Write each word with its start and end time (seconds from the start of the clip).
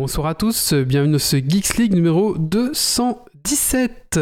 Bonsoir 0.00 0.28
à 0.28 0.34
tous, 0.34 0.72
bienvenue 0.72 1.12
dans 1.12 1.18
ce 1.18 1.36
Geeks 1.36 1.76
League 1.76 1.92
numéro 1.92 2.34
217. 2.38 4.18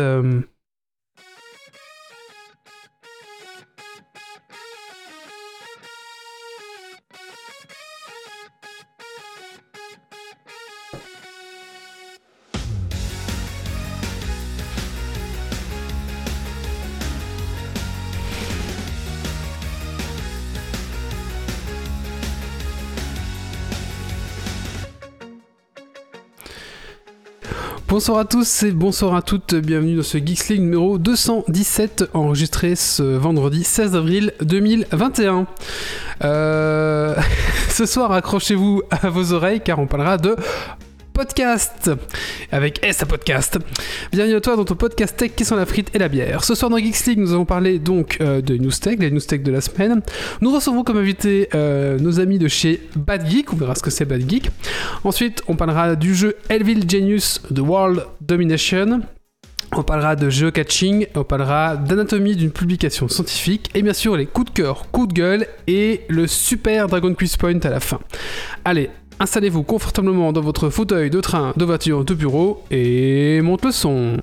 Bonsoir 27.98 28.19
à 28.20 28.25
tous 28.25 28.62
et 28.62 28.70
bonsoir 28.70 29.16
à 29.16 29.23
toutes, 29.23 29.57
bienvenue 29.57 29.97
dans 29.97 30.05
ce 30.05 30.19
Geeks 30.19 30.51
League 30.51 30.61
numéro 30.61 30.98
217, 30.98 32.11
enregistré 32.15 32.77
ce 32.77 33.02
vendredi 33.02 33.65
16 33.65 33.97
avril 33.97 34.33
2021. 34.41 35.48
Euh, 36.23 37.16
ce 37.69 37.87
soir, 37.87 38.12
accrochez-vous 38.12 38.83
à 38.93 39.11
vos 39.11 39.33
oreilles 39.33 39.61
car 39.61 39.80
on 39.80 39.88
parlera 39.88 40.16
de 40.16 40.37
podcast 41.18 41.90
avec 42.52 42.78
S 42.84 43.02
à 43.02 43.06
podcast. 43.06 43.59
Bienvenue 44.12 44.36
à 44.36 44.40
toi 44.40 44.54
dans 44.54 44.64
ton 44.64 44.76
podcast 44.76 45.16
tech 45.16 45.32
qui 45.34 45.45
sont 45.45 45.56
la 45.56 45.66
frite 45.66 45.90
et 45.92 45.98
la 45.98 46.06
bière. 46.06 46.45
Ce 46.45 46.54
soir 46.54 46.70
dans 46.70 46.78
Geeks 46.78 47.06
League, 47.06 47.18
nous 47.18 47.32
allons 47.32 47.45
parler 47.45 47.80
donc 47.80 48.18
euh, 48.20 48.40
de 48.40 48.56
News 48.56 48.70
Tech, 48.70 49.00
les 49.00 49.10
News 49.10 49.18
Tech 49.18 49.42
de 49.42 49.50
la 49.50 49.60
semaine. 49.60 50.00
Nous 50.40 50.52
recevons 50.52 50.84
comme 50.84 50.96
invité 50.96 51.48
euh, 51.56 51.98
nos 51.98 52.20
amis 52.20 52.38
de 52.38 52.46
chez 52.46 52.88
Bad 52.95 53.28
Geek, 53.28 53.52
on 53.52 53.56
verra 53.56 53.74
ce 53.74 53.82
que 53.82 53.90
c'est 53.90 54.04
Bad 54.04 54.30
Geek. 54.30 54.48
Ensuite, 55.02 55.42
on 55.48 55.56
parlera 55.56 55.96
du 55.96 56.14
jeu 56.14 56.36
Elville 56.48 56.88
Genius 56.88 57.40
The 57.52 57.59
World 57.59 58.04
Domination. 58.20 59.00
On 59.73 59.82
parlera 59.82 60.15
de 60.15 60.30
geocaching, 60.30 61.09
on 61.16 61.24
parlera 61.24 61.76
d'anatomie 61.76 62.37
d'une 62.37 62.52
publication 62.52 63.09
scientifique, 63.09 63.71
et 63.74 63.82
bien 63.82 63.93
sûr 63.93 64.17
les 64.17 64.27
coups 64.27 64.53
de 64.53 64.62
cœur, 64.62 64.89
coups 64.93 65.09
de 65.09 65.15
gueule 65.15 65.47
et 65.67 66.03
le 66.09 66.28
super 66.28 66.87
Dragon 66.87 67.12
Quiz 67.12 67.37
Point 67.37 67.59
à 67.65 67.71
la 67.71 67.81
fin. 67.81 67.98
Allez, 68.65 68.89
Installez-vous 69.21 69.65
confortablement 69.65 70.33
dans 70.33 70.41
votre 70.41 70.71
fauteuil 70.71 71.11
de 71.11 71.21
train, 71.21 71.53
de 71.57 71.65
voiture, 71.65 72.05
de 72.05 72.15
bureau 72.15 72.63
et 72.71 73.41
monte 73.43 73.65
le 73.65 73.73
son. 73.73 74.19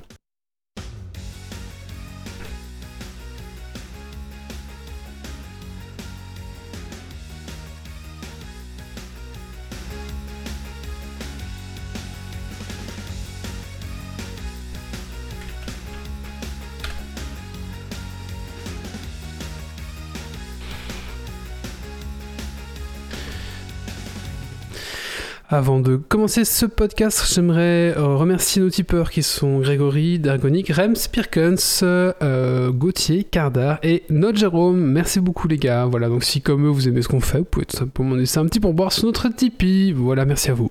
Avant 25.48 25.80
de 25.80 25.96
commencer 25.96 26.44
ce 26.44 26.66
podcast, 26.66 27.24
j'aimerais 27.32 27.94
euh, 27.96 28.16
remercier 28.16 28.64
nos 28.64 28.72
tipeurs 28.72 29.12
qui 29.12 29.22
sont 29.22 29.60
Grégory, 29.60 30.18
Dargonic, 30.18 30.70
Rems, 30.70 30.96
Pirkens, 31.12 31.82
euh, 31.84 32.72
Gauthier, 32.72 33.24
Cardar 33.26 33.78
et 33.84 34.06
notre 34.10 34.40
Jérôme. 34.40 34.80
Merci 34.80 35.20
beaucoup 35.20 35.48
les 35.48 35.58
gars. 35.58 35.86
Voilà, 35.86 36.10
donc 36.10 36.24
si 36.24 36.42
comme 36.42 36.66
eux 36.66 36.70
vous 36.70 36.88
aimez 36.88 37.04
ce 37.04 37.10
qu'on 37.10 37.20
fait, 37.20 37.38
vous 37.38 37.46
pouvez 37.46 37.68
tout 37.68 37.78
simplement 37.78 38.16
laisser 38.16 38.40
un 38.40 38.46
petit 38.46 38.60
pourboire 38.60 38.92
sur 38.92 39.06
notre 39.06 39.30
Tipeee. 39.30 39.92
Voilà, 39.92 40.26
merci 40.26 40.50
à 40.50 40.56
vous. 40.56 40.70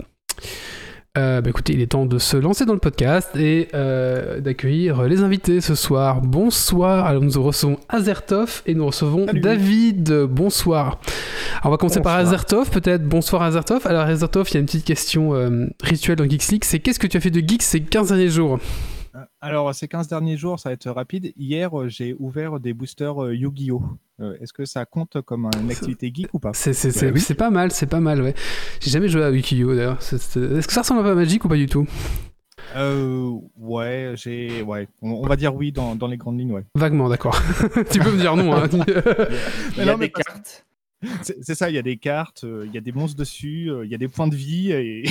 Euh, 1.17 1.41
bah 1.41 1.51
écoutez, 1.51 1.75
il 1.75 1.81
est 1.81 1.87
temps 1.87 2.07
de 2.07 2.19
se 2.19 2.37
lancer 2.37 2.65
dans 2.65 2.73
le 2.73 2.81
podcast 2.81 3.37
et 3.37 3.69
euh, 3.73 4.41
d'accueillir 4.41 5.05
les 5.05 5.21
invités 5.21 5.61
ce 5.61 5.77
soir. 5.77 6.21
Bonsoir. 6.21 7.07
Alors 7.07 7.23
nous 7.23 7.41
recevons 7.41 7.79
Azertov 7.89 8.63
et 8.67 8.75
nous 8.75 8.85
recevons 8.85 9.27
David. 9.33 10.13
Bonsoir. 10.25 10.99
Alors 11.61 11.67
on 11.67 11.71
va 11.71 11.77
commencer 11.77 12.01
par 12.01 12.17
Azertov, 12.17 12.69
peut-être. 12.71 13.05
Bonsoir 13.05 13.43
Azertov. 13.43 13.87
Alors 13.87 14.03
Azertov, 14.03 14.49
il 14.51 14.55
y 14.55 14.57
a 14.57 14.61
une 14.61 14.67
petite 14.67 14.85
question 14.85 15.37
euh, 15.37 15.67
rituelle 15.85 16.17
dans 16.17 16.29
Geeks 16.29 16.49
League. 16.49 16.65
C'est 16.65 16.81
qu'est-ce 16.81 16.99
que 16.99 17.07
tu 17.07 17.17
as 17.17 17.21
fait 17.21 17.31
de 17.31 17.47
geek 17.47 17.63
ces 17.63 17.81
15 17.81 18.09
derniers 18.09 18.29
jours? 18.29 18.59
Alors, 19.45 19.75
ces 19.75 19.89
15 19.89 20.09
derniers 20.09 20.39
jours, 20.39 20.59
ça 20.59 20.71
va 20.71 20.73
être 20.73 20.91
rapide. 20.91 21.35
Hier, 21.37 21.79
euh, 21.79 21.89
j'ai 21.89 22.17
ouvert 22.19 22.61
des 22.61 22.73
boosters 22.73 23.25
euh, 23.25 23.35
Yu-Gi-Oh! 23.35 23.83
Euh, 24.21 24.39
est-ce 24.41 24.55
que 24.55 24.65
ça 24.65 24.87
compte 24.87 25.21
comme 25.21 25.51
une 25.61 25.71
activité 25.71 26.11
geek 26.15 26.33
ou 26.33 26.39
pas? 26.39 26.55
C'est 26.55 27.35
pas 27.35 27.51
mal, 27.51 27.71
c'est 27.71 27.85
pas 27.87 28.01
mal, 28.01 28.23
ouais. 28.23 28.35
J'ai 28.81 28.91
jamais 28.91 29.09
joué 29.09 29.23
à 29.23 29.31
Yu-Gi-Oh! 29.31 29.75
d'ailleurs. 29.75 29.99
Est-ce 29.99 30.67
que 30.67 30.73
ça 30.73 30.81
ressemble 30.81 31.01
un 31.01 31.03
peu 31.03 31.11
à 31.11 31.15
Magic 31.15 31.45
ou 31.45 31.49
pas 31.49 31.57
du 31.57 31.67
tout? 31.67 31.87
Euh, 32.75 33.39
ouais, 33.59 34.15
j'ai, 34.17 34.63
ouais, 34.63 34.89
on, 35.03 35.27
va 35.27 35.37
dire 35.37 35.55
oui 35.55 35.73
dans, 35.73 35.95
dans, 35.95 36.07
les 36.07 36.17
grandes 36.17 36.39
lignes, 36.39 36.53
ouais. 36.53 36.65
Vaguement, 36.75 37.11
d'accord. 37.11 37.39
tu 37.93 37.99
peux 38.01 38.13
me 38.13 38.19
dire 38.19 38.37
non. 38.37 38.55
Hein. 38.55 38.69
il 39.77 39.85
y 39.85 39.91
a 39.91 39.97
des 39.99 40.11
cartes. 40.11 40.65
C'est 41.21 41.55
ça, 41.55 41.69
il 41.69 41.75
y 41.75 41.79
a 41.79 41.83
des 41.83 41.99
cartes, 41.99 42.47
il 42.65 42.73
y 42.73 42.79
a 42.79 42.81
des 42.81 42.93
monstres 42.93 43.19
dessus, 43.19 43.71
il 43.85 43.91
y 43.91 43.95
a 43.95 43.99
des 43.99 44.09
points 44.09 44.27
de 44.27 44.35
vie 44.35 44.73
et. 44.73 45.05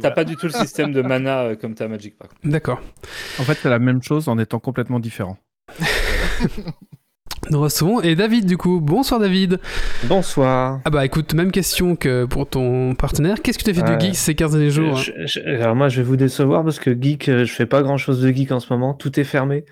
T'as 0.00 0.10
pas 0.10 0.24
du 0.24 0.36
tout 0.36 0.46
le 0.46 0.52
système 0.52 0.92
de 0.92 1.02
mana 1.02 1.44
euh, 1.44 1.56
comme 1.56 1.74
t'as 1.74 1.88
Magic, 1.88 2.16
par 2.16 2.28
contre. 2.28 2.40
D'accord. 2.44 2.80
En 3.38 3.42
fait, 3.42 3.54
c'est 3.54 3.70
la 3.70 3.78
même 3.78 4.02
chose 4.02 4.28
en 4.28 4.38
étant 4.38 4.58
complètement 4.58 5.00
différent. 5.00 5.38
Nous 7.50 7.60
recevons 7.60 8.00
et 8.00 8.14
David 8.14 8.46
du 8.46 8.56
coup. 8.56 8.80
Bonsoir 8.80 9.20
David. 9.20 9.58
Bonsoir. 10.04 10.80
Ah 10.84 10.90
bah 10.90 11.04
écoute, 11.04 11.34
même 11.34 11.50
question 11.50 11.96
que 11.96 12.24
pour 12.24 12.48
ton 12.48 12.94
partenaire. 12.94 13.42
Qu'est-ce 13.42 13.58
que 13.58 13.64
tu 13.64 13.70
as 13.70 13.74
fait 13.74 13.96
de 13.96 14.00
geek 14.00 14.16
ces 14.16 14.34
15 14.34 14.52
derniers 14.52 14.70
jours 14.70 14.98
hein 14.98 15.24
Alors 15.46 15.76
moi 15.76 15.88
je 15.88 15.98
vais 15.98 16.06
vous 16.06 16.16
décevoir 16.16 16.64
parce 16.64 16.78
que 16.78 16.90
geek, 16.90 17.28
euh, 17.28 17.44
je 17.44 17.52
fais 17.52 17.66
pas 17.66 17.82
grand 17.82 17.96
chose 17.96 18.20
de 18.20 18.30
geek 18.30 18.52
en 18.52 18.60
ce 18.60 18.72
moment. 18.72 18.94
Tout 18.94 19.18
est 19.18 19.24
fermé. 19.24 19.64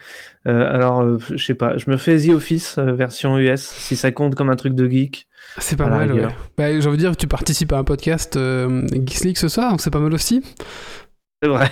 Euh, 0.47 0.73
alors 0.73 1.19
je 1.19 1.45
sais 1.45 1.55
pas, 1.55 1.77
je 1.77 1.91
me 1.91 1.97
fais 1.97 2.19
The 2.19 2.31
Office 2.31 2.79
version 2.79 3.39
US 3.39 3.61
si 3.61 3.97
ça 3.97 4.13
compte 4.13 4.35
comme 4.35 4.51
un 4.51 4.57
truc 4.57 4.75
de 4.75 4.89
geek. 4.89 5.27
C'est 5.59 5.77
pas 5.77 5.89
mal, 5.89 6.13
ouais. 6.13 6.29
Bah, 6.59 6.81
j'ai 6.81 6.87
envie 6.87 6.97
de 6.97 7.03
dire 7.03 7.13
que 7.13 7.17
tu 7.17 7.27
participes 7.27 7.73
à 7.73 7.79
un 7.79 7.85
podcast 7.85 8.37
euh, 8.37 8.87
Geeks 8.89 9.39
ce 9.39 9.49
soir, 9.49 9.71
donc 9.71 9.81
c'est 9.81 9.91
pas 9.91 10.01
mal 10.01 10.13
aussi. 10.13 10.43
C'est 11.43 11.49
vrai. 11.49 11.71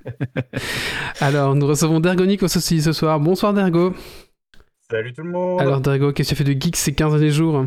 Alors, 1.20 1.54
nous 1.54 1.66
recevons 1.66 2.00
Dergonic 2.00 2.42
aussi 2.42 2.82
ce 2.82 2.92
soir. 2.92 3.20
Bonsoir 3.20 3.52
Dergo. 3.52 3.94
Salut 4.90 5.12
tout 5.12 5.22
le 5.22 5.30
monde. 5.30 5.60
Alors 5.60 5.80
Dergo, 5.80 6.12
qu'est-ce 6.12 6.30
que 6.30 6.34
tu 6.34 6.44
fais 6.44 6.54
de 6.54 6.60
Geeks 6.60 6.74
ces 6.74 6.92
15 6.92 7.12
derniers 7.12 7.30
jours 7.30 7.64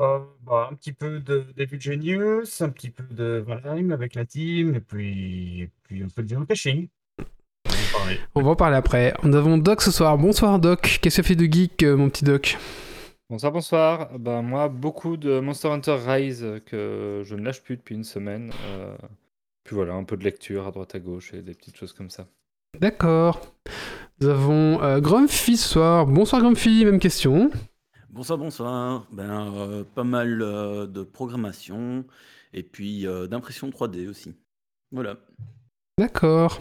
euh, 0.00 0.18
bah, 0.42 0.68
Un 0.68 0.74
petit 0.74 0.92
peu 0.92 1.20
de 1.20 1.44
David 1.56 1.80
Genius, 1.80 2.60
un 2.62 2.70
petit 2.70 2.90
peu 2.90 3.04
de 3.14 3.44
Valheim 3.46 3.92
avec 3.92 4.16
la 4.16 4.24
team, 4.24 4.74
et 4.74 4.80
puis, 4.80 5.70
puis 5.84 6.02
un 6.02 6.08
peu 6.08 6.24
de 6.24 6.28
geocaching. 6.28 6.88
On 8.34 8.42
va 8.42 8.50
en 8.50 8.56
parler 8.56 8.76
après. 8.76 9.14
Nous 9.22 9.36
avons 9.36 9.56
Doc 9.56 9.82
ce 9.82 9.92
soir. 9.92 10.18
Bonsoir 10.18 10.58
Doc. 10.58 10.98
Qu'est-ce 11.00 11.18
que 11.18 11.22
tu 11.22 11.28
fais 11.28 11.36
de 11.36 11.44
geek, 11.44 11.84
euh, 11.84 11.96
mon 11.96 12.08
petit 12.08 12.24
Doc? 12.24 12.58
Bonsoir, 13.30 13.52
bonsoir. 13.52 14.18
Ben, 14.18 14.42
moi, 14.42 14.68
beaucoup 14.68 15.16
de 15.16 15.38
Monster 15.38 15.68
Hunter 15.68 15.96
Rise 16.04 16.60
que 16.66 17.22
je 17.24 17.36
ne 17.36 17.42
lâche 17.44 17.62
plus 17.62 17.76
depuis 17.76 17.94
une 17.94 18.02
semaine. 18.02 18.52
Euh, 18.66 18.96
puis 19.62 19.76
voilà, 19.76 19.94
un 19.94 20.02
peu 20.02 20.16
de 20.16 20.24
lecture 20.24 20.66
à 20.66 20.72
droite 20.72 20.96
à 20.96 20.98
gauche 20.98 21.32
et 21.34 21.40
des 21.40 21.54
petites 21.54 21.76
choses 21.76 21.92
comme 21.92 22.10
ça. 22.10 22.26
D'accord. 22.80 23.40
Nous 24.20 24.28
avons 24.28 24.82
euh, 24.82 25.00
Grumpy 25.00 25.56
ce 25.56 25.68
soir. 25.68 26.06
Bonsoir 26.06 26.42
Grumpy, 26.42 26.84
même 26.84 26.98
question. 26.98 27.50
Bonsoir, 28.10 28.38
bonsoir. 28.38 29.06
Ben, 29.12 29.52
euh, 29.54 29.84
pas 29.94 30.04
mal 30.04 30.38
de 30.38 31.02
programmation 31.02 32.04
et 32.52 32.62
puis 32.62 33.06
d'impression 33.28 33.68
3D 33.70 34.08
aussi. 34.08 34.34
Voilà. 34.92 35.16
D'accord. 35.96 36.60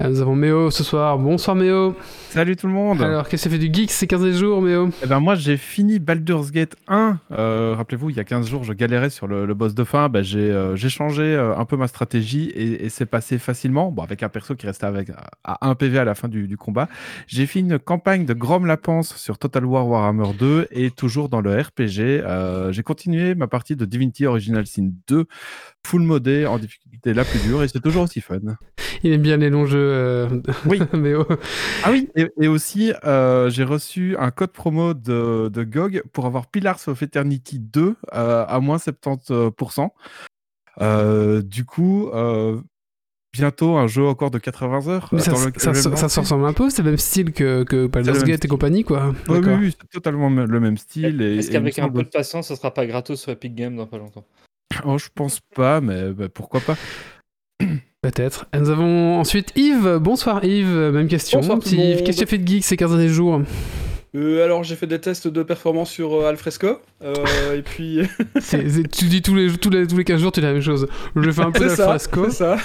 Euh, 0.00 0.08
nous 0.08 0.20
avons 0.20 0.34
Méo 0.34 0.72
ce 0.72 0.82
soir. 0.82 1.16
Bonsoir 1.16 1.54
Méo. 1.54 1.94
Salut 2.30 2.56
tout 2.56 2.66
le 2.66 2.72
monde. 2.72 3.00
Alors, 3.00 3.28
qu'est-ce 3.28 3.44
que 3.44 3.50
fait 3.50 3.58
du 3.58 3.72
geek 3.72 3.92
ces 3.92 4.08
15 4.08 4.36
jours, 4.36 4.60
Méo? 4.60 4.90
Eh 5.04 5.06
ben 5.06 5.20
moi, 5.20 5.36
j'ai 5.36 5.56
fini 5.56 6.00
Baldur's 6.00 6.50
Gate 6.50 6.74
1. 6.88 7.20
Euh, 7.30 7.74
rappelez-vous, 7.76 8.10
il 8.10 8.16
y 8.16 8.20
a 8.20 8.24
15 8.24 8.48
jours, 8.48 8.64
je 8.64 8.72
galérais 8.72 9.10
sur 9.10 9.28
le, 9.28 9.46
boss 9.54 9.76
de 9.76 9.84
fin. 9.84 10.08
Ben, 10.08 10.24
j'ai 10.24 10.88
changé 10.88 11.36
un 11.36 11.64
peu 11.66 11.76
ma 11.76 11.86
stratégie 11.86 12.50
et, 12.50 12.88
c'est 12.88 13.06
passé 13.06 13.38
facilement. 13.38 13.92
Bon, 13.92 14.02
avec 14.02 14.24
un 14.24 14.28
perso 14.28 14.56
qui 14.56 14.66
restait 14.66 14.86
avec, 14.86 15.10
à 15.44 15.68
1 15.68 15.76
PV 15.76 16.00
à 16.00 16.04
la 16.04 16.16
fin 16.16 16.26
du, 16.26 16.56
combat. 16.56 16.88
J'ai 17.28 17.46
fait 17.46 17.60
une 17.60 17.78
campagne 17.78 18.24
de 18.24 18.34
Grom 18.34 18.66
Lapence 18.66 19.14
sur 19.14 19.38
Total 19.38 19.64
War 19.64 19.86
Warhammer 19.86 20.34
2 20.36 20.66
et 20.72 20.90
toujours 20.90 21.28
dans 21.28 21.40
le 21.40 21.52
RPG. 21.60 22.00
Euh, 22.00 22.72
j'ai 22.72 22.82
continué 22.82 23.36
ma 23.36 23.46
partie 23.46 23.76
de 23.76 23.84
Divinity 23.84 24.26
Original 24.26 24.66
Sin 24.66 24.90
2 25.06 25.26
full 25.88 26.02
modé 26.02 26.44
en 26.44 26.58
difficulté 26.58 27.14
la 27.14 27.24
plus 27.24 27.38
dure 27.40 27.62
et 27.62 27.68
c'est 27.68 27.80
toujours 27.80 28.02
aussi 28.02 28.20
fun. 28.20 28.40
Il 29.02 29.12
aime 29.12 29.22
bien 29.22 29.38
les 29.38 29.48
longs 29.48 29.64
jeux. 29.64 29.78
Euh, 29.78 30.28
oui. 30.66 30.80
Ah 31.82 31.90
oui. 31.90 32.08
Et, 32.14 32.48
aussi, 32.48 32.92
euh, 33.04 33.48
j'ai 33.48 33.64
reçu 33.64 34.16
un 34.18 34.30
code 34.30 34.50
promo 34.50 34.92
de, 34.92 35.48
de, 35.48 35.64
GOG 35.64 36.02
pour 36.12 36.26
avoir 36.26 36.48
Pillars 36.48 36.80
of 36.88 37.02
Eternity 37.02 37.58
2 37.58 37.94
euh, 38.12 38.44
à 38.46 38.60
moins 38.60 38.76
70%. 38.76 39.88
du 41.42 41.64
coup, 41.64 42.10
bientôt 43.32 43.76
un 43.76 43.86
jeu 43.86 44.06
encore 44.06 44.30
de 44.30 44.38
80 44.38 44.88
heures. 44.88 45.10
ça, 45.18 46.08
ça, 46.08 46.20
ressemble 46.20 46.44
un 46.44 46.52
peu, 46.52 46.68
c'est 46.68 46.82
le 46.82 46.90
même 46.90 46.98
style 46.98 47.32
que, 47.32 47.62
que 47.62 47.86
Baldur's 47.86 48.24
Gate 48.24 48.44
et 48.44 48.48
compagnie, 48.48 48.84
quoi. 48.84 49.14
oui, 49.28 49.38
oui, 49.38 49.76
c'est 49.80 49.88
totalement 49.88 50.28
le 50.28 50.60
même 50.60 50.76
style. 50.76 51.22
Est-ce 51.22 51.50
qu'avec 51.50 51.78
un 51.78 51.88
peu 51.88 52.02
de 52.02 52.08
patience, 52.08 52.48
ça 52.48 52.56
sera 52.56 52.74
pas 52.74 52.86
gratos 52.86 53.20
sur 53.20 53.32
Epic 53.32 53.54
Games 53.54 53.76
dans 53.76 53.86
pas 53.86 53.98
longtemps? 53.98 54.26
Oh, 54.84 54.98
je 54.98 55.08
pense 55.14 55.40
pas, 55.54 55.80
mais 55.80 56.10
bah, 56.10 56.26
pourquoi 56.32 56.60
pas. 56.60 56.76
Peut-être. 58.02 58.46
Et 58.54 58.58
Nous 58.58 58.70
avons 58.70 59.18
ensuite 59.18 59.52
Yves. 59.56 59.98
Bonsoir 60.00 60.44
Yves, 60.44 60.68
même 60.92 61.08
question. 61.08 61.40
Bonsoir, 61.40 61.58
Petit 61.58 61.76
Yves, 61.76 62.02
qu'est-ce 62.04 62.18
que 62.20 62.24
tu 62.24 62.28
as 62.28 62.30
fait 62.30 62.38
de 62.38 62.46
geek 62.48 62.64
ces 62.64 62.76
15 62.76 62.90
derniers 62.90 63.08
jours? 63.08 63.42
Euh, 64.16 64.42
alors 64.44 64.64
j'ai 64.64 64.74
fait 64.76 64.86
des 64.86 65.00
tests 65.00 65.28
de 65.28 65.42
performance 65.42 65.90
sur 65.90 66.14
euh, 66.14 66.28
Alfresco 66.30 66.80
euh, 67.04 67.54
et 67.54 67.60
puis 67.62 68.00
Tu 68.50 69.04
dis 69.04 69.20
tous 69.20 69.34
les, 69.34 69.52
tous, 69.52 69.68
les, 69.68 69.86
tous 69.86 69.96
les 69.98 70.04
15 70.04 70.20
jours, 70.20 70.32
tu 70.32 70.40
dis 70.40 70.46
la 70.46 70.52
même 70.54 70.62
chose. 70.62 70.88
Je 71.14 71.30
fais 71.30 71.42
un 71.42 71.50
peu 71.50 71.64
c'est 71.68 71.72
de 71.72 71.76
ça, 71.76 71.88
fresco. 71.88 72.24
c'est 72.30 72.36
ça. 72.36 72.56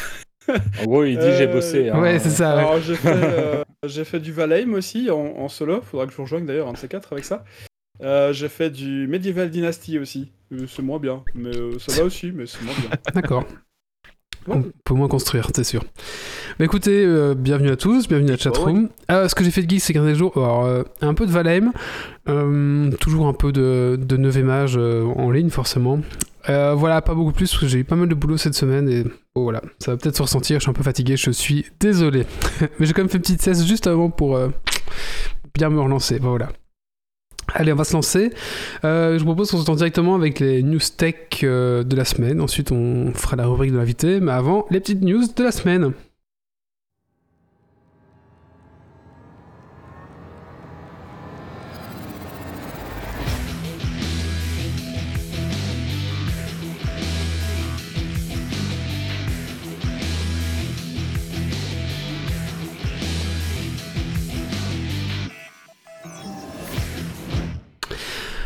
En 0.82 0.86
gros, 0.86 1.04
il 1.04 1.18
dit 1.18 1.26
j'ai 1.38 1.48
Euh, 1.48 1.54
bossé. 1.54 1.90
hein. 1.90 2.00
Ouais, 2.00 2.20
c'est 2.20 2.30
ça. 2.30 2.56
ouais. 2.56 2.60
Alors 2.62 2.80
j'ai 2.82 2.96
fait, 2.96 3.12
euh, 3.14 3.64
j'ai 3.86 4.06
fait 4.06 4.20
du 4.20 4.32
Valheim 4.32 4.74
aussi 4.74 5.10
en, 5.10 5.18
en 5.38 5.50
solo. 5.50 5.82
Faudra 5.82 6.06
que 6.06 6.12
je 6.12 6.18
vous 6.18 6.24
rejoigne 6.24 6.46
d'ailleurs 6.46 6.68
un 6.70 6.74
de 6.74 6.78
ces 6.78 6.88
quatre 6.88 7.12
avec 7.12 7.26
ça. 7.26 7.44
Euh, 8.02 8.34
j'ai 8.34 8.50
fait 8.50 8.70
du 8.70 9.08
Medieval 9.08 9.50
Dynasty 9.50 10.00
aussi. 10.00 10.32
Euh, 10.52 10.66
c'est 10.68 10.82
moins 10.82 11.00
bien, 11.00 11.24
mais 11.36 11.56
euh, 11.56 11.78
ça 11.80 11.96
va 11.96 12.04
aussi, 12.08 12.32
mais 12.32 12.46
c'est 12.46 12.62
moins 12.64 12.74
bien. 12.80 12.90
D'accord. 13.14 13.46
On 14.48 14.62
peut 14.84 14.94
moins 14.94 15.08
construire, 15.08 15.50
c'est 15.56 15.64
sûr. 15.64 15.84
Bah 16.60 16.66
écoutez, 16.66 17.06
euh, 17.06 17.34
bienvenue 17.34 17.70
à 17.70 17.78
tous, 17.78 18.10
bienvenue 18.10 18.30
à 18.30 18.34
la 18.34 18.38
chatroom. 18.38 18.90
Ah, 19.08 19.30
ce 19.30 19.36
que 19.36 19.44
j'ai 19.44 19.52
fait 19.52 19.64
de 19.64 19.70
geek 19.70 19.80
ces 19.82 19.94
15 19.94 20.18
jours, 20.18 20.34
alors, 20.36 20.66
euh, 20.66 20.84
un 21.02 21.14
peu 21.14 21.26
de 21.26 21.32
Valheim, 21.32 21.72
euh, 22.28 22.92
toujours 23.00 23.28
un 23.28 23.34
peu 23.34 23.54
de, 23.54 23.98
de 24.02 24.18
9 24.18 24.38
mage 24.40 24.76
euh, 24.78 25.06
en 25.06 25.32
ligne 25.32 25.50
forcément. 25.50 26.02
Euh, 26.50 26.74
voilà, 26.74 27.02
pas 27.02 27.14
beaucoup 27.16 27.32
plus, 27.32 27.50
parce 27.52 27.62
que 27.62 27.68
j'ai 27.68 27.80
eu 27.80 27.84
pas 27.86 27.96
mal 27.96 28.10
de 28.10 28.16
boulot 28.16 28.36
cette 28.36 28.54
semaine 28.54 28.90
et 28.90 29.04
bon, 29.34 29.44
voilà, 29.44 29.62
ça 29.80 29.92
va 29.92 29.98
peut-être 29.98 30.18
se 30.18 30.22
ressentir, 30.24 30.60
je 30.60 30.64
suis 30.64 30.70
un 30.70 30.74
peu 30.74 30.84
fatigué, 30.84 31.16
je 31.16 31.32
suis 31.32 31.68
désolé. 31.80 32.26
Mais 32.80 32.86
j'ai 32.86 32.92
quand 32.92 33.02
même 33.02 33.10
fait 33.10 33.20
une 33.20 33.24
petite 33.24 33.42
cesse 33.42 33.66
juste 33.66 33.88
avant 33.88 34.10
pour 34.10 34.36
euh, 34.36 34.50
bien 35.54 35.70
me 35.70 35.80
relancer, 35.80 36.20
voilà. 36.20 36.50
Allez, 37.54 37.72
on 37.72 37.76
va 37.76 37.84
se 37.84 37.94
lancer. 37.94 38.32
Euh, 38.84 39.14
je 39.14 39.20
vous 39.20 39.26
propose 39.26 39.52
qu'on 39.52 39.60
se 39.60 39.66
tente 39.66 39.78
directement 39.78 40.16
avec 40.16 40.40
les 40.40 40.64
news 40.64 40.80
tech 40.98 41.16
euh, 41.44 41.84
de 41.84 41.96
la 41.96 42.06
semaine. 42.06 42.42
Ensuite, 42.42 42.72
on 42.72 43.14
fera 43.14 43.36
la 43.36 43.46
rubrique 43.46 43.72
de 43.72 43.78
l'invité. 43.78 44.20
Mais 44.20 44.32
avant, 44.32 44.66
les 44.72 44.80
petites 44.80 45.02
news 45.02 45.24
de 45.36 45.44
la 45.44 45.52
semaine. 45.52 45.92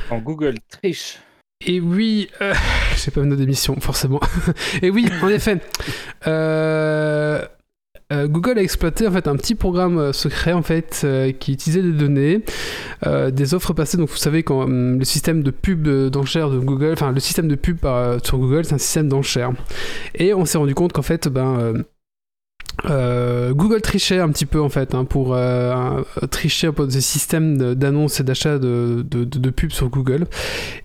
En 0.10 0.20
Google 0.20 0.56
triche. 0.70 1.20
Et 1.66 1.80
oui, 1.80 2.30
euh, 2.42 2.54
j'ai 2.96 3.12
pas 3.12 3.22
une 3.22 3.30
note 3.30 3.40
d'émission, 3.40 3.80
forcément. 3.80 4.20
Et 4.82 4.90
oui, 4.90 5.08
en 5.22 5.28
effet, 5.30 5.58
euh, 6.28 7.42
euh, 8.14 8.28
Google 8.28 8.60
a 8.60 8.62
exploité 8.62 9.08
en 9.08 9.12
fait 9.12 9.28
un 9.28 9.36
petit 9.36 9.56
programme 9.56 9.98
euh, 9.98 10.14
secret 10.14 10.54
en 10.54 10.62
fait 10.62 11.02
euh, 11.04 11.32
qui 11.34 11.52
utilisait 11.54 11.82
des 11.82 11.92
données, 11.92 12.42
euh, 13.06 13.32
des 13.32 13.54
offres 13.54 13.74
passées. 13.74 13.98
Donc 13.98 14.10
vous 14.10 14.16
savez 14.18 14.44
quand 14.44 14.66
le 14.68 15.04
système 15.04 15.44
de 15.44 15.52
pub 15.52 15.88
d'enchères 16.10 16.50
de 16.50 16.60
Google, 16.60 16.94
enfin 16.94 17.12
le 17.12 17.20
système 17.20 17.48
de 17.48 17.56
pub 17.56 17.78
par- 17.80 18.24
sur 18.26 18.38
Google, 18.38 18.64
c'est 18.64 18.76
un 18.76 18.78
système 18.78 19.10
d'enchères. 19.10 19.52
Et 20.16 20.34
on 20.34 20.46
s'est 20.46 20.58
rendu 20.58 20.74
compte 20.76 20.94
qu'en 20.94 21.02
fait, 21.02 21.28
ben 21.28 21.84
euh, 22.86 23.54
Google 23.54 23.82
trichait 23.82 24.20
un 24.20 24.30
petit 24.30 24.46
peu 24.46 24.62
en 24.62 24.70
fait 24.70 24.94
hein, 24.94 25.06
pour 25.06 25.34
euh, 25.34 26.02
tricher 26.30 26.68
un 26.68 26.74
peu 26.74 26.88
des 26.88 27.02
systèmes 27.02 27.76
d'annonces 27.76 28.20
et 28.20 28.24
d'achat 28.24 28.60
de, 28.60 29.04
de, 29.10 29.24
de, 29.24 29.40
de 29.40 29.50
pubs 29.50 29.72
sur 29.72 29.90
Google. 29.90 30.26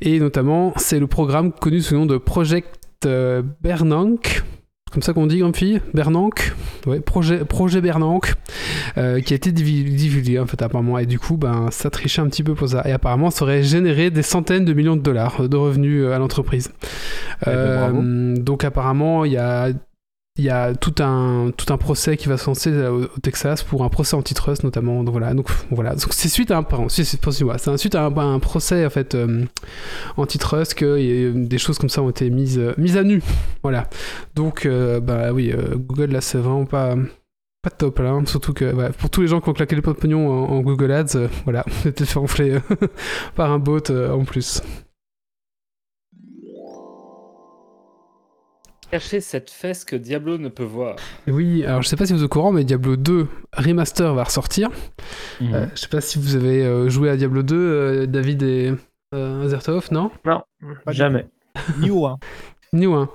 Et 0.00 0.18
notamment, 0.18 0.72
c'est 0.76 0.98
le 0.98 1.06
programme 1.06 1.52
connu 1.52 1.80
sous 1.80 1.94
le 1.94 2.00
nom 2.00 2.06
de 2.06 2.16
Project 2.16 2.78
euh, 3.06 3.42
Bernanke. 3.62 4.42
Comme 4.92 5.00
ça 5.00 5.14
qu'on 5.14 5.26
dit, 5.26 5.38
grande 5.38 5.56
fille? 5.56 5.80
Bernanke? 5.94 6.52
Ouais, 6.86 7.00
projet, 7.00 7.46
projet 7.46 7.80
Bernanke, 7.80 8.34
euh, 8.98 9.20
qui 9.20 9.32
a 9.32 9.36
été 9.36 9.50
divulgué 9.50 10.38
en 10.38 10.44
fait 10.44 10.60
apparemment. 10.60 10.98
Et 10.98 11.06
du 11.06 11.18
coup, 11.18 11.38
ben, 11.38 11.68
ça 11.70 11.88
trichait 11.88 12.20
un 12.20 12.28
petit 12.28 12.42
peu 12.42 12.54
pour 12.54 12.68
ça. 12.68 12.82
Et 12.86 12.92
apparemment, 12.92 13.30
ça 13.30 13.44
aurait 13.44 13.62
généré 13.62 14.10
des 14.10 14.20
centaines 14.20 14.66
de 14.66 14.72
millions 14.74 14.96
de 14.96 15.00
dollars 15.00 15.48
de 15.48 15.56
revenus 15.56 16.08
à 16.08 16.18
l'entreprise. 16.18 16.72
Eh 17.40 17.46
ben. 17.46 17.54
Euh, 17.54 18.36
donc 18.36 18.64
apparemment, 18.64 19.24
il 19.24 19.32
y 19.32 19.38
a 19.38 19.70
il 20.38 20.44
y 20.44 20.50
a 20.50 20.74
tout 20.74 20.94
un, 21.00 21.50
tout 21.54 21.70
un 21.72 21.76
procès 21.76 22.16
qui 22.16 22.28
va 22.28 22.38
se 22.38 22.46
lancer 22.46 22.70
euh, 22.70 22.90
au, 22.90 23.20
Texas 23.20 23.62
pour 23.62 23.84
un 23.84 23.90
procès 23.90 24.16
antitrust 24.16 24.64
notamment. 24.64 25.04
Donc 25.04 25.12
voilà, 25.12 25.34
donc 25.34 25.48
voilà, 25.70 25.90
donc 25.90 26.06
c'est 26.10 26.28
suite 26.28 26.50
à 26.50 26.58
un 26.58 26.66
c'est 26.88 27.04
c'est- 27.04 27.76
suite 27.76 27.94
à 27.94 28.06
un, 28.06 28.16
un 28.16 28.38
procès 28.38 28.86
en 28.86 28.90
fait 28.90 29.14
euh, 29.14 29.44
antitrust 30.16 30.74
que 30.74 31.32
des 31.32 31.58
choses 31.58 31.78
comme 31.78 31.90
ça 31.90 32.02
ont 32.02 32.08
été 32.10 32.30
mises 32.30 32.58
euh, 32.58 32.72
mises 32.78 32.96
à 32.96 33.04
nu. 33.04 33.22
Voilà. 33.62 33.90
Donc 34.34 34.66
bah 34.66 35.32
oui, 35.32 35.52
Google 35.74 36.12
là 36.12 36.20
c'est 36.20 36.38
vraiment 36.38 36.64
pas 36.64 36.96
pas 37.62 37.70
top 37.70 37.98
là, 38.00 38.10
hein. 38.10 38.24
surtout 38.26 38.54
que 38.54 38.90
pour 38.92 39.10
tous 39.10 39.20
les 39.20 39.28
gens 39.28 39.40
qui 39.40 39.48
ont 39.48 39.52
claqué 39.52 39.76
les 39.76 39.82
pots 39.82 39.92
de 39.92 39.98
pognon 39.98 40.28
en, 40.30 40.50
en 40.50 40.60
Google 40.62 40.90
Ads, 40.92 41.28
voilà, 41.44 41.64
c'était 41.82 42.06
fait 42.06 42.18
enfler 42.18 42.58
par 43.36 43.52
un 43.52 43.58
bot 43.58 43.90
en 43.90 44.24
plus. 44.24 44.62
Cachez 48.92 49.22
cette 49.22 49.48
fesse 49.48 49.86
que 49.86 49.96
Diablo 49.96 50.36
ne 50.36 50.50
peut 50.50 50.64
voir. 50.64 50.96
Oui, 51.26 51.64
alors 51.64 51.80
je 51.80 51.88
sais 51.88 51.96
pas 51.96 52.04
si 52.04 52.12
vous 52.12 52.18
êtes 52.18 52.26
au 52.26 52.28
courant, 52.28 52.52
mais 52.52 52.62
Diablo 52.62 52.96
2 52.96 53.26
Remaster 53.54 54.12
va 54.12 54.24
ressortir. 54.24 54.68
Mhm. 55.40 55.54
Euh, 55.54 55.66
je 55.74 55.80
sais 55.80 55.88
pas 55.88 56.02
si 56.02 56.18
vous 56.18 56.36
avez 56.36 56.62
euh, 56.62 56.90
joué 56.90 57.08
à 57.08 57.16
Diablo 57.16 57.42
2, 57.42 57.56
euh, 57.56 58.06
David 58.06 58.42
et 58.42 58.74
euh, 59.14 59.44
Azertov, 59.46 59.88
non? 59.92 60.10
Non, 60.26 60.42
jamais. 60.88 61.26
New, 61.78 62.06
hein. 62.74 62.78
New 62.78 62.94
1. 62.94 63.08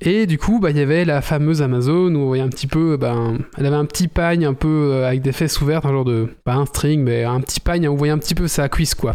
Et 0.00 0.26
du 0.26 0.38
coup, 0.38 0.58
bah, 0.60 0.70
il 0.70 0.76
y 0.76 0.80
avait 0.80 1.04
la 1.04 1.22
fameuse 1.22 1.62
Amazon 1.62 2.14
où 2.14 2.18
on 2.18 2.26
voyait 2.26 2.42
un 2.42 2.48
petit 2.48 2.66
peu, 2.66 2.96
ben, 2.96 3.38
elle 3.56 3.66
avait 3.66 3.76
un 3.76 3.84
petit 3.84 4.08
pagne 4.08 4.44
un 4.44 4.54
peu 4.54 4.90
euh, 4.92 5.06
avec 5.06 5.22
des 5.22 5.32
fesses 5.32 5.60
ouvertes, 5.60 5.84
un 5.86 5.90
genre 5.90 6.04
de, 6.04 6.28
pas 6.44 6.54
un 6.54 6.66
string, 6.66 7.02
mais 7.02 7.24
un 7.24 7.40
petit 7.40 7.60
pagne, 7.60 7.88
on 7.88 7.94
voyait 7.94 8.12
un 8.12 8.18
petit 8.18 8.34
peu 8.34 8.48
sa 8.48 8.68
cuisse, 8.68 8.94
quoi. 8.94 9.14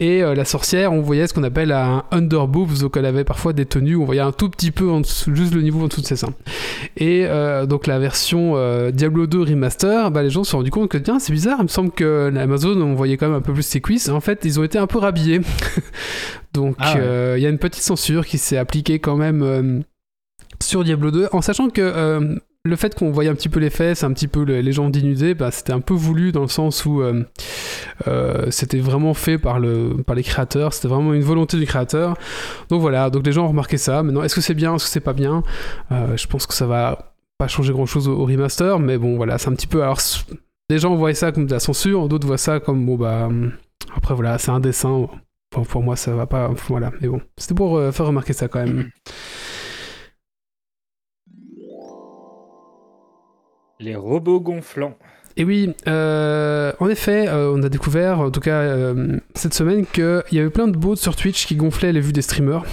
Et 0.00 0.22
euh, 0.22 0.34
la 0.34 0.44
sorcière, 0.44 0.92
on 0.92 1.00
voyait 1.00 1.26
ce 1.26 1.34
qu'on 1.34 1.44
appelle 1.44 1.72
un 1.72 2.04
underboob, 2.10 2.78
donc 2.78 2.96
elle 2.96 3.06
avait 3.06 3.24
parfois 3.24 3.52
des 3.52 3.66
tenues 3.66 3.94
où 3.94 4.02
on 4.02 4.06
voyait 4.06 4.20
un 4.20 4.32
tout 4.32 4.48
petit 4.48 4.70
peu, 4.70 4.88
en 4.88 5.00
dessous, 5.00 5.34
juste 5.34 5.54
le 5.54 5.62
niveau 5.62 5.82
en 5.82 5.88
dessous 5.88 6.00
de 6.00 6.06
ses 6.06 6.16
seins. 6.16 6.34
Et 6.96 7.24
euh, 7.26 7.66
donc 7.66 7.86
la 7.86 7.98
version 7.98 8.54
Diablo 8.90 9.26
2 9.26 9.40
Remaster, 9.42 10.10
bah, 10.10 10.22
les 10.22 10.30
gens 10.30 10.42
se 10.42 10.50
sont 10.50 10.58
rendus 10.58 10.70
compte 10.70 10.90
que, 10.90 10.98
tiens, 10.98 11.18
c'est 11.18 11.32
bizarre, 11.32 11.58
il 11.60 11.64
me 11.64 11.68
semble 11.68 11.90
que 11.90 12.30
l'Amazon, 12.32 12.80
on 12.80 12.94
voyait 12.94 13.16
quand 13.16 13.28
même 13.28 13.38
un 13.38 13.42
peu 13.42 13.52
plus 13.52 13.62
ses 13.62 13.80
cuisses. 13.80 14.08
En 14.08 14.20
fait, 14.20 14.44
ils 14.44 14.58
ont 14.58 14.64
été 14.64 14.78
un 14.78 14.86
peu 14.86 14.98
rhabillés. 14.98 15.40
donc 16.52 16.76
Ah 16.78 16.94
ouais. 16.94 17.00
euh, 17.00 17.38
il 17.38 17.42
y 17.42 17.46
a 17.46 17.50
une 17.50 17.58
petite 17.58 17.82
censure 17.82 18.26
qui 18.26 18.38
s'est 18.38 18.56
appliquée 18.58 18.98
quand 18.98 19.16
même 19.16 19.42
euh, 19.42 19.80
sur 20.62 20.84
Diablo 20.84 21.10
2, 21.10 21.28
en 21.32 21.40
sachant 21.42 21.68
que 21.70 21.80
euh, 21.82 22.36
le 22.64 22.76
fait 22.76 22.94
qu'on 22.94 23.10
voyait 23.10 23.30
un 23.30 23.34
petit 23.34 23.48
peu 23.48 23.60
les 23.60 23.70
fesses, 23.70 24.02
un 24.04 24.12
petit 24.12 24.28
peu 24.28 24.44
le- 24.44 24.60
les 24.60 24.72
gens 24.72 24.90
dénudés, 24.90 25.34
bah, 25.34 25.50
c'était 25.50 25.72
un 25.72 25.80
peu 25.80 25.94
voulu 25.94 26.32
dans 26.32 26.42
le 26.42 26.48
sens 26.48 26.84
où 26.84 27.02
c'était 28.50 28.78
vraiment 28.80 29.14
fait 29.14 29.38
par, 29.38 29.58
le, 29.60 30.02
par 30.06 30.16
les 30.16 30.22
créateurs, 30.22 30.72
c'était 30.72 30.88
vraiment 30.88 31.14
une 31.14 31.22
volonté 31.22 31.56
du 31.58 31.66
créateur. 31.66 32.16
Donc 32.68 32.80
voilà, 32.80 33.10
donc 33.10 33.24
les 33.26 33.32
gens 33.32 33.44
ont 33.44 33.48
remarqué 33.48 33.76
ça. 33.78 34.02
Maintenant, 34.02 34.22
est-ce 34.22 34.34
que 34.34 34.40
c'est 34.40 34.54
bien, 34.54 34.74
est-ce 34.74 34.84
que 34.84 34.90
c'est 34.90 35.00
pas 35.00 35.12
bien? 35.12 35.42
Je 35.90 36.26
pense 36.26 36.46
que 36.46 36.54
ça 36.54 36.66
va 36.66 37.14
pas 37.38 37.48
changer 37.48 37.72
grand-chose 37.72 38.08
au, 38.08 38.14
au 38.18 38.24
remaster, 38.26 38.78
mais 38.80 38.98
bon 38.98 39.16
voilà, 39.16 39.38
c'est 39.38 39.48
un 39.48 39.54
petit 39.54 39.66
peu... 39.68 39.82
Alors, 39.82 40.00
les 40.70 40.78
gens 40.78 40.94
voient 40.96 41.14
ça 41.14 41.30
comme 41.32 41.46
de 41.46 41.52
la 41.52 41.60
censure, 41.60 42.08
d'autres 42.08 42.26
voient 42.26 42.36
ça 42.38 42.58
comme, 42.60 42.84
bon 42.84 42.96
bah... 42.96 43.26
hum, 43.26 43.52
Après 43.96 44.14
voilà, 44.14 44.36
c'est 44.38 44.50
un 44.50 44.60
dessin. 44.60 44.90
Bon, 44.90 45.10
pour 45.50 45.82
moi, 45.82 45.96
ça 45.96 46.14
va 46.14 46.26
pas... 46.26 46.50
Voilà, 46.68 46.92
mais 47.00 47.08
bon, 47.08 47.20
c'était 47.36 47.54
pour 47.54 47.76
euh, 47.76 47.92
faire 47.92 48.06
remarquer 48.06 48.32
ça 48.32 48.48
quand 48.48 48.64
même. 48.64 48.90
Les 53.80 53.94
robots 53.94 54.40
gonflants. 54.40 54.96
Et 55.38 55.44
oui, 55.44 55.72
euh, 55.86 56.72
en 56.80 56.88
effet, 56.88 57.28
euh, 57.28 57.52
on 57.54 57.62
a 57.62 57.68
découvert, 57.68 58.18
en 58.18 58.30
tout 58.32 58.40
cas 58.40 58.60
euh, 58.60 59.18
cette 59.36 59.54
semaine, 59.54 59.86
qu'il 59.86 60.24
y 60.32 60.40
avait 60.40 60.50
plein 60.50 60.66
de 60.66 60.76
bots 60.76 60.96
sur 60.96 61.14
Twitch 61.14 61.46
qui 61.46 61.54
gonflaient 61.54 61.92
les 61.92 62.00
vues 62.00 62.12
des 62.12 62.22
streamers. 62.22 62.64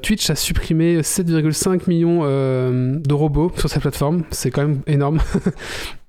Twitch 0.00 0.30
a 0.30 0.36
supprimé 0.36 1.00
7,5 1.00 1.88
millions 1.88 2.22
de 2.22 3.14
robots 3.14 3.52
sur 3.56 3.68
sa 3.68 3.80
plateforme, 3.80 4.22
c'est 4.30 4.52
quand 4.52 4.62
même 4.62 4.80
énorme. 4.86 5.18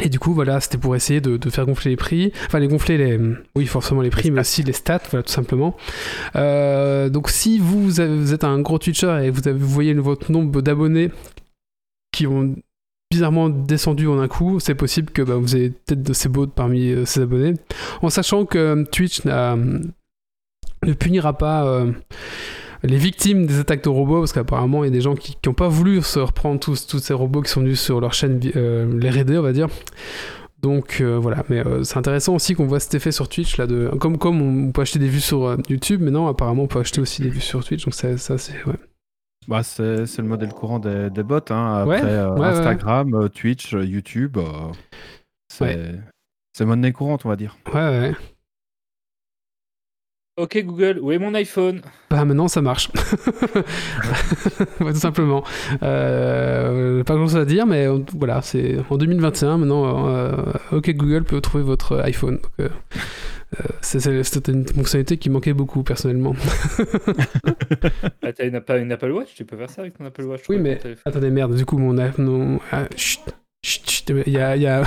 Et 0.00 0.08
du 0.08 0.18
coup, 0.18 0.32
voilà, 0.32 0.58
c'était 0.60 0.78
pour 0.78 0.96
essayer 0.96 1.20
de, 1.20 1.36
de 1.36 1.50
faire 1.50 1.66
gonfler 1.66 1.90
les 1.90 1.96
prix, 1.96 2.32
enfin 2.46 2.58
les 2.58 2.68
gonfler 2.68 2.96
les, 2.96 3.20
oui 3.54 3.66
forcément 3.66 4.00
les 4.00 4.08
prix, 4.10 4.30
mais 4.30 4.40
aussi 4.40 4.62
les 4.62 4.72
stats, 4.72 5.02
voilà 5.10 5.22
tout 5.22 5.32
simplement. 5.32 5.76
Euh, 6.34 7.10
donc 7.10 7.28
si 7.28 7.58
vous, 7.58 8.00
avez- 8.00 8.16
vous 8.16 8.32
êtes 8.32 8.44
un 8.44 8.58
gros 8.60 8.78
Twitcher 8.78 9.20
et 9.22 9.28
vous, 9.30 9.46
avez, 9.46 9.58
vous 9.58 9.68
voyez 9.68 9.92
votre 9.94 10.32
nombre 10.32 10.62
d'abonnés 10.62 11.10
qui 12.10 12.26
ont 12.26 12.54
bizarrement 13.10 13.50
descendu 13.50 14.06
en 14.08 14.18
un 14.18 14.28
coup, 14.28 14.60
c'est 14.60 14.74
possible 14.74 15.10
que 15.12 15.20
bah, 15.20 15.34
vous 15.36 15.56
ayez 15.56 15.68
peut-être 15.70 16.02
de 16.02 16.12
ces 16.14 16.30
bots 16.30 16.46
parmi 16.46 16.90
euh, 16.90 17.04
ces 17.04 17.20
abonnés, 17.20 17.54
en 18.00 18.08
sachant 18.08 18.46
que 18.46 18.58
euh, 18.58 18.84
Twitch 18.90 19.24
ne 19.26 19.82
punira 20.98 21.36
pas 21.36 21.66
les 22.82 22.96
victimes 22.96 23.46
des 23.46 23.60
attaques 23.60 23.84
de 23.84 23.88
robots, 23.88 24.20
parce 24.20 24.32
qu'apparemment 24.32 24.84
il 24.84 24.88
y 24.88 24.90
a 24.90 24.92
des 24.92 25.00
gens 25.00 25.14
qui 25.14 25.36
n'ont 25.46 25.54
pas 25.54 25.68
voulu 25.68 26.02
se 26.02 26.18
reprendre 26.18 26.60
tous, 26.60 26.86
tous 26.86 26.98
ces 26.98 27.14
robots 27.14 27.42
qui 27.42 27.50
sont 27.50 27.60
venus 27.60 27.80
sur 27.80 28.00
leur 28.00 28.12
chaîne, 28.12 28.40
euh, 28.56 28.98
les 28.98 29.10
raider, 29.10 29.38
on 29.38 29.42
va 29.42 29.52
dire. 29.52 29.68
Donc 30.62 31.00
euh, 31.00 31.18
voilà, 31.18 31.44
mais 31.48 31.58
euh, 31.66 31.82
c'est 31.82 31.98
intéressant 31.98 32.36
aussi 32.36 32.54
qu'on 32.54 32.66
voit 32.66 32.78
cet 32.78 32.94
effet 32.94 33.10
sur 33.10 33.28
Twitch 33.28 33.56
là 33.56 33.66
de 33.66 33.90
comme 34.00 34.16
comme 34.16 34.40
on 34.40 34.70
peut 34.70 34.82
acheter 34.82 35.00
des 35.00 35.08
vues 35.08 35.20
sur 35.20 35.44
euh, 35.44 35.56
YouTube, 35.68 36.00
mais 36.02 36.12
non 36.12 36.28
apparemment 36.28 36.62
on 36.62 36.66
peut 36.68 36.78
acheter 36.78 37.00
aussi 37.00 37.20
des 37.22 37.30
vues 37.30 37.40
sur 37.40 37.64
Twitch, 37.64 37.84
donc 37.84 37.94
ça, 37.94 38.16
ça 38.16 38.38
c'est 38.38 38.64
ouais. 38.66 38.78
Bah, 39.48 39.64
c'est 39.64 39.82
le 40.18 40.22
modèle 40.22 40.50
courant 40.50 40.78
des, 40.78 41.10
des 41.10 41.24
bots. 41.24 41.40
Hein. 41.50 41.82
Après 41.82 42.02
ouais, 42.04 42.38
ouais. 42.38 42.46
Instagram, 42.46 43.28
Twitch, 43.30 43.72
YouTube, 43.72 44.38
c'est 45.48 45.96
c'est 46.52 46.64
monnaie 46.64 46.92
courante, 46.92 47.26
on 47.26 47.28
va 47.28 47.34
dire. 47.34 47.56
Ouais, 47.74 47.80
ouais. 47.80 48.12
Ok 50.38 50.56
Google, 50.64 50.98
où 51.02 51.12
est 51.12 51.18
mon 51.18 51.34
iPhone? 51.34 51.82
Bah 52.10 52.24
maintenant 52.24 52.48
ça 52.48 52.62
marche. 52.62 52.88
Ouais, 54.80 54.92
tout 54.92 54.98
simplement. 54.98 55.44
Euh, 55.82 57.04
pas 57.04 57.14
grand 57.14 57.26
chose 57.26 57.36
à 57.36 57.44
dire, 57.44 57.66
mais 57.66 57.86
euh, 57.86 57.98
voilà, 58.16 58.40
c'est 58.42 58.76
en 58.90 58.96
2021 58.96 59.58
maintenant. 59.58 60.08
euh, 60.08 60.32
ok 60.72 60.90
Google 60.94 61.24
peut 61.24 61.40
trouver 61.40 61.62
votre 61.62 61.98
iPhone. 62.00 62.38
Donc, 62.38 62.50
euh, 62.60 62.68
C'était 63.82 64.52
une 64.52 64.66
fonctionnalité 64.66 65.18
qui 65.18 65.28
manquait 65.30 65.52
beaucoup 65.52 65.82
personnellement. 65.82 66.34
Ah, 68.22 68.32
T'as 68.32 68.46
une, 68.78 68.92
Apple 68.92 69.10
Watch? 69.12 69.34
Tu 69.34 69.44
peux 69.44 69.56
faire 69.56 69.70
ça 69.70 69.82
avec 69.82 69.98
ton 69.98 70.06
Apple 70.06 70.22
Watch 70.24 70.42
Oui, 70.48 70.58
mais 70.58 70.80
attendez 71.04 71.30
merde. 71.30 71.54
Du 71.54 71.66
coup 71.66 71.76
mon 71.78 71.98
iPhone. 71.98 72.58
ah, 72.72 72.86
chut, 72.96 73.20
chut, 73.64 73.88
chut, 73.88 74.12
il 74.26 74.32
y 74.32 74.38
a, 74.38 74.56
il 74.56 74.62
y 74.62 74.66
a... 74.66 74.82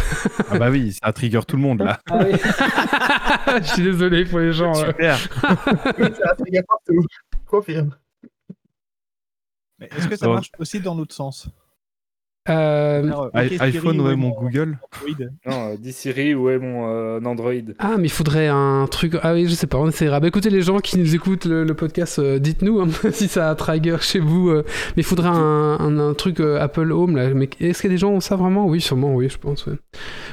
Ah 0.49 0.57
bah 0.57 0.69
oui, 0.69 0.93
ça 0.93 1.11
trigger 1.13 1.41
tout 1.47 1.55
le 1.55 1.61
monde 1.61 1.81
là. 1.81 1.99
Ah 2.09 2.19
oui. 2.25 2.33
Je 3.61 3.73
suis 3.73 3.83
désolé 3.83 4.25
pour 4.25 4.39
les 4.39 4.53
gens. 4.53 4.73
Super. 4.73 5.17
Oui, 5.97 6.07
ça 6.17 6.35
trigger 6.35 6.63
partout. 6.67 7.05
Confirme. 7.45 7.95
Mais 9.79 9.89
est-ce 9.95 10.07
que 10.07 10.15
ça 10.15 10.27
marche 10.27 10.51
aussi 10.59 10.79
dans 10.79 10.95
l'autre 10.95 11.15
sens? 11.15 11.47
Alors, 12.47 13.25
ok, 13.33 13.41
I- 13.43 13.49
Siri, 13.49 13.59
iPhone, 13.77 14.01
ouais, 14.01 14.13
est 14.13 14.15
mon 14.15 14.29
Google. 14.29 14.77
Android 15.01 15.25
Non, 15.47 15.71
euh, 15.71 15.75
dis 15.79 15.91
Siri, 15.93 16.35
où 16.35 16.49
est 16.49 16.59
mon 16.59 16.87
euh, 16.89 17.19
Android 17.25 17.51
Ah, 17.79 17.95
mais 17.97 18.05
il 18.05 18.11
faudrait 18.11 18.47
un 18.47 18.85
truc. 18.89 19.17
Ah 19.23 19.33
oui, 19.33 19.47
je 19.47 19.55
sais 19.55 19.65
pas, 19.67 19.77
on 19.79 19.87
essaiera. 19.89 20.19
Bah 20.19 20.27
écoutez, 20.27 20.49
les 20.51 20.61
gens 20.61 20.77
qui 20.79 20.97
nous 20.99 21.15
écoutent 21.15 21.45
le, 21.45 21.63
le 21.63 21.73
podcast, 21.73 22.19
euh, 22.19 22.37
dites-nous 22.37 22.79
hein, 22.81 22.87
si 23.11 23.27
ça 23.27 23.49
a 23.49 23.55
trigger 23.55 23.97
chez 24.01 24.19
vous. 24.19 24.49
euh. 24.49 24.63
mais 24.95 25.01
il 25.01 25.05
faudrait 25.05 25.29
un, 25.29 25.33
un- 25.79 25.97
un 25.99 26.13
truc 26.13 26.39
euh, 26.39 26.59
Apple 26.61 26.91
Home 26.91 27.15
là. 27.15 27.33
Mais 27.33 27.49
est-ce 27.59 27.81
que 27.81 27.87
les 27.87 27.97
gens 27.97 28.11
ont 28.11 28.19
ça 28.19 28.35
vraiment? 28.35 28.67
Oui, 28.67 28.79
sûrement, 28.79 29.15
oui, 29.15 29.27
je 29.29 29.37
pense. 29.39 29.65
ouais. 29.65 29.73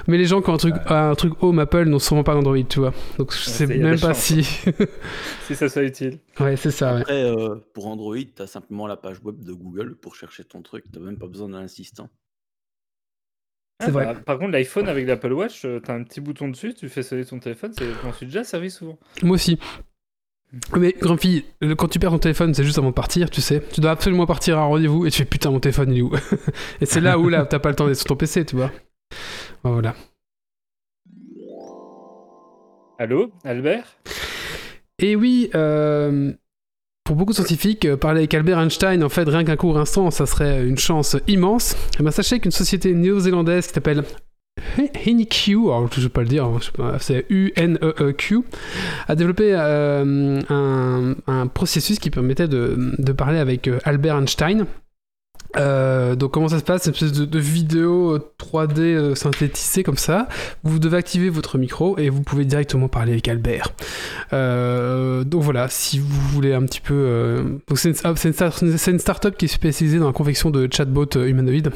Mais 0.06 0.18
les 0.18 0.26
gens 0.26 0.42
qui 0.42 0.50
ont 0.50 0.54
un 0.54 0.58
truc, 0.58 0.74
un 0.88 1.14
truc 1.14 1.32
Home 1.42 1.58
Apple 1.60 1.84
n'ont 1.84 1.98
sûrement 1.98 2.24
pas 2.24 2.34
d'Android, 2.34 2.56
tu 2.68 2.80
vois. 2.80 2.92
Donc 3.18 3.32
je 3.32 3.38
sais 3.38 3.66
même 3.66 3.98
pas 3.98 4.14
si. 4.14 4.46
Si 5.46 5.54
ça 5.56 5.68
soit 5.68 5.82
utile. 5.82 6.18
ouais, 6.40 6.56
c'est 6.56 6.70
ça, 6.70 6.94
ouais. 6.94 7.00
Après, 7.00 7.24
euh, 7.24 7.56
pour 7.74 7.86
Android, 7.88 8.16
tu 8.16 8.42
as 8.42 8.46
simplement 8.46 8.86
la 8.86 8.96
page 8.96 9.16
web 9.24 9.42
de 9.42 9.52
Google 9.52 9.96
pour 10.00 10.14
chercher 10.14 10.44
ton 10.44 10.62
truc. 10.62 10.84
Tu 10.92 10.98
même 11.00 11.18
pas 11.18 11.26
besoin 11.26 11.48
d'un 11.48 11.62
assistant. 11.64 12.01
C'est 13.84 13.88
Ah, 13.88 13.90
vrai. 14.12 14.14
par 14.24 14.38
contre, 14.38 14.52
l'iPhone 14.52 14.88
avec 14.88 15.06
l'Apple 15.06 15.32
Watch, 15.32 15.64
euh, 15.64 15.80
t'as 15.80 15.94
un 15.94 16.02
petit 16.04 16.20
bouton 16.20 16.48
dessus, 16.48 16.74
tu 16.74 16.88
fais 16.88 17.02
sonner 17.02 17.24
ton 17.24 17.38
téléphone, 17.38 17.72
c'est- 17.76 17.84
je 17.86 18.06
m'en 18.06 18.12
suis 18.12 18.26
déjà 18.26 18.44
servi 18.44 18.70
souvent. 18.70 18.98
Moi 19.22 19.34
aussi. 19.34 19.58
Mais 20.76 20.92
grande 21.00 21.18
fille, 21.20 21.44
le- 21.62 21.74
quand 21.74 21.88
tu 21.88 21.98
perds 21.98 22.10
ton 22.10 22.18
téléphone, 22.18 22.52
c'est 22.54 22.62
juste 22.64 22.76
avant 22.78 22.90
de 22.90 22.94
partir, 22.94 23.30
tu 23.30 23.40
sais. 23.40 23.62
Tu 23.72 23.80
dois 23.80 23.90
absolument 23.92 24.26
partir 24.26 24.58
à 24.58 24.62
un 24.62 24.66
rendez-vous 24.66 25.06
et 25.06 25.10
tu 25.10 25.18
fais 25.18 25.24
putain, 25.24 25.50
mon 25.50 25.60
téléphone 25.60 25.90
il 25.92 25.98
est 25.98 26.02
où 26.02 26.12
Et 26.80 26.86
c'est 26.86 27.00
là 27.00 27.18
où 27.18 27.28
là, 27.28 27.46
t'as 27.46 27.58
pas 27.58 27.70
le 27.70 27.74
temps 27.76 27.86
d'être 27.86 27.96
sur 27.96 28.06
ton 28.06 28.16
PC, 28.16 28.44
tu 28.44 28.56
vois. 28.56 28.70
Bah, 29.64 29.70
Voilà. 29.70 29.94
Allô, 32.98 33.32
Albert? 33.44 33.96
Et 34.98 35.16
oui, 35.16 35.50
euh, 35.54 36.32
pour 37.04 37.16
beaucoup 37.16 37.32
de 37.32 37.36
scientifiques, 37.36 37.84
euh, 37.84 37.96
parler 37.96 38.20
avec 38.20 38.34
Albert 38.34 38.60
Einstein, 38.60 39.02
en 39.02 39.08
fait, 39.08 39.28
rien 39.28 39.44
qu'un 39.44 39.56
court 39.56 39.78
instant, 39.78 40.10
ça 40.10 40.26
serait 40.26 40.66
une 40.66 40.78
chance 40.78 41.16
immense. 41.26 41.76
Et 41.98 42.02
ben, 42.02 42.10
sachez 42.10 42.38
qu'une 42.38 42.52
société 42.52 42.94
néo-zélandaise 42.94 43.66
qui 43.66 43.74
s'appelle 43.74 44.04
HuniQ, 45.06 45.52
alors 45.70 45.88
je 45.92 46.00
vais 46.00 46.08
pas 46.08 46.20
le 46.20 46.28
dire, 46.28 46.44
hein, 46.44 46.58
c'est 47.00 47.26
U-N-E-E-Q, 47.30 48.42
a 49.08 49.14
développé 49.14 49.54
euh, 49.54 50.40
un, 51.26 51.46
processus 51.48 51.98
qui 51.98 52.10
permettait 52.10 52.48
de, 52.48 52.94
de 52.98 53.12
parler 53.12 53.38
avec 53.38 53.66
euh, 53.66 53.78
Albert 53.84 54.18
Einstein. 54.18 54.66
Euh, 55.56 56.14
donc 56.14 56.32
comment 56.32 56.48
ça 56.48 56.58
se 56.58 56.64
passe? 56.64 56.82
C'est 56.82 56.90
une 56.90 56.94
espèce 56.94 57.12
de, 57.12 57.38
vidéo 57.38 58.14
euh, 58.14 58.32
3D 58.38 58.80
euh, 58.80 59.14
synthétisée 59.14 59.82
comme 59.82 59.96
ça. 59.96 60.28
Vous 60.62 60.78
devez 60.78 60.96
activer 60.96 61.28
votre 61.28 61.58
micro 61.58 61.98
et 61.98 62.08
vous 62.10 62.22
pouvez 62.22 62.44
directement 62.44 62.88
parler 62.88 63.12
avec 63.12 63.28
Albert. 63.28 63.68
Euh, 64.32 65.24
donc 65.24 65.42
voilà, 65.42 65.68
si 65.68 65.98
vous 65.98 66.20
voulez 66.32 66.54
un 66.54 66.62
petit 66.62 66.80
peu... 66.80 66.94
euh, 66.94 67.42
c'est 67.74 67.90
une, 67.90 67.96
ah, 68.04 68.12
c'est 68.16 68.90
une, 68.90 68.98
startup 68.98 69.36
qui 69.36 69.46
est 69.46 69.48
spécialisée 69.48 69.98
dans 69.98 70.06
la 70.06 70.12
confection 70.12 70.50
de 70.50 70.68
chatbots 70.70 71.16
euh, 71.16 71.26
humanoïdes. 71.26 71.70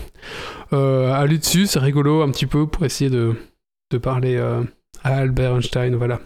Euh, 0.73 1.13
allez 1.13 1.39
dessus, 1.39 1.67
c'est 1.67 1.79
rigolo 1.79 2.23
un 2.23 2.31
petit 2.31 2.47
peu 2.47 2.67
pour 2.67 2.85
essayer 2.85 3.11
de, 3.11 3.35
de 3.91 3.99
parler 3.99 4.37
euh, 4.37 4.63
à 5.05 5.17
Albert 5.19 5.57
Einstein, 5.57 5.95
voilà. 5.97 6.21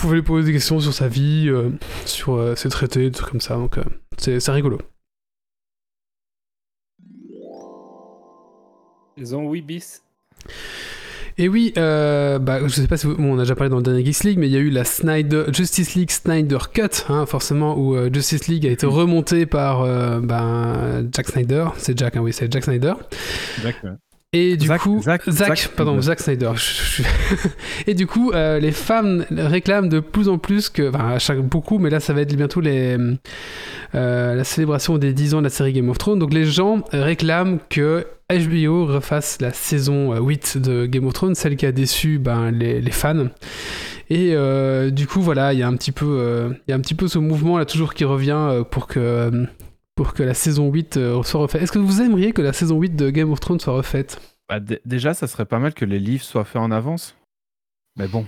Vous 0.00 0.06
pouvez 0.06 0.16
lui 0.16 0.22
poser 0.22 0.46
des 0.46 0.52
questions 0.52 0.78
sur 0.78 0.94
sa 0.94 1.08
vie, 1.08 1.48
euh, 1.48 1.70
sur 2.04 2.36
euh, 2.36 2.54
ses 2.54 2.68
traités, 2.68 3.00
des 3.00 3.10
trucs 3.10 3.30
comme 3.30 3.40
ça, 3.40 3.56
donc 3.56 3.78
euh, 3.78 3.82
c'est 4.16 4.52
rigolo. 4.52 4.78
Ils 9.18 9.34
ont 9.34 9.50
8 9.50 9.62
bis. 9.62 10.02
Et 11.40 11.48
oui, 11.48 11.72
euh, 11.78 12.38
bah, 12.40 12.58
je 12.66 12.68
sais 12.68 12.88
pas 12.88 12.96
si 12.96 13.06
vous- 13.06 13.14
bon, 13.16 13.34
on 13.34 13.38
a 13.38 13.42
déjà 13.42 13.54
parlé 13.54 13.70
dans 13.70 13.76
le 13.76 13.82
dernier 13.82 14.04
Geeks 14.04 14.24
League, 14.24 14.38
mais 14.38 14.48
il 14.48 14.52
y 14.52 14.56
a 14.56 14.60
eu 14.60 14.70
la 14.70 14.84
Snyder, 14.84 15.44
Justice 15.52 15.94
League 15.94 16.10
Snyder 16.10 16.58
Cut, 16.74 17.04
hein, 17.08 17.26
forcément, 17.26 17.76
où 17.78 17.94
euh, 17.94 18.10
Justice 18.12 18.48
League 18.48 18.66
a 18.66 18.70
été 18.70 18.86
remonté 18.86 19.46
par 19.46 19.82
euh, 19.82 20.18
ben, 20.20 21.08
Jack 21.14 21.28
Snyder. 21.28 21.66
C'est 21.76 21.96
Jack, 21.96 22.16
hein, 22.16 22.20
oui, 22.22 22.32
c'est 22.32 22.50
Jack 22.52 22.64
Snyder. 22.64 22.94
Et 24.34 24.58
du 24.58 24.68
coup, 24.68 25.00
Zack 25.00 25.24
pardon, 25.74 26.02
Snyder. 26.02 26.02
Zack 26.02 26.20
Snyder. 26.20 26.52
Et 27.86 27.94
du 27.94 28.06
coup, 28.06 28.30
euh, 28.32 28.58
les 28.58 28.72
fans 28.72 29.20
réclament 29.30 29.88
de 29.88 30.00
plus 30.00 30.28
en 30.28 30.36
plus 30.36 30.68
que, 30.68 30.90
enfin, 30.90 31.12
à 31.14 31.18
chaque 31.18 31.40
beaucoup, 31.40 31.78
mais 31.78 31.88
là, 31.88 31.98
ça 31.98 32.12
va 32.12 32.20
être 32.20 32.36
bientôt 32.36 32.60
les, 32.60 32.98
euh, 33.94 34.34
la 34.34 34.44
célébration 34.44 34.98
des 34.98 35.14
10 35.14 35.32
ans 35.32 35.38
de 35.38 35.44
la 35.44 35.50
série 35.50 35.72
Game 35.72 35.88
of 35.88 35.96
Thrones. 35.96 36.18
Donc, 36.18 36.34
les 36.34 36.44
gens 36.44 36.84
réclament 36.92 37.58
que 37.70 38.06
HBO 38.30 38.84
refasse 38.84 39.40
la 39.40 39.54
saison 39.54 40.12
euh, 40.12 40.20
8 40.20 40.58
de 40.58 40.84
Game 40.84 41.06
of 41.06 41.14
Thrones, 41.14 41.34
celle 41.34 41.56
qui 41.56 41.64
a 41.64 41.72
déçu 41.72 42.18
ben, 42.18 42.50
les, 42.50 42.82
les 42.82 42.90
fans. 42.90 43.28
Et 44.10 44.32
euh, 44.34 44.90
du 44.90 45.06
coup, 45.06 45.22
voilà, 45.22 45.54
il 45.54 45.58
y 45.58 45.62
a 45.62 45.66
un 45.66 45.76
petit 45.76 45.92
peu, 45.92 46.18
euh, 46.20 46.50
il 46.66 46.70
y 46.70 46.74
a 46.74 46.76
un 46.76 46.80
petit 46.80 46.94
peu 46.94 47.08
ce 47.08 47.18
mouvement 47.18 47.56
là 47.56 47.64
toujours 47.64 47.94
qui 47.94 48.04
revient 48.04 48.62
pour 48.70 48.86
que 48.86 49.46
pour 49.98 50.14
que 50.14 50.22
la 50.22 50.32
saison 50.34 50.70
8 50.70 50.96
euh, 50.96 51.22
soit 51.24 51.40
refaite. 51.40 51.60
Est-ce 51.60 51.72
que 51.72 51.80
vous 51.80 52.00
aimeriez 52.00 52.32
que 52.32 52.40
la 52.40 52.52
saison 52.52 52.78
8 52.80 52.94
de 52.94 53.10
Game 53.10 53.32
of 53.32 53.40
Thrones 53.40 53.58
soit 53.58 53.72
refaite? 53.74 54.20
Bah, 54.48 54.60
dé- 54.60 54.80
déjà, 54.84 55.12
ça 55.12 55.26
serait 55.26 55.44
pas 55.44 55.58
mal 55.58 55.74
que 55.74 55.84
les 55.84 55.98
livres 55.98 56.22
soient 56.22 56.44
faits 56.44 56.62
en 56.62 56.70
avance. 56.70 57.16
Mais 57.96 58.06
bon. 58.06 58.24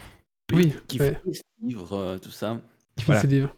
Oui, 0.53 0.75
Qui 0.89 0.99
ouais. 0.99 1.13
fait 1.15 1.21
des 1.31 1.69
livres, 1.69 1.93
euh, 1.97 2.19
tout 2.19 2.33
ça. 2.33 2.61
Qui 2.97 3.05
Voilà. 3.05 3.21
fait 3.21 3.29
ses 3.29 3.33
livres. 3.35 3.55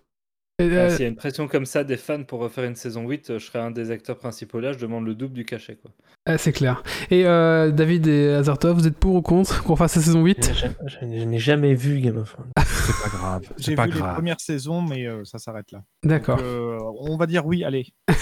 Et, 0.59 0.65
Ah, 0.65 0.81
euh, 0.81 0.91
S'il 0.91 1.01
y 1.01 1.05
a 1.07 1.09
une 1.09 1.17
pression 1.17 1.49
comme 1.49 1.65
ça 1.65 1.85
des 1.85 1.97
fans 1.97 2.23
pour 2.23 2.41
refaire 2.41 2.65
une 2.65 2.77
saison 2.77 3.09
8, 3.09 3.31
euh, 3.31 3.39
je 3.39 3.47
serais 3.47 3.61
un 3.61 3.71
des 3.71 3.91
acteurs 3.91 4.19
principaux 4.19 4.61
là, 4.61 4.73
je 4.75 4.79
demande 4.79 5.07
le 5.07 5.15
double 5.15 5.33
du 5.33 5.47
cachet. 5.47 5.77
Quoi. 5.77 5.91
Ah, 6.27 6.39
c'est 6.39 6.53
clair. 6.53 6.83
Et 7.11 7.27
euh, 7.27 7.71
David 7.71 8.07
et 8.07 8.29
Azartov, 8.35 8.77
vous 8.79 8.87
êtes 8.87 8.97
pour 8.97 9.15
ou 9.17 9.23
contre 9.23 9.63
qu'on 9.65 9.77
fasse 9.77 9.97
la 9.97 10.03
saison 10.03 10.23
8 10.25 10.53
Je, 10.55 10.67
je- 10.89 10.99
je 11.19 11.25
n'ai 11.25 11.39
jamais 11.39 11.75
vu 11.75 12.01
Game 12.01 12.17
of 12.19 12.33
Thrones. 12.33 12.51
C'est 12.59 13.03
pas 13.11 13.17
grave. 13.17 13.43
J'ai 13.59 13.65
C'est 13.65 13.71
vu 13.73 13.77
pas 13.77 13.87
les 13.87 13.93
grave. 13.93 14.15
premières 14.15 14.41
saisons, 14.41 14.83
mais 14.83 15.07
euh, 15.07 15.25
ça 15.25 15.39
s'arrête 15.39 15.71
là. 15.73 15.83
D'accord. 16.05 16.39
Euh, 16.43 16.79
on 17.01 17.17
va 17.17 17.27
dire 17.27 17.45
oui, 17.47 17.65
allez. 17.65 17.87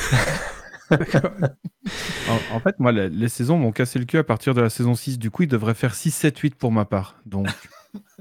En, 0.92 2.56
en 2.56 2.60
fait, 2.60 2.78
moi, 2.80 2.90
les, 2.92 3.08
les 3.08 3.28
saisons 3.28 3.56
m'ont 3.56 3.72
cassé 3.72 3.98
le 3.98 4.04
cul 4.04 4.18
à 4.18 4.24
partir 4.24 4.54
de 4.54 4.60
la 4.60 4.70
saison 4.70 4.94
6. 4.94 5.18
Du 5.18 5.30
coup, 5.30 5.44
ils 5.44 5.48
devraient 5.48 5.74
faire 5.74 5.94
6, 5.94 6.10
7, 6.10 6.36
8 6.38 6.54
pour 6.56 6.72
ma 6.72 6.84
part. 6.84 7.16
Donc, 7.26 7.46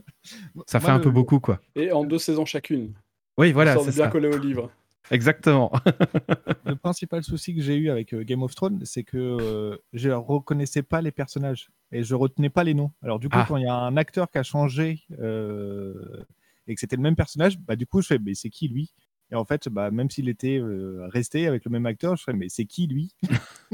ça 0.68 0.80
fait 0.80 0.88
Moi, 0.88 0.94
un 0.96 0.98
le- 0.98 1.04
peu 1.04 1.10
beaucoup, 1.12 1.40
quoi. 1.40 1.60
Et 1.76 1.92
en 1.92 2.04
deux 2.04 2.20
saisons 2.20 2.46
chacune. 2.46 2.94
Oui, 3.38 3.52
voilà, 3.54 3.74
c'est 3.78 3.88
de 3.88 3.92
bien 3.96 4.06
ça. 4.06 4.12
coller 4.12 4.28
au 4.30 4.38
livre. 4.38 4.70
Exactement. 5.12 5.72
Le 6.66 6.76
principal 6.76 7.24
souci 7.24 7.56
que 7.56 7.62
j'ai 7.62 7.76
eu 7.76 7.90
avec 7.90 8.14
euh, 8.14 8.24
Game 8.24 8.44
of 8.44 8.54
Thrones, 8.54 8.82
c'est 8.84 9.04
que 9.04 9.18
euh, 9.18 9.78
je 9.94 10.10
reconnaissais 10.12 10.84
pas 10.84 11.02
les 11.02 11.12
personnages 11.12 11.70
et 11.92 12.04
je 12.04 12.14
retenais 12.16 12.50
pas 12.50 12.64
les 12.64 12.74
noms. 12.76 12.92
Alors 13.02 13.18
du 13.20 13.28
coup, 13.30 13.38
Ah. 13.40 13.46
quand 13.48 13.58
il 13.58 13.64
y 13.64 13.68
a 13.68 13.74
un 13.76 13.98
acteur 13.98 14.30
qui 14.30 14.38
a 14.38 14.44
changé 14.44 15.02
euh, 15.20 16.24
et 16.68 16.76
que 16.76 16.80
c'était 16.80 16.96
le 16.96 17.02
même 17.02 17.16
personnage, 17.16 17.58
bah 17.60 17.76
du 17.76 17.86
coup, 17.88 18.02
je 18.02 18.08
fais 18.08 18.20
mais 18.20 18.36
c'est 18.36 18.50
qui 18.50 18.68
lui? 18.68 18.94
Et 19.32 19.36
en 19.36 19.46
fait, 19.46 19.70
bah 19.70 19.90
même 19.92 20.10
s'il 20.10 20.28
était 20.30 20.58
euh, 20.60 21.08
resté 21.10 21.48
avec 21.48 21.66
le 21.66 21.72
même 21.72 21.86
acteur, 21.86 22.16
je 22.16 22.24
fais 22.24 22.34
mais 22.34 22.50
c'est 22.50 22.66
qui 22.66 22.88
lui? 22.88 23.14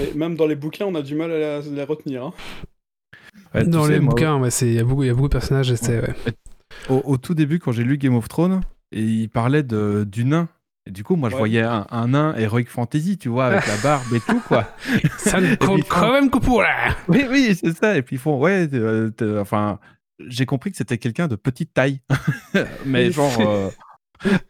Et 0.00 0.14
même 0.14 0.36
dans 0.36 0.46
les 0.46 0.56
bouquins, 0.56 0.86
on 0.86 0.94
a 0.94 1.02
du 1.02 1.14
mal 1.16 1.30
à 1.32 1.38
la- 1.38 1.60
les 1.62 1.82
retenir. 1.84 2.24
hein. 2.24 2.32
Ouais, 3.54 3.64
Dans 3.64 3.84
sais, 3.84 3.92
les 3.94 4.00
moi, 4.00 4.10
bouquins, 4.10 4.40
il 4.62 4.72
y, 4.74 4.78
a 4.78 4.84
beaucoup- 4.84 5.02
il 5.02 5.06
y 5.06 5.10
a 5.10 5.14
beaucoup 5.14 5.28
de 5.28 5.32
personnages. 5.32 5.70
ouais. 5.70 6.14
au, 6.88 7.02
au 7.04 7.16
tout 7.16 7.34
début, 7.34 7.58
quand 7.58 7.72
j'ai 7.72 7.84
lu 7.84 7.98
Game 7.98 8.14
of 8.16 8.28
Thrones, 8.28 8.60
et 8.92 9.02
il 9.02 9.28
parlait 9.28 9.62
de, 9.62 10.04
du 10.08 10.24
nain. 10.24 10.48
Et 10.86 10.90
du 10.92 11.02
coup, 11.02 11.16
moi, 11.16 11.28
je 11.30 11.34
Ouais. 11.34 11.38
voyais 11.40 11.62
un, 11.62 11.84
un 11.90 12.08
nain 12.08 12.34
Heroic 12.36 12.66
Fantasy, 12.68 13.18
tu 13.18 13.28
vois, 13.28 13.46
avec 13.46 13.66
la 13.66 13.76
barbe 13.78 14.12
et 14.14 14.20
tout, 14.20 14.40
quoi. 14.46 14.68
Ça 15.18 15.40
ne 15.40 15.54
compte 15.56 15.86
quand 15.88 16.12
même 16.12 16.30
que 16.30 16.38
pour 16.38 16.62
là 16.62 16.94
Oui, 17.08 17.26
oui, 17.28 17.58
c'est 17.60 17.76
ça. 17.76 17.96
Et 17.96 18.02
puis 18.02 18.16
ils 18.16 18.18
font, 18.20 18.38
ouais, 18.38 18.68
euh, 18.72 19.10
t'es- 19.10 19.38
enfin, 19.38 19.80
j'ai 20.28 20.46
compris 20.46 20.70
que 20.70 20.76
c'était 20.76 20.98
quelqu'un 20.98 21.26
de 21.26 21.34
petite 21.36 21.74
taille. 21.74 22.00
Mais 22.86 23.10
genre, 23.10 23.34
euh, 23.40 23.68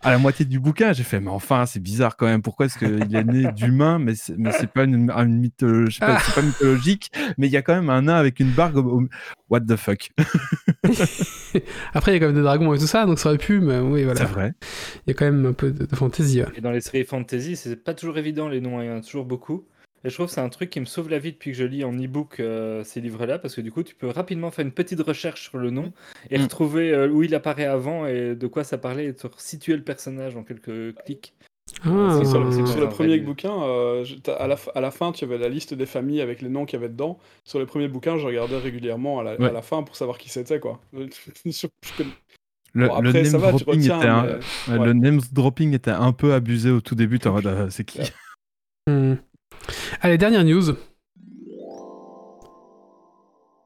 à 0.03 0.11
la 0.11 0.19
moitié 0.19 0.45
du 0.45 0.59
bouquin, 0.61 0.93
j'ai 0.93 1.03
fait, 1.03 1.21
mais 1.21 1.31
enfin, 1.31 1.67
c'est 1.67 1.81
bizarre 1.81 2.17
quand 2.17 2.27
même. 2.27 2.43
Pourquoi 2.43 2.67
est-ce 2.67 2.79
qu'il 2.79 3.15
est 3.15 3.25
né 3.25 3.51
d'humain, 3.53 3.99
mais 3.99 4.15
c'est, 4.15 4.37
mais 4.39 4.53
c'est 4.53 4.71
pas 4.71 4.85
une, 4.85 5.11
une 5.11 5.39
mythologie, 5.41 5.93
je 5.93 5.99
sais 6.01 6.07
pas, 6.07 6.19
c'est 6.21 6.35
pas 6.35 6.43
mythologique, 6.43 7.11
mais 7.39 7.47
il 7.47 7.53
y 7.53 7.57
a 7.57 7.63
quand 7.63 7.75
même 7.75 7.91
un 7.91 8.03
nain 8.03 8.15
avec 8.17 8.41
une 8.41 8.51
barbe. 8.51 8.77
au- 8.87 9.03
What 9.49 9.61
the 9.61 9.77
fuck? 9.77 10.11
Après, 11.95 12.13
il 12.13 12.15
y 12.15 12.17
a 12.17 12.21
quand 12.21 12.27
même 12.27 12.35
des 12.37 12.43
dragons 12.43 12.75
et 12.75 12.79
tout 12.79 12.87
ça, 12.87 13.07
donc 13.07 13.19
ça 13.19 13.29
aurait 13.29 13.39
pu, 13.39 13.61
mais 13.61 13.79
oui, 13.79 14.05
voilà. 14.05 14.21
C'est 14.21 14.27
vrai. 14.33 14.55
Il 15.07 15.09
y 15.09 15.11
a 15.13 15.15
quand 15.15 15.25
même 15.25 15.47
un 15.47 15.53
peu 15.53 15.71
de, 15.71 15.85
ouais. 15.85 16.47
Et 16.57 16.61
dans 16.61 16.71
les 16.71 16.81
séries 16.81 17.05
fantasy, 17.05 17.57
c'est 17.57 17.77
pas 17.77 17.95
toujours 17.95 18.19
évident 18.19 18.49
les 18.49 18.61
noms, 18.61 18.81
il 18.83 18.87
y 18.87 18.91
en 18.91 18.97
a 18.97 19.01
toujours 19.01 19.25
beaucoup. 19.25 19.65
Et 20.05 20.09
je 20.11 20.15
trouve 20.15 20.27
que 20.27 20.33
c'est 20.33 20.41
un 20.41 20.49
truc 20.49 20.71
qui 20.71 20.79
me 20.81 20.85
sauve 20.85 21.09
la 21.09 21.19
vie 21.19 21.33
depuis 21.33 21.51
que 21.53 21.57
je 21.57 21.65
lis 21.65 21.83
en 21.85 21.93
e-book 21.93 22.39
euh, 22.39 22.85
ces 22.85 23.01
livres-là, 23.01 23.39
parce 23.39 23.55
que 23.57 23.61
du 23.61 23.73
coup, 23.73 23.83
tu 23.83 23.95
peux 23.95 24.09
rapidement 24.09 24.51
faire 24.51 24.65
une 24.65 24.73
petite 24.73 25.01
recherche 25.01 25.49
sur 25.49 25.59
le 25.59 25.71
nom 25.71 25.93
et 26.31 26.39
Mm. 26.39 26.43
retrouver 26.43 26.93
euh, 26.93 27.09
où 27.09 27.23
il 27.23 27.35
apparaît 27.35 27.65
avant 27.67 28.07
et 28.07 28.35
de 28.37 28.47
quoi 28.47 28.63
ça 28.63 28.79
parlait 28.79 29.07
et 29.07 29.15
te 29.15 29.27
situer 29.39 29.75
le 29.77 29.83
personnage 29.83 30.37
en 30.37 30.45
quelques 30.45 30.95
clics. 31.05 31.35
Ah, 31.85 32.21
Sur 32.25 32.45
le, 32.45 32.53
sur 32.67 32.79
le 32.81 32.89
premier 32.89 33.17
vrai 33.17 33.19
bouquin, 33.27 33.53
euh, 33.65 34.05
à, 34.39 34.47
la, 34.47 34.57
à 34.77 34.81
la 34.81 34.91
fin, 34.93 35.11
tu 35.11 35.25
avais 35.25 35.37
la 35.39 35.49
liste 35.49 35.75
des 35.75 35.87
familles 35.87 36.21
avec 36.21 36.41
les 36.41 36.49
noms 36.49 36.65
qu'il 36.65 36.79
y 36.79 36.83
avait 36.83 36.89
dedans. 36.93 37.19
Sur 37.45 37.59
le 37.59 37.67
premier 37.67 37.89
bouquin, 37.89 38.17
je 38.19 38.27
regardais 38.27 38.57
régulièrement 38.59 39.19
à 39.19 39.25
la, 39.25 39.35
Ouais. 39.37 39.49
à 39.49 39.53
la 39.53 39.63
fin 39.63 39.83
pour 39.83 39.97
savoir 39.97 40.17
qui 40.19 40.29
c'était, 40.29 40.61
quoi. 40.61 40.81
Sur- 41.51 41.69
je 41.85 41.97
connais- 41.97 42.11
Le, 42.75 42.87
Bon, 42.89 43.01
le 43.01 43.11
name 43.13 43.25
va, 43.25 43.53
tu 43.53 43.65
dropping 43.65 43.81
retiens, 43.81 43.99
était 43.99 44.07
un- 44.07 44.23
mais- 44.23 44.33
ouais, 44.75 44.79
ouais. 44.79 44.87
le 44.87 44.93
name 44.93 45.21
dropping 45.33 45.75
était 45.75 45.91
un 45.91 46.13
peu 46.13 46.35
abusé 46.35 46.71
au 46.71 46.81
tout 46.81 46.95
début. 46.95 47.19
t'es 47.19 47.29
en 47.29 47.33
mode, 47.33 47.47
euh, 47.47 47.71
c'est 47.71 47.85
qui 47.85 47.99
Hmm. 48.89 49.15
Allez, 50.01 50.19
dernière 50.19 50.45
news. 50.45 50.75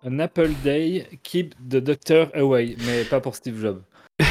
Un 0.02 0.18
Apple 0.18 0.50
Day, 0.64 1.06
keep 1.22 1.54
the 1.68 1.76
doctor 1.76 2.28
away, 2.34 2.74
mais 2.86 3.04
pas 3.04 3.20
pour 3.20 3.34
Steve 3.34 3.60
Jobs. 3.60 3.82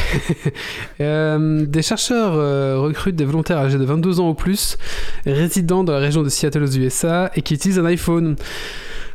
Euh, 1.01 1.65
des 1.65 1.81
chercheurs 1.81 2.33
euh, 2.33 2.77
recrutent 2.79 3.15
des 3.15 3.23
volontaires 3.23 3.57
âgés 3.57 3.77
de 3.77 3.85
22 3.85 4.19
ans 4.19 4.29
ou 4.31 4.33
plus, 4.33 4.77
résidant 5.25 5.85
dans 5.85 5.93
la 5.93 5.99
région 5.99 6.23
de 6.23 6.29
Seattle 6.29 6.63
aux 6.63 6.77
USA 6.77 7.31
et 7.35 7.41
qui 7.41 7.53
utilisent 7.53 7.79
un 7.79 7.85
iPhone. 7.85 8.35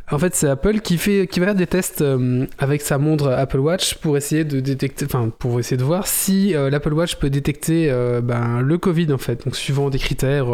En 0.09 0.17
fait, 0.17 0.33
c'est 0.33 0.47
Apple 0.47 0.79
qui 0.79 0.97
fait 0.97 1.27
qui 1.27 1.39
va 1.39 1.47
faire 1.47 1.55
des 1.55 1.67
tests 1.67 2.01
euh, 2.01 2.47
avec 2.57 2.81
sa 2.81 2.97
montre 2.97 3.27
Apple 3.29 3.59
Watch 3.59 3.95
pour 3.95 4.17
essayer 4.17 4.45
de 4.45 4.59
détecter, 4.59 5.05
enfin 5.05 5.29
pour 5.37 5.59
essayer 5.59 5.77
de 5.77 5.83
voir 5.83 6.07
si 6.07 6.53
l'Apple 6.53 6.93
Watch 6.93 7.17
peut 7.17 7.29
détecter 7.29 7.91
ben, 8.23 8.61
le 8.61 8.77
Covid 8.79 9.13
en 9.13 9.19
fait, 9.19 9.45
donc 9.45 9.55
suivant 9.55 9.91
des 9.91 9.99
critères 9.99 10.47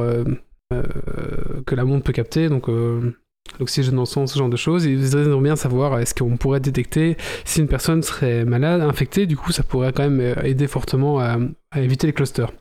que 1.66 1.76
la 1.76 1.86
montre 1.86 2.04
peut 2.04 2.14
capter, 2.14 2.50
donc 2.50 2.70
euh, 2.70 3.16
l'oxygène 3.60 3.96
dans 3.96 4.04
le 4.04 4.06
sang, 4.06 4.28
ce 4.28 4.38
genre 4.38 4.50
de 4.50 4.58
choses. 4.58 4.86
Et 4.86 4.92
ils 4.92 5.16
aimeraient 5.16 5.42
bien 5.42 5.56
savoir 5.56 6.00
est-ce 6.00 6.14
qu'on 6.14 6.38
pourrait 6.38 6.60
détecter 6.60 7.18
si 7.46 7.60
une 7.60 7.68
personne 7.68 8.02
serait 8.04 8.46
malade, 8.46 8.82
infectée. 8.82 9.26
Du 9.26 9.38
coup, 9.38 9.52
ça 9.52 9.64
pourrait 9.64 9.94
quand 9.94 10.04
même 10.04 10.20
euh, 10.20 10.44
aider 10.44 10.68
fortement 10.68 11.20
à, 11.20 11.38
éviter 11.76 12.08
les 12.08 12.14
clusters. 12.14 12.52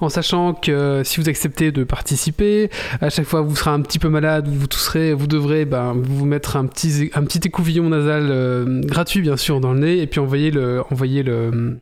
En 0.00 0.08
sachant 0.08 0.54
que 0.54 1.02
si 1.04 1.20
vous 1.20 1.28
acceptez 1.28 1.72
de 1.72 1.82
participer, 1.82 2.70
à 3.00 3.10
chaque 3.10 3.26
fois 3.26 3.42
que 3.42 3.48
vous 3.48 3.56
serez 3.56 3.70
un 3.70 3.80
petit 3.80 3.98
peu 3.98 4.08
malade, 4.08 4.46
vous 4.48 4.68
tousserez, 4.68 5.12
vous 5.12 5.26
devrez 5.26 5.64
ben, 5.64 5.92
vous 5.92 6.24
mettre 6.24 6.56
un 6.56 6.66
petit, 6.66 7.10
un 7.14 7.24
petit 7.24 7.40
écouvillon 7.44 7.88
nasal 7.88 8.28
euh, 8.30 8.80
gratuit 8.84 9.22
bien 9.22 9.36
sûr 9.36 9.60
dans 9.60 9.72
le 9.72 9.80
nez 9.80 9.98
et 9.98 10.06
puis 10.06 10.20
envoyer 10.20 10.52
le, 10.52 10.82
envoyer 10.90 11.24
le, 11.24 11.80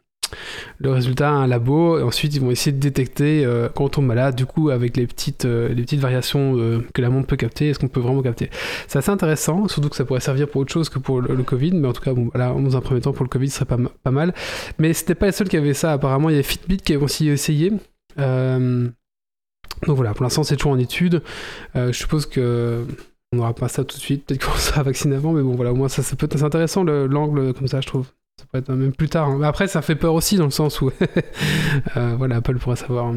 le 0.79 0.91
résultat 0.91 1.29
à 1.29 1.33
un 1.33 1.47
labo 1.47 1.99
et 1.99 2.03
ensuite 2.03 2.35
ils 2.35 2.41
vont 2.41 2.51
essayer 2.51 2.73
de 2.73 2.81
détecter 2.81 3.45
euh, 3.45 3.69
quand 3.75 3.85
on 3.85 3.89
tombe 3.89 4.07
malade 4.07 4.35
du 4.35 4.47
coup 4.47 4.71
avec 4.71 4.97
les 4.97 5.07
petites, 5.07 5.45
euh, 5.45 5.69
les 5.69 5.83
petites 5.83 6.01
variations 6.01 6.57
euh, 6.59 6.81
que 6.95 7.03
la 7.03 7.11
montre 7.11 7.27
peut 7.27 7.37
capter, 7.37 7.69
est-ce 7.69 7.79
qu'on 7.79 7.89
peut 7.89 8.01
vraiment 8.01 8.23
capter. 8.23 8.51
C'est 8.89 8.99
assez 8.99 9.11
intéressant, 9.11 9.69
surtout 9.69 9.89
que 9.89 9.97
ça 9.97 10.05
pourrait 10.05 10.21
servir 10.21 10.49
pour 10.49 10.61
autre 10.61 10.73
chose 10.73 10.89
que 10.89 10.99
pour 10.99 11.21
le, 11.21 11.43
Covid, 11.43 11.73
mais 11.73 11.89
en 11.89 11.93
tout 11.93 12.03
cas 12.03 12.13
bon, 12.15 12.31
voilà, 12.35 12.53
dans 12.53 12.77
un 12.77 12.81
premier 12.81 13.01
temps 13.01 13.13
pour 13.13 13.25
le 13.25 13.29
Covid 13.29 13.49
ce 13.51 13.57
serait 13.57 13.65
pas, 13.67 13.77
ma- 13.77 13.91
pas 14.03 14.11
mal. 14.11 14.35
Mais 14.79 14.93
c'était 14.93 15.15
pas 15.15 15.27
les 15.27 15.33
seuls 15.33 15.49
qui 15.49 15.57
avaient 15.57 15.75
ça, 15.75 15.93
apparemment 15.93 16.31
il 16.31 16.37
y 16.37 16.39
a 16.39 16.43
Fitbit 16.43 16.79
qui 16.79 16.95
a 16.95 16.99
aussi 16.99 17.29
essayé. 17.29 17.73
Donc 19.87 19.97
voilà, 19.97 20.15
pour 20.15 20.23
l'instant 20.23 20.43
c'est 20.45 20.57
toujours 20.57 20.73
en 20.73 20.79
étude. 20.79 21.23
Je 21.75 21.93
suppose 21.93 22.27
que 22.27 22.85
on 23.33 23.39
n'aura 23.39 23.55
pas 23.55 23.69
ça 23.69 23.83
tout 23.85 23.97
de 23.97 24.03
suite, 24.03 24.27
peut-être 24.27 24.45
qu'on 24.45 24.53
sera 24.59 24.83
vacciné 24.83 25.17
avant, 25.17 25.33
mais 25.33 25.43
bon 25.43 25.55
voilà, 25.55 25.73
au 25.73 25.75
moins 25.77 25.89
ça, 25.89 26.03
ça 26.03 26.17
peut 26.17 26.27
être 26.31 26.43
intéressant 26.45 26.85
le- 26.85 27.07
l'angle 27.07 27.55
comme 27.55 27.67
ça 27.69 27.81
je 27.81 27.87
trouve. 27.87 28.07
Ça 28.43 28.49
peut 28.53 28.59
être 28.59 28.73
même 28.73 28.93
plus 28.93 29.09
tard. 29.09 29.29
hein. 29.29 29.39
Mais 29.41 29.47
après 29.47 29.69
ça 29.69 29.81
fait 29.83 29.95
peur 29.95 30.15
aussi 30.15 30.37
dans 30.37 30.45
le 30.45 30.51
sens 30.51 30.81
où 30.81 30.91
euh, 31.97 32.15
voilà, 32.17 32.37
Apple 32.37 32.59
pourrait 32.59 32.77
savoir 32.77 33.15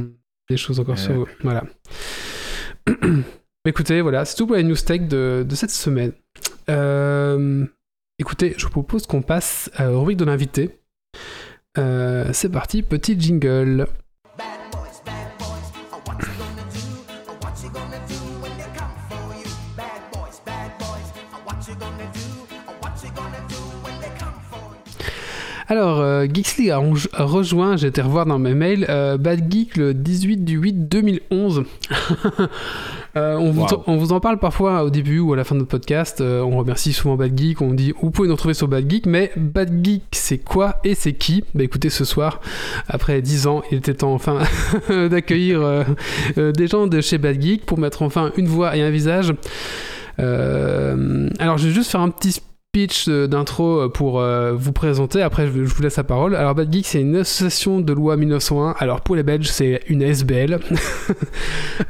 des 0.50 0.58
choses 0.58 0.80
encore 0.80 0.98
sur 1.00 1.14
vous. 1.14 1.28
Voilà. 1.44 1.64
Écoutez, 3.68 4.02
voilà, 4.02 4.26
c'est 4.26 4.36
tout 4.36 4.46
pour 4.46 4.56
les 4.56 4.64
news 4.64 4.76
tech 4.76 5.02
de, 5.02 5.44
de 5.48 5.56
cette 5.56 5.72
semaine. 5.72 6.12
Euh, 6.70 7.66
écoutez, 8.20 8.54
je 8.58 8.66
vous 8.66 8.70
propose 8.70 9.08
qu'on 9.08 9.24
passe 9.24 9.72
à 9.76 9.86
la 9.86 9.90
rubrique 9.90 10.18
de 10.18 10.26
l'invité. 10.26 10.80
Euh, 11.80 12.30
c'est 12.32 12.50
parti, 12.50 12.84
petit 12.84 13.20
jingle. 13.20 13.88
Alors, 25.68 26.00
euh, 26.00 26.26
Geeksly 26.32 26.70
a, 26.70 26.78
ronj- 26.78 27.08
a 27.14 27.24
rejoint, 27.24 27.76
j'ai 27.76 27.88
été 27.88 28.02
revoir 28.02 28.26
dans 28.28 28.38
mes 28.38 28.54
mails, 28.54 28.86
euh, 28.90 29.18
Bad 29.18 29.52
Geek 29.52 29.78
le 29.78 29.94
18 29.96 30.46
du 30.46 30.58
8 30.58 30.88
2011. 30.90 31.64
Euh, 33.18 33.38
on, 33.38 33.50
vous, 33.52 33.62
Wow. 33.62 33.84
on 33.88 33.96
vous 33.96 34.12
en 34.12 34.20
parle 34.20 34.40
parfois 34.40 34.84
au 34.84 34.90
début 34.90 35.20
ou 35.20 35.32
à 35.32 35.38
la 35.38 35.46
fin 35.46 35.56
de 35.56 35.62
notre 35.62 35.72
podcast. 35.72 36.20
euh, 36.20 36.42
on 36.42 36.58
remercie 36.58 36.92
souvent 36.92 37.16
Bad 37.16 37.40
Geek. 37.40 37.62
On 37.62 37.74
dit 37.74 37.94
vous 38.02 38.12
pouvez 38.12 38.28
nous 38.28 38.34
retrouver 38.34 38.54
sur 38.54 38.68
Bad 38.68 38.92
Geek, 38.92 39.06
mais 39.06 39.32
Bad 39.38 39.72
Geek 39.86 40.04
c'est 40.12 40.38
quoi 40.40 40.82
et 40.84 40.96
c'est 40.96 41.14
qui? 41.14 41.46
Bah 41.54 41.64
écoutez, 41.64 41.90
ce 41.90 42.04
soir, 42.04 42.42
après 42.90 43.22
10 43.22 43.48
ans, 43.48 43.64
il 43.72 43.78
était 43.78 43.94
temps 43.94 44.14
enfin 44.14 44.40
d'accueillir 45.10 45.86
des 46.36 46.68
gens 46.68 46.88
de 46.88 47.00
chez 47.00 47.18
Bad 47.18 47.42
Geek 47.42 47.66
pour 47.66 47.80
mettre 47.80 48.02
enfin 48.02 48.34
une 48.36 48.48
voix 48.48 48.76
et 48.76 48.82
un 48.82 48.90
visage. 48.90 49.34
Alors 50.18 51.58
je 51.58 51.68
vais 51.70 51.74
juste 51.74 51.92
faire 51.92 52.02
un 52.02 52.10
petit 52.10 52.42
speech 52.76 53.06
euh, 53.08 53.26
d'intro 53.26 53.80
euh, 53.80 53.88
pour 53.88 54.20
euh, 54.20 54.52
vous 54.54 54.74
présenter, 54.74 55.22
après 55.22 55.48
je, 55.48 55.52
vous 55.52 55.82
laisse 55.82 55.96
la 55.96 56.04
parole. 56.04 56.36
Alors 56.36 56.56
Bad 56.56 56.74
Geek 56.74 56.86
c'est 56.86 57.00
une 57.00 57.16
association 57.16 57.80
de 57.80 57.94
loi 57.94 58.18
1901, 58.18 58.76
alors 58.80 59.00
pour 59.00 59.16
les 59.16 59.24
Belges 59.24 59.48
c'est 59.48 59.80
une 59.88 60.02
SBL, 60.02 60.60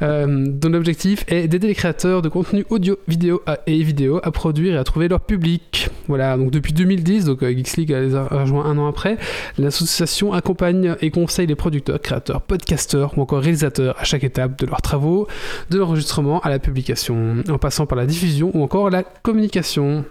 dont 0.00 0.68
l'objectif 0.68 1.24
est 1.26 1.48
d'aider 1.48 1.66
les 1.66 1.74
créateurs 1.74 2.22
de 2.22 2.28
contenu 2.28 2.64
audio, 2.70 2.98
vidéo 3.08 3.42
et 3.66 3.82
vidéo 3.82 4.20
à 4.22 4.30
produire 4.30 4.74
et 4.74 4.78
à 4.78 4.84
trouver 4.84 5.08
leur 5.08 5.20
public. 5.20 5.88
Voilà, 6.06 6.36
donc 6.36 6.52
depuis 6.52 6.72
2010, 6.72 7.24
donc 7.24 7.44
Geeks 7.44 7.76
League 7.78 7.90
les 7.90 8.14
a 8.14 8.28
rejoint 8.28 8.64
un 8.64 8.78
an 8.78 8.86
après, 8.86 9.16
l'association 9.58 10.32
accompagne 10.34 10.94
et 11.00 11.10
conseille 11.10 11.48
les 11.48 11.56
producteurs, 11.56 12.00
créateurs, 12.00 12.42
podcasteurs 12.42 13.18
ou 13.18 13.22
encore 13.22 13.40
réalisateurs 13.40 13.96
à 13.98 14.04
chaque 14.04 14.22
étape 14.22 14.56
de 14.60 14.66
leurs 14.66 14.82
travaux, 14.82 15.26
de 15.70 15.78
l'enregistrement 15.78 16.38
à 16.40 16.48
la 16.48 16.60
publication, 16.60 17.42
en 17.48 17.58
passant 17.58 17.86
par 17.86 17.98
la 17.98 18.06
diffusion 18.06 18.52
ou 18.54 18.62
encore 18.62 18.88
la 18.88 19.02
communication. 19.02 20.04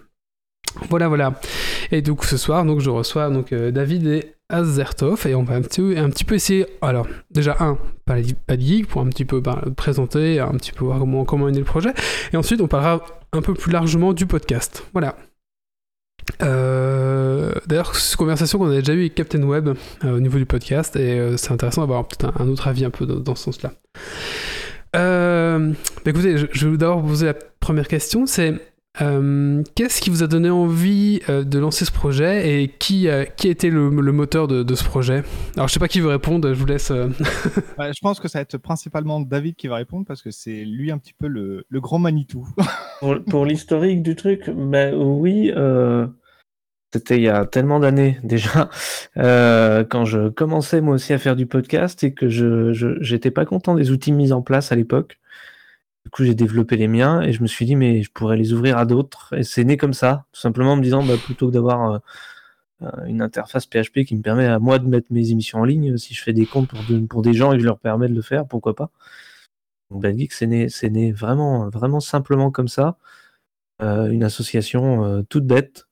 Voilà, 0.89 1.07
voilà. 1.07 1.39
Et 1.91 2.01
donc 2.01 2.23
ce 2.25 2.38
soir, 2.38 2.65
donc 2.65 2.79
je 2.79 2.89
reçois 2.89 3.29
donc 3.29 3.53
euh, 3.53 3.71
David 3.71 4.07
et 4.07 4.35
Azertov 4.49 5.25
et 5.27 5.35
on 5.35 5.43
va 5.43 5.55
un 5.55 5.61
petit, 5.61 5.81
un 5.97 6.09
petit 6.09 6.23
peu 6.23 6.35
essayer. 6.35 6.65
Alors 6.81 7.07
déjà 7.31 7.55
un, 7.59 7.77
pas 8.05 8.21
de 8.21 8.85
pour 8.85 9.01
un 9.01 9.07
petit 9.07 9.25
peu 9.25 9.39
ben, 9.39 9.61
présenter, 9.75 10.39
un 10.39 10.51
petit 10.51 10.71
peu 10.71 10.85
voir 10.85 10.99
comment 10.99 11.25
comment 11.25 11.49
est 11.49 11.53
le 11.53 11.63
projet, 11.63 11.93
et 12.33 12.38
ensuite 12.38 12.61
on 12.61 12.67
parlera 12.67 13.03
un 13.33 13.41
peu 13.41 13.53
plus 13.53 13.71
largement 13.71 14.13
du 14.13 14.25
podcast. 14.25 14.85
Voilà. 14.93 15.15
Euh, 16.41 17.53
D'ailleurs, 17.67 17.95
c'est 17.95 18.13
une 18.13 18.17
conversation 18.17 18.57
qu'on 18.57 18.69
a 18.69 18.75
déjà 18.75 18.93
eue 18.93 19.01
avec 19.01 19.15
Captain 19.15 19.43
Web 19.43 19.69
euh, 19.69 20.17
au 20.17 20.19
niveau 20.19 20.38
du 20.38 20.45
podcast, 20.45 20.95
et 20.95 21.38
c'est 21.38 21.51
intéressant 21.51 21.81
d'avoir 21.81 22.07
peut-être 22.07 22.41
un, 22.41 22.47
autre 22.47 22.67
avis 22.67 22.85
un 22.85 22.89
peu 22.89 23.05
dans, 23.05 23.35
ce 23.35 23.43
sens-là. 23.43 23.73
Bah 24.93 26.11
écoutez, 26.11 26.38
je, 26.38 26.45
je 26.51 26.67
vais 26.67 26.77
d'abord 26.77 27.01
vous 27.01 27.09
poser 27.09 27.25
la 27.25 27.33
première 27.33 27.88
question, 27.88 28.25
c'est 28.25 28.53
euh, 29.01 29.62
qu'est-ce 29.75 30.01
qui 30.01 30.10
vous 30.10 30.23
a 30.23 30.27
donné 30.27 30.49
envie 30.49 31.19
euh, 31.29 31.43
de 31.43 31.60
lancer 31.60 31.86
ce 31.86 31.91
projet 31.91 32.62
et 32.63 32.67
qui, 32.69 33.08
euh, 33.10 33.25
qui 33.25 33.47
a 33.47 33.51
été 33.51 33.69
le, 33.69 33.89
le 33.89 34.12
moteur 34.12 34.47
de, 34.47 34.63
de 34.63 34.75
ce 34.75 34.84
projet? 34.84 35.23
Alors 35.55 35.67
je 35.67 35.73
sais 35.73 35.79
pas 35.79 35.88
qui 35.88 35.99
veut 35.99 36.10
répondre, 36.10 36.47
je 36.53 36.60
vous 36.60 36.65
laisse. 36.65 36.91
euh, 36.91 37.08
Ouais, 37.77 37.91
je 37.93 37.99
pense 38.01 38.19
que 38.19 38.27
ça 38.27 38.39
va 38.39 38.43
être 38.43 38.58
principalement 38.58 39.19
David 39.19 39.55
qui 39.55 39.67
va 39.67 39.75
répondre 39.75 40.05
parce 40.05 40.21
que 40.21 40.31
c'est 40.31 40.63
lui 40.65 40.91
un 40.91 40.97
petit 40.97 41.13
peu 41.13 41.27
le, 41.27 41.65
le 41.67 41.81
grand 41.81 41.99
Manitou. 41.99 42.47
Pour, 43.01 43.17
pour 43.29 43.45
l'historique 43.45 44.01
du 44.03 44.15
truc, 44.15 44.49
ben 44.49 44.95
oui, 44.95 45.51
euh, 45.55 46.08
c'était 46.93 47.17
il 47.17 47.23
y 47.23 47.29
a 47.29 47.45
tellement 47.45 47.79
d'années 47.81 48.19
déjà, 48.23 48.69
euh, 49.17 49.84
quand 49.84 50.05
je 50.05 50.29
commençais 50.29 50.79
moi 50.81 50.95
aussi 50.95 51.12
à 51.13 51.17
faire 51.17 51.36
du 51.36 51.45
podcast 51.45 52.03
et 52.05 52.13
que 52.13 52.29
je 52.29 52.71
je- 52.73 52.97
j'étais 53.01 53.31
pas 53.31 53.45
content 53.45 53.75
des 53.75 53.91
outils 53.91 54.13
mis 54.13 54.31
en 54.31 54.41
place 54.41 54.71
à 54.71 54.75
l'époque. 54.75 55.19
Coup, 56.15 56.23
j'ai 56.23 56.34
développé 56.34 56.78
les 56.78 56.88
miens 56.88 57.21
et 57.21 57.34
je 57.34 57.41
me 57.41 57.47
suis 57.47 57.65
dit, 57.65 57.75
mais 57.75 58.01
je 58.01 58.10
pourrais 58.10 58.38
les 58.38 58.54
ouvrir 58.54 58.78
à 58.78 58.86
d'autres. 58.86 59.34
Et 59.38 59.43
c'est 59.43 59.65
né 59.65 59.75
comme 59.75 59.93
ça, 59.93 60.23
tout 60.32 60.39
simplement 60.39 60.71
en 60.71 60.78
me 60.78 60.82
disant, 60.82 61.04
bah, 61.04 61.15
plutôt 61.25 61.47
que 61.47 61.51
d'avoir 61.51 61.91
euh, 61.91 61.99
euh, 62.84 63.06
une 63.06 63.21
interface 63.21 63.65
PHP 63.65 64.06
qui 64.06 64.15
me 64.15 64.21
permet 64.21 64.45
à 64.45 64.60
moi 64.60 64.80
de 64.80 64.88
mettre 64.88 65.08
mes 65.12 65.32
émissions 65.32 65.60
en 65.60 65.65
ligne, 65.65 65.97
si 65.97 66.13
je 66.13 66.23
fais 66.23 66.34
des 66.34 66.45
comptes 66.45 66.69
pour, 66.69 66.80
de- 66.89 67.06
pour 67.06 67.21
des 67.21 67.34
gens 67.34 67.51
et 67.54 67.60
je 67.60 67.65
leur 67.65 67.80
permets 67.80 68.08
de 68.08 68.15
le 68.15 68.21
faire, 68.21 68.47
pourquoi 68.47 68.75
pas. 68.75 68.91
Donc 69.91 70.04
Bad 70.04 70.17
Geek, 70.17 70.32
c'est 70.34 70.47
né, 70.47 70.69
c'est 70.69 70.89
né 70.89 71.12
vraiment, 71.12 71.69
vraiment 71.69 71.99
simplement 71.99 72.49
comme 72.51 72.69
ça. 72.69 72.97
Euh, 73.82 74.08
une 74.10 74.23
association 74.23 75.23
toute 75.30 75.45
bête. 75.45 75.85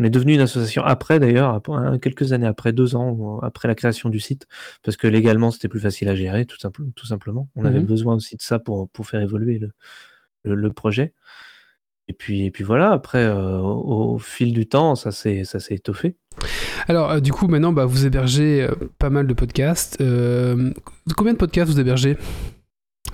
On 0.00 0.04
est 0.04 0.10
devenu 0.10 0.34
une 0.34 0.40
association 0.40 0.82
après 0.84 1.18
d'ailleurs, 1.18 1.60
hein, 1.68 1.98
quelques 1.98 2.32
années 2.32 2.46
après, 2.46 2.72
deux 2.72 2.94
ans 2.94 3.40
euh, 3.42 3.46
après 3.46 3.66
la 3.68 3.74
création 3.74 4.08
du 4.10 4.20
site, 4.20 4.46
parce 4.84 4.96
que 4.96 5.06
légalement 5.08 5.50
c'était 5.50 5.68
plus 5.68 5.80
facile 5.80 6.08
à 6.08 6.14
gérer, 6.14 6.46
tout, 6.46 6.56
simple- 6.58 6.84
tout 6.94 7.06
simplement. 7.06 7.48
On 7.56 7.64
avait 7.64 7.80
Mhm. 7.80 7.86
besoin 7.86 8.14
aussi 8.14 8.36
de 8.36 8.42
ça 8.42 8.58
pour, 8.60 8.88
pour 8.90 9.06
faire 9.08 9.20
évoluer 9.20 9.58
le, 9.58 9.70
le, 10.44 10.54
le 10.54 10.72
projet. 10.72 11.12
Et 12.10 12.14
puis, 12.14 12.46
et 12.46 12.50
puis 12.50 12.64
voilà, 12.64 12.92
après, 12.92 13.24
euh, 13.24 13.58
au, 13.58 14.14
au 14.14 14.18
fil 14.18 14.54
du 14.54 14.66
temps, 14.66 14.94
ça 14.94 15.10
s'est 15.12 15.42
étoffé. 15.70 16.16
Alors, 16.86 17.10
euh, 17.10 17.20
du 17.20 17.32
coup, 17.32 17.48
maintenant, 17.48 17.72
bah, 17.72 17.84
vous 17.84 18.06
hébergez 18.06 18.62
euh, 18.62 18.74
pas 18.98 19.10
mal 19.10 19.26
de 19.26 19.34
podcasts. 19.34 19.98
Combien 19.98 21.32
de 21.34 21.38
podcasts 21.38 21.70
vous 21.70 21.80
hébergez? 21.80 22.16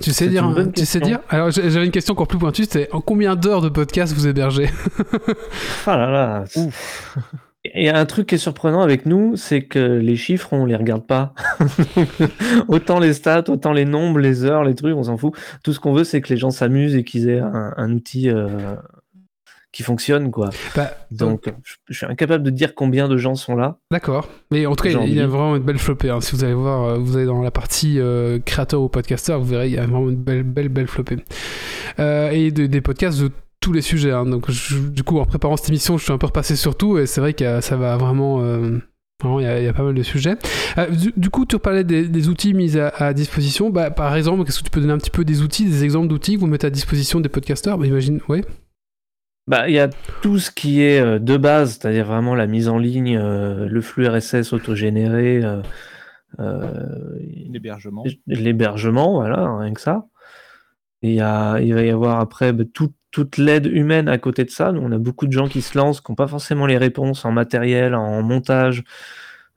Tu 0.05 0.11
sais 0.11 0.25
C'est 0.25 0.31
dire, 0.31 0.55
tu 0.75 0.85
sais 0.85 1.01
dire 1.01 1.21
Alors 1.31 1.51
j'avais 1.51 1.87
une 1.87 1.91
question 1.91 2.13
encore 2.13 2.29
plus 2.29 2.39
pointue, 2.39 2.65
c'était 2.65 2.89
en 2.93 3.01
combien 3.01 3.37
d'heures 3.37 3.63
de 3.63 3.71
podcasts 3.71 4.13
vous 4.13 4.27
hébergez? 4.27 4.69
Ah 5.87 5.97
là 5.97 6.11
là. 6.11 6.45
Il 7.75 7.85
y 7.85 7.89
a 7.89 7.99
un 7.99 8.05
truc 8.05 8.27
qui 8.29 8.35
est 8.35 8.39
surprenant 8.39 8.83
avec 8.83 9.07
nous, 9.07 9.37
c'est 9.37 9.63
que 9.63 9.79
les 9.79 10.17
chiffres, 10.17 10.53
on 10.53 10.67
les 10.67 10.77
regarde 10.77 11.07
pas. 11.07 11.33
autant 12.69 12.99
les 12.99 13.15
stats, 13.15 13.45
autant 13.49 13.73
les 13.73 13.87
nombres, 13.87 14.19
les 14.19 14.45
heures, 14.45 14.65
les 14.65 14.75
trucs, 14.75 14.95
on 14.95 15.05
s'en 15.05 15.17
fout. 15.17 15.35
Tout 15.63 15.73
ce 15.73 15.81
qu'on 15.81 15.95
veut, 15.95 16.05
c'est 16.05 16.21
que 16.21 16.29
les 16.29 16.37
gens 16.37 16.51
s'amusent 16.51 16.95
et 16.95 17.05
qu'ils 17.05 17.31
aient 17.31 17.41
un, 17.41 17.73
un 17.77 17.93
outil 17.93 18.29
euh, 18.29 18.77
qui 19.75 19.83
fonctionne, 19.83 20.31
quoi. 20.31 20.49
Bah, 20.77 20.91
Donc, 21.11 21.53
je, 21.65 21.75
je 21.91 21.97
suis 21.99 22.07
incapable 22.07 22.45
de 22.45 22.51
dire 22.51 22.75
combien 22.75 23.09
de 23.09 23.17
gens 23.17 23.35
sont 23.35 23.57
là. 23.57 23.77
D'accord. 23.91 24.29
Mais 24.51 24.65
en 24.67 24.75
tout 24.77 24.85
cas, 24.85 24.91
il 25.05 25.15
y 25.15 25.21
a 25.21 25.27
vraiment 25.27 25.57
une 25.57 25.63
belle 25.65 25.79
flopée. 25.79 26.11
hein. 26.11 26.21
Si 26.21 26.35
vous 26.35 26.45
allez 26.45 26.55
voir, 26.55 26.85
euh, 26.85 26.99
vous 26.99 27.17
allez 27.17 27.27
dans 27.27 27.43
la 27.43 27.51
partie 27.51 27.99
euh, 27.99 28.39
créateur 28.39 28.81
ou 28.81 28.89
podcasteur, 28.89 29.41
vous 29.41 29.47
verrez, 29.47 29.67
il 29.69 29.75
y 29.75 29.79
a 29.79 29.83
vraiment 29.83 30.09
une 30.09 30.17
belle, 30.17 30.45
belle, 30.45 30.69
belle 30.69 30.87
flopée. 30.87 31.17
Euh, 31.99 32.31
et 32.31 32.51
de- 32.51 32.67
des 32.67 32.81
podcasts 32.81 33.21
de 33.21 33.31
tous 33.61 33.73
les 33.73 33.83
sujets. 33.83 34.13
hein. 34.13 34.25
Donc, 34.27 34.51
je- 34.51 34.79
du 34.79 35.03
coup, 35.03 35.19
en 35.19 35.25
préparant 35.25 35.57
cette 35.57 35.69
émission, 35.71 35.99
je 35.99 36.05
suis 36.05 36.13
un 36.13 36.19
peu 36.19 36.27
repassé 36.27 36.55
sur 36.57 36.77
tout 36.77 36.99
et 36.99 37.07
c'est 37.07 37.21
vrai 37.21 37.35
que 37.35 37.61
ça 37.61 37.77
va 37.77 37.97
vraiment. 37.97 38.41
euh, 38.43 38.79
Vraiment, 39.23 39.39
il 39.39 39.45
y, 39.45 39.47
a- 39.49 39.61
il 39.61 39.65
y 39.65 39.69
a 39.69 39.73
pas 39.73 39.85
mal 39.85 39.95
de 39.95 40.03
sujets. 40.03 40.35
Du, 40.91 41.13
du 41.17 41.31
coup, 41.31 41.47
tu 41.47 41.57
parlais 41.61 41.85
des, 41.85 42.09
des 42.09 42.29
outils 42.29 42.53
mis 42.53 42.77
à, 42.77 42.89
à 42.89 43.13
disposition. 43.15 43.71
Bah, 43.71 43.91
par 43.93 44.15
exemple, 44.17 44.45
qu'est-ce 44.45 44.59
que 44.59 44.65
tu 44.65 44.71
peux 44.71 44.81
donner 44.81 44.93
un 44.93 44.99
petit 44.99 45.09
peu 45.11 45.25
des 45.25 45.41
outils, 45.41 45.65
des 45.67 45.85
exemples 45.85 46.09
d'outils 46.09 46.35
que 46.35 46.41
vous 46.41 46.49
mettez 46.49 46.67
à 46.67 46.71
disposition 46.71 47.21
des 47.21 47.29
podcasteurs? 47.29 47.79
Bah, 47.79 47.87
Imagine, 47.87 48.21
ouais. 48.29 48.43
Bah, 49.47 49.69
il 49.69 49.75
y 49.75 49.79
a 49.79 49.89
tout 50.23 50.39
ce 50.39 50.51
qui 50.51 50.81
est 50.83 51.01
euh, 51.01 51.19
de 51.19 51.37
base, 51.37 51.73
c'est-à-dire 51.79 52.07
vraiment 52.07 52.35
la 52.35 52.47
mise 52.47 52.69
en 52.69 52.79
ligne, 52.79 53.17
euh, 53.19 53.67
le 53.69 53.81
flux 53.83 54.09
RSS 54.09 54.53
autogénéré, 54.55 55.43
euh, 55.45 56.73
L'hébergement. 57.51 58.05
l'hébergement, 58.27 59.13
voilà, 59.15 59.57
rien 59.59 59.73
que 59.75 59.81
ça. 59.81 60.07
Et 61.03 61.11
il, 61.11 61.15
y 61.17 61.21
a, 61.21 61.59
il 61.61 61.75
va 61.75 61.83
y 61.83 61.91
avoir 61.91 62.21
après 62.21 62.53
bah, 62.55 62.65
tout- 62.73 62.95
toute 63.11 63.37
l'aide 63.37 63.67
humaine 63.67 64.09
à 64.09 64.17
côté 64.19 64.45
de 64.45 64.51
ça. 64.51 64.73
Nous, 64.73 64.81
on 64.81 64.91
a 64.91 64.99
beaucoup 64.99 65.27
de 65.27 65.33
gens 65.33 65.47
qui 65.47 65.61
se 65.63 65.77
lancent, 65.77 66.01
qui 66.01 66.11
n'ont 66.11 66.17
pas 66.17 66.27
forcément 66.27 66.67
les 66.67 66.79
réponses 66.79 67.25
en 67.27 67.31
matériel, 67.31 67.95
en 67.95 68.23
montage. 68.23 68.83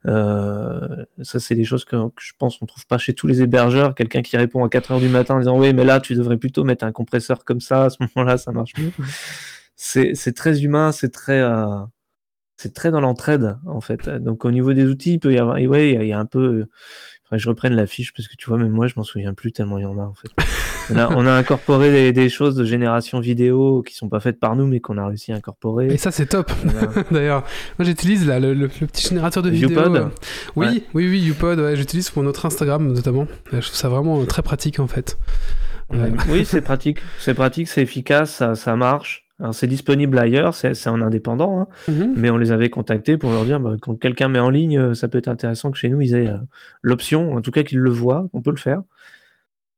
Ça, 0.04 1.40
c'est 1.40 1.54
des 1.56 1.64
choses 1.64 1.84
que, 1.84 1.96
que 2.08 2.20
je 2.22 2.32
pense 2.38 2.58
qu'on 2.58 2.66
trouve 2.66 2.86
pas 2.86 2.98
chez 2.98 3.14
tous 3.14 3.26
les 3.26 3.42
hébergeurs. 3.42 3.94
Quelqu'un 3.94 4.22
qui 4.22 4.36
répond 4.36 4.62
à 4.64 4.68
4 4.68 4.92
heures 4.92 5.00
du 5.00 5.08
matin 5.08 5.34
en 5.34 5.38
disant 5.40 5.58
Oui, 5.58 5.72
mais 5.74 5.84
là, 5.84 5.98
tu 6.00 6.14
devrais 6.14 6.36
plutôt 6.36 6.62
mettre 6.64 6.84
un 6.84 6.92
compresseur 6.92 7.44
comme 7.44 7.60
ça. 7.60 7.84
À 7.86 7.90
ce 7.90 7.96
moment-là, 8.14 8.38
ça 8.38 8.52
marche 8.52 8.72
mieux. 8.78 8.92
C'est 9.80 10.34
très 10.34 10.62
humain, 10.64 10.92
c'est 10.92 11.10
très. 11.10 11.40
euh, 11.40 11.66
c'est 12.56 12.74
très 12.74 12.90
dans 12.90 13.00
l'entraide 13.00 13.56
en 13.66 13.80
fait. 13.80 14.08
Donc 14.08 14.44
au 14.44 14.50
niveau 14.50 14.72
des 14.72 14.84
outils, 14.86 15.14
il 15.14 15.18
peut 15.20 15.32
y 15.32 15.38
avoir, 15.38 15.58
et 15.58 15.68
ouais, 15.68 15.90
il 15.90 15.94
y 15.94 15.96
a- 15.96 16.02
il 16.02 16.08
y, 16.08 16.12
a 16.12 16.18
un 16.18 16.26
peu. 16.26 16.66
faudrait 17.22 17.38
que 17.38 17.42
je 17.44 17.48
reprenne 17.48 17.74
la 17.74 17.86
fiche 17.86 18.12
parce 18.12 18.26
que 18.26 18.34
tu 18.36 18.48
vois, 18.48 18.58
même 18.58 18.70
moi, 18.72 18.88
je 18.88 18.94
m'en 18.96 19.04
souviens 19.04 19.32
plus 19.34 19.52
tellement 19.52 19.78
il 19.78 19.82
y 19.82 19.86
en 19.86 19.96
a 19.98 20.02
en 20.02 20.14
fait. 20.14 20.28
On 20.90 20.96
a, 20.96 21.06
on 21.14 21.26
a 21.26 21.32
incorporé 21.32 21.90
des, 21.90 22.12
des 22.14 22.30
choses 22.30 22.54
de 22.56 22.64
génération 22.64 23.20
vidéo 23.20 23.82
qui 23.82 23.94
sont 23.94 24.08
pas 24.08 24.20
faites 24.20 24.40
par 24.40 24.56
nous, 24.56 24.66
mais 24.66 24.80
qu'on 24.80 24.96
a 24.96 25.06
réussi 25.06 25.32
à 25.32 25.36
incorporer. 25.36 25.88
Et 25.88 25.98
ça, 25.98 26.10
c'est 26.10 26.24
top. 26.24 26.50
D'ailleurs, 27.10 27.44
moi 27.78 27.84
j'utilise 27.84 28.26
là 28.26 28.40
le, 28.40 28.54
le- 28.54 28.70
le 28.80 28.86
petit 28.86 29.06
générateur 29.06 29.42
de 29.42 29.50
vidéos. 29.50 29.68
Oui, 30.56 30.66
Ouais. 30.66 30.82
oui, 30.94 31.08
oui, 31.10 31.20
YouPod. 31.20 31.60
Ouais, 31.60 31.76
j'utilise 31.76 32.08
pour 32.08 32.22
notre 32.22 32.46
Instagram 32.46 32.90
notamment. 32.90 33.26
Je 33.52 33.58
trouve 33.58 33.74
ça 33.76 33.90
vraiment 33.90 34.22
euh, 34.22 34.24
très 34.24 34.40
pratique 34.40 34.80
en 34.80 34.86
fait. 34.86 35.18
Oui, 36.30 36.46
c'est 36.46 36.62
pratique, 36.62 37.00
c'est 37.18 37.34
pratique, 37.34 37.68
c'est 37.68 37.82
efficace, 37.82 38.30
ça, 38.30 38.54
ça 38.54 38.74
marche. 38.74 39.27
Alors, 39.40 39.54
c'est 39.54 39.66
disponible 39.68 40.18
ailleurs, 40.18 40.54
c'est 40.54 40.88
en 40.88 41.00
indépendant, 41.00 41.60
hein, 41.60 41.66
Mhm. 41.88 42.14
mais 42.16 42.30
on 42.30 42.36
les 42.38 42.50
avait 42.50 42.70
contactés 42.70 43.16
pour 43.16 43.30
leur 43.30 43.44
dire 43.44 43.60
bah, 43.60 43.76
quand 43.80 43.94
quelqu'un 43.94 44.28
met 44.28 44.40
en 44.40 44.50
ligne, 44.50 44.78
euh, 44.78 44.94
ça 44.94 45.06
peut 45.08 45.18
être 45.18 45.28
intéressant 45.28 45.70
que 45.70 45.78
chez 45.78 45.88
nous 45.88 46.00
ils 46.00 46.14
aient 46.14 46.26
euh, 46.28 46.38
l'option, 46.82 47.34
en 47.34 47.40
tout 47.40 47.50
cas 47.52 47.62
qu'ils 47.62 47.78
le 47.78 47.90
voient, 47.90 48.28
on 48.32 48.42
peut 48.42 48.50
le 48.50 48.56
faire. 48.56 48.82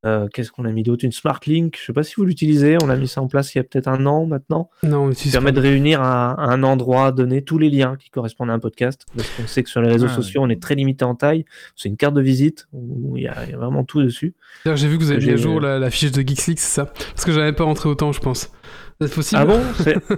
Euh, 0.06 0.28
Qu'est-ce 0.32 0.50
qu'on 0.50 0.64
a 0.64 0.72
mis 0.72 0.82
d'autre? 0.82 1.04
Une 1.04 1.12
Smart 1.12 1.40
Link, 1.46 1.76
je 1.78 1.84
sais 1.84 1.92
pas 1.92 2.02
si 2.02 2.14
vous 2.16 2.24
l'utilisez, 2.24 2.78
on 2.82 2.88
a 2.88 2.96
mis 2.96 3.06
ça 3.06 3.20
en 3.20 3.26
place 3.28 3.54
il 3.54 3.58
y 3.58 3.60
a 3.60 3.64
peut-être 3.64 3.86
un 3.86 4.06
an 4.06 4.24
maintenant. 4.24 4.70
Non, 4.82 5.08
on 5.08 5.10
qui 5.10 5.28
permet 5.30 5.52
de 5.52 5.60
réunir 5.60 6.00
à, 6.00 6.30
à 6.40 6.50
un 6.54 6.62
endroit 6.62 7.12
donné 7.12 7.42
tous 7.42 7.58
les 7.58 7.68
liens 7.68 7.96
qui 7.98 8.08
correspondent 8.08 8.48
à 8.48 8.54
un 8.54 8.58
podcast. 8.58 9.04
Parce 9.14 9.28
qu'on 9.28 9.46
sait 9.46 9.62
que 9.62 9.68
sur 9.68 9.82
les 9.82 9.90
réseaux 9.90 10.06
Ah, 10.08 10.14
sociaux, 10.14 10.40
on 10.42 10.48
est 10.48 10.62
très 10.62 10.74
limité 10.74 11.04
en 11.04 11.14
taille. 11.14 11.44
C'est 11.76 11.90
une 11.90 11.98
carte 11.98 12.14
de 12.14 12.22
visite 12.22 12.66
où 12.72 13.18
il 13.18 13.24
y, 13.24 13.28
a 13.28 13.44
il 13.44 13.50
y 13.50 13.52
a 13.52 13.58
vraiment 13.58 13.84
tout 13.84 14.02
dessus. 14.02 14.32
J'ai 14.64 14.88
vu 14.88 14.96
que 14.96 15.02
vous 15.04 15.10
avez 15.10 15.22
mis 15.22 15.32
à 15.32 15.36
jour 15.36 15.60
la, 15.60 15.78
la 15.78 15.90
fiche 15.90 16.12
de 16.12 16.22
Geeks 16.26 16.46
League, 16.46 16.58
c'est 16.58 16.74
ça? 16.76 16.86
Parce 16.86 17.26
que 17.26 17.32
j'avais 17.32 17.52
pas 17.52 17.64
rentré 17.64 17.90
autant, 17.90 18.12
je 18.12 18.20
pense. 18.20 18.50
C'est 19.02 19.14
possible 19.14 19.40
Ah 19.40 19.44
bon 19.46 19.60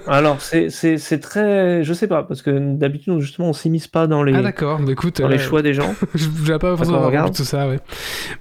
Alors, 0.08 0.40
c'est- 0.40 1.18
très. 1.20 1.84
Je 1.84 1.92
sais 1.94 2.08
pas, 2.08 2.24
parce 2.24 2.42
que 2.42 2.50
d'habitude, 2.74 3.18
justement, 3.20 3.50
on 3.50 3.52
s'immisce 3.52 3.86
pas 3.86 4.06
dans 4.08 4.22
les, 4.24 4.34
Ah 4.34 4.42
d'accord, 4.42 4.80
bah 4.80 4.90
écoute, 4.92 5.20
dans 5.20 5.28
les 5.28 5.36
euh, 5.36 5.38
choix 5.38 5.62
des 5.62 5.72
gens. 5.72 5.94
j'avais 6.14 6.58
pas 6.58 6.74
regarde. 6.74 7.28
vu 7.28 7.34
tout 7.36 7.44
ça, 7.44 7.68
ouais. 7.68 7.78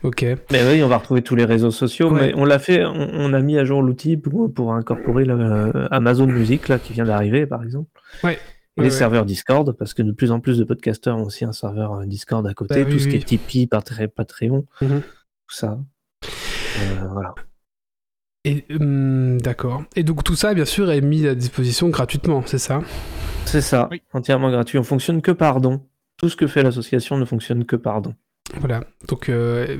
Ok. 0.03 0.25
Mais 0.51 0.63
oui, 0.71 0.81
on 0.83 0.87
va 0.87 0.97
retrouver 0.97 1.21
tous 1.21 1.35
les 1.35 1.45
réseaux 1.45 1.69
sociaux. 1.71 2.11
Ouais. 2.11 2.27
Mais 2.27 2.33
on 2.35 2.45
l'a 2.45 2.57
fait, 2.59 2.83
on, 2.85 2.93
on 3.13 3.33
a 3.33 3.39
mis 3.41 3.57
à 3.59 3.65
jour 3.65 3.83
l'outil 3.83 4.17
pour, 4.17 4.51
pour 4.51 4.73
incorporer 4.73 5.25
le, 5.25 5.35
euh, 5.39 5.87
Amazon 5.91 6.25
Music, 6.27 6.67
là, 6.69 6.79
qui 6.79 6.93
vient 6.93 7.05
d'arriver, 7.05 7.45
par 7.45 7.63
exemple. 7.63 7.89
Ouais. 8.23 8.39
Et 8.77 8.81
les 8.81 8.83
ouais. 8.85 8.89
serveurs 8.89 9.25
Discord, 9.25 9.71
parce 9.77 9.93
que 9.93 10.01
de 10.01 10.11
plus 10.11 10.31
en 10.31 10.39
plus 10.39 10.57
de 10.57 10.63
podcasteurs 10.63 11.17
ont 11.17 11.23
aussi 11.25 11.45
un 11.45 11.51
serveur 11.51 11.93
euh, 11.93 12.05
Discord 12.05 12.47
à 12.47 12.53
côté, 12.53 12.83
Bah 12.83 12.87
oui, 12.89 12.93
tout 12.93 12.99
ce 12.99 13.07
qui 13.09 13.17
est 13.17 13.25
Tipeee, 13.25 13.67
Patre- 13.67 14.07
Patreon, 14.07 14.65
Mhm. 14.81 15.01
tout 15.01 15.55
ça. 15.55 15.77
Euh, 16.23 17.07
voilà. 17.11 17.35
Et 18.43 18.65
hum, 18.71 19.39
d'accord. 19.39 19.83
Et 19.95 20.03
donc 20.03 20.23
tout 20.23 20.35
ça, 20.35 20.53
bien 20.53 20.65
sûr, 20.65 20.89
est 20.91 21.01
mis 21.01 21.27
à 21.27 21.35
disposition 21.35 21.89
gratuitement, 21.89 22.43
c'est 22.45 22.57
ça? 22.57 22.81
C'est 23.45 23.61
ça, 23.61 23.87
Oui. 23.91 24.01
entièrement 24.13 24.49
gratuit. 24.49 24.77
On 24.79 24.83
fonctionne 24.83 25.21
que 25.21 25.31
par 25.31 25.61
don. 25.61 25.81
Tout 26.17 26.29
ce 26.29 26.35
que 26.35 26.47
fait 26.47 26.63
l'association 26.63 27.17
ne 27.17 27.25
fonctionne 27.25 27.65
que 27.65 27.75
par 27.75 28.01
don. 28.01 28.15
Voilà. 28.59 28.81
Donc 29.07 29.29
euh, 29.29 29.77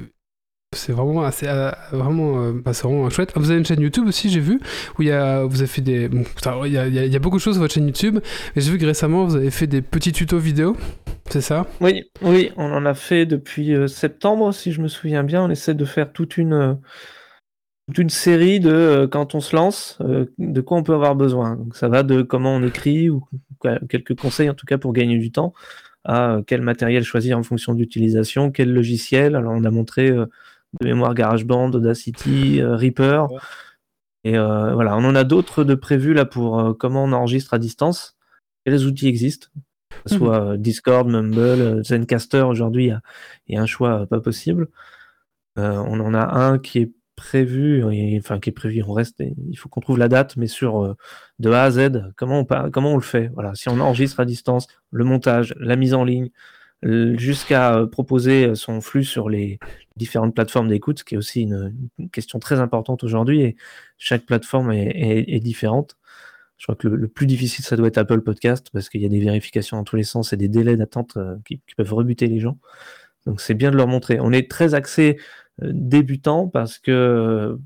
c'est 0.75 0.91
vraiment 0.91 1.23
assez, 1.23 1.47
euh, 1.47 1.71
vraiment, 1.91 2.41
euh, 2.43 2.53
bah, 2.53 2.73
c'est 2.73 2.83
vraiment 2.87 3.09
chouette. 3.09 3.31
Vous 3.35 3.49
avez 3.49 3.59
une 3.59 3.65
chaîne 3.65 3.81
YouTube 3.81 4.07
aussi, 4.07 4.29
j'ai 4.29 4.39
vu, 4.39 4.59
où 4.97 5.01
il 5.01 5.07
y 5.07 5.11
a, 5.11 5.43
vous 5.43 5.57
avez 5.59 5.67
fait 5.67 5.81
des, 5.81 6.07
bon, 6.07 6.23
putain, 6.23 6.55
il 6.65 6.71
y, 6.73 6.77
a, 6.77 6.87
il 6.87 6.93
y 6.93 6.99
a- 6.99 7.05
il 7.05 7.11
y 7.11 7.15
a 7.15 7.19
beaucoup 7.19 7.37
de 7.37 7.41
choses 7.41 7.55
sur 7.55 7.61
votre 7.61 7.73
chaîne 7.73 7.87
YouTube. 7.87 8.19
Et 8.55 8.61
j'ai 8.61 8.71
vu 8.71 8.77
que 8.77 8.85
récemment 8.85 9.25
vous 9.25 9.35
avez 9.35 9.51
fait 9.51 9.67
des 9.67 9.81
petits 9.81 10.11
tutos 10.11 10.37
vidéo, 10.39 10.77
c'est 11.29 11.41
ça? 11.41 11.65
Oui, 11.81 12.03
oui, 12.21 12.51
on 12.57 12.71
en 12.71 12.85
a 12.85 12.93
fait 12.93 13.25
depuis 13.25 13.73
euh, 13.75 13.87
septembre, 13.87 14.53
si 14.53 14.71
je 14.71 14.81
me 14.81 14.87
souviens 14.87 15.23
bien. 15.23 15.43
On 15.43 15.49
essaie 15.49 15.73
de 15.73 15.85
faire 15.85 16.11
toute 16.13 16.37
une, 16.37 16.53
euh, 16.53 16.73
toute 17.91 18.03
une 18.03 18.09
série 18.09 18.59
de 18.59 18.71
euh, 18.71 19.07
quand 19.07 19.35
on 19.35 19.39
se 19.39 19.55
lance, 19.55 19.97
euh, 20.01 20.25
de 20.37 20.61
quoi 20.61 20.77
on 20.77 20.83
peut 20.83 20.93
avoir 20.93 21.15
besoin. 21.15 21.55
Donc 21.55 21.75
ça 21.75 21.89
va 21.89 22.03
de 22.03 22.21
comment 22.21 22.55
on 22.55 22.63
écrit 22.63 23.09
ou 23.09 23.25
quoi, 23.59 23.79
quelques 23.89 24.19
conseils 24.19 24.49
en 24.49 24.53
tout 24.53 24.65
cas 24.65 24.77
pour 24.77 24.93
gagner 24.93 25.17
du 25.17 25.31
temps 25.31 25.53
à 26.03 26.31
euh, 26.31 26.43
quel 26.45 26.61
matériel 26.61 27.03
choisir 27.03 27.37
en 27.37 27.43
fonction 27.43 27.73
de 27.73 27.79
l'utilisation, 27.79 28.51
quel 28.51 28.73
logiciel. 28.73 29.35
Alors 29.35 29.53
on 29.53 29.63
a 29.63 29.71
montré 29.71 30.09
euh, 30.09 30.25
de 30.79 30.87
mémoire 30.87 31.13
GarageBand, 31.13 31.71
Audacity, 31.71 32.61
euh, 32.61 32.75
Reaper. 32.75 33.27
Et 34.23 34.37
euh, 34.37 34.73
voilà, 34.73 34.95
on 34.95 35.03
en 35.03 35.15
a 35.15 35.23
d'autres 35.23 35.63
de 35.63 35.75
prévus 35.75 36.13
là 36.13 36.25
pour 36.25 36.59
euh, 36.59 36.73
comment 36.73 37.03
on 37.03 37.11
enregistre 37.11 37.53
à 37.53 37.59
distance. 37.59 38.15
Quels 38.65 38.85
outils 38.85 39.07
existent? 39.07 39.47
Que 39.89 40.09
ce 40.11 40.17
soit 40.17 40.41
euh, 40.41 40.57
Discord, 40.57 41.07
Mumble, 41.07 41.39
euh, 41.39 41.83
Zencaster, 41.83 42.41
aujourd'hui, 42.41 42.85
il 42.85 42.87
y 42.87 42.91
a- 42.91 43.01
il 43.47 43.55
y, 43.55 43.57
a 43.57 43.61
un 43.61 43.65
choix 43.65 44.01
euh, 44.01 44.05
pas 44.05 44.21
possible. 44.21 44.69
Euh, 45.57 45.83
on 45.85 45.99
en 45.99 46.13
a 46.13 46.39
un 46.39 46.59
qui 46.59 46.79
est 46.79 46.91
prévu, 47.21 47.83
enfin 48.17 48.39
qui 48.39 48.49
est 48.49 48.53
prévu, 48.53 48.83
on 48.83 48.93
reste, 48.93 49.19
il 49.19 49.55
faut 49.55 49.69
qu'on 49.69 49.79
trouve 49.79 49.99
la 49.99 50.07
date, 50.07 50.37
mais 50.37 50.47
sur 50.47 50.83
euh, 50.83 50.95
de 51.37 51.51
A 51.51 51.63
à 51.63 51.71
Z, 51.71 52.11
comment 52.17 52.39
on, 52.39 52.69
comment 52.71 52.93
on 52.93 52.95
le 52.95 53.01
fait? 53.01 53.29
Voilà, 53.35 53.53
si 53.53 53.69
on 53.69 53.79
enregistre 53.79 54.19
à 54.19 54.25
distance, 54.25 54.67
le 54.89 55.03
montage, 55.05 55.53
la 55.59 55.75
mise 55.75 55.93
en 55.93 56.03
ligne, 56.03 56.29
jusqu'à 56.83 57.75
euh, 57.75 57.85
proposer 57.85 58.55
son 58.55 58.81
flux 58.81 59.03
sur 59.03 59.29
les 59.29 59.59
différentes 59.97 60.33
plateformes 60.33 60.67
d'écoute, 60.67 60.99
ce 60.99 61.03
qui 61.03 61.13
est 61.13 61.17
aussi 61.17 61.43
une, 61.43 61.73
question 62.11 62.39
très 62.39 62.59
importante 62.59 63.03
aujourd'hui, 63.03 63.41
et 63.41 63.55
chaque 63.99 64.25
plateforme 64.25 64.71
est, 64.71 65.39
différente. 65.39 65.97
Je 66.57 66.65
crois 66.65 66.75
que 66.75 66.87
le, 66.87 66.95
le 66.95 67.07
plus 67.07 67.27
difficile, 67.27 67.63
ça 67.63 67.75
doit 67.75 67.87
être 67.87 67.99
Apple 67.99 68.21
Podcast, 68.21 68.69
parce 68.73 68.89
qu'il 68.89 69.01
y 69.01 69.05
a 69.05 69.09
des 69.09 69.19
vérifications 69.19 69.77
dans 69.77 69.83
tous 69.83 69.95
les 69.95 70.03
sens 70.03 70.33
et 70.33 70.37
des 70.37 70.49
délais 70.49 70.75
d'attente 70.75 71.17
euh, 71.17 71.35
qui, 71.45 71.61
qui 71.67 71.75
peuvent 71.75 71.93
rebuter 71.93 72.25
les 72.27 72.39
gens. 72.39 72.57
Donc 73.25 73.41
c'est 73.41 73.53
bien 73.53 73.71
de 73.71 73.77
leur 73.77 73.87
montrer. 73.87 74.19
On 74.19 74.31
est 74.31 74.49
très 74.49 74.73
axé 74.73 75.17
euh, 75.63 75.71
débutant 75.73 76.47
parce 76.47 76.77
que 76.79 77.57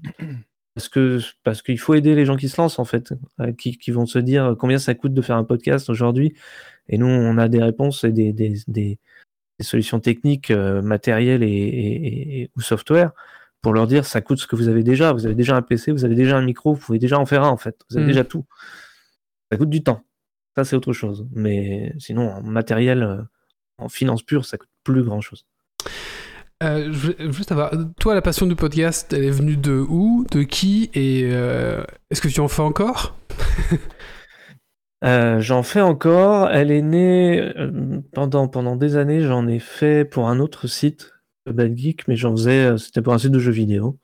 parce 0.75 0.89
que 0.89 1.19
parce 1.43 1.61
qu'il 1.61 1.79
faut 1.79 1.93
aider 1.93 2.15
les 2.15 2.25
gens 2.25 2.35
qui 2.35 2.49
se 2.49 2.59
lancent 2.61 2.79
en 2.79 2.85
fait, 2.85 3.13
euh, 3.39 3.53
qui, 3.53 3.77
qui 3.77 3.91
vont 3.91 4.05
se 4.05 4.19
dire 4.19 4.55
combien 4.59 4.77
ça 4.79 4.93
coûte 4.95 5.13
de 5.13 5.21
faire 5.21 5.37
un 5.37 5.43
podcast 5.45 5.89
aujourd'hui. 5.89 6.33
Et 6.89 6.97
nous, 6.97 7.07
on 7.07 7.37
a 7.37 7.47
des 7.47 7.61
réponses 7.63 8.03
et 8.03 8.11
des, 8.11 8.33
des, 8.33 8.55
des- 8.67 8.99
des 9.57 9.63
solutions 9.63 10.01
techniques, 10.01 10.51
euh, 10.51 10.81
matérielles 10.81 11.41
et, 11.43 11.47
et- 11.47 12.41
et- 12.41 12.51
ou 12.57 12.61
software 12.61 13.11
pour 13.61 13.73
leur 13.73 13.87
dire 13.87 14.05
ça 14.05 14.19
coûte 14.21 14.37
ce 14.39 14.47
que 14.47 14.55
vous 14.57 14.67
avez 14.67 14.83
déjà. 14.83 15.13
Vous 15.13 15.25
avez 15.25 15.33
déjà 15.35 15.55
un 15.55 15.61
PC, 15.61 15.91
vous 15.93 16.03
avez 16.05 16.13
déjà 16.15 16.37
un 16.37 16.43
micro, 16.43 16.73
vous 16.73 16.81
pouvez 16.81 16.99
déjà 16.99 17.17
en 17.17 17.25
faire 17.25 17.43
un 17.43 17.49
en 17.49 17.57
fait. 17.57 17.79
Vous 17.89 17.95
avez 17.97 18.05
Mhm. 18.05 18.11
déjà 18.11 18.23
tout. 18.25 18.45
Ça 19.51 19.57
coûte 19.57 19.69
du 19.69 19.81
temps. 19.81 20.01
Ça, 20.57 20.65
c'est 20.65 20.75
autre 20.75 20.91
chose. 20.93 21.25
Mais 21.33 21.93
sinon, 21.99 22.29
en 22.31 22.41
matériel, 22.43 23.01
euh, 23.03 23.21
en 23.77 23.87
finance 23.89 24.23
pure, 24.23 24.45
ça 24.45 24.57
coûte 24.57 24.69
plus 24.83 25.03
grand 25.03 25.21
chose. 25.21 25.45
Euh, 26.63 26.91
je 26.91 27.11
juste 27.31 27.49
savoir, 27.49 27.71
toi, 27.99 28.15
la 28.15 28.21
passion 28.21 28.45
du 28.45 28.55
podcast, 28.55 29.11
elle 29.13 29.25
est 29.25 29.31
venue 29.31 29.57
de 29.57 29.73
où, 29.73 30.25
de 30.31 30.43
qui, 30.43 30.89
et 30.93 31.23
euh, 31.25 31.83
est-ce 32.09 32.21
que 32.21 32.27
tu 32.29 32.39
en 32.39 32.47
fais 32.47 32.61
encore? 32.61 33.17
Euh, 35.03 35.39
j'en 35.39 35.61
fais 35.61 35.81
encore. 35.81 36.49
Elle 36.49 36.71
est 36.71 36.81
née 36.81 37.39
euh, 37.39 38.01
pendant, 38.13 38.47
pendant 38.47 38.75
des 38.75 38.95
années. 38.95 39.21
J'en 39.21 39.47
ai 39.47 39.59
fait 39.59 40.03
pour 40.05 40.29
un 40.29 40.39
autre 40.39 40.67
site, 40.67 41.11
Bad 41.45 41.77
Geek, 41.77 42.07
mais 42.07 42.15
j'en 42.15 42.31
faisais. 42.31 42.75
C'était 42.77 43.01
pour 43.01 43.13
un 43.13 43.19
site 43.19 43.31
de 43.31 43.39
jeux 43.39 43.51
vidéo. 43.51 43.99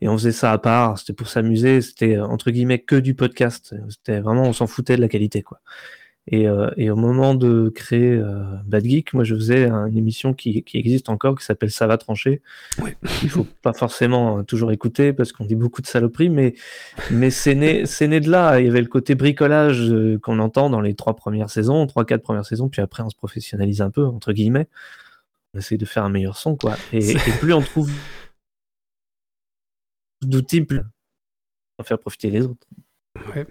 Et 0.00 0.08
on 0.08 0.16
faisait 0.16 0.32
ça 0.32 0.52
à 0.52 0.58
part. 0.58 0.98
C'était 0.98 1.12
pour 1.12 1.28
s'amuser. 1.28 1.82
C'était 1.82 2.18
entre 2.18 2.50
guillemets 2.50 2.78
que 2.78 2.96
du 2.96 3.14
podcast. 3.14 3.74
C'était 3.90 4.20
vraiment, 4.20 4.44
on 4.44 4.52
s'en 4.52 4.66
foutait 4.66 4.96
de 4.96 5.02
la 5.02 5.08
qualité, 5.08 5.42
quoi. 5.42 5.60
Et, 6.30 6.46
euh, 6.46 6.70
et 6.76 6.90
au 6.90 6.96
moment 6.96 7.34
de 7.34 7.70
créer 7.74 8.12
euh, 8.12 8.42
Bad 8.66 8.84
Geek, 8.84 9.14
moi 9.14 9.24
je 9.24 9.34
faisais 9.34 9.66
un- 9.66 9.86
une 9.86 9.96
émission 9.96 10.34
qui, 10.34 10.62
qui 10.62 10.76
existe 10.76 11.08
encore, 11.08 11.38
qui 11.38 11.44
s'appelle 11.44 11.70
Ça 11.70 11.86
va 11.86 11.96
trancher. 11.96 12.42
Ouais. 12.82 12.96
Il 13.22 13.30
faut 13.30 13.46
pas 13.62 13.72
forcément 13.72 14.38
euh, 14.38 14.42
toujours 14.42 14.70
écouter 14.72 15.12
parce 15.14 15.32
qu'on 15.32 15.44
dit 15.46 15.54
beaucoup 15.54 15.80
de 15.80 15.86
saloperies, 15.86 16.28
mais, 16.28 16.54
mais 17.10 17.30
c'est 17.30 17.54
né, 17.54 17.82
de 17.84 18.30
là. 18.30 18.60
Il 18.60 18.66
y 18.66 18.68
avait 18.68 18.82
le 18.82 18.88
côté 18.88 19.14
bricolage 19.14 19.90
qu'on 20.22 20.38
entend 20.38 20.68
dans 20.70 20.80
les 20.82 20.94
trois 20.94 21.16
premières 21.16 21.48
saisons, 21.50 21.86
trois, 21.86 22.04
quatre 22.04 22.22
premières 22.22 22.44
saisons, 22.46 22.68
puis 22.68 22.82
après 22.82 23.02
on 23.02 23.08
se 23.10 23.16
professionnalise 23.16 23.80
un 23.80 23.90
peu, 23.90 24.04
entre 24.04 24.32
guillemets. 24.32 24.68
On 25.54 25.58
essaie 25.60 25.78
de 25.78 25.86
faire 25.86 26.04
un 26.04 26.10
meilleur 26.10 26.36
son, 26.36 26.56
quoi. 26.56 26.76
Et, 26.92 27.12
et 27.12 27.16
plus 27.40 27.54
on 27.54 27.62
trouve 27.62 27.90
d'outils, 30.22 30.62
plus 30.62 30.78
on 30.80 31.82
va 31.82 31.84
faire 31.84 31.98
profiter 31.98 32.30
les 32.30 32.42
autres. 32.42 32.66
Ouais. 33.34 33.46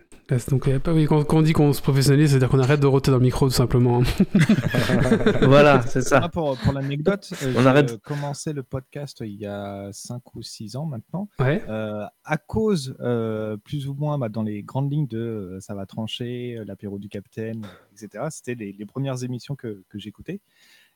Donc, 0.50 0.68
euh, 0.68 0.78
quand, 1.08 1.34
on 1.34 1.42
dit 1.42 1.54
qu'on 1.54 1.72
se 1.72 1.82
professionnalise, 1.82 2.32
c'est-à-dire 2.32 2.50
qu'on 2.50 2.60
arrête 2.60 2.82
de 2.82 2.86
roter 2.86 3.12
dans 3.12 3.18
le 3.18 3.24
micro, 3.24 3.48
tout 3.48 3.54
simplement. 3.54 4.02
voilà, 5.44 5.82
c'est 5.84 6.02
ça. 6.02 6.20
Ah, 6.24 6.30
pour 6.30 6.58
pour 6.58 6.74
l'anecdote, 6.74 7.32
euh, 7.44 7.54
On 7.56 7.62
j'ai 7.62 7.68
arrête. 7.68 8.02
commencé 8.02 8.52
le 8.52 8.62
podcast 8.64 9.20
il 9.22 9.36
y 9.36 9.46
a 9.46 9.90
5 9.94 10.36
ou 10.36 10.42
6 10.42 10.76
ans 10.76 10.86
maintenant. 10.86 11.30
Ouais. 11.40 11.64
Euh, 11.70 12.04
à 12.26 12.38
cause, 12.38 12.96
euh, 13.00 13.56
plus 13.56 13.88
ou 13.88 13.94
moins, 13.94 14.18
bah, 14.18 14.28
dans 14.28 14.44
les 14.44 14.64
grandes 14.64 14.92
lignes 14.92 15.08
de 15.08 15.18
euh, 15.18 15.60
Ça 15.62 15.76
va 15.76 15.86
trancher, 15.86 16.62
l'apéro 16.66 17.00
du 17.00 17.08
capitaine, 17.08 17.66
etc. 17.94 18.26
C'était 18.30 18.56
les, 18.56 18.74
les 18.74 18.86
premières 18.86 19.24
émissions 19.24 19.56
que, 19.56 19.84
que 19.90 19.98
j'écoutais. 19.98 20.42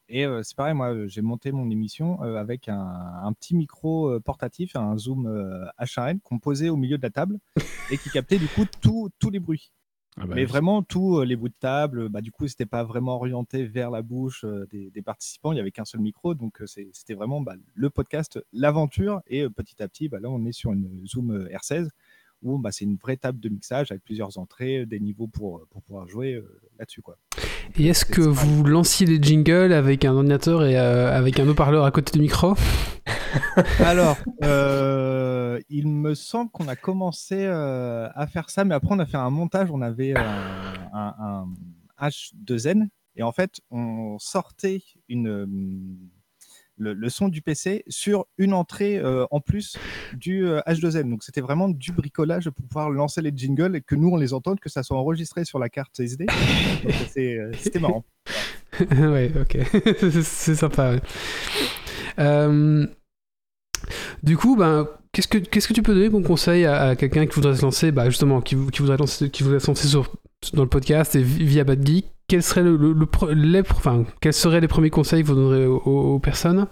Et 0.10 0.26
euh, 0.26 0.44
c'est 0.44 0.56
pareil, 0.56 0.74
moi, 0.74 0.94
euh, 0.94 1.08
j'ai 1.08 1.22
monté 1.22 1.52
mon 1.52 1.70
émission 1.70 2.22
euh, 2.24 2.36
avec 2.36 2.68
un, 2.68 2.78
un 3.24 3.32
petit 3.34 3.56
micro 3.56 4.20
portatif, 4.20 4.76
un 4.76 4.98
Zoom 4.98 5.28
H1N 5.80 6.20
qu'on 6.20 6.40
posait 6.40 6.70
au 6.70 6.76
milieu 6.76 6.98
de 6.98 7.04
la 7.04 7.10
table 7.10 7.40
et 7.90 7.98
qui 7.98 8.10
captait 8.10 8.38
du 8.38 8.48
coup 8.48 8.66
tous 8.82 9.30
les 9.30 9.40
bruits. 9.40 9.72
Ah 10.18 10.28
bah 10.28 10.36
Mais 10.36 10.44
oui. 10.44 10.46
vraiment, 10.46 10.84
tous 10.84 11.22
les 11.22 11.38
bruits 11.38 11.52
de 11.52 11.56
table, 11.58 12.10
bah, 12.10 12.20
du 12.20 12.32
coup, 12.34 12.46
c'était 12.46 12.66
pas 12.66 12.84
vraiment 12.84 13.16
orienté 13.16 13.66
vers 13.66 13.90
la 13.90 14.02
bouche 14.02 14.44
des, 14.70 14.90
des 14.92 15.02
participants. 15.02 15.54
Il 15.54 15.58
y 15.58 15.62
avait 15.62 15.72
qu'un 15.72 15.86
seul 15.86 16.02
micro, 16.02 16.36
donc 16.36 16.62
c'était 16.66 17.14
vraiment 17.14 17.40
bah, 17.40 17.56
le 17.74 17.90
podcast, 17.90 18.44
l'aventure. 18.52 19.22
Et 19.28 19.48
petit 19.50 19.82
à 19.82 19.88
petit, 19.88 20.10
bah, 20.10 20.20
là, 20.20 20.30
on 20.30 20.46
est 20.46 20.52
sur 20.52 20.74
une 20.74 21.08
Zoom 21.08 21.32
euh, 21.32 21.48
R16 21.48 21.88
où 22.42 22.58
bah, 22.58 22.72
c'est 22.72 22.86
une 22.86 22.98
vraie 22.98 23.18
table 23.18 23.40
de 23.40 23.50
mixage 23.50 23.92
avec 23.92 24.04
plusieurs 24.04 24.38
entrées, 24.38 24.86
des 24.86 25.00
niveaux 25.00 25.28
pour, 25.28 25.66
pour 25.70 25.82
pouvoir 25.84 26.08
jouer 26.08 26.34
euh, 26.34 26.62
là-dessus. 26.80 27.02
quoi. 27.02 27.18
Et 27.78 27.88
est-ce 27.88 28.06
que 28.06 28.22
vous 28.22 28.64
lanciez 28.64 29.06
les 29.08 29.22
jingles 29.22 29.74
avec 29.74 30.04
un 30.06 30.14
ordinateur 30.14 30.66
et 30.66 30.78
euh, 30.78 31.16
avec 31.16 31.40
un 31.40 31.48
haut-parleur 31.48 31.86
à 31.86 31.92
côté 31.92 32.12
du 32.12 32.20
micro? 32.20 32.56
Alors, 33.80 34.18
euh, 34.44 35.60
il 35.70 35.88
me 35.88 36.14
semble 36.14 36.52
qu'on 36.52 36.68
a 36.68 36.76
commencé 36.76 37.46
euh, 37.46 38.10
à 38.14 38.28
faire 38.28 38.50
ça, 38.50 38.66
mais 38.66 38.76
après 38.76 38.90
on 38.92 39.00
a 39.00 39.06
fait 39.06 39.18
un 39.18 39.30
montage. 39.30 39.70
On 39.72 39.82
avait 39.82 40.14
euh, 40.18 40.22
un, 40.94 41.46
un 42.00 42.08
H2N 42.08 42.88
et 43.16 43.24
en 43.24 43.32
fait 43.32 43.62
on 43.70 44.18
sortait 44.20 44.82
une, 45.08 45.28
euh, 45.28 45.46
le, 46.82 47.10
son 47.10 47.28
du 47.30 47.42
PC 47.42 47.84
sur 47.88 48.26
une 48.38 48.54
entrée 48.54 48.98
euh, 48.98 49.26
en 49.32 49.40
plus 49.40 49.78
du 50.14 50.46
euh, 50.46 50.60
H2N. 50.68 51.10
Donc 51.10 51.24
c'était 51.24 51.42
vraiment 51.42 51.70
du 51.70 51.92
bricolage 51.92 52.50
pour 52.50 52.66
pouvoir 52.66 52.90
lancer 52.90 53.22
les 53.22 53.32
jingles 53.36 53.76
et 53.76 53.82
que 53.82 53.96
nous 53.96 54.10
on 54.10 54.18
les 54.18 54.34
entende, 54.34 54.60
que 54.60 54.70
ça 54.70 54.84
soit 54.84 54.98
enregistré 54.98 55.46
sur 55.46 55.60
la 55.60 55.70
carte 55.70 56.00
SD. 56.00 56.26
Euh, 57.18 57.52
c'était 57.58 57.80
marrant. 57.80 58.04
ouais, 58.92 59.32
ok. 59.40 59.58
C'est- 60.24 60.56
sympa. 60.56 60.96
Euh, 62.20 62.86
du 64.24 64.38
coup, 64.38 64.56
ben, 64.56 64.88
qu'est-ce 65.12 65.28
que 65.28 65.38
que 65.38 65.74
tu 65.74 65.82
peux 65.82 65.94
donner 65.94 66.10
comme 66.10 66.24
conseil 66.24 66.66
à, 66.66 66.96
quelqu'un 66.96 67.26
qui 67.26 67.36
voudrait 67.36 67.56
se 67.56 67.62
lancer, 67.62 67.92
bah, 67.92 68.10
justement, 68.10 68.42
qui, 68.42 68.56
vou- 68.56 68.70
qui 68.70 68.82
voudrait 68.82 68.98
qui 69.32 69.44
voudrait 69.44 69.60
se 69.60 69.68
lancer 69.68 69.88
sur, 69.88 70.12
dans 70.54 70.64
le 70.64 70.70
podcast 70.70 71.16
via 71.16 71.64
Bad 71.64 71.86
Geek 71.86 72.06
Quels 72.32 72.44
seraient 72.44 72.64
le, 72.64 72.78
le- 72.78 73.34
les, 73.34 73.60
enfin, 73.60 74.06
quels 74.22 74.32
seraient 74.32 74.62
les 74.62 74.70
premiers 74.70 74.90
conseils 74.90 75.22
que 75.22 75.28
vous 75.28 75.36
donnerez 75.36 75.66
aux, 75.66 76.18
personnes? 76.18 76.66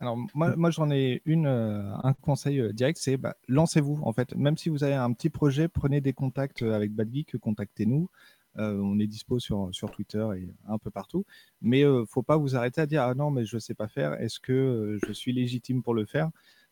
Alors 0.00 0.16
moi, 0.32 0.56
moi 0.56 0.70
j'en 0.70 0.90
ai 0.90 1.20
une, 1.26 1.44
euh, 1.44 1.94
un 2.02 2.14
conseil 2.14 2.58
euh, 2.58 2.72
direct, 2.72 2.98
c'est 2.98 3.18
bah, 3.18 3.36
lancez-vous 3.46 4.00
en 4.02 4.14
fait. 4.14 4.34
Même 4.36 4.56
si 4.56 4.70
vous 4.70 4.84
avez 4.84 4.94
un 4.94 5.12
petit 5.12 5.28
projet, 5.28 5.68
prenez 5.68 6.00
des 6.00 6.14
contacts 6.14 6.62
euh, 6.62 6.72
avec 6.72 6.94
Bad 6.94 7.12
Geek, 7.12 7.36
contactez-nous. 7.36 8.08
On 8.56 8.98
est 8.98 9.06
dispo 9.06 9.38
sur, 9.38 9.70
Twitter 9.92 10.26
et 10.38 10.48
un 10.66 10.78
peu 10.78 10.90
partout. 10.90 11.26
Mais 11.60 11.84
euh, 11.84 12.06
faut 12.06 12.22
pas 12.22 12.38
vous 12.38 12.56
arrêter 12.56 12.80
à 12.80 12.86
dire 12.86 13.02
ah 13.02 13.14
non 13.14 13.30
mais 13.30 13.44
je 13.44 13.58
sais 13.58 13.74
pas 13.74 13.86
faire. 13.86 14.14
Est-ce 14.14 14.40
que 14.40 14.96
je 15.06 15.12
suis 15.12 15.34
légitime 15.34 15.82
pour 15.82 15.92
le 15.92 16.06
faire? 16.06 16.30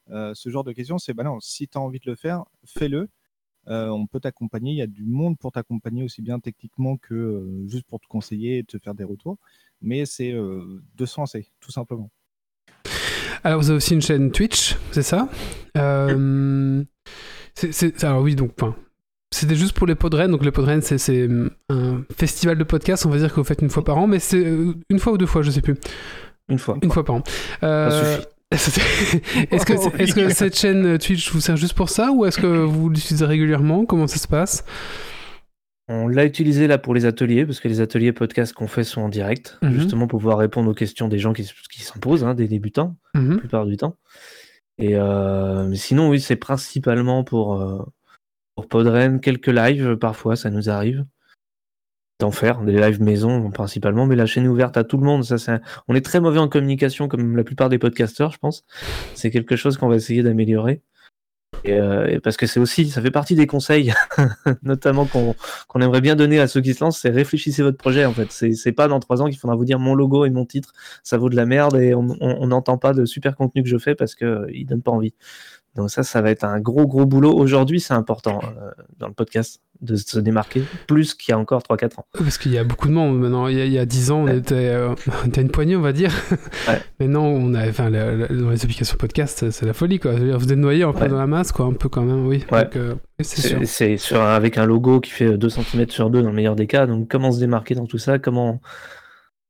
Ce 0.08 0.48
genre 0.48 0.64
de 0.64 0.72
questions, 0.72 0.96
c'est 0.96 1.12
bah 1.12 1.24
non. 1.24 1.40
Si 1.40 1.68
tu 1.68 1.76
as 1.76 1.80
envie 1.82 2.00
de 2.00 2.10
le 2.10 2.16
faire, 2.16 2.44
fais-le. 2.64 3.10
Euh, 3.68 3.88
on 3.88 4.06
peut 4.06 4.20
t'accompagner. 4.20 4.72
Il 4.72 4.76
y 4.76 4.82
a 4.82 4.86
du 4.86 5.04
monde 5.04 5.38
pour 5.38 5.52
t'accompagner 5.52 6.04
aussi 6.04 6.22
bien 6.22 6.38
techniquement 6.38 6.96
que 6.96 7.14
euh, 7.14 7.68
juste 7.68 7.86
pour 7.86 8.00
te 8.00 8.06
conseiller 8.06 8.58
et 8.58 8.64
te 8.64 8.78
faire 8.78 8.94
des 8.94 9.04
retours. 9.04 9.38
Mais 9.82 10.06
c'est 10.06 10.32
euh, 10.32 10.82
de 10.96 11.06
se 11.06 11.20
lancer, 11.20 11.50
tout 11.60 11.70
simplement. 11.72 12.10
Alors, 13.44 13.60
vous 13.60 13.70
avez 13.70 13.76
aussi 13.76 13.94
une 13.94 14.02
chaîne 14.02 14.32
Twitch, 14.32 14.76
c'est 14.90 15.02
ça? 15.02 15.28
Euh, 15.76 16.82
Alors, 18.02 18.22
oui, 18.22 18.34
donc, 18.34 18.52
enfin, 18.60 18.74
c'était 19.32 19.54
juste 19.54 19.74
pour 19.76 19.86
les 19.86 19.94
Podren. 19.94 20.30
Donc, 20.30 20.44
les 20.44 20.50
Podren, 20.50 20.80
c'est 20.80 20.98
c'est, 20.98 21.26
hum, 21.26 21.50
un 21.68 22.02
festival 22.16 22.58
de 22.58 22.64
podcast, 22.64 23.06
on 23.06 23.10
va 23.10 23.18
dire 23.18 23.30
que 23.30 23.36
vous 23.36 23.44
faites 23.44 23.62
une 23.62 23.70
fois 23.70 23.84
par 23.84 23.98
an, 23.98 24.06
mais 24.06 24.18
c'est 24.18 24.42
une 24.42 24.98
fois 24.98 25.12
ou 25.12 25.18
deux 25.18 25.26
fois, 25.26 25.42
je 25.42 25.50
sais 25.50 25.60
plus. 25.60 25.76
Une 26.48 26.58
fois. 26.58 26.78
Une 26.82 26.90
fois 26.90 27.04
par 27.04 27.16
an. 27.16 27.22
Euh, 27.62 28.14
suffit. 28.14 28.26
Est-ce 28.52 29.64
que, 29.66 30.00
est-ce 30.02 30.14
que 30.14 30.28
cette 30.28 30.56
chaîne 30.56 30.98
Twitch 30.98 31.32
vous 31.32 31.40
sert 31.40 31.56
juste 31.56 31.74
pour 31.74 31.88
ça 31.90 32.12
ou 32.12 32.24
est-ce 32.26 32.38
que 32.38 32.46
vous 32.46 32.88
l'utilisez 32.88 33.24
régulièrement? 33.24 33.84
Comment 33.86 34.06
ça 34.06 34.18
se 34.18 34.28
passe? 34.28 34.64
On 35.88 36.08
l'a 36.08 36.24
utilisé 36.24 36.66
là 36.66 36.78
pour 36.78 36.94
les 36.94 37.04
ateliers, 37.06 37.44
parce 37.46 37.60
que 37.60 37.68
les 37.68 37.80
ateliers 37.80 38.12
podcast 38.12 38.52
qu'on 38.52 38.66
fait 38.66 38.82
sont 38.84 39.02
en 39.02 39.08
direct, 39.08 39.58
Mhm. 39.62 39.72
justement 39.72 40.06
pour 40.08 40.18
pouvoir 40.20 40.38
répondre 40.38 40.70
aux 40.70 40.74
questions 40.74 41.06
des 41.08 41.18
gens 41.18 41.32
qui, 41.32 41.44
s'en 41.44 41.98
posent, 42.00 42.24
hein, 42.24 42.34
des 42.34 42.48
débutants, 42.48 42.96
Mhm. 43.14 43.32
la 43.32 43.38
plupart 43.38 43.66
du 43.66 43.76
temps. 43.76 43.96
Et 44.78 44.96
euh, 44.96 45.72
sinon, 45.74 46.08
oui, 46.10 46.20
c'est 46.20 46.36
principalement 46.36 47.24
pour, 47.24 47.60
euh, 47.60 47.78
pour 48.56 48.68
Podren, 48.68 49.20
quelques 49.20 49.46
lives, 49.48 49.96
parfois, 49.96 50.34
ça 50.36 50.50
nous 50.50 50.68
arrive 50.70 51.04
d'en 52.18 52.30
faire, 52.30 52.62
des 52.62 52.72
lives 52.72 53.02
maison 53.02 53.50
principalement, 53.50 54.06
mais 54.06 54.16
la 54.16 54.26
chaîne 54.26 54.44
est 54.44 54.48
ouverte 54.48 54.76
à 54.76 54.84
tout 54.84 54.96
le 54.96 55.04
monde. 55.04 55.24
Ça, 55.24 55.38
c'est 55.38 55.52
un- 55.52 55.60
On 55.88 55.94
est 55.94 56.04
très 56.04 56.20
mauvais 56.20 56.38
en 56.38 56.48
communication, 56.48 57.08
comme 57.08 57.36
la 57.36 57.44
plupart 57.44 57.68
des 57.68 57.78
podcasteurs, 57.78 58.32
je 58.32 58.38
pense. 58.38 58.64
C'est 59.14 59.30
quelque 59.30 59.56
chose 59.56 59.76
qu'on 59.76 59.88
va 59.88 59.96
essayer 59.96 60.22
d'améliorer. 60.22 60.82
Et, 61.64 61.72
euh, 61.74 62.18
parce 62.22 62.36
que 62.36 62.46
c'est 62.46 62.60
aussi, 62.60 62.88
ça 62.90 63.00
fait 63.00 63.10
partie 63.10 63.34
des 63.34 63.46
conseils, 63.46 63.92
notamment 64.62 65.06
qu'on 65.06 65.34
qu'on 65.68 65.80
aimerait 65.80 66.00
bien 66.00 66.14
donner 66.16 66.38
à 66.40 66.48
ceux 66.48 66.60
qui 66.60 66.74
se 66.74 66.82
lancent, 66.84 67.00
c'est 67.00 67.10
réfléchissez 67.10 67.62
votre 67.62 67.78
projet 67.78 68.04
en 68.04 68.12
fait. 68.12 68.30
C'est 68.30 68.72
pas 68.72 68.88
dans 68.88 69.00
trois 69.00 69.22
ans 69.22 69.26
qu'il 69.26 69.38
faudra 69.38 69.56
vous 69.56 69.64
dire 69.64 69.78
mon 69.78 69.94
logo 69.94 70.24
et 70.26 70.30
mon 70.30 70.44
titre, 70.44 70.72
ça 71.02 71.16
vaut 71.18 71.30
de 71.30 71.36
la 71.36 71.46
merde 71.46 71.76
et 71.76 71.94
on 71.94 72.46
n'entend 72.46 72.78
pas 72.78 72.92
de 72.92 73.04
super 73.04 73.36
contenu 73.36 73.62
que 73.62 73.68
je 73.68 73.78
fais 73.78 73.94
parce 73.94 74.14
que 74.14 74.24
euh, 74.24 74.64
donne 74.66 74.82
pas 74.82 74.90
envie. 74.92 75.14
Donc 75.76 75.90
ça, 75.90 76.02
ça 76.02 76.20
va 76.22 76.30
être 76.30 76.44
un 76.44 76.60
gros 76.60 76.86
gros 76.86 77.06
boulot. 77.06 77.32
Aujourd'hui, 77.32 77.80
c'est 77.80 77.94
important 77.94 78.40
euh, 78.44 78.70
dans 78.98 79.08
le 79.08 79.14
podcast 79.14 79.60
de 79.80 79.96
se 79.96 80.18
démarquer, 80.18 80.62
plus 80.86 81.14
qu'il 81.14 81.32
y 81.32 81.34
a 81.34 81.38
encore 81.38 81.62
3-4 81.62 82.00
ans. 82.00 82.06
Parce 82.18 82.38
qu'il 82.38 82.52
y 82.52 82.58
a 82.58 82.64
beaucoup 82.64 82.88
de 82.88 82.92
monde 82.92 83.18
maintenant. 83.18 83.46
Il 83.48 83.56
y 83.58 83.60
a, 83.60 83.64
il 83.64 83.72
y 83.72 83.78
a 83.78 83.86
10 83.86 84.10
ans, 84.10 84.20
on 84.20 84.24
Ouais. 84.26 84.38
était, 84.38 84.54
euh, 84.54 84.94
on 85.24 85.28
était 85.28 85.42
une 85.42 85.50
poignée, 85.50 85.76
on 85.76 85.80
va 85.80 85.92
dire. 85.92 86.12
Ouais. 86.68 86.80
Maintenant, 87.00 87.24
on 87.24 87.54
a, 87.54 87.68
enfin, 87.68 87.90
le- 87.90 88.26
le- 88.28 88.40
dans 88.42 88.50
les 88.50 88.64
applications 88.64 88.96
podcast, 88.96 89.50
c'est- 89.50 89.66
la 89.66 89.72
folie, 89.72 89.98
quoi. 89.98 90.14
Dire, 90.14 90.38
Vous 90.38 90.52
êtes 90.52 90.58
noyé 90.58 90.82
un 90.84 90.92
peu 90.92 91.00
Ouais. 91.02 91.08
dans 91.08 91.18
la 91.18 91.26
masse, 91.26 91.52
quoi, 91.52 91.66
un 91.66 91.72
peu 91.72 91.88
quand 91.88 92.02
même, 92.02 92.26
oui. 92.26 92.44
Euh, 92.76 92.94
c'est 93.22 93.96
sur 93.96 94.20
avec 94.20 94.58
un 94.58 94.66
logo 94.66 95.00
qui 95.00 95.10
fait 95.10 95.36
2 95.38 95.48
cm 95.48 95.88
sur 95.90 96.10
2 96.10 96.22
dans 96.22 96.28
le 96.28 96.34
meilleur 96.34 96.56
des 96.56 96.66
cas. 96.66 96.86
Donc 96.86 97.08
comment 97.08 97.32
se 97.32 97.38
démarquer 97.40 97.74
dans 97.74 97.86
tout 97.86 97.98
ça? 97.98 98.18
Comment 98.18 98.60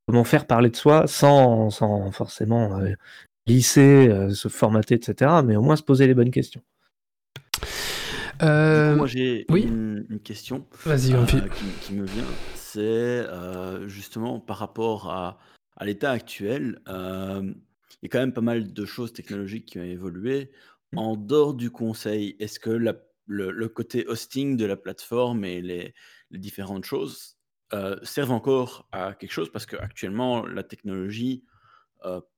comment 0.07 0.23
faire 0.23 0.45
parler 0.45 0.69
de 0.69 0.75
soi 0.77 1.03
sans, 1.07 1.69
sans 1.69 2.11
forcément 2.11 2.79
euh, 2.79 2.93
lisser, 3.45 4.07
euh, 4.09 4.29
se 4.29 4.47
formater, 4.47 4.95
etc. 4.95 5.31
Mais 5.43 5.55
au 5.57 5.61
moins 5.61 5.75
se 5.75 5.83
poser 5.83 6.07
les 6.07 6.13
bonnes 6.13 6.31
questions. 6.31 6.61
Euh, 8.41 8.91
coup, 8.91 8.97
moi, 8.97 9.07
j'ai 9.07 9.45
oui. 9.49 9.63
une, 9.63 10.05
une 10.09 10.19
question 10.19 10.67
euh, 10.87 11.25
qui, 11.25 11.41
qui 11.81 11.93
me 11.93 12.05
vient. 12.05 12.25
C'est 12.55 12.79
euh, 12.81 13.87
justement 13.87 14.39
par 14.39 14.57
rapport 14.57 15.09
à, 15.09 15.39
à 15.75 15.85
l'état 15.85 16.11
actuel. 16.11 16.79
il 16.87 17.53
y 18.03 18.05
a 18.05 18.09
quand 18.09 18.19
même 18.19 18.33
pas 18.33 18.41
mal 18.41 18.73
de 18.73 18.85
choses 18.85 19.13
technologiques 19.13 19.65
qui 19.65 19.79
ont 19.79 19.83
évolué. 19.83 20.51
En 20.95 21.15
dehors 21.15 21.53
du 21.53 21.69
conseil, 21.69 22.35
est-ce 22.39 22.59
que 22.59 22.69
la- 22.69 22.95
le, 23.25 23.51
le 23.51 23.67
côté 23.67 24.05
hosting 24.07 24.55
de 24.55 24.65
la 24.65 24.77
plateforme 24.77 25.43
et 25.43 25.61
les, 25.61 25.93
les 26.31 26.39
différentes 26.39 26.85
choses, 26.85 27.37
servent 28.03 28.31
encore 28.31 28.87
à 28.91 29.13
quelque 29.13 29.31
chose? 29.33 29.51
Parce 29.51 29.65
qu'actuellement, 29.65 30.45
la 30.45 30.63
technologie 30.63 31.43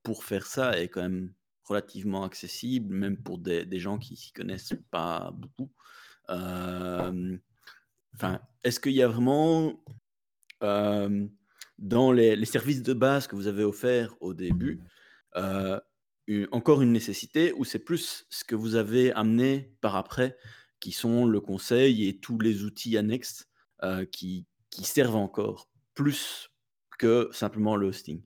pour 0.03 0.23
faire 0.23 0.45
ça 0.47 0.79
est 0.79 0.87
quand 0.87 1.01
même 1.01 1.33
relativement 1.69 2.23
accessible, 2.23 2.93
même 2.93 3.17
pour 3.17 3.37
des, 3.37 3.79
gens 3.79 3.97
qui 3.97 4.15
s'y 4.15 4.33
connaissent 4.33 4.73
pas 4.91 5.31
beaucoup. 5.33 5.69
Euh, 6.29 7.37
est-ce 8.63 8.79
qu'il 8.79 8.93
y 8.93 9.03
a 9.03 9.07
vraiment 9.07 9.81
euh, 10.63 11.27
dans 11.77 12.11
les, 12.11 12.43
services 12.45 12.83
de 12.83 12.93
base 12.93 13.27
que 13.27 13.35
vous 13.35 13.47
avez 13.47 13.63
offerts 13.63 14.15
au 14.19 14.33
début 14.33 14.81
euh, 15.35 15.79
encore 16.51 16.81
une 16.81 16.91
nécessité 16.91 17.53
ou 17.53 17.65
c'est 17.65 17.79
plus 17.79 18.25
ce 18.29 18.43
que 18.43 18.55
vous 18.55 18.75
avez 18.75 19.11
amené 19.13 19.73
par 19.81 19.95
après 19.95 20.37
qui 20.79 20.91
sont 20.91 21.25
le 21.25 21.41
conseil 21.41 22.07
et 22.07 22.19
tous 22.19 22.37
les 22.39 22.63
outils 22.63 22.97
annexes 22.97 23.47
qui 24.11 24.45
servent 24.71 25.15
encore 25.15 25.69
plus 25.95 26.51
que 26.99 27.29
simplement 27.31 27.75
le 27.75 27.87
hosting? 27.87 28.21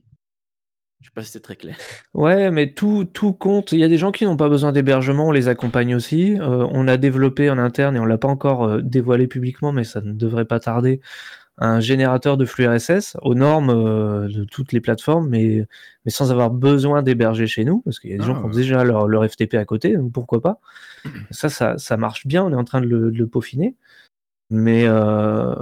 Je 1.04 1.10
sais 1.10 1.12
pas 1.14 1.22
si 1.22 1.32
c'est 1.32 1.40
très 1.40 1.56
clair. 1.56 1.76
Ouais, 2.14 2.50
mais 2.50 2.72
tout, 2.72 3.04
tout 3.04 3.34
compte. 3.34 3.72
Il 3.72 3.78
y 3.78 3.84
a 3.84 3.88
des 3.88 3.98
gens 3.98 4.10
qui 4.10 4.24
n'ont 4.24 4.38
pas 4.38 4.48
besoin 4.48 4.72
d'hébergement, 4.72 5.28
on 5.28 5.32
les 5.32 5.48
accompagne 5.48 5.94
aussi. 5.94 6.40
Euh, 6.40 6.66
on 6.70 6.88
a 6.88 6.96
développé 6.96 7.50
en 7.50 7.58
interne, 7.58 7.94
et 7.94 7.98
on 7.98 8.06
l'a 8.06 8.16
pas 8.16 8.28
encore 8.28 8.64
euh, 8.64 8.80
dévoilé 8.80 9.26
publiquement, 9.26 9.70
mais 9.70 9.84
ça 9.84 10.00
ne 10.00 10.14
devrait 10.14 10.46
pas 10.46 10.60
tarder, 10.60 11.02
un 11.58 11.78
générateur 11.78 12.38
de 12.38 12.46
flux 12.46 12.66
RSS 12.66 13.18
aux 13.20 13.34
normes 13.34 13.68
euh, 13.68 14.28
de 14.28 14.44
toutes 14.44 14.72
les 14.72 14.80
plateformes, 14.80 15.28
mais, 15.28 15.66
mais 16.06 16.10
sans 16.10 16.30
avoir 16.32 16.50
besoin 16.50 17.02
d'héberger 17.02 17.46
chez 17.46 17.66
nous, 17.66 17.82
parce 17.82 18.00
qu'il 18.00 18.10
y 18.10 18.14
a 18.14 18.16
des 18.16 18.22
Ah, 18.22 18.26
gens 18.28 18.36
qui 18.36 18.44
ont 18.46 18.48
ouais. 18.48 18.54
déjà 18.56 18.82
leur, 18.82 19.06
leur 19.06 19.30
FTP 19.30 19.56
à 19.56 19.66
côté, 19.66 19.94
donc 19.98 20.10
pourquoi 20.10 20.40
pas. 20.40 20.58
Ça, 21.30 21.50
ça, 21.50 21.76
ça 21.76 21.98
marche 21.98 22.26
bien, 22.26 22.42
on 22.44 22.50
est 22.50 22.56
en 22.56 22.64
train 22.64 22.80
de 22.80 22.86
le, 22.86 23.10
de 23.10 23.18
le 23.18 23.26
peaufiner. 23.26 23.76
Mais 24.48 24.84
euh, 24.86 25.54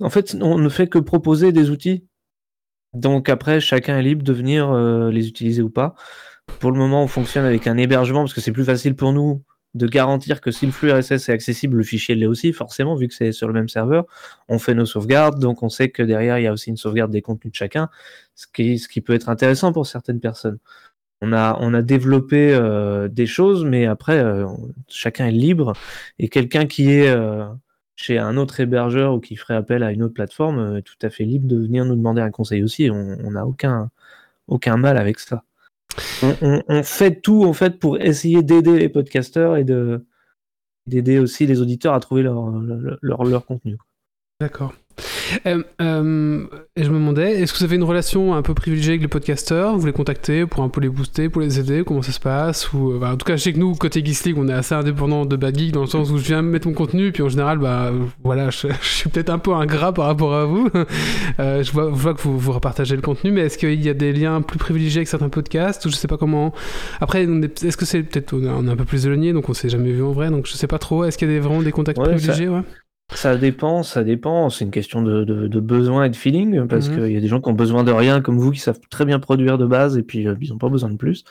en 0.00 0.10
fait, 0.10 0.36
on 0.40 0.58
ne 0.58 0.68
fait 0.68 0.86
que 0.86 1.00
proposer 1.00 1.50
des 1.50 1.70
outils. 1.70 2.04
Donc 2.94 3.28
après, 3.28 3.60
chacun 3.60 3.98
est 3.98 4.02
libre 4.02 4.22
de 4.22 4.32
venir 4.32 4.70
euh, 4.70 5.10
les 5.10 5.28
utiliser 5.28 5.62
ou 5.62 5.70
pas. 5.70 5.94
Pour 6.58 6.72
le 6.72 6.78
moment, 6.78 7.04
on 7.04 7.06
fonctionne 7.06 7.44
avec 7.44 7.66
un 7.66 7.76
hébergement 7.76 8.20
parce 8.20 8.34
que 8.34 8.40
c'est 8.40 8.52
plus 8.52 8.64
facile 8.64 8.96
pour 8.96 9.12
nous 9.12 9.42
de 9.74 9.86
garantir 9.86 10.40
que 10.40 10.50
si 10.50 10.66
le 10.66 10.72
flux 10.72 10.90
RSS 10.90 11.28
est 11.28 11.32
accessible, 11.32 11.76
le 11.76 11.84
fichier 11.84 12.16
l'est 12.16 12.26
aussi, 12.26 12.52
forcément, 12.52 12.96
vu 12.96 13.06
que 13.06 13.14
c'est 13.14 13.32
sur 13.32 13.46
le 13.46 13.54
même 13.54 13.68
serveur. 13.68 14.04
On 14.48 14.58
fait 14.58 14.74
nos 14.74 14.86
sauvegardes, 14.86 15.38
donc 15.38 15.62
on 15.62 15.68
sait 15.68 15.90
que 15.90 16.02
derrière, 16.02 16.38
il 16.38 16.42
y 16.42 16.46
a 16.48 16.52
aussi 16.52 16.70
une 16.70 16.76
sauvegarde 16.76 17.12
des 17.12 17.22
contenus 17.22 17.52
de 17.52 17.56
chacun, 17.56 17.88
ce 18.34 18.46
qui, 18.48 19.00
peut 19.00 19.14
être 19.14 19.28
intéressant 19.28 19.72
pour 19.72 19.86
certaines 19.86 20.20
personnes. 20.20 20.58
On 21.22 21.32
a, 21.32 21.82
développé 21.82 22.52
euh, 22.52 23.06
des 23.08 23.26
choses, 23.26 23.64
mais 23.64 23.86
après, 23.86 24.18
euh, 24.18 24.46
chacun 24.88 25.26
est 25.26 25.32
libre. 25.32 25.74
Et 26.18 26.28
quelqu'un 26.28 26.66
qui 26.66 26.90
est 26.90 27.14
chez 28.02 28.18
un 28.18 28.36
autre 28.36 28.60
hébergeur 28.60 29.14
ou 29.14 29.20
qui 29.20 29.36
ferait 29.36 29.54
appel 29.54 29.82
à 29.82 29.92
une 29.92 30.02
autre 30.02 30.14
plateforme 30.14 30.58
euh, 30.58 30.76
est 30.78 30.82
tout 30.82 30.94
à 31.02 31.10
fait 31.10 31.24
libre 31.24 31.46
de 31.46 31.56
venir 31.56 31.84
nous 31.84 31.96
demander 31.96 32.22
un 32.22 32.30
conseil 32.30 32.62
aussi. 32.62 32.90
On 32.90 33.16
on 33.24 33.30
n'a 33.32 33.46
aucun, 33.46 33.90
aucun 34.48 34.76
mal 34.76 34.96
avec 34.96 35.18
ça. 35.18 35.44
On, 36.22 36.34
on- 36.42 36.62
on 36.68 36.82
fait 36.82 37.20
tout 37.20 37.44
en 37.44 37.52
fait 37.52 37.78
pour 37.78 38.00
essayer 38.00 38.42
d'aider 38.42 38.78
les 38.78 38.88
podcasteurs 38.88 39.56
et 39.56 39.64
de 39.64 40.04
d'aider 40.86 41.18
aussi 41.18 41.46
les 41.46 41.60
auditeurs 41.60 41.94
à 41.94 42.00
trouver 42.00 42.22
leur, 42.22 42.50
leur, 42.50 42.98
leur, 43.02 43.24
leur 43.24 43.46
contenu. 43.46 43.76
D'accord. 44.40 44.72
Euh, 45.46 45.62
euh, 45.80 46.46
et 46.76 46.84
je 46.84 46.90
me 46.90 46.94
demandais, 46.94 47.40
est-ce 47.40 47.52
que 47.52 47.58
vous 47.58 47.64
avez 47.64 47.76
une 47.76 47.82
relation 47.84 48.34
un 48.34 48.42
peu 48.42 48.54
privilégiée 48.54 48.90
avec 48.92 49.02
les 49.02 49.08
podcasteurs? 49.08 49.76
Vous 49.76 49.86
les 49.86 49.92
contactez 49.92 50.46
pour 50.46 50.62
un 50.62 50.68
peu 50.68 50.80
les 50.80 50.88
booster, 50.88 51.28
pour 51.28 51.40
les 51.42 51.58
aider? 51.60 51.82
Comment 51.86 52.02
ça 52.02 52.12
se 52.12 52.20
passe? 52.20 52.72
Ou, 52.72 52.92
euh, 52.92 52.98
bah, 52.98 53.10
En 53.12 53.16
tout 53.16 53.24
cas, 53.24 53.36
je 53.36 53.42
sais 53.42 53.52
que 53.52 53.58
nous, 53.58 53.74
côté 53.74 54.04
Geeks 54.04 54.24
League, 54.24 54.36
on 54.38 54.48
est 54.48 54.52
assez 54.52 54.74
indépendant 54.74 55.26
de 55.26 55.36
Bad 55.36 55.58
Geek 55.58 55.72
dans 55.72 55.82
le 55.82 55.86
sens 55.86 56.10
où 56.10 56.18
je 56.18 56.24
viens 56.24 56.42
mettre 56.42 56.68
mon 56.68 56.74
contenu, 56.74 57.12
puis 57.12 57.22
en 57.22 57.28
général, 57.28 57.58
bah, 57.58 57.90
voilà, 58.24 58.50
je, 58.50 58.68
je 58.82 58.88
suis 58.88 59.08
peut-être 59.10 59.30
un 59.30 59.38
peu 59.38 59.52
ingrat 59.52 59.92
par 59.92 60.06
rapport 60.06 60.34
à 60.34 60.44
vous. 60.44 60.68
Euh, 61.38 61.62
je, 61.62 61.72
vois, 61.72 61.84
je 61.94 61.96
vois 62.00 62.12
que 62.14 62.20
vous, 62.22 62.38
vous 62.38 62.52
repartagez 62.52 62.96
le 62.96 63.02
contenu, 63.02 63.30
mais 63.30 63.42
est-ce 63.42 63.56
qu'il 63.56 63.80
y 63.82 63.88
a 63.88 63.94
des 63.94 64.12
liens 64.12 64.42
plus 64.42 64.58
privilégiés 64.58 64.98
avec 64.98 65.08
certains 65.08 65.28
podcasts? 65.28 65.84
Ou 65.86 65.90
je 65.90 65.94
sais 65.96 66.08
pas 66.08 66.16
comment. 66.18 66.52
Après, 67.00 67.22
est- 67.24 67.64
est-ce 67.64 67.76
que 67.76 67.84
c'est 67.86 68.02
peut-être. 68.02 68.34
On 68.34 68.66
est 68.66 68.70
un 68.70 68.76
peu 68.76 68.84
plus 68.84 69.06
éloigné, 69.06 69.32
donc 69.32 69.48
on 69.48 69.54
s'est 69.54 69.68
jamais 69.68 69.92
vu 69.92 70.02
en 70.02 70.12
vrai, 70.12 70.30
donc 70.30 70.46
je 70.46 70.52
sais 70.52 70.66
pas 70.66 70.78
trop. 70.78 71.04
Est-ce 71.04 71.16
qu'il 71.16 71.28
y 71.28 71.30
a 71.30 71.34
des- 71.34 71.40
vraiment 71.40 71.62
des 71.62 71.72
contacts 71.72 71.98
Ouais, 71.98 72.04
ça- 72.06 72.10
privilégiés? 72.12 72.48
Ouais 72.48 72.62
Ça 73.14 73.36
dépend, 73.36 73.82
ça 73.82 74.04
dépend. 74.04 74.50
C'est 74.50 74.64
une 74.64 74.70
question 74.70 75.02
de, 75.02 75.24
de, 75.24 75.48
de 75.48 75.60
besoin 75.60 76.04
et 76.04 76.10
de 76.10 76.16
feeling, 76.16 76.66
parce 76.66 76.88
Mhm. 76.88 76.94
qu'il 76.96 77.12
y 77.12 77.16
a 77.16 77.20
des 77.20 77.26
gens 77.28 77.40
qui 77.40 77.48
ont 77.48 77.52
besoin 77.54 77.84
de 77.84 77.92
rien, 77.92 78.20
comme 78.20 78.38
vous, 78.38 78.50
qui 78.52 78.60
savent 78.60 78.80
très 78.88 79.04
bien 79.04 79.18
produire 79.18 79.58
de 79.58 79.66
base, 79.66 79.98
et 79.98 80.02
puis 80.02 80.26
euh, 80.26 80.34
ils 80.40 80.50
n'ont 80.50 80.58
pas 80.58 80.68
besoin 80.68 80.90
de 80.90 80.96
plus. 80.96 81.24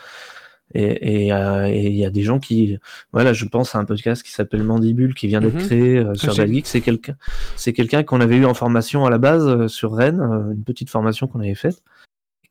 Et 0.76 1.34
euh, 1.34 1.66
et 1.68 1.88
il 1.88 1.96
y 1.96 2.06
a 2.06 2.12
des 2.12 2.22
gens 2.22 2.38
qui, 2.40 2.78
voilà, 3.12 3.34
je 3.34 3.46
pense 3.46 3.74
à 3.74 3.80
un 3.80 3.86
podcast 3.86 4.22
qui 4.22 4.32
s'appelle 4.32 4.64
Mandibule, 4.64 5.16
qui 5.16 5.26
vient 5.28 5.42
d'être 5.42 5.56
Mhm. 5.56 5.66
créé 5.66 5.98
euh, 5.98 6.14
sur 6.14 6.34
j'ai- 6.34 6.44
Bad 6.44 6.54
Geek. 6.54 6.68
C'est 6.68 6.82
quelqu'un, 6.82 7.16
c'est 7.56 7.74
quelqu'un 7.74 8.04
qu'on 8.04 8.22
avait 8.22 8.36
eu 8.38 8.46
en 8.46 8.54
formation 8.54 9.04
à 9.06 9.10
la 9.10 9.18
base 9.18 9.66
sur 9.68 9.94
Rennes, 9.96 10.22
une 10.56 10.64
petite 10.64 10.92
formation 10.92 11.26
qu'on 11.26 11.40
avait 11.40 11.56
faite, 11.56 11.82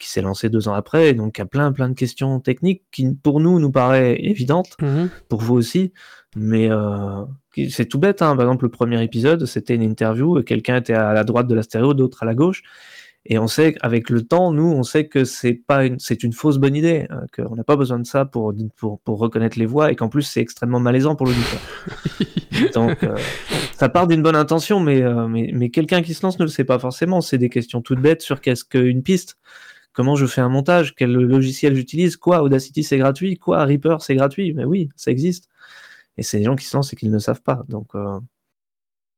qui 0.01 0.09
s'est 0.11 0.23
lancé 0.23 0.49
deux 0.49 0.67
ans 0.67 0.75
après, 0.75 1.11
et 1.11 1.13
donc 1.15 1.39
il 1.39 1.41
y 1.41 1.43
a 1.43 1.47
plein 1.47 1.71
plein 1.71 1.89
de 1.89 1.95
questions 1.95 2.41
techniques 2.41 2.83
qui, 2.91 3.07
pour 3.15 3.39
nous, 3.39 3.61
nous 3.61 3.71
paraît 3.71 4.17
évidentes 4.21 4.77
Mhm. 4.83 5.11
pour 5.29 5.41
vous 5.41 5.55
aussi. 5.55 5.93
Mais 6.37 6.71
euh, 6.71 7.25
c'est 7.71 7.87
tout 7.87 7.99
bête. 7.99 8.23
Hein. 8.23 8.37
Par 8.37 8.45
exemple, 8.47 8.65
le 8.65 8.71
premier 8.71 9.03
épisode, 9.03 9.47
c'était 9.47 9.75
une 9.75 9.83
interview. 9.83 10.39
et 10.39 10.45
Quelqu'un 10.45 10.77
était 10.77 10.95
à 10.95 11.13
la 11.13 11.25
droite 11.25 11.47
de 11.47 11.55
la 11.55 11.63
stéréo, 11.63 11.95
d'autres 11.95 12.23
à 12.23 12.27
la 12.27 12.35
gauche. 12.35 12.63
Et 13.31 13.39
on 13.39 13.47
sait 13.47 13.75
qu'avec 13.75 14.09
le 14.09 14.23
temps, 14.23 14.53
nous, 14.53 14.73
on 14.73 14.83
sait 14.83 15.07
que 15.07 15.25
c'est 15.25 15.53
pas 15.53 15.85
une, 15.85 15.99
c'est 15.99 16.23
une 16.23 16.33
fausse 16.33 16.57
bonne 16.57 16.75
idée, 16.75 17.07
hein, 17.11 17.25
qu'on 17.35 17.57
n'a 17.57 17.65
pas 17.65 17.77
besoin 17.77 17.99
de 17.99 18.07
ça 18.07 18.25
pour, 18.25 18.55
pour, 18.77 19.01
pour 19.01 19.19
reconnaître 19.19 19.59
les 19.59 19.67
voix 19.67 19.93
et 19.93 19.97
qu'en 19.97 20.09
plus 20.09 20.23
c'est 20.23 20.41
extrêmement 20.41 20.81
malaisant 20.81 21.15
pour 21.15 21.27
l'auditeur. 21.27 21.61
Donc, 22.75 23.03
euh, 23.05 23.17
ça 23.75 23.91
part 23.91 24.07
d'une 24.07 24.23
bonne 24.23 24.37
intention, 24.37 24.81
mais, 24.81 25.03
euh, 25.03 25.29
mais, 25.29 25.51
mais 25.53 25.69
quelqu'un 25.69 26.01
qui 26.01 26.15
se 26.15 26.25
lance 26.25 26.39
ne 26.39 26.45
le 26.45 26.51
sait 26.51 26.65
pas 26.65 26.79
forcément. 26.79 27.21
C'est 27.21 27.39
des 27.39 27.51
questions 27.51 27.83
toutes 27.83 28.01
bêtes 28.01 28.23
sur 28.23 28.41
qu'est-ce 28.41 28.65
qu'une 28.65 29.03
piste, 29.03 29.37
comment 29.93 30.17
je 30.17 30.25
fais 30.25 30.41
un 30.41 30.49
montage, 30.49 30.95
quel 30.95 31.13
logiciel 31.13 31.75
j'utilise, 31.75 32.17
quoi, 32.17 32.43
Audacity 32.43 32.83
c'est 32.83 32.99
gratuit, 32.99 33.37
quoi, 33.37 33.65
Reaper 33.65 33.97
c'est 34.01 34.15
gratuit, 34.15 34.55
mais 34.55 34.65
oui, 34.65 34.89
ça 34.97 35.11
existe. 35.11 35.49
Et 36.19 36.23
c'est 36.23 36.39
des 36.39 36.45
gens 36.45 36.57
qui 36.57 36.67
se 36.67 36.77
lancent 36.77 36.93
et 36.93 36.97
qui 36.97 37.09
ne 37.09 37.19
savent 37.19 37.43
pas. 37.43 37.65
Donc, 37.69 37.95
euh, 37.95 38.21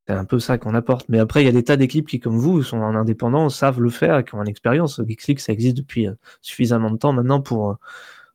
c'est 0.06 0.14
un 0.14 0.24
peu 0.24 0.38
ça 0.38 0.58
qu'on 0.58 0.74
apporte. 0.74 1.08
Mais 1.08 1.18
après, 1.18 1.42
il 1.42 1.46
y 1.46 1.48
a 1.48 1.52
des 1.52 1.64
tas 1.64 1.76
d'équipes 1.76 2.06
qui, 2.08 2.20
comme 2.20 2.38
vous, 2.38 2.62
sont 2.62 2.78
en 2.78 2.94
indépendant, 2.94 3.48
savent 3.48 3.80
le 3.80 3.90
faire 3.90 4.24
qui 4.24 4.34
ont 4.34 4.42
une 4.42 4.48
expérience. 4.48 5.00
Geeks 5.06 5.40
ça 5.40 5.52
existe 5.52 5.76
depuis 5.76 6.06
euh, 6.08 6.14
suffisamment 6.42 6.90
de 6.90 6.96
temps 6.98 7.12
maintenant 7.12 7.40
pour. 7.40 7.78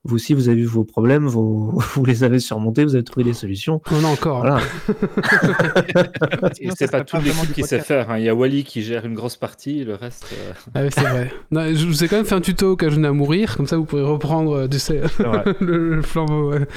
Vous 0.06 0.16
aussi, 0.16 0.34
vous 0.34 0.48
avez 0.50 0.62
vu 0.62 0.66
vos 0.68 0.84
problèmes, 0.84 1.26
vos- 1.28 1.74
vous 1.96 2.06
les 2.06 2.24
avez 2.24 2.40
surmontés, 2.40 2.84
vous 2.86 2.96
avez 2.96 3.04
trouvé 3.04 3.24
des 3.24 3.34
solutions. 3.34 3.82
On 3.92 4.04
a 4.04 4.08
encore. 4.08 4.40
Voilà. 4.42 4.60
Et 6.62 6.70
c'est 6.78 6.90
pas 6.92 7.04
vraiment 7.04 7.42
l'équipe 7.42 7.54
qui 7.56 7.64
sait 7.64 7.80
faire. 7.82 8.10
hein. 8.12 8.18
Il 8.20 8.26
y 8.26 8.30
a 8.30 8.36
Wally 8.36 8.64
qui 8.64 8.82
gère 8.84 9.06
une 9.06 9.16
grosse 9.16 9.36
partie, 9.38 9.84
le 9.84 9.96
reste. 9.96 10.26
euh, 10.34 10.54
Ah 10.74 10.84
oui, 10.84 10.90
c'est 10.92 11.02
vrai. 11.02 11.32
Non, 11.52 11.62
je 11.74 11.86
vous 11.86 12.04
ai 12.04 12.08
quand 12.08 12.18
même 12.18 12.26
fait 12.26 12.36
un 12.36 12.42
tuto 12.42 12.76
venais 12.96 13.08
à 13.08 13.12
mourir, 13.14 13.58
comme 13.58 13.68
ça 13.68 13.78
vous 13.78 13.86
pourrez 13.86 14.04
reprendre, 14.04 14.56
euh, 14.56 14.68
tu 14.68 14.80
sais, 14.80 15.02
le, 15.60 15.96
le 15.96 16.02
flambeau. 16.02 16.52
ouais. 16.54 16.68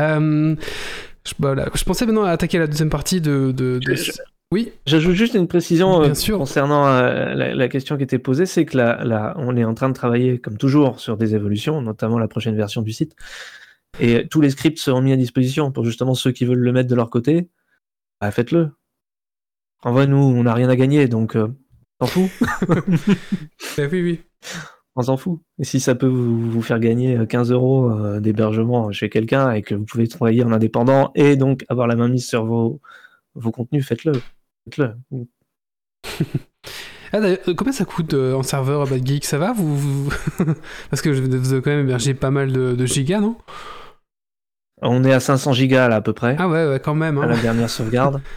Euh, 0.00 0.54
je, 1.26 1.32
bah, 1.38 1.54
là, 1.54 1.68
je 1.74 1.84
pensais 1.84 2.04
maintenant 2.06 2.24
à 2.24 2.30
attaquer 2.30 2.58
la 2.58 2.66
deuxième 2.66 2.90
partie 2.90 3.20
de. 3.20 3.52
de, 3.56 3.78
de- 3.84 3.94
Je- 3.94 4.12
Oui, 4.54 4.70
J'ajoute 4.86 5.16
juste 5.16 5.34
une 5.34 5.48
précision 5.48 6.00
euh, 6.00 6.12
concernant 6.30 6.86
euh, 6.86 7.34
la, 7.34 7.56
la 7.56 7.68
question 7.68 7.96
qui 7.96 8.04
était 8.04 8.20
posée, 8.20 8.46
c'est 8.46 8.64
que 8.64 8.76
là, 8.76 9.02
là, 9.02 9.34
on 9.36 9.56
est 9.56 9.64
en 9.64 9.74
train 9.74 9.88
de 9.88 9.94
travailler, 9.94 10.38
comme 10.38 10.58
toujours, 10.58 11.00
sur 11.00 11.16
des 11.16 11.34
évolutions, 11.34 11.82
notamment 11.82 12.20
la 12.20 12.28
prochaine 12.28 12.54
version 12.54 12.80
du 12.80 12.92
site. 12.92 13.16
Et 13.98 14.28
tous 14.28 14.40
les 14.40 14.50
scripts 14.50 14.78
seront 14.78 15.02
mis 15.02 15.12
à 15.12 15.16
disposition 15.16 15.72
pour 15.72 15.84
justement 15.84 16.14
ceux 16.14 16.30
qui 16.30 16.44
veulent 16.44 16.60
le 16.60 16.70
mettre 16.70 16.88
de 16.88 16.94
leur 16.94 17.10
côté. 17.10 17.48
Bah, 18.20 18.30
faites-le. 18.30 18.70
En 19.82 19.90
vrai, 19.90 20.06
nous, 20.06 20.18
on 20.18 20.44
n'a 20.44 20.54
rien 20.54 20.68
à 20.68 20.76
gagner, 20.76 21.08
donc 21.08 21.34
euh, 21.34 21.48
on 21.98 22.06
s'en 22.06 22.12
fout. 22.12 22.30
Bah 23.76 23.88
oui, 23.90 24.02
oui. 24.02 24.20
On 24.94 25.02
s'en 25.02 25.16
fout. 25.16 25.40
Et 25.58 25.64
si 25.64 25.80
ça 25.80 25.96
peut 25.96 26.06
vous, 26.06 26.48
vous 26.48 26.62
faire 26.62 26.78
gagner 26.78 27.16
euh, 27.16 27.26
15 27.26 27.50
euros 27.50 28.20
d'hébergement 28.20 28.92
chez 28.92 29.08
quelqu'un 29.08 29.50
et 29.50 29.62
que 29.62 29.74
vous 29.74 29.84
pouvez 29.84 30.06
travailler 30.06 30.44
en 30.44 30.52
indépendant 30.52 31.10
et 31.16 31.34
donc 31.34 31.64
avoir 31.68 31.88
la 31.88 31.96
main 31.96 32.06
mise 32.06 32.28
sur 32.28 32.44
vos, 32.44 32.80
vos 33.34 33.50
contenus, 33.50 33.84
faites-le. 33.84 34.12
Faites-le. 34.64 34.94
Ah, 37.12 37.20
d'ailleurs, 37.20 37.38
euh, 37.46 37.54
combien 37.54 37.72
ça 37.72 37.84
coûte 37.84 38.12
euh, 38.14 38.34
en 38.34 38.42
serveur 38.42 38.82
à 38.82 38.86
Bad 38.86 39.06
Geek? 39.06 39.24
Ça 39.24 39.38
va 39.38 39.52
vous, 39.52 39.76
vous- 39.76 40.12
Parce 40.90 41.00
que 41.00 41.10
vous 41.10 41.38
vous 41.38 41.52
avez 41.52 41.62
quand 41.62 41.70
même 41.70 41.86
hébergé 41.86 42.12
pas 42.12 42.32
mal 42.32 42.50
de, 42.50 42.74
de 42.74 42.86
gigas, 42.86 43.20
non? 43.20 43.36
On 44.82 45.04
est 45.04 45.12
à 45.12 45.20
500 45.20 45.52
gigas 45.52 45.86
là 45.88 45.96
à 45.96 46.00
peu 46.00 46.12
près. 46.12 46.34
Ah 46.40 46.48
ouais, 46.48 46.68
ouais, 46.68 46.80
quand 46.80 46.96
même. 46.96 47.18
à 47.18 47.22
Hein. 47.22 47.26
la 47.28 47.40
dernière 47.40 47.70
sauvegarde. 47.70 48.20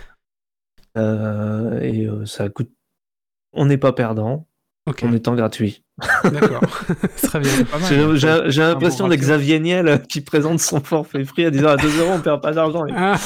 Euh, 0.98 1.80
et 1.82 2.06
euh, 2.08 2.26
ça 2.26 2.50
coûte. 2.50 2.72
On 3.54 3.66
n'est 3.68 3.78
pas 3.78 3.94
perdant 3.94 4.47
En 4.88 5.14
étant 5.14 5.36
gratuit. 5.36 5.84
d'accord. 6.24 6.62
Très 7.22 7.40
bien. 7.40 7.64
Pas 7.66 7.80
mal. 7.80 8.16
J'ai 8.50 8.62
l'impression 8.62 9.06
ratio. 9.06 9.20
Xavier 9.20 9.60
Niel 9.60 9.88
euh, 9.88 9.98
qui 9.98 10.22
présente 10.22 10.60
son 10.60 10.80
forfait 10.80 11.26
free 11.26 11.46
à 11.46 11.52
disant 11.52 11.70
à 11.70 11.78
2 11.78 12.00
euros 12.00 12.14
on 12.16 12.22
perd 12.22 12.42
pas 12.42 12.54
d'argent. 12.54 12.86
Ah, 12.96 13.18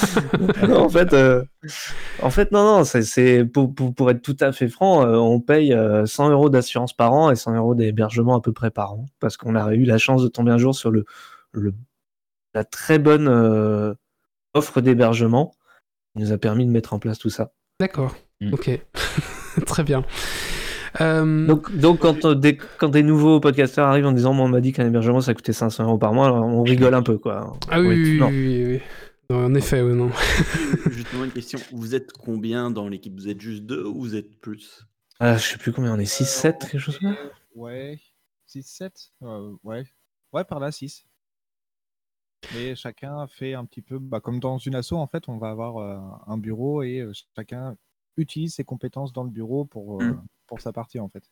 en 0.76 0.90
fait, 0.90 1.14
euh, 1.14 1.44
en 2.22 2.30
fait, 2.30 2.52
non, 2.52 2.64
non, 2.64 2.84
c'est, 2.84 3.46
pour, 3.46 3.74
pour, 3.74 3.94
pour 3.94 4.10
être 4.10 4.22
tout 4.22 4.38
à 4.40 4.52
fait 4.52 4.68
franc, 4.68 5.06
euh, 5.06 5.16
on 5.16 5.40
paye 5.40 5.74
euh, 5.74 6.06
100 6.06 6.30
euros 6.32 6.50
d'assurance 6.50 6.94
par 6.94 7.14
an 7.14 7.32
et 7.32 7.36
100 7.36 7.56
euros 7.56 7.76
d'hébergement 7.76 8.36
à 8.36 8.42
peu 8.42 8.52
près 8.52 8.72
par 8.72 8.94
an, 8.94 9.06
parce 9.20 9.38
qu'on 9.38 9.56
a 9.56 9.74
eu 9.74 9.84
la 9.84 9.98
chance 9.98 10.24
de 10.24 10.28
tomber 10.28 10.52
un 10.52 10.58
jour 10.58 10.76
sur 10.76 10.92
le, 10.92 11.06
le 11.52 11.74
la 12.54 12.64
très 12.64 13.00
bonne 13.00 13.28
euh, 13.28 13.94
offre 14.54 14.82
d'hébergement 14.82 15.54
qui 16.14 16.22
nous 16.22 16.32
a 16.32 16.38
permis 16.38 16.66
de 16.66 16.72
mettre 16.72 16.94
en 16.94 17.00
place 17.00 17.18
tout 17.20 17.30
ça. 17.30 17.54
d'accord. 17.80 18.16
Mm. 18.42 18.54
Ok. 18.54 18.82
Très 19.66 19.84
bien. 19.84 20.04
Euh, 21.00 21.48
Donc, 21.48 21.74
donc 21.76 22.00
quand, 22.00 22.26
euh, 22.26 22.36
des, 22.36 22.58
quand 22.58 22.90
des 22.90 23.04
nouveaux 23.04 23.40
podcasteurs 23.40 23.88
arrivent 23.88 24.06
en 24.08 24.12
disant, 24.12 24.34
moi, 24.34 24.46
on 24.46 24.50
m'a 24.50 24.60
dit 24.60 24.74
qu'un 24.74 24.86
hébergement, 24.88 25.22
ça 25.22 25.34
coûtait 25.34 25.54
500 25.54 25.86
euros 25.86 25.98
par 25.98 26.14
mois, 26.14 26.26
alors 26.26 26.44
on 26.44 26.64
rigole 26.64 26.94
un 26.94 27.04
peu, 27.04 27.18
quoi. 27.18 27.54
Ah 27.70 27.80
oui, 27.80 27.88
Ouais, 27.88 27.94
oui, 27.96 28.12
oui, 28.12 28.18
non. 28.20 28.28
oui, 28.28 28.66
oui. 28.66 28.82
Non, 29.30 29.46
en 29.46 29.54
effet, 29.54 29.82
oui, 29.82 29.94
non. 29.96 30.10
Justement, 30.92 31.24
une 31.24 31.32
question. 31.32 31.60
Vous 31.72 31.96
êtes 31.96 32.12
combien 32.12 32.70
dans 32.72 32.90
l'équipe? 32.90 33.14
Vous 33.16 33.30
êtes 33.30 33.40
juste 33.40 33.64
deux 33.64 33.86
ou 33.86 34.02
vous 34.02 34.16
êtes 34.16 34.40
plus? 34.42 34.86
Ah, 35.22 35.38
je 35.38 35.48
sais 35.52 35.58
plus 35.58 35.72
combien 35.72 35.94
on 35.96 36.00
est, 36.00 36.06
6, 36.06 36.26
7, 36.26 36.58
quelque 36.60 36.80
chose 36.80 36.98
comme 37.00 37.14
ça? 37.14 37.20
Ouais, 37.56 38.00
6, 38.48 38.64
7 38.64 39.12
Ouais, 39.64 39.86
ouais, 40.34 40.44
par 40.44 40.60
là, 40.60 40.72
6. 40.72 41.06
Mais 42.54 42.76
chacun 42.76 43.28
fait 43.28 43.54
un 43.54 43.66
petit 43.66 43.82
peu, 43.82 44.00
bah, 44.00 44.20
comme 44.20 44.40
dans 44.40 44.58
une 44.58 44.76
asso, 44.76 44.94
en 44.94 45.08
fait, 45.08 45.30
on 45.30 45.38
va 45.38 45.50
avoir 45.52 45.78
euh, 45.78 45.98
un 46.28 46.38
bureau 46.38 46.84
et 46.84 47.00
euh, 47.00 47.12
chacun 47.36 47.78
utilise 48.18 48.56
ses 48.56 48.64
compétences 48.66 49.14
dans 49.14 49.24
le 49.24 49.30
bureau 49.30 49.64
pour, 49.66 50.02
euh, 50.02 50.06
Mm. 50.12 50.22
Pour 50.52 50.60
sa 50.60 50.74
partie, 50.74 51.00
en 51.00 51.08
fait. 51.08 51.24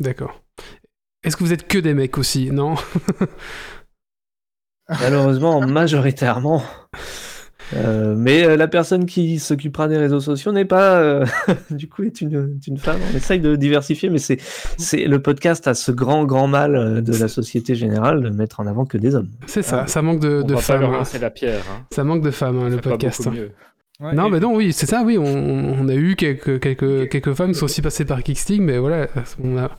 D'accord. 0.00 0.42
Est-ce 1.22 1.36
que 1.36 1.44
vous 1.44 1.52
êtes 1.52 1.68
que 1.68 1.76
des 1.76 1.92
mecs 1.92 2.16
aussi 2.16 2.50
Non 2.50 2.76
Malheureusement, 4.88 5.60
majoritairement. 5.66 6.62
Euh, 7.74 8.14
mais 8.16 8.44
euh, 8.44 8.56
la 8.56 8.68
personne 8.68 9.04
qui 9.04 9.38
s'occupera 9.38 9.86
des 9.86 9.98
réseaux 9.98 10.20
sociaux 10.20 10.50
n'est 10.50 10.64
pas, 10.64 10.96
euh, 10.96 11.26
du 11.70 11.90
coup, 11.90 12.04
est 12.04 12.22
une, 12.22 12.56
est 12.56 12.66
une 12.66 12.78
femme. 12.78 13.00
On 13.12 13.16
essaye 13.18 13.38
de 13.38 13.54
diversifier, 13.54 14.08
mais 14.08 14.18
c'est, 14.18 14.38
c'est 14.78 15.04
le 15.04 15.20
podcast 15.20 15.68
a 15.68 15.74
ce 15.74 15.92
grand, 15.92 16.24
grand 16.24 16.48
mal 16.48 17.02
de 17.04 17.16
la 17.18 17.28
société 17.28 17.74
générale 17.74 18.22
de 18.22 18.30
mettre 18.30 18.60
en 18.60 18.66
avant 18.66 18.86
que 18.86 18.96
des 18.96 19.14
hommes. 19.14 19.28
C'est 19.46 19.62
ça, 19.62 19.86
ça 19.86 20.00
manque 20.00 20.20
de, 20.20 20.56
femmes. 20.56 20.84
hein. 20.84 21.02
la 21.20 21.30
pierre. 21.30 21.64
Hein. 21.70 21.84
Ça 21.90 22.02
manque 22.02 22.22
de 22.22 22.30
femmes, 22.30 22.58
hein, 22.60 22.70
le 22.70 22.78
pas 22.78 22.90
podcast. 22.92 23.30
mieux. 23.30 23.52
Ouais, 24.02 24.14
Non, 24.14 24.26
et- 24.26 24.30
mais 24.30 24.40
non, 24.40 24.54
oui, 24.56 24.72
c'est 24.72 24.86
ça, 24.86 25.02
oui. 25.04 25.16
On, 25.18 25.24
on 25.24 25.88
a 25.88 25.94
eu 25.94 26.16
quelques, 26.16 26.60
quelques, 26.60 27.08
quelques 27.08 27.34
femmes 27.34 27.52
qui 27.52 27.58
sont 27.58 27.66
aussi 27.66 27.82
passées 27.82 28.04
par 28.04 28.22
Kicksting, 28.22 28.62
mais 28.62 28.78
voilà. 28.78 29.08
On 29.42 29.56
a... 29.56 29.70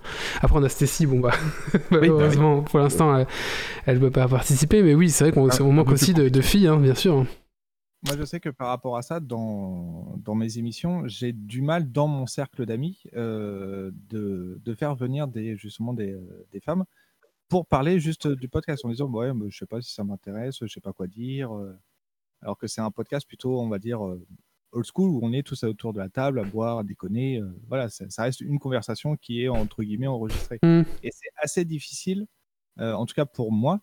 Après, 0.41 0.57
on 0.57 0.63
a 0.63 0.69
Stacy, 0.69 1.05
bon, 1.05 1.19
bah, 1.19 1.31
malheureusement, 1.91 2.61
pour 2.61 2.79
l'instant, 2.79 3.17
elle, 3.17 3.27
elle 3.85 3.99
peut 3.99 4.11
pas 4.11 4.27
participer, 4.27 4.81
mais 4.81 4.95
oui, 4.95 5.09
c'est 5.09 5.25
vrai 5.25 5.33
qu'on 5.33 5.49
Ah, 5.49 5.63
manque 5.73 5.91
aussi 5.91 6.13
de, 6.13 6.29
de 6.29 6.41
filles, 6.41 6.67
hein, 6.67 6.77
bien 6.77 6.95
sûr. 6.95 7.25
Moi, 8.05 8.17
je 8.17 8.23
sais 8.25 8.39
que 8.39 8.49
par 8.49 8.67
rapport 8.67 8.97
à 8.97 9.01
ça, 9.01 9.19
dans, 9.19 10.15
dans 10.23 10.35
mes 10.35 10.57
émissions, 10.57 11.07
j'ai 11.07 11.31
du 11.33 11.61
mal 11.61 11.91
dans 11.91 12.07
mon 12.07 12.25
cercle 12.25 12.65
d'amis 12.65 13.03
euh, 13.15 13.91
de, 14.09 14.59
de 14.63 14.73
faire 14.75 14.93
venir 14.95 15.27
des, 15.27 15.55
justement 15.55 15.93
des, 15.93 16.11
euh, 16.13 16.45
des 16.51 16.59
femmes 16.59 16.83
pour 17.49 17.65
parler 17.65 17.99
juste 17.99 18.27
du 18.27 18.49
podcast 18.49 18.83
en 18.83 18.89
disant 18.89 19.07
ouais, 19.09 19.33
mais 19.33 19.49
je 19.49 19.57
sais 19.57 19.65
pas 19.65 19.81
si 19.81 19.93
ça 19.93 20.03
m'intéresse, 20.03 20.57
je 20.61 20.67
sais 20.67 20.81
pas 20.81 20.91
quoi 20.91 21.07
dire. 21.07 21.51
Alors 22.43 22.57
que 22.57 22.67
c'est 22.67 22.81
un 22.81 22.91
podcast 22.91 23.27
plutôt, 23.27 23.59
on 23.59 23.69
va 23.69 23.79
dire, 23.79 24.05
euh, 24.05 24.23
old 24.73 24.85
school 24.85 25.09
où 25.09 25.19
on 25.23 25.33
est 25.33 25.43
tous 25.43 25.63
autour 25.63 25.93
de 25.93 25.99
la 25.99 26.09
table 26.09 26.39
à 26.39 26.43
boire, 26.43 26.79
à 26.79 26.83
déconner. 26.83 27.39
euh, 27.39 27.45
voilà, 27.69 27.89
ça, 27.89 28.05
ça 28.09 28.23
reste 28.23 28.41
une 28.41 28.59
conversation 28.59 29.15
qui 29.15 29.43
est 29.43 29.47
entre 29.47 29.83
guillemets 29.83 30.07
enregistrée. 30.07 30.59
Mm. 30.63 30.81
Et 31.03 31.09
c'est 31.11 31.29
assez 31.41 31.63
difficile, 31.65 32.25
euh, 32.79 32.93
en 32.93 33.05
tout 33.05 33.13
cas 33.15 33.25
pour 33.25 33.51
moi, 33.51 33.81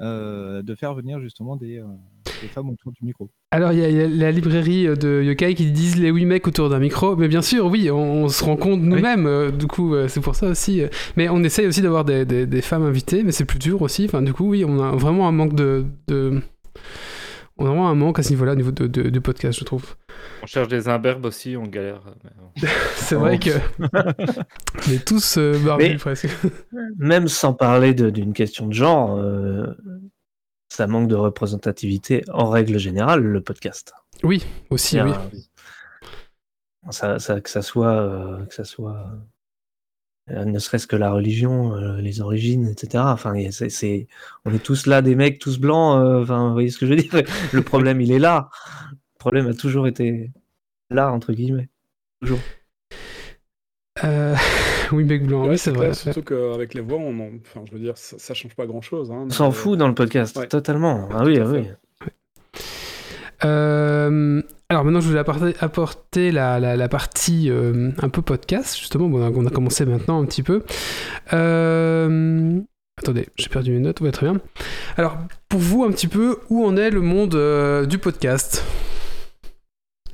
euh, 0.00 0.62
de 0.62 0.74
faire 0.74 0.94
venir 0.94 1.20
justement 1.20 1.54
des, 1.56 1.82
des 2.40 2.48
femmes 2.48 2.70
autour 2.70 2.92
du 2.92 3.04
micro. 3.04 3.30
Alors, 3.52 3.72
il 3.72 3.78
y, 3.78 3.84
a- 3.84 3.88
il 3.90 3.96
y 3.96 4.00
a 4.00 4.08
la 4.08 4.32
librairie 4.32 4.84
de 4.86 5.22
Yokai 5.22 5.54
qui 5.54 5.70
disent 5.70 5.98
les 6.00 6.08
8 6.10 6.24
mecs 6.24 6.46
autour 6.48 6.70
d'un 6.70 6.78
micro, 6.80 7.14
mais 7.14 7.28
bien 7.28 7.42
sûr, 7.42 7.66
oui, 7.66 7.90
on, 7.90 8.24
on 8.24 8.28
se 8.28 8.42
rend 8.42 8.56
compte 8.56 8.80
nous-mêmes, 8.80 9.52
du 9.52 9.66
coup, 9.68 9.94
c'est 10.08 10.20
pour 10.22 10.34
ça 10.34 10.48
aussi. 10.48 10.82
Mais 11.16 11.28
on 11.28 11.44
essaye 11.44 11.66
aussi 11.66 11.82
d'avoir 11.82 12.04
des, 12.04 12.24
des- 12.24 12.46
des 12.46 12.62
femmes 12.62 12.82
invitées, 12.84 13.22
mais 13.22 13.30
c'est 13.32 13.44
plus 13.44 13.58
dur 13.58 13.80
aussi. 13.82 14.06
Enfin, 14.06 14.22
du 14.22 14.32
coup, 14.32 14.48
oui, 14.48 14.64
on 14.66 14.82
a 14.82 14.90
vraiment 14.96 15.28
un 15.28 15.32
manque 15.32 15.54
de. 15.54 15.84
de... 16.08 16.40
On 17.62 17.66
a 17.66 17.68
vraiment 17.68 17.88
un 17.88 17.94
manque 17.94 18.18
à 18.18 18.24
ce 18.24 18.30
niveau-là, 18.30 18.52
au 18.52 18.56
niveau 18.56 18.72
de, 18.72 18.88
de- 18.88 19.08
du 19.08 19.20
podcast, 19.20 19.56
je 19.56 19.64
trouve. 19.64 19.94
On 20.42 20.46
cherche 20.46 20.66
des 20.66 20.88
imberbes 20.88 21.24
aussi, 21.26 21.56
on 21.56 21.62
galère. 21.62 22.02
mais. 22.24 22.68
C'est 22.96 23.14
vrai 23.14 23.38
que. 23.38 23.50
on 23.78 24.90
est 24.92 25.04
tous 25.06 25.36
euh, 25.38 25.56
barbus 25.64 25.84
Mais- 25.90 25.96
presque. 25.96 26.28
Même 26.98 27.28
sans 27.28 27.54
parler 27.54 27.94
d'une 27.94 28.32
question 28.32 28.66
de 28.66 28.72
genre, 28.72 29.16
euh, 29.16 29.64
ça 30.68 30.88
manque 30.88 31.06
de 31.06 31.14
représentativité 31.14 32.24
en 32.32 32.50
règle 32.50 32.78
générale, 32.78 33.22
le 33.22 33.40
podcast. 33.40 33.92
Oui, 34.24 34.44
aussi, 34.70 35.00
oui. 35.00 35.12
Ça, 36.90 37.20
ça- 37.20 37.40
que 37.40 37.48
ça 37.48 37.62
soit, 37.62 37.92
euh, 37.92 38.44
que 38.46 38.54
ça 38.54 38.64
soit 38.64 39.06
ne 40.32 40.58
serait-ce 40.58 40.86
que 40.86 40.96
la 40.96 41.12
religion, 41.12 41.74
euh, 41.76 42.00
les 42.00 42.20
origines, 42.20 42.66
etc. 42.68 43.04
Enfin, 43.06 43.34
c'est, 43.50 43.68
c'est- 43.70 44.06
on 44.44 44.52
est 44.54 44.62
tous 44.62 44.86
là, 44.86 45.02
des 45.02 45.14
mecs 45.14 45.38
tous 45.38 45.58
blancs. 45.58 46.00
euh, 46.02 46.22
Enfin, 46.22 46.46
vous 46.48 46.52
voyez 46.54 46.70
ce 46.70 46.78
que 46.78 46.86
je 46.86 46.90
veux 46.94 46.96
dire? 47.00 47.22
Le 47.52 47.62
problème, 47.62 48.00
il 48.00 48.10
est 48.12 48.18
là. 48.18 48.48
Le 48.90 49.18
problème 49.18 49.46
a 49.48 49.54
toujours 49.54 49.86
été 49.86 50.30
là, 50.90 51.12
entre 51.12 51.32
guillemets. 51.32 51.68
Toujours. 52.20 52.40
Euh, 54.04 54.34
oui, 54.92 55.04
mec 55.04 55.26
blanc, 55.26 55.42
Ouais, 55.44 55.50
oui, 55.50 55.58
c'est 55.58 55.70
vrai. 55.70 55.86
clair, 55.90 55.94
Surtout 55.96 56.22
qu'avec 56.22 56.74
les 56.74 56.80
voix, 56.80 56.98
on 56.98 57.18
en- 57.20 57.30
enfin, 57.40 57.62
je 57.66 57.72
veux 57.72 57.78
dire, 57.78 57.96
ça, 57.98 58.16
ça 58.18 58.34
change 58.34 58.54
pas 58.54 58.66
grand-chose. 58.66 59.10
Hein, 59.10 59.24
On 59.26 59.30
s'en 59.30 59.48
euh, 59.48 59.52
fout 59.52 59.78
dans 59.78 59.88
le 59.88 59.94
podcast, 59.94 60.36
ouais. 60.38 60.48
totalement. 60.48 61.08
Ah 61.12 61.24
oui, 61.24 61.38
ah 61.38 61.46
oui. 61.46 61.68
Euh, 63.44 64.42
alors 64.72 64.84
maintenant, 64.84 65.00
je 65.00 65.06
voulais 65.08 65.20
apporter, 65.20 65.54
apporter 65.60 66.32
la, 66.32 66.58
la- 66.58 66.76
la 66.76 66.88
partie 66.88 67.50
euh, 67.50 67.90
un 68.00 68.08
peu 68.08 68.22
podcast, 68.22 68.76
justement. 68.78 69.08
Bon, 69.08 69.22
on, 69.22 69.26
a, 69.26 69.30
on 69.30 69.46
a 69.46 69.50
commencé 69.50 69.84
maintenant 69.86 70.20
un 70.20 70.24
petit 70.24 70.42
peu. 70.42 70.62
Euh, 71.32 72.60
attendez, 72.98 73.28
j'ai 73.36 73.48
perdu 73.48 73.72
mes 73.72 73.80
notes. 73.80 74.00
Ouais, 74.00 74.10
très 74.12 74.28
bien. 74.30 74.40
Alors, 74.96 75.16
pour 75.48 75.60
vous, 75.60 75.84
un 75.84 75.90
petit 75.90 76.08
peu, 76.08 76.38
où 76.50 76.64
en 76.64 76.76
est 76.76 76.90
le 76.90 77.00
monde 77.00 77.34
euh, 77.34 77.86
du 77.86 77.98
podcast? 77.98 78.64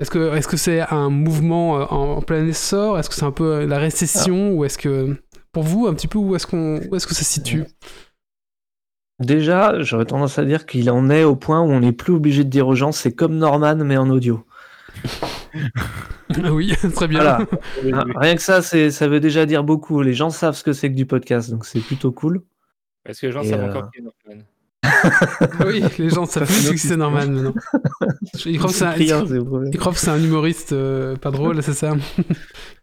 Est-ce 0.01 0.11
que 0.11 0.35
est-ce 0.37 0.47
que 0.47 0.57
c'est 0.57 0.81
un 0.81 1.11
mouvement 1.11 1.73
en, 1.93 2.17
en 2.19 2.23
plein 2.23 2.47
essor? 2.47 2.99
Est-ce 2.99 3.09
que 3.09 3.15
c'est 3.17 3.25
un 3.25 3.33
peu 3.33 3.65
la 3.65 3.79
récession? 3.79 4.53
Ou 4.53 4.65
est-ce 4.65 4.79
que, 4.79 5.17
pour 5.53 5.65
vous, 5.65 5.87
un 5.89 5.95
petit 5.95 6.07
peu, 6.07 6.19
où 6.19 6.37
est-ce 6.37 6.47
qu'on, 6.47 6.81
où 6.89 6.95
est-ce 6.97 7.07
que 7.07 7.15
ça 7.15 7.25
se 7.25 7.33
situe? 7.33 7.65
Déjà, 9.21 9.83
j'aurais 9.83 10.05
tendance 10.05 10.39
à 10.39 10.45
dire 10.45 10.64
qu'il 10.64 10.91
en 10.91 11.11
est 11.11 11.25
au 11.25 11.35
point 11.35 11.61
où 11.61 11.71
on 11.71 11.81
n'est 11.81 11.93
plus 11.93 12.12
obligé 12.12 12.45
de 12.45 12.51
dire 12.51 12.69
aux 12.69 12.77
gens 12.77 12.93
c'est 12.93 13.12
comme 13.12 13.37
Norman 13.37 13.77
mais 13.77 13.97
en 13.97 14.11
audio. 14.11 14.45
Ah 16.43 16.53
Oui, 16.53 16.73
très 16.95 17.09
bien. 17.09 17.21
Voilà. 17.21 18.05
Rien 18.16 18.37
que 18.37 18.43
ça, 18.43 18.62
c'est, 18.62 18.91
ça 18.91 19.09
veut 19.09 19.21
déjà 19.21 19.47
dire 19.47 19.64
beaucoup. 19.64 20.03
Les 20.03 20.14
gens 20.14 20.31
savent 20.31 20.55
ce 20.55 20.62
que 20.62 20.73
c'est 20.73 20.91
que 20.91 20.95
du 20.97 21.07
podcast, 21.07 21.51
donc 21.51 21.66
c'est 21.66 21.81
plutôt 21.81 22.12
cool. 22.12 22.43
Est-ce 23.07 23.23
que 23.23 23.27
les 23.27 23.33
gens 23.33 23.43
Et, 23.43 23.49
savent 23.49 23.61
euh, 23.61 23.69
encore 23.71 23.91
qui 23.91 24.01
est 24.01 24.03
Norman? 24.03 24.45
Oui, 25.66 25.83
les 25.99 26.11
gens 26.11 26.27
savent 26.27 26.47
plus 26.47 26.71
que 26.71 26.77
c'est 26.77 26.97
normal 26.97 27.31
maintenant. 27.31 27.55
Ils 28.47 28.59
croient 28.59 28.71
que 28.71 29.99
c'est 29.99 30.11
un- 30.11 30.19
humoriste 30.19 30.73
euh, 30.73 31.16
pas 31.16 31.31
drôle, 31.31 31.62
c'est 31.62 31.73
ça 31.73 31.95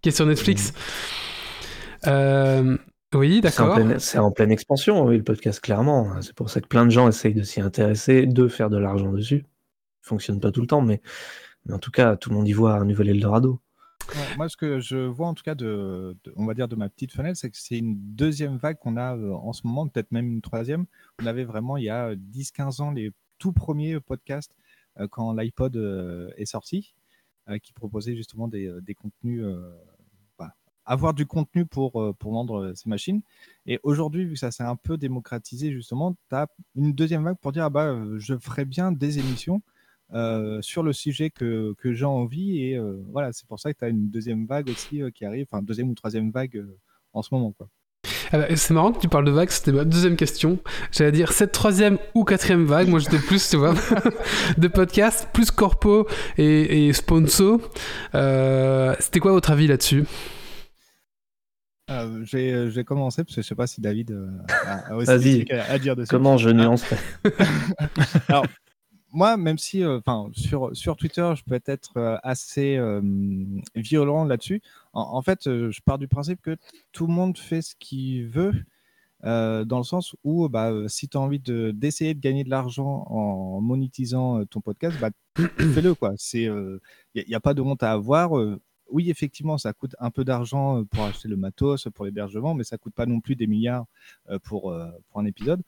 Qui 0.02 0.10
est 0.10 0.12
sur 0.12 0.26
Netflix. 0.26 0.74
Euh, 2.08 2.78
oui, 3.16 3.42
d'accord. 3.42 3.78
c'est 4.00 4.18
en 4.18 4.32
pleine 4.32 4.52
expansion, 4.52 5.06
oui, 5.06 5.18
le 5.18 5.24
podcast, 5.24 5.60
clairement. 5.60 6.22
C'est 6.22 6.34
pour 6.36 6.50
ça 6.50 6.62
que 6.62 6.68
plein 6.68 6.86
de 6.86 6.92
gens 6.92 7.08
essayent 7.08 7.34
de 7.34 7.44
s'y 7.44 7.62
intéresser, 7.62 8.26
de 8.26 8.48
faire 8.48 8.70
de 8.70 8.78
l'argent 8.78 9.12
dessus. 9.12 9.46
Ça 10.02 10.10
fonctionne 10.10 10.40
pas 10.40 10.52
tout 10.52 10.62
le 10.62 10.68
temps, 10.68 10.82
mais, 10.82 11.02
mais 11.66 11.74
en 11.74 11.80
tout 11.80 11.92
cas, 11.92 12.16
tout 12.16 12.30
le 12.30 12.36
monde 12.36 12.48
y 12.48 12.54
voit 12.54 12.76
un 12.76 12.86
nouvel 12.86 13.10
Eldorado. 13.10 13.60
Ouais, 14.10 14.38
moi, 14.38 14.50
ce 14.50 14.58
que 14.58 14.80
je 14.80 14.98
vois 14.98 15.28
en 15.28 15.34
tout 15.34 15.44
cas 15.44 15.56
de, 15.56 16.16
de- 16.24 16.34
on 16.36 16.46
va 16.46 16.54
dire 16.54 16.68
de 16.68 16.76
ma 16.76 16.90
petite 16.90 17.12
fenêtre, 17.12 17.40
c'est 17.40 17.50
que 17.50 17.58
c'est 17.58 17.78
une 17.80 17.96
deuxième 17.98 18.58
vague 18.58 18.78
qu'on 18.78 18.98
a 18.98 19.16
euh, 19.18 19.32
en 19.34 19.52
ce 19.52 19.66
moment, 19.66 19.88
peut-être 19.88 20.12
même 20.12 20.28
une 20.28 20.42
troisième. 20.42 20.86
On 21.22 21.26
avait 21.26 21.44
vraiment 21.44 21.76
il 21.78 21.86
y 21.86 21.90
a 21.90 22.14
10-15 22.16 22.82
ans 22.82 22.92
les 22.92 23.12
tout 23.40 23.52
premiers 23.52 24.00
podcasts 24.00 24.56
euh, 25.00 25.08
quand 25.10 25.34
l'iPod 25.34 25.76
euh, 25.76 26.30
est 26.38 26.46
sorti, 26.46 26.94
euh, 27.50 27.58
qui 27.58 27.74
proposait 27.74 28.16
justement 28.16 28.48
des, 28.48 28.72
des 28.82 28.94
contenus, 28.94 29.44
avoir 30.86 31.14
du 31.14 31.26
contenu 31.26 31.66
pour, 31.66 32.02
euh, 32.02 32.14
pour 32.14 32.32
vendre 32.32 32.62
euh, 32.62 32.76
ces 32.76 32.90
machines. 32.90 33.22
Et 33.66 33.80
aujourd'hui, 33.84 34.26
vu 34.26 34.34
que 34.34 34.40
ça 34.40 34.52
s'est 34.52 34.64
un 34.64 34.76
peu 34.76 34.98
démocratisé 34.98 35.72
justement, 35.72 36.16
tu 36.30 36.36
as 36.36 36.48
une 36.76 36.94
deuxième 36.94 37.24
vague 37.24 37.38
pour 37.42 37.52
dire 37.52 37.66
ah 37.66 37.70
bah 37.70 37.86
euh, 37.86 38.18
je 38.20 38.38
ferais 38.38 38.66
bien 38.66 38.92
des 38.92 39.20
émissions 39.20 39.62
sur 40.62 40.84
le 40.84 40.94
sujet 40.94 41.30
que, 41.32 41.74
que 41.80 41.94
j'ai 41.94 42.06
envie. 42.06 42.62
Et 42.62 42.80
voilà, 43.12 43.34
c'est 43.34 43.48
pour 43.48 43.60
ça 43.60 43.74
que 43.74 43.80
tu 43.80 43.86
as 43.86 43.90
une 43.90 44.10
deuxième 44.10 44.46
vague 44.46 44.70
aussi 44.70 45.02
qui 45.14 45.26
arrive, 45.26 45.48
enfin 45.52 45.62
deuxième 45.62 45.90
ou 45.90 45.96
troisième 45.96 46.32
vague 46.32 46.64
en 47.12 47.22
ce 47.22 47.34
moment. 47.34 47.52
Quoi. 47.52 47.68
Ah 48.32 48.38
bah, 48.38 48.56
c'est 48.56 48.74
marrant 48.74 48.94
que 48.94 49.00
tu 49.00 49.10
parles 49.10 49.26
de 49.26 49.32
vague, 49.32 49.50
c'était 49.50 49.72
ma 49.72 49.84
deuxième 49.84 50.16
question. 50.16 50.60
J'allais 50.92 51.12
dire 51.12 51.34
cette 51.34 51.52
troisième 51.52 51.98
ou 52.14 52.24
quatrième 52.24 52.66
vague. 52.66 52.88
Moi, 52.88 53.00
j'étais 53.00 53.18
plus, 53.18 53.50
tu 53.50 53.58
vois, 53.58 53.74
de 54.58 54.68
podcast, 54.68 55.28
plus 55.34 55.52
corpo 55.52 56.08
et, 56.38 56.88
et 56.88 56.94
sponsor. 56.94 57.60
C'était 58.14 59.20
quoi 59.20 59.32
votre 59.32 59.52
avis 59.52 59.68
là-dessus? 59.68 60.06
Euh, 61.92 62.26
j'ai 62.26 62.52
euh, 62.52 62.70
j'ai 62.72 62.84
commencé 62.84 63.24
parce 63.24 63.36
que 63.36 63.42
je 63.44 63.48
sais 63.48 63.54
pas 63.54 63.68
si 63.68 63.80
David 63.80 64.10
euh, 64.12 64.32
a, 64.66 64.92
a 64.92 64.96
aussi 64.96 65.06
Vas-y. 65.06 65.24
des 65.24 65.46
trucs 65.46 65.52
à, 65.52 65.66
à 65.72 65.78
dire 65.78 65.96
dessus. 65.96 66.10
Comment 66.10 66.38
je 66.38 66.50
nuancerais 66.50 66.98
Moi, 69.12 69.38
même 69.38 69.58
si, 69.58 69.82
euh, 69.82 70.02
sur, 70.34 70.76
sur 70.76 70.98
Twitter, 70.98 71.32
je 71.38 71.44
peux 71.46 71.60
être 71.66 71.92
euh, 71.98 72.18
assez 72.24 72.78
violent 73.76 74.26
là-dessus. 74.26 74.62
En, 74.94 75.02
en 75.18 75.22
fait, 75.22 75.42
je 75.46 75.80
pars 75.86 75.98
du 75.98 76.08
principe 76.10 76.42
que 76.42 76.58
tout 76.92 77.08
le 77.08 77.14
monde 77.14 77.38
fait 77.38 77.62
ce 77.62 77.76
qu'il 77.80 78.28
veut, 78.28 78.54
dans 79.24 79.78
le 79.78 79.84
sens 79.84 80.16
où, 80.26 80.50
bah, 80.50 80.72
si 80.88 81.08
tu 81.08 81.16
as 81.18 81.22
envie 81.22 81.40
de- 81.40 81.72
d'essayer 81.72 82.14
de, 82.14 82.20
gagner 82.20 82.44
de 82.44 82.50
l'argent 82.50 83.06
en 83.10 83.62
monétisant 83.62 84.44
ton 84.46 84.60
podcast, 84.60 84.98
bah, 85.00 85.12
fais-le, 85.74 85.94
quoi. 85.96 86.16
Il 86.34 86.80
n'y 87.16 87.36
a 87.36 87.40
pas 87.40 87.54
de 87.54 87.62
honte 87.62 87.84
à 87.84 87.94
avoir. 87.94 88.32
Oui, 88.90 89.10
effectivement, 89.10 89.58
ça 89.58 89.74
coûte 89.74 89.96
un 90.00 90.12
peu 90.12 90.24
d'argent 90.24 90.84
pour 90.86 91.04
acheter 91.04 91.28
le 91.28 91.38
matos, 91.38 91.88
pour 91.94 92.06
l'hébergement, 92.06 92.54
mais 92.54 92.64
ça 92.64 92.78
coûte 92.78 92.94
pas 92.94 93.06
non 93.06 93.20
plus 93.20 93.36
des 93.36 93.48
milliards 93.48 93.86
pour, 94.44 94.76
pour 95.08 95.20
un 95.20 95.26
épisode. 95.26 95.62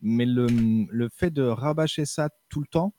Mais 0.00 0.26
le, 0.26 0.46
le 0.90 1.08
fait 1.08 1.30
de 1.30 1.42
rabâcher 1.42 2.04
ça 2.04 2.30
tout 2.48 2.60
le 2.60 2.66
temps, 2.66 2.94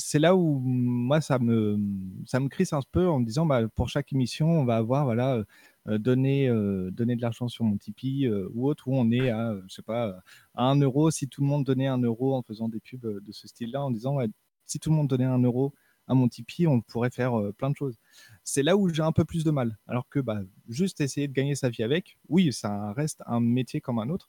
c'est 0.00 0.18
là 0.18 0.34
où 0.34 0.60
moi 0.60 1.20
ça 1.20 1.38
me 1.38 1.78
ça 2.26 2.40
me 2.40 2.48
crisse 2.48 2.72
un 2.72 2.80
peu 2.90 3.08
en 3.08 3.20
me 3.20 3.26
disant 3.26 3.46
bah, 3.46 3.68
pour 3.68 3.88
chaque 3.88 4.12
émission 4.12 4.48
on 4.48 4.64
va 4.64 4.76
avoir 4.76 5.04
voilà 5.04 5.44
donner 5.86 6.48
de 6.48 7.20
l'argent 7.20 7.48
sur 7.48 7.64
mon 7.64 7.76
Tipeee 7.76 8.28
ou 8.52 8.68
autre 8.68 8.88
où 8.88 8.94
on 8.96 9.10
est 9.10 9.30
à 9.30 9.54
je 9.68 9.74
sais 9.74 9.82
pas 9.82 10.20
un 10.54 10.76
euro 10.76 11.10
si 11.10 11.28
tout 11.28 11.42
le 11.42 11.46
monde 11.46 11.64
donnait 11.64 11.86
un 11.86 11.98
euro 11.98 12.34
en 12.34 12.42
faisant 12.42 12.68
des 12.68 12.80
pubs 12.80 13.22
de 13.22 13.32
ce 13.32 13.46
style-là 13.46 13.84
en 13.84 13.90
disant 13.90 14.18
si 14.66 14.78
tout 14.78 14.90
le 14.90 14.96
monde 14.96 15.08
donnait 15.08 15.24
un 15.24 15.38
euro 15.40 15.74
à 16.10 16.14
mon 16.14 16.28
Tipeee 16.28 16.66
on 16.66 16.80
pourrait 16.80 17.10
faire 17.10 17.38
euh, 17.38 17.52
plein 17.52 17.70
de 17.70 17.76
choses 17.76 17.96
c'est 18.44 18.62
là 18.62 18.76
où 18.76 18.88
j'ai 18.88 19.02
un 19.02 19.12
peu 19.12 19.24
plus 19.24 19.44
de 19.44 19.50
mal 19.50 19.78
alors 19.86 20.08
que 20.08 20.18
bah, 20.18 20.40
juste 20.68 21.00
essayer 21.00 21.28
de 21.28 21.32
gagner 21.32 21.54
sa 21.54 21.70
vie 21.70 21.82
avec 21.82 22.18
oui 22.28 22.52
ça 22.52 22.92
reste 22.92 23.22
un 23.26 23.40
métier 23.40 23.80
comme 23.80 23.98
un 23.98 24.10
autre 24.10 24.28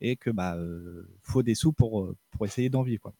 et 0.00 0.16
que 0.16 0.30
bah 0.30 0.56
euh, 0.56 1.08
faut 1.22 1.42
des 1.42 1.54
sous 1.54 1.72
pour 1.72 2.02
euh, 2.02 2.16
pour 2.32 2.44
essayer 2.46 2.68
d'en 2.68 2.82
vivre 2.82 3.02
quoi. 3.02 3.14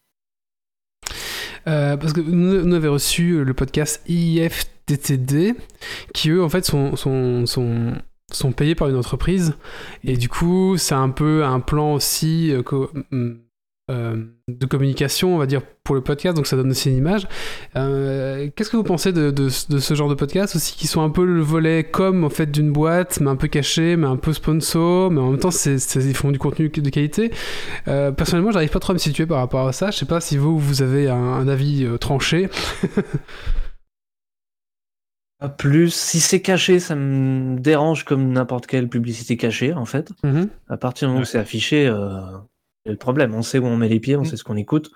Parce 1.64 2.14
que 2.14 2.22
nous, 2.22 2.64
nous 2.64 2.74
avons 2.74 2.94
reçu 2.94 3.44
le 3.44 3.52
podcast 3.52 4.02
IFTTD, 4.08 5.54
qui 6.14 6.30
eux, 6.30 6.42
en 6.42 6.48
fait, 6.48 6.64
sont, 6.64 6.96
sont, 6.96 7.44
sont, 7.44 7.92
sont 8.32 8.52
payés 8.52 8.74
par 8.74 8.88
une 8.88 8.96
entreprise. 8.96 9.54
Et 10.02 10.16
du 10.16 10.30
coup, 10.30 10.78
c'est 10.78 10.94
un 10.94 11.11
peu 11.11 11.44
un 11.44 11.61
plan 11.61 11.92
aussi 11.92 12.50
euh, 13.91 14.16
de 14.49 14.66
communication, 14.66 15.34
on 15.34 15.38
va 15.38 15.47
dire, 15.47 15.62
pour 15.84 15.95
le 15.95 16.01
podcast. 16.01 16.36
Donc, 16.36 16.47
ça 16.47 16.57
donne 16.57 16.70
aussi 16.70 16.91
une 16.91 16.97
image. 16.97 17.26
Euh, 17.76 18.49
Qu'est-ce 18.55 18.70
que 18.70 18.76
vous 18.76 18.84
pensez 18.84 19.12
de, 19.12 19.30
de, 19.30 19.45
de 19.45 19.78
ce 19.78 19.95
genre 19.95 20.09
de 20.09 20.14
podcast 20.14 20.57
aussi, 20.57 20.76
qui 20.76 20.86
sont 20.86 21.03
un 21.03 21.11
peu 21.11 21.24
le 21.24 21.41
volet 21.41 21.84
com, 21.84 22.24
en 22.24 22.30
fait, 22.30 22.51
d'une 22.51 22.72
boîte, 22.72 23.20
mais 23.20 23.30
un 23.30 23.36
peu 23.36 23.49
caché, 23.49 23.97
mais 23.97 24.07
un 24.07 24.16
peu 24.16 24.32
sponsor, 24.32 25.11
mais 25.11 25.20
en 25.20 25.30
même 25.30 25.41
temps, 25.41 25.51
ils 25.66 26.14
font 26.14 26.30
du 26.30 26.38
contenu 26.38 26.68
de 26.68 26.91
qualité. 26.91 27.32
Euh, 27.88 28.12
personnellement, 28.12 28.53
j'arrive 28.53 28.70
pas 28.70 28.80
trop 28.80 28.93
à 28.93 28.95
me 28.95 28.99
situer 28.99 29.26
par 29.26 29.38
rapport 29.38 29.66
à 29.66 29.72
ça. 29.72 29.91
Je 29.91 29.99
sais 29.99 30.07
pas 30.07 30.20
si 30.20 30.36
vous, 30.36 30.59
vous 30.59 30.82
avez 30.82 31.09
un, 31.09 31.16
un 31.16 31.49
avis 31.49 31.84
euh, 31.84 31.99
tranché. 31.99 32.49
Pas 35.41 35.49
plus. 35.49 35.95
Si 35.95 36.20
c'est 36.20 36.43
caché, 36.43 36.78
ça 36.80 36.95
me 36.95 37.59
dérange 37.59 38.05
comme 38.05 38.30
n'importe 38.30 38.66
quelle 38.66 38.88
publicité 38.91 39.38
cachée, 39.38 39.72
en 39.72 39.86
fait. 39.86 40.12
Mhm. 40.22 40.49
À 40.68 40.76
partir 40.76 41.09
du 41.09 41.12
moment 41.12 41.22
où 41.22 41.24
c'est 41.24 41.38
affiché, 41.38 41.86
euh, 41.86 42.20
le 42.87 42.97
problème. 42.97 43.35
On 43.35 43.43
sait 43.43 43.59
où 43.59 43.66
on 43.66 43.76
met 43.76 43.89
les 43.89 44.01
pieds, 44.01 44.16
on 44.16 44.22
Mm. 44.22 44.26
sait 44.26 44.37
ce 44.37 44.45
qu'on 44.45 44.57
écoute. 44.57 44.91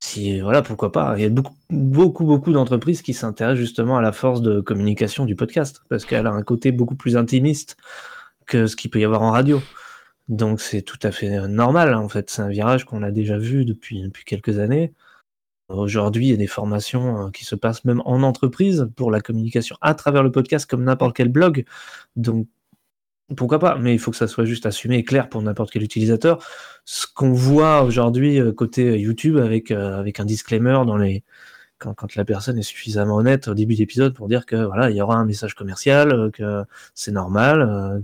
Si, 0.00 0.40
voilà, 0.40 0.62
pourquoi 0.62 0.92
pas. 0.92 1.14
Il 1.16 1.22
y 1.22 1.26
a 1.26 1.28
beaucoup, 1.28 1.54
beaucoup, 1.70 2.24
beaucoup 2.24 2.52
d'entreprises 2.52 3.02
qui 3.02 3.14
s'intéressent 3.14 3.58
justement 3.58 3.98
à 3.98 4.02
la 4.02 4.12
force 4.12 4.40
de 4.42 4.60
communication 4.60 5.24
du 5.26 5.34
podcast, 5.34 5.82
parce 5.88 6.04
qu'elle 6.04 6.26
a 6.26 6.30
un 6.30 6.42
côté 6.42 6.72
beaucoup 6.72 6.94
plus 6.94 7.16
intimiste 7.16 7.76
que 8.46 8.66
ce 8.66 8.76
qu'il 8.76 8.90
peut 8.90 9.00
y 9.00 9.04
avoir 9.04 9.22
en 9.22 9.32
radio. 9.32 9.60
Donc 10.28 10.60
c'est 10.60 10.82
tout 10.82 10.98
à 11.02 11.10
fait 11.10 11.46
normal, 11.48 11.94
en 11.94 12.08
fait. 12.08 12.30
C'est 12.30 12.42
un 12.42 12.48
virage 12.48 12.84
qu'on 12.84 13.02
a 13.02 13.10
déjà 13.10 13.38
vu 13.38 13.64
depuis, 13.64 14.02
depuis 14.02 14.24
quelques 14.24 14.58
années. 14.58 14.92
Aujourd'hui, 15.68 16.26
il 16.28 16.30
y 16.30 16.34
a 16.34 16.36
des 16.36 16.46
formations 16.46 17.26
euh, 17.26 17.30
qui 17.30 17.44
se 17.44 17.54
passent 17.54 17.84
même 17.84 18.00
en 18.06 18.22
entreprise 18.22 18.88
pour 18.96 19.10
la 19.10 19.20
communication 19.20 19.76
à 19.82 19.94
travers 19.94 20.22
le 20.22 20.32
podcast, 20.32 20.64
comme 20.68 20.84
n'importe 20.84 21.14
quel 21.14 21.28
blog. 21.28 21.64
Donc, 22.16 22.46
pourquoi 23.36 23.58
pas 23.58 23.76
Mais 23.76 23.94
il 23.94 23.98
faut 23.98 24.10
que 24.10 24.16
ça 24.16 24.26
soit 24.28 24.44
juste 24.44 24.66
assumé 24.66 24.96
et 24.98 25.04
clair 25.04 25.28
pour 25.28 25.42
n'importe 25.42 25.70
quel 25.70 25.82
utilisateur. 25.82 26.44
Ce 26.84 27.06
qu'on 27.06 27.32
voit 27.32 27.82
aujourd'hui 27.82 28.40
euh, 28.40 28.52
côté 28.52 28.98
YouTube 28.98 29.36
avec, 29.36 29.70
euh, 29.70 29.98
avec 29.98 30.20
un 30.20 30.24
disclaimer 30.24 30.80
dans 30.86 30.96
les 30.96 31.22
quand, 31.78 31.94
quand 31.94 32.14
la 32.16 32.24
personne 32.24 32.58
est 32.58 32.62
suffisamment 32.62 33.16
honnête 33.16 33.46
au 33.48 33.54
début 33.54 33.76
d'épisode 33.76 34.12
pour 34.14 34.26
dire 34.28 34.46
que 34.46 34.56
voilà, 34.56 34.90
il 34.90 34.96
y 34.96 35.00
aura 35.02 35.16
un 35.16 35.24
message 35.24 35.54
commercial, 35.54 36.12
euh, 36.12 36.30
que 36.30 36.64
c'est 36.94 37.12
normal. 37.12 37.62
euh, 37.62 38.00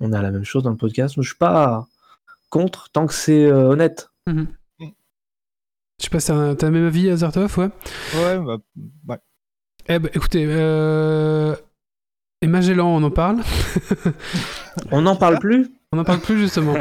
on- 0.00 0.12
a 0.12 0.20
la 0.20 0.30
même 0.32 0.44
chose 0.44 0.62
dans 0.64 0.70
le 0.70 0.76
podcast. 0.76 1.14
Je 1.16 1.22
suis 1.22 1.36
pas 1.36 1.86
contre 2.50 2.90
tant 2.90 3.06
que 3.06 3.14
c'est 3.14 3.46
euh, 3.46 3.68
honnête. 3.68 4.10
Je 4.26 6.04
sais 6.04 6.10
pas 6.10 6.20
si 6.20 6.26
t'as 6.26 6.54
t'as 6.56 6.66
le 6.66 6.72
même 6.72 6.86
avis, 6.86 7.08
Azertov, 7.08 7.56
ouais? 7.58 7.70
Ouais, 8.14 8.38
bah, 8.38 8.58
ouais. 9.08 9.18
Eh 9.88 9.98
ben, 9.98 10.10
écoutez, 10.12 10.44
euh... 10.46 11.54
et 12.42 12.46
Magellan, 12.46 12.88
on 12.88 13.02
en 13.02 13.10
parle 13.10 13.38
On 14.92 15.02
n'en 15.02 15.16
parle 15.16 15.38
plus. 15.38 15.68
On 15.92 15.96
n'en 15.96 16.04
parle 16.04 16.20
plus 16.20 16.38
justement. 16.38 16.74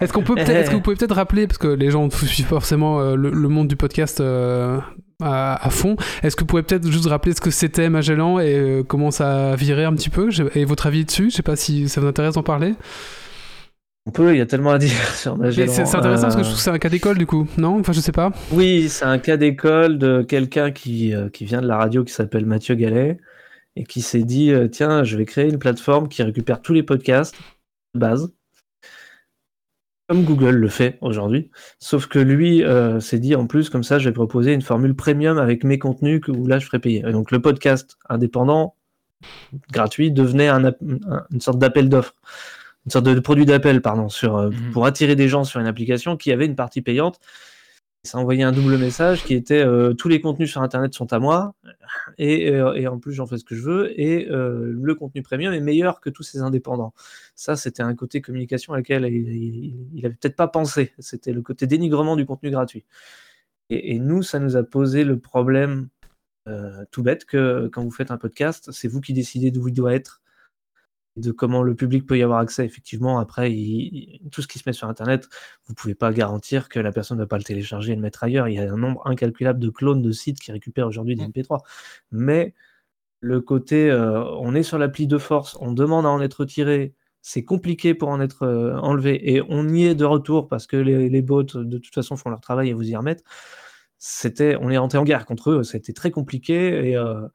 Est-ce 0.00 0.12
qu'on 0.12 0.22
peut 0.22 0.38
est-ce 0.38 0.70
que 0.70 0.74
vous 0.74 0.80
pouvez 0.80 0.96
peut-être 0.96 1.14
rappeler, 1.14 1.46
parce 1.46 1.58
que 1.58 1.68
les 1.68 1.90
gens 1.90 2.06
ne 2.06 2.10
suivent 2.10 2.46
pas 2.46 2.56
forcément 2.56 3.00
euh, 3.00 3.16
le, 3.16 3.30
le 3.30 3.48
monde 3.48 3.68
du 3.68 3.76
podcast 3.76 4.20
euh, 4.20 4.78
à, 5.20 5.66
à 5.66 5.70
fond, 5.70 5.96
est-ce 6.22 6.34
que 6.36 6.40
vous 6.40 6.46
pouvez 6.46 6.62
peut-être 6.62 6.90
juste 6.90 7.06
rappeler 7.06 7.34
ce 7.34 7.40
que 7.40 7.50
c'était 7.50 7.90
Magellan 7.90 8.38
et 8.38 8.54
euh, 8.54 8.82
comment 8.82 9.10
ça 9.10 9.52
a 9.52 9.56
viré 9.56 9.84
un 9.84 9.92
petit 9.94 10.10
peu? 10.10 10.30
Et 10.54 10.64
votre 10.64 10.86
avis 10.86 11.04
dessus? 11.04 11.30
Je 11.30 11.36
sais 11.36 11.42
pas 11.42 11.56
si 11.56 11.88
ça 11.88 12.00
vous 12.00 12.06
intéresse 12.06 12.34
d'en 12.34 12.42
parler. 12.42 12.74
On 14.06 14.10
peut, 14.10 14.34
il 14.34 14.38
y 14.38 14.40
a 14.40 14.46
tellement 14.46 14.70
à 14.70 14.78
dire 14.78 14.90
sur 15.14 15.36
Magellan. 15.36 15.70
c'est 15.72 15.82
intéressant 15.94 16.22
parce 16.22 16.36
que 16.36 16.42
je 16.42 16.46
trouve 16.48 16.56
que 16.58 16.62
c'est 16.64 16.70
un 16.70 16.78
cas 16.78 16.88
d'école 16.88 17.18
du 17.18 17.26
coup, 17.26 17.46
non? 17.58 17.78
Enfin, 17.80 17.92
je 17.92 18.00
sais 18.00 18.12
pas. 18.12 18.32
Oui, 18.50 18.88
c'est 18.88 19.04
un 19.04 19.18
cas 19.18 19.36
d'école 19.36 19.98
de 19.98 20.22
quelqu'un 20.22 20.70
qui, 20.70 21.12
qui 21.32 21.44
vient 21.44 21.60
de 21.60 21.68
la 21.68 21.76
radio 21.76 22.02
qui 22.02 22.12
s'appelle 22.14 22.46
Mathieu 22.46 22.76
Gallet 22.76 23.18
et 23.76 23.84
qui 23.84 24.02
s'est 24.02 24.24
dit 24.24 24.50
euh, 24.52 24.68
tiens, 24.68 25.04
je 25.04 25.16
vais 25.16 25.24
créer 25.24 25.48
une 25.48 25.58
plateforme 25.58 26.08
qui 26.08 26.22
récupère 26.22 26.60
tous 26.60 26.72
les 26.74 26.82
podcasts 26.82 27.34
de 27.94 28.00
base, 28.00 28.32
comme 30.08 30.24
Google 30.24 30.56
le 30.56 30.68
fait 30.68 30.98
aujourd'hui. 31.00 31.50
Sauf 31.78 32.06
que 32.06 32.18
lui 32.18 32.62
euh, 32.64 33.00
s'est 33.00 33.18
dit 33.18 33.34
en 33.34 33.46
plus, 33.46 33.70
comme 33.70 33.84
ça, 33.84 33.98
je 33.98 34.08
vais 34.08 34.12
proposer 34.12 34.52
une 34.52 34.62
formule 34.62 34.94
premium 34.94 35.38
avec 35.38 35.64
mes 35.64 35.78
contenus 35.78 36.20
que, 36.20 36.30
où 36.30 36.46
là, 36.46 36.58
je 36.58 36.66
ferai 36.66 36.78
payer. 36.80 37.02
Et 37.06 37.12
donc 37.12 37.30
le 37.30 37.40
podcast 37.40 37.96
indépendant, 38.08 38.74
gratuit, 39.72 40.10
devenait 40.10 40.48
un 40.48 40.74
une 41.30 41.40
sorte 41.40 41.58
d'appel 41.58 41.88
d'offres. 41.88 42.14
Une 42.84 42.90
sorte 42.90 43.06
de 43.06 43.18
produit 43.20 43.46
d'appel, 43.46 43.80
pardon, 43.80 44.08
sur, 44.08 44.36
euh, 44.36 44.50
Mhm. 44.50 44.72
pour 44.72 44.86
attirer 44.86 45.14
des 45.14 45.28
gens 45.28 45.44
sur 45.44 45.60
une 45.60 45.68
application 45.68 46.16
qui 46.16 46.32
avait 46.32 46.46
une 46.46 46.56
partie 46.56 46.82
payante 46.82 47.20
ça 48.04 48.18
envoyait 48.18 48.42
un 48.42 48.50
double 48.50 48.78
message 48.78 49.24
qui 49.24 49.34
était 49.34 49.64
euh, 49.64 49.94
tous 49.94 50.08
les 50.08 50.20
contenus 50.20 50.50
sur 50.50 50.60
internet 50.60 50.92
sont 50.92 51.12
à 51.12 51.20
moi 51.20 51.54
et, 52.18 52.50
euh, 52.50 52.74
et 52.74 52.88
en 52.88 52.98
plus 52.98 53.12
j'en 53.12 53.26
fais 53.26 53.38
ce 53.38 53.44
que 53.44 53.54
je 53.54 53.62
veux 53.62 54.00
et 54.00 54.28
euh, 54.28 54.74
le 54.76 54.94
contenu 54.96 55.22
premium 55.22 55.52
est 55.52 55.60
meilleur 55.60 56.00
que 56.00 56.10
tous 56.10 56.24
ces 56.24 56.40
indépendants. 56.40 56.94
Ça 57.36 57.54
c'était 57.54 57.82
un 57.82 57.94
côté 57.94 58.20
communication 58.20 58.72
à 58.72 58.78
laquelle 58.78 59.04
il, 59.04 59.28
il, 59.28 59.86
il 59.94 60.04
avait 60.06 60.16
peut-être 60.16 60.34
pas 60.34 60.48
pensé. 60.48 60.92
C'était 60.98 61.32
le 61.32 61.42
côté 61.42 61.68
dénigrement 61.68 62.16
du 62.16 62.26
contenu 62.26 62.50
gratuit. 62.50 62.84
Et, 63.70 63.98
nous 64.00 64.22
ça 64.22 64.40
nous 64.40 64.56
a 64.56 64.64
posé 64.64 65.04
le 65.04 65.18
problème 65.18 65.88
tout 66.90 67.04
bête 67.04 67.24
que 67.24 67.68
quand 67.68 67.84
vous 67.84 67.92
faites 67.92 68.10
un 68.10 68.18
podcast 68.18 68.72
c'est 68.72 68.88
vous 68.88 69.00
qui 69.00 69.12
décidez 69.12 69.52
d'où 69.52 69.68
il 69.68 69.74
doit 69.74 69.94
être 69.94 70.21
de 71.16 71.30
comment 71.32 71.62
le 71.62 71.74
public 71.74 72.06
peut 72.06 72.18
y 72.18 72.22
avoir 72.22 72.38
accès. 72.40 72.64
Effectivement, 72.64 73.18
après, 73.18 73.52
il- 73.52 74.18
il- 74.22 74.30
tout 74.30 74.42
ce 74.42 74.48
qui 74.48 74.58
se 74.58 74.64
met 74.66 74.72
sur 74.72 74.88
Internet, 74.88 75.28
vous 75.66 75.74
pouvez 75.74 75.94
pas 75.94 76.12
garantir 76.12 76.68
que 76.68 76.80
la 76.80 76.92
personne 76.92 77.18
ne 77.18 77.22
va 77.22 77.26
pas 77.26 77.38
le 77.38 77.44
télécharger 77.44 77.92
et 77.92 77.96
le 77.96 78.00
mettre 78.02 78.24
ailleurs. 78.24 78.48
Il 78.48 78.54
y 78.54 78.58
a 78.58 78.72
un 78.72 78.76
nombre 78.76 79.02
incalculable 79.06 79.58
de 79.60 79.68
clones 79.70 80.02
de 80.02 80.12
sites 80.12 80.40
qui 80.40 80.52
récupèrent 80.52 80.86
aujourd'hui 80.88 81.14
des 81.16 81.24
MP3. 81.24 81.62
Mais 82.12 82.54
le 83.20 83.40
côté, 83.40 83.90
euh, 83.90 84.24
on 84.40 84.54
est 84.54 84.62
sur 84.64 84.78
l'appli 84.78 85.06
de 85.06 85.18
force, 85.18 85.56
on 85.60 85.72
demande 85.72 86.06
à 86.06 86.10
en 86.10 86.20
être 86.20 86.40
retiré, 86.40 86.94
c'est 87.22 87.44
compliqué 87.44 87.94
pour 87.94 88.08
en 88.08 88.20
être 88.20 88.42
euh, 88.44 88.76
enlevé, 88.78 89.34
et 89.34 89.42
on 89.48 89.68
y 89.68 89.84
est 89.84 89.94
de 89.94 90.04
retour 90.04 90.48
parce 90.48 90.66
que 90.66 90.76
les, 90.76 91.08
les 91.08 91.22
bots, 91.22 91.44
de 91.44 91.78
toute 91.78 91.94
façon, 91.94 92.16
font 92.16 92.30
leur 92.30 92.40
travail 92.40 92.70
et 92.70 92.72
vous 92.74 92.90
y 92.90 92.96
remettent. 92.96 93.24
C'était, 93.98 94.56
on 94.60 94.70
est 94.70 94.78
entré 94.78 94.98
en 94.98 95.04
guerre 95.04 95.26
contre 95.26 95.50
eux, 95.52 95.62
c'était 95.64 95.92
très 95.92 96.10
compliqué 96.10 96.88
et 96.90 96.96
euh, 96.96 97.28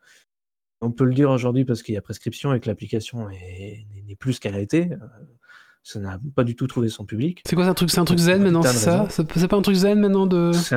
on 0.81 0.91
peut 0.91 1.05
le 1.05 1.13
dire 1.13 1.29
aujourd'hui 1.31 1.65
parce 1.65 1.81
qu'il 1.83 1.95
y 1.95 1.97
a 1.97 2.01
prescription 2.01 2.53
et 2.53 2.59
que 2.59 2.67
l'application 2.67 3.29
est- 3.29 3.85
n'est 4.05 4.15
plus 4.15 4.33
ce 4.33 4.39
qu'elle 4.39 4.55
a 4.55 4.59
été. 4.59 4.91
Euh, 4.91 4.97
Ça 5.83 5.99
n'a 6.01 6.19
pas 6.35 6.43
du 6.43 6.53
tout 6.57 6.67
trouvé 6.67 6.89
son 6.89 7.05
public. 7.05 7.41
C'est 7.47 7.55
quoi 7.55 7.63
c'est 7.63 7.69
un 7.69 7.73
truc 7.73 7.89
C'est 7.89 7.99
un 7.99 8.05
truc 8.05 8.19
zen 8.19 8.43
maintenant, 8.43 8.61
c'est 8.61 8.73
ça? 8.73 9.07
C'est 9.09 9.47
pas 9.47 9.55
un 9.55 9.61
truc 9.61 9.75
zen 9.75 9.99
maintenant 10.01 10.25
de. 10.27 10.51
C'est 10.51 10.75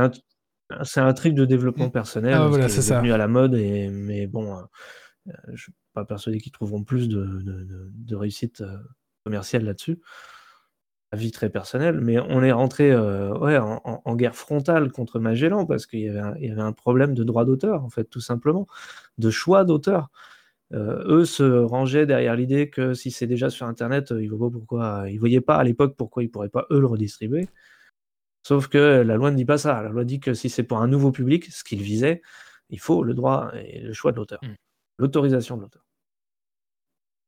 un, 1.01 1.13
truc 1.13 1.35
de 1.35 1.45
développement 1.45 1.91
personnel 1.91 2.35
Ah, 2.35 2.47
voilà, 2.47 2.69
c'est 2.69 2.79
est 2.79 2.83
ça. 2.83 2.95
devenu 2.97 3.13
à 3.13 3.17
la 3.17 3.27
mode, 3.27 3.55
et, 3.55 3.89
mais 3.89 4.29
bon, 4.29 4.57
euh, 4.57 4.61
euh, 5.29 5.33
je 5.55 5.63
suis 5.65 5.73
pas 5.95 6.05
persuadé 6.05 6.39
qu'ils 6.39 6.53
trouveront 6.53 6.85
plus 6.85 7.09
de, 7.09 7.25
de- 7.25 7.65
de- 7.65 7.91
de 7.93 8.15
réussite 8.17 8.61
euh, 8.61 8.77
commerciale 9.25 9.65
là-dessus. 9.65 9.99
Avis 11.13 11.33
très 11.33 11.51
personnel, 11.51 12.01
mais 12.01 12.21
on 12.21 12.41
est 12.43 12.53
rentré 12.53 12.93
euh, 12.93 13.37
ouais, 13.39 13.59
en, 13.59 14.15
guerre 14.15 14.37
frontale 14.37 14.93
contre 14.93 15.19
Magellan 15.19 15.67
parce 15.67 15.87
qu'il 15.87 16.01
y, 16.01 16.09
avait 16.09 16.21
un- 16.21 16.35
il 16.37 16.47
y 16.49 16.51
avait 16.53 16.61
un 16.63 16.73
problème 16.73 17.15
de 17.15 17.25
droit 17.25 17.45
d'auteur, 17.45 17.85
en 17.85 17.89
fait, 17.91 18.05
tout 18.05 18.21
simplement, 18.21 18.69
de 19.19 19.29
choix 19.29 19.65
d'auteur. 19.65 20.09
Euh, 20.73 21.03
eux 21.09 21.25
se 21.25 21.43
rangeaient 21.43 22.07
derrière 22.07 22.37
l'idée 22.37 22.71
que 22.71 22.95
si 22.95 23.11
c'est 23.11 23.27
déjà 23.27 23.51
sur 23.51 23.67
Internet, 23.67 24.13
euh, 24.13 24.23
ils 24.23 24.31
ne 24.31 24.37
voyaient 24.37 24.51
pas 24.53 24.59
pourquoi, 24.59 25.05
ils 25.11 25.19
voyaient 25.19 25.41
pas 25.41 25.57
à 25.57 25.65
l'époque 25.65 25.97
pourquoi 25.97 26.23
ils 26.23 26.27
ne 26.27 26.31
pourraient 26.31 26.49
pas 26.49 26.67
eux 26.71 26.79
le 26.79 26.87
redistribuer. 26.87 27.49
Sauf 28.45 28.69
que 28.69 28.79
la 29.03 29.17
loi 29.17 29.33
ne 29.33 29.37
dit 29.37 29.45
pas 29.45 29.59
ça. 29.59 29.83
La 29.83 29.89
loi 29.91 30.05
dit 30.05 30.21
que 30.21 30.33
si 30.33 30.49
c'est 30.49 30.63
pour 30.63 30.79
un 30.79 30.87
nouveau 30.89 31.11
public, 31.11 31.47
ce 31.51 31.65
qu'il 31.65 31.83
visait, 31.83 32.23
il 32.71 32.79
faut 32.79 33.03
le 33.03 33.15
droit 33.15 33.51
et 33.55 33.81
le 33.81 33.93
choix 33.93 34.13
de 34.13 34.17
l'auteur, 34.17 34.39
Mm. 34.43 34.55
l'autorisation 34.99 35.57
de 35.57 35.63
l'auteur. 35.63 35.83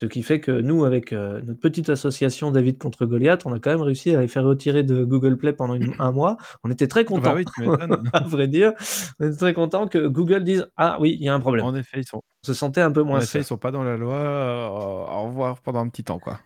Ce 0.02 0.06
qui 0.08 0.24
fait 0.24 0.40
que 0.40 0.50
nous, 0.50 0.84
avec 0.84 1.12
euh, 1.12 1.40
notre 1.42 1.60
petite 1.60 1.88
association 1.88 2.50
David 2.50 2.76
contre 2.76 3.06
Goliath, 3.06 3.46
on 3.46 3.52
a 3.52 3.60
quand 3.60 3.70
même 3.70 3.82
réussi 3.82 4.12
à 4.16 4.20
les 4.20 4.26
faire 4.26 4.42
retirer 4.42 4.82
de 4.82 5.04
Google 5.04 5.36
Play 5.36 5.52
pendant 5.52 5.74
une- 5.76 5.94
un 6.00 6.10
mois. 6.10 6.38
On 6.64 6.72
était 6.72 6.88
très 6.88 7.02
Ah 7.02 7.04
bah 7.04 7.08
contents. 7.20 7.34
oui, 7.36 7.44
tu 7.44 7.60
m'étonnes. 7.60 8.10
à 8.12 8.20
vrai 8.24 8.48
dire, 8.48 8.72
on 9.20 9.28
était 9.28 9.36
très 9.36 9.54
contents 9.54 9.86
que 9.86 10.08
Google 10.08 10.42
dise 10.42 10.66
Ah 10.76 10.96
oui, 11.00 11.16
il 11.20 11.24
y 11.24 11.28
a 11.28 11.34
un 11.34 11.38
problème. 11.40 11.64
En 11.66 11.74
effet, 11.76 12.00
ils 12.00 12.04
sont, 12.04 12.16
On 12.18 12.46
se 12.48 12.52
sentait 12.52 12.80
un 12.80 12.90
peu 12.90 13.02
en 13.02 13.04
moins 13.04 13.18
effet, 13.18 13.26
seul. 13.26 13.42
ils 13.42 13.44
sont 13.44 13.58
pas 13.58 13.70
dans 13.70 13.84
la 13.84 13.96
loi. 13.96 14.14
euh, 14.16 14.66
au 14.66 15.22
revoir 15.28 15.60
pendant 15.62 15.78
un 15.78 15.88
petit 15.88 16.02
temps, 16.02 16.18
quoi. 16.18 16.40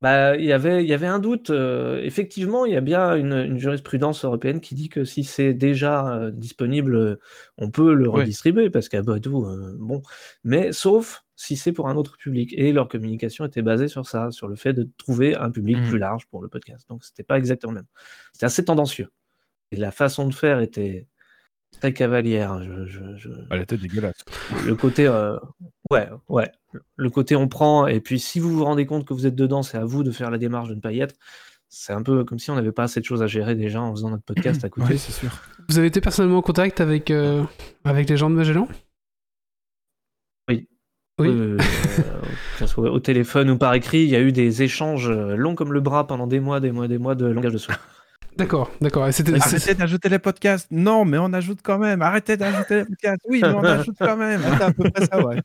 Bah, 0.00 0.36
il 0.36 0.44
y 0.44 0.52
avait, 0.52 0.82
il 0.82 0.90
y 0.90 0.94
avait 0.94 1.06
un 1.06 1.20
doute. 1.20 1.50
euh, 1.50 2.00
effectivement, 2.02 2.66
il 2.66 2.72
y 2.72 2.76
a 2.76 2.80
bien 2.80 3.14
une, 3.14 3.34
une 3.34 3.58
jurisprudence 3.58 4.24
européenne 4.24 4.60
qui 4.60 4.74
dit 4.74 4.88
que 4.88 5.04
si 5.04 5.22
c'est 5.22 5.54
déjà 5.54 6.12
euh, 6.16 6.30
disponible, 6.32 7.20
on 7.56 7.70
peut 7.70 7.94
le 7.94 8.08
Oui. 8.08 8.22
redistribuer 8.22 8.68
parce 8.68 8.88
qu'à 8.88 9.02
Badou, 9.02 9.46
euh, 9.46 9.76
bon. 9.78 10.02
Mais 10.42 10.72
sauf 10.72 11.22
si 11.42 11.56
c'est 11.56 11.72
pour 11.72 11.88
un 11.88 11.96
autre 11.96 12.16
public. 12.16 12.54
Et 12.56 12.72
leur 12.72 12.88
communication 12.88 13.44
était 13.44 13.62
basée 13.62 13.88
sur 13.88 14.06
ça, 14.06 14.30
sur 14.30 14.46
le 14.48 14.54
fait 14.56 14.72
de 14.72 14.88
trouver 14.96 15.34
un 15.34 15.50
public 15.50 15.78
Mhm. 15.78 15.88
plus 15.88 15.98
large 15.98 16.26
pour 16.30 16.40
le 16.42 16.48
podcast. 16.48 16.88
Donc, 16.88 17.04
c'était 17.04 17.24
pas 17.24 17.36
exactement 17.38 17.72
le 17.72 17.78
même. 17.80 17.86
C'était 18.32 18.46
assez 18.46 18.64
tendancieux. 18.64 19.08
Et 19.72 19.76
la 19.76 19.90
façon 19.90 20.28
de 20.28 20.34
faire 20.34 20.60
était 20.60 21.06
très 21.80 21.92
cavalière. 21.92 22.62
Je, 22.62 22.86
je- 22.86 23.16
je- 23.16 23.30
Elle 23.50 23.62
était 23.62 23.78
dégueulasse. 23.78 24.22
le 24.66 24.74
côté 24.76 25.06
euh, 25.06 25.36
ouais 25.90 26.08
ouais 26.28 26.52
le 26.96 27.10
côté 27.10 27.34
on 27.34 27.48
prend 27.48 27.86
et 27.86 28.00
puis 28.00 28.20
si 28.20 28.38
vous 28.40 28.50
vous 28.56 28.64
rendez 28.64 28.84
compte 28.86 29.04
que 29.06 29.14
vous 29.14 29.26
êtes 29.26 29.34
dedans 29.34 29.62
c'est 29.62 29.78
à 29.78 29.84
vous 29.84 30.02
de 30.04 30.10
faire 30.10 30.30
la 30.30 30.36
démarche 30.38 30.68
de 30.68 30.74
ne 30.74 30.80
pas 30.80 30.92
y 30.92 31.00
être 31.00 31.14
c'est 31.68 31.92
un 31.94 32.02
peu 32.02 32.24
comme 32.24 32.38
si 32.38 32.50
on 32.50 32.54
n'avait 32.54 32.72
pas 32.72 32.82
assez 32.84 33.00
de 33.00 33.04
choses 33.06 33.22
à 33.22 33.26
gérer 33.26 33.54
déjà 33.54 33.80
en 33.80 33.90
faisant 33.92 34.10
notre 34.10 34.22
podcast 34.24 34.62
à 34.64 34.68
côté 34.74 34.86
Oui, 34.92 34.98
c'est 34.98 35.12
sûr. 35.12 35.30
Vous 35.70 35.78
avez 35.78 35.86
été 35.88 36.00
personnellement 36.02 36.38
en 36.38 36.42
contact 36.42 36.80
avec, 36.82 37.10
euh, 37.10 37.42
avec 37.84 38.08
les 38.10 38.16
gens 38.18 38.28
de 38.30 38.34
Magellan? 38.36 38.68
Oui. 41.18 41.28
Euh, 41.28 41.56
que 42.58 42.58
ce 42.60 42.66
soit 42.66 42.90
au 42.90 42.98
téléphone 43.00 43.50
ou 43.50 43.58
par 43.58 43.74
écrit 43.74 44.02
il 44.02 44.08
y 44.08 44.16
a 44.16 44.20
eu 44.20 44.32
des 44.32 44.62
échanges 44.62 45.10
euh, 45.10 45.36
longs 45.36 45.54
comme 45.54 45.72
le 45.72 45.80
bras 45.80 46.06
pendant 46.06 46.26
des 46.26 46.40
mois 46.40 46.58
des 46.58 46.72
mois 46.72 46.88
des 46.88 46.98
mois 46.98 47.14
de 47.14 47.26
langage 47.26 47.52
de 47.52 47.58
souris 47.58 47.76
D'accord, 48.38 48.70
d'accord. 48.80 49.06
C'était. 49.12 49.34
Arrêtez 49.38 49.74
d'ajouter 49.74 50.08
les 50.08 50.18
podcasts. 50.18 50.66
Non, 50.70 51.04
mais 51.04 51.18
on 51.18 51.34
ajoute 51.34 51.58
quand 51.62 51.76
même. 51.78 52.00
Arrêtez 52.00 52.38
d'ajouter 52.38 52.76
les 52.76 52.84
podcasts. 52.86 53.20
Oui, 53.28 53.40
mais 53.42 53.48
on 53.50 53.62
ajoute 53.62 53.96
quand 53.98 54.16
même. 54.16 54.40
C'est 54.42 54.62
à 54.64 54.72
peu 54.72 54.90
près 54.90 55.04
ça, 55.04 55.22
ouais. 55.22 55.36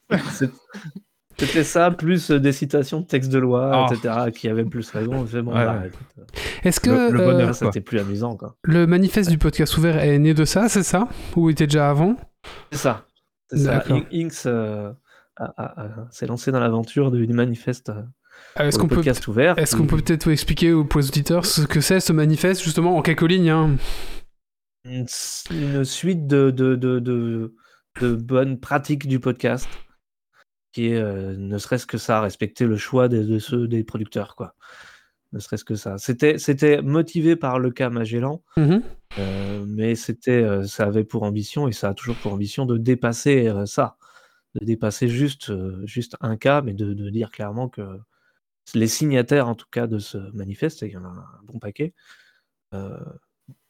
C'était 1.38 1.64
ça 1.66 1.92
plus 1.92 2.32
euh, 2.32 2.40
des 2.40 2.54
citations 2.54 3.02
de 3.02 3.06
textes 3.06 3.30
de 3.32 3.38
loi 3.40 3.72
Ah. 3.74 3.94
etc 3.94 4.32
qui 4.34 4.48
avaient 4.50 4.64
plus 4.64 4.90
raison 4.90 5.24
bon 5.44 5.52
Ouais, 5.54 5.66
ouais. 5.68 5.88
écoute, 5.88 6.28
Est-ce 6.64 6.80
que 6.80 6.90
Le- 6.90 7.10
le 7.12 7.20
euh, 7.22 7.26
bonheur. 7.26 7.48
là, 7.48 7.54
c'était 7.54 7.82
plus 7.82 8.00
amusant 8.00 8.36
quoi 8.38 8.56
le 8.64 8.88
manifeste 8.88 9.30
du 9.30 9.38
podcast 9.38 9.78
ouvert 9.78 10.00
est 10.00 10.18
né 10.18 10.34
de 10.34 10.46
ça, 10.46 10.68
c'est 10.70 10.82
ça? 10.82 11.08
Ou 11.36 11.50
était 11.50 11.68
déjà 11.68 11.90
avant? 11.90 12.16
C'est 12.72 12.80
ça. 12.80 13.06
C'est 13.52 13.58
ça. 13.60 13.84
Inks 14.14 14.32
euh, 14.46 14.92
s'est 16.12 16.28
lancé 16.28 16.52
dans 16.52 16.60
l'aventure 16.60 17.12
du 17.12 17.28
manifeste 17.28 17.90
euh, 17.90 18.02
Euh, 18.60 18.68
Est-ce 18.68 18.78
qu'on 18.78 18.88
peut, 18.88 18.96
podcast 18.96 19.28
ouvert. 19.28 19.58
est-ce 19.58 19.76
qu'on 19.76 19.88
peut 19.88 19.98
peut-être 19.98 20.30
expliquer 20.30 20.72
aux- 20.74 20.84
auditeurs 20.96 21.46
ce 21.46 21.62
que 21.64 21.82
c'est 21.82 22.00
ce 22.00 22.14
manifeste, 22.14 22.62
justement, 22.64 22.96
en 22.98 23.02
quelques 23.02 23.24
lignes 23.28 23.50
hein? 23.50 23.76
Une, 24.86 25.06
une 25.52 25.84
suite 25.84 26.28
de, 26.28 26.52
de, 26.52 26.76
de, 26.76 27.00
de, 27.00 28.14
bonnes 28.16 28.60
pratiques 28.60 29.08
du 29.08 29.20
podcast 29.20 29.68
qui 30.72 30.90
est 30.90 30.98
euh, 30.98 31.36
ne 31.36 31.58
serait-ce 31.58 31.86
que 31.88 31.98
ça, 31.98 32.22
respecter 32.22 32.66
le 32.66 32.78
choix 32.78 33.08
des, 33.10 33.24
de 33.24 33.40
ceux 33.40 33.68
des 33.68 33.84
producteurs. 33.84 34.36
Quoi. 34.36 34.54
Ne 35.34 35.40
serait-ce 35.40 35.66
que 35.66 35.76
ça. 35.76 35.98
C'était, 35.98 36.38
c'était 36.38 36.82
motivé 36.82 37.36
par 37.36 37.60
le 37.60 37.72
cas 37.72 37.90
Magellan, 37.90 38.44
Mhm. 38.56 38.82
euh, 39.20 39.66
mais 39.68 39.96
c'était, 39.96 40.64
ça 40.66 40.86
avait 40.86 41.04
pour 41.04 41.24
ambition, 41.24 41.68
et 41.68 41.72
ça 41.74 41.90
a 41.90 41.94
toujours 41.94 42.16
pour 42.18 42.32
ambition, 42.34 42.66
de 42.66 42.78
dépasser 42.78 43.52
ça. 43.66 43.97
De 44.60 44.66
dépasser 44.66 45.08
juste, 45.08 45.50
euh, 45.50 45.86
juste 45.86 46.16
un 46.22 46.38
cas, 46.38 46.62
mais 46.62 46.74
de, 46.74 46.94
de 46.94 47.10
dire 47.10 47.32
clairement 47.32 47.70
que 47.70 48.00
les 48.74 48.88
signataires, 48.88 49.48
en 49.48 49.56
tout 49.56 49.68
cas, 49.72 49.88
de 49.88 50.00
ce 50.00 50.18
manifeste, 50.34 50.84
et 50.84 50.88
il 50.88 50.94
y 50.94 50.98
en 50.98 51.06
a 51.06 51.10
un 51.10 51.44
bon 51.46 51.60
paquet, 51.60 51.94
euh, 52.74 52.98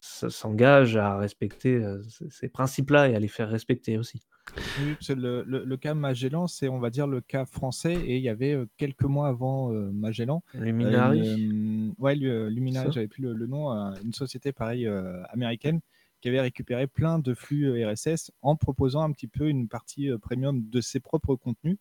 s'engagent 0.01 0.97
à 0.97 1.17
respecter 1.17 1.75
euh, 1.75 2.01
ces- 2.29 2.49
principes-là 2.49 3.09
et 3.09 3.15
à 3.15 3.19
les 3.19 3.27
faire 3.27 3.49
respecter 3.49 3.97
aussi. 3.97 4.21
Oui, 4.79 4.97
le, 5.09 5.43
le- 5.43 5.65
le 5.65 5.77
cas 5.77 5.93
Magellan, 5.93 6.47
c'est 6.47 6.67
on 6.69 6.79
va 6.79 6.89
dire 6.89 7.07
le 7.07 7.21
cas 7.21 7.45
français 7.45 7.93
et 7.95 8.17
il 8.17 8.23
y 8.23 8.29
avait 8.29 8.57
quelques 8.77 9.03
mois 9.03 9.27
avant 9.27 9.71
euh, 9.71 9.91
Magellan. 9.91 10.43
Luminari, 10.53 11.21
euh, 11.27 11.91
ouais, 11.99 12.15
lu- 12.15 12.49
Luminari, 12.49 12.91
j'avais 12.91 13.07
plus 13.07 13.23
le, 13.23 13.33
le 13.33 13.47
nom, 13.47 13.69
une 14.03 14.13
société 14.13 14.51
pareille 14.51 14.87
euh, 14.87 15.23
américaine 15.29 15.81
qui 16.21 16.29
avait 16.29 16.41
récupéré 16.41 16.87
plein 16.87 17.19
de 17.19 17.33
flux 17.33 17.65
euh, 17.65 17.91
RSS 17.91 18.31
en 18.41 18.55
proposant 18.55 19.01
un 19.01 19.11
petit 19.11 19.27
peu 19.27 19.47
une 19.47 19.67
partie 19.67 20.09
euh, 20.09 20.17
premium 20.17 20.67
de 20.69 20.81
ses 20.81 20.99
propres 20.99 21.35
contenus. 21.35 21.77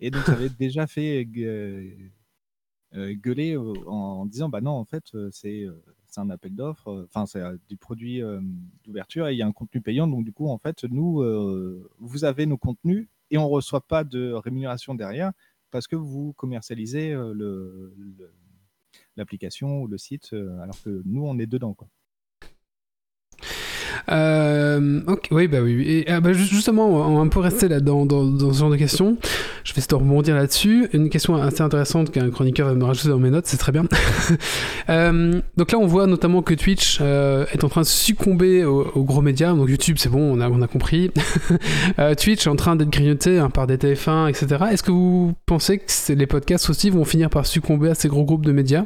Et 0.00 0.10
donc, 0.10 0.22
ça 0.24 0.32
avait 0.32 0.48
déjà 0.58 0.86
fait 0.86 1.26
euh, 1.36 1.92
gueuler 3.14 3.56
en, 3.56 4.26
disant 4.26 4.48
bah 4.48 4.60
non, 4.60 4.72
en 4.72 4.84
fait, 4.84 5.04
c'est 5.30 5.66
un 6.16 6.30
appel 6.30 6.54
d'offres, 6.54 7.06
enfin, 7.08 7.26
c'est 7.26 7.42
du 7.68 7.76
produit 7.76 8.22
d'ouverture 8.84 9.28
et 9.28 9.34
il 9.34 9.36
y 9.36 9.42
a 9.42 9.46
un 9.46 9.52
contenu 9.52 9.80
payant. 9.80 10.06
Donc, 10.08 10.24
du 10.24 10.32
coup, 10.32 10.48
en 10.48 10.58
fait, 10.58 10.84
nous, 10.84 11.22
vous 11.98 12.24
avez 12.24 12.46
nos 12.46 12.56
contenus 12.56 13.08
et 13.30 13.38
on 13.38 13.42
ne 13.42 13.48
reçoit 13.48 13.82
pas 13.82 14.04
de 14.04 14.32
rémunération 14.32 14.94
derrière 14.94 15.32
parce 15.70 15.86
que 15.86 15.96
vous 15.96 16.32
commercialisez 16.32 17.12
euh, 17.12 17.32
le- 17.34 17.94
l'application 19.16 19.82
ou 19.82 19.86
le 19.86 19.98
site 19.98 20.32
alors 20.32 20.80
que 20.82 21.02
nous, 21.04 21.26
on 21.26 21.38
est 21.38 21.46
dedans. 21.46 21.74
Quoi. 21.74 21.88
Euh, 24.10 25.00
oui, 25.30 25.48
bah 25.48 25.58
oui. 25.62 25.84
Et 25.86 26.10
ah, 26.10 26.20
bah, 26.20 26.32
ju- 26.32 26.44
justement, 26.44 26.88
on 26.88 27.16
va 27.16 27.20
un 27.20 27.28
peu 27.28 27.40
rester 27.40 27.68
là 27.68 27.80
dans, 27.80 28.06
dans, 28.06 28.52
ce 28.52 28.58
genre 28.58 28.70
de 28.70 28.76
questions. 28.76 29.16
Je 29.64 29.72
vais 29.72 29.78
essayer 29.78 29.88
de 29.90 29.94
rebondir 29.94 30.34
là-dessus. 30.34 30.88
Une 30.92 31.10
question 31.10 31.36
assez 31.36 31.62
intéressante 31.62 32.10
qu'un 32.10 32.30
chroniqueur 32.30 32.68
va 32.68 32.74
me 32.74 32.84
rajouter 32.84 33.08
dans 33.08 33.18
mes 33.18 33.30
notes, 33.30 33.46
c'est 33.46 33.56
très 33.56 33.72
bien. 33.72 33.84
Euh, 34.90 35.42
donc 35.58 35.72
là, 35.72 35.78
on 35.78 35.86
voit 35.86 36.06
notamment 36.06 36.40
que 36.40 36.54
Twitch 36.54 36.98
euh, 37.02 37.44
est 37.52 37.62
en 37.62 37.68
train 37.68 37.82
de 37.82 37.86
succomber 37.86 38.64
aux, 38.64 39.04
gros 39.04 39.20
médias. 39.20 39.52
Donc 39.52 39.68
YouTube, 39.68 39.96
c'est 39.98 40.08
bon, 40.08 40.34
on 40.34 40.40
a, 40.40 40.48
on 40.48 40.62
a 40.62 40.66
compris. 40.66 41.10
Euh, 41.98 42.14
Twitch 42.14 42.46
est 42.46 42.50
en 42.50 42.56
train 42.56 42.76
d'être 42.76 42.90
grignoté 42.90 43.38
hein, 43.38 43.50
par 43.50 43.66
des 43.66 43.76
TF1, 43.76 44.28
etc. 44.28 44.64
Est-ce 44.70 44.82
que 44.82 44.90
vous 44.90 45.34
pensez 45.46 45.78
que 45.78 46.12
les 46.12 46.26
podcasts 46.26 46.70
aussi 46.70 46.90
vont 46.90 47.04
finir 47.04 47.28
par 47.28 47.46
succomber 47.46 47.90
à 47.90 47.94
ces 47.94 48.08
gros 48.08 48.24
groupes 48.24 48.46
de 48.46 48.52
médias? 48.52 48.84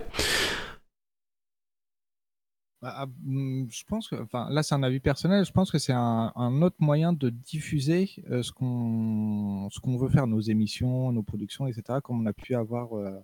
Bah, 2.82 2.92
ah, 2.96 3.06
hum, 3.24 3.68
je 3.70 3.84
pense 3.84 4.08
que, 4.08 4.16
enfin, 4.16 4.48
là, 4.50 4.64
c'est 4.64 4.74
un 4.74 4.82
avis 4.82 4.98
personnel. 4.98 5.44
Je 5.44 5.52
pense 5.52 5.70
que 5.70 5.78
c'est 5.78 5.92
un, 5.92 6.32
un 6.34 6.62
autre 6.62 6.76
moyen 6.80 7.12
de 7.12 7.30
diffuser 7.30 8.10
euh, 8.28 8.42
ce 8.42 8.50
qu'on 8.52 9.68
ce 9.70 9.78
qu'on 9.78 9.96
veut 9.96 10.08
faire, 10.08 10.26
nos 10.26 10.40
émissions, 10.40 11.12
nos 11.12 11.22
productions, 11.22 11.68
etc., 11.68 12.00
comme 12.02 12.20
on 12.22 12.26
a 12.26 12.32
pu 12.32 12.56
avoir 12.56 12.96
euh, 12.98 13.16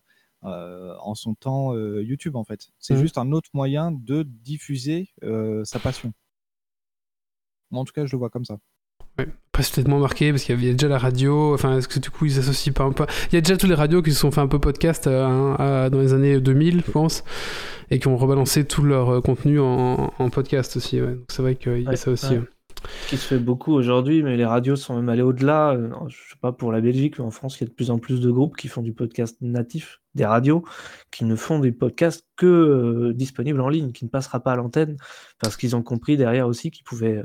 euh, 0.44 0.94
en 1.00 1.16
son 1.16 1.34
temps 1.34 1.74
euh, 1.74 2.04
YouTube, 2.04 2.36
en 2.36 2.44
fait. 2.44 2.70
C'est 2.78 2.94
Mhm. 2.94 3.00
juste 3.00 3.18
un 3.18 3.32
autre 3.32 3.50
moyen 3.52 3.90
de 3.90 4.22
diffuser 4.22 5.08
euh, 5.24 5.64
sa 5.64 5.80
passion. 5.80 6.12
Moi, 7.72 7.80
En 7.82 7.84
tout 7.84 7.92
cas, 7.92 8.06
je 8.06 8.12
le 8.12 8.18
vois 8.18 8.30
comme 8.30 8.44
ça. 8.44 8.58
Après, 9.00 9.26
c'est 9.62 9.74
peut-être 9.74 9.88
moins 9.88 9.98
marqué 10.00 10.30
parce 10.32 10.44
qu'il 10.44 10.54
y 10.54 10.58
avait 10.58 10.72
déjà 10.72 10.88
la 10.88 10.98
radio. 10.98 11.54
Enfin, 11.54 11.78
est-ce 11.78 11.88
que 11.88 11.98
du 11.98 12.10
coup, 12.10 12.26
ils 12.26 12.32
s'associent 12.32 12.72
pas 12.72 12.84
un 12.84 12.92
peu? 12.92 13.04
Il 13.30 13.34
y 13.34 13.38
a 13.38 13.40
déjà 13.40 13.56
tous 13.56 13.66
les 13.66 13.74
radios 13.74 14.02
qui 14.02 14.12
se 14.12 14.20
sont 14.20 14.30
fait 14.30 14.40
un 14.40 14.46
peu 14.48 14.58
podcast 14.58 15.06
euh, 15.06 15.24
hein, 15.26 15.56
à- 15.58 15.90
dans 15.90 16.00
les 16.00 16.12
années 16.14 16.40
2000, 16.40 16.82
je 16.86 16.90
pense, 16.90 17.24
et 17.90 17.98
qui 17.98 18.08
ont 18.08 18.16
rebalancé 18.16 18.64
tout 18.64 18.82
leur 18.82 19.10
euh, 19.10 19.20
contenu 19.20 19.60
en, 19.60 20.12
en 20.18 20.30
podcast 20.30 20.76
aussi. 20.76 21.00
ouais. 21.00 21.14
Donc 21.14 21.24
c'est 21.28 21.42
vrai 21.42 21.54
qu'il 21.56 21.82
y 21.82 21.88
a 21.88 21.96
ça 21.96 22.10
aussi. 22.10 22.34
ouais. 22.34 22.42
qui 23.08 23.16
se 23.16 23.26
fait 23.26 23.38
beaucoup 23.38 23.72
aujourd'hui, 23.74 24.22
mais 24.22 24.36
les 24.36 24.44
radios 24.44 24.76
sont 24.76 24.94
même 24.96 25.08
allées 25.08 25.22
au-delà. 25.22 25.72
Euh, 25.72 25.90
Je 26.08 26.16
sais 26.16 26.38
pas 26.40 26.52
pour 26.52 26.70
la 26.72 26.80
Belgique, 26.80 27.18
mais 27.18 27.24
en 27.24 27.30
France, 27.30 27.58
il 27.58 27.64
y 27.64 27.66
a 27.66 27.68
de 27.68 27.74
plus 27.74 27.90
en 27.90 27.98
plus 27.98 28.20
de 28.20 28.30
groupes 28.30 28.56
qui 28.56 28.68
font 28.68 28.82
du 28.82 28.92
podcast 28.92 29.36
natif, 29.40 30.00
des 30.14 30.24
radios, 30.24 30.64
qui 31.10 31.24
ne 31.24 31.34
font 31.34 31.58
des 31.58 31.72
podcasts 31.72 32.24
que 32.36 32.46
euh, 32.46 33.12
disponibles 33.14 33.60
en 33.60 33.68
ligne, 33.68 33.90
qui 33.92 34.04
ne 34.04 34.10
passera 34.10 34.38
pas 34.40 34.52
à 34.52 34.56
l'antenne, 34.56 34.96
parce 35.40 35.56
qu'ils 35.56 35.74
ont 35.74 35.82
compris 35.82 36.16
derrière 36.16 36.46
aussi 36.46 36.70
qu'ils 36.70 36.84
pouvaient 36.84 37.24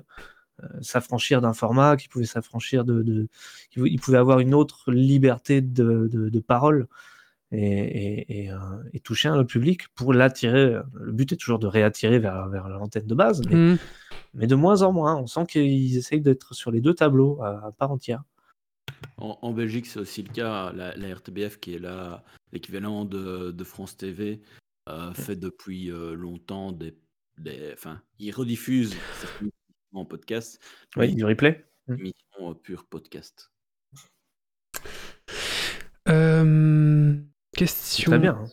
s'affranchir 0.82 1.42
d'un 1.42 1.54
format, 1.54 1.98
qu'ils 1.98 2.10
pouvaient 2.10 2.26
s'affranchir 2.26 2.86
de, 2.86 3.02
de 3.02 3.28
qu'ils 3.72 4.00
pouvaient 4.00 4.18
avoir 4.18 4.40
une 4.40 4.54
autre 4.54 4.92
liberté 4.92 5.62
de, 5.62 6.08
de, 6.12 6.30
de 6.30 6.40
parole. 6.40 6.88
Et, 7.56 7.60
et, 7.60 8.46
et, 8.46 8.52
euh, 8.52 8.58
et 8.94 9.00
toucher 9.00 9.30
un 9.30 9.36
autre 9.36 9.50
public 9.52 9.88
pour 9.90 10.12
l'attirer. 10.12 10.80
Le 10.96 11.12
but 11.12 11.34
est 11.34 11.36
toujours 11.38 11.60
de 11.60 11.68
réattirer 11.68 12.18
vers, 12.18 12.50
vers 12.50 12.68
l'antenne 12.68 13.06
de 13.06 13.14
base, 13.14 13.44
mais 13.48 13.56
Mhm. 13.56 13.78
mais 14.34 14.48
de 14.48 14.56
moins 14.56 14.82
en 14.82 14.92
moins. 14.92 15.16
On 15.18 15.28
sent 15.28 15.46
qu'ils 15.48 15.96
essayent 15.96 16.20
d'être 16.22 16.56
sur 16.56 16.72
les 16.72 16.82
deux 16.82 16.96
tableaux 16.96 17.40
à, 17.44 17.68
à 17.68 17.72
part 17.72 17.92
entière. 17.92 18.24
En, 19.18 19.38
en 19.44 19.52
Belgique, 19.54 19.86
c'est 19.86 20.00
aussi 20.00 20.24
le 20.24 20.34
cas. 20.34 20.74
La, 20.74 20.96
la 20.98 21.14
RTBF, 21.14 21.60
qui 21.60 21.76
est 21.76 21.80
là 21.80 22.24
l'équivalent 22.54 23.06
de, 23.06 23.52
de 23.52 23.64
France 23.64 23.98
TV, 23.98 24.42
euh, 24.90 25.14
fait 25.14 25.36
depuis 25.36 25.92
euh, 25.92 26.16
longtemps 26.16 26.72
des, 26.72 26.96
des. 27.38 27.70
Enfin, 27.74 28.02
ils 28.18 28.32
rediffusent 28.32 28.96
certaines 29.22 29.52
en 29.94 30.06
podcast, 30.06 30.60
Oui, 30.98 31.14
du 31.16 31.24
replay. 31.26 31.66
des 31.88 31.96
émissions 31.96 32.52
euh, 32.52 32.54
pure 32.54 32.86
podcast. 32.86 33.52
Euh, 36.10 37.16
question. 37.56 38.12
Très 38.12 38.20
bien. 38.20 38.38
hein. 38.42 38.46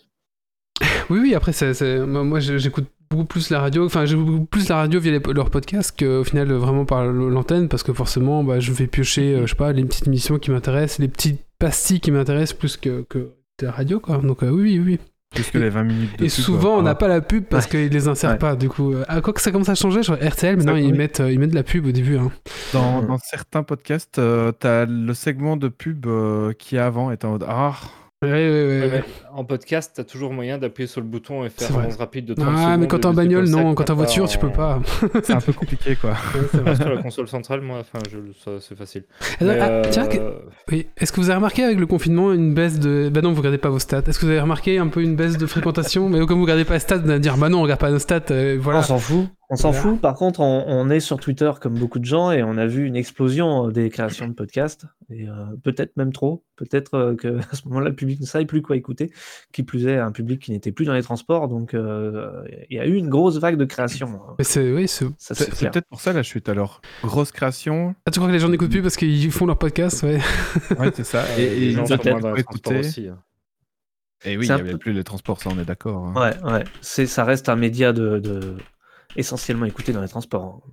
Oui, 1.11 1.19
oui, 1.21 1.35
après, 1.35 1.53
c'est, 1.53 1.99
moi, 2.07 2.39
j'écoute 2.41 2.87
beaucoup 3.11 3.25
plus 3.25 3.51
la 3.51 3.59
radio, 3.61 3.85
enfin, 3.85 4.05
j'écoute 4.07 4.27
beaucoup 4.27 4.45
plus 4.47 4.69
la 4.69 4.77
radio 4.77 5.01
via 5.01 5.11
les- 5.19 5.33
leurs 5.35 5.51
podcasts 5.51 5.99
qu'au 5.99 6.23
final, 6.23 6.51
euh, 6.53 6.59
vraiment 6.59 6.85
par 6.85 7.05
l'antenne, 7.05 7.69
parce 7.69 7.83
que 7.83 7.93
forcément, 7.93 8.45
bah, 8.45 8.61
je 8.61 8.71
vais 8.73 8.87
piocher, 8.87 9.35
euh, 9.35 9.41
je 9.47 9.51
sais 9.51 9.57
pas, 9.57 9.73
les 9.73 9.85
petites 9.85 10.07
émissions 10.07 10.39
qui 10.39 10.53
m'intéressent, 10.53 11.01
les 11.01 11.09
petits 11.09 11.39
pastille 11.59 12.01
qui 12.01 12.13
m'intéresse 12.13 12.53
plus 12.53 12.77
que, 12.77 13.03
que 13.03 13.19
de 13.59 13.67
la 13.67 13.73
radio, 13.73 13.99
quoi. 13.99 14.19
Donc, 14.19 14.45
euh, 14.45 14.51
oui, 14.51 14.79
oui, 14.79 14.79
oui. 14.79 14.99
Plus 15.35 15.49
que 15.49 15.59
les 15.59 15.71
20 15.71 15.85
minutes 15.85 16.11
de 16.19 16.25
Et 16.25 16.27
pub, 16.27 16.29
souvent, 16.29 16.77
on 16.77 16.81
euh, 16.81 16.83
n'a 16.83 16.97
pas 16.97 17.07
la 17.07 17.21
pub 17.21 17.45
parce 17.45 17.69
qu'ils 17.69 17.89
les 17.89 18.09
insèrent 18.09 18.31
Ouais. 18.33 18.39
pas. 18.39 18.57
Du 18.57 18.69
coup, 18.69 18.93
euh, 18.95 19.05
ah, 19.07 19.21
quoi 19.21 19.33
que 19.33 19.41
ça 19.41 19.53
commence 19.53 19.69
à 19.69 19.77
changer, 19.77 20.03
crois, 20.13 20.29
RTL, 20.29 20.57
maintenant, 20.57 20.75
ils, 20.75 20.87
oui. 20.91 20.93
mettent, 20.93 21.21
euh, 21.21 21.31
ils 21.31 21.39
mettent 21.39 21.51
de 21.51 21.55
la 21.55 21.63
pub 21.63 21.87
au 21.87 21.93
début. 21.93 22.17
hein. 22.17 22.33
Dans, 22.73 23.01
dans 23.03 23.19
certains 23.19 23.63
podcasts, 23.63 24.19
euh, 24.19 24.51
t'as 24.51 24.87
le 24.87 25.15
segment 25.15 25.57
de 25.57 25.69
pub 25.69 26.07
euh, 26.07 26.53
qui 26.53 26.75
est 26.77 26.81
avant 26.81 27.13
t'es 27.17 27.27
en 27.27 27.31
mode 27.33 27.45
Ah, 27.49 27.75
Ouais, 28.23 28.29
ouais, 28.31 28.39
ouais, 28.39 28.81
Ouais, 28.81 28.81
ouais. 28.91 28.91
mais 28.93 29.05
en 29.35 29.45
podcast, 29.45 29.93
t'as 29.97 30.05
toujours 30.05 30.33
moyen 30.33 30.59
d'appuyer 30.59 30.87
sur 30.87 31.01
le 31.01 31.07
bouton 31.07 31.45
et 31.45 31.51
faire 31.51 31.77
avance 31.77 31.97
rapide 31.97 32.27
de 32.27 32.35
30 32.35 32.47
Ah, 32.49 32.57
secondes. 32.65 32.81
mais 32.81 32.87
quand 32.89 32.99
t'es 32.99 33.07
en 33.07 33.15
bagnole, 33.15 33.49
non. 33.49 33.75
Quand 33.75 33.85
t'es 33.85 33.91
en 33.91 33.95
t'as 33.95 33.95
voiture, 33.95 34.29
tu 34.29 34.39
peux 34.39 34.47
en- 34.49 34.51
pas. 34.51 34.81
c'est 35.23 35.33
un 35.33 35.41
peu 35.41 35.53
compliqué 35.53 35.97
quoi. 35.97 36.15
Sur 36.77 36.89
la 36.89 37.03
console 37.03 37.29
centrale, 37.29 37.61
moi, 37.61 37.79
enfin, 37.81 37.99
c'est 38.61 38.77
facile. 38.77 39.05
Ah, 39.21 39.45
Mais, 39.45 39.59
ah, 39.61 39.83
tiens, 39.91 40.05
euh, 40.05 40.09
que- 40.09 40.73
oui. 40.73 40.87
Est-ce 40.97 41.13
que 41.13 41.21
vous 41.21 41.31
avez 41.31 41.37
remarqué 41.37 41.63
avec 41.65 41.79
le 41.79 41.87
confinement 41.87 42.33
une 42.33 42.55
baisse 42.55 42.79
de. 42.79 43.11
Bah 43.13 43.21
non, 43.23 43.31
vous 43.33 43.39
regardez 43.39 43.59
pas 43.59 43.71
vos 43.71 43.79
stats. 43.79 44.03
Est-ce 44.07 44.19
que 44.19 44.25
vous 44.27 44.31
avez 44.33 44.41
remarqué 44.41 44.79
un 44.79 44.89
peu 44.89 45.03
une 45.03 45.17
baisse 45.17 45.39
de 45.39 45.47
fréquentation? 45.47 46.09
Mais 46.09 46.19
comme 46.27 46.39
vous 46.39 46.45
regardez 46.45 46.65
pas 46.65 46.75
les 46.75 46.81
stats, 46.81 46.99
vous 46.99 47.11
allez 47.11 47.21
dire 47.21 47.37
Bah 47.37 47.49
non, 47.49 47.59
on 47.59 47.63
regarde 47.63 47.81
pas 47.81 47.91
nos 47.91 47.99
stats. 47.99 48.21
euh, 48.31 48.59
voilà. 48.61 48.81
On 48.81 48.83
s'en 48.83 48.99
fout. 48.99 49.27
On 49.53 49.57
s'en 49.57 49.73
Voilà. 49.73 49.83
fout. 49.95 50.01
Par 50.01 50.15
contre, 50.15 50.39
on, 50.41 50.65
on 50.69 50.91
est 50.91 51.01
sur 51.01 51.19
Twitter 51.19 51.51
comme 51.61 51.75
beaucoup 51.77 51.99
de 51.99 52.05
gens 52.05 52.31
et 52.31 52.45
on 52.45 52.57
a 52.57 52.67
vu 52.67 52.87
une 52.87 52.95
explosion 52.95 53.67
euh, 53.67 53.71
des 53.73 53.91
créations 53.91 54.29
de 54.29 54.33
podcasts. 54.33 54.85
Et 55.11 55.27
euh, 55.29 55.33
peut-être 55.65 55.97
même 55.97 56.13
trop. 56.13 56.45
Peut-être 56.55 56.95
euh, 56.95 57.15
que 57.17 57.39
à 57.51 57.57
ce 57.57 57.67
moment-là, 57.67 57.89
le 57.89 57.95
public 57.97 58.21
ne 58.21 58.27
savait 58.27 58.45
plus 58.45 58.63
quoi 58.63 58.77
écouter. 58.77 59.11
Qui 59.53 59.63
plus 59.63 59.87
est, 59.87 59.99
un 59.99 60.13
public 60.13 60.41
qui 60.43 60.53
n'était 60.53 60.73
plus 60.73 60.85
dans 60.85 60.93
les 60.95 61.03
transports. 61.03 61.49
Donc, 61.49 61.75
euh, 61.75 62.43
il 62.71 62.77
y 62.77 62.81
a 62.81 62.87
eu 62.87 62.95
une 62.95 63.09
grosse 63.09 63.39
vague 63.39 63.57
de 63.57 63.65
création. 63.65 64.21
Mais 64.39 64.45
c'est. 64.45 64.73
Oui, 64.73 64.87
c'est. 64.89 65.07
Peut-être 65.09 65.89
pour 65.89 66.01
ça 66.01 66.13
la 66.13 66.23
chute 66.23 66.49
alors. 66.49 66.81
Grosse 67.03 67.33
création, 67.33 67.95
Ah, 68.07 68.11
tu 68.11 68.19
crois 68.21 68.29
que 68.29 68.33
les 68.35 68.39
gens 68.41 68.49
n'écoutent 68.49 68.71
plus 68.71 68.83
parce 68.83 68.97
qu'ils 68.97 69.31
font 69.33 69.47
leur 69.47 69.59
podcast 69.59 70.03
Ouais. 70.03 70.21
ouais, 70.79 70.91
c'est 70.95 71.05
ça. 71.05 71.25
et, 71.39 71.43
Et, 71.43 71.47
et 71.57 71.61
les 71.61 71.71
gens 71.73 71.85
ils 71.85 71.89
sont 71.89 71.97
étaient 71.97 72.11
moins 72.11 72.21
dans 72.21 72.29
pour 72.29 72.37
les 72.37 72.45
transports 72.45 72.73
écouter. 72.73 72.89
aussi. 72.89 73.09
hein. 73.09 73.19
Et 74.25 74.37
oui, 74.37 74.45
il 74.45 74.49
C'est 74.49 74.55
n'y 74.57 74.61
avait 74.61 74.73
peu- 74.73 74.79
plus 74.79 74.93
les 74.93 75.03
transports, 75.05 75.41
ça 75.41 75.49
on 75.51 75.59
est 75.59 75.65
d'accord. 75.65 76.05
hein. 76.07 76.15
Ouais, 76.45 76.53
ouais. 76.53 76.65
C'est, 76.83 77.07
ça 77.07 77.25
reste 77.25 77.49
un 77.49 77.57
média 77.57 77.93
de, 77.95 78.19
de- 78.19 78.57
essentiellement 79.17 79.65
écouté 79.65 79.93
dans 79.93 80.03
les 80.03 80.09
transports. 80.09 80.63
hein. 80.67 80.71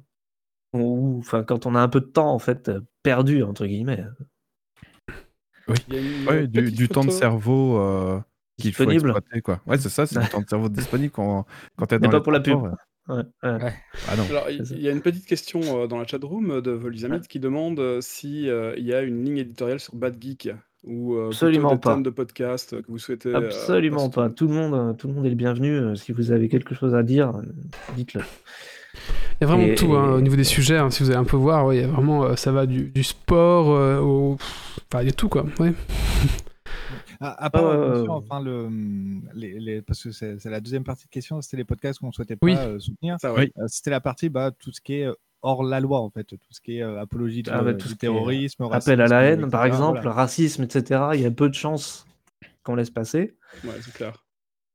Ou, 0.79 1.17
enfin, 1.19 1.43
quand 1.43 1.65
on 1.65 1.73
a 1.75 1.79
un 1.79 1.87
peu 1.87 2.01
de 2.01 2.05
temps, 2.07 2.33
en 2.33 2.39
fait, 2.39 2.67
euh, 2.67 2.81
perdu, 3.03 3.41
entre 3.43 3.65
guillemets. 3.65 4.03
Ouais, 6.29 6.47
du, 6.47 6.87
temps 6.87 7.03
de 7.03 7.09
cerveau 7.11 7.77
euh, 7.79 8.19
qu'il 8.59 8.73
faut 8.73 8.83
Disponible. 8.85 9.09
exploiter 9.11 9.41
quoi. 9.41 9.61
Ouais, 9.67 9.77
c'est 9.77 9.89
ça, 9.89 10.05
c'est 10.05 10.19
du 10.19 10.27
temps 10.29 10.41
de 10.41 10.47
cerveau 10.49 10.69
disponible 10.69 11.11
quand, 11.11 11.45
quand 11.77 11.85
t'es 11.85 11.99
Mais 11.99 12.07
dans 12.07 12.11
pas 12.11 12.17
les 12.17 12.23
pour 12.23 12.31
la 12.31 12.39
pub. 12.39 12.61
ouais. 12.61 12.69
Ouais, 13.09 13.23
ouais. 13.43 13.73
Ah 14.09 14.15
non. 14.17 14.23
Alors, 14.29 14.49
il 14.49 14.81
y 14.81 14.89
a 14.89 14.91
une 14.91 14.99
petite 15.01 15.25
question 15.25 15.61
euh, 15.83 15.87
dans 15.87 15.97
la 15.97 16.05
chatroom 16.05 16.59
de 16.59 16.71
Volizamid 16.71 17.25
qui 17.27 17.39
demande 17.39 17.79
euh, 17.79 17.99
si 18.01 18.49
euh, 18.49 18.73
il 18.77 18.83
y 18.85 18.93
a 18.93 19.01
une 19.01 19.23
ligne 19.23 19.37
éditoriale 19.37 19.79
sur 19.79 19.95
Bad 19.95 20.17
Geek 20.21 20.49
ou 20.83 21.15
euh, 21.15 21.27
Absolument 21.27 21.71
des 21.75 21.79
pas. 21.79 21.93
thèmes 21.93 22.03
de 22.03 22.09
podcast 22.09 22.81
que 22.81 22.91
vous 22.91 22.97
souhaitez. 22.97 23.29
euh, 23.29 23.37
Absolument 23.37 24.09
pas. 24.09 24.29
Tout 24.29 24.47
le 24.49 24.53
monde, 24.53 24.73
euh, 24.73 24.91
tout 24.93 25.07
le 25.07 25.13
monde 25.13 25.25
est 25.25 25.29
le 25.29 25.35
bienvenu. 25.35 25.71
Euh, 25.77 25.95
Si 25.95 26.11
vous 26.11 26.31
avez 26.33 26.49
quelque 26.49 26.75
chose 26.75 26.93
à 26.95 27.03
dire, 27.03 27.29
euh, 27.29 27.41
dites-le. 27.95 28.19
Il 29.39 29.41
y 29.41 29.43
a 29.45 29.47
vraiment 29.47 29.63
Et- 29.67 29.75
tout 29.75 29.93
hein, 29.95 30.09
et- 30.11 30.17
au 30.17 30.21
niveau 30.21 30.35
des 30.35 30.43
sujets. 30.43 30.77
hein, 30.77 30.89
si 30.89 31.01
vous 31.03 31.09
allez 31.09 31.19
un 31.19 31.23
peu 31.23 31.37
voir, 31.37 31.65
ouais, 31.65 31.77
il 31.77 31.81
y 31.81 31.85
a 31.85 31.87
vraiment. 31.87 32.25
euh, 32.25 32.35
ça 32.35 32.51
va 32.51 32.65
du, 32.65 32.89
du 32.89 33.03
sport 33.03 33.69
euh, 33.71 33.99
au. 34.01 34.37
Enfin, 34.91 35.01
il 35.03 35.05
y 35.05 35.09
a 35.09 35.13
tout 35.13 35.29
quoi. 35.29 35.45
Ouais. 35.59 35.71
À, 37.19 37.49
part, 37.49 37.63
ouais. 37.63 38.07
enfin, 38.09 38.41
le, 38.41 38.69
les, 39.33 39.59
les- 39.59 39.81
parce 39.81 40.03
que 40.03 40.11
c'est 40.11 40.43
la 40.45 40.59
deuxième 40.59 40.83
partie 40.83 41.05
de 41.05 41.09
question, 41.09 41.41
c'était 41.41 41.57
les 41.57 41.63
podcasts 41.65 41.99
qu'on 41.99 42.11
souhaitait 42.11 42.35
pas 42.35 42.45
Oui. 42.45 42.55
euh, 42.57 42.79
soutenir. 42.79 43.17
Ça, 43.19 43.33
Oui. 43.33 43.39
ouais. 43.41 43.51
Euh, 43.57 43.65
c'était 43.67 43.89
la 43.91 44.01
partie, 44.01 44.29
bah, 44.29 44.51
tout 44.51 44.71
ce 44.71 44.81
qui 44.81 44.95
est 44.95 45.05
euh, 45.07 45.13
hors 45.41 45.63
la 45.63 45.79
loi, 45.79 45.99
en 46.01 46.09
fait, 46.09 46.23
tout 46.25 46.37
ce 46.51 46.61
qui 46.61 46.77
est 46.77 46.83
euh, 46.83 46.99
apologie 47.01 47.43
de, 47.43 47.51
Ah, 47.51 47.61
bah, 47.61 47.69
euh, 47.71 47.73
tout 47.73 47.87
du 47.87 47.97
terrorisme, 47.97 48.67
Appel 48.71 49.01
à 49.01 49.07
la 49.07 49.21
haine, 49.23 49.49
par 49.49 49.65
exemple, 49.65 49.99
voilà. 50.01 50.11
racisme, 50.13 50.63
etc. 50.63 51.01
Il 51.13 51.21
y 51.21 51.25
a 51.25 51.31
peu 51.31 51.49
de 51.49 51.53
chances 51.55 52.05
qu'on 52.63 52.75
laisse 52.75 52.89
passer. 52.91 53.35
Ouais, 53.63 53.71
c'est 53.81 53.93
clair. 53.93 54.23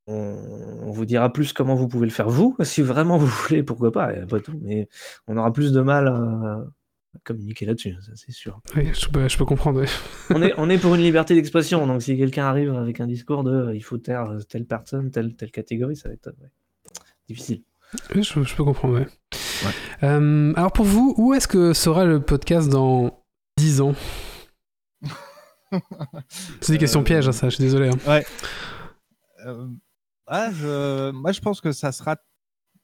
On, 0.09 0.37
on 0.83 0.91
vous 0.91 1.05
dira 1.05 1.33
plus 1.33 1.53
comment 1.53 1.77
vous 1.77 1.87
pouvez 1.87 2.07
le 2.07 2.13
faire 2.13 2.29
vous, 2.29 2.57
si 2.63 2.83
vraiment 2.83 3.19
vous 3.19 3.27
voulez, 3.27 3.63
pourquoi 3.63 3.93
pas, 3.93 4.13
pas 4.27 4.41
tout. 4.41 4.59
Mais 4.63 4.89
on 5.29 5.37
aura 5.37 5.53
plus 5.53 5.73
de 5.73 5.81
mal 5.81 6.09
à 6.09 6.65
communiquer 7.25 7.67
là-dessus, 7.67 7.97
ça 8.01 8.13
c'est 8.15 8.33
sûr. 8.33 8.61
Oui, 8.77 8.89
je, 8.95 9.09
peux, 9.09 9.29
je 9.29 9.37
peux 9.39 9.45
comprendre. 9.45 9.81
ouais. 9.81 9.87
on, 10.31 10.43
est, 10.43 10.53
on 10.57 10.69
est 10.71 10.79
pour 10.79 10.95
une 10.95 11.03
liberté 11.03 11.35
d'expression, 11.35 11.87
donc 11.89 12.03
si 12.03 12.17
quelqu'un 12.17 12.45
arrive 12.47 12.75
avec 12.75 13.01
un 13.01 13.07
discours 13.07 13.45
de 13.45 13.53
euh, 13.53 13.75
il 13.75 13.83
faut 13.83 13.99
taire 13.99 14.31
euh, 14.31 14.41
telle 14.41 14.65
personne, 14.67 15.11
telle, 15.11 15.35
telle 15.37 15.51
catégorie, 15.51 15.97
ça 15.97 16.09
va 16.09 16.15
être 16.15 16.29
ouais, 16.41 16.49
difficile. 17.29 17.63
Oui, 18.15 18.23
je, 18.23 18.43
je 18.43 18.55
peux 18.57 18.65
comprendre. 18.65 18.99
Ouais. 19.01 19.07
Euh, 20.03 20.53
alors 20.57 20.73
pour 20.73 20.85
vous, 20.87 21.15
où 21.19 21.35
est-ce 21.35 21.47
que 21.47 21.73
sera 21.75 22.05
le 22.05 22.21
podcast 22.21 22.69
dans 22.69 23.23
10 23.59 23.81
ans? 23.83 23.95
C'est 26.61 26.73
des 26.73 26.79
questions 26.79 27.01
Euh, 27.01 27.05
pièges, 27.05 27.29
hein, 27.29 27.33
ça. 27.33 27.49
Je 27.49 27.57
suis 27.57 27.65
désolé. 27.65 27.89
hein. 27.91 28.21
Euh, 29.47 29.67
ah, 30.27 30.51
je, 30.53 31.11
moi, 31.13 31.33
je 31.33 31.41
pense 31.41 31.61
que 31.61 31.73
ça 31.73 31.93
sera. 31.93 32.17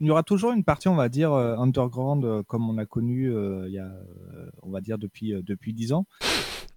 Il 0.01 0.07
y 0.07 0.11
aura 0.11 0.22
toujours 0.22 0.53
une 0.53 0.64
partie, 0.64 0.88
on 0.88 0.94
va 0.94 1.09
dire, 1.09 1.32
euh, 1.32 1.57
underground, 1.57 2.24
euh, 2.24 2.42
comme 2.44 2.68
on 2.70 2.78
a 2.78 2.86
connu 2.86 3.32
euh, 3.32 3.64
il 3.66 3.74
y 3.74 3.78
a, 3.78 3.92
on 4.62 4.70
va 4.70 4.80
dire, 4.80 4.99
depuis, 4.99 5.34
depuis 5.42 5.72
10 5.72 5.92
ans. 5.92 6.07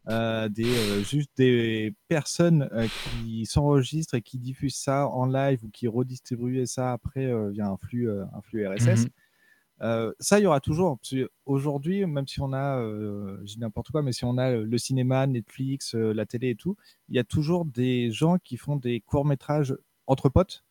Euh, 0.09 0.49
des, 0.49 0.65
euh, 0.65 1.03
juste 1.03 1.29
des 1.37 1.93
personnes 2.07 2.67
euh, 2.71 2.87
qui 2.87 3.45
s'enregistrent 3.45 4.15
et 4.15 4.21
qui 4.23 4.39
diffusent 4.39 4.75
ça 4.75 5.07
en 5.07 5.27
live 5.27 5.63
ou 5.63 5.69
qui 5.69 5.87
redistribuent 5.87 6.65
ça 6.65 6.93
après 6.93 7.31
via 7.51 7.67
un 7.67 7.77
flux, 7.77 8.09
un 8.09 8.41
flux 8.41 8.67
RSS. 8.67 9.05
Mhm. 9.05 10.13
Ça, 10.19 10.39
il 10.39 10.43
y 10.43 10.45
aura 10.45 10.59
toujours. 10.59 10.99
Aujourd'hui, 11.45 12.05
même 12.05 12.27
si 12.27 12.39
on 12.41 12.53
a, 12.53 12.79
je 12.81 13.45
dis 13.45 13.59
n'importe 13.59 13.89
quoi, 13.91 14.03
mais 14.03 14.11
si 14.11 14.25
on 14.25 14.37
a 14.37 14.51
le 14.51 14.77
cinéma, 14.77 15.25
Netflix, 15.25 15.95
la 15.95 16.25
télé 16.25 16.51
et 16.51 16.55
tout, 16.55 16.77
il 17.09 17.15
y 17.15 17.19
a 17.19 17.23
toujours 17.23 17.65
des 17.65 18.11
gens 18.11 18.37
qui 18.37 18.57
font 18.57 18.75
des 18.75 19.01
courts-métrages 19.01 19.75
entre 20.05 20.29
potes, 20.29 20.63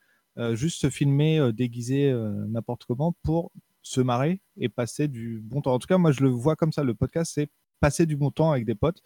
juste 0.55 0.81
se 0.81 0.91
filmer 0.91 1.39
euh, 1.39 1.53
déguisé 1.53 2.11
euh, 2.11 2.31
n'importe 2.49 2.85
comment 2.87 3.15
pour 3.23 3.51
se 3.83 4.01
marrer 4.01 4.41
et 4.59 4.69
passer 4.69 5.09
du 5.09 5.41
bon 5.43 5.61
temps. 5.63 5.73
En 5.75 5.79
tout 5.79 5.87
cas, 5.87 5.99
moi, 5.99 6.13
je 6.13 6.21
le 6.23 6.29
vois 6.29 6.57
comme 6.57 6.73
ça. 6.73 6.83
Le 6.85 6.95
podcast, 6.95 7.33
c'est 7.35 7.49
passer 7.81 8.07
du 8.07 8.17
bon 8.17 8.31
temps 8.31 8.51
avec 8.53 8.65
des 8.67 8.75
potes, 8.75 9.03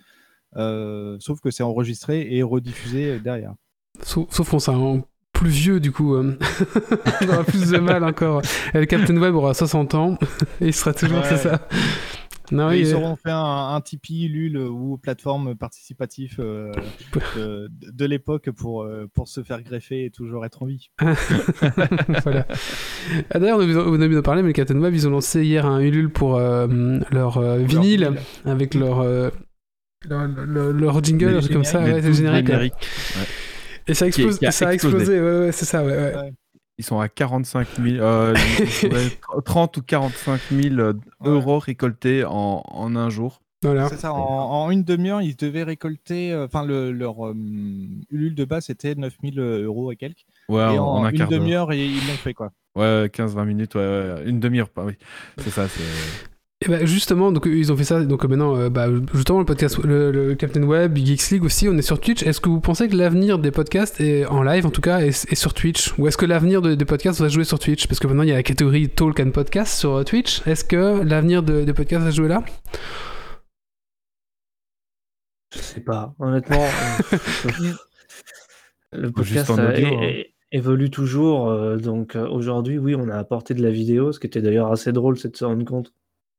euh, 0.56 1.16
sauf 1.20 1.40
que 1.40 1.50
c'est 1.50 1.62
enregistré 1.62 2.34
et 2.34 2.42
rediffusé 2.42 3.20
derrière. 3.20 3.54
Sauf, 4.02 4.26
sauf 4.30 4.50
qu'on 4.50 4.58
sera 4.58 4.76
en 4.76 5.02
plus 5.32 5.50
vieux, 5.50 5.80
du 5.80 5.92
coup. 5.92 6.14
euh, 6.14 6.36
on 7.22 7.28
aura 7.28 7.44
plus 7.44 7.70
de 7.70 7.78
mal 7.78 8.02
encore. 8.04 8.42
Et 8.74 8.78
le 8.80 8.86
Captain 8.86 9.16
Web 9.16 9.34
aura 9.34 9.54
60 9.54 9.94
ans 9.94 10.18
et 10.60 10.66
il 10.68 10.74
sera 10.74 10.92
toujours, 10.94 11.18
Ouais. 11.18 11.24
c'est 11.28 11.36
ça. 11.38 11.68
Non, 12.52 12.70
Et 12.70 12.74
oui, 12.74 12.80
ils 12.80 12.92
euh, 12.94 12.96
auront 12.98 13.16
fait 13.16 13.30
un, 13.30 13.74
un 13.74 13.80
Tipeee, 13.80 14.28
Lul 14.28 14.58
ou 14.58 14.98
plateforme 14.98 15.54
participative 15.54 16.36
euh, 16.40 16.72
de, 17.36 17.70
de 17.90 18.04
l'époque 18.04 18.50
pour, 18.50 18.82
euh, 18.82 19.06
pour 19.14 19.28
se 19.28 19.42
faire 19.42 19.62
greffer 19.62 20.04
et 20.04 20.10
toujours 20.10 20.44
être 20.44 20.62
en 20.62 20.66
vie. 20.66 20.90
voilà. 22.22 22.46
Ah, 23.30 23.38
D'ailleurs, 23.38 23.58
on 23.60 24.00
a 24.00 24.08
bien 24.08 24.22
parlé, 24.22 24.42
mais 24.42 24.48
le 24.48 24.52
Captain 24.52 24.78
Web, 24.78 24.94
ils 24.94 25.06
ont 25.08 25.10
lancé 25.10 25.44
hier 25.44 25.64
un 25.66 25.80
Ulule 25.80 26.10
pour 26.10 26.36
euh, 26.36 26.98
leur 27.10 27.38
euh, 27.38 27.58
vinyle 27.58 28.12
avec 28.44 28.74
leur, 28.74 29.00
euh, 29.00 29.30
leur, 30.08 30.26
leur- 30.28 30.72
leur 30.72 31.02
jingle, 31.04 31.40
comme 31.50 31.64
ça, 31.64 31.80
ouais, 31.82 31.94
Les 31.94 32.02
c'est 32.02 32.12
générique. 32.14 32.48
ouais. 32.50 32.70
Et 33.86 33.94
ça, 33.94 34.06
explose, 34.06 34.42
a 34.42 34.50
ça 34.50 34.68
a 34.68 34.72
explosé. 34.74 34.96
explosé, 34.96 35.20
ouais, 35.20 35.38
ouais, 35.46 35.52
c'est 35.52 35.64
ça, 35.66 35.84
ouais. 35.84 35.92
ouais. 35.96 36.32
Ils 36.78 36.84
sont 36.84 36.98
à 36.98 37.08
45 37.08 37.68
000, 37.80 37.96
euh, 38.04 38.34
ouais, 38.84 39.18
30 39.44 39.76
ou 39.76 39.82
45 39.82 40.40
000 40.50 40.74
euh, 40.80 40.92
euros 41.24 41.58
récoltés 41.58 42.24
en, 42.24 42.62
en 42.66 42.96
un 42.96 43.10
jour. 43.10 43.40
Voilà. 43.62 43.88
C'est 43.88 43.96
ça, 43.96 44.12
en, 44.12 44.18
en 44.18 44.70
une 44.70 44.82
demi-heure, 44.82 45.22
ils 45.22 45.36
devaient 45.36 45.62
récolter, 45.62 46.32
euh, 46.32 46.44
enfin, 46.44 46.64
le, 46.64 46.92
leur 46.92 47.26
euh, 47.28 47.34
Ulule 48.10 48.34
de 48.34 48.44
base, 48.44 48.66
c'était 48.66 48.94
9000 48.94 49.38
euros 49.40 49.90
et 49.90 49.96
quelques. 49.96 50.26
Ouais, 50.48 50.74
et 50.74 50.78
en, 50.78 50.84
en, 50.84 50.96
en 50.98 51.04
un 51.04 51.10
une 51.10 51.26
demi-heure, 51.26 51.72
ils 51.72 51.96
ils 51.96 52.06
l'ont 52.06 52.14
fait, 52.14 52.34
quoi. 52.34 52.50
Ouais, 52.76 53.06
15-20 53.06 53.44
minutes, 53.46 53.74
ouais, 53.76 53.80
ouais, 53.80 54.22
une 54.26 54.40
demi-heure, 54.40 54.68
pas, 54.68 54.84
oui. 54.84 54.94
C'est 55.38 55.50
ça, 55.50 55.68
c'est. 55.68 56.33
Et 56.64 56.68
bah 56.68 56.84
justement, 56.86 57.30
donc 57.30 57.44
ils 57.46 57.70
ont 57.72 57.76
fait 57.76 57.84
ça. 57.84 58.02
Donc 58.04 58.24
maintenant, 58.24 58.56
euh, 58.56 58.70
bah, 58.70 58.86
justement, 59.12 59.38
le 59.38 59.44
podcast, 59.44 59.78
le, 59.84 60.10
le 60.10 60.34
Captain 60.34 60.62
Web, 60.62 60.96
Geeks 60.96 61.30
League 61.30 61.44
aussi, 61.44 61.68
on 61.68 61.76
est 61.76 61.82
sur 61.82 62.00
Twitch. 62.00 62.22
Est-ce 62.22 62.40
que 62.40 62.48
vous 62.48 62.60
pensez 62.60 62.88
que 62.88 62.96
l'avenir 62.96 63.38
des 63.38 63.50
podcasts 63.50 64.00
est 64.00 64.24
en 64.26 64.42
live, 64.42 64.64
en 64.64 64.70
tout 64.70 64.80
cas, 64.80 65.00
est, 65.00 65.30
est 65.30 65.34
sur 65.34 65.52
Twitch? 65.52 65.92
Ou 65.98 66.06
est-ce 66.08 66.16
que 66.16 66.24
l'avenir 66.26 66.62
de- 66.62 66.74
des 66.74 66.84
podcasts 66.86 67.20
va 67.20 67.28
jouer 67.28 67.44
sur 67.44 67.58
Twitch? 67.58 67.86
Parce 67.86 67.98
que 67.98 68.06
maintenant, 68.06 68.22
il 68.22 68.30
y 68.30 68.32
a 68.32 68.36
la 68.36 68.42
catégorie 68.42 68.88
Talk 68.88 69.20
and 69.20 69.30
Podcast 69.32 69.76
sur 69.78 69.92
euh, 69.96 70.04
Twitch. 70.04 70.46
Est-ce 70.46 70.64
que 70.64 71.02
l'avenir 71.02 71.42
de- 71.42 71.64
des 71.64 71.72
podcasts 71.74 72.04
va 72.04 72.10
jouer 72.10 72.28
là? 72.28 72.42
Je 75.54 75.58
sais 75.58 75.80
pas, 75.80 76.14
honnêtement. 76.18 76.64
euh, 77.12 77.72
le 78.92 79.10
podcast 79.12 79.50
euh, 79.50 79.72
hein. 79.76 80.22
évolue 80.50 80.90
toujours. 80.90 81.48
euh, 81.50 81.76
donc 81.76 82.16
euh, 82.16 82.26
aujourd'hui, 82.28 82.78
oui, 82.78 82.94
on 82.94 83.08
a 83.08 83.16
apporté 83.16 83.54
de 83.54 83.62
la 83.62 83.70
vidéo, 83.70 84.12
ce 84.12 84.18
qui 84.20 84.26
était 84.26 84.40
d'ailleurs 84.42 84.72
assez 84.72 84.92
drôle, 84.92 85.18
c'est 85.18 85.30
de 85.30 85.36
se 85.36 85.44
rendre 85.44 85.64
compte. 85.64 85.92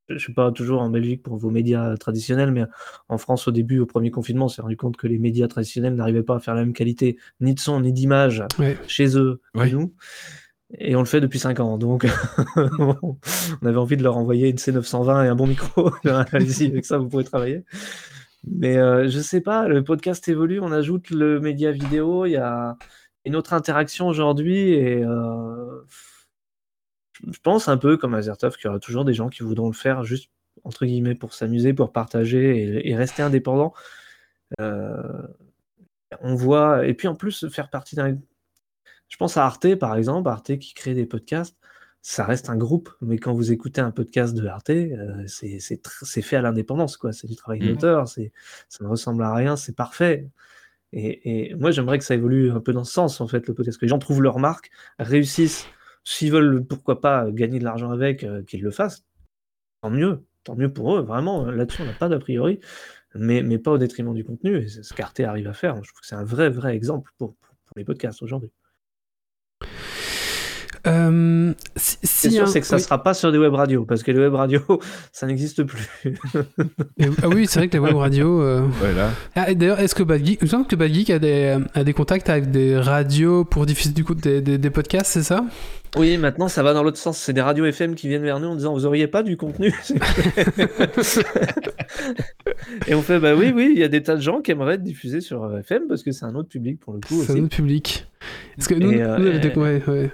Je 0.09 0.17
suis 0.17 0.33
pas 0.33 0.51
toujours 0.51 0.81
en 0.81 0.89
Belgique 0.89 1.23
pour 1.23 1.37
vos 1.37 1.49
médias 1.49 1.95
traditionnels, 1.97 2.51
mais 2.51 2.63
en 3.09 3.17
France, 3.17 3.47
au 3.47 3.51
début, 3.51 3.79
au 3.79 3.85
premier 3.85 4.11
confinement, 4.11 4.45
on 4.45 4.49
s'est 4.49 4.61
rendu 4.61 4.77
compte 4.77 4.97
que 4.97 5.07
les 5.07 5.17
médias 5.17 5.47
traditionnels 5.47 5.95
n'arrivaient 5.95 6.21
pas 6.23 6.35
à 6.35 6.39
faire 6.39 6.53
la 6.55 6.61
même 6.63 6.73
qualité, 6.73 7.17
ni 7.41 7.53
de 7.55 7.59
son, 7.59 7.81
ni 7.81 7.91
d'image, 7.91 8.43
Ouais. 8.59 8.77
chez 8.87 9.17
eux 9.17 9.41
que 9.55 9.67
nous. 9.69 9.93
Et 10.77 10.95
on 10.95 10.99
le 10.99 11.05
fait 11.05 11.21
depuis 11.21 11.39
5 11.39 11.59
ans. 11.59 11.77
Donc, 11.77 12.05
on 12.57 13.17
avait 13.65 13.77
envie 13.77 13.97
de 13.97 14.03
leur 14.03 14.17
envoyer 14.17 14.49
une 14.49 14.57
C920 14.57 15.25
et 15.25 15.27
un 15.27 15.35
bon 15.35 15.47
micro. 15.47 15.91
Allez-y, 16.31 16.67
avec 16.67 16.85
ça, 16.85 16.97
vous 16.97 17.07
pouvez 17.07 17.23
travailler. 17.23 17.63
Mais 18.47 18.77
euh, 18.77 19.07
je 19.09 19.19
sais 19.19 19.41
pas, 19.41 19.67
le 19.67 19.83
podcast 19.83 20.27
évolue, 20.27 20.59
on 20.59 20.71
ajoute 20.71 21.09
le 21.09 21.39
média 21.39 21.71
vidéo, 21.71 22.25
il 22.27 22.31
y 22.33 22.37
a 22.37 22.77
une 23.25 23.35
autre 23.35 23.53
interaction 23.53 24.07
aujourd'hui 24.07 24.69
et 24.73 25.03
euh, 25.03 25.81
je 27.31 27.39
pense 27.39 27.67
un 27.67 27.77
peu 27.77 27.97
comme 27.97 28.13
Azertov 28.13 28.55
qu'il 28.55 28.65
y 28.65 28.69
aura 28.69 28.79
toujours 28.79 29.05
des 29.05 29.13
gens 29.13 29.29
qui 29.29 29.43
voudront 29.43 29.67
le 29.67 29.73
faire 29.73 30.03
juste 30.03 30.29
entre 30.63 30.85
guillemets 30.85 31.15
pour 31.15 31.33
s'amuser, 31.33 31.73
pour 31.73 31.91
partager 31.91 32.57
et, 32.57 32.89
et 32.89 32.95
rester 32.95 33.21
indépendant. 33.21 33.73
Euh, 34.59 35.21
on 36.21 36.35
voit, 36.35 36.85
et 36.87 36.93
puis 36.93 37.07
en 37.07 37.15
plus 37.15 37.47
faire 37.49 37.69
partie 37.69 37.95
d'un. 37.95 38.17
Je 39.09 39.17
pense 39.17 39.37
à 39.37 39.45
Arte 39.45 39.75
par 39.75 39.95
exemple, 39.95 40.29
Arte 40.29 40.57
qui 40.57 40.73
crée 40.73 40.93
des 40.93 41.05
podcasts 41.05 41.57
ça 42.07 42.23
reste 42.23 42.51
un 42.51 42.55
groupe, 42.55 42.91
mais 43.01 43.17
quand 43.17 43.33
vous 43.33 43.51
écoutez 43.51 43.81
un 43.81 43.89
podcast 43.89 44.35
de 44.35 44.45
Arte, 44.45 44.69
euh, 44.69 45.23
c'est 45.25 46.21
fait 46.21 46.35
à 46.35 46.41
l'indépendance, 46.43 46.97
quoi. 46.97 47.11
C'est 47.13 47.25
du 47.25 47.35
travail 47.35 47.61
Mhm. 47.61 47.69
d'auteur, 47.69 48.07
c'est 48.07 48.31
ça 48.69 48.83
ne 48.83 48.89
ressemble 48.89 49.23
à 49.23 49.33
rien, 49.33 49.55
c'est 49.55 49.75
parfait. 49.75 50.29
Et, 50.93 51.49
et 51.49 51.55
moi, 51.55 51.71
j'aimerais 51.71 51.97
que 51.97 52.03
ça 52.03 52.13
évolue 52.13 52.51
un 52.51 52.59
peu 52.59 52.73
dans 52.73 52.83
ce 52.83 52.93
sens, 52.93 53.21
en 53.21 53.27
fait, 53.27 53.47
le 53.47 53.55
podcast, 53.55 53.79
que 53.79 53.85
les 53.85 53.89
gens 53.89 53.97
trouvent 53.97 54.21
leur 54.21 54.37
marque, 54.37 54.69
réussissent, 54.99 55.65
s'ils 56.05 56.31
veulent, 56.31 56.65
pourquoi 56.65 57.01
pas, 57.01 57.29
gagner 57.31 57.59
de 57.59 57.65
l'argent 57.65 57.91
avec, 57.91 58.23
euh, 58.23 58.43
qu'ils 58.43 58.61
le 58.61 58.71
fassent, 58.71 59.03
tant 59.81 59.89
mieux, 59.89 60.25
tant 60.43 60.55
mieux 60.55 60.71
pour 60.71 60.95
eux, 60.95 61.01
vraiment, 61.01 61.45
là-dessus, 61.51 61.81
on 61.81 61.85
n'a 61.85 61.93
pas 61.93 62.09
d'a 62.09 62.19
priori, 62.19 62.59
mais, 63.15 63.57
pas 63.59 63.71
au 63.71 63.77
détriment 63.77 64.13
du 64.13 64.23
contenu, 64.23 64.57
et 64.57 64.67
c'est 64.67 64.83
ce 64.83 64.93
qu'Arte 64.93 65.19
arrive 65.19 65.47
à 65.47 65.53
faire. 65.53 65.75
Je 65.83 65.89
trouve 65.89 66.01
que 66.01 66.07
c'est 66.07 66.15
un 66.15 66.23
vrai, 66.23 66.49
vrai 66.49 66.75
exemple 66.75 67.11
pour 67.17 67.35
les 67.75 67.83
podcasts 67.83 68.21
aujourd'hui. 68.21 68.51
Euh, 70.87 71.53
si, 71.75 71.97
C'est 72.03 72.29
si 72.29 72.35
sûr, 72.35 72.43
un- 72.43 72.47
c'est 72.47 72.61
que 72.61 72.67
ça 72.67 72.75
oui. 72.75 72.81
sera 72.81 73.01
pas 73.01 73.13
sur 73.13 73.31
des 73.31 73.37
web 73.37 73.53
radios, 73.53 73.85
parce 73.85 74.03
que 74.03 74.11
les 74.11 74.19
web 74.19 74.33
radios, 74.35 74.61
ça 75.11 75.25
n'existe 75.27 75.63
plus. 75.63 75.87
Et- 76.97 77.05
ah 77.23 77.27
oui, 77.29 77.47
c'est 77.47 77.59
vrai 77.59 77.67
que 77.69 77.77
la 77.77 77.83
web 77.83 77.95
radio. 77.95 78.41
euh, 78.41 78.61
Voilà. 78.79 79.09
Ah, 79.35 79.53
d'ailleurs, 79.53 79.79
est-ce 79.79 79.95
que 79.95 80.03
Bad 80.03 80.23
Geek, 80.25 80.39
il 80.41 80.45
me 80.45 80.49
semble 80.49 80.67
que 80.67 80.75
Bad 80.75 80.93
Geek 80.93 81.09
a 81.09 81.19
des, 81.19 81.57
a 81.73 81.83
des 81.83 81.93
contacts 81.93 82.29
avec 82.29 82.51
des 82.51 82.77
radios 82.77 83.45
pour 83.45 83.65
diffuser 83.65 83.93
du 83.93 84.03
coup 84.03 84.15
des, 84.15 84.41
des, 84.41 84.57
des 84.57 84.69
podcasts, 84.69 85.11
c'est 85.11 85.23
ça? 85.23 85.43
Oui, 85.97 86.17
maintenant 86.17 86.49
ça 86.49 86.61
va 86.61 86.73
dans 86.73 86.83
l'autre 86.83 86.97
sens. 86.97 87.17
C'est 87.17 87.31
des 87.31 87.41
radios 87.41 87.63
FM 87.65 87.95
qui 87.95 88.09
viennent 88.09 88.21
vers 88.23 88.39
nous 88.41 88.49
en 88.49 88.55
disant 88.55 88.73
Vous 88.73 88.85
auriez 88.85 89.07
pas 89.07 89.23
du 89.23 89.37
contenu? 89.37 89.73
Et 92.87 92.95
on 92.95 93.01
fait 93.01 93.19
Bah 93.19 93.33
oui, 93.35 93.51
oui, 93.55 93.71
il 93.75 93.79
y 93.79 93.83
a 93.83 93.87
des 93.87 94.03
tas 94.03 94.15
de 94.15 94.21
gens 94.21 94.41
qui 94.41 94.51
aimeraient 94.51 94.75
être 94.75 94.83
diffusés 94.83 95.21
sur 95.21 95.57
FM 95.57 95.83
parce 95.87 96.03
que 96.03 96.11
c'est 96.11 96.25
un 96.25 96.35
autre 96.35 96.49
public 96.49 96.79
pour 96.79 96.93
le 96.93 96.99
coup 96.99 97.23
C'est 97.25 97.33
un 97.39 97.43
autre 97.43 97.55
public. 97.55 98.07
Parce 98.57 98.67
que 98.67 98.75
nous, 98.75 98.91
Et, 98.91 99.01
euh, 99.01 99.17
nous, 99.17 99.39
des- 99.39 99.47
et- 99.47 99.57
ouais, 99.57 99.81
ouais. 99.87 100.11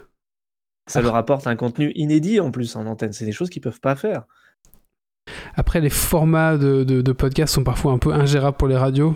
Ça 0.91 1.01
leur 1.01 1.15
apporte 1.15 1.47
un 1.47 1.55
contenu 1.55 1.91
inédit 1.95 2.39
en 2.39 2.51
plus 2.51 2.75
en 2.75 2.85
antenne. 2.85 3.13
C'est 3.13 3.25
des 3.25 3.31
choses 3.31 3.49
qu'ils 3.49 3.61
peuvent 3.61 3.79
pas 3.81 3.95
faire. 3.95 4.23
Après, 5.55 5.79
les 5.81 5.89
formats 5.89 6.57
de, 6.57 6.83
de, 6.83 7.01
de 7.01 7.11
podcasts 7.11 7.53
sont 7.53 7.63
parfois 7.63 7.91
un 7.93 7.97
peu 7.97 8.11
ingérables 8.13 8.57
pour 8.57 8.67
les 8.67 8.77
radios. 8.77 9.13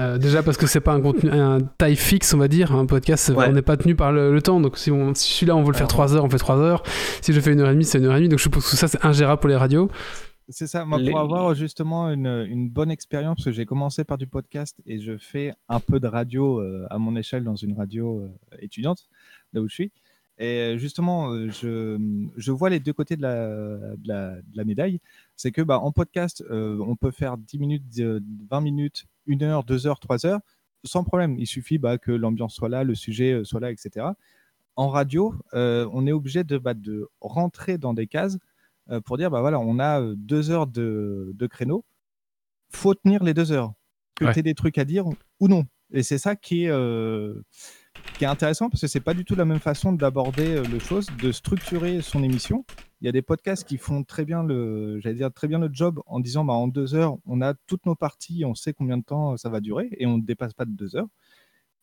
Euh, 0.00 0.16
déjà 0.16 0.42
parce 0.44 0.56
que 0.56 0.66
c'est 0.68 0.80
pas 0.80 0.92
un 0.92 1.00
contenu, 1.00 1.30
un 1.30 1.58
taille 1.60 1.96
fixe, 1.96 2.32
on 2.34 2.38
va 2.38 2.46
dire. 2.48 2.72
Un 2.74 2.86
podcast, 2.86 3.30
Ouais. 3.30 3.46
on 3.48 3.52
n'est 3.52 3.62
pas 3.62 3.76
tenu 3.76 3.94
par 3.96 4.12
le, 4.12 4.32
le 4.32 4.42
temps. 4.42 4.60
Donc 4.60 4.78
si, 4.78 4.90
on, 4.90 5.14
si 5.14 5.32
celui-là, 5.32 5.56
on 5.56 5.62
veut 5.62 5.68
le 5.68 5.72
faire 5.72 5.82
Alors- 5.82 5.88
3 5.88 6.14
heures, 6.16 6.24
on 6.24 6.30
fait 6.30 6.38
3 6.38 6.56
heures. 6.58 6.82
Si 7.20 7.32
je 7.32 7.40
fais 7.40 7.52
une 7.52 7.60
heure 7.60 7.68
et 7.70 7.72
demie, 7.72 7.84
c'est 7.84 7.98
une 7.98 8.04
heure 8.04 8.14
et 8.14 8.18
demie. 8.18 8.28
Donc 8.28 8.38
je 8.38 8.44
suppose 8.44 8.68
que 8.68 8.76
ça, 8.76 8.86
c'est 8.88 9.04
ingérable 9.04 9.40
pour 9.40 9.48
les 9.48 9.56
radios. 9.56 9.90
C'est 10.50 10.66
ça, 10.66 10.84
moi, 10.84 10.98
Les- 10.98 11.10
pour 11.10 11.20
avoir 11.20 11.54
justement 11.54 12.10
une, 12.10 12.46
une 12.48 12.70
bonne 12.70 12.90
expérience, 12.90 13.36
parce 13.36 13.44
que 13.46 13.50
j'ai 13.52 13.66
commencé 13.66 14.04
par 14.04 14.16
du 14.18 14.26
podcast 14.26 14.76
et 14.86 14.98
je 15.00 15.18
fais 15.18 15.52
un 15.68 15.78
peu 15.80 16.00
de 16.00 16.06
radio 16.06 16.60
euh, 16.60 16.86
à 16.90 16.98
mon 16.98 17.16
échelle 17.16 17.44
dans 17.44 17.56
une 17.56 17.76
radio 17.76 18.20
euh, 18.20 18.56
étudiante, 18.60 19.08
là 19.52 19.60
où 19.60 19.68
je 19.68 19.74
suis. 19.74 19.92
Et 20.38 20.60
euh, 20.74 20.78
justement, 20.78 21.32
euh, 21.32 21.50
je, 21.50 21.98
je 22.36 22.52
vois 22.52 22.70
les 22.70 22.78
deux 22.80 22.92
côtés 22.92 23.16
de 23.16 23.22
la, 23.22 23.48
de 23.96 24.06
la, 24.08 24.36
de 24.36 24.56
la 24.56 24.64
médaille. 24.64 25.00
C'est 25.36 25.50
que 25.52 25.62
bah, 25.62 25.80
en 25.80 25.90
podcast, 25.92 26.44
euh, 26.50 26.78
on 26.80 26.94
peut 26.96 27.10
faire 27.10 27.36
10 27.38 27.58
minutes, 27.58 27.84
euh, 27.98 28.20
20 28.50 28.60
minutes, 28.60 29.06
1 29.28 29.42
heure, 29.42 29.64
2 29.64 29.86
heures, 29.88 29.98
3 30.00 30.26
heures, 30.26 30.40
sans 30.84 31.02
problème. 31.04 31.36
Il 31.38 31.46
suffit 31.46 31.78
bah, 31.78 31.98
que 31.98 32.12
l'ambiance 32.12 32.54
soit 32.54 32.68
là, 32.68 32.84
le 32.84 32.94
sujet 32.94 33.32
euh, 33.32 33.44
soit 33.44 33.60
là, 33.60 33.72
etc. 33.72 34.06
En 34.76 34.88
radio, 34.90 35.34
euh, 35.54 35.88
on 35.92 36.06
est 36.06 36.12
obligé 36.12 36.44
de, 36.44 36.56
bah, 36.56 36.74
de 36.74 37.08
rentrer 37.20 37.78
dans 37.78 37.94
des 37.94 38.06
cases 38.06 38.38
euh, 38.90 39.00
pour 39.00 39.18
dire 39.18 39.30
bah 39.30 39.40
voilà, 39.40 39.58
on 39.58 39.78
a 39.80 40.00
euh, 40.00 40.14
deux 40.16 40.50
heures 40.50 40.68
de, 40.68 41.32
de 41.34 41.46
créneau, 41.48 41.84
faut 42.70 42.94
tenir 42.94 43.24
les 43.24 43.34
deux 43.34 43.52
heures, 43.52 43.72
que 44.14 44.24
Ouais. 44.26 44.32
tu 44.32 44.38
aies 44.40 44.42
des 44.42 44.54
trucs 44.54 44.78
à 44.78 44.84
dire 44.84 45.06
ou 45.40 45.48
non. 45.48 45.66
Et 45.92 46.02
c'est 46.02 46.18
ça 46.18 46.36
qui 46.36 46.64
est, 46.64 46.70
euh, 46.70 47.42
qui 48.18 48.24
est 48.24 48.28
intéressant 48.28 48.68
parce 48.68 48.80
que 48.80 48.86
c'est 48.86 49.00
pas 49.00 49.14
du 49.14 49.24
tout 49.24 49.34
la 49.34 49.44
même 49.44 49.60
façon 49.60 49.92
d'aborder 49.92 50.56
euh, 50.56 50.64
le 50.64 50.78
chose, 50.78 51.06
de 51.22 51.32
structurer 51.32 52.00
son 52.00 52.22
émission. 52.22 52.64
Il 53.00 53.06
y 53.06 53.08
a 53.08 53.12
des 53.12 53.22
podcasts 53.22 53.66
qui 53.66 53.78
font 53.78 54.02
très 54.02 54.24
bien 54.24 54.42
le, 54.42 54.98
j'allais 55.00 55.14
dire 55.14 55.32
très 55.32 55.46
bien 55.46 55.58
le 55.58 55.70
job 55.72 56.00
en 56.06 56.18
disant 56.18 56.44
bah 56.44 56.54
en 56.54 56.66
deux 56.66 56.94
heures 56.94 57.16
on 57.26 57.40
a 57.40 57.54
toutes 57.66 57.86
nos 57.86 57.94
parties, 57.94 58.44
on 58.44 58.54
sait 58.54 58.72
combien 58.72 58.98
de 58.98 59.04
temps 59.04 59.36
ça 59.36 59.48
va 59.48 59.60
durer 59.60 59.88
et 59.98 60.06
on 60.06 60.18
ne 60.18 60.22
dépasse 60.22 60.52
pas 60.52 60.64
de 60.64 60.72
deux 60.72 60.96
heures. 60.96 61.08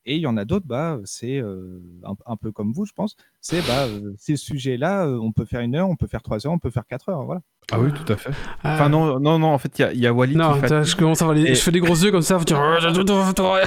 Et 0.06 0.16
il 0.18 0.22
y 0.22 0.28
en 0.28 0.38
a 0.38 0.46
d'autres, 0.46 0.68
bah, 0.68 1.00
c'est 1.04 1.38
euh, 1.40 1.82
un, 2.04 2.38
peu 2.38 2.52
comme 2.52 2.72
vous, 2.72 2.86
je 2.86 2.94
pense. 2.94 3.16
C'est 3.42 3.66
bah, 3.66 3.86
euh, 3.88 4.14
ces 4.18 4.36
sujets-là, 4.38 5.08
euh, 5.08 5.18
on 5.18 5.32
peut 5.32 5.46
faire 5.46 5.62
une 5.62 5.76
heure, 5.76 5.90
on 5.90 5.96
peut 5.96 6.06
faire 6.08 6.22
trois 6.22 6.46
heures, 6.46 6.54
on 6.54 6.60
peut 6.60 6.70
faire 6.70 6.86
quatre 6.86 7.10
heures. 7.10 7.26
Voilà. 7.26 7.42
Ah 7.72 7.80
oui, 7.80 7.90
tout 7.94 8.14
à 8.14 8.16
fait. 8.16 8.30
Ah. 8.64 8.76
Enfin, 8.76 8.90
non, 8.90 9.20
non, 9.20 9.40
non, 9.40 9.48
en 9.48 9.58
fait, 9.58 9.80
il 9.80 9.82
y 9.82 9.86
a, 9.86 9.94
il 9.94 10.00
y 10.00 10.06
a 10.08 10.14
Wally 10.14 10.36
Non, 10.36 10.54
qui 10.62 10.68
je 10.84 10.96
commence 10.96 11.22
à. 11.24 11.34
Et- 11.36 11.56
Je 11.56 11.62
fais 11.62 11.72
des 11.72 11.80
gros 11.80 11.96
yeux 11.96 12.12
comme 12.12 12.22
ça. 12.22 12.38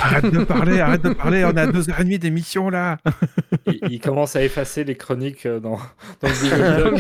Arrête 0.01 0.31
de 0.31 0.45
parler, 0.45 0.81
arrête 0.81 1.03
de 1.03 1.13
parler, 1.13 1.45
on 1.45 1.57
a 1.57 1.67
deux 1.67 1.91
heures 1.91 2.01
et 2.01 2.05
demie 2.05 2.19
d'émission 2.21 2.71
là. 2.71 2.99
Il, 3.67 3.79
il 3.91 4.01
commence 4.01 4.37
à 4.37 4.43
effacer 4.45 4.85
les 4.85 4.95
chroniques 4.95 5.47
euh, 5.47 5.59
dans, 5.59 5.79
dans 6.21 6.29
le. 6.29 6.97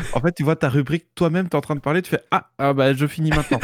En 0.12 0.20
fait, 0.20 0.32
tu 0.32 0.42
vois 0.42 0.56
ta 0.56 0.68
rubrique, 0.68 1.06
toi-même, 1.14 1.48
t'es 1.48 1.56
en 1.56 1.60
train 1.60 1.74
de 1.76 1.80
parler, 1.80 2.02
tu 2.02 2.10
fais 2.10 2.20
Ah, 2.30 2.48
ah 2.58 2.72
bah 2.72 2.92
je 2.92 3.06
finis 3.06 3.30
maintenant. 3.30 3.60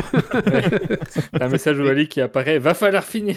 un 1.41 1.49
message 1.49 1.79
Wally 1.79 2.09
qui 2.09 2.21
apparaît. 2.21 2.59
Va 2.59 2.75
falloir 2.75 3.05
finir. 3.05 3.37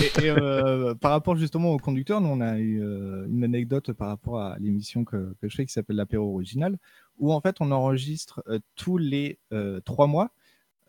Et, 0.00 0.26
et, 0.26 0.30
euh, 0.30 0.94
par 0.94 1.10
rapport 1.12 1.36
justement 1.36 1.70
au 1.72 1.78
conducteur, 1.78 2.20
nous 2.20 2.28
on 2.28 2.40
a 2.40 2.56
eu 2.58 2.80
euh, 2.82 3.26
une 3.30 3.44
anecdote 3.44 3.92
par 3.92 4.08
rapport 4.08 4.40
à 4.40 4.56
l'émission 4.60 5.04
que, 5.04 5.34
que 5.40 5.47
je 5.48 5.56
fais 5.56 5.66
qui 5.66 5.72
s'appelle 5.72 5.96
l'apéro 5.96 6.32
original, 6.34 6.78
où 7.18 7.32
en 7.32 7.40
fait 7.40 7.56
on 7.60 7.70
enregistre 7.72 8.42
euh, 8.48 8.58
tous 8.76 8.98
les 8.98 9.38
euh, 9.52 9.80
trois 9.80 10.06
mois 10.06 10.30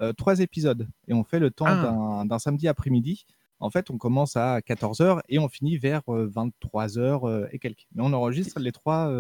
euh, 0.02 0.14
trois 0.14 0.40
épisodes 0.40 0.88
et 1.10 1.14
on 1.14 1.24
fait 1.24 1.40
le 1.40 1.52
temps 1.52 1.66
Ah. 1.68 2.24
d'un- 2.26 2.40
samedi 2.40 2.68
après-midi. 2.68 3.26
En 3.62 3.70
fait, 3.70 3.90
on 3.92 3.98
commence 3.98 4.38
à 4.38 4.60
14h 4.62 5.20
et 5.28 5.38
on 5.40 5.50
finit 5.50 5.78
vers 5.78 6.02
23h 6.08 7.50
et 7.52 7.60
quelques. 7.60 7.88
Mais 7.94 8.02
on 8.06 8.14
enregistre 8.14 8.58
les 8.60 8.72
trois, 8.72 9.12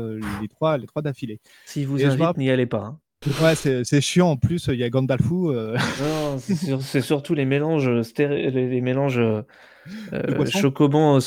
les 0.41 0.47
trois, 0.47 0.77
les 0.77 0.87
trois 0.87 1.01
d'affilée. 1.01 1.41
Si 1.65 1.83
vous 1.83 2.03
invite, 2.05 2.37
n'y 2.37 2.49
allez 2.49 2.65
pas. 2.65 2.79
hein. 2.79 2.99
Ouais, 3.43 3.55
c'est 3.55 3.99
chiant 3.99 4.29
en 4.29 4.37
plus. 4.37 4.67
Il 4.71 4.79
y 4.79 4.83
a 4.85 4.89
Gandalfou. 4.89 5.51
euh, 5.51 5.77
Non, 6.01 6.37
c'est 6.39 6.55
sur- 6.55 6.81
c'est 6.81 7.01
surtout 7.01 7.33
les 7.33 7.43
mélanges, 7.43 7.89
stér- 8.03 8.29
les, 8.29 8.79
mélanges 8.79 9.19
euh, 9.19 10.45
chocobon, 10.45 11.19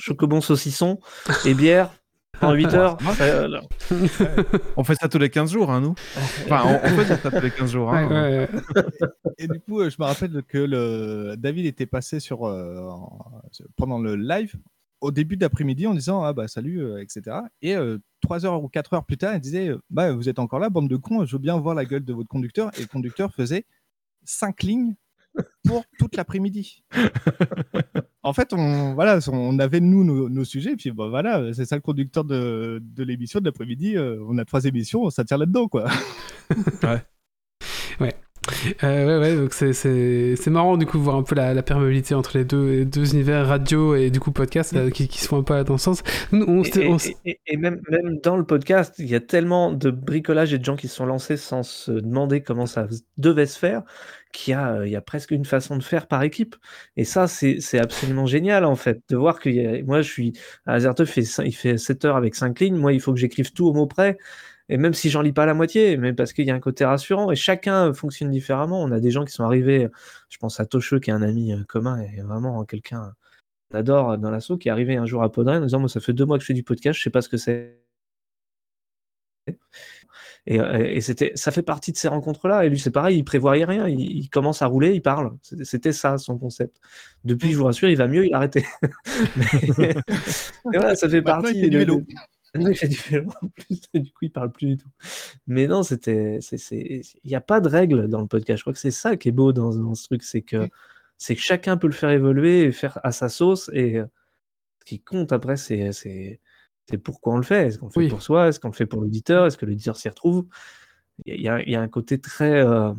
chocobon 0.00 0.40
saucisson 0.40 0.98
et 1.46 1.54
bière 1.54 1.92
en 2.42 2.52
8 2.52 2.74
heures. 2.74 2.98
ça- 3.14 3.48
On 4.76 4.84
fait 4.84 4.94
ça 4.94 5.08
tous 5.08 5.18
les 5.18 5.30
15 5.30 5.50
jours, 5.52 5.70
hein, 5.70 5.80
nous. 5.80 5.94
Enfin, 6.44 6.62
on, 6.84 7.04
dire 7.04 7.18
ça 7.18 7.30
tous 7.30 7.40
les 7.42 7.50
15 7.50 7.70
jours. 7.72 7.92
Hein. 7.92 8.08
ouais, 8.08 8.48
ouais. 8.48 8.82
Et 9.38 9.48
du 9.48 9.60
coup, 9.60 9.80
euh, 9.80 9.90
je 9.90 9.96
me 9.98 10.04
rappelle 10.06 10.42
que 10.46 10.58
le... 10.58 11.34
David 11.36 11.66
était 11.66 11.86
passé 11.86 12.20
sur, 12.20 12.44
euh, 12.46 12.88
en- 12.88 13.42
pendant 13.76 13.98
le 13.98 14.16
live 14.16 14.54
au 15.00 15.10
début 15.12 15.36
d'après-midi 15.36 15.86
en 15.86 15.94
disant 15.94 16.24
ah 16.24 16.32
bah 16.32 16.48
salut 16.48 16.82
euh, 16.82 17.00
etc. 17.00 17.36
Et 17.62 17.76
euh, 17.76 17.98
trois 18.20 18.44
heures 18.44 18.60
ou 18.64 18.68
quatre 18.68 18.94
heures 18.94 19.04
plus 19.04 19.16
tard, 19.16 19.32
il 19.36 19.40
disait 19.40 19.70
bah 19.90 20.10
vous 20.12 20.28
êtes 20.28 20.40
encore 20.40 20.58
là 20.58 20.70
bande 20.70 20.88
de 20.88 20.96
cons, 20.96 21.24
je 21.24 21.36
veux 21.36 21.38
bien 21.40 21.56
voir 21.56 21.76
la 21.76 21.84
gueule 21.84 22.04
de 22.04 22.12
votre 22.12 22.28
conducteur. 22.28 22.72
Et 22.76 22.80
le 22.80 22.88
conducteur 22.88 23.32
faisait 23.32 23.64
cinq 24.24 24.64
lignes 24.64 24.96
pour 25.64 25.84
toute 25.98 26.16
l'après-midi. 26.16 26.84
en 28.22 28.32
fait, 28.32 28.52
on 28.52 28.94
voilà, 28.94 29.18
on 29.30 29.58
avait 29.58 29.80
nous 29.80 30.28
nos, 30.28 30.44
sujets, 30.44 30.72
et 30.72 30.76
puis 30.76 30.90
bah, 30.90 31.08
voilà, 31.08 31.52
c'est 31.52 31.64
ça 31.64 31.76
le 31.76 31.82
conducteur 31.82 32.24
de, 32.24 32.82
l'émission 32.96 33.40
de 33.40 33.46
l'après-midi. 33.46 33.96
euh, 33.96 34.18
on 34.28 34.38
a 34.38 34.44
trois 34.44 34.64
émissions, 34.64 35.10
ça 35.10 35.24
tire 35.24 35.38
là-dedans 35.38 35.68
quoi. 35.68 35.88
Euh, 38.84 39.06
ouais, 39.06 39.28
ouais, 39.28 39.36
donc 39.36 39.52
c'est- 39.52 40.46
marrant 40.50 40.76
du 40.76 40.86
coup 40.86 40.98
de 40.98 41.02
voir 41.02 41.16
un 41.16 41.22
peu 41.22 41.34
la, 41.34 41.54
la 41.54 41.62
perméabilité 41.62 42.14
entre 42.14 42.36
les 42.38 42.44
deux, 42.44 42.70
les 42.70 42.84
deux 42.84 43.12
univers 43.14 43.46
radio 43.46 43.94
et 43.94 44.10
du 44.10 44.20
coup 44.20 44.32
podcast 44.32 44.74
euh, 44.74 44.90
qui, 44.90 45.08
qui 45.08 45.20
se 45.20 45.28
font 45.28 45.38
un 45.38 45.42
peu 45.42 45.62
dans 45.64 45.78
ce 45.78 45.84
sens. 45.84 46.02
Nous, 46.32 46.44
on, 46.46 46.62
Et, 46.62 46.88
on 46.88 47.58
même, 47.58 47.80
même 47.90 48.18
dans 48.22 48.36
le 48.36 48.44
podcast, 48.44 48.94
il 48.98 49.06
y 49.08 49.14
a 49.14 49.20
tellement 49.20 49.72
de 49.72 49.90
bricolage 49.90 50.52
et 50.54 50.58
de 50.58 50.64
gens 50.64 50.76
qui 50.76 50.88
se 50.88 50.96
sont 50.96 51.06
lancés 51.06 51.36
sans 51.36 51.62
se 51.62 51.92
demander 51.92 52.40
comment 52.40 52.66
ça 52.66 52.86
devait 53.16 53.46
se 53.46 53.58
faire 53.58 53.82
qu'il 54.32 54.52
y 54.52 54.54
a, 54.54 54.74
euh, 54.74 54.86
il 54.86 54.92
y 54.92 54.96
a 54.96 55.00
presque 55.00 55.30
une 55.30 55.46
façon 55.46 55.76
de 55.76 55.82
faire 55.82 56.06
par 56.06 56.22
équipe. 56.22 56.54
Et 56.96 57.04
ça, 57.04 57.26
c'est 57.28 57.58
absolument 57.78 58.26
génial 58.26 58.64
en 58.64 58.76
fait, 58.76 59.00
de 59.08 59.16
voir 59.16 59.40
que 59.40 59.48
y 59.48 59.66
a- 59.66 59.82
moi 59.82 60.02
je 60.02 60.10
suis. 60.10 60.32
Azertov 60.66 61.06
fait, 61.06 61.22
cin- 61.22 61.44
il 61.46 61.52
fait 61.54 61.78
7 61.78 62.04
heures 62.04 62.16
avec 62.16 62.34
5 62.34 62.60
lignes, 62.60 62.76
moi 62.76 62.92
il 62.92 63.00
faut 63.00 63.12
que 63.12 63.18
j'écrive 63.18 63.52
tout 63.52 63.66
au 63.66 63.72
mot 63.72 63.86
près. 63.86 64.18
Et 64.68 64.76
même 64.76 64.92
si 64.94 65.08
j'en 65.10 65.22
lis 65.22 65.32
pas 65.32 65.46
la 65.46 65.54
moitié, 65.54 65.96
mais 65.96 66.12
parce 66.12 66.32
qu'il 66.32 66.44
y 66.46 66.50
a 66.50 66.54
un 66.54 66.60
côté 66.60 66.84
rassurant, 66.84 67.30
et 67.30 67.36
chacun 67.36 67.92
fonctionne 67.94 68.30
différemment. 68.30 68.82
On 68.82 68.92
a 68.92 69.00
des 69.00 69.10
gens 69.10 69.24
qui 69.24 69.32
sont 69.32 69.44
arrivés, 69.44 69.88
je 70.28 70.36
pense 70.38 70.60
à 70.60 70.66
Tocheux, 70.66 71.00
qui 71.00 71.10
est 71.10 71.12
un 71.14 71.22
ami 71.22 71.52
euh, 71.52 71.64
commun, 71.66 72.00
et 72.00 72.20
vraiment 72.22 72.64
quelqu'un 72.64 73.14
qu'on 73.70 73.78
adore 73.78 74.18
dans 74.18 74.30
l'assaut, 74.30 74.58
qui 74.58 74.68
est 74.68 74.70
arrivé 74.70 74.96
un 74.96 75.06
jour 75.06 75.22
à 75.22 75.32
Podren 75.32 75.62
en 75.62 75.66
disant 75.66 75.80
Moi, 75.80 75.88
ça 75.88 76.00
fait 76.00 76.12
deux 76.12 76.24
mois 76.26 76.36
que 76.38 76.42
je 76.42 76.46
fais 76.48 76.54
du 76.54 76.64
podcast, 76.64 76.98
je 76.98 77.02
sais 77.04 77.10
pas 77.10 77.22
ce 77.22 77.28
que 77.30 77.36
c'est. 77.38 77.78
Et, 80.46 80.60
euh, 80.60 80.78
et 80.86 81.00
c'était, 81.02 81.32
ça 81.34 81.50
fait 81.50 81.62
partie 81.62 81.92
de 81.92 81.96
ces 81.98 82.08
rencontres-là. 82.08 82.64
Et 82.64 82.70
lui, 82.70 82.78
c'est 82.78 82.90
pareil, 82.90 83.18
il 83.18 83.24
prévoyait 83.24 83.64
rien. 83.66 83.86
Il, 83.86 84.00
il 84.00 84.30
commence 84.30 84.62
à 84.62 84.66
rouler, 84.66 84.94
il 84.94 85.02
parle. 85.02 85.36
C'était- 85.42 85.92
ça 85.92 86.16
son 86.16 86.38
concept. 86.38 86.78
Depuis, 87.24 87.52
je 87.52 87.58
vous 87.58 87.64
rassure, 87.64 87.88
il 87.90 87.96
va 87.96 88.08
mieux, 88.08 88.26
il 88.26 88.32
a 88.34 88.38
arrêté. 88.38 88.64
Mais- 89.78 89.94
mais 90.64 90.78
voilà, 90.78 90.94
ça 90.96 91.08
fait 91.08 91.20
Maintenant, 91.20 91.40
il 91.40 91.42
partie. 91.42 91.60
fait 91.60 91.68
du 91.70 91.78
vélo. 91.78 92.00
de- 92.00 92.06
fait 92.74 92.88
du 92.88 92.96
vélo 92.96 93.30
en 93.42 93.48
plus, 93.48 93.80
et 93.94 94.00
du 94.00 94.10
coup, 94.12 94.24
il 94.24 94.32
parle 94.32 94.50
plus 94.52 94.66
du 94.68 94.76
tout. 94.78 94.88
Mais 95.46 95.66
non, 95.66 95.82
c'était, 95.82 96.38
il 96.72 97.02
n'y 97.24 97.34
a 97.34 97.40
pas 97.40 97.60
de 97.60 97.68
règles 97.68 98.08
dans 98.08 98.20
le 98.20 98.26
podcast. 98.26 98.58
Je 98.58 98.62
crois 98.64 98.72
que 98.72 98.78
c'est 98.78 98.90
ça 98.90 99.16
qui 99.16 99.28
est 99.28 99.32
beau 99.32 99.52
dans, 99.52 99.74
dans 99.74 99.94
ce 99.94 100.04
truc, 100.06 100.22
c'est 100.22 100.42
que, 100.42 100.68
c'est 101.18 101.34
que 101.34 101.40
chacun 101.42 101.76
peut 101.76 101.88
le 101.88 101.92
faire 101.92 102.10
évoluer 102.10 102.62
et 102.64 102.72
faire 102.72 102.98
à 103.04 103.12
sa 103.12 103.28
sauce. 103.28 103.70
Et 103.74 103.96
euh, 103.98 104.06
ce 104.80 104.84
qui 104.86 105.00
compte 105.00 105.32
après, 105.32 105.56
c'est, 105.56 106.40
pourquoi 107.04 107.34
on 107.34 107.36
le 107.36 107.42
fait. 107.42 107.66
Est-ce 107.66 107.78
qu'on 107.78 107.86
le 107.86 107.92
fait 107.92 108.00
Oui. 108.00 108.08
pour 108.08 108.22
soi? 108.22 108.48
Est-ce 108.48 108.60
qu'on 108.60 108.68
le 108.68 108.74
fait 108.74 108.86
pour 108.86 109.00
l'auditeur? 109.02 109.46
Est-ce 109.46 109.58
que 109.58 109.66
l'auditeur 109.66 109.96
s'y 109.96 110.08
retrouve? 110.08 110.46
Il 111.26 111.34
y, 111.34 111.42
y 111.42 111.48
a- 111.48 111.60
il 111.62 111.70
y 111.70 111.76
a 111.76 111.80
un 111.82 111.88
côté 111.88 112.20
très. 112.20 112.60
euh, 112.64 112.92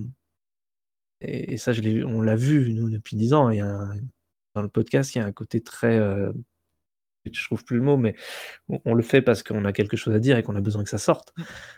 et, 1.21 1.53
et 1.53 1.57
ça, 1.57 1.73
je 1.73 1.81
on 2.05 2.21
l'a 2.21 2.35
vu, 2.35 2.73
nous, 2.73 2.89
depuis 2.89 3.15
10 3.15 3.33
ans. 3.33 3.49
Il 3.49 3.57
y 3.57 3.61
a 3.61 3.67
un- 3.67 3.95
dans 4.55 4.61
le 4.61 4.69
podcast, 4.69 5.15
il 5.15 5.19
y 5.19 5.21
a 5.21 5.25
un 5.25 5.31
côté 5.31 5.61
très. 5.61 5.97
euh, 5.97 6.31
je 7.31 7.43
trouve 7.45 7.63
plus 7.63 7.77
le 7.77 7.83
mot, 7.83 7.97
mais 7.97 8.15
on, 8.69 8.79
on 8.85 8.93
le 8.93 9.03
fait 9.03 9.21
parce 9.21 9.43
qu'on 9.43 9.65
a 9.65 9.73
quelque 9.73 9.97
chose 9.97 10.13
à 10.13 10.19
dire 10.19 10.37
et 10.37 10.43
qu'on 10.43 10.55
a 10.55 10.61
besoin 10.61 10.83
que 10.83 10.89
ça 10.89 10.97
sorte. 10.97 11.33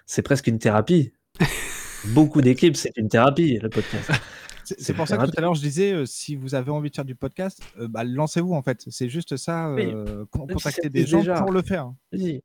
C'est 0.05 0.21
presque 0.21 0.47
une 0.47 0.59
thérapie. 0.59 1.13
Beaucoup 2.13 2.41
d'équipes, 2.41 2.75
c'est 2.75 2.95
une 2.97 3.09
thérapie, 3.09 3.59
le 3.59 3.69
podcast. 3.69 4.11
C'est 4.63 4.93
pour 4.93 5.07
ça 5.07 5.17
que 5.17 5.25
tout 5.25 5.31
à 5.35 5.41
l'heure 5.41 5.55
je 5.55 5.61
disais, 5.61 5.91
euh, 5.91 6.05
si 6.05 6.35
vous 6.35 6.55
avez 6.55 6.71
envie 6.71 6.89
de 6.89 6.95
faire 6.95 7.03
du 7.03 7.15
podcast, 7.15 7.61
euh, 7.79 7.87
bah, 7.89 8.03
lancez-vous 8.05 8.53
en 8.53 8.61
fait. 8.61 8.85
C'est 8.89 9.09
juste 9.09 9.35
ça, 9.35 9.73
Oui. 9.73 9.91
euh, 9.93 10.23
contacter 10.31 10.89
des 10.89 11.05
gens 11.05 11.19
déjà. 11.19 11.41
pour 11.41 11.51
le 11.51 11.61
faire. 11.61 11.91
Vas-y. 12.13 12.41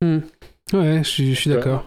Hmm. 0.00 0.20
Ouais, 0.72 1.02
je 1.04 1.34
suis, 1.34 1.50
d'accord. 1.50 1.86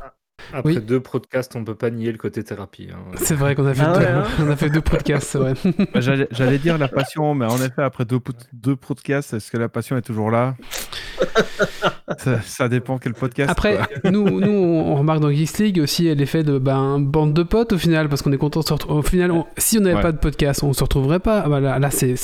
Après 0.53 0.73
Oui. 0.75 0.81
deux 0.81 0.99
podcasts, 0.99 1.55
on 1.55 1.63
peut 1.63 1.75
pas 1.75 1.89
nier 1.89 2.11
le 2.11 2.17
côté 2.17 2.43
thérapie. 2.43 2.89
hein. 2.91 2.97
C'est 3.17 3.35
vrai 3.35 3.55
qu'on 3.55 3.65
a 3.65 3.73
fait 3.73 3.83
Ah 3.85 3.93
deux, 3.93 3.99
ouais, 3.99 4.07
hein 4.11 4.23
on 4.39 4.49
a 4.49 4.55
fait 4.55 4.69
deux 4.69 4.81
podcasts, 4.81 5.35
vrai. 5.35 5.53
Bah, 5.93 5.99
J'allais 6.01 6.57
dire 6.57 6.77
la 6.77 6.87
passion, 6.87 7.35
mais 7.35 7.45
en 7.45 7.57
effet, 7.57 7.81
après 7.83 8.05
deux 8.05 8.75
podcasts, 8.75 9.33
est-ce 9.33 9.51
que 9.51 9.57
la 9.57 9.69
passion 9.69 9.97
est 9.97 10.01
toujours 10.01 10.31
là? 10.31 10.55
Ça, 12.17 12.41
ça 12.41 12.67
dépend 12.69 12.97
quel 12.97 13.13
podcast. 13.13 13.49
Après, 13.49 13.77
quoi. 14.01 14.11
nous, 14.11 14.39
nous, 14.39 14.49
on 14.51 14.95
remarque 14.95 15.19
dans 15.19 15.31
Geeks 15.31 15.57
League 15.59 15.79
aussi 15.81 16.13
l'effet 16.15 16.43
de 16.43 16.57
ben, 16.57 16.99
bande 16.99 17.33
de 17.33 17.43
potes 17.43 17.73
au 17.73 17.77
final, 17.77 18.09
parce 18.09 18.21
qu'on 18.21 18.31
est 18.31 18.37
content 18.37 18.61
de 18.61 18.65
se 18.65 18.73
retrouver. 18.73 18.99
Au 18.99 19.03
final, 19.03 19.31
on- 19.31 19.45
si 19.57 19.77
on 19.77 19.81
n'avait 19.81 19.95
Ouais. 19.97 20.01
pas 20.01 20.11
de 20.11 20.17
podcast, 20.17 20.63
on 20.63 20.73
se 20.73 20.83
retrouverait 20.83 21.19
pas. 21.19 21.43
Voilà, 21.47 21.79
là, 21.79 21.89
c'est- 21.91 22.15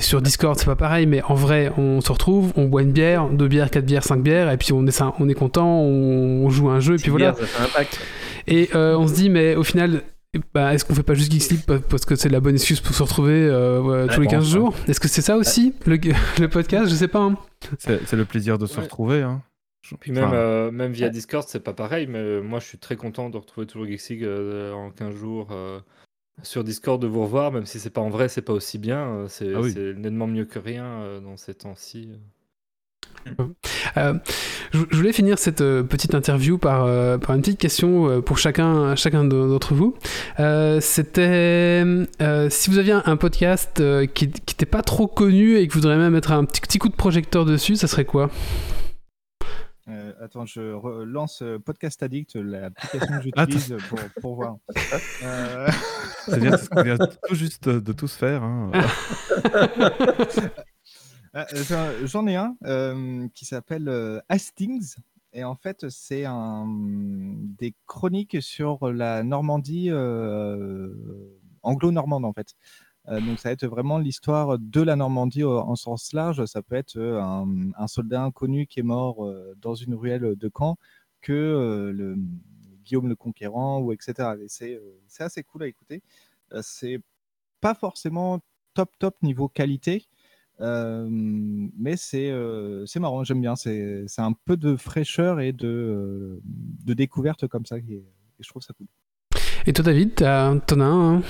sur 0.00 0.22
Discord, 0.22 0.58
c'est 0.58 0.66
pas 0.66 0.76
pareil, 0.76 1.06
mais 1.06 1.22
en 1.28 1.34
vrai, 1.34 1.72
on 1.78 2.00
se 2.00 2.10
retrouve, 2.12 2.52
on 2.56 2.64
boit 2.66 2.82
une 2.82 2.92
bière, 2.92 3.28
deux 3.28 3.48
bières, 3.48 3.70
quatre 3.70 3.86
bières, 3.86 4.04
cinq 4.04 4.22
bières, 4.22 4.50
et 4.50 4.56
puis 4.56 4.72
on 4.72 4.86
est, 4.86 4.90
ça- 4.90 5.12
on 5.18 5.28
est 5.28 5.34
content, 5.34 5.66
on, 5.80 6.44
on 6.44 6.50
joue 6.50 6.68
à 6.70 6.74
un 6.74 6.80
jeu, 6.80 6.94
et 6.94 6.98
puis 6.98 7.10
voilà. 7.10 7.34
ça 7.34 7.44
fait 7.46 7.62
un 7.62 7.66
impact. 7.66 8.00
Et 8.46 8.70
euh, 8.74 8.96
on 8.98 9.06
se 9.06 9.14
dit, 9.14 9.30
mais 9.30 9.56
au 9.56 9.62
final, 9.64 10.02
bah, 10.52 10.74
est-ce 10.74 10.84
qu'on 10.84 10.94
fait 10.94 11.02
pas 11.02 11.14
juste 11.14 11.30
Geeks 11.32 11.50
League 11.50 11.64
pa- 11.66 11.78
parce 11.78 12.04
que 12.04 12.16
c'est 12.16 12.28
la 12.28 12.40
bonne 12.40 12.54
excuse 12.54 12.80
pour 12.80 12.94
se 12.94 13.02
retrouver 13.02 13.46
euh, 13.46 13.80
ouais, 13.80 14.14
tous 14.14 14.20
les 14.20 14.26
15 14.26 14.44
bon, 14.44 14.50
jours? 14.50 14.74
Est-ce 14.88 15.00
que 15.00 15.08
c'est 15.08 15.22
ça 15.22 15.36
aussi, 15.36 15.74
le, 15.86 15.96
le 16.40 16.48
podcast? 16.48 16.88
Je 16.90 16.94
sais 16.94 17.08
pas. 17.08 17.20
hein. 17.20 17.36
C'est 17.78 18.12
le 18.12 18.24
plaisir 18.24 18.58
de 18.58 18.66
se 18.66 18.76
Ouais. 18.76 18.82
retrouver. 18.84 19.22
Hein. 19.22 19.42
Puis 20.00 20.12
même, 20.12 20.24
enfin, 20.24 20.34
euh, 20.36 20.70
même 20.70 20.92
via 20.92 21.10
Discord, 21.10 21.44
c'est 21.46 21.60
pas 21.62 21.74
pareil, 21.74 22.06
mais 22.06 22.18
euh, 22.18 22.40
moi 22.40 22.58
je 22.58 22.64
suis 22.64 22.78
très 22.78 22.96
content 22.96 23.28
de 23.28 23.36
retrouver 23.36 23.66
toujours 23.66 23.86
Geeksig 23.86 24.24
euh, 24.24 24.72
en 24.72 24.90
15 24.90 25.14
jours 25.14 25.48
euh, 25.52 25.78
sur 26.42 26.64
Discord, 26.64 27.00
de 27.02 27.06
vous 27.06 27.22
revoir, 27.22 27.52
même 27.52 27.66
si 27.66 27.78
c'est 27.78 27.90
pas 27.90 28.00
en 28.00 28.08
vrai, 28.08 28.28
c'est 28.30 28.40
pas 28.42 28.54
aussi 28.54 28.78
bien. 28.78 29.26
c'est 29.28 29.52
Ah 29.54 29.60
oui. 29.60 29.72
c'est 29.74 29.92
nettement 29.94 30.26
mieux 30.26 30.46
que 30.46 30.58
rien 30.58 30.84
euh, 30.86 31.20
dans 31.20 31.36
ces 31.36 31.54
temps-ci. 31.54 32.08
Euh, 33.96 34.14
je 34.72 34.96
voulais 34.96 35.12
finir 35.14 35.38
cette 35.38 35.62
euh, 35.62 35.82
petite 35.82 36.14
interview 36.14 36.58
par, 36.58 36.84
euh, 36.84 37.16
par 37.16 37.34
une 37.34 37.40
petite 37.40 37.58
question 37.58 38.20
pour 38.20 38.36
chacun, 38.36 38.94
chacun 38.96 39.24
de- 39.24 39.48
d'entre 39.48 39.72
vous. 39.74 39.94
Euh, 40.40 40.78
C'était 40.80 41.82
euh, 42.20 42.50
si 42.50 42.68
vous 42.70 42.76
aviez 42.78 42.92
un, 43.04 43.16
podcast 43.16 43.82
qui 44.14 44.26
n'était 44.26 44.66
pas 44.66 44.82
trop 44.82 45.06
connu 45.06 45.56
et 45.56 45.66
que 45.66 45.72
vous 45.72 45.80
voudriez 45.80 45.96
même 45.98 46.12
mettre 46.12 46.32
un 46.32 46.44
petit, 46.44 46.60
petit 46.60 46.78
coup 46.78 46.88
de 46.90 46.96
projecteur 46.96 47.44
dessus, 47.46 47.76
ça 47.76 47.86
serait 47.86 48.04
quoi? 48.04 48.28
Euh, 49.88 50.12
attends, 50.22 50.46
je 50.46 50.72
relance 50.72 51.42
Podcast 51.64 52.02
Addict, 52.02 52.36
l'application 52.36 53.18
que 53.18 53.22
j'utilise 53.22 53.76
pour, 53.88 53.98
pour 54.20 54.34
voir. 54.36 54.56
Euh, 55.22 55.68
C'est 56.26 56.40
bien, 56.40 56.56
c'est 56.56 56.64
ce 56.64 56.70
qu'on 56.70 56.82
vient 56.82 56.96
tout 56.98 57.34
juste 57.34 57.68
de, 57.68 57.80
de 57.80 57.92
tous 57.92 58.14
faire. 58.14 58.42
hein. 58.42 58.70
Ah, 61.36 61.46
j'en- 61.52 62.06
J'en 62.06 62.26
ai 62.28 62.36
un 62.36 62.56
euh, 62.64 63.26
qui 63.34 63.44
s'appelle 63.44 63.88
euh, 63.88 64.20
Hastings. 64.28 64.94
Et 65.32 65.42
en 65.42 65.56
fait, 65.56 65.88
c'est 65.88 66.24
un, 66.26 66.64
des 66.68 67.74
chroniques 67.86 68.40
sur 68.40 68.92
la 68.92 69.24
Normandie 69.24 69.88
euh, 69.90 70.94
anglo-normande, 71.62 72.24
en 72.24 72.32
fait. 72.32 72.54
Euh, 73.08 73.20
donc, 73.20 73.40
ça 73.40 73.48
va 73.48 73.52
être 73.54 73.66
vraiment 73.66 73.98
l'histoire 73.98 74.58
de 74.60 74.80
la 74.80 74.94
Normandie 74.94 75.42
en 75.44 75.74
sens 75.74 76.12
large. 76.12 76.44
Ça 76.46 76.62
peut 76.62 76.76
être 76.76 76.96
euh, 76.98 77.20
un, 77.20 77.86
soldat 77.88 78.22
inconnu 78.22 78.66
qui 78.68 78.78
est 78.80 78.84
mort 78.84 79.24
euh, 79.26 79.54
dans 79.60 79.74
une 79.74 79.94
ruelle 79.94 80.36
de 80.36 80.50
Caen 80.56 80.76
que 81.20 81.32
euh, 81.32 81.92
le, 81.92 82.16
Guillaume 82.84 83.08
le 83.08 83.16
Conquérant, 83.16 83.80
ou 83.80 83.92
etc. 83.92 84.36
Et 84.40 84.46
c'est 84.48 84.74
euh, 84.76 85.00
assez 85.18 85.42
cool 85.42 85.64
à 85.64 85.66
écouter. 85.66 86.00
Euh, 86.52 86.60
c'est 86.62 87.00
pas 87.60 87.74
forcément 87.74 88.40
top, 88.74 88.90
top 88.98 89.20
niveau 89.22 89.48
qualité. 89.48 90.06
Euh, 90.60 91.06
mais 91.10 91.96
c'est 91.96 92.30
euh, 92.30 92.86
c'est 92.86 93.00
marrant, 93.00 93.24
j'aime 93.24 93.40
bien. 93.40 93.56
C'est 93.56 94.04
c'est 94.06 94.22
un 94.22 94.32
peu 94.44 94.56
de 94.56 94.76
fraîcheur 94.76 95.40
et 95.40 95.52
de, 95.52 95.66
euh, 95.68 96.40
de 96.44 96.94
découverte 96.94 97.46
comme 97.48 97.66
ça. 97.66 97.76
et 97.78 98.04
je 98.40 98.48
trouve 98.48 98.62
ça 98.62 98.72
cool. 98.74 98.86
Et 99.66 99.72
toi, 99.72 99.84
David, 99.84 100.14
t'as- 100.14 100.54
t'en 100.66 100.80
as 100.80 100.84
un 100.84 101.16
hein, 101.16 101.22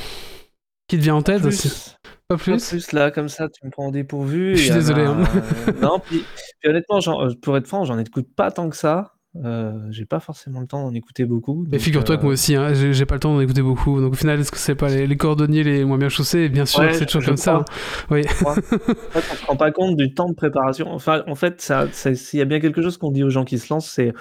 qui 0.88 0.96
te 0.98 1.02
vient 1.02 1.14
en 1.16 1.22
tête 1.22 1.40
Plus. 1.42 1.48
aussi? 1.48 1.94
Pas 2.28 2.36
Pas 2.36 2.42
plus? 2.42 2.68
plus 2.68 2.92
là, 2.92 3.10
comme 3.10 3.28
ça, 3.28 3.48
tu 3.48 3.64
me 3.66 3.70
prends 3.70 3.88
au 3.88 3.90
dépourvu. 3.92 4.56
Je 4.56 4.62
suis 4.62 4.72
désolé, 4.72 5.02
hein. 5.02 5.22
euh, 5.68 5.72
non, 5.80 5.98
puis, 6.00 6.22
puis 6.60 6.70
honnêtement, 6.70 6.98
euh, 7.22 7.34
pour 7.40 7.56
être 7.56 7.66
franc, 7.66 7.84
j'en 7.84 7.98
écoute 7.98 8.28
pas 8.34 8.50
tant 8.50 8.68
que 8.70 8.76
ça. 8.76 9.13
Euh, 9.42 9.72
j'ai 9.90 10.04
pas 10.04 10.20
forcément 10.20 10.60
le 10.60 10.66
temps 10.66 10.82
d'en 10.88 10.94
écouter 10.94 11.24
beaucoup. 11.24 11.66
Mais 11.68 11.78
figure-toi 11.80 12.14
euh, 12.14 12.18
que 12.18 12.22
moi 12.24 12.32
aussi, 12.34 12.54
hein, 12.54 12.72
j'ai 12.74 13.04
pas 13.06 13.14
le 13.16 13.20
temps 13.20 13.34
d'en 13.34 13.40
écouter 13.40 13.62
beaucoup. 13.62 14.00
Donc 14.00 14.12
au 14.12 14.16
final, 14.16 14.38
est-ce 14.38 14.52
que 14.52 14.58
c'est 14.58 14.76
pas 14.76 14.88
les, 14.88 15.06
les 15.08 15.16
cordonniers 15.16 15.64
les 15.64 15.84
moins 15.84 15.98
bien 15.98 16.08
chaussés? 16.08 16.48
Bien 16.48 16.66
sûr, 16.66 16.82
Ouais, 16.82 16.92
c'est 16.92 17.06
toujours 17.06 17.24
comme 17.24 17.36
ça. 17.36 17.64
crois. 17.64 17.64
hein. 17.68 18.06
Oui. 18.10 18.22
En 18.46 18.54
fait, 18.54 19.24
on 19.32 19.34
se 19.34 19.46
rend 19.46 19.56
pas 19.56 19.72
compte 19.72 19.96
du 19.96 20.14
temps 20.14 20.28
de 20.28 20.34
préparation. 20.34 20.88
Enfin, 20.92 21.24
en 21.26 21.34
fait, 21.34 21.60
ça, 21.60 21.88
ça- 21.90 22.14
s'il 22.14 22.38
y 22.38 22.42
a 22.42 22.44
bien 22.44 22.60
quelque 22.60 22.80
chose 22.80 22.96
qu'on 22.96 23.10
dit 23.10 23.24
aux 23.24 23.30
gens 23.30 23.44
qui 23.44 23.58
se 23.58 23.72
lancent, 23.72 23.90
c'est 23.90 24.12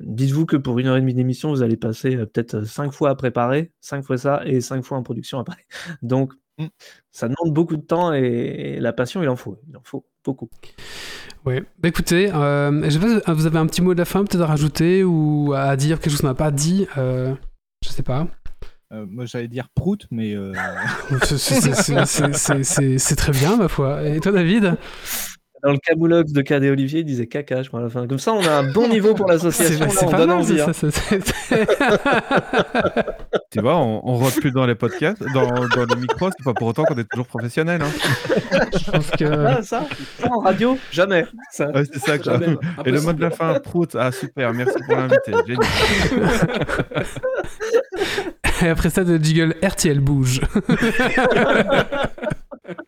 dites-vous 0.00 0.46
que 0.46 0.56
pour 0.56 0.78
une 0.78 0.86
heure 0.86 0.96
et 0.96 1.00
demie 1.00 1.14
d'émission, 1.14 1.50
vous 1.50 1.62
allez 1.62 1.76
passer 1.76 2.14
euh, 2.16 2.24
peut-être 2.26 2.54
euh, 2.54 2.64
cinq 2.64 2.92
fois 2.92 3.10
à 3.10 3.14
préparer, 3.14 3.72
cinq 3.80 4.04
fois 4.04 4.16
ça 4.16 4.42
et 4.46 4.60
cinq 4.60 4.84
fois 4.84 4.96
en 4.96 5.02
production 5.02 5.38
après. 5.38 5.66
Donc, 6.02 6.32
Mm. 6.58 6.66
ça 7.12 7.28
demande 7.28 7.54
beaucoup 7.54 7.78
de 7.78 7.82
temps 7.82 8.12
et, 8.12 8.20
et 8.76 8.78
la 8.80 8.92
passion, 8.92 9.22
il 9.22 9.28
en 9.30 9.36
faut, 9.36 9.58
il 9.70 9.74
en 9.74 9.80
faut 9.84 10.04
beaucoup. 10.22 10.50
Ouais. 11.44 11.62
Bah 11.80 11.88
écoutez, 11.88 12.32
euh, 12.32 12.82
je 12.84 12.90
sais 12.90 13.20
pas, 13.20 13.32
vous 13.32 13.46
avez 13.46 13.58
un 13.58 13.66
petit 13.66 13.82
mot 13.82 13.94
de 13.94 13.98
la 13.98 14.04
fin 14.04 14.24
peut-être 14.24 14.42
à 14.42 14.46
rajouter 14.46 15.02
ou 15.02 15.52
à 15.54 15.74
dire 15.76 15.98
quelque 15.98 16.10
chose 16.10 16.20
qu'on 16.20 16.28
n'a 16.28 16.34
pas 16.34 16.52
dit 16.52 16.86
euh, 16.96 17.34
Je 17.84 17.88
sais 17.88 18.04
pas. 18.04 18.28
Euh, 18.92 19.06
moi, 19.08 19.24
j'allais 19.24 19.48
dire 19.48 19.68
prout, 19.74 20.06
mais 20.10 20.34
euh, 20.34 20.52
c'est 21.24 23.16
très 23.16 23.32
bien, 23.32 23.56
ma 23.56 23.68
foi. 23.68 24.06
Et 24.06 24.20
toi, 24.20 24.32
David? 24.32 24.76
Dans 25.62 25.70
le 25.70 25.78
camoulox 25.78 26.32
de 26.32 26.42
Cadet 26.42 26.70
Olivier, 26.70 27.00
il 27.00 27.04
disait 27.04 27.26
caca, 27.26 27.62
je 27.62 27.68
crois, 27.68 27.80
à 27.80 27.84
la 27.84 27.88
fin. 27.88 28.06
Comme 28.08 28.18
ça, 28.18 28.32
on 28.32 28.44
a 28.44 28.50
un 28.50 28.72
bon 28.72 28.88
niveau 28.88 29.14
pour 29.14 29.28
l'association. 29.28 29.86
c'est 29.90 30.10
pas 30.10 30.26
mal, 30.26 30.38
envie. 30.38 30.58
ça. 30.58 30.66
hein. 30.70 30.72
ça, 30.72 30.90
ça, 30.90 31.00
c'est- 31.48 31.66
Tu 33.50 33.60
vois, 33.60 33.76
on, 33.76 34.00
on 34.04 34.14
rote 34.16 34.34
plus 34.40 34.50
dans 34.50 34.66
les 34.66 34.74
podcasts, 34.74 35.22
dans, 35.34 35.48
dans 35.68 35.84
les 35.94 35.96
micros, 36.00 36.30
c'est 36.36 36.44
pas 36.44 36.54
pour 36.54 36.66
autant 36.68 36.82
qu'on 36.84 36.96
est 36.98 37.08
toujours 37.08 37.26
professionnel. 37.26 37.80
Hein. 37.82 37.90
Je 38.76 38.90
pense 38.90 39.10
que. 39.12 39.24
Ah, 39.24 39.62
ça, 39.62 39.86
en 40.28 40.40
radio, 40.40 40.76
jamais. 40.90 41.26
Ça, 41.52 41.68
Ouais, 41.70 41.84
c'est 41.84 42.00
ça. 42.00 42.18
quoi. 42.18 42.32
jamais. 42.40 42.56
Et 42.84 42.90
le 42.90 43.00
mot 43.00 43.12
de 43.12 43.20
la 43.20 43.30
fin, 43.30 43.58
prout. 43.60 43.94
Ah 43.98 44.10
super, 44.10 44.52
merci 44.52 44.76
pour 44.86 44.96
l'invité. 44.96 45.32
Génial. 45.46 45.66
Et 48.62 48.68
après 48.68 48.90
ça, 48.90 49.02
le 49.02 49.16
jiggle 49.18 49.54
RTL 49.62 50.00
bouge. 50.00 50.40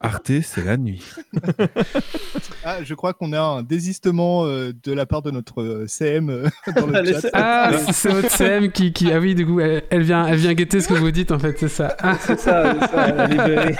Arte, 0.04 0.32
c'est 0.42 0.64
la 0.64 0.76
nuit. 0.76 1.02
ah, 2.64 2.78
je 2.82 2.94
crois 2.94 3.12
qu'on 3.14 3.32
a 3.32 3.40
un 3.40 3.62
désistement 3.62 4.44
euh, 4.46 4.72
de 4.84 4.92
la 4.92 5.06
part 5.06 5.22
de 5.22 5.30
notre 5.30 5.62
euh, 5.62 5.86
CM 5.86 6.30
euh, 6.30 6.48
dans 6.76 6.86
le 6.86 6.94
Allez, 6.96 7.12
chat. 7.12 7.20
c'est- 7.22 7.30
Ah, 7.32 7.70
c'est- 7.92 8.08
votre 8.10 8.30
CM 8.30 8.70
qui, 8.70 8.92
qui. 8.92 9.10
Ah 9.12 9.18
oui, 9.18 9.34
du 9.34 9.46
coup, 9.46 9.60
elle, 9.60 9.82
elle 9.90 10.02
vient, 10.02 10.26
elle 10.26 10.38
vient 10.38 10.54
guetter 10.54 10.80
ce 10.80 10.88
que 10.88 10.94
vous 10.94 11.10
dites, 11.10 11.32
en 11.32 11.38
fait, 11.38 11.56
c'est 11.58 11.68
ça. 11.68 11.96
Ah, 12.00 12.16
C'est 12.20 12.38
ça, 12.38 12.74
c'est 12.80 12.86
ça, 12.88 13.12
la 13.12 13.26
librairie. 13.26 13.76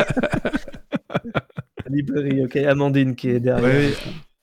la 1.87 1.91
librairie, 1.97 2.45
ok. 2.45 2.57
Amandine 2.57 3.15
qui 3.15 3.29
est 3.31 3.41
derrière. 3.41 3.65
Ouais, 3.65 3.93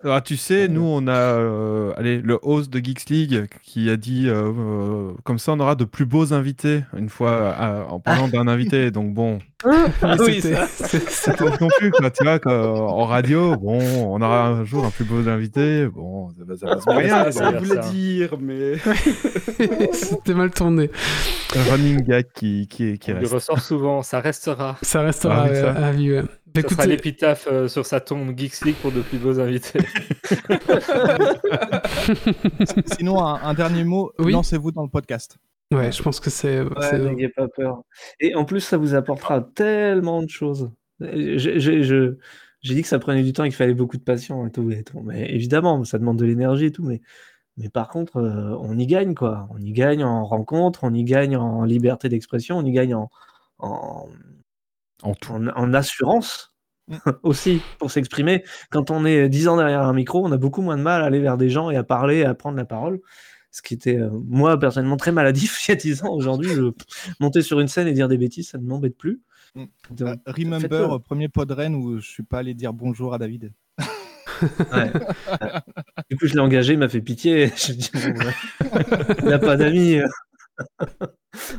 Ah, 0.03 0.19
tu 0.21 0.35
sais, 0.35 0.67
nous, 0.67 0.81
on 0.83 1.05
a 1.07 1.11
euh, 1.11 1.93
allez, 1.95 2.21
le 2.21 2.39
host 2.41 2.71
de 2.71 2.79
Geeks 2.83 3.09
League 3.09 3.47
qui 3.61 3.89
a 3.89 3.97
dit 3.97 4.27
euh, 4.29 4.51
euh, 4.51 5.11
comme 5.23 5.37
ça, 5.37 5.51
on 5.53 5.59
aura 5.59 5.75
de 5.75 5.83
plus 5.85 6.05
beaux 6.05 6.33
invités 6.33 6.83
une 6.97 7.09
fois 7.09 7.31
euh, 7.31 7.83
en 7.87 7.99
parlant 7.99 8.27
d'un 8.27 8.47
invité. 8.47 8.89
Donc, 8.89 9.13
bon, 9.13 9.37
Ah 9.63 10.15
oui, 10.19 10.41
ça. 10.41 10.65
c'est 10.67 11.37
pas 11.37 11.55
non 11.61 11.67
plus, 11.77 11.91
quoi, 11.91 12.09
tu 12.09 12.23
vois, 12.23 12.39
quoi, 12.39 12.67
en 12.91 13.05
radio, 13.05 13.55
bon, 13.57 13.79
on 14.07 14.19
aura 14.21 14.47
un 14.47 14.65
jour 14.65 14.85
un 14.85 14.89
plus 14.89 15.05
beau 15.05 15.27
invité. 15.29 15.85
Bon, 15.87 16.29
ça 16.29 16.65
va, 16.65 16.79
ça 16.81 16.91
Ouais, 16.95 17.03
rien. 17.03 17.23
ça, 17.25 17.31
ça 17.31 17.51
voulait 17.51 17.79
dire, 17.91 18.37
mais. 18.39 18.73
C'était 19.93 20.33
mal 20.33 20.49
tourné. 20.51 20.89
Un 21.55 21.71
running 21.71 22.01
gag 22.01 22.25
qui, 22.33 22.67
qui, 22.67 22.97
qui 22.97 23.11
reste. 23.11 23.31
ressort 23.33 23.59
souvent, 23.59 24.01
ça 24.01 24.19
restera. 24.19 24.77
Ça 24.81 25.01
restera 25.01 25.43
Ah 25.45 25.47
oui, 25.49 25.55
ça. 25.55 25.65
euh, 25.77 25.89
à 25.89 25.91
vie. 25.91 26.11
ouais. 26.13 26.23
Bah, 26.53 26.61
Ça 26.63 26.69
sera 26.69 26.85
l'épitaphe 26.85 27.47
euh, 27.51 27.67
sur 27.67 27.85
sa 27.85 27.99
tombe 28.01 28.37
Geeks 28.37 28.65
League 28.65 28.75
pour 28.81 28.91
de 28.91 29.01
plus 29.01 29.17
beaux 29.17 29.39
invités. 29.39 29.79
Sinon, 32.97 33.23
un, 33.23 33.35
un 33.41 33.53
dernier 33.53 33.83
mot, 33.83 34.11
Oui. 34.19 34.31
lancez-vous 34.33 34.71
dans 34.71 34.83
le 34.83 34.89
podcast. 34.89 35.37
ouais, 35.73 35.91
je 35.91 36.01
pense 36.03 36.19
que 36.19 36.29
c'est. 36.29 36.61
Ouais, 36.61 36.99
n'ayez 36.99 37.29
pas 37.29 37.47
peur. 37.47 37.83
Et 38.19 38.35
en 38.35 38.45
plus, 38.45 38.61
ça 38.61 38.77
vous 38.77 38.93
apportera 38.95 39.41
tellement 39.41 40.21
de 40.23 40.29
choses. 40.29 40.71
J'ai 40.99 41.59
je- 41.83 42.15
dit 42.63 42.81
que 42.81 42.87
ça 42.87 42.99
prenait 42.99 43.23
du 43.23 43.33
temps 43.33 43.43
et 43.43 43.49
qu'il 43.49 43.55
fallait 43.55 43.73
beaucoup 43.73 43.97
de 43.97 44.03
patience 44.03 44.47
et 44.47 44.51
tout, 44.51 44.69
et 44.71 44.83
tout. 44.83 44.99
Mais 45.01 45.33
évidemment, 45.33 45.83
ça 45.83 45.97
demande 45.97 46.17
de 46.17 46.25
l'énergie 46.25 46.65
et 46.65 46.71
tout. 46.71 46.83
Mais, 46.83 47.01
mais 47.57 47.69
par 47.69 47.89
contre, 47.89 48.17
euh, 48.17 48.55
on 48.59 48.77
y 48.77 48.85
gagne, 48.87 49.15
quoi. 49.15 49.47
On 49.51 49.59
y 49.59 49.71
gagne 49.71 50.03
en 50.03 50.25
rencontre, 50.25 50.81
on 50.83 50.93
y 50.93 51.03
gagne 51.03 51.37
en 51.37 51.63
liberté 51.63 52.09
d'expression, 52.09 52.57
on 52.57 52.65
y 52.65 52.71
gagne 52.71 52.93
en, 52.93 53.09
en, 53.59 54.07
En 55.03 55.13
tout. 55.15 55.33
en, 55.33 55.47
en 55.47 55.73
assurance 55.73 56.51
aussi 57.23 57.61
pour 57.79 57.91
s'exprimer. 57.91 58.43
Quand 58.69 58.91
on 58.91 59.05
est 59.05 59.29
10 59.29 59.47
ans 59.47 59.57
derrière 59.57 59.81
un 59.81 59.93
micro, 59.93 60.25
on 60.25 60.31
a 60.31 60.37
beaucoup 60.37 60.61
moins 60.61 60.77
de 60.77 60.81
mal 60.81 61.01
à 61.01 61.05
aller 61.05 61.19
vers 61.19 61.37
des 61.37 61.49
gens 61.49 61.69
et 61.69 61.77
à 61.77 61.83
parler, 61.83 62.23
à 62.23 62.33
prendre 62.33 62.57
la 62.57 62.65
parole. 62.65 62.99
Ce 63.51 63.61
qui 63.61 63.73
était, 63.73 63.97
euh, 63.97 64.09
moi, 64.27 64.57
personnellement, 64.57 64.97
très 64.97 65.11
maladif 65.11 65.63
il 65.67 65.71
y 65.71 65.73
a 65.73 65.75
10 65.75 66.03
ans. 66.03 66.13
Aujourd'hui, 66.13 66.49
je, 66.49 66.71
monter 67.19 67.41
sur 67.41 67.59
une 67.59 67.67
scène 67.67 67.87
et 67.87 67.93
dire 67.93 68.07
des 68.07 68.17
bêtises, 68.17 68.49
ça 68.49 68.57
ne 68.57 68.63
m'embête 68.63 68.97
plus. 68.97 69.21
Mm. 69.55 69.63
Donc, 69.91 70.07
Euh, 70.07 70.15
remember, 70.25 70.93
euh, 70.93 70.99
premier 70.99 71.27
podren 71.27 71.75
où 71.75 71.97
je 71.99 72.07
suis 72.07 72.23
pas 72.23 72.39
allé 72.39 72.53
dire 72.53 72.73
bonjour 72.73 73.13
à 73.13 73.17
David. 73.17 73.51
Ouais. 74.71 74.91
du 76.09 76.17
coup, 76.17 76.25
je 76.25 76.33
l'ai 76.33 76.39
engagé, 76.39 76.73
il 76.73 76.79
m'a 76.79 76.89
fait 76.89 77.01
pitié. 77.01 77.51
Je 77.55 77.73
dis, 77.73 77.91
bon, 77.93 77.99
ouais. 77.99 79.15
il 79.19 79.25
n'a 79.25 79.39
pas 79.39 79.57
d'amis. 79.57 79.99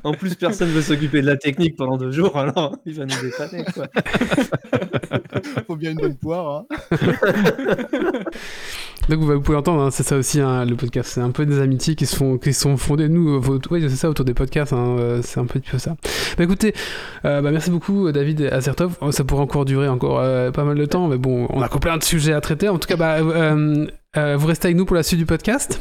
En 0.05 0.13
plus, 0.13 0.35
personne 0.35 0.69
ne 0.69 0.75
veut 0.75 0.83
s'occuper 0.83 1.23
de 1.23 1.27
la 1.27 1.37
technique 1.37 1.77
pendant 1.77 1.97
deux 1.97 2.11
jours, 2.11 2.37
alors 2.37 2.77
il 2.85 2.95
va 2.95 3.07
nous 3.07 3.15
dépanner. 3.23 3.65
Quoi. 3.73 3.87
Faut 5.67 5.77
bien 5.77 5.93
une 5.93 5.97
bonne 5.99 6.17
poire. 6.17 6.65
hein. 6.71 6.77
Donc 9.09 9.19
vous, 9.19 9.27
vous 9.33 9.41
pouvez 9.41 9.59
entendre, 9.59 9.83
hein, 9.83 9.91
c'est 9.91 10.03
ça 10.05 10.17
aussi 10.17 10.41
hein, 10.41 10.65
le 10.65 10.77
podcast. 10.77 11.11
C'est 11.15 11.21
un 11.21 11.31
peu 11.31 11.45
des 11.47 11.59
amitiés 11.59 11.95
qui 11.97 12.07
se 12.07 12.15
font, 12.15 12.39
qui 12.39 12.53
sont 12.53 12.77
fondées. 12.77 13.09
Nous, 13.09 13.31
euh, 13.37 13.59
ouais, 13.71 13.81
c'est 13.81 13.97
ça 13.97 14.09
autour 14.09 14.25
des 14.25 14.35
podcasts. 14.35 14.73
hein, 14.73 14.97
euh, 14.99 15.21
c'est 15.23 15.41
un 15.41 15.47
peu, 15.47 15.59
peu 15.59 15.79
ça. 15.79 15.97
Bah 16.39 16.45
écoutez, 16.45 16.73
euh, 17.25 17.41
bah, 17.41 17.51
merci 17.51 17.71
beaucoup 17.71 18.13
David 18.13 18.43
Azertov. 18.53 18.97
Oh, 19.01 19.11
Ça 19.11 19.25
pourrait 19.25 19.43
encore 19.43 19.65
durer 19.65 19.89
encore 19.89 20.21
euh, 20.21 20.51
pas 20.53 20.65
mal 20.65 20.77
de 20.77 20.85
temps, 20.87 21.09
mais 21.09 21.19
bon, 21.19 21.47
on 21.51 21.63
a 21.63 21.65
encore 21.67 21.81
plein 21.81 21.97
de 21.99 22.05
sujets 22.05 22.33
à 22.33 22.41
traiter. 22.41 22.69
En 22.69 22.79
tout 22.79 22.87
cas, 22.87 22.97
bah, 22.97 23.17
euh, 23.19 23.87
euh, 24.17 24.37
vous 24.37 24.47
restez 24.47 24.67
avec 24.69 24.77
nous 24.77 24.85
pour 24.85 24.95
la 24.97 25.03
suite 25.03 25.19
du 25.19 25.27
podcast. 25.27 25.81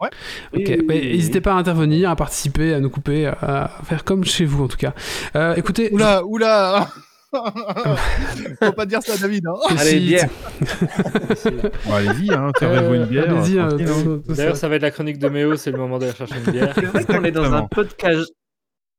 Ouais. 0.00 0.08
Ok, 0.52 0.62
Oui, 0.66 0.76
bah, 0.76 0.84
oui, 0.94 1.00
oui, 1.02 1.12
n'hésitez 1.16 1.40
pas 1.40 1.52
à 1.52 1.56
intervenir, 1.56 2.10
à 2.10 2.16
participer, 2.16 2.74
à 2.74 2.80
nous 2.80 2.90
couper, 2.90 3.26
à 3.26 3.70
faire 3.84 4.04
comme 4.04 4.24
chez 4.24 4.44
vous 4.44 4.64
en 4.64 4.68
tout 4.68 4.76
cas. 4.76 4.92
Euh, 5.36 5.54
écoutez, 5.54 5.90
Oula, 5.92 6.24
oula 6.24 6.88
Faut 8.62 8.72
pas 8.72 8.86
dire 8.86 9.02
ça, 9.02 9.16
David. 9.16 9.44
hein. 9.48 9.54
je- 9.70 9.76
Allez, 9.80 9.98
bière. 10.00 10.28
Bon, 11.86 11.92
allez-y, 11.94 12.32
hein, 12.32 12.52
servez-vous 12.58 12.94
une 12.94 13.04
bière. 13.06 13.28
Allez-y, 13.28 13.58
hein, 13.58 13.68
hein. 13.72 13.76
tout- 13.76 14.18
tout 14.18 14.34
ça. 14.34 14.34
D'ailleurs, 14.36 14.56
ça 14.56 14.68
va 14.68 14.76
être 14.76 14.82
la 14.82 14.90
chronique 14.92 15.18
de 15.18 15.28
Méo, 15.28 15.56
c'est 15.56 15.70
le 15.72 15.78
moment 15.78 15.98
d'aller 15.98 16.12
chercher 16.12 16.36
une 16.46 16.52
bière. 16.52 16.72
C'est 16.76 16.84
vrai 16.84 17.04
qu'on 17.04 17.24
est 17.24 17.32
dans 17.32 17.52
un 17.52 17.62
podcast 17.66 18.32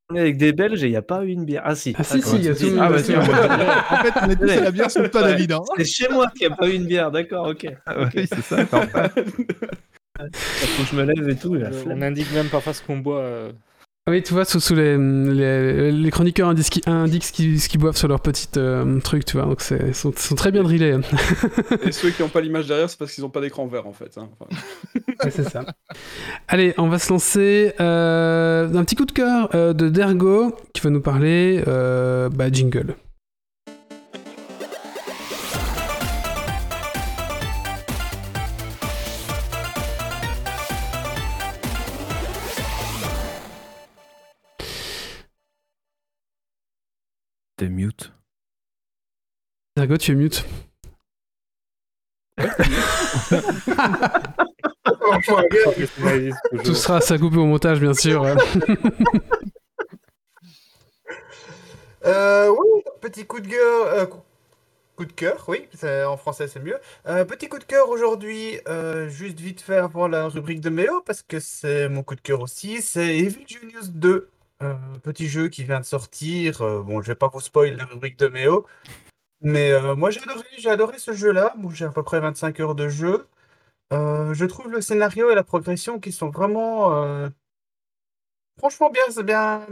avec 0.10 0.38
des 0.38 0.52
Belges 0.54 0.84
et 0.84 0.88
il 0.88 0.92
n'y 0.92 0.98
a 0.98 1.02
pas 1.02 1.24
eu 1.24 1.30
une 1.30 1.46
bière. 1.46 1.62
Ah 1.66 1.76
si. 1.76 1.96
Ah 1.98 2.04
si, 2.04 2.16
d'accord. 2.18 2.30
si, 2.32 2.36
il 2.38 2.44
y 2.46 2.50
a 2.50 2.56
tout 2.56 2.78
Ah, 2.80 2.90
bah, 2.90 3.02
si. 3.02 3.16
En 3.16 3.22
fait, 3.22 4.14
on 4.22 4.30
est 4.30 4.36
tous 4.36 4.50
à 4.52 4.62
la 4.62 4.72
bière 4.72 4.92
sauf 4.92 5.10
toi, 5.10 5.22
Ouais. 5.22 5.28
David. 5.30 5.52
hein. 5.54 5.62
C'est 5.78 5.86
chez 5.86 6.08
moi 6.10 6.28
qu'il 6.38 6.48
n'y 6.48 6.54
a 6.54 6.58
pas 6.58 6.68
eu 6.68 6.74
une 6.74 6.86
bière, 6.88 7.12
d'accord, 7.12 7.48
ok. 7.48 7.68
Ah, 7.86 7.96
oui, 8.16 8.28
c'est 8.28 8.42
ça. 8.44 8.58
Parfait. 10.18 10.32
Faut 10.34 10.84
que 10.84 10.90
je 10.90 10.96
me 10.96 11.04
lève 11.04 11.30
et 11.30 11.36
tout. 11.36 11.56
et 11.56 11.64
Euh. 11.64 11.72
On 11.90 12.02
indique 12.02 12.32
même 12.34 12.48
parfois 12.48 12.74
ce 12.74 12.82
qu'on 12.82 12.98
boit. 12.98 13.20
euh, 13.20 13.52
Ah 14.08 14.12
Oui, 14.12 14.22
tu 14.22 14.34
vois, 14.34 14.46
sous, 14.46 14.60
sous 14.60 14.76
les, 14.76 14.98
les, 14.98 15.92
les 15.92 16.12
chroniqueurs 16.12 16.48
indiquent, 16.50 16.66
ce 16.66 16.70
qu'ils- 16.72 16.84
indiquent 16.90 17.24
ce 17.26 17.68
qu'ils 17.70 17.80
boivent 17.80 17.98
sur 17.98 18.08
leur 18.08 18.20
petit 18.20 18.48
euh, 18.58 19.00
truc, 19.00 19.26
tu 19.26 19.36
vois. 19.38 19.48
Donc, 19.48 19.62
c'est- 19.62 19.82
ils 19.88 19.96
sont, 19.96 20.14
sont 20.16 20.36
très 20.36 20.52
bien 20.52 20.62
drillés. 20.62 20.92
hein. 20.92 21.02
Et 21.84 21.92
ceux 21.92 22.12
qui 22.12 22.22
n'ont 22.22 22.30
pas 22.30 22.42
l'image 22.42 22.68
derrière, 22.68 22.88
c'est 22.90 23.00
parce 23.00 23.12
qu'ils 23.12 23.24
n'ont 23.24 23.32
pas 23.32 23.42
d'écran 23.42 23.66
vert 23.66 23.88
en 23.88 23.94
fait. 23.94 24.16
hein. 24.18 24.30
Enfin, 24.40 24.50
Ouais, 25.24 25.32
c'est 25.32 25.50
ça. 25.50 25.66
Allez, 26.48 26.74
on 26.78 26.88
va 26.88 27.00
se 27.00 27.12
lancer 27.12 27.74
euh, 27.80 28.68
d'un 28.68 28.84
petit 28.84 28.96
coup 28.96 29.06
de 29.06 29.12
cœur 29.12 29.50
euh, 29.56 29.74
de 29.74 29.90
Dergo 29.90 30.56
qui 30.74 30.82
va 30.82 30.92
nous 30.92 31.02
parler 31.02 31.64
euh, 31.68 32.30
bah, 32.30 32.52
jingle. 32.52 32.96
T'es 47.66 47.72
mute. 47.72 48.14
Tu 50.00 50.12
es 50.12 50.16
mute. 50.16 50.46
Tout 56.64 56.76
sera 56.76 57.02
ça 57.02 57.18
coupé 57.18 57.38
au 57.38 57.46
montage, 57.46 57.80
bien 57.80 57.96
sûr. 57.96 58.24
Euh, 62.06 62.50
oui, 62.50 62.84
petit 63.02 63.26
coup 63.26 63.40
de 63.40 63.48
cœur. 63.48 63.88
euh, 63.88 64.06
coup- 64.06 64.22
coup 64.96 65.06
de 65.06 65.12
cœur, 65.12 65.44
oui, 65.48 65.68
c'est- 65.74 66.04
en 66.04 66.18
français 66.18 66.48
c'est 66.48 66.60
mieux. 66.60 66.78
Euh, 67.08 67.26
petit 67.26 67.50
coup 67.50 67.58
de 67.58 67.64
cœur 67.64 67.90
aujourd'hui, 67.90 68.60
euh, 68.68 69.10
juste 69.10 69.40
vite 69.40 69.60
fait 69.60 69.78
avant 69.78 70.08
la 70.08 70.28
rubrique 70.28 70.62
de 70.62 70.70
Méo, 70.70 71.02
parce 71.02 71.24
que 71.24 71.40
c'est 71.40 71.90
mon 71.90 72.04
coup 72.04 72.14
de 72.14 72.22
cœur 72.22 72.42
aussi. 72.42 72.84
C'est 72.84 73.18
Evil 73.18 73.46
Genius 73.48 73.90
2, 73.90 74.30
petit 75.04 75.28
jeu 75.28 75.50
qui 75.50 75.64
vient 75.64 75.80
de 75.80 75.86
sortir. 75.86 76.62
Euh, 76.62 76.82
bon, 76.82 77.02
je 77.02 77.08
vais 77.08 77.16
pas 77.16 77.28
vous 77.28 77.40
spoiler 77.42 77.76
la 77.76 77.86
rubrique 77.86 78.18
de 78.20 78.28
Méo, 78.28 78.66
mais 79.42 79.72
euh, 79.72 79.96
moi 79.96 80.12
j'ai 80.12 80.22
adoré, 80.70 81.00
ce 81.00 81.14
jeu-là. 81.14 81.54
Bon, 81.58 81.70
j'ai 81.72 81.86
à 81.86 81.90
peu 81.92 82.04
près 82.04 82.20
25 82.20 82.60
heures 82.62 82.76
de 82.76 82.90
jeu. 82.90 83.28
Euh, 83.94 84.34
je 84.34 84.46
trouve 84.46 84.70
le 84.72 84.82
scénario 84.82 85.32
et 85.32 85.36
la 85.36 85.44
progression 85.44 86.00
qui 86.00 86.12
sont 86.12 86.30
vraiment, 86.30 87.30
franchement 88.58 88.90
bien, 88.90 89.24
bien, 89.24 89.68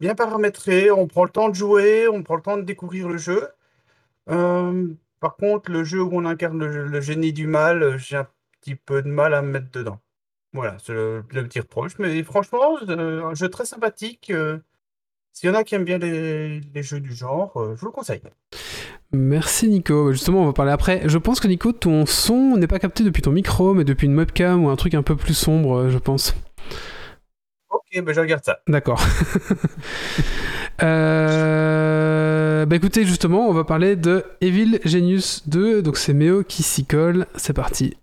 bien 0.00 0.14
paramétré. 0.14 0.90
On 0.90 1.06
prend 1.06 1.24
le 1.24 1.30
temps 1.30 1.48
de 1.48 1.54
jouer, 1.54 2.08
on 2.08 2.22
prend 2.22 2.36
le 2.36 2.42
temps 2.42 2.56
de 2.56 2.62
découvrir 2.62 3.08
le 3.08 3.18
jeu. 3.18 3.48
Par 5.20 5.36
contre, 5.36 5.70
le 5.70 5.84
jeu 5.84 6.02
où 6.02 6.10
on 6.12 6.24
incarne 6.24 6.58
le, 6.64 6.86
le 6.86 7.00
génie 7.00 7.32
du 7.32 7.46
mal, 7.46 7.98
j'ai 7.98 8.16
un 8.16 8.28
petit 8.60 8.74
peu 8.76 9.02
de 9.02 9.08
mal 9.08 9.34
à 9.34 9.42
me 9.42 9.50
mettre 9.50 9.70
dedans. 9.70 10.00
Voilà, 10.52 10.76
c'est 10.80 10.92
le, 10.92 11.24
le 11.30 11.44
petit 11.46 11.60
reproche. 11.60 11.98
Mais 11.98 12.22
franchement, 12.24 12.76
euh, 12.88 13.24
un 13.24 13.34
jeu 13.34 13.48
très 13.48 13.64
sympathique. 13.64 14.30
euh, 14.30 14.58
S'il 15.32 15.48
y 15.50 15.52
en 15.52 15.56
a 15.56 15.64
qui 15.64 15.74
aiment 15.76 15.84
bien 15.84 15.98
les, 15.98 16.60
les 16.60 16.82
jeux 16.84 17.00
du 17.00 17.14
genre, 17.14 17.56
euh, 17.58 17.76
je 17.76 17.80
vous 17.82 17.86
le 17.88 17.92
conseille. 17.92 18.22
Merci 19.12 19.68
Nico. 19.68 20.12
Justement, 20.12 20.42
on 20.42 20.46
va 20.46 20.52
parler 20.52 20.72
après. 20.72 21.02
Je 21.08 21.18
pense 21.18 21.40
que 21.40 21.48
Nico, 21.48 21.72
ton 21.72 22.06
son 22.06 22.56
n'est 22.56 22.66
pas 22.68 22.78
capté 22.78 23.02
depuis 23.04 23.22
ton 23.22 23.32
micro, 23.32 23.74
mais 23.74 23.84
depuis 23.84 24.06
une 24.06 24.16
webcam 24.16 24.64
ou 24.64 24.68
un 24.68 24.76
truc 24.76 24.94
un 24.94 25.02
peu 25.02 25.16
plus 25.16 25.34
sombre, 25.34 25.76
euh, 25.78 25.90
je 25.90 25.98
pense. 25.98 26.34
Ok, 27.68 28.02
ben 28.02 28.12
je 28.14 28.20
regarde 28.20 28.44
ça. 28.44 28.60
D'accord. 28.68 29.00
Euh, 30.82 32.64
Bah 32.66 32.76
écoutez, 32.76 33.04
justement, 33.04 33.48
on 33.48 33.52
va 33.52 33.64
parler 33.64 33.96
de 33.96 34.24
Evil 34.40 34.80
Genius 34.84 35.46
2. 35.48 35.82
Donc 35.82 35.96
c'est 35.98 36.14
Méo 36.14 36.42
qui 36.42 36.62
s'y 36.62 36.84
colle. 36.86 37.26
C'est 37.36 37.52
parti. 37.52 37.96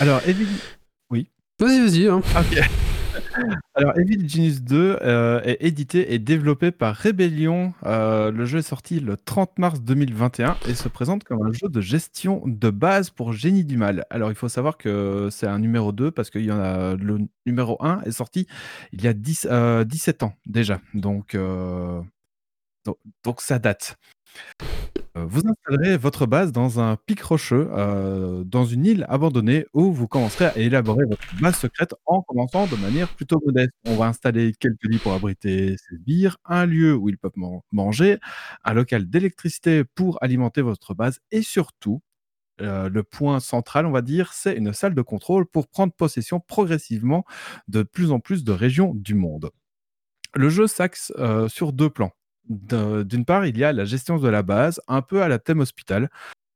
Alors, 0.00 0.20
Evil... 0.26 0.46
Vas-y, 1.58 1.80
vas-y. 1.80 2.06
hein. 2.06 2.20
Ok. 2.38 2.60
Alors, 3.74 3.98
Evil 3.98 4.28
Genius 4.28 4.60
2 4.60 4.98
euh, 5.00 5.40
est 5.42 5.56
édité 5.60 6.12
et 6.12 6.18
développé 6.18 6.70
par 6.70 6.94
Rebellion. 6.94 7.72
Euh, 7.86 8.30
le 8.30 8.44
jeu 8.44 8.58
est 8.58 8.62
sorti 8.62 9.00
le 9.00 9.16
30 9.16 9.58
mars 9.58 9.80
2021 9.80 10.58
et 10.68 10.74
se 10.74 10.88
présente 10.88 11.24
comme 11.24 11.46
un 11.46 11.52
jeu 11.52 11.68
de 11.68 11.80
gestion 11.80 12.42
de 12.44 12.68
base 12.68 13.08
pour 13.08 13.32
génie 13.32 13.64
du 13.64 13.78
mal. 13.78 14.04
Alors, 14.10 14.30
il 14.30 14.34
faut 14.34 14.50
savoir 14.50 14.76
que 14.76 15.28
c'est 15.30 15.46
un 15.46 15.58
numéro 15.58 15.92
2 15.92 16.10
parce 16.10 16.28
qu'il 16.28 16.44
y 16.44 16.52
en 16.52 16.60
a 16.60 16.94
le 16.94 17.20
numéro 17.46 17.78
1 17.80 18.02
est 18.02 18.12
sorti 18.12 18.46
il 18.92 19.02
y 19.02 19.08
a 19.08 19.14
10, 19.14 19.48
euh, 19.50 19.84
17 19.84 20.24
ans 20.24 20.34
déjà. 20.44 20.82
Donc, 20.92 21.34
euh, 21.34 22.02
donc, 22.84 22.98
donc 23.24 23.40
ça 23.40 23.58
date. 23.58 23.96
Euh, 25.16 25.24
Vous 25.24 25.42
installerez 25.46 25.96
votre 25.96 26.26
base 26.26 26.52
dans 26.52 26.80
un 26.80 26.96
pic 26.96 27.20
rocheux, 27.22 27.68
euh, 27.72 28.44
dans 28.44 28.64
une 28.64 28.84
île 28.84 29.06
abandonnée 29.08 29.66
où 29.72 29.92
vous 29.92 30.06
commencerez 30.08 30.46
à 30.46 30.56
élaborer 30.58 31.04
votre 31.06 31.22
base 31.40 31.56
secrète 31.56 31.94
en 32.06 32.22
commençant 32.22 32.66
de 32.66 32.76
manière 32.76 33.08
plutôt 33.08 33.40
modeste. 33.44 33.72
On 33.86 33.96
va 33.96 34.06
installer 34.06 34.52
quelques 34.58 34.84
lits 34.84 34.98
pour 34.98 35.12
abriter 35.14 35.76
ces 35.78 35.96
sbires, 35.96 36.36
un 36.44 36.66
lieu 36.66 36.94
où 36.94 37.08
ils 37.08 37.18
peuvent 37.18 37.32
man- 37.36 37.60
manger, 37.72 38.18
un 38.64 38.74
local 38.74 39.08
d'électricité 39.08 39.84
pour 39.84 40.22
alimenter 40.22 40.60
votre 40.62 40.94
base 40.94 41.20
et 41.30 41.42
surtout, 41.42 42.02
euh, 42.62 42.88
le 42.88 43.02
point 43.02 43.40
central, 43.40 43.86
on 43.86 43.90
va 43.92 44.02
dire, 44.02 44.32
c'est 44.32 44.54
une 44.56 44.72
salle 44.72 44.94
de 44.94 45.02
contrôle 45.02 45.46
pour 45.46 45.68
prendre 45.68 45.92
possession 45.92 46.40
progressivement 46.40 47.24
de 47.68 47.82
plus 47.82 48.10
en 48.12 48.20
plus 48.20 48.44
de 48.44 48.52
régions 48.52 48.92
du 48.94 49.14
monde. 49.14 49.50
Le 50.34 50.48
jeu 50.50 50.66
s'axe 50.66 51.12
sur 51.48 51.72
deux 51.72 51.90
plans. 51.90 52.12
D'un- 52.48 53.02
D'une 53.04 53.24
part, 53.24 53.46
il 53.46 53.56
y 53.58 53.64
a 53.64 53.72
la 53.72 53.84
gestion 53.84 54.18
de 54.18 54.28
la 54.28 54.42
base, 54.42 54.80
un 54.88 55.02
peu 55.02 55.22
à 55.22 55.28
la 55.28 55.38
thème 55.38 55.60
hospital, 55.60 56.08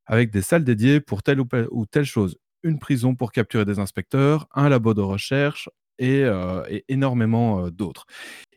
avec 0.07 0.31
des 0.33 0.43
salles 0.43 0.65
dédiées 0.65 1.01
pour 1.01 1.23
telle 1.23 1.41
ou, 1.41 1.87
telle 1.87 2.05
chose. 2.05 2.39
Une 2.65 2.79
prison 2.81 3.15
pour 3.17 3.33
capturer 3.33 3.65
des 3.67 3.79
inspecteurs, 3.81 4.49
un 4.55 4.69
labo 4.71 4.95
de 4.95 5.03
recherche 5.03 5.71
et, 5.99 6.25
euh, 6.25 6.63
énormément 6.89 7.67
euh, 7.67 7.71
d'autres. 7.71 8.07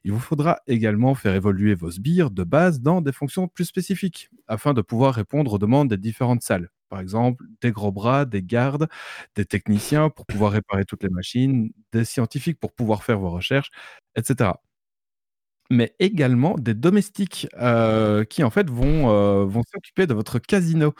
Il 0.06 0.12
vous 0.14 0.20
faudra 0.20 0.60
également 0.68 1.16
faire 1.16 1.36
évoluer 1.36 1.76
vos 1.76 1.92
sbires 1.92 2.32
de 2.32 2.44
base 2.44 2.82
dans 2.82 3.02
des 3.02 3.12
fonctions 3.14 3.48
plus 3.50 3.66
spécifiques, 3.66 4.30
afin 4.48 4.74
de 4.74 4.82
pouvoir 4.82 5.16
répondre 5.16 5.54
aux 5.54 5.60
demandes 5.60 5.90
des 5.90 5.98
différentes 5.98 6.44
salles. 6.44 6.70
Par 6.90 7.00
exemple, 7.02 7.46
des 7.62 7.72
gros 7.72 7.92
bras, 7.92 8.26
des 8.26 8.44
gardes, 8.44 8.88
des 9.36 9.46
techniciens 9.46 10.10
pour 10.10 10.26
pouvoir 10.28 10.54
réparer 10.54 10.86
toutes 10.86 11.04
les 11.04 11.10
machines, 11.10 11.72
des 11.94 12.06
scientifiques 12.06 12.60
pour 12.60 12.74
pouvoir 12.74 13.04
faire 13.04 13.20
vos 13.20 13.32
recherches, 13.32 13.72
etc 14.16 14.52
mais 15.70 15.96
également 16.00 16.56
des 16.58 16.74
domestiques 16.74 17.48
euh, 17.58 18.24
qui 18.24 18.44
en 18.44 18.50
fait 18.50 18.70
vont, 18.70 19.10
euh, 19.10 19.46
vont 19.46 19.64
s'occuper 19.72 20.08
de 20.08 20.14
votre 20.14 20.40
casino, 20.40 20.94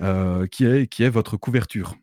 euh, 0.00 0.46
qui, 0.46 0.64
est, 0.64 1.08
votre 1.08 1.36
couverture, 1.36 1.96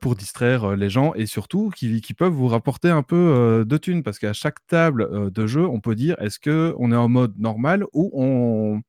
pour 0.00 0.16
distraire 0.16 0.76
les 0.76 0.90
gens 0.90 1.14
et 1.14 1.24
surtout 1.24 1.70
qui, 1.70 2.14
peuvent 2.14 2.32
vous 2.32 2.48
rapporter 2.48 2.90
un 2.90 3.02
peu 3.02 3.64
de 3.66 3.76
thunes, 3.78 4.02
parce 4.02 4.18
qu'à 4.18 4.34
chaque 4.34 4.66
table 4.66 5.30
de 5.30 5.46
jeu, 5.46 5.66
on 5.66 5.80
peut 5.80 5.94
dire 5.94 6.16
est-ce 6.20 6.38
qu'on 6.38 6.92
est 6.92 6.96
en 6.96 7.08
mode 7.08 7.38
normal 7.38 7.86
ou 7.94 8.10
on, 8.12 8.82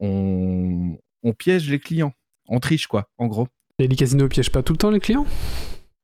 on, 0.00 0.98
on 1.22 1.32
piège 1.32 1.70
les 1.70 1.78
clients, 1.78 2.12
on 2.48 2.60
triche 2.60 2.86
quoi, 2.86 3.08
en 3.16 3.26
gros. 3.26 3.48
Et 3.78 3.88
les 3.88 3.96
casinos 3.96 4.28
piègent 4.28 4.52
pas 4.52 4.62
tout 4.62 4.74
le 4.74 4.78
temps 4.78 4.90
les 4.90 5.00
clients? 5.00 5.26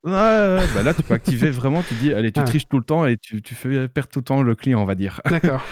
Ouais, 0.04 0.64
bah 0.74 0.82
là, 0.84 0.94
tu 0.94 1.02
peux 1.02 1.14
activer 1.14 1.50
vraiment, 1.50 1.82
tu 1.82 1.94
dis, 1.94 2.12
allez, 2.12 2.30
tu 2.30 2.40
Ah 2.40 2.44
triches 2.44 2.68
tout 2.68 2.78
le 2.78 2.84
temps 2.84 3.04
et 3.06 3.16
tu, 3.16 3.42
tu 3.42 3.54
fais 3.54 3.88
perdre 3.88 4.08
tout 4.08 4.20
le 4.20 4.24
temps 4.24 4.42
le 4.42 4.54
client, 4.54 4.80
on 4.80 4.86
va 4.86 4.94
dire. 4.94 5.20
D'accord. 5.30 5.62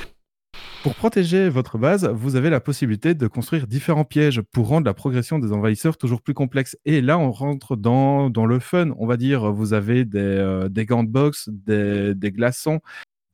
Pour 0.82 0.94
protéger 0.94 1.48
votre 1.48 1.78
base, 1.78 2.08
vous 2.14 2.36
avez 2.36 2.50
la 2.50 2.60
possibilité 2.60 3.14
de 3.14 3.26
construire 3.26 3.66
différents 3.66 4.04
pièges 4.04 4.40
pour 4.52 4.68
rendre 4.68 4.86
la 4.86 4.94
progression 4.94 5.38
des 5.38 5.52
envahisseurs 5.52 5.96
toujours 5.96 6.22
plus 6.22 6.34
complexe. 6.34 6.76
Et 6.84 7.00
là, 7.00 7.18
on 7.18 7.32
rentre 7.32 7.76
dans, 7.76 8.30
dans 8.30 8.46
le 8.46 8.58
fun, 8.58 8.90
on 8.98 9.06
va 9.06 9.16
dire. 9.16 9.52
Vous 9.52 9.72
avez 9.72 10.04
des, 10.04 10.18
euh, 10.20 10.68
des 10.68 10.86
gants 10.86 11.02
de 11.02 11.08
boxe, 11.08 11.48
des, 11.52 12.14
des 12.14 12.30
glaçons, 12.30 12.80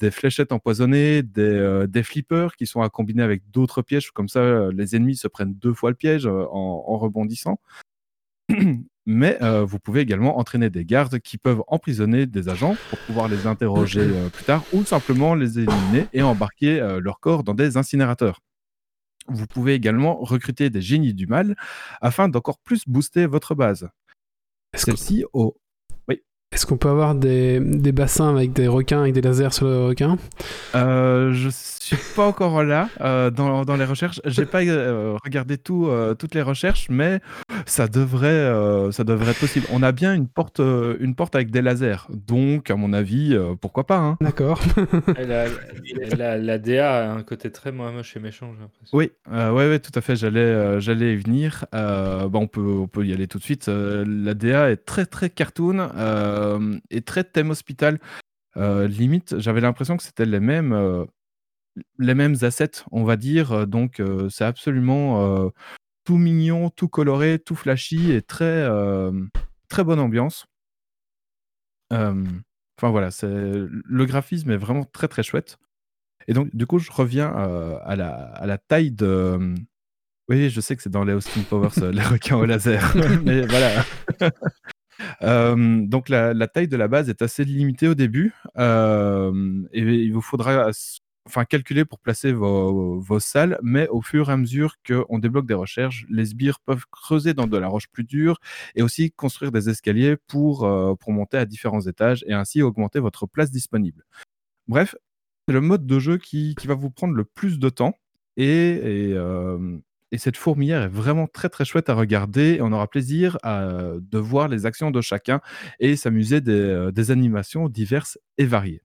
des 0.01 0.11
fléchettes 0.11 0.53
empoisonnées, 0.53 1.23
des, 1.23 1.43
euh, 1.43 1.87
des 1.87 2.03
flippers 2.03 2.57
qui 2.57 2.67
sont 2.67 2.81
à 2.81 2.89
combiner 2.89 3.23
avec 3.23 3.43
d'autres 3.51 3.83
pièges. 3.83 4.11
Comme 4.13 4.29
ça, 4.29 4.71
les 4.73 4.97
ennemis 4.97 5.17
se 5.17 5.29
prennent 5.29 5.55
deux 5.55 5.75
fois 5.75 5.91
le 5.91 5.97
piège 5.97 6.27
euh, 6.27 6.47
en, 6.51 6.85
en 6.87 6.99
rebondissant. 6.99 7.61
Mais 9.07 9.43
euh, 9.43 9.65
vous 9.65 9.81
pouvez 9.81 10.01
également 10.01 10.39
entraîner 10.39 10.71
des 10.71 10.85
gardes 10.85 11.19
qui 11.19 11.37
peuvent 11.37 11.63
emprisonner 11.67 12.27
des 12.27 12.49
agents 12.49 12.77
pour 12.89 12.99
pouvoir 13.01 13.27
les 13.27 13.49
interroger 13.49 14.01
euh, 14.01 14.29
plus 14.29 14.45
tard 14.45 14.63
ou 14.73 14.85
simplement 14.85 15.35
les 15.35 15.59
éliminer 15.59 16.07
et 16.13 16.23
embarquer 16.23 16.81
euh, 16.81 17.01
leur 17.01 17.19
corps 17.19 17.43
dans 17.43 17.55
des 17.55 17.77
incinérateurs. 17.77 18.41
Vous 19.27 19.47
pouvez 19.47 19.75
également 19.75 20.17
recruter 20.21 20.71
des 20.71 20.81
génies 20.81 21.15
du 21.15 21.27
mal 21.27 21.57
afin 22.01 22.29
d'encore 22.29 22.59
plus 22.59 22.85
booster 22.87 23.27
votre 23.27 23.55
base. 23.57 23.89
Celle-ci 24.75 25.25
au... 25.33 25.57
Est-ce 26.53 26.67
qu'on 26.67 26.77
peut 26.77 26.89
avoir 26.91 27.15
des, 27.15 27.61
des 27.61 27.93
bassins 27.93 28.29
avec 28.35 28.53
des 28.53 28.69
requins, 28.69 29.01
avec 29.01 29.15
des 29.15 29.23
lasers 29.23 29.53
sur 29.53 29.67
le 29.67 29.87
requin 29.87 30.19
Euh, 30.75 31.33
je 31.33 31.49
suis 31.51 31.97
pas 32.15 32.27
encore 32.27 32.63
là 32.63 32.89
euh, 33.01 33.31
dans, 33.31 33.65
dans 33.65 33.77
les 33.77 33.85
recherches. 33.87 34.21
J'ai 34.27 34.45
pas 34.47 34.63
euh, 34.63 35.17
regardé 35.25 35.57
tout, 35.59 35.87
euh, 35.89 36.15
toutes 36.15 36.35
les 36.35 36.43
recherches, 36.43 36.89
mais 36.91 37.21
ça 37.65 37.89
devrait, 37.89 38.27
euh, 38.29 38.93
ça 38.93 39.03
devrait 39.05 39.31
être 39.31 39.41
possible. 39.41 39.67
On 39.73 39.83
a 39.83 39.93
bien 39.93 40.15
une 40.15 40.29
porte, 40.29 40.61
euh, 40.61 40.97
une 41.01 41.15
porte 41.15 41.35
avec 41.35 41.51
des 41.51 41.63
lasers, 41.63 42.07
donc 42.11 42.71
à 42.71 42.77
mon 42.77 42.93
avis, 42.93 43.35
euh, 43.35 43.55
pourquoi 43.61 43.87
pas. 43.87 43.99
hein. 43.99 44.19
D'accord. 44.21 44.61
La, 45.19 45.47
la- 46.17 46.39
la 46.39 46.59
DA 46.59 47.11
a 47.11 47.13
un 47.15 47.23
côté 47.23 47.51
très 47.51 47.73
mo- 47.73 47.91
moche 47.91 48.17
et 48.17 48.21
méchant, 48.21 48.51
j'ai 48.55 48.61
l'impression. 48.63 48.97
Oui, 48.97 49.11
euh, 49.33 49.51
ouais, 49.53 49.69
ouais, 49.69 49.79
tout 49.79 49.91
à 49.95 50.01
fait. 50.01 50.17
J'allais, 50.17 50.41
euh, 50.41 50.81
j'allais 50.81 51.15
y 51.15 51.17
venir. 51.17 51.65
Euh, 51.75 52.29
bah, 52.29 52.39
on 52.41 52.47
peut, 52.47 52.61
on 52.61 52.87
peut 52.89 53.07
y 53.07 53.13
aller 53.13 53.27
tout 53.27 53.39
de 53.39 53.43
suite. 53.43 53.69
Euh, 53.69 54.05
la 54.07 54.35
DA 54.35 54.71
est 54.71 54.77
très, 54.85 55.07
très 55.07 55.31
cartoon 55.31 55.89
euh, 55.97 56.42
et 56.91 57.03
très 57.03 57.25
thème 57.25 57.51
hospital. 57.51 57.99
Euh, 58.57 58.87
limite, 58.87 59.39
j'avais 59.39 59.61
l'impression 59.61 59.97
que 59.97 60.03
c'était 60.03 60.27
les 60.27 60.41
mêmes, 60.41 60.73
euh, 60.73 61.05
les 61.99 62.15
mêmes 62.15 62.37
assets, 62.43 62.85
on 62.91 63.05
va 63.05 63.17
dire. 63.17 63.53
Euh, 63.53 63.67
Donc, 63.67 63.99
euh, 64.01 64.29
c'est 64.29 64.45
absolument 64.45 65.45
euh, 65.47 65.49
tout 66.05 66.19
mignon, 66.19 66.69
tout 66.71 66.89
coloré, 66.89 67.39
tout 67.39 67.55
flashy 67.55 68.13
et 68.13 68.23
très, 68.23 68.45
euh, 68.45 69.13
très 69.69 69.85
bonne 69.85 70.01
ambiance. 70.01 70.47
Euh, 71.93 72.25
Enfin 72.79 72.91
voilà, 72.91 73.11
le 73.23 74.07
graphisme 74.07 74.51
est 74.51 74.57
vraiment 74.57 74.83
très 74.85 75.07
très 75.07 75.23
chouette. 75.23 75.57
Et 76.27 76.33
donc, 76.33 76.49
du 76.57 76.67
coup, 76.67 76.81
je 76.81 76.91
reviens 76.91 77.33
euh, 77.37 77.79
à, 77.85 77.95
la, 77.95 78.11
à 78.11 78.47
la 78.47 78.59
taille 78.59 78.91
de. 78.91 79.55
Oui, 80.29 80.51
je 80.51 80.61
sais 80.61 80.75
que 80.75 80.83
c'est 80.83 80.91
dans 80.91 81.05
les 81.05 81.13
Austin 81.13 81.43
Powers, 81.43 81.69
euh, 81.79 81.93
les 81.93 82.03
requins 82.03 82.37
au 82.37 82.45
laser. 82.45 82.93
Mais 83.25 83.43
voilà. 83.47 83.85
Euh, 85.23 85.87
donc, 85.87 86.09
la, 86.09 86.47
taille 86.49 86.69
de 86.69 86.77
la 86.77 86.89
base 86.89 87.09
est 87.09 87.23
assez 87.23 87.45
limitée 87.45 87.89
au 87.89 87.95
début. 87.95 88.35
euh, 88.59 89.63
et 89.73 89.81
il 89.81 90.13
vous 90.13 90.21
faudra 90.21 90.71
enfin, 91.27 91.45
calculer 91.45 91.85
pour 91.85 91.99
placer 91.99 92.33
vos, 92.33 93.21
salles. 93.21 93.59
Mais 93.63 93.89
au 93.89 94.03
fur 94.03 94.31
et 94.31 94.33
à 94.33 94.37
mesure 94.37 94.77
qu'on 94.87 95.19
débloque 95.19 95.47
des 95.47 95.55
recherches, 95.55 96.07
les 96.11 96.27
sbires 96.27 96.61
peuvent 96.61 96.85
creuser 96.91 97.35
dans 97.35 97.47
de 97.47 97.57
la 97.57 97.69
roche 97.69 97.89
plus 97.89 98.05
dure 98.05 98.39
et 98.75 98.83
aussi 98.83 99.11
construire 99.13 99.53
des 99.53 99.69
escaliers 99.69 100.17
pour, 100.27 100.65
euh, 100.65 100.95
pour 100.95 101.13
monter 101.13 101.37
à 101.37 101.47
différents 101.47 101.83
étages 101.83 102.25
et 102.27 102.33
ainsi 102.33 102.63
augmenter 102.63 103.01
votre 103.01 103.27
place 103.27 103.51
disponible. 103.51 104.05
Bref, 104.69 104.95
c'est 105.47 105.55
le 105.55 105.61
mode 105.61 105.87
de 105.87 105.99
jeu 105.99 106.19
qui, 106.19 106.55
qui 106.55 106.67
va 106.67 106.75
vous 106.75 106.91
prendre 106.91 107.15
le 107.15 107.25
plus 107.25 107.59
de 107.59 107.69
temps. 107.69 107.99
Et, 108.37 109.15
et 110.13 110.19
cette 110.19 110.37
fourmilière 110.37 110.83
est 110.83 110.89
vraiment 110.89 111.27
très 111.27 111.49
très 111.49 111.65
chouette 111.65 111.89
à 111.89 111.95
regarder. 111.95 112.59
On 112.61 112.73
aura 112.73 112.87
plaisir 112.87 113.39
à, 113.43 113.67
de 113.99 114.19
voir 114.19 114.49
les 114.49 114.67
actions 114.67 114.91
de 114.91 115.01
chacun 115.01 115.41
et 115.81 115.97
s'amuser 115.97 116.41
des, 116.41 116.53
euh, 116.53 116.93
des 116.93 117.11
animations 117.11 117.69
diverses 117.69 118.19
et 118.39 118.45
variées. 118.45 118.83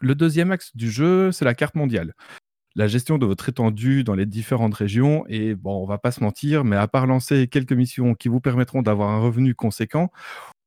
Le 0.00 0.14
deuxième 0.14 0.52
axe 0.52 0.74
du 0.74 0.90
jeu, 0.90 1.32
c'est 1.32 1.44
la 1.44 1.54
carte 1.54 1.74
mondiale. 1.74 2.14
La 2.76 2.88
gestion 2.88 3.18
de 3.18 3.26
votre 3.26 3.48
étendue 3.48 4.02
dans 4.02 4.14
les 4.14 4.26
différentes 4.26 4.74
régions. 4.74 5.24
Et 5.28 5.54
bon, 5.54 5.82
on 5.82 5.86
va 5.86 5.98
pas 5.98 6.10
se 6.10 6.22
mentir, 6.22 6.64
mais 6.64 6.76
à 6.76 6.88
part 6.88 7.06
lancer 7.06 7.46
quelques 7.46 7.72
missions 7.72 8.14
qui 8.14 8.28
vous 8.28 8.40
permettront 8.40 8.82
d'avoir 8.82 9.10
un 9.10 9.20
revenu 9.20 9.54
conséquent, 9.54 10.10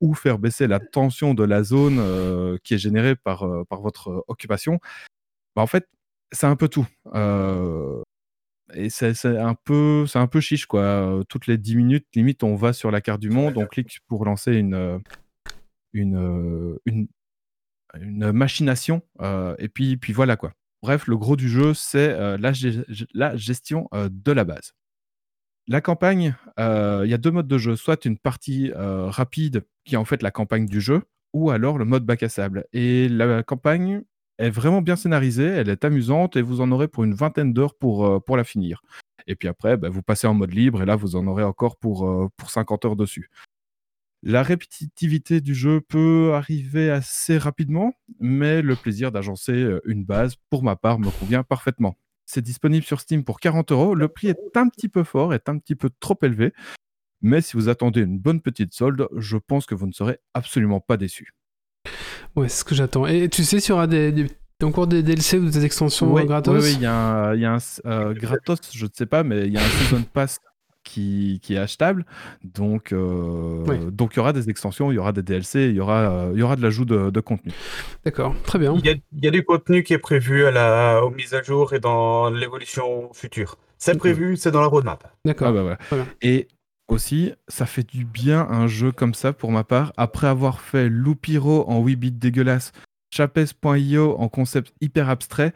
ou 0.02 0.14
faire 0.14 0.40
baisser 0.40 0.68
la 0.68 0.80
tension 0.80 1.34
de 1.34 1.44
la 1.44 1.64
zone 1.64 1.98
euh, 1.99 2.57
qui 2.64 2.76
est 2.76 2.78
générée 2.78 3.15
par, 3.15 3.44
euh, 3.44 3.64
votre 3.72 4.10
euh, 4.10 4.22
occupation, 4.28 4.80
bah, 5.56 5.61
en 5.64 5.68
fait, 5.68 5.88
c'est 6.32 6.48
un 6.48 6.56
peu 6.56 6.69
tout. 6.69 6.88
Euh, 7.15 8.02
et 8.73 8.89
c'est 8.89 9.26
un 9.26 9.56
peu 9.56 10.06
c'est 10.07 10.19
un 10.19 10.27
peu 10.27 10.39
chiche 10.39 10.65
quoi. 10.65 11.22
Toutes 11.30 11.48
les 11.48 11.57
10 11.57 11.76
minutes, 11.76 12.07
limite, 12.15 12.44
on 12.44 12.56
va 12.56 12.73
sur 12.73 12.91
la 12.91 13.02
carte 13.02 13.22
du 13.22 13.30
monde, 13.30 13.57
on 13.57 13.65
clique 13.65 13.99
pour 14.07 14.26
lancer 14.26 14.53
une 14.53 15.02
une 15.94 16.77
une, 16.85 17.07
une 17.99 18.31
machination 18.31 19.02
euh, 19.22 19.56
et 19.60 19.69
puis 19.69 19.98
puis 19.98 20.14
voilà 20.14 20.35
quoi. 20.35 20.53
Bref, 20.84 21.07
le 21.07 21.18
gros 21.18 21.35
du 21.35 21.49
jeu, 21.49 21.73
c'est 21.73 22.10
euh, 22.10 22.38
la, 22.38 23.35
gestion 23.35 23.88
euh, 23.94 24.10
de 24.11 24.31
la 24.31 24.44
base. 24.44 24.73
La 25.68 25.81
campagne, 25.81 26.35
il 26.57 27.10
y 27.10 27.14
a 27.14 27.18
deux 27.18 27.31
modes 27.31 27.48
de 27.48 27.57
jeu. 27.57 27.76
Soit 27.76 28.06
une 28.06 28.18
partie 28.18 28.72
rapide, 28.73 29.65
qui 29.84 29.95
est 29.95 29.98
en 29.98 30.06
fait 30.06 30.23
la 30.23 30.31
campagne 30.31 30.65
du 30.65 30.80
jeu, 30.80 31.02
ou 31.34 31.52
alors 31.52 31.77
le 31.77 31.84
mode 31.84 32.06
bac 32.06 32.23
à 32.23 32.30
sable. 32.30 32.65
Et 32.72 33.10
la 33.10 33.44
campagne 33.44 34.03
est 34.38 34.49
vraiment 34.49 34.81
bien 34.81 34.95
scénarisée, 34.95 35.45
elle 35.45 35.69
est 35.69 35.85
amusante, 35.85 36.35
et 36.35 36.41
vous 36.41 36.61
en 36.61 36.72
aurez 36.72 36.88
pour 36.88 37.03
une 37.03 37.14
vingtaine 37.14 37.53
d'heures 37.53 37.76
pour, 37.76 38.05
euh, 38.05 38.35
la 38.35 38.43
finir. 38.43 38.81
Et 39.27 39.35
puis 39.35 39.47
après, 39.47 39.77
bah, 39.77 39.89
vous 39.89 40.01
passez 40.01 40.27
en 40.27 40.34
mode 40.34 40.53
libre, 40.53 40.81
et 40.81 40.85
là, 40.85 40.95
vous 40.95 41.15
en 41.15 41.27
aurez 41.27 41.43
encore 41.43 41.77
pour, 41.77 42.07
euh, 42.07 42.27
pour 42.38 42.49
50 42.49 42.85
heures 42.85 42.95
dessus. 42.95 43.30
La 44.23 44.43
répétitivité 44.43 45.41
du 45.41 45.53
jeu 45.53 45.81
peut 45.81 46.34
arriver 46.34 46.89
assez 46.89 47.38
rapidement, 47.38 47.93
mais 48.19 48.61
le 48.61 48.76
plaisir 48.76 49.11
d'agencer 49.11 49.53
euh, 49.53 49.81
une 49.85 50.05
base, 50.05 50.35
pour 50.49 50.64
ma 50.64 50.76
part, 50.76 50.99
me 50.99 51.11
convient 51.11 51.43
parfaitement. 51.43 51.97
C'est 52.26 52.41
disponible 52.41 52.85
sur 52.85 52.99
Steam 52.99 53.23
pour 53.23 53.39
40 53.39 53.72
euros. 53.72 53.95
Le 53.95 54.07
prix 54.07 54.27
est 54.27 54.57
un 54.57 54.68
petit 54.69 54.89
peu 54.89 55.03
fort, 55.03 55.34
est 55.34 55.49
un 55.49 55.57
petit 55.59 55.76
peu 55.76 55.89
trop 55.99 56.18
élevé. 56.23 56.51
Mais 57.22 57.41
si 57.41 57.57
vous 57.57 57.69
attendez 57.69 58.01
une 58.01 58.19
bonne 58.19 58.41
petite 58.41 58.73
solde, 58.73 59.07
je 59.15 59.38
pense 59.38 59.65
que 59.65 59.76
vous 59.76 59.88
ne 59.88 59.93
serez 59.93 60.19
absolument 60.34 60.80
pas 60.80 60.97
déçu. 60.97 61.34
Ouais, 62.38 62.47
c'est 62.49 62.59
ce 62.59 62.64
que 62.65 62.76
j'attends. 62.76 63.05
Et 63.07 63.27
tu 63.30 63.43
sais 63.43 63.59
s'il 63.59 63.72
y 63.72 63.73
aura 63.73 63.88
des, 63.88 64.11
des 64.11 64.27
encore 64.64 64.88
des 64.88 65.03
DLC 65.03 65.38
ou 65.38 65.49
des 65.49 65.65
extensions 65.65 66.18
euh, 66.18 66.23
gratos 66.23 66.55
oui, 66.55 66.61
oui, 66.64 66.73
il 66.77 66.81
y 66.81 66.85
a 66.85 66.93
un, 66.93 67.35
il 67.35 67.41
y 67.41 67.45
a 67.45 67.53
un 67.53 67.59
euh, 67.85 68.14
gratos, 68.19 68.59
je 68.73 68.85
ne 68.85 68.89
sais 68.93 69.05
pas, 69.05 69.23
mais 69.23 69.47
il 69.47 69.53
y 69.53 69.57
a 69.57 69.61
un 69.61 69.68
season 69.68 70.03
pass 70.14 70.39
qui, 70.84 71.39
qui 71.43 71.55
est 71.55 71.57
achetable. 71.57 72.05
Donc, 72.43 72.93
euh, 72.93 73.64
Oui. 73.68 73.77
donc 73.91 74.14
il 74.14 74.18
y 74.18 74.19
aura 74.19 74.34
des 74.34 74.49
extensions, 74.49 74.91
il 74.91 74.95
y 74.95 74.97
aura 74.97 75.11
des 75.11 75.22
DLC, 75.22 75.68
il 75.69 75.76
y 75.76 75.80
aura, 75.80 75.99
euh, 76.11 76.31
il 76.34 76.39
y 76.39 76.43
aura 76.43 76.55
de 76.55 76.61
l'ajout 76.61 76.85
de, 76.85 77.09
de 77.09 77.19
contenu. 77.19 77.51
D'accord, 78.05 78.34
très 78.43 78.57
bien. 78.57 78.73
Il 78.77 78.85
y, 78.85 78.89
a, 78.89 78.93
il 78.93 79.26
y 79.26 79.27
a 79.27 79.31
du 79.31 79.43
contenu 79.43 79.84
qui 79.84 79.93
est 79.93 79.99
prévu 79.99 80.45
à 80.45 80.51
la, 80.51 81.03
aux 81.03 81.09
mises 81.11 81.34
à 81.34 81.41
jour 81.43 81.73
et 81.73 81.80
dans 81.80 82.30
l'évolution 82.30 83.11
future. 83.14 83.57
C'est 83.80 83.97
prévu, 83.97 84.38
c'est 84.38 84.49
dans 84.51 84.61
la 84.61 84.68
roadmap. 84.68 85.03
D'accord. 85.23 85.49
Ah 85.49 85.51
bah 85.51 85.77
voilà. 85.89 86.05
Et 86.22 86.47
aussi, 86.88 87.34
ça 87.47 87.65
fait 87.65 87.88
du 87.88 88.05
bien 88.05 88.47
un 88.49 88.68
jeu 88.68 88.91
comme 88.91 89.14
ça 89.14 89.34
pour 89.34 89.51
ma 89.51 89.64
part. 89.64 89.93
Après 89.97 90.27
avoir 90.27 90.61
fait 90.61 90.89
Loupiro 90.89 91.69
en 91.69 91.81
8 91.84 91.95
bits 91.95 92.11
dégueulasse, 92.11 92.72
Chapes.io 93.11 94.15
en 94.19 94.30
concept 94.30 94.73
hyper 94.81 95.09
abstrait, 95.09 95.53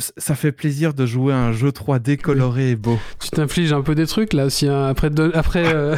ça 0.00 0.34
fait 0.34 0.52
plaisir 0.52 0.94
de 0.94 1.06
jouer 1.06 1.32
à 1.32 1.38
un 1.38 1.52
jeu 1.52 1.70
3D 1.70 2.16
coloré 2.16 2.70
et 2.70 2.76
beau. 2.76 2.98
Tu 3.20 3.30
t'infliges 3.30 3.72
un 3.72 3.82
peu 3.82 3.94
des 3.94 4.06
trucs 4.06 4.32
là 4.32 4.46
aussi, 4.46 4.66
hein, 4.68 4.86
après, 4.86 5.10
de- 5.10 5.30
après 5.34 5.64
euh, 5.74 5.96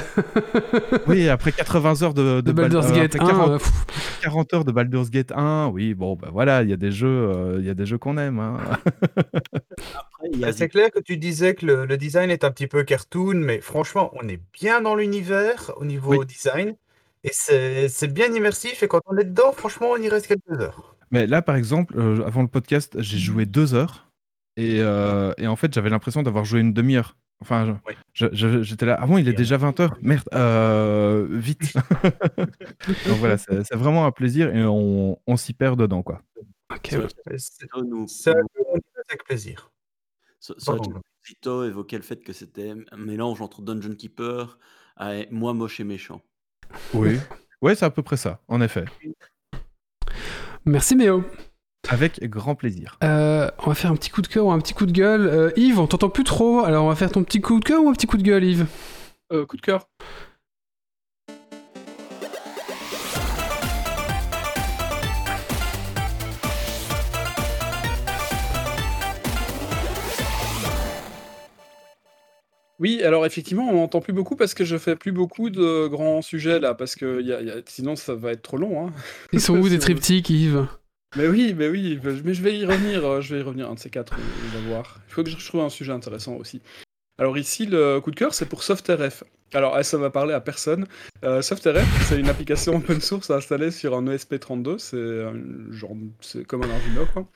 Oui, 1.07 1.29
après 1.29 1.53
80 1.53 2.03
heures 2.03 2.15
de, 2.15 2.41
de 2.41 2.53
Bal- 2.53 2.71
Baldur's 2.71 2.93
Gate 2.93 3.15
après 3.17 3.27
1. 3.33 3.37
40, 3.37 3.51
euh, 3.51 3.59
pff, 3.59 3.73
40 4.23 4.55
heures 4.55 4.65
de 4.65 4.73
Baldur's 4.73 5.11
Gate 5.11 5.33
1, 5.35 5.69
oui, 5.73 5.95
bon, 5.95 6.17
bah 6.17 6.29
voilà, 6.33 6.63
il 6.63 6.71
y 6.71 6.73
a 6.73 6.77
des 6.77 6.91
jeux, 6.93 7.09
euh, 7.09 7.57
il 7.61 7.67
y 7.67 7.71
a 7.71 7.75
des 7.75 7.87
jeux 7.87 7.99
qu'on 7.99 8.19
aime. 8.19 8.39
hein. 8.39 8.59
Bah, 10.39 10.53
C'est 10.53 10.69
clair 10.69 10.91
que 10.91 11.01
tu 11.01 11.17
disais 11.17 11.55
que 11.55 11.67
le, 11.67 11.85
le 11.87 11.97
design 11.97 12.31
est 12.31 12.45
un 12.45 12.51
petit 12.51 12.67
peu 12.67 12.85
cartoon, 12.85 13.35
mais 13.35 13.61
franchement, 13.61 14.11
on 14.21 14.29
est 14.29 14.41
bien 14.53 14.81
dans 14.81 14.95
l'univers 14.95 15.73
au 15.77 15.85
niveau 15.85 16.17
Oui. 16.17 16.27
design. 16.27 16.75
Et 17.25 17.31
c'est 17.89 18.13
bien 18.13 18.33
immersif. 18.35 18.83
Et 18.83 18.89
quand 18.89 19.01
on 19.07 19.17
est 19.17 19.25
dedans, 19.25 19.53
franchement, 19.53 19.89
on 19.93 19.97
y 19.97 20.09
reste 20.09 20.27
quelques 20.27 20.61
heures. 20.61 20.92
Mais 21.13 21.27
là, 21.27 21.43
par 21.43 21.55
exemple, 21.57 21.95
euh, 21.99 22.25
avant 22.27 22.43
le 22.43 22.49
podcast, 22.49 23.01
j'ai 23.01 23.19
joué 23.19 23.47
deux 23.47 23.75
heures. 23.75 24.09
Et, 24.57 24.81
euh, 24.81 25.33
et 25.39 25.47
en 25.47 25.57
fait, 25.57 25.73
j'avais 25.73 25.89
l'impression 25.91 26.23
d'avoir 26.23 26.45
joué 26.45 26.61
une 26.61 26.73
demi-heure. 26.73 27.17
Enfin, 27.41 27.81
je- 28.13 28.27
je- 28.33 28.63
j'étais 28.63 28.87
là. 28.87 28.97
Ah 29.01 29.07
bon, 29.07 29.19
il 29.19 29.29
est 29.29 29.33
déjà 29.33 29.57
20 29.57 29.79
heures 29.81 29.97
Merde, 30.01 30.29
euh, 30.35 31.27
vite. 31.31 31.73
Donc 33.09 33.19
voilà, 33.19 33.37
c'est 33.39 33.75
vraiment 33.75 34.07
un 34.07 34.13
plaisir 34.13 34.55
et 34.55 34.65
on, 34.65 35.19
on 35.27 35.37
s'y 35.37 35.53
perd 35.53 35.79
dedans, 35.79 36.03
quoi. 36.03 36.23
ok, 36.71 36.89
Ça 38.07 38.33
avec 39.09 39.25
plaisir. 39.25 39.71
ça- 40.41 40.55
ça- 40.59 40.73
évoquait 41.67 41.97
le 41.97 42.03
fait 42.03 42.23
que 42.23 42.33
c'était 42.33 42.75
un 42.91 42.97
mélange 42.97 43.41
entre 43.41 43.61
Dungeon 43.63 43.95
Keeper 43.95 44.59
et 45.01 45.27
moi 45.31 45.53
moche 45.53 45.81
et 45.81 45.85
méchant. 45.85 46.21
Oui. 46.95 47.19
Ouais, 47.61 47.75
c'est 47.75 47.85
à 47.85 47.91
peu 47.91 48.03
près 48.03 48.17
ça, 48.17 48.41
en 48.49 48.61
effet. 48.61 48.85
Merci 50.65 50.95
Méo. 50.97 51.25
Avec 51.89 52.23
grand 52.31 52.55
plaisir. 52.55 52.97
Euh, 53.03 53.51
on 53.59 53.69
va 53.69 53.75
faire 53.75 53.91
un 53.91 53.97
petit 53.97 54.11
coup 54.11 54.23
de 54.23 54.29
cœur 54.29 54.47
ou 54.47 54.53
un 54.53 54.61
petit 54.61 54.75
coup 54.75 54.87
de 54.87 54.93
gueule. 54.93 55.27
Euh, 55.27 55.51
Yves, 55.57 55.81
on 55.81 55.87
t'entend 55.89 56.09
plus 56.09 56.25
trop, 56.25 56.61
alors 56.61 56.85
on 56.85 56.89
va 56.89 56.95
faire 56.95 57.11
ton 57.11 57.25
petit 57.25 57.41
coup 57.41 57.59
de 57.59 57.65
cœur 57.65 57.83
ou 57.83 57.89
un 57.89 57.93
petit 57.93 58.07
coup 58.07 58.17
de 58.17 58.23
gueule, 58.23 58.45
Yves? 58.45 58.67
Euh, 59.33 59.45
coup 59.45 59.57
de 59.57 59.63
cœur. 59.63 59.89
Oui, 72.83 73.01
alors 73.05 73.25
effectivement, 73.25 73.69
on 73.71 73.77
n'entend 73.77 74.01
plus 74.01 74.13
beaucoup 74.13 74.35
parce 74.35 74.55
que 74.55 74.65
je 74.65 74.77
fais 74.77 74.97
plus 74.97 75.13
beaucoup 75.13 75.51
de 75.51 75.87
grands 75.87 76.21
sujets 76.21 76.59
là, 76.59 76.75
parce 76.75 76.97
que 76.97 77.23
y 77.23 77.33
a- 77.33 77.41
y 77.41 77.49
a- 77.51 77.63
sinon 77.65 77.95
ça 77.95 78.17
va 78.17 78.33
être 78.33 78.43
trop 78.43 78.57
long. 78.57 78.89
hein. 78.89 78.93
Ils 79.33 79.41
sont 79.41 79.57
où 79.57 79.69
des 79.69 79.79
triptyques, 79.79 80.29
Yves? 80.31 80.67
Mais 81.17 81.29
oui, 81.29 81.55
mais 81.57 81.69
oui, 81.69 82.01
mais 82.25 82.35
je 82.35 82.43
vais 82.43 82.59
y 82.59 82.65
revenir, 82.67 83.05
euh, 83.07 83.21
je 83.21 83.35
vais 83.35 83.41
y 83.41 83.45
revenir, 83.45 83.71
un 83.71 83.75
de 83.75 83.79
ces 83.79 83.89
quatre, 83.89 84.15
on, 84.19 84.57
on 84.59 84.61
va 84.63 84.69
voir. 84.69 84.97
Il 85.09 85.13
faut 85.15 85.23
que 85.23 85.31
je 85.31 85.47
trouve 85.47 85.61
un 85.61 85.69
sujet 85.69 85.93
intéressant 85.93 86.35
aussi. 86.35 86.61
Alors 87.21 87.39
ici, 87.39 87.67
le 87.67 88.01
coup 88.01 88.11
de 88.11 88.17
cœur, 88.17 88.35
c'est 88.35 88.47
pour 88.47 88.65
SoftRF. 88.65 89.23
Alors, 89.55 89.79
eh, 89.79 89.85
ça 89.85 89.99
va 89.99 90.11
parler 90.11 90.35
à 90.35 90.41
personne. 90.41 90.87
Euh, 91.25 91.41
SoftRF, 91.41 91.87
c'est 92.09 92.19
une 92.19 92.29
application 92.31 92.75
open 92.77 93.01
source 93.01 93.31
installée 93.31 93.71
sur 93.71 93.95
un 93.97 94.07
ESP32, 94.07 94.79
c'est 94.79 95.73
genre, 95.73 95.95
c'est 96.21 96.45
comme 96.45 96.63
un 96.65 96.71
Arduino, 96.71 97.07
quoi. 97.13 97.29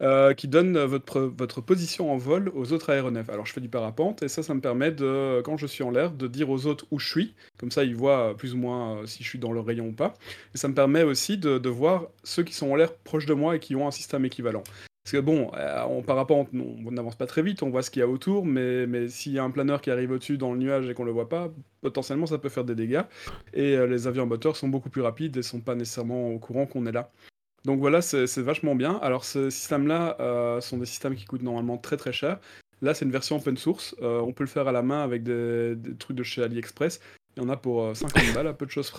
Euh, 0.00 0.32
qui 0.32 0.46
donne 0.46 0.78
votre, 0.78 1.20
votre 1.20 1.60
position 1.60 2.12
en 2.12 2.16
vol 2.16 2.52
aux 2.54 2.72
autres 2.72 2.90
aéronefs. 2.90 3.28
Alors 3.30 3.46
je 3.46 3.52
fais 3.52 3.60
du 3.60 3.68
parapente 3.68 4.22
et 4.22 4.28
ça, 4.28 4.44
ça 4.44 4.54
me 4.54 4.60
permet 4.60 4.92
de, 4.92 5.40
quand 5.44 5.56
je 5.56 5.66
suis 5.66 5.82
en 5.82 5.90
l'air, 5.90 6.12
de 6.12 6.28
dire 6.28 6.50
aux 6.50 6.66
autres 6.66 6.86
où 6.92 7.00
je 7.00 7.08
suis. 7.08 7.34
Comme 7.58 7.72
ça, 7.72 7.82
ils 7.82 7.96
voient 7.96 8.36
plus 8.36 8.54
ou 8.54 8.58
moins 8.58 8.98
euh, 8.98 9.06
si 9.06 9.24
je 9.24 9.28
suis 9.28 9.40
dans 9.40 9.52
le 9.52 9.60
rayon 9.60 9.88
ou 9.88 9.92
pas. 9.92 10.14
Et 10.54 10.58
ça 10.58 10.68
me 10.68 10.74
permet 10.74 11.02
aussi 11.02 11.36
de, 11.36 11.68
voir 11.68 12.06
ceux 12.22 12.44
qui 12.44 12.54
sont 12.54 12.70
en 12.70 12.76
l'air 12.76 12.94
proches 12.94 13.26
de 13.26 13.34
moi 13.34 13.56
et 13.56 13.58
qui 13.58 13.74
ont 13.74 13.88
un 13.88 13.90
système 13.90 14.24
équivalent. 14.24 14.62
Parce 15.02 15.12
que 15.12 15.18
bon, 15.18 15.50
euh, 15.54 15.82
en 15.82 16.02
parapente, 16.02 16.48
on 16.54 16.90
n'avance 16.92 17.16
pas 17.16 17.26
très 17.26 17.42
vite, 17.42 17.62
on 17.62 17.70
voit 17.70 17.82
ce 17.82 17.90
qu'il 17.90 18.00
y 18.00 18.02
a 18.02 18.08
autour, 18.08 18.44
mais, 18.44 18.86
mais 18.86 19.08
s'il 19.08 19.32
y 19.32 19.38
a 19.38 19.44
un 19.44 19.50
planeur 19.50 19.80
qui 19.80 19.90
arrive 19.90 20.12
au-dessus 20.12 20.38
dans 20.38 20.52
le 20.52 20.58
nuage 20.58 20.88
et 20.88 20.94
qu'on 20.94 21.04
le 21.04 21.12
voit 21.12 21.28
pas, 21.28 21.50
potentiellement 21.80 22.26
ça 22.26 22.38
peut 22.38 22.50
faire 22.50 22.64
des 22.64 22.74
dégâts. 22.74 23.02
Et 23.52 23.76
euh, 23.76 23.86
les 23.86 24.06
avions 24.06 24.22
à 24.22 24.26
moteur 24.26 24.56
sont 24.56 24.68
beaucoup 24.68 24.90
plus 24.90 25.02
rapides 25.02 25.36
et 25.36 25.42
sont 25.42 25.60
pas 25.60 25.74
nécessairement 25.74 26.30
au 26.30 26.38
courant 26.38 26.66
qu'on 26.66 26.86
est 26.86 26.92
là. 26.92 27.10
Donc 27.64 27.80
voilà, 27.80 28.00
c'est 28.02 28.38
vachement 28.38 28.74
bien. 28.74 28.98
Alors 29.02 29.24
ce 29.24 29.50
système-là 29.50 30.16
euh, 30.20 30.60
sont 30.60 30.78
des 30.78 30.86
systèmes 30.86 31.14
qui 31.14 31.24
coûtent 31.24 31.42
normalement 31.42 31.76
très 31.76 31.96
très 31.96 32.12
cher. 32.12 32.38
Là, 32.80 32.94
c'est 32.94 33.04
une 33.04 33.10
version 33.10 33.36
open 33.36 33.56
source. 33.56 33.96
Euh, 34.02 34.20
on 34.20 34.32
peut 34.32 34.44
le 34.44 34.48
faire 34.48 34.68
à 34.68 34.72
la 34.72 34.82
main 34.82 35.02
avec 35.02 35.24
des, 35.24 35.76
trucs 35.98 36.16
de 36.16 36.22
chez 36.22 36.42
AliExpress. 36.42 37.00
Il 37.36 37.42
y 37.42 37.46
en 37.46 37.48
a 37.48 37.56
pour 37.56 37.82
euh, 37.82 37.94
50 37.94 38.34
balles, 38.34 38.46
à 38.46 38.52
peu 38.52 38.66
de 38.66 38.70
choses. 38.70 38.92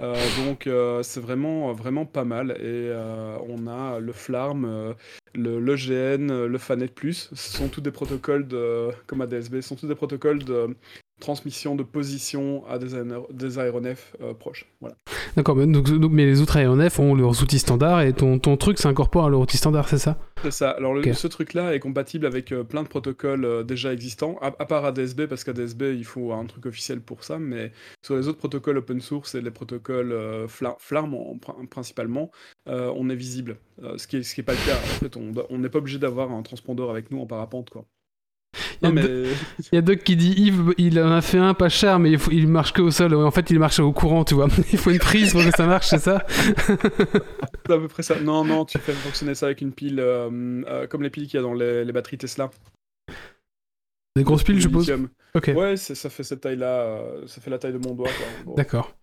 Euh, 0.00 0.16
donc 0.44 0.66
euh, 0.66 1.02
c'est 1.02 1.20
vraiment 1.20 1.72
vraiment 1.74 2.06
pas 2.06 2.24
mal 2.24 2.52
et 2.52 2.56
euh, 2.62 3.36
on 3.46 3.66
a 3.66 4.00
le 4.00 4.12
Flarm, 4.12 4.64
euh, 4.64 4.94
le 5.34 5.60
l'EGN, 5.60 6.30
euh, 6.30 6.48
le 6.48 6.58
Fanet 6.58 6.90
ce 7.12 7.36
sont 7.36 7.68
tous 7.68 7.82
des 7.82 7.90
protocoles 7.90 8.48
de 8.48 8.88
comme 9.06 9.20
ADSB, 9.20 9.56
ce 9.56 9.68
sont 9.68 9.76
tous 9.76 9.86
des 9.86 9.94
protocoles 9.94 10.42
de 10.44 10.74
transmission 11.20 11.76
de 11.76 11.82
position 11.84 12.66
à 12.66 12.78
des, 12.78 12.94
aéro- 12.94 13.28
des 13.32 13.58
aéronefs 13.58 14.16
euh, 14.20 14.34
proches. 14.34 14.66
Voilà. 14.80 14.96
D'accord, 15.36 15.54
mais, 15.56 15.66
donc- 15.66 15.88
donc- 15.88 16.10
mais 16.12 16.26
les 16.26 16.40
autres 16.40 16.56
aéronefs 16.56 16.98
ont 16.98 17.14
leurs 17.14 17.42
outils 17.42 17.60
standards 17.60 18.02
et 18.02 18.12
ton, 18.12 18.38
ton 18.38 18.56
truc 18.56 18.78
s'incorpore 18.78 19.26
à 19.26 19.30
leur 19.30 19.40
outil 19.40 19.56
standard, 19.56 19.88
c'est 19.88 19.98
ça? 19.98 20.18
C'est 20.42 20.50
ça. 20.50 20.70
Alors, 20.70 20.94
le- 20.94 21.12
ce 21.12 21.26
truc-là 21.28 21.74
est 21.74 21.78
compatible 21.78 22.26
avec 22.26 22.50
euh, 22.52 22.64
plein 22.64 22.82
de 22.82 22.88
protocoles 22.88 23.44
euh, 23.44 23.62
déjà 23.62 23.92
existants, 23.92 24.36
à, 24.42 24.46
à 24.48 24.66
part 24.66 24.84
ADSB, 24.84 25.26
parce 25.26 25.44
qu'ADSB, 25.44 25.94
il 25.96 26.04
faut 26.04 26.32
un 26.32 26.44
truc 26.46 26.66
officiel 26.66 27.00
pour 27.00 27.22
ça, 27.22 27.38
mais 27.38 27.70
sur 28.04 28.16
les 28.16 28.26
autres 28.26 28.38
protocoles 28.38 28.78
open 28.78 29.00
source 29.00 29.34
et 29.36 29.40
les 29.40 29.50
protocoles 29.52 30.12
Fla- 30.48 30.76
Flarm 30.80 31.14
en- 31.14 31.38
prin- 31.38 31.64
principalement, 31.70 32.30
on 32.66 33.08
est 33.10 33.14
visible. 33.16 33.56
Ce 33.96 34.06
qui 34.06 34.16
n'est 34.16 34.22
ce 34.22 34.34
qui 34.34 34.40
est 34.40 34.44
pas 34.44 34.52
le 34.52 34.66
cas. 34.66 34.76
En 34.76 34.98
fait, 34.98 35.16
on 35.50 35.58
n'est 35.58 35.68
pas 35.68 35.78
obligé 35.78 35.98
d'avoir 35.98 36.32
un 36.32 36.42
transpondeur 36.42 36.90
avec 36.90 37.10
nous 37.10 37.20
en 37.20 37.26
parapente, 37.26 37.70
quoi. 37.70 37.84
Il 38.82 38.88
y 38.88 38.88
a 38.88 38.92
mais... 38.92 39.78
y 39.78 39.82
Doc 39.82 39.98
qui 40.02 40.16
dit 40.16 40.32
Yves, 40.36 40.74
il 40.78 40.98
en 41.00 41.12
a 41.12 41.20
fait 41.22 41.38
un 41.38 41.54
pas 41.54 41.68
cher, 41.68 41.98
mais 41.98 42.10
il, 42.10 42.18
faut- 42.18 42.30
il 42.30 42.48
marche 42.48 42.72
que 42.72 42.82
au 42.82 42.90
sol. 42.90 43.14
En 43.14 43.30
fait, 43.30 43.50
il 43.50 43.58
marche 43.58 43.78
au 43.80 43.92
courant, 43.92 44.24
tu 44.24 44.34
vois. 44.34 44.48
Il 44.72 44.78
faut 44.78 44.90
une 44.90 44.98
prise 44.98 45.32
pour 45.32 45.42
que 45.44 45.50
ça 45.50 45.66
marche, 45.66 45.86
c'est 45.88 45.98
ça? 45.98 46.24
C'est 47.66 47.72
à 47.72 47.78
peu 47.78 47.88
près 47.88 48.02
ça. 48.02 48.18
Non, 48.20 48.44
non, 48.44 48.64
tu 48.64 48.78
fais 48.78 48.92
fonctionner 48.92 49.34
ça 49.34 49.46
avec 49.46 49.60
une 49.60 49.72
pile, 49.72 50.00
euh, 50.00 50.62
euh, 50.66 50.86
comme 50.86 51.02
les 51.02 51.10
piles 51.10 51.26
qu'il 51.26 51.34
y 51.36 51.38
a 51.38 51.42
dans 51.42 51.54
les, 51.54 51.84
les 51.84 51.92
batteries 51.92 52.18
Tesla. 52.18 52.50
Des 54.16 54.24
grosses 54.24 54.42
piles, 54.42 54.56
je 54.56 54.62
suppose? 54.62 54.92
Ok, 55.34 55.50
Ouais, 55.54 55.76
ça 55.76 56.10
fait 56.10 56.22
cette 56.22 56.42
taille-là, 56.42 56.66
euh, 56.66 57.26
ça 57.26 57.40
fait 57.40 57.48
la 57.50 57.58
taille 57.58 57.72
de 57.72 57.78
mon 57.78 57.94
doigt. 57.94 58.10
Bon. 58.44 58.54
d'accord. 58.54 58.94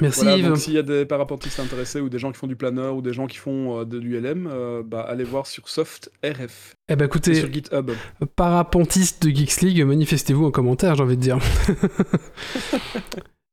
Merci 0.00 0.22
Voilà, 0.22 0.36
Yves. 0.38 0.48
donc 0.48 0.58
s'il 0.58 0.72
y 0.74 0.78
a 0.78 0.82
des 0.82 1.06
parapentistes 1.06 1.60
intéressés 1.60 2.00
ou 2.00 2.08
des 2.08 2.18
gens 2.18 2.32
qui 2.32 2.38
font 2.38 2.46
du 2.48 2.56
planeur 2.56 2.96
ou 2.96 3.02
des 3.02 3.12
gens 3.12 3.26
qui 3.28 3.36
font 3.36 3.80
euh, 3.80 3.84
de 3.84 3.96
l'ULM, 3.98 4.48
euh, 4.52 4.82
bah, 4.84 5.02
allez 5.08 5.22
voir 5.24 5.46
sur 5.46 5.68
SoftRF 5.68 6.74
Eh 6.88 6.96
ben 6.96 7.04
écoutez, 7.06 7.34
sur 7.34 7.52
GitHub. 7.52 7.92
parapentiste 8.34 9.22
de 9.24 9.30
Geeks 9.34 9.60
League, 9.60 9.84
manifestez-vous 9.84 10.46
en 10.46 10.50
commentaire, 10.50 10.96
j'ai 10.96 11.02
envie 11.02 11.16
de 11.16 11.22
dire. 11.22 11.38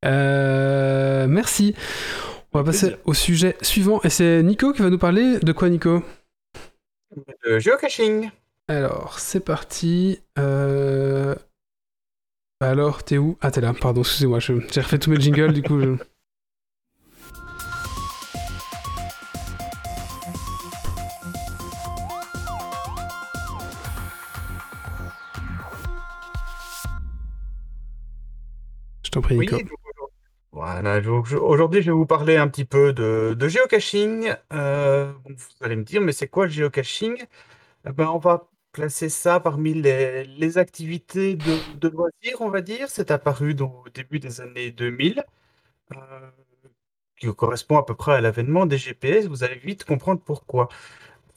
Euh, 0.03 1.27
merci. 1.27 1.75
On 2.53 2.57
va 2.57 2.63
passer 2.63 2.87
plaisir. 2.87 3.03
au 3.05 3.13
sujet 3.13 3.55
suivant. 3.61 4.01
Et 4.03 4.09
c'est 4.09 4.41
Nico 4.41 4.73
qui 4.73 4.81
va 4.81 4.89
nous 4.89 4.97
parler 4.97 5.37
de 5.39 5.51
quoi, 5.51 5.69
Nico? 5.69 6.01
Le 7.43 7.59
geocaching. 7.59 8.31
Alors, 8.67 9.19
c'est 9.19 9.41
parti. 9.41 10.19
Alors, 12.59 13.03
t'es 13.03 13.17
où? 13.19 13.37
Ah, 13.41 13.51
t'es 13.51 13.61
là, 13.61 13.73
pardon, 13.79 14.01
excusez-moi, 14.01 14.39
je- 14.39 14.53
j'ai 14.71 14.81
refait 14.81 14.97
tous 14.99 15.09
mes 15.11 15.19
jingles, 15.19 15.53
du 15.53 15.61
coup. 15.63 15.79
je- 15.79 15.95
Oui, 29.15 29.49
voilà, 30.53 30.99
aujourd'hui 31.41 31.81
je 31.81 31.91
vais 31.91 31.95
vous 31.95 32.05
parler 32.05 32.35
un 32.35 32.47
petit 32.47 32.65
peu 32.65 32.93
de, 32.93 33.47
géocaching. 33.47 34.33
Euh, 34.53 35.13
vous 35.25 35.35
allez 35.61 35.75
me 35.75 35.83
dire, 35.83 36.01
mais 36.01 36.11
c'est 36.11 36.27
quoi 36.27 36.45
le 36.45 36.51
géocaching? 36.51 37.17
Eh 37.87 37.91
ben, 37.91 38.07
on 38.07 38.17
va 38.17 38.49
placer 38.71 39.09
ça 39.09 39.39
parmi 39.39 39.73
les, 39.73 40.57
activités 40.57 41.35
de, 41.35 41.87
loisirs, 41.87 42.41
on 42.41 42.49
va 42.49 42.61
dire. 42.61 42.89
C'est 42.89 43.11
apparu 43.11 43.55
au 43.59 43.85
début 43.93 44.19
des 44.19 44.41
années 44.41 44.71
2000. 44.71 45.23
Euh, 45.93 45.97
qui 47.17 47.27
correspond 47.35 47.77
à 47.77 47.85
peu 47.85 47.95
près 47.95 48.15
à 48.15 48.21
l'avènement 48.21 48.65
des 48.65 48.77
GPS. 48.77 49.27
Vous 49.27 49.43
allez 49.43 49.57
vite 49.57 49.85
comprendre 49.85 50.21
pourquoi. 50.21 50.69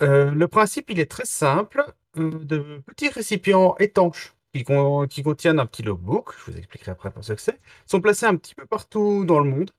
Euh, 0.02 0.30
le 0.32 0.48
principe, 0.48 0.90
il 0.90 1.00
est 1.00 1.10
très 1.10 1.26
simple. 1.26 1.84
de 2.16 2.82
petits 2.86 3.08
récipients 3.08 3.76
étanches 3.78 4.33
qui, 4.54 4.64
con- 4.64 5.06
qui 5.08 5.22
contiennent 5.22 5.58
un 5.60 5.66
petit 5.66 5.82
logbook, 5.82 6.34
je 6.38 6.50
vous 6.52 6.56
expliquerai 6.58 6.92
après 6.92 7.10
pour 7.10 7.24
ce 7.24 7.32
que 7.32 7.40
c'est, 7.40 7.60
sont 7.86 8.00
placés 8.00 8.26
un 8.26 8.36
petit 8.36 8.54
peu 8.54 8.66
partout 8.66 9.24
dans 9.24 9.40
le 9.40 9.50
monde. 9.50 9.70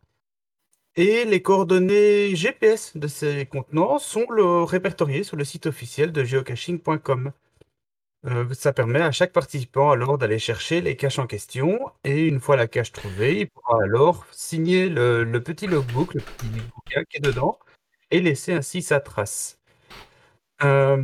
Et 0.97 1.25
les 1.25 1.41
coordonnées 1.41 2.35
GPS 2.35 2.95
de 2.95 3.07
ces 3.07 3.45
contenants 3.45 3.99
sont 3.99 4.25
répertoriées 4.65 5.23
sur 5.23 5.35
le 5.37 5.43
site 5.43 5.65
officiel 5.65 6.11
de 6.11 6.23
geocaching.com. 6.23 7.31
Euh, 8.25 8.51
ça 8.53 8.73
permet 8.73 9.01
à 9.01 9.11
chaque 9.11 9.33
participant 9.33 9.91
alors 9.91 10.17
d'aller 10.17 10.39
chercher 10.39 10.81
les 10.81 10.95
caches 10.95 11.19
en 11.19 11.27
question 11.27 11.91
et 12.03 12.25
une 12.25 12.39
fois 12.39 12.55
la 12.55 12.67
cache 12.67 12.91
trouvée, 12.91 13.41
il 13.41 13.49
pourra 13.49 13.77
alors 13.83 14.25
signer 14.31 14.89
le, 14.89 15.23
le 15.23 15.43
petit 15.43 15.67
logbook, 15.67 16.15
le 16.15 16.21
petit 16.21 16.47
bouquin 16.47 17.03
qui 17.09 17.17
est 17.17 17.19
dedans 17.19 17.59
et 18.11 18.21
laisser 18.21 18.53
ainsi 18.53 18.81
sa 18.81 18.99
trace. 18.99 19.59
Euh, 20.63 21.03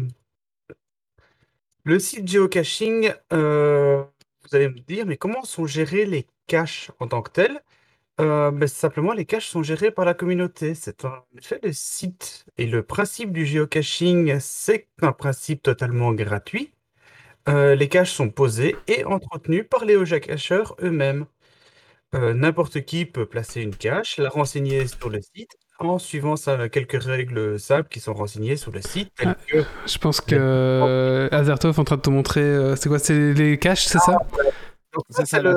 le 1.83 1.99
site 1.99 2.27
geocaching, 2.27 3.13
euh, 3.33 4.03
vous 4.43 4.55
allez 4.55 4.69
me 4.69 4.79
dire, 4.79 5.05
mais 5.05 5.17
comment 5.17 5.43
sont 5.43 5.65
gérées 5.65 6.05
les 6.05 6.27
caches 6.47 6.91
en 6.99 7.07
tant 7.07 7.21
que 7.21 7.31
telles? 7.31 7.61
Euh, 8.21 8.51
ben, 8.51 8.67
simplement, 8.67 9.13
les 9.13 9.25
caches 9.25 9.47
sont 9.49 9.63
gérées 9.63 9.91
par 9.91 10.05
la 10.05 10.13
communauté. 10.13 10.75
C'est 10.75 11.05
en 11.05 11.25
effet 11.37 11.59
le 11.63 11.73
site. 11.73 12.45
Et 12.57 12.67
le 12.67 12.83
principe 12.83 13.31
du 13.33 13.45
geocaching, 13.45 14.39
c'est 14.39 14.87
un 15.01 15.13
principe 15.13 15.63
totalement 15.63 16.13
gratuit. 16.13 16.73
Euh, 17.49 17.75
les 17.75 17.89
caches 17.89 18.11
sont 18.13 18.29
posées 18.29 18.77
et 18.87 19.05
entretenues 19.05 19.63
par 19.65 19.85
les 19.85 20.03
geocacheurs 20.05 20.75
eux-mêmes. 20.83 21.25
N'importe 22.13 22.81
qui 22.85 23.05
peut 23.05 23.25
placer 23.25 23.61
une 23.61 23.75
cache, 23.75 24.17
la 24.17 24.29
renseigner 24.29 24.87
sur 24.87 25.09
le 25.09 25.21
site 25.21 25.57
en 25.89 25.99
suivant 25.99 26.35
ça, 26.35 26.69
quelques 26.69 27.01
règles 27.03 27.59
simples 27.59 27.89
qui 27.89 27.99
sont 27.99 28.13
renseignées 28.13 28.55
sur 28.57 28.71
le 28.71 28.81
site, 28.81 29.11
Ah. 29.23 29.35
que 29.47 29.63
Je 29.87 29.97
pense 29.97 30.21
que 30.21 30.35
euh, 30.37 31.29
Azertov 31.31 31.75
est 31.75 31.79
en 31.79 31.83
train 31.83 31.97
de 31.97 32.01
te 32.01 32.09
montrer. 32.09 32.41
euh, 32.41 32.75
c'est 32.75 32.89
quoi 32.89 32.99
C'est 32.99 33.33
les 33.33 33.57
caches, 33.57 33.85
c'est 33.85 33.99
ça? 33.99 34.17
Donc 34.93 35.03
C'est 35.09 35.25
ça, 35.25 35.41
le, 35.41 35.55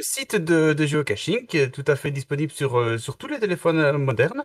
site 0.00 0.36
de, 0.36 0.72
de 0.74 0.86
geocaching 0.86 1.46
qui 1.46 1.58
est 1.58 1.70
tout 1.70 1.84
à 1.86 1.96
fait 1.96 2.10
disponible 2.10 2.52
sur, 2.52 2.78
euh, 2.78 2.98
sur 2.98 3.16
tous 3.16 3.28
les 3.28 3.38
téléphones 3.38 3.96
modernes 3.96 4.44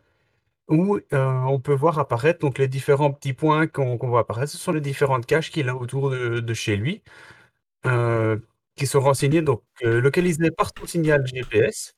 où 0.69 0.97
euh, 0.97 0.99
on 1.47 1.59
peut 1.59 1.73
voir 1.73 1.99
apparaître 1.99 2.39
donc, 2.39 2.57
les 2.57 2.67
différents 2.67 3.11
petits 3.11 3.33
points 3.33 3.67
qu'on 3.67 3.97
qu'on 3.97 4.07
voit 4.09 4.21
apparaître. 4.21 4.51
Ce 4.51 4.57
sont 4.57 4.71
les 4.71 4.81
différentes 4.81 5.25
caches 5.25 5.51
qu'il 5.51 5.67
a 5.67 5.75
autour 5.75 6.09
de, 6.11 6.39
de 6.39 6.53
chez 6.53 6.75
lui 6.77 7.01
euh, 7.85 8.37
qui 8.77 8.87
sont 8.87 9.01
renseignées, 9.01 9.41
donc 9.41 9.61
euh, 9.83 9.99
localisées 9.99 10.51
par 10.51 10.71
son 10.77 10.85
signal 10.87 11.25
GPS. 11.27 11.95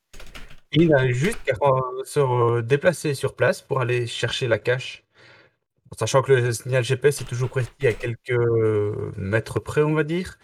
Il 0.73 0.93
a 0.93 1.11
juste 1.11 1.39
qu'à 1.43 1.53
euh, 1.61 2.03
se 2.05 2.19
euh, 2.19 2.61
déplacer 2.61 3.13
sur 3.13 3.35
place 3.35 3.61
pour 3.61 3.81
aller 3.81 4.07
chercher 4.07 4.47
la 4.47 4.57
cache. 4.59 5.03
En 5.91 5.97
sachant 5.97 6.21
que 6.21 6.31
le 6.31 6.51
signal 6.53 6.83
GPS 6.83 7.21
est 7.21 7.25
toujours 7.25 7.49
précis 7.49 7.69
à 7.83 7.93
quelques 7.93 8.31
euh, 8.31 9.11
mètres 9.17 9.59
près, 9.59 9.81
on 9.83 9.93
va 9.93 10.03
dire. 10.03 10.39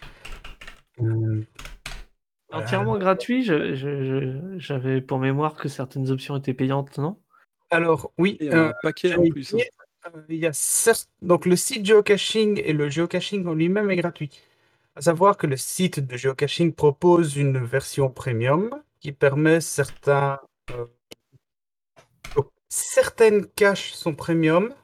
Euh, 1.00 1.42
voilà. 2.50 2.64
Entièrement 2.64 2.98
gratuit, 2.98 3.42
je- 3.44 3.74
je- 3.74 4.04
je- 4.04 4.58
j'avais 4.58 5.00
pour 5.00 5.18
mémoire 5.18 5.54
que 5.54 5.68
certaines 5.68 6.10
options 6.10 6.36
étaient 6.36 6.54
payantes, 6.54 6.98
non? 6.98 7.18
Alors, 7.70 8.12
oui, 8.18 8.36
Il 8.40 8.46
y 8.46 8.50
a 8.50 8.54
euh, 8.54 8.68
un 8.68 8.72
paquet 8.82 9.12
en 9.14 9.16
j'allais 9.16 9.30
plus. 9.30 9.54
hein. 9.54 9.58
dire, 9.58 9.66
euh, 10.14 10.22
il 10.28 10.36
y 10.36 10.46
a 10.46 10.52
certes- 10.52 11.08
donc 11.22 11.46
le 11.46 11.56
site 11.56 11.84
geocaching 11.86 12.60
et 12.64 12.72
le 12.74 12.88
geocaching 12.90 13.46
en 13.46 13.54
lui-même 13.54 13.90
est 13.90 13.96
gratuit. 13.96 14.30
À 14.96 15.00
savoir 15.02 15.36
que 15.36 15.46
le 15.46 15.56
site 15.56 16.00
de 16.00 16.16
geocaching 16.16 16.72
propose 16.72 17.36
une 17.36 17.58
version 17.58 18.10
premium 18.10 18.70
qui 19.00 19.12
permet 19.12 19.60
certains. 19.60 20.40
euh, 20.70 20.86
certaines 22.68 23.46
caches 23.46 23.92
sont 23.92 24.14
premium. 24.14 24.74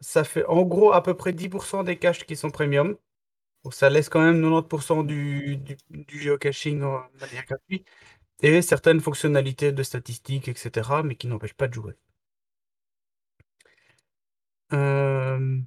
Ça 0.00 0.24
fait 0.24 0.44
en 0.46 0.62
gros 0.64 0.92
à 0.92 1.02
peu 1.02 1.14
près 1.16 1.32
10% 1.32 1.84
des 1.84 1.98
caches 1.98 2.26
qui 2.26 2.36
sont 2.36 2.50
premium. 2.50 2.96
Donc 3.64 3.74
ça 3.74 3.90
laisse 3.90 4.08
quand 4.10 4.22
même 4.22 4.40
90% 4.42 5.04
du, 5.04 5.56
du, 5.58 5.76
du 5.90 6.20
geocaching 6.20 6.82
en 6.84 7.02
manière 7.20 7.46
gratuite. 7.46 7.86
Et 8.42 8.62
certaines 8.62 9.00
fonctionnalités 9.00 9.72
de 9.72 9.82
statistiques, 9.84 10.48
etc., 10.48 11.02
mais 11.04 11.16
qui 11.16 11.28
n'empêchent 11.28 11.54
pas 11.54 11.68
de 11.68 11.74
jouer. 11.74 11.94
Euh, 14.72 15.60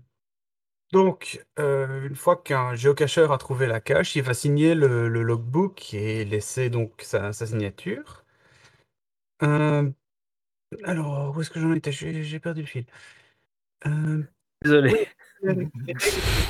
donc, 0.93 1.45
euh, 1.59 2.07
une 2.07 2.15
fois 2.15 2.37
qu'un 2.37 2.75
géocacheur 2.75 3.31
a 3.33 3.37
trouvé 3.37 3.67
la 3.67 3.81
cache, 3.81 4.15
il 4.15 4.23
va 4.23 4.33
signer 4.33 4.75
le, 4.75 5.09
le 5.09 5.23
logbook 5.23 5.93
et 5.93 6.23
laisser 6.25 6.69
donc 6.69 6.93
sa, 7.01 7.33
sa 7.33 7.45
signature. 7.47 8.23
Euh, 9.43 9.89
alors, 10.83 11.35
où 11.35 11.41
est-ce 11.41 11.49
que 11.51 11.59
j'en 11.59 11.73
étais? 11.73 11.91
J'ai 11.91 12.23
j'ai 12.23 12.39
perdu 12.39 12.61
le 12.61 12.67
fil. 12.67 12.85
Euh, 13.87 14.23
Désolé. 14.63 15.07
les 15.41 15.49
règles 15.49 15.71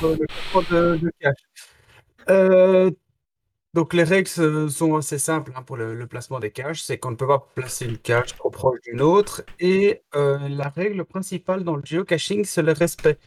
pour 0.00 0.10
le 0.10 0.26
contrôle 0.52 0.66
de, 0.66 0.96
de 0.98 1.12
cache. 1.20 1.42
Euh, 2.30 2.90
donc 3.74 3.94
les 3.94 4.04
règles 4.04 4.30
euh, 4.38 4.68
sont 4.68 4.96
assez 4.96 5.18
simples 5.18 5.52
hein, 5.56 5.62
pour 5.62 5.76
le, 5.76 5.94
le 5.94 6.06
placement 6.06 6.40
des 6.40 6.52
caches, 6.52 6.82
c'est 6.82 6.98
qu'on 6.98 7.12
ne 7.12 7.16
peut 7.16 7.26
pas 7.26 7.40
placer 7.54 7.86
une 7.86 7.98
cache 7.98 8.34
trop 8.36 8.50
proche 8.50 8.80
d'une 8.82 9.02
autre. 9.02 9.44
Et 9.60 10.04
euh, 10.16 10.48
la 10.48 10.68
règle 10.70 11.04
principale 11.04 11.64
dans 11.64 11.76
le 11.76 11.82
geocaching, 11.84 12.44
c'est 12.44 12.62
le 12.62 12.72
respect. 12.72 13.18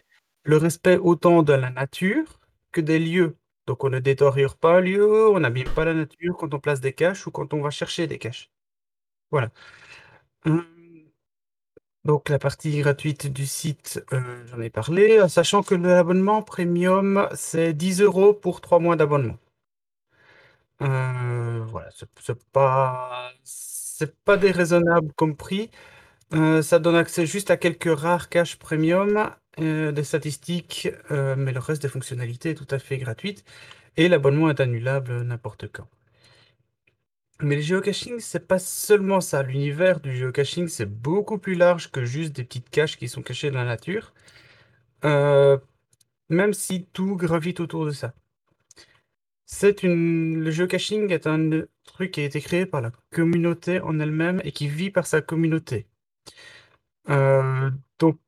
Le 0.47 0.57
respect 0.57 0.97
autant 0.97 1.43
de 1.43 1.53
la 1.53 1.69
nature 1.69 2.39
que 2.71 2.81
des 2.81 2.99
lieux. 2.99 3.37
Donc 3.67 3.83
on 3.83 3.89
ne 3.91 3.99
détériore 3.99 4.57
pas 4.57 4.77
un 4.77 4.81
lieu, 4.81 5.29
on 5.29 5.39
n'abîme 5.39 5.69
pas 5.75 5.85
la 5.85 5.93
nature 5.93 6.37
quand 6.37 6.53
on 6.55 6.59
place 6.59 6.81
des 6.81 6.93
caches 6.93 7.27
ou 7.27 7.31
quand 7.31 7.53
on 7.53 7.61
va 7.61 7.69
chercher 7.69 8.07
des 8.07 8.17
caches. 8.17 8.49
Voilà. 9.31 9.51
Hum, 10.45 10.65
Donc 12.05 12.29
la 12.29 12.39
partie 12.39 12.79
gratuite 12.79 13.27
du 13.31 13.45
site, 13.45 14.03
euh, 14.11 14.43
j'en 14.47 14.59
ai 14.61 14.71
parlé, 14.71 15.29
sachant 15.29 15.61
que 15.61 15.75
l'abonnement 15.75 16.41
premium, 16.41 17.29
c'est 17.35 17.73
10 17.73 18.01
euros 18.01 18.33
pour 18.33 18.61
3 18.61 18.79
mois 18.79 18.95
d'abonnement. 18.95 19.37
Euh, 20.81 21.63
voilà, 21.67 21.89
c'est 21.91 22.07
c'est 23.43 24.15
pas 24.23 24.37
déraisonnable 24.37 25.11
comme 25.15 25.35
prix. 25.35 25.71
Euh, 26.33 26.61
ça 26.61 26.79
donne 26.79 26.95
accès 26.95 27.25
juste 27.25 27.51
à 27.51 27.57
quelques 27.57 27.97
rares 27.99 28.29
caches 28.29 28.57
premium, 28.57 29.31
euh, 29.59 29.91
des 29.91 30.03
statistiques, 30.03 30.89
euh, 31.11 31.35
mais 31.35 31.51
le 31.51 31.59
reste 31.59 31.81
des 31.81 31.89
fonctionnalités 31.89 32.51
est 32.51 32.55
tout 32.55 32.67
à 32.69 32.79
fait 32.79 32.97
gratuite. 32.97 33.43
Et 33.97 34.07
l'abonnement 34.09 34.49
est 34.49 34.59
annulable 34.59 35.23
n'importe 35.23 35.71
quand. 35.71 35.87
Mais 37.41 37.55
le 37.55 37.61
geocaching, 37.61 38.19
c'est 38.19 38.47
pas 38.47 38.59
seulement 38.59 39.21
ça. 39.21 39.43
L'univers 39.43 39.99
du 39.99 40.15
geocaching, 40.15 40.67
c'est 40.67 40.85
beaucoup 40.85 41.37
plus 41.37 41.55
large 41.55 41.91
que 41.91 42.03
juste 42.05 42.33
des 42.35 42.43
petites 42.43 42.69
caches 42.69 42.97
qui 42.97 43.07
sont 43.07 43.21
cachées 43.21 43.51
dans 43.51 43.59
la 43.59 43.65
nature. 43.65 44.13
Euh, 45.05 45.57
même 46.29 46.53
si 46.53 46.85
tout 46.93 47.15
gravite 47.15 47.59
autour 47.59 47.85
de 47.85 47.91
ça. 47.91 48.13
C'est 49.45 49.83
une... 49.83 50.41
Le 50.43 50.51
geocaching 50.51 51.11
est 51.11 51.25
un 51.27 51.63
truc 51.85 52.11
qui 52.11 52.21
a 52.21 52.25
été 52.25 52.41
créé 52.41 52.65
par 52.65 52.81
la 52.81 52.91
communauté 53.11 53.79
en 53.79 53.99
elle-même 53.99 54.41
et 54.43 54.51
qui 54.51 54.67
vit 54.67 54.91
par 54.91 55.07
sa 55.07 55.21
communauté. 55.21 55.87
Donc, 57.99 58.19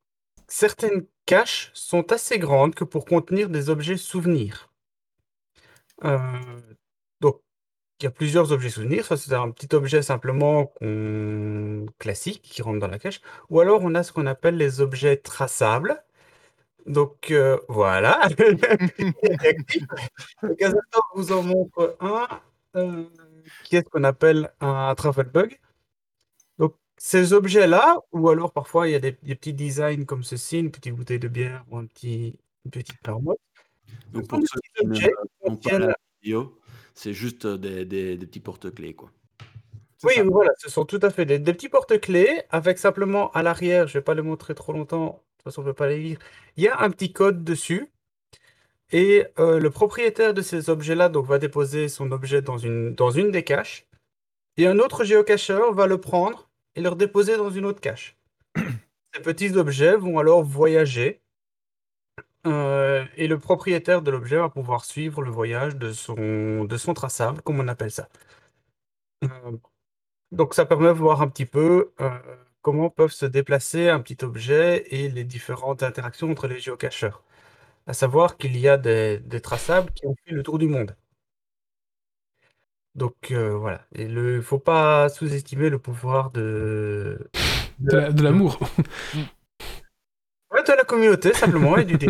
certaines 0.48 1.06
caches 1.30 1.70
sont 1.76 2.12
assez 2.12 2.40
grandes 2.40 2.74
que 2.74 2.84
pour 2.84 3.06
contenir 3.06 3.50
des 3.50 3.70
objets 3.70 3.98
souvenirs. 3.98 4.72
Euh, 6.04 6.18
donc, 7.22 7.40
il 8.00 8.06
y 8.06 8.08
a 8.08 8.12
plusieurs 8.12 8.52
objets 8.52 8.70
souvenirs. 8.70 9.06
Soit 9.06 9.18
c'est 9.18 9.36
un 9.36 9.52
petit 9.52 9.76
objet 9.76 10.02
simplement 10.02 10.74
classique 12.00 12.42
qui 12.42 12.64
rentre 12.64 12.80
dans 12.80 12.88
la 12.88 12.98
cache, 12.98 13.22
ou 13.50 13.60
alors 13.60 13.82
on 13.84 13.94
a 13.94 14.02
ce 14.02 14.12
qu'on 14.12 14.26
appelle 14.26 14.58
les 14.58 14.82
objets 14.82 15.18
traçables. 15.18 16.04
Donc 16.88 17.30
euh, 17.30 17.60
voilà. 17.68 18.28
Donc 20.42 20.58
vous 21.14 21.32
en 21.32 21.44
montre 21.44 21.96
un 22.00 22.28
euh, 22.76 23.04
qui 23.66 23.76
est 23.76 23.84
ce 23.86 23.90
qu'on 23.90 24.04
appelle 24.04 24.52
un 24.62 24.96
travel 24.96 25.28
bug. 25.28 25.60
Ces 27.02 27.32
objets-là, 27.34 27.98
ou 28.12 28.28
alors 28.30 28.52
parfois 28.52 28.88
il 28.88 28.92
y 28.92 28.96
a 28.96 29.00
des, 29.00 29.18
des 29.24 29.36
petits 29.36 29.54
designs 29.54 30.04
comme 30.06 30.24
ceci, 30.24 30.60
une 30.60 30.70
petite 30.70 30.94
bouteille 30.94 31.20
de 31.20 31.30
bière 31.30 31.64
ou 31.72 31.78
un 31.78 31.86
petit, 31.86 32.36
une 32.66 32.72
petite 32.72 32.98
marmotte. 33.08 33.40
Donc 34.12 34.28
pour 34.28 34.40
ceux 34.40 34.60
qui 34.76 34.86
ne 34.86 35.56
pas 35.56 35.80
la 35.80 35.96
vidéo, 36.22 36.60
c'est 36.94 37.14
juste 37.14 37.46
euh, 37.46 37.58
des, 37.58 37.86
des- 37.86 38.18
des 38.18 38.26
petits 38.28 38.42
porte-clés. 38.42 38.94
quoi. 38.94 39.10
Oui, 40.04 40.14
ça. 40.16 40.24
voilà, 40.24 40.52
ce 40.58 40.70
sont 40.70 40.84
tout 40.86 41.00
à 41.02 41.10
fait 41.10 41.26
des, 41.26 41.40
des 41.40 41.54
petits 41.54 41.70
porte-clés 41.70 42.44
avec 42.50 42.78
simplement 42.78 43.32
à 43.32 43.44
l'arrière, 43.44 43.88
je 43.88 43.98
ne 43.98 44.00
vais 44.00 44.04
pas 44.04 44.14
le 44.14 44.24
montrer 44.24 44.54
trop 44.54 44.74
longtemps, 44.74 45.06
de 45.06 45.12
toute 45.38 45.44
façon 45.46 45.62
on 45.62 45.66
ne 45.66 45.70
peut 45.70 45.76
pas 45.76 45.88
les 45.88 46.00
lire, 46.00 46.20
il 46.58 46.64
y 46.64 46.68
a 46.68 46.80
un 46.82 46.90
petit 46.90 47.14
code 47.14 47.44
dessus 47.46 47.92
et 48.92 49.26
euh, 49.40 49.60
le 49.60 49.70
propriétaire 49.70 50.34
de 50.34 50.42
ces 50.42 50.70
objets-là 50.70 51.08
donc, 51.10 51.26
va 51.28 51.38
déposer 51.40 51.88
son 51.88 52.12
objet 52.12 52.42
dans 52.42 52.58
une, 52.58 52.94
dans 52.94 53.12
une 53.12 53.32
des 53.32 53.44
caches 53.44 53.86
et 54.58 54.68
un 54.68 54.80
autre 54.80 55.04
géocacheur 55.06 55.74
va 55.74 55.88
le 55.88 56.00
prendre 56.00 56.49
et 56.76 56.82
le 56.82 56.90
redéposer 56.90 57.38
dans 57.38 57.50
une 57.50 57.66
autre 57.66 57.82
cache. 57.82 58.18
Ces 59.14 59.22
petits 59.22 59.56
objets 59.58 59.96
vont 59.96 60.20
alors 60.20 60.44
voyager 60.44 61.22
euh, 62.48 63.06
et 63.18 63.28
le 63.28 63.38
propriétaire 63.40 64.02
de 64.02 64.12
l'objet 64.12 64.38
va 64.38 64.50
pouvoir 64.50 64.86
suivre 64.86 65.22
le 65.22 65.30
voyage 65.32 65.76
de 65.76 65.92
son, 65.92 66.64
de 66.66 66.78
son 66.78 66.94
traçable, 66.94 67.42
comme 67.42 67.60
on 67.60 67.68
appelle 67.68 67.92
ça. 67.92 68.08
Euh, 69.24 69.58
donc 70.32 70.54
ça 70.56 70.66
permet 70.66 70.88
de 70.90 70.94
voir 70.94 71.22
un 71.22 71.30
petit 71.30 71.46
peu 71.46 71.94
euh, 72.02 72.10
comment 72.62 72.90
peuvent 72.90 73.12
se 73.12 73.26
déplacer 73.26 73.90
un 73.90 74.02
petit 74.02 74.24
objet 74.26 74.86
et 74.92 75.10
les 75.10 75.26
différentes 75.26 75.84
interactions 75.84 76.32
entre 76.32 76.48
les 76.48 76.60
géocacheurs. 76.60 77.24
À 77.88 77.94
savoir 77.94 78.38
qu'il 78.38 78.58
y 78.58 78.68
a 78.70 78.78
des 78.78 79.42
traçables 79.42 79.92
qui 79.94 80.08
ont 80.08 80.16
fait 80.26 80.34
le 80.34 80.44
tour 80.44 80.60
du 80.60 80.68
monde. 80.68 80.96
Donc 83.00 83.32
euh, 83.32 83.56
voilà, 83.56 83.86
il 83.96 84.14
ne 84.14 84.42
faut 84.42 84.60
pas 84.60 85.08
sous-estimer 85.08 85.70
le 85.70 85.80
pouvoir 85.80 86.32
de, 86.32 87.30
De 87.80 87.96
la- 87.98 88.12
de 88.12 88.22
l'amour. 88.22 88.60
Ouais, 90.52 90.64
de 90.64 90.72
la 90.74 90.84
communauté 90.84 91.32
simplement 91.34 91.78
et 91.78 91.86
du 91.86 91.96
dé. 91.98 92.10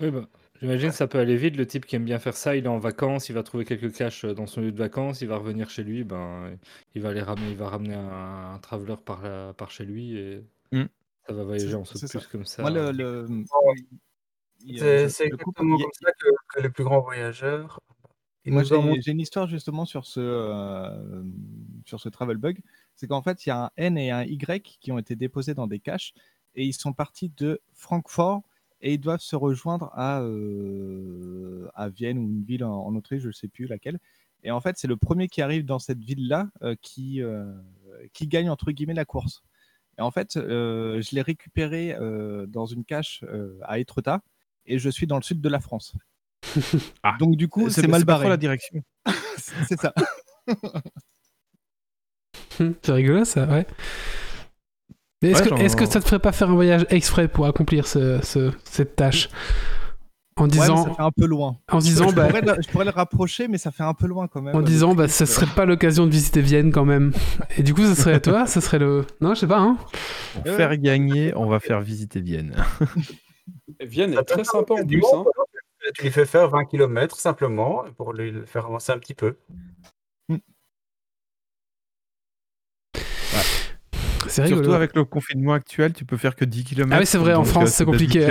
Oui, 0.00 0.10
bah, 0.10 0.26
j'imagine 0.60 0.88
que 0.88 0.94
ça 0.96 1.06
peut 1.06 1.18
aller 1.18 1.36
vite. 1.36 1.54
Le 1.56 1.66
type 1.66 1.84
qui 1.84 1.96
aime 1.96 2.04
bien 2.06 2.18
faire 2.18 2.34
ça, 2.34 2.56
il 2.56 2.64
est 2.64 2.68
en 2.68 2.78
vacances, 2.78 3.28
il 3.28 3.34
va 3.34 3.42
trouver 3.42 3.66
quelques 3.66 3.92
caches 3.94 4.24
dans 4.24 4.46
son 4.46 4.62
lieu 4.62 4.72
de 4.72 4.78
vacances, 4.78 5.20
il 5.20 5.28
va 5.28 5.36
revenir 5.36 5.68
chez 5.68 5.84
lui, 5.84 6.02
ben, 6.02 6.56
il 6.94 7.02
va 7.02 7.12
les 7.12 7.20
ramener, 7.20 7.50
il 7.50 7.56
va 7.58 7.68
ramener 7.68 7.94
un, 7.94 8.54
un 8.54 8.58
traveler 8.58 8.96
par, 9.04 9.20
la- 9.22 9.52
par 9.52 9.70
chez 9.70 9.84
lui 9.84 10.16
et 10.18 10.42
Mm. 10.72 10.84
ça 11.28 11.34
va 11.34 11.44
voyager 11.44 11.68
C'est- 11.84 12.16
en 12.16 12.18
plus 12.20 12.26
comme 12.28 12.44
ça. 12.46 12.62
Moi, 12.62 12.70
le, 12.70 12.90
le- 12.92 13.26
a- 13.52 15.08
C'est 15.10 15.26
exactement 15.26 15.76
comme 15.76 15.76
ça 15.92 16.10
que, 16.18 16.28
que 16.54 16.62
les 16.62 16.70
plus 16.70 16.84
grands 16.84 17.00
voyageurs. 17.02 17.80
Moi, 18.46 18.62
j'ai 18.64 19.12
une 19.12 19.20
histoire 19.20 19.46
justement 19.46 19.84
sur 19.84 20.06
ce, 20.06 20.20
euh, 20.20 21.22
sur 21.84 22.00
ce 22.00 22.08
travel 22.08 22.38
bug. 22.38 22.60
C'est 22.96 23.06
qu'en 23.06 23.22
fait, 23.22 23.44
il 23.44 23.50
y 23.50 23.52
a 23.52 23.64
un 23.66 23.70
N 23.76 23.98
et 23.98 24.10
un 24.10 24.24
Y 24.24 24.78
qui 24.80 24.92
ont 24.92 24.98
été 24.98 25.14
déposés 25.14 25.54
dans 25.54 25.66
des 25.66 25.78
caches 25.78 26.14
et 26.54 26.64
ils 26.64 26.72
sont 26.72 26.92
partis 26.92 27.30
de 27.36 27.60
Francfort 27.74 28.42
et 28.80 28.94
ils 28.94 28.98
doivent 28.98 29.20
se 29.20 29.36
rejoindre 29.36 29.90
à, 29.94 30.22
euh, 30.22 31.68
à 31.74 31.90
Vienne 31.90 32.18
ou 32.18 32.22
une 32.22 32.42
ville 32.44 32.64
en, 32.64 32.86
en 32.86 32.94
Autriche, 32.96 33.22
je 33.22 33.28
ne 33.28 33.32
sais 33.32 33.48
plus 33.48 33.66
laquelle. 33.66 33.98
Et 34.42 34.50
en 34.50 34.60
fait, 34.62 34.78
c'est 34.78 34.88
le 34.88 34.96
premier 34.96 35.28
qui 35.28 35.42
arrive 35.42 35.66
dans 35.66 35.78
cette 35.78 36.02
ville-là 36.02 36.48
euh, 36.62 36.74
qui, 36.80 37.20
qui 38.14 38.26
gagne 38.26 38.48
entre 38.48 38.72
guillemets 38.72 38.94
la 38.94 39.04
course. 39.04 39.42
Et 39.98 40.00
en 40.00 40.10
fait, 40.10 40.32
je 40.36 41.14
l'ai 41.14 41.22
récupéré 41.22 41.94
dans 42.48 42.64
une 42.64 42.84
cache 42.84 43.22
à 43.62 43.78
Étretat 43.78 44.22
et 44.64 44.78
je 44.78 44.88
suis 44.88 45.06
dans 45.06 45.16
le 45.16 45.22
sud 45.22 45.42
de 45.42 45.48
la 45.50 45.60
France. 45.60 45.94
Ah. 47.02 47.16
Donc 47.18 47.36
du 47.36 47.48
coup, 47.48 47.68
c'est 47.70 47.86
mal 47.86 48.04
pas 48.04 48.14
barré. 48.14 48.28
la 48.28 48.36
direction. 48.36 48.80
C'est 49.68 49.78
ça. 49.80 49.92
C'est 52.82 52.92
rigolo 52.92 53.24
ça, 53.24 53.46
ouais. 53.46 53.66
Mais 55.22 55.30
est-ce 55.30 55.42
Ouais, 55.42 55.48
que, 55.50 55.56
j'en- 55.56 55.62
est-ce 55.62 55.76
que 55.76 55.86
ça 55.86 56.00
te 56.00 56.04
ferait 56.06 56.18
pas 56.18 56.32
faire 56.32 56.50
un 56.50 56.54
voyage 56.54 56.86
exprès 56.90 57.28
pour 57.28 57.46
accomplir 57.46 57.86
ce, 57.86 58.20
ce- 58.22 58.52
cette 58.64 58.96
tâche 58.96 59.28
En 60.36 60.44
Ouais, 60.44 60.48
mais 60.48 60.52
disant, 60.60 60.84
ça 60.84 60.94
fait 60.94 61.02
un 61.02 61.10
peu 61.10 61.26
loin. 61.26 61.56
en 61.70 61.78
disant, 61.78 62.08
je, 62.08 62.14
bah, 62.14 62.26
pourrais 62.28 62.40
le, 62.40 62.62
je 62.62 62.68
pourrais 62.70 62.84
le 62.86 62.90
rapprocher, 62.90 63.46
mais 63.48 63.58
ça 63.58 63.70
fait 63.70 63.82
un 63.82 63.92
peu 63.94 64.06
loin 64.06 64.28
quand 64.28 64.40
même. 64.40 64.54
en 64.56 64.62
disant, 64.62 64.94
bah, 64.94 65.08
ça 65.08 65.24
euh, 65.24 65.26
serait 65.26 65.46
pas 65.54 65.66
l'occasion 65.66 66.06
de 66.06 66.10
visiter 66.10 66.40
Vienne 66.40 66.72
quand 66.72 66.84
même. 66.86 67.12
Et 67.58 67.62
du 67.62 67.74
coup, 67.74 67.82
ça 67.84 67.94
serait 67.94 68.20
toi, 68.20 68.46
ça 68.46 68.60
serait 68.62 68.78
le. 68.78 69.04
Non, 69.20 69.34
je 69.34 69.40
sais 69.40 69.46
pas, 69.46 69.58
hein. 69.58 69.76
Pour 70.34 70.54
faire 70.54 70.76
gagner, 70.78 71.34
on 71.36 71.46
va 71.46 71.60
faire 71.60 71.80
visiter 71.82 72.20
Vienne. 72.20 72.54
Vienne 73.80 74.14
est 74.14 74.22
très 74.24 74.44
sympa 74.44 74.74
en 74.74 74.86
plus. 74.86 75.02
Hein. 75.14 75.24
Tu 75.94 76.02
lui 76.02 76.10
fais 76.10 76.26
faire 76.26 76.48
20 76.48 76.64
km 76.66 77.18
simplement 77.18 77.84
pour 77.96 78.12
lui 78.12 78.30
le 78.30 78.44
faire 78.46 78.66
avancer 78.66 78.92
un 78.92 78.98
petit 78.98 79.14
peu. 79.14 79.36
C'est 84.28 84.42
rigolo. 84.42 84.62
Surtout 84.62 84.74
avec 84.76 84.94
le 84.94 85.04
confinement 85.04 85.54
actuel, 85.54 85.92
tu 85.92 86.04
peux 86.04 86.16
faire 86.16 86.36
que 86.36 86.44
10 86.44 86.64
km. 86.64 86.90
Ah 86.94 87.00
oui, 87.00 87.06
c'est 87.06 87.18
vrai, 87.18 87.34
en 87.34 87.44
France, 87.44 87.70
c'est 87.70 87.84
compliqué. 87.84 88.28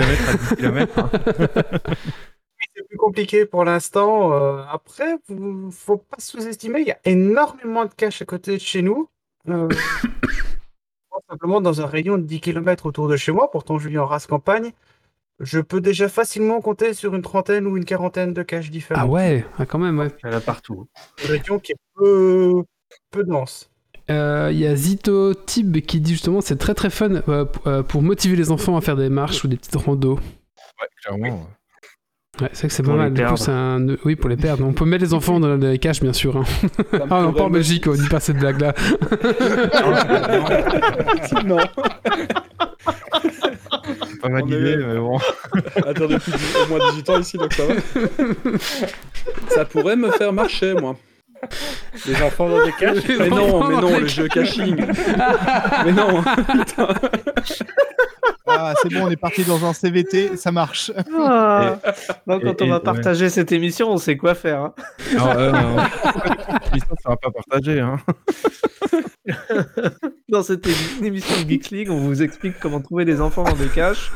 C'est 2.76 2.86
plus 2.88 2.98
compliqué 2.98 3.46
pour 3.46 3.64
l'instant. 3.64 4.32
euh, 4.34 4.62
après, 4.70 5.16
vous- 5.28 5.70
faut 5.70 5.96
pas 5.96 6.16
sous-estimer, 6.18 6.80
il 6.80 6.86
y 6.88 6.90
a 6.92 6.98
énormément 7.04 7.84
de 7.86 7.92
caches 7.94 8.20
à 8.22 8.26
côté 8.26 8.52
de 8.52 8.60
chez 8.60 8.82
nous. 8.82 9.08
Euh, 9.48 9.68
simplement 11.30 11.60
dans 11.62 11.80
un 11.80 11.86
rayon 11.86 12.18
de 12.18 12.22
10 12.24 12.40
km 12.40 12.86
autour 12.86 13.08
de 13.08 13.16
chez 13.16 13.32
moi, 13.32 13.50
pourtant 13.50 13.78
je 13.78 13.88
vis 13.88 13.98
en 13.98 14.04
race 14.06 14.26
campagne. 14.26 14.72
Je 15.40 15.58
peux 15.58 15.80
déjà 15.80 16.10
facilement 16.10 16.60
compter 16.60 16.92
sur 16.92 17.14
une 17.14 17.22
trentaine 17.22 17.66
ou 17.66 17.78
une 17.78 17.86
quarantaine 17.86 18.34
de 18.34 18.42
caches 18.42 18.70
différentes. 18.70 19.02
Ah 19.02 19.10
ouais, 19.10 19.46
ah, 19.58 19.64
quand 19.64 19.78
même, 19.78 19.98
ouais. 19.98 20.08
Il 20.22 20.30
y 20.30 20.34
en 20.34 20.36
a 20.36 20.40
partout. 20.40 20.86
Une 21.24 21.30
région 21.30 21.58
qui 21.58 21.72
est 21.72 21.76
peu, 21.96 22.62
peu 23.10 23.24
dense. 23.24 23.70
Euh, 24.10 24.50
Il 24.52 24.58
y 24.58 24.66
a 24.66 24.76
Zito 24.76 25.32
Tib 25.32 25.78
qui 25.80 26.00
dit 26.00 26.12
justement 26.12 26.42
c'est 26.42 26.56
très 26.56 26.74
très 26.74 26.90
fun 26.90 27.22
euh, 27.28 27.46
euh, 27.66 27.82
pour 27.82 28.02
motiver 28.02 28.36
les 28.36 28.50
enfants 28.50 28.76
à 28.76 28.82
faire 28.82 28.96
des 28.96 29.08
marches 29.08 29.44
ou 29.44 29.48
des 29.48 29.56
petites 29.56 29.76
randos. 29.76 30.16
Ouais, 30.16 30.88
clairement. 31.02 31.46
Ouais, 32.40 32.48
c'est 32.52 32.60
vrai 32.60 32.68
que 32.68 32.74
c'est 32.74 32.82
pas 32.82 32.94
mal. 32.94 33.14
Du 33.14 33.24
coup, 33.24 33.34
un... 33.48 33.96
Oui, 34.04 34.16
pour 34.16 34.28
les 34.28 34.36
perdre. 34.36 34.64
On 34.66 34.72
peut 34.72 34.84
mettre 34.84 35.04
les 35.04 35.14
enfants 35.14 35.40
dans 35.40 35.56
les 35.56 35.78
caches, 35.78 36.00
bien 36.00 36.12
sûr. 36.12 36.36
hein. 36.36 36.44
Ah 37.10 37.22
non, 37.22 37.32
pas 37.32 37.44
en 37.44 37.50
Belgique, 37.50 37.86
on 37.86 37.94
dit 37.94 38.08
pas 38.08 38.20
cette 38.20 38.38
blague-là. 38.38 38.74
non. 41.44 41.58
Pas 44.20 44.28
est- 44.28 44.76
mais 44.76 44.98
bon. 44.98 45.18
Attends, 45.76 46.06
depuis 46.06 46.32
au 46.64 46.68
moins 46.68 46.90
18 46.92 47.10
ans 47.10 47.20
ici, 47.20 47.36
donc 47.38 47.52
ça 47.52 47.64
va. 47.66 47.74
Ça 49.48 49.64
pourrait 49.64 49.96
me 49.96 50.10
faire 50.10 50.32
marcher, 50.32 50.74
moi. 50.74 50.96
Les 52.06 52.22
enfants 52.22 52.48
dans 52.48 52.64
des 52.64 52.72
caches 52.72 53.02
Les 53.08 53.16
Mais 53.16 53.28
non, 53.30 53.66
mais 53.68 53.76
non, 53.76 53.98
le 53.98 54.06
jeu 54.06 54.28
caching. 54.28 54.76
mais 55.84 55.92
non. 55.92 56.22
Ah, 58.46 58.74
c'est 58.82 58.92
bon, 58.92 59.06
on 59.06 59.10
est 59.10 59.16
parti 59.16 59.44
dans 59.44 59.64
un 59.64 59.72
CVT, 59.72 60.36
ça 60.36 60.52
marche. 60.52 60.90
Ah. 61.18 61.78
Donc, 62.26 62.42
quand 62.42 62.60
et- 62.60 62.64
on 62.64 62.68
va 62.68 62.76
ouais. 62.76 62.82
partager 62.82 63.30
cette 63.30 63.52
émission, 63.52 63.90
on 63.90 63.96
sait 63.96 64.16
quoi 64.16 64.34
faire. 64.34 64.60
hein. 64.60 64.74
Non, 65.16 65.28
euh, 65.36 65.52
non. 65.52 65.76
L'histoire 66.74 66.98
sera 67.02 67.16
pas 67.16 67.30
partagée. 67.30 67.80
Hein. 67.80 67.96
Dans 70.30 70.42
cette 70.42 70.64
émi- 70.66 71.04
émission 71.04 71.42
de 71.42 71.48
Geeks 71.48 71.70
League, 71.70 71.90
on 71.90 71.98
vous 71.98 72.22
explique 72.22 72.58
comment 72.60 72.80
trouver 72.80 73.04
des 73.04 73.20
enfants 73.20 73.42
dans 73.44 73.54
des 73.56 73.66
caches. 73.68 74.10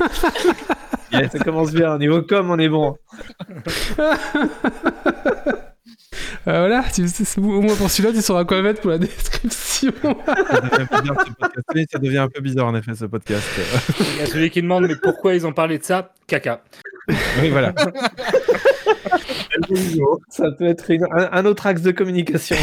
Ça 1.12 1.38
commence 1.40 1.72
bien. 1.72 1.94
Au 1.94 1.98
niveau 1.98 2.22
com, 2.22 2.50
on 2.50 2.58
est 2.58 2.68
bon. 2.68 2.96
Euh, 6.46 6.58
voilà, 6.68 6.84
tu- 6.94 7.04
au 7.38 7.60
moins 7.62 7.74
pour 7.74 7.88
celui-là, 7.90 8.12
tu 8.14 8.20
sauras 8.22 8.44
quoi 8.44 8.60
mettre 8.62 8.80
pour 8.82 8.90
la 8.90 8.98
description. 8.98 9.92
Ça 10.02 10.08
devient 10.60 10.68
un 10.78 10.86
peu 10.86 11.00
bizarre, 11.00 11.24
ce 11.26 11.32
podcast. 11.32 11.66
Oui, 11.74 11.86
ça 11.90 11.98
devient 11.98 12.18
un 12.18 12.28
peu 12.28 12.40
bizarre 12.42 12.66
en 12.66 12.74
effet 12.74 12.94
ce 12.94 13.04
podcast. 13.06 13.44
Il 13.98 14.18
y 14.18 14.22
a 14.22 14.26
celui 14.26 14.50
qui 14.50 14.60
demande 14.62 14.86
mais 14.86 14.96
pourquoi 15.02 15.34
ils 15.34 15.46
ont 15.46 15.52
parlé 15.52 15.78
de 15.78 15.84
ça? 15.84 16.12
Caca. 16.26 16.62
Oui, 17.08 17.50
voilà. 17.50 17.74
Ça 20.28 20.50
peut 20.58 20.64
être 20.66 20.90
une- 20.90 21.04
un, 21.12 21.28
un 21.32 21.44
autre 21.46 21.66
axe 21.66 21.82
de 21.82 21.90
communication. 21.92 22.56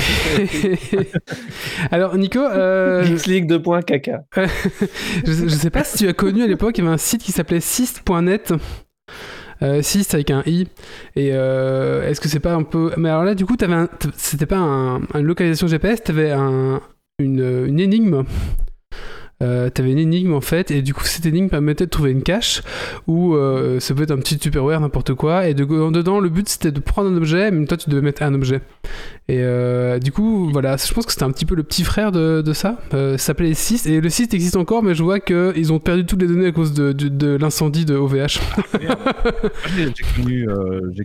Alors, 1.91 2.17
Nico, 2.17 2.39
euh, 2.39 3.03
Geeks 3.03 3.25
League 3.27 3.47
2. 3.47 3.59
caca. 3.85 4.23
je, 4.35 5.31
sais- 5.31 5.49
je 5.49 5.55
sais 5.55 5.69
pas 5.69 5.83
si 5.83 5.99
tu 5.99 6.07
as 6.07 6.13
connu 6.13 6.43
à 6.43 6.47
l'époque, 6.47 6.77
il 6.77 6.83
y 6.83 6.87
avait 6.87 6.93
un 6.93 6.97
site 6.97 7.21
qui 7.23 7.31
s'appelait 7.31 7.59
Syst.net. 7.59 8.53
Euh, 9.63 9.81
Syst 9.83 10.13
avec 10.15 10.31
un 10.31 10.41
i. 10.47 10.67
Et 11.15 11.29
euh, 11.33 12.07
est-ce 12.09 12.19
que 12.19 12.27
c'est 12.27 12.39
pas 12.39 12.53
un 12.53 12.63
peu. 12.63 12.91
Mais 12.97 13.09
alors 13.09 13.23
là, 13.23 13.35
du 13.35 13.45
coup, 13.45 13.55
t'avais 13.55 13.75
un... 13.75 13.87
c'était 14.17 14.47
pas 14.47 14.57
un... 14.57 15.01
une 15.15 15.21
localisation 15.25 15.67
GPS, 15.67 16.03
t'avais 16.03 16.31
un... 16.31 16.81
une... 17.19 17.65
une 17.67 17.79
énigme. 17.79 18.23
Euh, 19.41 19.69
t'avais 19.69 19.91
une 19.91 19.97
énigme 19.97 20.33
en 20.33 20.41
fait, 20.41 20.71
et 20.71 20.81
du 20.81 20.93
coup 20.93 21.03
cette 21.03 21.25
énigme 21.25 21.49
permettait 21.49 21.85
de 21.85 21.89
trouver 21.89 22.11
une 22.11 22.21
cache 22.23 22.61
où 23.07 23.33
euh, 23.35 23.79
ça 23.79 23.93
peut 23.95 24.03
être 24.03 24.11
un 24.11 24.17
petit 24.17 24.37
tupperware, 24.37 24.79
n'importe 24.79 25.13
quoi, 25.15 25.47
et 25.47 25.53
de, 25.53 25.63
dedans 25.91 26.19
le 26.19 26.29
but 26.29 26.47
c'était 26.47 26.71
de 26.71 26.79
prendre 26.79 27.09
un 27.09 27.17
objet, 27.17 27.49
mais 27.51 27.65
toi 27.65 27.75
tu 27.77 27.89
devais 27.89 28.01
mettre 28.01 28.21
un 28.23 28.33
objet. 28.33 28.61
Et 29.27 29.39
euh, 29.39 29.97
du 29.99 30.11
coup, 30.11 30.49
voilà, 30.51 30.75
je 30.77 30.93
pense 30.93 31.05
que 31.05 31.11
c'était 31.13 31.23
un 31.23 31.31
petit 31.31 31.45
peu 31.45 31.55
le 31.55 31.63
petit 31.63 31.83
frère 31.85 32.11
de, 32.11 32.41
de 32.45 32.53
ça. 32.53 32.79
Euh, 32.93 33.17
ça 33.17 33.27
s'appelait 33.27 33.53
Syst, 33.53 33.87
et 33.87 34.01
le 34.01 34.09
site 34.09 34.33
existe 34.33 34.57
encore, 34.57 34.83
mais 34.83 34.93
je 34.93 35.03
vois 35.03 35.19
qu'ils 35.19 35.71
ont 35.71 35.79
perdu 35.79 36.05
toutes 36.05 36.21
les 36.21 36.27
données 36.27 36.47
à 36.47 36.51
cause 36.51 36.73
de, 36.73 36.91
de- 36.91 37.07
de 37.07 37.37
l'incendie 37.37 37.85
de 37.85 37.95
OVH. 37.95 38.39
J'ai 38.79 39.85
j'ai 39.95 40.03
connu, 40.15 40.47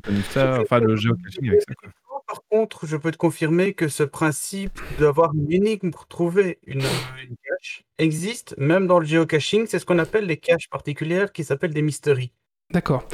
connu 0.02 0.20
ça, 0.30 0.58
enfin 0.60 0.80
le 0.80 0.96
géocaching 0.96 1.48
avec 1.48 1.60
ça. 1.62 1.74
Quoi. 1.74 1.90
Par 2.26 2.42
contre, 2.50 2.86
je 2.86 2.96
peux 2.96 3.12
te 3.12 3.16
confirmer 3.16 3.72
que 3.72 3.88
ce 3.88 4.02
principe 4.02 4.80
d'avoir 4.98 5.32
une 5.34 5.52
énigme 5.52 5.90
pour 5.90 6.08
trouver 6.08 6.58
une, 6.66 6.82
une 6.82 7.36
cache 7.44 7.84
existe, 7.98 8.54
même 8.58 8.86
dans 8.88 8.98
le 8.98 9.06
géocaching. 9.06 9.66
C'est 9.66 9.78
ce 9.78 9.86
qu'on 9.86 9.98
appelle 9.98 10.26
les 10.26 10.36
caches 10.36 10.68
particulières 10.68 11.32
qui 11.32 11.44
s'appellent 11.44 11.74
des 11.74 11.82
mysteries. 11.82 12.32
D'accord, 12.70 13.06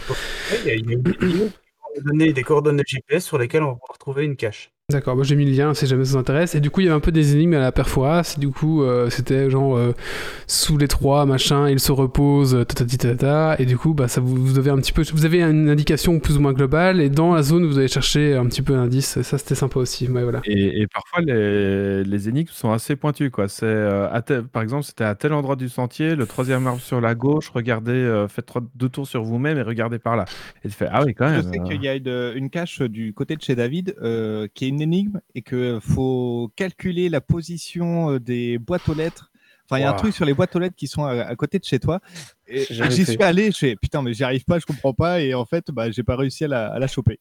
Il 0.65 0.67
y 0.67 0.71
a, 0.71 0.75
il 0.75 0.87
y 0.87 0.95
a 0.95 0.95
une 0.95 1.09
énigme 1.09 1.13
qui 1.13 1.27
va 1.27 1.89
nous 1.97 2.03
donner 2.05 2.33
des 2.33 2.43
coordonnées 2.43 2.85
GPS 2.87 3.25
sur 3.25 3.37
lesquelles 3.37 3.63
on 3.63 3.73
va 3.73 3.75
pouvoir 3.75 3.99
trouver 3.99 4.25
une 4.25 4.37
cache. 4.37 4.73
D'accord, 4.93 5.15
moi 5.17 5.25
j'ai 5.25 5.37
mis 5.37 5.45
le 5.45 5.53
lien 5.53 5.75
si 5.75 5.87
jamais 5.87 6.05
ça 6.05 6.13
vous 6.13 6.17
intéresse. 6.19 6.55
Et 6.55 6.61
du 6.61 6.71
coup, 6.71 6.81
il 6.81 6.85
y 6.85 6.87
avait 6.89 6.97
un 6.97 7.01
peu 7.01 7.13
des 7.13 7.35
énigmes 7.35 7.55
à 7.55 7.59
la 7.61 7.73
perforas, 7.73 8.37
du 8.39 8.49
coup, 8.51 8.83
euh, 8.83 9.11
c'était 9.11 9.51
genre 9.51 9.77
euh, 9.77 9.93
sous 10.47 10.79
les 10.79 10.89
trois, 10.89 11.27
machin, 11.27 11.69
il 11.69 11.81
se 11.81 11.93
repose, 11.93 12.53
tatati 12.69 12.99
tatata, 12.99 13.57
et 13.59 13.67
du 13.67 13.77
coup, 13.77 13.95
bah, 13.95 14.09
ça 14.09 14.21
vous, 14.21 14.37
vous 14.37 14.59
avez 14.59 14.71
un 14.71 14.77
petit 14.77 14.93
peu, 14.93 15.03
vous 15.13 15.25
avez 15.25 15.43
une 15.43 15.69
indication 15.69 16.19
plus 16.21 16.37
ou 16.37 16.41
moins 16.41 16.53
globale, 16.53 17.01
et 17.01 17.09
dans 17.11 17.35
la 17.35 17.43
zone, 17.43 17.67
vous 17.67 17.79
allez 17.79 17.89
chercher 17.89 18.35
un 18.37 18.47
petit 18.47 18.63
peu 18.63 18.75
d'indices, 18.75 19.21
ça 19.23 19.39
c'était 19.39 19.55
sympa 19.55 19.79
aussi, 19.79 20.09
ouais, 20.09 20.23
voilà. 20.23 20.41
Et, 20.45 20.83
et 20.83 20.87
parfois 20.87 21.21
les, 21.23 22.05
les 22.05 22.29
énigmes 22.29 22.51
sont 22.53 22.73
assez 22.73 22.97
pointues 22.97 23.31
quoi. 23.31 23.49
C'est 23.49 23.65
euh, 23.65 24.09
à 24.13 24.23
tel- 24.23 24.43
par 24.45 24.63
exemple 24.63 24.85
c'était 24.85 25.05
à 25.05 25.15
tel 25.15 25.33
endroit 25.33 25.57
du 25.57 25.69
sentier, 25.69 26.15
le 26.15 26.27
troisième 26.27 26.67
arbre 26.67 26.81
sur 26.81 27.01
la 27.01 27.15
gauche, 27.15 27.51
regardez, 27.55 27.93
euh, 27.93 28.29
faites 28.29 28.47
trois- 28.47 28.63
deux 28.75 28.89
tours 28.89 29.07
sur 29.07 29.23
vous-même 29.23 29.59
et 29.59 29.63
regardez 29.63 29.99
par 29.99 30.17
là. 30.17 30.25
Et 30.65 30.69
tu 30.69 30.75
fais 30.75 30.89
ah 30.91 31.03
oui 31.05 31.15
quand 31.15 31.29
Je 31.29 31.33
même. 31.35 31.43
sais 31.53 31.61
euh, 31.61 31.63
qu'il 31.65 31.83
y 31.83 31.89
a 31.89 31.95
une, 31.95 32.33
une 32.37 32.51
cache 32.51 32.83
du 32.83 33.13
côté 33.15 33.37
de 33.37 33.43
chez 33.43 33.55
David 33.55 33.95
euh, 34.03 34.47
qui 34.55 34.67
est 34.67 34.69
une 34.69 34.82
énigme 34.83 35.21
et 35.35 35.43
que 35.43 35.79
faut 35.81 36.51
calculer 36.57 37.09
la 37.09 37.21
position 37.21 38.13
euh, 38.13 38.21
des 38.21 38.59
boîtes 38.59 38.89
aux 38.89 38.95
lettres. 38.95 39.31
Enfin, 39.65 39.79
il 39.79 39.83
y 39.83 39.85
a 39.85 39.91
un 39.91 39.95
truc 39.95 40.13
sur 40.13 40.25
les 40.25 40.35
boîtes 40.35 40.55
aux 40.57 40.59
lettres 40.59 40.77
qui 40.77 40.87
sont 40.87 41.05
à, 41.05 41.23
à 41.23 41.37
côté 41.37 41.59
de 41.59 41.65
chez 41.65 41.79
toi. 41.79 42.01
J'y 42.49 43.07
suis 43.07 43.23
allé, 43.23 43.51
je 43.53 43.59
fais 43.59 43.77
putain, 43.77 44.03
mais 44.03 44.13
j'y 44.13 44.25
arrive 44.25 44.45
pas, 44.45 44.59
je 44.59 44.67
comprends 44.67 44.93
pas. 44.93 45.23
Et 45.23 45.35
en 45.35 45.47
fait, 45.47 45.71
bah, 45.71 45.91
j'ai 45.91 46.03
pas 46.03 46.17
réussi 46.17 46.45
à 46.45 46.49
la, 46.49 46.67
à 46.73 46.79
la 46.79 46.87
choper. 46.87 47.21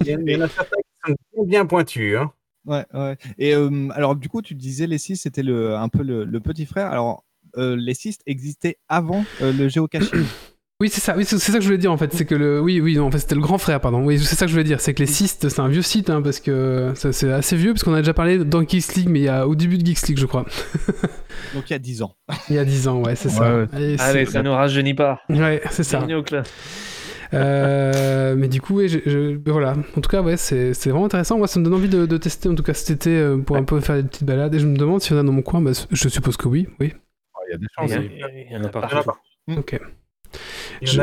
Il 0.00 0.06
y 0.08 0.36
en 0.36 0.40
a 0.40 0.48
certains 0.48 0.76
qui 0.76 1.12
sont 1.34 1.44
bien, 1.44 1.66
pointus. 1.66 2.16
Hein. 2.16 2.32
Ouais, 2.64 2.84
ouais. 2.94 3.16
Et 3.38 3.54
euh, 3.54 3.88
alors, 3.92 4.16
du 4.16 4.28
coup, 4.28 4.42
tu 4.42 4.54
disais 4.54 4.86
les 4.86 4.98
6, 4.98 5.16
c'était 5.16 5.42
le, 5.42 5.76
un 5.76 5.88
peu 5.88 6.02
le, 6.02 6.24
le 6.24 6.40
petit 6.40 6.66
frère. 6.66 6.90
Alors, 6.90 7.24
euh, 7.56 7.76
les 7.76 7.94
6 7.94 8.18
existaient 8.26 8.78
avant 8.88 9.24
euh, 9.42 9.52
le 9.52 9.68
géocaching? 9.68 10.24
Oui, 10.80 10.88
c'est 10.88 11.00
ça, 11.02 11.14
oui, 11.14 11.26
c'est 11.26 11.38
ça 11.38 11.52
que 11.52 11.60
je 11.60 11.66
voulais 11.66 11.76
dire 11.78 11.92
en 11.92 11.98
fait. 11.98 12.10
C'est 12.14 12.24
que 12.24 12.34
le. 12.34 12.58
Oui, 12.60 12.80
oui, 12.80 12.96
non, 12.96 13.06
en 13.06 13.10
fait, 13.10 13.18
c'était 13.18 13.34
le 13.34 13.42
grand 13.42 13.58
frère, 13.58 13.80
pardon. 13.80 14.02
Oui, 14.02 14.18
c'est 14.18 14.34
ça 14.34 14.46
que 14.46 14.48
je 14.50 14.54
voulais 14.54 14.64
dire. 14.64 14.80
C'est 14.80 14.94
que 14.94 15.00
les 15.00 15.06
Cystes, 15.06 15.48
c'est 15.50 15.60
un 15.60 15.68
vieux 15.68 15.82
site, 15.82 16.08
hein, 16.08 16.22
parce 16.22 16.40
que 16.40 16.92
c'est 16.94 17.30
assez 17.30 17.54
vieux, 17.56 17.72
parce 17.74 17.84
qu'on 17.84 17.92
a 17.92 17.98
déjà 17.98 18.14
parlé 18.14 18.38
dans 18.38 18.66
Geeks 18.66 18.94
League, 18.94 19.08
mais 19.10 19.18
il 19.20 19.24
y 19.24 19.28
a 19.28 19.46
au 19.46 19.54
début 19.54 19.76
de 19.76 19.84
Geeks 19.84 20.08
League, 20.08 20.18
je 20.18 20.24
crois. 20.26 20.46
Donc, 21.54 21.68
il 21.68 21.72
y 21.72 21.76
a 21.76 21.78
10 21.78 22.02
ans. 22.02 22.14
Il 22.48 22.56
y 22.56 22.58
a 22.58 22.64
10 22.64 22.88
ans, 22.88 23.02
ouais, 23.02 23.14
c'est 23.14 23.28
ça. 23.28 23.56
Ouais, 23.58 23.66
Allez, 24.00 24.24
ça 24.26 24.42
nous 24.42 24.52
rajeunit 24.52 24.94
pas. 24.94 25.20
Ouais, 25.28 25.60
c'est 25.70 25.82
ça. 25.84 25.98
Bienvenue 25.98 26.16
au 26.16 26.22
club. 26.22 26.44
Euh, 27.34 28.34
mais 28.36 28.48
du 28.48 28.60
coup, 28.60 28.76
ouais, 28.76 28.88
je- 28.88 28.98
je- 29.06 29.38
voilà. 29.50 29.76
En 29.96 30.00
tout 30.00 30.08
cas, 30.10 30.20
ouais, 30.22 30.36
c'est 30.36 30.74
c'est 30.74 30.90
vraiment 30.90 31.04
intéressant. 31.06 31.38
Moi, 31.38 31.46
ça 31.46 31.60
me 31.60 31.64
donne 31.64 31.74
envie 31.74 31.88
de, 31.88 32.04
de 32.06 32.16
tester, 32.16 32.48
en 32.48 32.54
tout 32.56 32.62
cas 32.64 32.74
cet 32.74 32.90
été, 32.90 33.10
euh, 33.16 33.36
pour 33.38 33.56
un 33.56 33.62
peu 33.64 33.78
faire 33.80 33.96
des 33.96 34.02
petites 34.02 34.24
balades. 34.24 34.54
Et 34.54 34.58
je 34.58 34.66
me 34.66 34.76
demande 34.76 35.00
s'il 35.00 35.14
y 35.14 35.18
en 35.18 35.22
a 35.22 35.24
dans 35.24 35.32
mon 35.32 35.42
coin. 35.42 35.60
Bah, 35.60 35.70
je 35.90 36.08
suppose 36.08 36.36
que 36.36 36.48
oui, 36.48 36.66
oui. 36.80 36.92
Il 37.48 37.52
y 37.52 37.54
a 37.54 37.58
des 37.58 37.66
Il 37.82 37.84
y, 37.84 37.88
chances. 37.88 37.92
a- 37.98 38.02
il 38.02 38.18
y 38.50 38.56
en 38.56 38.58
a 38.58 38.62
y 38.62 38.64
en 38.64 38.64
a 38.64 38.68
partout. 38.68 38.96
pas. 39.04 39.18
Ok. 39.56 39.80
Je-. 40.82 41.00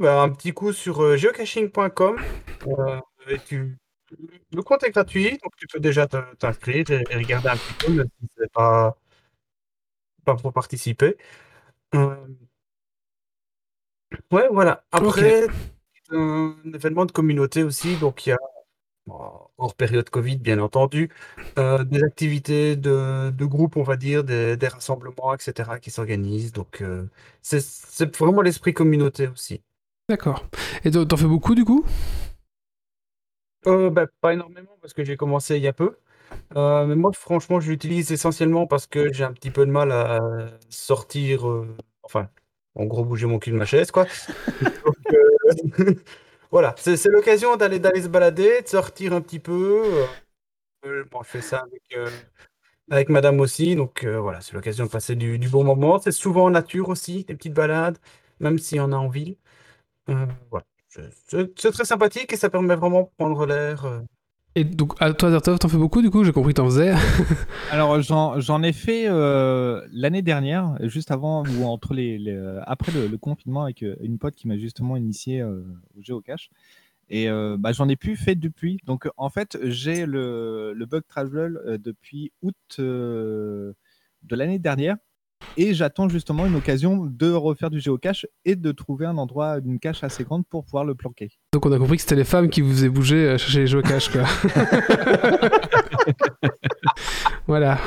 Ben, 0.00 0.22
un 0.22 0.30
petit 0.30 0.52
coup 0.52 0.72
sur 0.72 1.02
euh, 1.02 1.16
geocaching.com. 1.16 2.16
Euh, 2.66 3.00
tu... 3.46 3.76
Le 4.52 4.62
compte 4.62 4.84
est 4.84 4.90
gratuit, 4.90 5.30
donc 5.42 5.56
tu 5.56 5.66
peux 5.66 5.80
déjà 5.80 6.06
t'inscrire 6.06 6.88
et, 6.90 7.04
regarder 7.16 7.48
un 7.48 7.56
petit 7.56 7.86
peu, 7.86 7.92
même 7.92 8.08
si 8.20 8.28
c'est 8.36 8.52
pas, 8.52 8.96
pas 10.24 10.36
pour 10.36 10.52
participer. 10.52 11.16
Euh, 11.94 12.14
Ouais, 14.30 14.48
voilà. 14.50 14.84
Après, 14.92 15.46
c'est 16.08 16.16
un 16.16 16.56
événement 16.72 17.06
de 17.06 17.12
communauté 17.12 17.62
aussi, 17.62 17.96
donc 17.96 18.26
il 18.26 18.30
y 18.30 18.32
a, 18.32 18.38
hors 19.06 19.74
période 19.74 20.08
Covid, 20.10 20.36
bien 20.36 20.58
entendu, 20.58 21.10
euh, 21.58 21.84
des 21.84 22.02
activités 22.02 22.76
de, 22.76 23.30
de 23.30 23.44
groupe, 23.44 23.76
on 23.76 23.82
va 23.82 23.96
dire, 23.96 24.24
des, 24.24 24.56
des 24.56 24.68
rassemblements, 24.68 25.34
etc., 25.34 25.78
qui 25.80 25.90
s'organisent. 25.90 26.52
Donc, 26.52 26.82
euh, 26.82 27.04
c'est 27.42 28.16
vraiment 28.16 28.42
l'esprit 28.42 28.72
communauté 28.72 29.28
aussi. 29.28 29.62
D'accord. 30.08 30.44
Et 30.84 30.90
t'en 30.90 31.16
fais 31.16 31.26
beaucoup, 31.26 31.54
du 31.54 31.64
coup? 31.64 31.84
Euh, 33.66 33.90
bah, 33.90 34.06
pas 34.20 34.34
énormément 34.34 34.76
parce 34.82 34.92
que 34.92 35.04
j'ai 35.04 35.16
commencé 35.16 35.56
il 35.56 35.62
y 35.62 35.68
a 35.68 35.72
peu. 35.72 35.96
Mais 36.54 36.96
moi, 36.96 37.12
franchement, 37.12 37.60
je 37.60 37.70
l'utilise 37.70 38.12
essentiellement 38.12 38.66
parce 38.66 38.86
que 38.86 39.12
j'ai 39.12 39.24
un 39.24 39.32
petit 39.32 39.50
peu 39.50 39.64
de 39.66 39.70
mal 39.70 39.92
à 39.92 40.20
sortir, 40.68 41.46
enfin, 42.02 42.28
en 42.74 42.84
gros, 42.86 43.04
bouger 43.04 43.26
mon 43.26 43.38
cul 43.38 43.50
de 43.50 43.56
ma 43.56 43.64
chaise, 43.64 43.90
quoi. 43.90 44.06
Donc, 44.84 44.96
voilà, 46.54 46.72
c'est 46.78 47.08
l'occasion 47.08 47.56
d'aller 47.56 47.80
se 48.00 48.06
balader, 48.06 48.62
de 48.62 48.68
sortir 48.68 49.12
un 49.12 49.20
petit 49.20 49.40
peu. 49.40 49.82
euh, 49.84 50.06
euh, 50.86 51.04
je 51.24 51.28
fais 51.28 51.40
ça 51.40 51.64
avec, 51.66 51.82
euh, 51.96 52.08
madame 53.08 53.40
aussi, 53.40 53.74
donc 53.74 54.04
voilà, 54.04 54.40
c'est 54.40 54.52
l'occasion 54.52 54.84
de 54.86 54.90
passer 54.90 55.16
du, 55.16 55.36
bon 55.48 55.64
moment. 55.64 55.98
C'est 55.98 56.12
souvent 56.12 56.44
en 56.44 56.50
nature 56.50 56.90
aussi, 56.90 57.24
des 57.24 57.34
petites 57.34 57.54
balades, 57.54 57.98
même 58.38 58.58
si 58.58 58.78
on 58.78 58.92
a 58.92 58.96
en 58.96 59.08
ville. 59.08 59.34
C'est 61.26 61.72
très 61.72 61.84
sympathique 61.84 62.32
et 62.32 62.36
ça 62.36 62.48
permet 62.48 62.76
vraiment 62.76 63.02
de 63.02 63.08
prendre 63.18 63.46
l'air. 63.46 64.04
Et 64.56 64.62
donc, 64.62 64.94
à 65.00 65.12
toi, 65.12 65.40
t'en 65.40 65.68
fais 65.68 65.76
beaucoup, 65.76 66.00
du 66.00 66.10
coup 66.10 66.22
J'ai 66.22 66.30
compris 66.32 66.52
que 66.54 66.58
t'en 66.58 66.66
faisais. 66.66 66.94
Alors 67.72 68.00
j'en 68.02 68.62
ai 68.62 68.72
fait 68.72 69.06
euh, 69.08 69.84
l'année 69.92 70.22
dernière, 70.22 70.76
juste 70.82 71.10
avant 71.10 71.42
ou 71.44 71.64
entre 71.64 71.92
les, 71.92 72.18
les- 72.18 72.30
euh, 72.32 72.60
après 72.64 72.92
le, 72.92 73.08
le 73.08 73.18
confinement 73.18 73.64
avec 73.64 73.82
euh, 73.82 73.96
une 74.00 74.18
pote 74.18 74.34
qui 74.36 74.46
m'a 74.46 74.56
justement 74.56 74.96
initié 74.96 75.40
euh, 75.40 75.64
au 75.98 76.02
géocache. 76.02 76.50
Et 77.10 77.28
euh, 77.28 77.56
bah, 77.58 77.72
j'en 77.72 77.88
ai 77.88 77.96
plus 77.96 78.16
fait 78.16 78.36
depuis. 78.36 78.78
Donc 78.86 79.08
en 79.16 79.28
fait 79.28 79.58
j'ai 79.62 80.06
le, 80.06 80.72
le 80.72 80.86
bug 80.86 81.02
travel 81.08 81.58
euh, 81.66 81.76
depuis 81.76 82.30
août 82.42 82.54
de 82.78 83.74
l'année 84.30 84.58
dernière. 84.60 84.96
Et 85.56 85.72
j'attends 85.74 86.08
justement 86.08 86.46
une 86.46 86.56
occasion 86.56 87.06
de 87.08 87.30
refaire 87.30 87.70
du 87.70 87.78
géocache 87.80 88.26
et 88.44 88.56
de 88.56 88.72
trouver 88.72 89.06
un 89.06 89.16
endroit, 89.18 89.58
une 89.64 89.78
cache 89.78 90.02
assez 90.02 90.24
grande 90.24 90.44
pour 90.48 90.64
pouvoir 90.64 90.84
le 90.84 90.94
planquer. 90.96 91.28
Donc, 91.52 91.64
on 91.66 91.72
a 91.72 91.78
compris 91.78 91.96
que 91.96 92.02
c'était 92.02 92.16
les 92.16 92.24
femmes 92.24 92.48
qui 92.50 92.60
vous 92.60 92.70
faisaient 92.72 92.88
bouger 92.88 93.28
à 93.28 93.38
chercher 93.38 93.64
les 93.64 93.82
cash, 93.82 94.08
quoi. 94.10 94.22
voilà. 97.46 97.78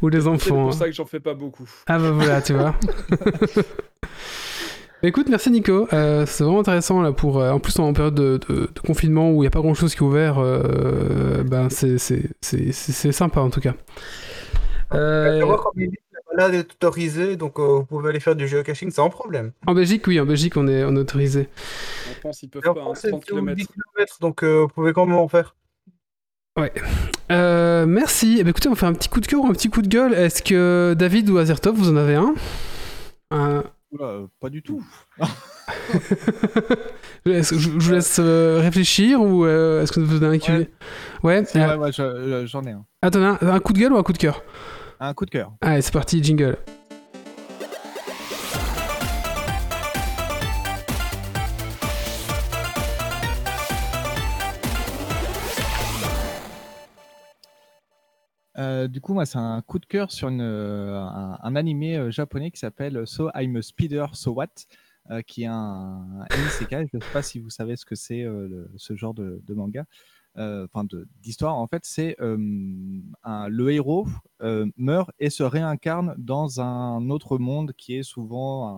Ou 0.00 0.08
les 0.08 0.22
C'est 0.22 0.26
enfants. 0.28 0.48
pour 0.54 0.68
hein. 0.68 0.72
ça 0.72 0.86
que 0.86 0.92
j'en 0.92 1.04
fais 1.04 1.20
pas 1.20 1.34
beaucoup. 1.34 1.68
Ah 1.86 1.98
bah 1.98 2.10
voilà, 2.10 2.40
tu 2.42 2.54
vois. 2.54 2.74
Écoute, 5.04 5.26
merci 5.28 5.50
Nico. 5.50 5.88
Euh, 5.92 6.24
c'est 6.26 6.44
vraiment 6.44 6.60
intéressant 6.60 7.02
là 7.02 7.12
pour. 7.12 7.40
euh, 7.40 7.50
en 7.50 7.58
plus, 7.58 7.76
en 7.80 7.92
période 7.92 8.14
de, 8.14 8.38
de- 8.48 8.70
de 8.72 8.80
confinement 8.86 9.30
où 9.32 9.36
il 9.36 9.40
n'y 9.40 9.46
a 9.48 9.50
pas 9.50 9.60
grand 9.60 9.74
chose 9.74 9.94
qui 9.94 9.98
est 9.98 10.06
ouvert, 10.06 10.38
euh, 10.38 11.42
ben 11.42 11.68
c'est 11.70 11.98
c'est- 11.98 12.30
c'est- 12.40 12.70
c'est- 12.72 12.92
c'est 12.92 13.10
sympa 13.12 13.40
en 13.40 13.50
tout 13.50 13.60
cas. 13.60 13.74
Euh, 14.94 15.56
balade 16.34 16.54
est 16.54 16.60
autorisée, 16.60 17.36
donc 17.36 17.58
euh, 17.58 17.62
vous 17.80 17.84
pouvez 17.84 18.08
aller 18.10 18.20
faire 18.20 18.34
du 18.34 18.48
géocaching 18.48 18.90
sans 18.90 19.10
problème. 19.10 19.52
en 19.66 19.74
Belgique, 19.74 20.06
oui, 20.06 20.18
en 20.18 20.24
Belgique, 20.24 20.56
on 20.56 20.66
est, 20.66 20.82
on 20.84 20.96
est 20.96 21.00
autorisé. 21.00 21.48
En 22.10 22.14
France, 22.20 22.42
ils 22.42 22.48
peuvent 22.48 22.62
en 22.66 22.72
pas, 22.74 22.80
hein, 22.80 22.84
France, 22.84 22.98
c'est 23.02 23.10
30 23.10 23.24
sur 23.26 23.36
10 23.36 23.42
km. 23.42 23.72
km, 23.96 24.18
donc 24.20 24.42
euh, 24.42 24.60
vous 24.62 24.68
pouvez 24.68 24.92
quand 24.94 25.04
même 25.06 25.16
en 25.18 25.28
faire. 25.28 25.54
Euh, 27.30 27.86
merci. 27.86 28.36
Eh 28.40 28.44
ben, 28.44 28.50
écoutez, 28.50 28.68
on 28.68 28.74
fait 28.74 28.86
un 28.86 28.92
petit 28.92 29.08
coup 29.08 29.20
de 29.20 29.26
cœur 29.26 29.40
ou 29.42 29.46
un 29.46 29.52
petit 29.52 29.70
coup 29.70 29.80
de 29.82 29.88
gueule. 29.88 30.12
Est-ce 30.14 30.42
que 30.42 30.94
David 30.98 31.30
ou 31.30 31.38
Azertov, 31.38 31.74
vous 31.76 31.90
en 31.90 31.96
avez 31.96 32.14
un? 32.14 32.34
Un- 33.30 33.64
Oula, 33.92 34.20
pas 34.40 34.48
du 34.48 34.62
tout. 34.62 34.82
Est-ce 37.26 37.50
que 37.50 37.58
je, 37.58 37.70
je 37.78 37.88
vous 37.88 37.92
laisse 37.92 38.18
euh, 38.20 38.58
réfléchir 38.60 39.20
ou 39.20 39.44
euh, 39.44 39.82
est-ce 39.82 39.92
que 39.92 40.00
vous 40.00 40.16
avez 40.22 40.36
un 40.36 40.38
qui 40.38 40.50
Ouais. 40.50 40.68
Ouais. 41.22 41.44
Euh, 41.56 41.68
ouais, 41.68 41.76
ouais, 41.76 41.92
je- 41.92 42.46
j'en 42.46 42.62
ai 42.64 42.70
un. 42.72 42.84
attends, 43.00 43.22
un, 43.22 43.38
un 43.40 43.60
coup 43.60 43.72
de 43.72 43.78
gueule 43.78 43.92
ou 43.92 43.96
un 43.98 44.02
coup 44.02 44.12
de 44.12 44.18
cœur? 44.18 44.42
Un 45.04 45.14
coup 45.14 45.24
de 45.24 45.30
cœur. 45.30 45.52
Allez, 45.60 45.82
c'est 45.82 45.92
parti, 45.92 46.22
jingle. 46.22 46.56
Euh, 58.56 58.86
du 58.86 59.00
coup, 59.00 59.12
moi, 59.12 59.26
c'est 59.26 59.38
un 59.38 59.60
coup 59.62 59.80
de 59.80 59.86
cœur 59.86 60.12
sur 60.12 60.28
une, 60.28 60.40
euh, 60.40 61.00
un, 61.00 61.36
un 61.42 61.56
animé 61.56 61.96
euh, 61.96 62.12
japonais 62.12 62.52
qui 62.52 62.60
s'appelle 62.60 63.04
So 63.04 63.28
I'm 63.34 63.56
a 63.56 63.62
Speeder, 63.62 64.14
So 64.14 64.30
What, 64.30 64.46
euh, 65.10 65.20
qui 65.22 65.42
est 65.42 65.46
un, 65.46 66.20
un 66.30 66.46
isekai. 66.46 66.86
Je 66.92 66.96
ne 66.96 67.02
sais 67.02 67.12
pas 67.12 67.22
si 67.22 67.40
vous 67.40 67.50
savez 67.50 67.74
ce 67.74 67.84
que 67.84 67.96
c'est 67.96 68.22
euh, 68.22 68.70
ce 68.76 68.94
genre 68.94 69.14
de, 69.14 69.42
de 69.44 69.54
manga, 69.54 69.84
enfin 70.36 70.84
de- 70.84 71.06
d'histoire. 71.20 71.56
En 71.56 71.66
fait, 71.66 71.84
c'est 71.84 72.16
euh, 72.20 72.36
le 73.48 73.70
héros 73.70 74.06
euh, 74.42 74.66
meurt 74.76 75.10
et 75.18 75.30
se 75.30 75.42
réincarne 75.42 76.14
dans 76.18 76.60
un 76.60 77.10
autre 77.10 77.38
monde 77.38 77.72
qui 77.76 77.96
est 77.96 78.02
souvent 78.02 78.68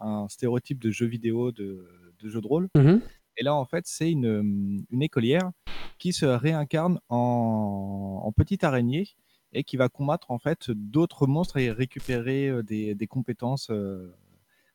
un, 0.00 0.22
un 0.24 0.28
stéréotype 0.28 0.78
de 0.78 0.90
jeu 0.90 1.06
vidéo, 1.06 1.52
de, 1.52 1.86
de 2.18 2.28
jeu 2.28 2.40
de 2.40 2.46
rôle. 2.46 2.68
Mhm. 2.76 3.00
Et 3.36 3.42
là, 3.42 3.54
en 3.54 3.64
fait, 3.64 3.86
c'est 3.86 4.10
une, 4.10 4.84
une 4.90 5.02
écolière 5.02 5.50
qui 5.98 6.12
se 6.12 6.26
réincarne 6.26 7.00
en, 7.08 8.22
en 8.24 8.32
petite 8.32 8.64
araignée 8.64 9.08
et 9.52 9.64
qui 9.64 9.76
va 9.76 9.88
combattre 9.88 10.30
en 10.30 10.38
fait 10.38 10.70
d'autres 10.70 11.26
monstres 11.26 11.56
et 11.56 11.70
récupérer 11.72 12.48
euh, 12.48 12.62
des, 12.62 12.94
des 12.94 13.06
compétences 13.06 13.68
euh, 13.70 14.14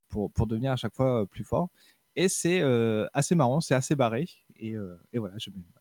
pour, 0.10 0.32
pour 0.32 0.48
devenir 0.48 0.72
à 0.72 0.76
chaque 0.76 0.94
fois 0.94 1.22
euh, 1.22 1.26
plus 1.26 1.44
fort. 1.44 1.70
Et 2.18 2.30
c'est 2.30 2.62
euh, 2.62 3.08
assez 3.14 3.36
marrant, 3.36 3.62
c'est 3.62 3.76
assez 3.76 3.96
barré. 3.96 4.28
Et, 4.58 4.74
euh, 4.76 4.98
et 5.14 5.20
voilà, 5.20 5.36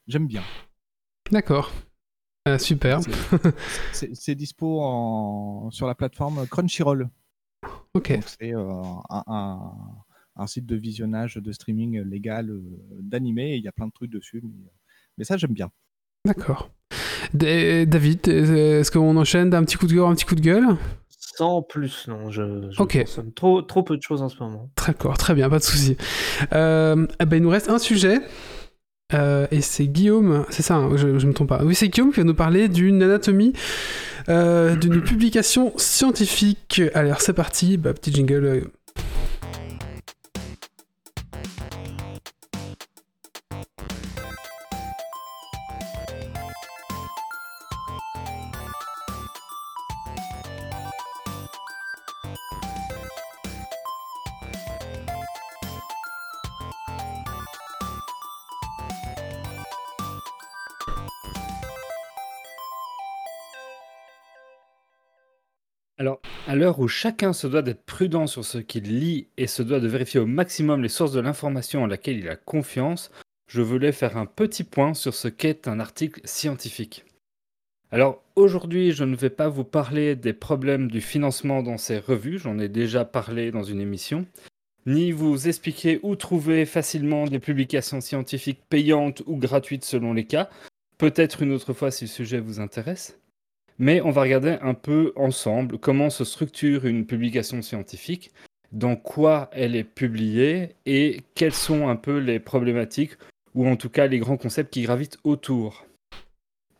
j'aime 0.06 0.26
bien. 0.26 0.42
D'accord. 1.30 1.72
Euh, 2.46 2.59
super. 2.59 3.01
C'est- 3.92 4.34
dispo 4.34 4.80
en, 4.82 5.70
sur 5.70 5.86
la 5.86 5.94
plateforme 5.94 6.46
Crunchyroll. 6.46 7.09
Ok. 7.94 8.12
Donc 8.12 8.24
c'est 8.38 8.55
euh, 8.55 8.82
un, 9.10 9.22
un- 9.26 9.72
un 10.36 10.46
site 10.46 10.66
de 10.66 10.76
visionnage, 10.76 11.36
de 11.36 11.52
streaming 11.52 12.01
légal 12.02 12.51
euh, 12.51 12.62
d'animé. 13.01 13.52
et 13.55 13.56
Il 13.56 13.62
y 13.62 13.68
a 13.68 13.72
plein 13.72 13.86
de 13.86 13.92
trucs 13.92 14.10
dessus. 14.10 14.42
Mais, 14.44 14.70
mais 15.18 15.24
ça, 15.24 15.36
j'aime 15.36 15.52
bien. 15.55 15.70
D'accord. 16.26 16.70
David, 17.32 18.28
est-ce 18.28 18.90
qu'on 18.90 19.16
enchaîne 19.16 19.51
d'un 19.51 19.64
petit 19.64 19.76
coup 19.76 19.86
de 19.86 19.94
gueule, 19.94 20.06
un 20.06 20.14
petit 20.14 20.24
coup 20.26 20.34
de 20.34 20.40
gueule? 20.40 20.76
Sans 21.09 21.62
plus, 21.62 22.06
non. 22.09 22.30
Je, 22.30 22.70
je 22.70 22.82
consomme 22.82 23.32
trop, 23.32 23.62
trop 23.62 23.82
peu 23.82 23.96
de 23.96 24.02
choses 24.02 24.22
en 24.22 24.28
ce 24.28 24.38
moment. 24.42 24.70
D'accord, 24.86 25.16
très 25.18 25.34
bien, 25.34 25.48
pas 25.48 25.59
de 25.59 25.64
souci. 25.64 25.96
Euh, 26.52 27.06
eh 27.20 27.24
ben, 27.24 27.36
il 27.38 27.42
nous 27.42 27.48
reste 27.48 27.68
un 27.70 27.78
sujet. 27.78 28.18
Euh, 29.12 29.47
et 29.51 29.60
c'est 29.60 29.86
Guillaume, 29.86 30.44
c'est 30.51 30.62
ça, 30.62 30.76
hein, 30.76 30.97
je, 30.97 31.18
je 31.18 31.26
me 31.26 31.32
trompe 31.32 31.51
pas. 31.51 31.62
Oui, 31.62 31.74
c'est 31.74 31.89
Guillaume 31.89 32.12
qui 32.12 32.20
va 32.20 32.24
nous 32.24 32.35
parler 32.35 32.68
d'une 32.68 33.02
anatomie, 33.02 33.52
euh, 34.28 34.76
d'une 34.76 35.02
publication 35.02 35.72
scientifique. 35.76 36.81
Alors, 36.94 37.20
c'est 37.20 37.35
parti, 37.35 37.76
bah, 37.76 37.93
petit 37.93 38.12
jingle. 38.12 38.64
À 66.55 66.56
l'heure 66.56 66.78
où 66.78 66.86
chacun 66.86 67.32
se 67.32 67.48
doit 67.48 67.62
d'être 67.62 67.82
prudent 67.82 68.28
sur 68.28 68.44
ce 68.44 68.59
qu'il 68.59 68.85
lit 69.01 69.26
et 69.36 69.48
se 69.48 69.60
doit 69.60 69.81
de 69.81 69.89
vérifier 69.89 70.20
au 70.20 70.26
maximum 70.26 70.85
les 70.85 70.89
sources 70.89 71.10
de 71.10 71.18
l'information 71.18 71.82
en 71.82 71.89
laquelle 71.89 72.16
il 72.16 72.28
a 72.28 72.36
confiance, 72.36 73.10
je 73.48 73.60
voulais 73.60 73.90
faire 73.90 74.16
un 74.16 74.24
petit 74.24 74.62
point 74.62 74.94
sur 74.94 75.14
ce 75.14 75.26
qu'est 75.26 75.66
un 75.66 75.81
article 75.81 76.20
scientifique. 76.22 77.06
Alors 77.90 78.22
aujourd'hui, 78.36 78.93
je 78.93 79.02
ne 79.02 79.16
vais 79.16 79.31
pas 79.31 79.48
vous 79.48 79.64
parler 79.64 80.14
des 80.14 80.32
problèmes 80.32 80.89
du 80.89 81.01
financement 81.01 81.64
dans 81.64 81.76
ces 81.76 81.98
revues, 81.98 82.39
j'en 82.39 82.60
ai 82.60 82.68
déjà 82.68 83.05
parlé 83.05 83.51
dans 83.51 83.64
une 83.64 83.81
émission, 83.81 84.24
ni 84.86 85.10
vous 85.10 85.48
expliquer 85.48 85.98
où 86.05 86.14
trouver 86.14 86.66
facilement 86.66 87.24
des 87.24 87.40
publications 87.40 88.01
scientifiques 88.01 88.62
payantes 88.68 89.24
ou 89.26 89.39
gratuites 89.39 89.85
selon 89.85 90.12
les 90.12 90.24
cas, 90.24 90.48
peut-être 90.98 91.43
une 91.43 91.51
autre 91.51 91.72
fois 91.72 91.90
si 91.90 92.05
le 92.05 92.10
sujet 92.10 92.39
vous 92.39 92.60
intéresse. 92.60 93.18
Mais 93.78 94.01
on 94.01 94.10
va 94.10 94.22
regarder 94.22 94.56
un 94.62 94.74
peu 94.74 95.12
ensemble 95.16 95.78
comment 95.78 96.10
se 96.10 96.24
structure 96.24 96.86
une 96.86 97.06
publication 97.06 97.60
scientifique, 97.62 98.32
dans 98.72 98.96
quoi 98.96 99.51
elle 99.52 99.76
est 99.76 99.84
publiée 99.84 100.76
et 100.86 101.22
quelles 101.34 101.55
sont 101.55 101.88
un 101.88 101.96
peu 101.96 102.18
les 102.18 102.40
problématiques 102.40 103.16
ou 103.55 103.68
en 103.68 103.76
tout 103.76 103.88
cas 103.88 104.06
les 104.06 104.18
grands 104.18 104.36
concepts 104.36 104.72
qui 104.72 104.82
gravitent 104.82 105.18
autour. 105.24 105.86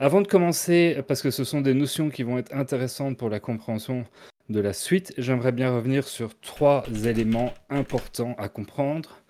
Avant 0.01 0.21
de 0.21 0.27
commencer, 0.27 0.99
parce 1.07 1.23
que 1.23 1.31
ce 1.31 1.45
sont 1.45 1.61
des 1.61 1.75
notions 1.75 2.11
qui 2.11 2.25
vont 2.25 2.39
être 2.39 2.55
intéressantes 2.55 3.17
pour 3.17 3.31
la 3.31 3.39
compréhension 3.39 4.05
de 4.49 4.61
la 4.61 4.73
suite, 4.73 5.15
j'aimerais 5.19 5.53
bien 5.53 5.75
revenir 5.75 6.07
sur 6.07 6.39
trois 6.41 6.85
éléments 7.05 7.55
importants 7.71 8.35
à 8.39 8.49
comprendre. 8.49 9.21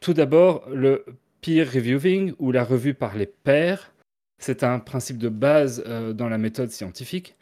Tout 0.00 0.14
d'abord, 0.14 0.68
le 0.70 1.04
peer 1.42 1.70
reviewing 1.70 2.32
ou 2.38 2.50
la 2.50 2.64
revue 2.64 2.94
par 2.94 3.16
les 3.16 3.26
pairs. 3.26 3.92
C'est 4.40 4.64
un 4.64 4.78
principe 4.78 5.18
de 5.18 5.28
base 5.28 5.84
euh, 5.86 6.12
dans 6.12 6.28
la 6.28 6.38
méthode 6.38 6.70
scientifique, 6.70 7.36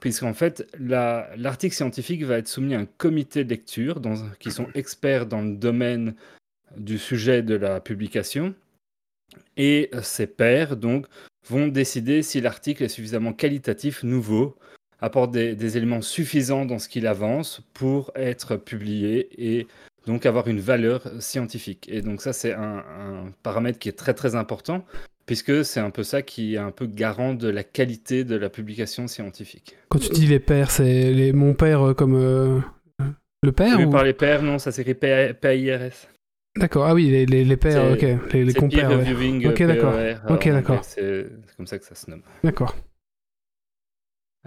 puisqu'en 0.00 0.34
fait, 0.34 0.66
l'article 0.78 1.74
scientifique 1.74 2.24
va 2.24 2.38
être 2.38 2.48
soumis 2.48 2.74
à 2.74 2.80
un 2.80 2.86
comité 2.86 3.44
de 3.44 3.50
lecture 3.50 4.00
qui 4.40 4.50
sont 4.50 4.66
experts 4.74 5.26
dans 5.26 5.42
le 5.42 5.54
domaine 5.54 6.14
du 6.76 6.98
sujet 6.98 7.42
de 7.42 7.54
la 7.54 7.80
publication. 7.80 8.54
Et 9.56 9.90
ces 10.02 10.26
pairs, 10.26 10.76
donc, 10.76 11.06
vont 11.48 11.68
décider 11.68 12.22
si 12.22 12.40
l'article 12.40 12.84
est 12.84 12.88
suffisamment 12.88 13.32
qualitatif, 13.32 14.02
nouveau, 14.02 14.56
apporte 15.00 15.30
des, 15.32 15.76
éléments 15.76 16.02
suffisants 16.02 16.64
dans 16.64 16.78
ce 16.78 16.88
qu'il 16.88 17.06
avance 17.06 17.62
pour 17.72 18.10
être 18.14 18.56
publié 18.56 19.28
et 19.38 19.66
donc 20.06 20.26
avoir 20.26 20.48
une 20.48 20.60
valeur 20.60 21.02
scientifique. 21.20 21.88
Et 21.88 22.02
donc 22.02 22.20
ça, 22.20 22.32
c'est 22.32 22.52
un, 22.52 23.32
paramètre 23.42 23.78
qui 23.78 23.88
est 23.88 23.98
très 23.98 24.14
très 24.14 24.34
important 24.34 24.84
puisque 25.28 25.62
c'est 25.62 25.78
un 25.78 25.90
peu 25.90 26.02
ça 26.02 26.22
qui 26.22 26.54
est 26.54 26.58
un 26.58 26.70
peu 26.70 26.86
garant 26.86 27.34
de 27.34 27.48
la 27.48 27.62
qualité 27.62 28.24
de 28.24 28.34
la 28.34 28.48
publication 28.48 29.06
scientifique. 29.06 29.76
Quand 29.90 29.98
tu 29.98 30.08
dis 30.08 30.26
les 30.26 30.40
pairs, 30.40 30.70
c'est 30.70 31.12
les, 31.12 31.34
mon 31.34 31.52
père 31.52 31.88
euh, 31.88 31.94
comme 31.94 32.14
euh, 32.14 32.60
le 33.42 33.52
père 33.52 33.78
ou... 33.78 33.90
par 33.90 34.04
les 34.04 34.14
pairs, 34.14 34.42
non, 34.42 34.58
ça 34.58 34.72
s'écrit 34.72 34.94
P-A-I-R-S. 34.94 36.08
D'accord, 36.56 36.86
ah 36.86 36.94
oui, 36.94 37.10
les, 37.10 37.26
les, 37.26 37.44
les 37.44 37.56
pairs, 37.58 37.92
ok, 37.92 38.32
les, 38.32 38.44
les 38.46 38.54
compères. 38.54 38.88
Ouais. 38.88 39.46
Ok, 39.46 39.62
d'accord. 39.64 39.94
Ok, 40.30 40.48
d'accord. 40.48 40.82
C'est 40.82 41.26
comme 41.58 41.66
ça 41.66 41.78
que 41.78 41.84
ça 41.84 41.94
se 41.94 42.10
nomme. 42.10 42.22
D'accord. 42.42 42.74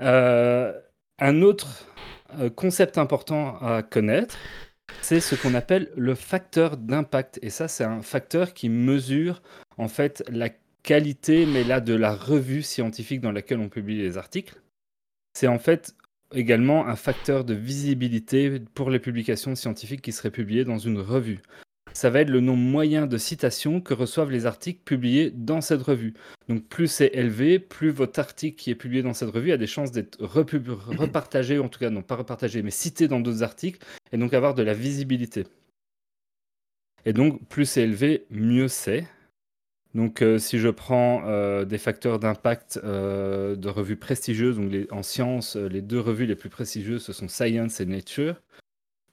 Euh, 0.01 0.73
un 1.19 1.43
autre 1.43 1.85
euh, 2.39 2.49
concept 2.49 2.97
important 2.97 3.55
à 3.59 3.83
connaître, 3.83 4.35
c'est 5.03 5.19
ce 5.19 5.35
qu'on 5.35 5.53
appelle 5.53 5.91
le 5.95 6.15
facteur 6.15 6.75
d'impact. 6.75 7.37
Et 7.43 7.51
ça, 7.51 7.67
c'est 7.67 7.83
un 7.83 8.01
facteur 8.01 8.53
qui 8.53 8.67
mesure 8.67 9.43
en 9.77 9.87
fait 9.87 10.23
la 10.27 10.49
qualité, 10.83 11.45
mais 11.45 11.63
là, 11.63 11.81
de 11.81 11.93
la 11.93 12.15
revue 12.15 12.61
scientifique 12.61 13.21
dans 13.21 13.31
laquelle 13.31 13.59
on 13.59 13.69
publie 13.69 13.97
les 13.97 14.17
articles. 14.17 14.61
C'est 15.33 15.47
en 15.47 15.59
fait 15.59 15.95
également 16.33 16.87
un 16.87 16.95
facteur 16.95 17.43
de 17.43 17.53
visibilité 17.53 18.61
pour 18.73 18.89
les 18.89 18.99
publications 18.99 19.55
scientifiques 19.55 20.01
qui 20.01 20.11
seraient 20.11 20.31
publiées 20.31 20.65
dans 20.65 20.77
une 20.77 20.99
revue 20.99 21.41
ça 21.93 22.09
va 22.09 22.21
être 22.21 22.29
le 22.29 22.39
nombre 22.39 22.63
moyen 22.63 23.07
de 23.07 23.17
citations 23.17 23.81
que 23.81 23.93
reçoivent 23.93 24.31
les 24.31 24.45
articles 24.45 24.81
publiés 24.83 25.31
dans 25.31 25.61
cette 25.61 25.81
revue. 25.81 26.13
Donc 26.47 26.67
plus 26.67 26.87
c'est 26.87 27.11
élevé, 27.13 27.59
plus 27.59 27.89
votre 27.89 28.19
article 28.19 28.57
qui 28.57 28.71
est 28.71 28.75
publié 28.75 29.03
dans 29.03 29.13
cette 29.13 29.29
revue 29.29 29.51
a 29.51 29.57
des 29.57 29.67
chances 29.67 29.91
d'être 29.91 30.17
repartagé, 30.21 31.59
en 31.59 31.69
tout 31.69 31.79
cas 31.79 31.89
non 31.89 32.01
pas 32.01 32.15
repartagé, 32.15 32.61
mais 32.61 32.71
cité 32.71 33.07
dans 33.07 33.19
d'autres 33.19 33.43
articles, 33.43 33.85
et 34.11 34.17
donc 34.17 34.33
avoir 34.33 34.53
de 34.53 34.63
la 34.63 34.73
visibilité. 34.73 35.45
Et 37.05 37.13
donc 37.13 37.45
plus 37.47 37.65
c'est 37.65 37.83
élevé, 37.83 38.25
mieux 38.29 38.67
c'est. 38.67 39.05
Donc 39.93 40.21
euh, 40.21 40.39
si 40.39 40.57
je 40.57 40.69
prends 40.69 41.23
euh, 41.25 41.65
des 41.65 41.77
facteurs 41.77 42.17
d'impact 42.19 42.79
euh, 42.83 43.55
de 43.55 43.67
revues 43.67 43.97
prestigieuses, 43.97 44.57
donc 44.57 44.71
en 44.91 45.03
sciences, 45.03 45.55
les 45.55 45.81
deux 45.81 45.99
revues 45.99 46.25
les 46.25 46.35
plus 46.35 46.49
prestigieuses, 46.49 47.03
ce 47.03 47.13
sont 47.13 47.27
Science 47.27 47.81
et 47.81 47.85
Nature. 47.85 48.41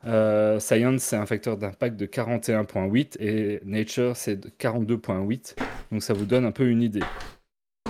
Science, 0.05 1.03
c'est 1.03 1.17
un 1.17 1.27
facteur 1.27 1.57
d'impact 1.57 1.97
de 1.97 2.07
41.8 2.07 3.17
et 3.21 3.61
Nature, 3.65 4.17
c'est 4.17 4.37
de 4.37 4.49
42.8. 4.49 5.57
Donc 5.91 6.03
ça 6.03 6.15
vous 6.15 6.25
donne 6.25 6.45
un 6.45 6.53
peu 6.53 6.69
une 6.69 6.83
idée. 6.83 7.03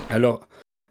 Alors, 0.09 0.47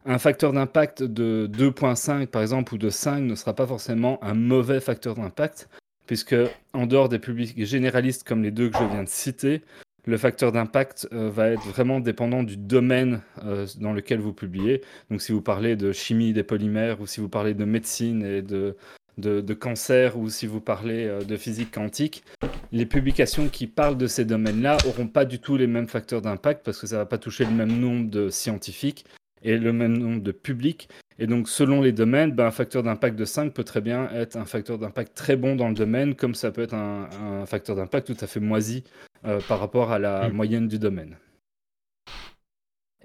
un 0.06 0.18
facteur 0.18 0.52
d'impact 0.52 1.02
de 1.02 1.50
2.5 1.52 2.28
par 2.28 2.42
exemple 2.42 2.74
ou 2.74 2.78
de 2.78 2.88
5 2.88 3.20
ne 3.20 3.34
sera 3.34 3.52
pas 3.52 3.66
forcément 3.66 4.22
un 4.22 4.34
mauvais 4.34 4.80
facteur 4.80 5.16
d'impact, 5.16 5.68
puisque 6.06 6.36
en 6.72 6.86
dehors 6.86 7.08
des 7.08 7.18
publics 7.18 7.64
généralistes 7.64 8.22
comme 8.22 8.44
les 8.44 8.52
deux 8.52 8.70
que 8.70 8.78
je 8.78 8.84
viens 8.84 9.02
de 9.02 9.08
citer, 9.08 9.62
le 10.06 10.16
facteur 10.16 10.52
d'impact 10.52 11.08
euh, 11.12 11.30
va 11.30 11.50
être 11.50 11.66
vraiment 11.66 12.00
dépendant 12.00 12.42
du 12.42 12.56
domaine 12.56 13.20
euh, 13.44 13.66
dans 13.80 13.92
lequel 13.92 14.20
vous 14.20 14.32
publiez. 14.32 14.82
Donc 15.10 15.20
si 15.20 15.32
vous 15.32 15.42
parlez 15.42 15.76
de 15.76 15.92
chimie 15.92 16.32
des 16.32 16.42
polymères 16.42 17.00
ou 17.00 17.06
si 17.06 17.20
vous 17.20 17.28
parlez 17.28 17.54
de 17.54 17.64
médecine 17.64 18.24
et 18.24 18.42
de 18.42 19.54
cancer 19.54 20.18
ou 20.18 20.30
si 20.30 20.46
vous 20.46 20.60
parlez 20.60 21.06
euh, 21.06 21.20
de 21.22 21.36
physique 21.36 21.72
quantique, 21.72 22.24
les 22.72 22.86
publications 22.86 23.48
qui 23.48 23.66
parlent 23.66 23.98
de 23.98 24.06
ces 24.06 24.24
domaines-là 24.24 24.78
n'auront 24.84 25.08
pas 25.08 25.24
du 25.24 25.40
tout 25.40 25.56
les 25.56 25.66
mêmes 25.66 25.88
facteurs 25.88 26.22
d'impact 26.22 26.64
parce 26.64 26.80
que 26.80 26.86
ça 26.86 26.96
ne 26.96 27.00
va 27.00 27.06
pas 27.06 27.18
toucher 27.18 27.44
le 27.44 27.52
même 27.52 27.78
nombre 27.78 28.10
de 28.10 28.30
scientifiques 28.30 29.04
et 29.42 29.56
le 29.56 29.72
même 29.72 29.96
nombre 29.96 30.22
de 30.22 30.32
publics. 30.32 30.88
Et 31.20 31.26
donc, 31.26 31.48
selon 31.48 31.80
les 31.82 31.92
domaines, 31.92 32.32
ben, 32.32 32.46
un 32.46 32.50
facteur 32.50 32.82
d'impact 32.82 33.16
de 33.16 33.24
5 33.24 33.52
peut 33.52 33.64
très 33.64 33.80
bien 33.80 34.08
être 34.12 34.36
un 34.36 34.44
facteur 34.44 34.78
d'impact 34.78 35.16
très 35.16 35.36
bon 35.36 35.56
dans 35.56 35.68
le 35.68 35.74
domaine, 35.74 36.14
comme 36.14 36.34
ça 36.34 36.52
peut 36.52 36.62
être 36.62 36.74
un, 36.74 37.44
facteur 37.46 37.74
d'impact 37.76 38.06
tout 38.06 38.24
à 38.24 38.26
fait 38.26 38.40
moisi 38.40 38.84
euh, 39.24 39.40
par 39.48 39.60
rapport 39.60 39.92
à 39.92 39.98
la 39.98 40.28
mm. 40.28 40.32
moyenne 40.32 40.68
du 40.68 40.78
domaine. 40.78 41.16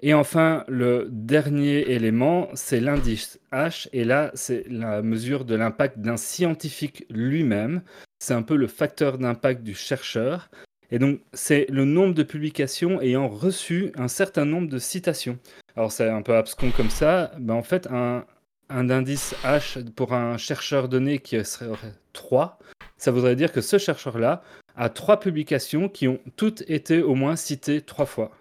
Et 0.06 0.12
enfin, 0.12 0.64
le 0.68 1.08
dernier 1.10 1.90
élément, 1.92 2.48
c'est 2.52 2.80
l'indice 2.80 3.40
H. 3.52 3.88
Et 3.94 4.04
là, 4.04 4.30
c'est 4.34 4.66
la 4.68 5.00
mesure 5.00 5.46
de 5.46 5.54
l'impact 5.54 5.98
d'un 5.98 6.18
scientifique 6.18 7.06
lui-même. 7.08 7.80
C'est 8.18 8.34
un 8.34 8.42
peu 8.42 8.56
le 8.56 8.66
facteur 8.66 9.16
d'impact 9.16 9.62
du 9.62 9.74
chercheur. 9.74 10.50
Et 10.90 10.98
donc, 10.98 11.20
c'est 11.32 11.66
le 11.70 11.86
nombre 11.86 12.12
de 12.12 12.22
publications 12.22 13.00
ayant 13.00 13.28
reçu 13.28 13.92
un 13.96 14.08
certain 14.08 14.44
nombre 14.44 14.68
de 14.68 14.78
citations. 14.78 15.38
Alors, 15.74 15.90
c'est 15.90 16.08
un 16.08 16.20
peu 16.20 16.36
abscon 16.36 16.70
comme 16.70 16.90
ça. 16.90 17.32
Ben, 17.38 17.54
en 17.54 17.62
fait, 17.62 17.88
un, 17.90 18.26
indice 18.68 19.34
H 19.42 19.82
pour 19.92 20.12
un 20.12 20.36
chercheur 20.36 20.90
donné 20.90 21.18
qui 21.18 21.42
serait 21.44 21.94
3, 22.12 22.58
ça 22.98 23.10
voudrait 23.10 23.36
dire 23.36 23.52
que 23.52 23.62
ce 23.62 23.78
chercheur-là 23.78 24.42
a 24.76 24.88
trois 24.88 25.20
publications 25.20 25.88
qui 25.88 26.08
ont 26.08 26.18
toutes 26.36 26.62
été 26.68 27.02
au 27.02 27.14
moins 27.14 27.36
citées 27.36 27.80
trois 27.80 28.06
fois. 28.06 28.32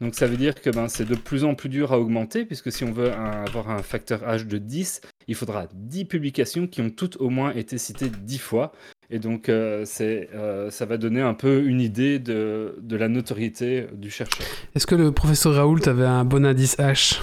Donc 0.00 0.14
ça 0.14 0.26
veut 0.26 0.36
dire 0.36 0.54
que 0.54 0.68
ben, 0.68 0.88
c'est 0.88 1.06
de 1.06 1.14
plus 1.14 1.44
en 1.44 1.54
plus 1.54 1.70
dur 1.70 1.92
à 1.92 1.98
augmenter, 1.98 2.44
puisque 2.44 2.70
si 2.70 2.84
on 2.84 2.92
veut 2.92 3.12
avoir 3.12 3.70
un 3.70 3.82
facteur 3.82 4.20
H 4.20 4.46
de 4.46 4.58
10, 4.58 5.00
il 5.26 5.34
faudra 5.34 5.68
10 5.72 6.04
publications 6.04 6.66
qui 6.66 6.82
ont 6.82 6.90
toutes 6.90 7.16
au 7.16 7.30
moins 7.30 7.52
été 7.52 7.78
citées 7.78 8.10
10 8.10 8.38
fois. 8.38 8.72
Et 9.08 9.18
donc 9.18 9.48
euh, 9.48 9.86
euh, 10.00 10.70
ça 10.70 10.84
va 10.84 10.98
donner 10.98 11.22
un 11.22 11.32
peu 11.32 11.64
une 11.64 11.80
idée 11.80 12.18
de, 12.18 12.74
la 12.90 13.08
notoriété 13.08 13.86
du 13.92 14.10
chercheur. 14.10 14.46
Est-ce 14.74 14.86
que 14.86 14.96
le 14.96 15.12
professeur 15.12 15.54
Raoult 15.54 15.86
avait 15.86 16.04
un 16.04 16.24
bon 16.24 16.44
indice 16.44 16.76
H? 16.78 17.20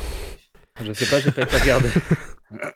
Je 0.82 0.88
ne 0.88 0.94
sais 0.94 1.06
pas, 1.06 1.20
je 1.20 1.28
n'ai 1.28 1.46
pas 1.46 1.58
regardé. 1.60 1.90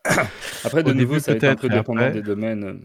Après, 0.64 0.84
de 0.84 0.94
nouveau, 0.94 1.20
ça 1.20 1.32
va 1.32 1.38
être 1.38 1.44
un 1.46 1.56
peu 1.56 1.70
dépendant 1.70 2.12
des 2.12 2.22
domaines. 2.22 2.82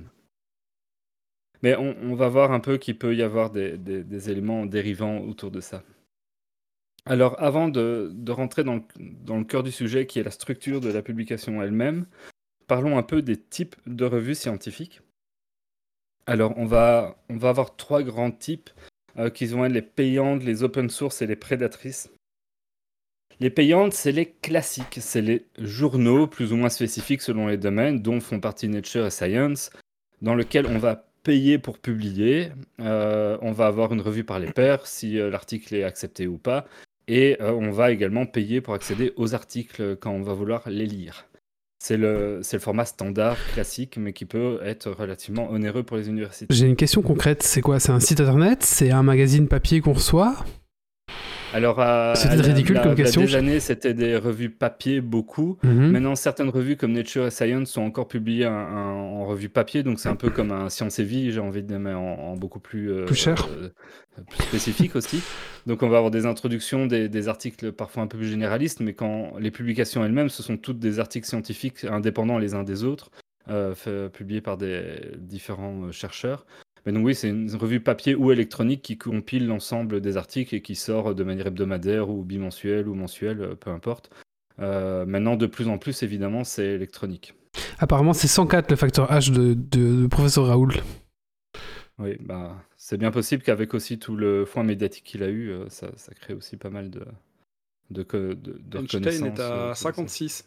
Mais 1.62 1.76
on, 1.76 2.14
va 2.14 2.28
voir 2.28 2.50
un 2.50 2.60
peu 2.60 2.76
qu'il 2.76 2.98
peut 2.98 3.14
y 3.14 3.22
avoir 3.22 3.50
des 3.50 4.30
éléments 4.30 4.66
dérivants 4.66 5.18
autour 5.20 5.52
de 5.52 5.60
ça. 5.60 5.84
Alors, 7.04 7.40
avant 7.42 7.68
de, 7.68 8.12
rentrer 8.28 8.62
dans 8.62 8.84
le, 8.96 9.44
cœur 9.44 9.62
du 9.62 9.72
sujet, 9.72 10.06
qui 10.06 10.20
est 10.20 10.22
la 10.22 10.30
structure 10.30 10.80
de 10.80 10.90
la 10.90 11.02
publication 11.02 11.60
elle-même, 11.62 12.06
parlons 12.68 12.96
un 12.96 13.02
peu 13.02 13.22
des 13.22 13.36
types 13.36 13.76
de 13.86 14.04
revues 14.04 14.36
scientifiques. 14.36 15.00
Alors, 16.26 16.54
on 16.56 16.66
va, 16.66 17.16
avoir 17.28 17.76
trois 17.76 18.04
grands 18.04 18.30
types, 18.30 18.70
euh, 19.18 19.30
qui 19.30 19.44
être 19.44 19.66
les 19.68 19.82
payantes, 19.82 20.44
les 20.44 20.62
open 20.62 20.88
source 20.88 21.22
et 21.22 21.26
les 21.26 21.36
prédatrices. 21.36 22.08
Les 23.40 23.50
payantes, 23.50 23.92
c'est 23.92 24.12
les 24.12 24.26
classiques, 24.26 24.98
c'est 25.00 25.22
les 25.22 25.46
journaux 25.58 26.28
plus 26.28 26.52
ou 26.52 26.56
moins 26.56 26.68
spécifiques 26.68 27.22
selon 27.22 27.48
les 27.48 27.56
domaines, 27.56 28.00
dont 28.00 28.20
font 28.20 28.38
partie 28.38 28.68
Nature 28.68 29.06
et 29.06 29.10
Science, 29.10 29.70
dans 30.20 30.36
lesquels 30.36 30.66
on 30.66 30.78
va 30.78 31.11
payer 31.22 31.58
pour 31.58 31.78
publier. 31.78 32.50
Euh, 32.80 33.38
on 33.42 33.52
va 33.52 33.66
avoir 33.66 33.92
une 33.92 34.00
revue 34.00 34.24
par 34.24 34.38
les 34.38 34.50
pairs 34.50 34.86
si 34.86 35.18
euh, 35.18 35.30
l'article 35.30 35.74
est 35.74 35.84
accepté 35.84 36.26
ou 36.26 36.38
pas. 36.38 36.66
Et 37.08 37.36
euh, 37.40 37.52
on 37.52 37.70
va 37.70 37.90
également 37.90 38.26
payer 38.26 38.60
pour 38.60 38.74
accéder 38.74 39.12
aux 39.16 39.34
articles 39.34 39.96
quand 39.96 40.12
on 40.12 40.22
va 40.22 40.34
vouloir 40.34 40.68
les 40.68 40.86
lire. 40.86 41.26
C'est 41.82 41.96
le, 41.96 42.40
le 42.52 42.58
format 42.60 42.84
standard, 42.84 43.36
classique, 43.54 43.96
mais 43.96 44.12
qui 44.12 44.24
peut 44.24 44.60
être 44.62 44.90
relativement 44.90 45.50
onéreux 45.50 45.82
pour 45.82 45.96
les 45.96 46.08
universités. 46.08 46.46
J'ai 46.54 46.66
une 46.66 46.76
question 46.76 47.02
concrète. 47.02 47.42
C'est 47.42 47.60
quoi? 47.60 47.80
C'est 47.80 47.90
un 47.90 47.98
site 47.98 48.20
internet? 48.20 48.62
C'est 48.62 48.92
un 48.92 49.02
magazine 49.02 49.48
papier 49.48 49.80
qu'on 49.80 49.94
reçoit? 49.94 50.36
Alors, 51.54 51.76
C'était 52.16 52.36
la- 52.36 52.42
ridicule 52.42 52.76
la- 52.76 52.82
comme 52.82 52.92
il 52.92 52.98
y 52.98 53.00
a 53.02 53.04
question. 53.04 53.22
des 53.24 53.34
années, 53.34 53.60
c'était 53.60 53.94
des 53.94 54.16
revues 54.16 54.50
papier, 54.50 55.00
beaucoup. 55.00 55.58
Mhm. 55.62 55.90
Maintenant, 55.90 56.14
certaines 56.14 56.48
revues 56.48 56.76
comme 56.76 56.92
Nature 56.92 57.26
et 57.26 57.30
Science 57.30 57.70
sont 57.70 57.82
encore 57.82 58.08
publiées 58.08 58.46
en, 58.46 58.52
en- 58.52 59.26
revue 59.26 59.48
papier, 59.48 59.82
donc 59.82 60.00
c'est 60.00 60.08
un 60.08 60.16
peu 60.16 60.30
comme 60.30 60.50
un 60.50 60.68
Science 60.70 60.98
et 60.98 61.04
Vie, 61.04 61.30
j'ai 61.30 61.40
envie 61.40 61.62
de 61.62 61.68
dire, 61.68 61.78
mais 61.78 61.92
en, 61.92 62.00
en 62.02 62.36
beaucoup 62.36 62.58
plus, 62.60 62.90
euh, 62.90 63.04
Plus 63.04 63.14
cher. 63.16 63.48
euh, 63.60 63.68
plus 64.30 64.42
spécifique 64.44 64.96
aussi. 64.96 65.22
Donc 65.66 65.82
on 65.82 65.88
va 65.88 65.98
avoir 65.98 66.10
des 66.10 66.26
introductions, 66.26 66.86
des, 66.86 67.08
des 67.08 67.28
articles 67.28 67.72
parfois 67.72 68.02
un 68.02 68.06
peu 68.06 68.18
plus 68.18 68.28
généralistes, 68.28 68.80
mais 68.80 68.92
quand 68.94 69.32
les 69.38 69.50
publications 69.50 70.04
elles-mêmes, 70.04 70.28
ce 70.28 70.42
sont 70.42 70.56
toutes 70.56 70.78
des 70.78 70.98
articles 71.00 71.26
scientifiques 71.26 71.84
indépendants 71.84 72.38
les 72.38 72.54
uns 72.54 72.62
des 72.64 72.82
autres, 72.84 73.10
euh, 73.50 73.74
publiés 74.08 74.40
par 74.40 74.56
des 74.56 74.80
différents 75.18 75.90
chercheurs. 75.92 76.46
Mais 76.84 76.92
donc 76.92 77.04
oui, 77.04 77.14
c'est 77.14 77.28
une 77.28 77.54
revue 77.54 77.80
papier 77.80 78.14
ou 78.14 78.32
électronique 78.32 78.82
qui 78.82 78.98
compile 78.98 79.46
l'ensemble 79.46 80.00
des 80.00 80.16
articles 80.16 80.54
et 80.54 80.62
qui 80.62 80.74
sort 80.74 81.14
de 81.14 81.24
manière 81.24 81.46
hebdomadaire 81.46 82.10
ou 82.10 82.24
bimensuelle 82.24 82.88
ou 82.88 82.94
mensuelle, 82.94 83.40
euh, 83.40 83.54
peu 83.54 83.70
importe. 83.70 84.10
Euh, 84.58 85.06
maintenant, 85.06 85.36
de 85.36 85.46
plus 85.46 85.68
en 85.68 85.78
plus, 85.78 86.02
évidemment, 86.02 86.44
c'est 86.44 86.66
électronique. 86.66 87.34
Apparemment, 87.78 88.12
c'est 88.12 88.28
104 88.28 88.70
le 88.70 88.76
facteur 88.76 89.10
H 89.10 89.32
de, 89.32 89.54
de, 89.54 90.02
de 90.02 90.06
professeur 90.06 90.46
Raoul. 90.46 90.74
Oui, 91.98 92.16
bah, 92.20 92.56
c'est 92.76 92.96
bien 92.96 93.10
possible 93.10 93.42
qu'avec 93.42 93.74
aussi 93.74 93.98
tout 93.98 94.16
le 94.16 94.44
foin 94.44 94.64
médiatique 94.64 95.04
qu'il 95.04 95.22
a 95.22 95.28
eu, 95.28 95.50
euh, 95.50 95.68
ça, 95.68 95.88
ça 95.96 96.12
crée 96.14 96.34
aussi 96.34 96.56
pas 96.56 96.70
mal 96.70 96.90
de, 96.90 97.04
de, 97.90 98.02
de, 98.02 98.34
de 98.34 98.78
Einstein 98.78 99.04
est 99.04 99.40
à 99.40 99.54
autour 99.54 99.68
de 99.68 99.74
ça. 99.74 99.74
56. 99.74 100.44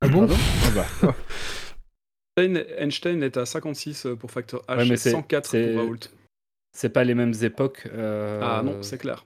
Ah 0.00 0.08
bon? 0.08 0.26
Pardon? 0.26 1.14
Einstein, 2.38 2.64
Einstein 2.78 3.22
est 3.22 3.36
à 3.36 3.46
56 3.46 4.06
pour 4.18 4.30
facteur 4.30 4.62
H 4.68 4.76
Ouais, 4.78 4.84
mais 4.88 4.94
et 4.94 4.96
c'est- 4.96 5.10
104 5.10 5.50
c'est- 5.50 5.72
pour 5.72 5.82
Raoult. 5.82 5.98
C'est 6.76 6.90
pas 6.90 7.04
les 7.04 7.14
mêmes 7.14 7.34
époques. 7.42 7.88
euh, 7.92 8.40
Ah 8.42 8.62
non, 8.64 8.82
c'est 8.82 8.98
clair. 8.98 9.24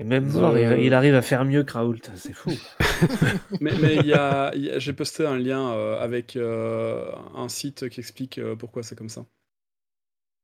Et 0.00 0.04
même 0.04 0.28
Euh, 0.28 0.40
mort, 0.40 0.58
il, 0.58 0.84
il 0.84 0.94
arrive 0.94 1.14
à 1.14 1.22
faire 1.22 1.44
mieux 1.44 1.62
que 1.62 1.72
Raoult, 1.72 1.98
c'est 2.16 2.32
fou. 2.32 2.50
Mais 3.60 3.72
mais 3.80 3.96
il 3.96 4.06
y 4.06 4.12
a, 4.14 4.52
il 4.54 4.62
y 4.64 4.70
a- 4.70 4.78
j'ai 4.78 4.92
posté 4.92 5.24
un 5.26 5.36
lien 5.38 5.72
euh, 5.72 5.98
avec 6.00 6.36
euh, 6.36 7.04
un 7.34 7.48
site 7.48 7.88
qui 7.90 8.00
explique 8.00 8.38
euh, 8.38 8.56
pourquoi 8.56 8.82
c'est 8.82 8.96
comme 8.96 9.08
ça. 9.08 9.24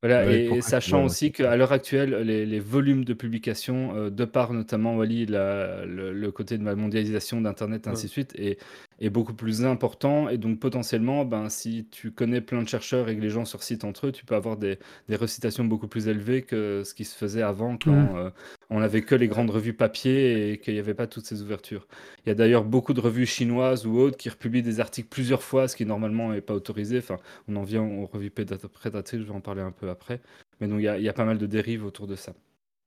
Voilà, 0.03 0.25
Ouais, 0.25 0.45
et 0.47 0.61
sachant 0.63 1.01
ouais, 1.01 1.05
aussi 1.07 1.27
ouais. 1.27 1.31
qu'à 1.31 1.57
l'heure 1.57 1.73
actuelle, 1.73 2.15
les, 2.23 2.47
les 2.47 2.61
volumes 2.61 3.05
de 3.05 3.13
publication, 3.13 3.95
euh, 3.97 4.11
de 4.11 4.25
par 4.25 4.53
notamment 4.55 4.97
Wally, 4.97 5.27
la- 5.27 5.85
le, 5.85 6.13
le 6.15 6.33
côté 6.33 6.57
de 6.57 6.65
la 6.65 6.75
mondialisation 6.75 7.41
d'Internet, 7.43 7.87
ainsi 7.87 8.07
de 8.07 8.11
suite, 8.11 8.33
est, 8.39 8.59
est 9.01 9.11
beaucoup 9.11 9.35
plus 9.35 9.65
important. 9.65 10.29
Et 10.29 10.39
donc 10.39 10.61
potentiellement, 10.61 11.25
ben, 11.25 11.49
si 11.49 11.87
tu 11.91 12.11
connais 12.13 12.41
plein 12.41 12.63
de 12.63 12.69
chercheurs 12.69 13.09
et 13.09 13.17
que 13.17 13.21
les 13.21 13.31
gens 13.31 13.45
se 13.45 13.57
recitent 13.57 13.85
entre 13.85 14.09
eux, 14.09 14.13
tu 14.13 14.25
peux 14.25 14.35
avoir 14.35 14.57
des, 14.57 14.79
des 15.09 15.17
recitations 15.17 15.65
beaucoup 15.65 15.89
plus 15.89 16.09
élevées 16.09 16.43
que 16.43 16.83
ce 16.85 16.95
qui 16.95 17.05
se 17.05 17.17
faisait 17.17 17.43
avant 17.43 17.77
quand 17.79 17.93
Mhm. 17.93 18.17
euh, 18.17 18.31
on 18.71 18.81
n'avait 18.81 19.03
que 19.03 19.15
les 19.15 19.29
grandes 19.29 19.51
revues 19.51 19.73
papier 19.75 20.53
et 20.53 20.59
qu'il 20.59 20.75
n'y 20.75 20.81
avait 20.81 20.95
pas 20.95 21.07
toutes 21.07 21.25
ces 21.27 21.43
ouvertures. 21.43 21.87
Il 22.25 22.29
y 22.29 22.33
a 22.33 22.35
d'ailleurs 22.35 22.65
beaucoup 22.65 22.93
de 22.95 23.01
revues 23.01 23.27
chinoises 23.27 23.87
ou 23.87 23.99
autres 23.99 24.17
qui 24.17 24.29
republient 24.29 24.63
des 24.63 24.81
articles 24.81 25.09
plusieurs 25.09 25.43
fois, 25.43 25.69
ce 25.69 25.77
qui 25.77 25.87
normalement 25.87 26.33
n'est 26.33 26.41
pas 26.41 26.55
autorisé. 26.55 26.99
Enfin, 26.99 27.19
on 27.49 27.57
en 27.57 27.63
vient 27.63 27.83
aux 27.83 28.07
revues 28.07 28.31
prédat- 28.31 28.59
prédatrices, 28.69 29.21
je 29.21 29.25
vais 29.27 29.33
en 29.33 29.41
parler 29.41 29.63
un 29.63 29.73
peu 29.73 29.89
après. 29.91 30.21
Mais 30.61 30.69
donc 30.69 30.81
il 30.81 30.85
y, 30.85 30.89
a- 30.89 30.99
il 30.99 31.05
y 31.05 31.09
a 31.09 31.13
pas 31.15 31.25
mal 31.25 31.39
de 31.39 31.47
dérives 31.47 31.85
autour 31.85 32.07
de 32.07 32.17
ça. 32.17 32.35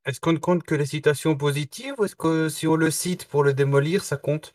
Est-ce 0.06 0.20
qu'on 0.20 0.34
ne 0.34 0.38
compte 0.38 0.64
que 0.64 0.76
les 0.76 0.86
citations 0.86 1.36
positives 1.36 1.96
ou 1.98 2.06
est-ce 2.06 2.16
que 2.16 2.48
si 2.50 2.68
on 2.68 2.76
le 2.76 2.92
cite 2.92 3.26
pour 3.26 3.44
le 3.44 3.54
démolir, 3.54 4.04
ça 4.04 4.18
compte? 4.18 4.54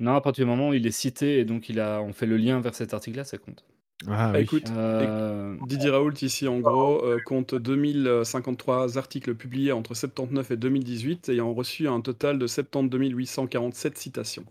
Non, 0.00 0.14
à 0.14 0.20
partir 0.20 0.44
du 0.44 0.50
moment 0.50 0.70
où 0.70 0.74
il 0.74 0.86
est 0.86 0.90
cité 0.90 1.38
et 1.38 1.44
donc 1.44 1.68
il 1.68 1.78
a, 1.78 2.00
on 2.02 2.12
fait 2.12 2.26
le 2.26 2.36
lien 2.36 2.60
vers 2.60 2.74
cet 2.74 2.94
article-là, 2.94 3.24
ça 3.24 3.38
compte. 3.38 3.64
Ah, 4.08 4.32
Bah, 4.32 4.38
oui. 4.38 4.44
écoute, 4.44 4.70
Euh, 4.74 5.56
Didier 5.66 5.90
Raoult, 5.90 6.14
ici, 6.22 6.48
en 6.48 6.58
gros, 6.60 7.04
euh, 7.04 7.18
compte 7.24 7.54
2053 7.54 8.96
articles 8.98 9.34
publiés 9.34 9.72
entre 9.72 9.94
79 9.94 10.50
et 10.52 10.56
2018, 10.56 11.28
ayant 11.28 11.52
reçu 11.52 11.86
un 11.86 12.00
total 12.00 12.38
de 12.38 12.46
72 12.46 13.10
847 13.12 13.98
citations. 13.98 14.46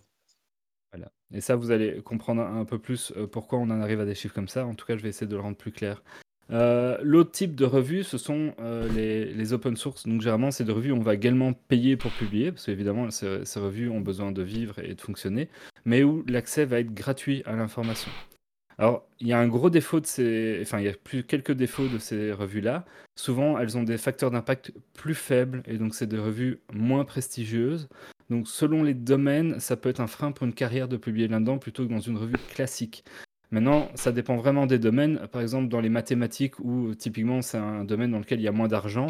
Voilà. 0.93 1.11
Et 1.33 1.41
ça, 1.41 1.55
vous 1.55 1.71
allez 1.71 2.01
comprendre 2.01 2.41
un 2.41 2.65
peu 2.65 2.77
plus 2.79 3.11
euh, 3.17 3.27
pourquoi 3.27 3.59
on 3.59 3.63
en 3.69 3.81
arrive 3.81 3.99
à 3.99 4.05
des 4.05 4.15
chiffres 4.15 4.35
comme 4.35 4.47
ça. 4.47 4.65
En 4.65 4.75
tout 4.75 4.85
cas, 4.85 4.97
je 4.97 5.01
vais 5.01 5.09
essayer 5.09 5.27
de 5.27 5.35
le 5.35 5.41
rendre 5.41 5.57
plus 5.57 5.71
clair. 5.71 6.03
Euh, 6.51 6.97
L'autre 7.01 7.31
type 7.31 7.55
de 7.55 7.65
revue, 7.65 8.03
ce 8.03 8.17
sont 8.17 8.53
euh, 8.59 8.87
les, 8.93 9.53
open 9.53 9.75
source. 9.75 10.07
Donc, 10.07 10.21
généralement, 10.21 10.51
c'est 10.51 10.63
des 10.63 10.71
revues 10.71 10.91
où 10.91 10.95
on 10.95 11.01
va 11.01 11.13
également 11.13 11.53
payer 11.53 11.95
pour 11.95 12.11
publier, 12.11 12.51
parce 12.51 12.65
qu'évidemment, 12.65 13.09
ces, 13.11 13.45
ces 13.45 13.59
revues 13.59 13.89
ont 13.89 14.01
besoin 14.01 14.31
de 14.31 14.41
vivre 14.41 14.79
et 14.79 14.95
de 14.95 15.01
fonctionner, 15.01 15.49
mais 15.85 16.03
où 16.03 16.23
l'accès 16.27 16.65
va 16.65 16.79
être 16.79 16.93
gratuit 16.93 17.43
à 17.45 17.55
l'information. 17.55 18.11
Alors, 18.79 19.05
il 19.19 19.27
y 19.27 19.33
a 19.33 19.39
un 19.39 19.47
gros 19.49 19.69
défaut 19.69 19.99
de 19.99 20.05
ces. 20.05 20.59
Enfin, 20.61 20.79
il 20.79 20.85
y 20.85 20.87
a 20.87 20.93
quelques 21.23 21.51
défauts 21.51 21.89
de 21.89 21.97
ces 21.97 22.31
revues-là. 22.31 22.85
Souvent, 23.15 23.59
elles 23.59 23.77
ont 23.77 23.83
des 23.83 23.97
facteurs 23.97 24.31
d'impact 24.31 24.71
plus 24.93 25.15
faibles, 25.15 25.63
et 25.67 25.77
donc, 25.77 25.93
c'est 25.93 26.07
des 26.07 26.17
revues 26.17 26.61
moins 26.73 27.03
prestigieuses. 27.03 27.89
Donc, 28.29 28.47
selon 28.47 28.83
les 28.83 28.93
domaines, 28.93 29.59
ça 29.59 29.75
peut 29.75 29.89
être 29.89 29.99
un 29.99 30.07
frein 30.07 30.31
pour 30.31 30.45
une 30.47 30.53
carrière 30.53 30.87
de 30.87 30.95
publier 30.95 31.27
là-dedans 31.27 31.57
plutôt 31.57 31.85
que 31.85 31.91
dans 31.91 31.99
une 31.99 32.17
revue 32.17 32.37
classique. 32.53 33.03
Maintenant, 33.51 33.89
ça 33.95 34.11
dépend 34.11 34.35
vraiment 34.35 34.67
des 34.67 34.77
domaines. 34.77 35.27
Par 35.31 35.41
exemple, 35.41 35.69
dans 35.69 35.81
les 35.81 35.89
mathématiques, 35.89 36.59
où 36.59 36.93
typiquement 36.95 37.41
c'est 37.41 37.57
un 37.57 37.83
domaine 37.83 38.11
dans 38.11 38.19
lequel 38.19 38.39
il 38.39 38.43
y 38.43 38.47
a 38.47 38.51
moins 38.51 38.67
d'argent, 38.67 39.07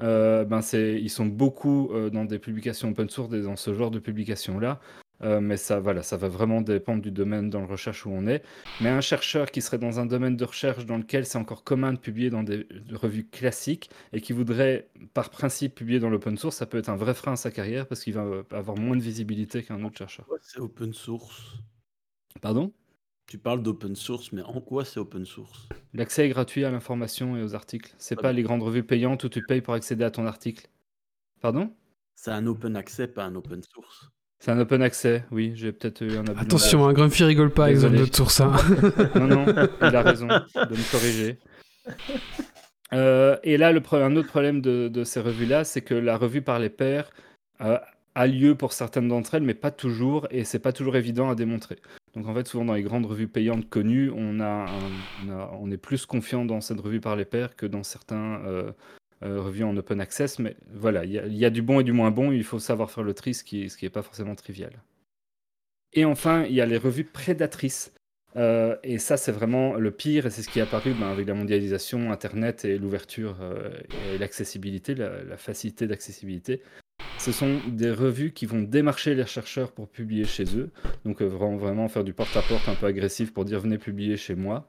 euh, 0.00 0.44
ben 0.44 0.60
ils 0.72 1.10
sont 1.10 1.26
beaucoup 1.26 1.90
euh, 1.92 2.08
dans 2.08 2.24
des 2.24 2.38
publications 2.38 2.88
open 2.88 3.10
source 3.10 3.32
et 3.34 3.42
dans 3.42 3.56
ce 3.56 3.74
genre 3.74 3.90
de 3.90 3.98
publications-là. 3.98 4.80
Euh, 5.22 5.40
mais 5.40 5.56
ça, 5.56 5.78
voilà, 5.78 6.02
ça 6.02 6.16
va 6.16 6.28
vraiment 6.28 6.62
dépendre 6.62 7.00
du 7.00 7.12
domaine 7.12 7.48
dans 7.48 7.60
le 7.60 7.66
recherche 7.66 8.06
où 8.06 8.10
on 8.10 8.26
est. 8.26 8.42
Mais 8.80 8.88
un 8.88 9.00
chercheur 9.00 9.50
qui 9.50 9.60
serait 9.62 9.78
dans 9.78 10.00
un 10.00 10.06
domaine 10.06 10.36
de 10.36 10.44
recherche 10.44 10.84
dans 10.84 10.96
lequel 10.96 11.26
c'est 11.26 11.38
encore 11.38 11.62
commun 11.62 11.92
de 11.92 11.98
publier 11.98 12.30
dans 12.30 12.42
des 12.42 12.66
revues 12.92 13.28
classiques 13.28 13.90
et 14.12 14.20
qui 14.20 14.32
voudrait 14.32 14.88
par 15.14 15.30
principe 15.30 15.76
publier 15.76 16.00
dans 16.00 16.10
l'open 16.10 16.36
source, 16.36 16.56
ça 16.56 16.66
peut 16.66 16.78
être 16.78 16.88
un 16.88 16.96
vrai 16.96 17.14
frein 17.14 17.32
à 17.32 17.36
sa 17.36 17.52
carrière 17.52 17.86
parce 17.86 18.02
qu'il 18.02 18.14
va 18.14 18.42
avoir 18.50 18.76
moins 18.76 18.96
de 18.96 19.02
visibilité 19.02 19.62
qu'un 19.62 19.84
autre 19.84 19.98
chercheur. 19.98 20.26
C'est 20.40 20.58
open 20.58 20.92
source? 20.92 21.54
Pardon? 22.40 22.72
Tu 23.26 23.38
parles 23.38 23.62
d'open 23.62 23.96
source, 23.96 24.32
mais 24.32 24.42
en 24.42 24.60
quoi 24.60 24.84
c'est 24.84 25.00
open 25.00 25.24
source? 25.24 25.68
L'accès 25.94 26.26
est 26.26 26.28
gratuit 26.28 26.64
à 26.64 26.70
l'information 26.70 27.36
et 27.36 27.42
aux 27.42 27.54
articles. 27.54 27.94
C'est 27.98 28.16
pas 28.16 28.30
bon. 28.30 28.36
les 28.36 28.42
grandes 28.42 28.62
revues 28.62 28.82
payantes 28.82 29.24
où 29.24 29.28
tu 29.28 29.42
payes 29.42 29.62
pour 29.62 29.74
accéder 29.74 30.04
à 30.04 30.10
ton 30.10 30.26
article. 30.26 30.68
Pardon? 31.40 31.72
C'est 32.14 32.30
un 32.30 32.46
open 32.46 32.76
accès, 32.76 33.08
pas 33.08 33.24
un 33.24 33.34
open 33.34 33.62
source. 33.62 34.10
C'est 34.38 34.50
un 34.50 34.58
open 34.58 34.82
accès, 34.82 35.24
oui, 35.30 35.52
j'ai 35.54 35.72
peut-être 35.72 36.02
eu 36.02 36.16
un 36.16 36.26
abus 36.26 36.34
de 36.34 36.40
Attention, 36.40 36.86
hein, 36.86 36.92
Grumpy 36.92 37.22
rigole 37.24 37.52
pas 37.52 37.66
avec 37.66 37.78
notre 37.78 38.14
source. 38.16 38.40
hein. 38.40 38.50
langage. 38.50 39.10
Non, 39.14 39.28
non, 39.28 39.46
il 39.82 39.96
a 39.96 40.02
raison 40.02 40.26
de 40.26 40.32
me 40.76 40.90
corriger. 40.90 41.38
Euh, 42.92 43.36
et 43.44 43.56
là, 43.56 43.72
le 43.72 43.80
un 43.94 44.16
autre 44.16 44.28
problème 44.28 44.60
de, 44.60 44.88
de 44.88 45.04
ces 45.04 45.20
revues-là, 45.20 45.64
c'est 45.64 45.80
que 45.82 45.94
la 45.94 46.16
revue 46.16 46.42
par 46.42 46.58
les 46.58 46.70
pairs 46.70 47.10
euh, 47.60 47.78
a 48.14 48.26
lieu 48.26 48.54
pour 48.56 48.72
certaines 48.72 49.08
d'entre 49.08 49.34
elles, 49.36 49.42
mais 49.42 49.54
pas 49.54 49.70
toujours, 49.70 50.26
et 50.30 50.44
c'est 50.44 50.58
pas 50.58 50.72
toujours 50.72 50.96
évident 50.96 51.30
à 51.30 51.34
démontrer. 51.34 51.78
Donc 52.14 52.26
en 52.26 52.34
fait, 52.34 52.46
souvent 52.46 52.64
dans 52.64 52.74
les 52.74 52.82
grandes 52.82 53.06
revues 53.06 53.28
payantes 53.28 53.68
connues, 53.68 54.10
on, 54.10 55.70
est 55.70 55.76
plus 55.78 56.04
confiant 56.04 56.44
dans 56.44 56.60
cette 56.60 56.80
revue 56.80 57.00
par 57.00 57.16
les 57.16 57.24
pairs 57.24 57.56
que 57.56 57.64
dans 57.64 57.82
certains 57.82 58.44
euh, 58.44 58.72
euh, 59.22 59.40
revues 59.40 59.64
en 59.64 59.76
open 59.76 60.00
access. 60.00 60.38
Mais 60.38 60.56
voilà, 60.74 61.04
il 61.04 61.12
y, 61.12 61.44
a- 61.44 61.50
du 61.50 61.62
bon 61.62 61.80
et 61.80 61.84
du 61.84 61.92
moins 61.92 62.10
bon, 62.10 62.30
il 62.30 62.44
faut 62.44 62.58
savoir 62.58 62.90
faire 62.90 63.02
le 63.02 63.14
tri, 63.14 63.32
ce 63.32 63.44
qui 63.44 63.70
n'est 63.82 63.90
pas 63.90 64.02
forcément 64.02 64.34
trivial. 64.34 64.72
Et 65.94 66.04
enfin, 66.04 66.44
il 66.44 66.54
y 66.54 66.60
a 66.60 66.66
les 66.66 66.78
revues 66.78 67.04
prédatrices. 67.04 67.92
Euh, 68.36 68.76
et 68.82 68.98
ça, 68.98 69.18
c'est 69.18 69.32
vraiment 69.32 69.74
le 69.74 69.90
pire, 69.90 70.26
et 70.26 70.30
c'est 70.30 70.42
ce 70.42 70.48
qui 70.48 70.58
est 70.58 70.62
apparu 70.62 70.94
ben, 70.94 71.08
avec 71.08 71.26
la 71.26 71.34
mondialisation, 71.34 72.10
Internet 72.12 72.64
et 72.64 72.78
l'ouverture 72.78 73.36
et 74.12 74.18
l'accessibilité, 74.18 74.94
la, 74.94 75.22
la 75.22 75.36
facilité 75.36 75.86
d'accessibilité. 75.86 76.62
Ce 77.22 77.30
sont 77.30 77.60
des 77.68 77.92
revues 77.92 78.32
qui 78.32 78.46
vont 78.46 78.62
démarcher 78.62 79.14
les 79.14 79.26
chercheurs 79.26 79.70
pour 79.70 79.86
publier 79.86 80.24
chez 80.24 80.42
eux. 80.56 80.70
Donc 81.04 81.22
euh, 81.22 81.26
vraiment, 81.26 81.86
faire 81.86 82.02
du 82.02 82.12
porte-à-porte 82.12 82.68
un 82.68 82.74
peu 82.74 82.86
agressif 82.86 83.32
pour 83.32 83.44
dire 83.44 83.60
venez 83.60 83.78
publier 83.78 84.16
chez 84.16 84.34
moi. 84.34 84.68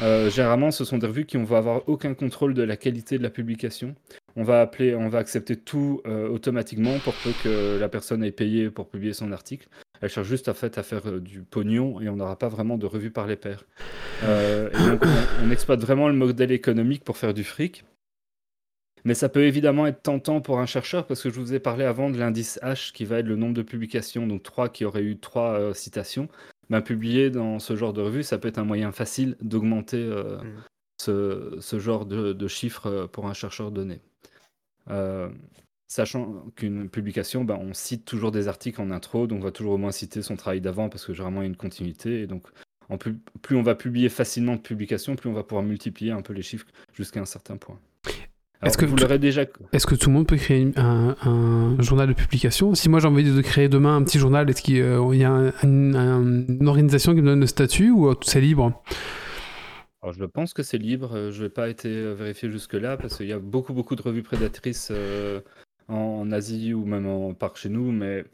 Euh, 0.00 0.30
généralement, 0.30 0.70
ce 0.70 0.86
sont 0.86 0.96
des 0.96 1.06
revues 1.06 1.26
qui 1.26 1.36
ne 1.36 1.44
vont 1.44 1.56
avoir 1.56 1.86
aucun 1.90 2.14
contrôle 2.14 2.54
de 2.54 2.62
la 2.62 2.78
qualité 2.78 3.18
de 3.18 3.22
la 3.22 3.28
publication. 3.28 3.94
On 4.36 4.42
va, 4.42 4.62
appeler, 4.62 4.94
on 4.94 5.10
va 5.10 5.18
accepter 5.18 5.54
tout 5.54 6.00
euh, 6.06 6.30
automatiquement 6.30 6.98
pour 7.00 7.12
peu 7.12 7.32
que 7.44 7.78
la 7.78 7.90
personne 7.90 8.24
ait 8.24 8.32
payé 8.32 8.70
pour 8.70 8.88
publier 8.88 9.12
son 9.12 9.30
article. 9.30 9.68
Elle 10.00 10.08
cherche 10.08 10.28
juste 10.28 10.48
à 10.48 10.54
faire 10.54 11.20
du 11.20 11.42
pognon 11.42 12.00
et 12.00 12.08
on 12.08 12.16
n'aura 12.16 12.38
pas 12.38 12.48
vraiment 12.48 12.78
de 12.78 12.86
revue 12.86 13.10
par 13.10 13.26
les 13.26 13.36
pairs. 13.36 13.66
On, 14.22 14.98
on 15.44 15.50
exploite 15.50 15.80
vraiment 15.80 16.08
le 16.08 16.14
modèle 16.14 16.52
économique 16.52 17.04
pour 17.04 17.18
faire 17.18 17.34
du 17.34 17.44
fric. 17.44 17.84
Mais 19.04 19.14
ça 19.14 19.28
peut 19.28 19.44
évidemment 19.44 19.86
être 19.86 20.02
tentant 20.02 20.40
pour 20.40 20.60
un 20.60 20.66
chercheur 20.66 21.06
parce 21.06 21.22
que 21.22 21.30
je 21.30 21.40
vous 21.40 21.54
ai 21.54 21.58
parlé 21.58 21.84
avant 21.84 22.10
de 22.10 22.18
l'indice 22.18 22.58
H 22.62 22.92
qui 22.92 23.04
va 23.04 23.18
être 23.18 23.26
le 23.26 23.36
nombre 23.36 23.54
de 23.54 23.62
publications, 23.62 24.26
donc 24.26 24.42
3 24.42 24.68
qui 24.68 24.84
auraient 24.84 25.02
eu 25.02 25.18
3 25.18 25.74
citations. 25.74 26.28
Ben, 26.70 26.80
publier 26.80 27.30
dans 27.30 27.58
ce 27.58 27.76
genre 27.76 27.92
de 27.92 28.00
revue, 28.00 28.22
ça 28.22 28.38
peut 28.38 28.48
être 28.48 28.58
un 28.58 28.64
moyen 28.64 28.92
facile 28.92 29.36
d'augmenter 29.42 29.98
euh, 29.98 30.38
Mm. 30.38 30.62
ce, 31.00 31.56
ce 31.60 31.78
genre 31.78 32.06
de, 32.06 32.32
de 32.32 32.48
chiffres 32.48 32.86
euh, 32.86 33.06
pour 33.06 33.26
un 33.26 33.34
chercheur 33.34 33.70
donné. 33.72 34.00
Euh, 34.90 35.28
sachant 35.88 36.46
qu'une 36.56 36.88
publication, 36.88 37.44
ben, 37.44 37.58
on 37.60 37.74
cite 37.74 38.04
toujours 38.04 38.30
des 38.32 38.48
articles 38.48 38.80
en 38.80 38.90
intro, 38.90 39.26
donc 39.26 39.40
on 39.40 39.44
va 39.44 39.52
toujours 39.52 39.74
au 39.74 39.78
moins 39.78 39.92
citer 39.92 40.22
son 40.22 40.36
travail 40.36 40.60
d'avant 40.60 40.88
parce 40.88 41.04
que 41.04 41.12
généralement 41.12 41.42
il 41.42 41.44
y 41.44 41.48
a 41.48 41.50
une 41.50 41.56
continuité. 41.56 42.22
Et 42.22 42.26
donc 42.26 42.46
en 42.88 42.96
plus, 42.98 43.16
plus 43.42 43.56
on 43.56 43.62
va 43.62 43.74
publier 43.74 44.08
facilement 44.08 44.56
de 44.56 44.60
publications, 44.60 45.16
plus 45.16 45.28
on 45.28 45.34
va 45.34 45.44
pouvoir 45.44 45.64
multiplier 45.64 46.12
un 46.12 46.22
peu 46.22 46.32
les 46.32 46.42
chiffres 46.42 46.66
jusqu'à 46.94 47.20
un 47.20 47.26
certain 47.26 47.56
point. 47.56 47.78
Est-ce 48.62 48.78
que 48.78 48.86
l'aurez 48.86 49.18
déjà 49.18 49.42
Est-ce 49.72 49.86
que 49.86 49.94
tout 49.94 50.08
le 50.08 50.14
monde 50.14 50.26
peut 50.28 50.36
créer 50.36 50.70
un, 50.76 51.16
un 51.22 51.80
journal 51.82 52.08
de 52.08 52.12
publication? 52.12 52.74
Si 52.74 52.88
moi 52.88 53.00
j'ai 53.00 53.08
envie 53.08 53.24
de 53.24 53.40
créer 53.42 53.68
demain 53.68 53.96
un 53.96 54.02
petit 54.04 54.18
journal, 54.18 54.48
est-ce 54.48 54.62
qu'il 54.62 54.76
y 54.76 54.82
a 54.82 55.00
il 55.12 55.18
y 55.18 55.24
a 55.24 55.30
un- 55.30 55.48
un- 55.62 55.94
un- 55.94 56.46
une 56.48 56.68
organisation 56.68 57.14
qui 57.14 57.20
me 57.22 57.26
donne 57.26 57.40
le 57.40 57.46
statut 57.46 57.90
ou 57.90 58.08
euh, 58.08 58.14
tout 58.14 58.28
c'est 58.28 58.40
libre? 58.40 58.82
Alors, 60.02 60.14
je 60.14 60.24
pense 60.24 60.52
que 60.52 60.62
c'est 60.62 60.78
libre. 60.78 61.12
euh, 61.14 61.30
Je 61.30 61.44
n'ai 61.44 61.48
pas 61.48 61.68
été 61.68 61.88
euh, 61.88 62.14
vérifié 62.14 62.50
jusque-là 62.50 62.96
parce 62.96 63.16
qu'il 63.16 63.26
y 63.26 63.32
a 63.32 63.38
beaucoup, 63.38 63.72
beaucoup 63.72 63.94
de 63.96 64.02
revues 64.02 64.22
prédatrices 64.24 64.88
euh, 64.90 65.40
en, 65.88 65.94
en 65.96 66.32
Asie 66.32 66.74
ou 66.74 66.84
même 66.84 67.06
en, 67.06 67.34
par 67.34 67.56
chez 67.56 67.68
nous. 67.68 67.92
Mais 67.92 68.24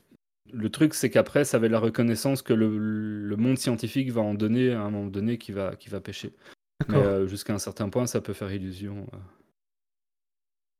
le 0.53 0.71
truc, 0.71 0.95
c'est 0.95 1.11
qu'après, 1.11 1.45
ça 1.45 1.59
avait 1.59 1.69
la 1.69 1.79
reconnaissance 1.79 2.41
que 2.43 2.55
le, 2.55 2.77
le 2.79 3.37
monde 3.37 3.59
scientifique 3.59 4.11
va 4.13 4.23
en 4.23 4.33
donner 4.35 4.73
à 4.73 4.81
un 4.83 4.91
moment 4.91 5.09
donné 5.09 5.37
qui 5.37 5.53
va, 5.53 5.75
qui 5.77 5.91
va 5.91 6.01
pêcher. 6.01 6.33
Mais 6.89 6.97
euh, 6.99 7.27
jusqu'à 7.27 7.53
un 7.55 7.59
certain 7.59 7.89
point, 7.91 8.07
ça 8.07 8.21
peut 8.23 8.33
faire 8.33 8.51
illusion. 8.53 9.07
euh, 9.13 9.17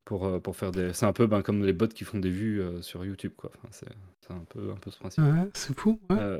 pour, 0.09 0.25
euh, 0.25 0.39
pour 0.39 0.55
faire 0.55 0.71
des... 0.71 0.91
C'est 0.93 1.05
un 1.05 1.13
peu 1.13 1.27
ben, 1.27 1.43
comme 1.43 1.63
les 1.63 1.71
bots 1.71 1.87
qui 1.87 2.03
font 2.03 2.17
des 2.17 2.31
vues 2.31 2.61
euh, 2.61 2.81
sur 2.81 3.05
YouTube. 3.05 3.33
quoi. 3.37 3.51
Enfin, 3.55 3.67
c'est 3.69 3.87
c'est 4.21 4.33
un 4.33 4.43
peu, 4.49 4.71
un 4.71 4.75
peu 4.75 4.89
ce 4.89 4.97
principe. 4.97 5.23
Ouais, 5.23 5.49
c'est 5.53 5.77
fou. 5.77 5.99
ouais. 6.09 6.17
Euh, 6.19 6.39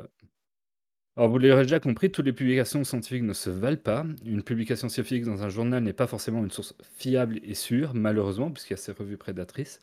alors, 1.16 1.30
vous 1.30 1.38
l'aurez 1.38 1.62
déjà 1.62 1.78
compris, 1.78 2.10
toutes 2.10 2.26
les 2.26 2.32
publications 2.32 2.82
scientifiques 2.82 3.22
ne 3.22 3.32
se 3.32 3.48
valent 3.48 3.76
pas. 3.76 4.04
Une 4.24 4.42
publication 4.42 4.88
scientifique 4.88 5.24
dans 5.24 5.44
un 5.44 5.48
journal 5.48 5.84
n'est 5.84 5.92
pas 5.92 6.08
forcément 6.08 6.42
une 6.42 6.50
source 6.50 6.74
fiable 6.96 7.38
et 7.44 7.54
sûre, 7.54 7.92
malheureusement, 7.94 8.50
puisqu'il 8.50 8.72
y 8.72 8.74
a 8.74 8.78
ces 8.78 8.90
revues 8.92 9.16
prédatrices. 9.16 9.80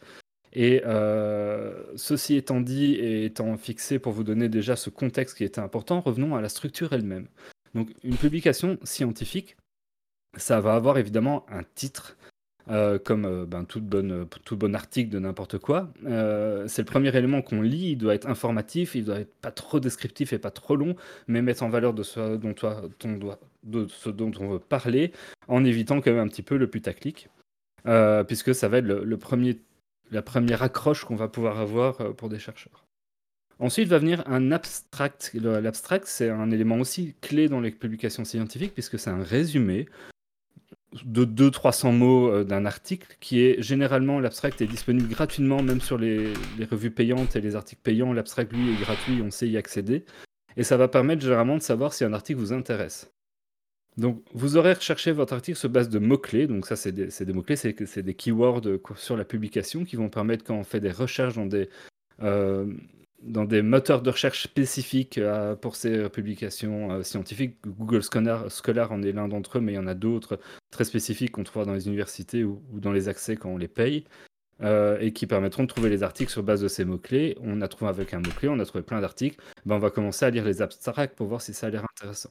Et 0.52 0.82
euh, 0.86 1.82
ceci 1.96 2.36
étant 2.36 2.60
dit 2.60 2.96
et 2.96 3.24
étant 3.24 3.56
fixé 3.56 4.00
pour 4.00 4.12
vous 4.12 4.26
donner 4.26 4.50
déjà 4.50 4.76
ce 4.76 4.90
contexte 4.90 5.38
qui 5.38 5.46
était 5.46 5.62
important, 5.62 6.02
revenons 6.02 6.36
à 6.36 6.42
la 6.42 6.50
structure 6.50 6.92
elle-même. 6.92 7.28
Donc, 7.74 7.94
une 8.04 8.18
publication 8.18 8.78
scientifique, 8.84 9.56
ça 10.36 10.60
va 10.60 10.76
avoir 10.76 10.98
évidemment 10.98 11.46
un 11.50 11.64
titre, 11.76 12.17
euh, 12.70 13.00
comme 13.00 13.26
euh, 13.26 13.46
ben, 13.46 13.66
bonne, 13.78 14.28
tout 14.44 14.58
bon 14.58 14.76
article 14.76 15.10
de 15.10 15.20
n'importe 15.20 15.58
quoi. 15.58 15.90
Euh, 16.06 16.68
c'est 16.68 16.82
le 16.82 16.86
premier 16.86 17.16
élément 17.16 17.42
qu'on 17.42 17.62
lit, 17.62 17.92
il 17.92 17.96
doit 17.98 18.14
être 18.14 18.28
informatif, 18.28 18.96
il 18.96 19.06
doit 19.06 19.20
être 19.20 19.34
pas 19.36 19.52
trop 19.52 19.80
descriptif 19.80 20.34
et 20.34 20.40
pas 20.40 20.52
trop 20.52 20.76
long, 20.76 20.96
mais 21.28 21.42
mettre 21.42 21.64
en 21.64 21.70
valeur 21.70 21.94
de 21.94 22.04
ce 22.04 22.36
dont, 22.36 22.56
on 24.40 24.48
veut 24.50 24.60
parler, 24.60 25.14
en 25.48 25.64
évitant 25.64 26.02
quand 26.02 26.12
même 26.12 26.20
un 26.20 26.28
petit 26.28 26.44
peu 26.44 26.58
le 26.58 26.68
putaclic, 26.68 27.30
puisque 28.28 28.54
ça 28.54 28.68
va 28.68 28.80
être 28.80 28.86
le, 28.86 29.04
le 29.04 29.18
premier, 29.18 29.60
la 30.12 30.22
première 30.22 30.62
accroche 30.62 31.06
qu'on 31.06 31.16
va 31.16 31.30
pouvoir 31.30 31.60
avoir 31.60 32.16
pour 32.16 32.28
des 32.28 32.40
chercheurs. 32.40 32.84
Ensuite 33.60 33.88
va 33.88 33.98
venir 33.98 34.24
un 34.28 34.52
abstract. 34.52 35.32
L'abstract, 35.34 36.06
c'est 36.06 36.30
un 36.30 36.52
élément 36.52 36.78
aussi 36.78 37.16
clé 37.22 37.48
dans 37.48 37.60
les 37.60 37.72
publications 37.72 38.26
scientifiques, 38.26 38.74
puisque 38.74 39.00
c'est 39.00 39.10
un 39.10 39.24
résumé 39.24 39.88
de 41.06 41.26
200-300 41.26 41.92
mots 41.92 42.30
euh, 42.30 42.44
d'un 42.44 42.66
article 42.66 43.18
qui 43.20 43.42
est 43.42 43.62
généralement 43.62 44.20
l'abstract 44.20 44.62
est 44.62 44.68
disponible 44.68 45.10
gratuitement 45.10 45.62
même 45.62 45.82
sur 45.82 45.98
les, 45.98 46.34
revues 46.72 46.92
payantes 46.92 47.36
et 47.36 47.42
les 47.42 47.56
articles 47.56 47.82
payants. 47.84 48.14
L'abstract 48.14 48.54
lui 48.54 48.72
est 48.72 48.82
gratuit 48.82 49.22
on 49.22 49.32
sait 49.32 49.50
y 49.50 49.58
accéder. 49.58 50.06
Et 50.56 50.64
ça 50.64 50.78
va 50.78 50.88
permettre 50.88 51.22
généralement 51.22 51.58
de 51.58 51.62
savoir 51.62 51.94
si 51.94 52.04
un 52.04 52.14
article 52.14 52.40
vous 52.40 52.54
intéresse. 52.54 53.12
Donc 53.98 54.24
vous 54.34 54.58
aurez 54.58 54.74
recherché 54.74 55.12
votre 55.12 55.34
article 55.34 55.58
sur 55.58 55.70
base 55.70 55.90
de 55.90 56.00
mots-clés. 56.00 56.48
Donc 56.48 56.66
ça 56.66 56.76
c'est 56.76 56.92
des, 56.92 57.34
mots-clés 57.34 57.56
c'est 57.56 58.04
des 58.04 58.14
keywords 58.14 58.68
euh, 58.68 58.82
sur 58.96 59.18
la 59.18 59.26
publication 59.26 59.86
qui 59.86 59.96
vont 59.96 60.10
permettre 60.10 60.44
quand 60.44 60.56
on 60.56 60.64
fait 60.64 60.80
des 60.80 60.92
recherches 60.92 61.36
dans 61.36 61.46
des 61.46 61.70
euh, 62.24 62.66
dans 63.22 63.46
des 63.46 63.62
moteurs 63.62 64.02
de 64.02 64.10
recherche 64.10 64.44
spécifiques 64.44 65.18
euh, 65.18 65.56
pour 65.56 65.76
ces 65.76 66.10
publications 66.10 66.92
euh, 66.92 67.04
scientifiques. 67.04 67.58
Google 67.66 68.02
Scholar, 68.04 68.92
en 68.92 69.02
est 69.02 69.12
l'un 69.12 69.28
d'entre 69.28 69.58
eux, 69.58 69.62
mais 69.62 69.74
il 69.74 69.76
y 69.76 69.80
en 69.80 69.88
a 69.88 69.96
d'autres 69.96 70.40
très 70.72 70.84
spécifiques 70.84 71.32
qu'on 71.32 71.44
trouvera 71.44 71.66
dans 71.66 71.74
les 71.74 71.88
universités 71.88 72.44
ou, 72.44 72.62
dans 72.74 72.92
les 72.92 73.10
accès 73.10 73.36
quand 73.36 73.50
on 73.50 73.58
les 73.58 73.68
paye, 73.68 74.06
euh, 74.62 75.00
et 75.00 75.14
qui 75.14 75.26
permettront 75.26 75.64
de 75.64 75.68
trouver 75.68 75.90
les 75.90 76.04
articles 76.04 76.32
sur 76.32 76.44
base 76.44 76.62
de 76.62 76.68
ces 76.68 76.86
mots-clés. 76.86 77.38
On 77.42 77.62
a 77.62 77.68
trouvé 77.68 77.90
avec 77.90 78.14
un 78.14 78.20
mot-clé, 78.20 78.50
on 78.50 78.60
a 78.60 78.66
trouvé 78.66 78.84
plein 78.84 79.02
d'articles. 79.02 79.38
Ben, 79.66 79.76
on 79.76 79.80
va 79.80 79.90
commencer 79.90 80.26
à 80.26 80.30
lire 80.30 80.46
les 80.46 80.62
abstracts 80.62 81.16
pour 81.16 81.28
voir 81.28 81.42
si 81.42 81.54
ça 81.54 81.68
a 81.68 81.70
l'air 81.70 81.86
intéressant. 81.96 82.30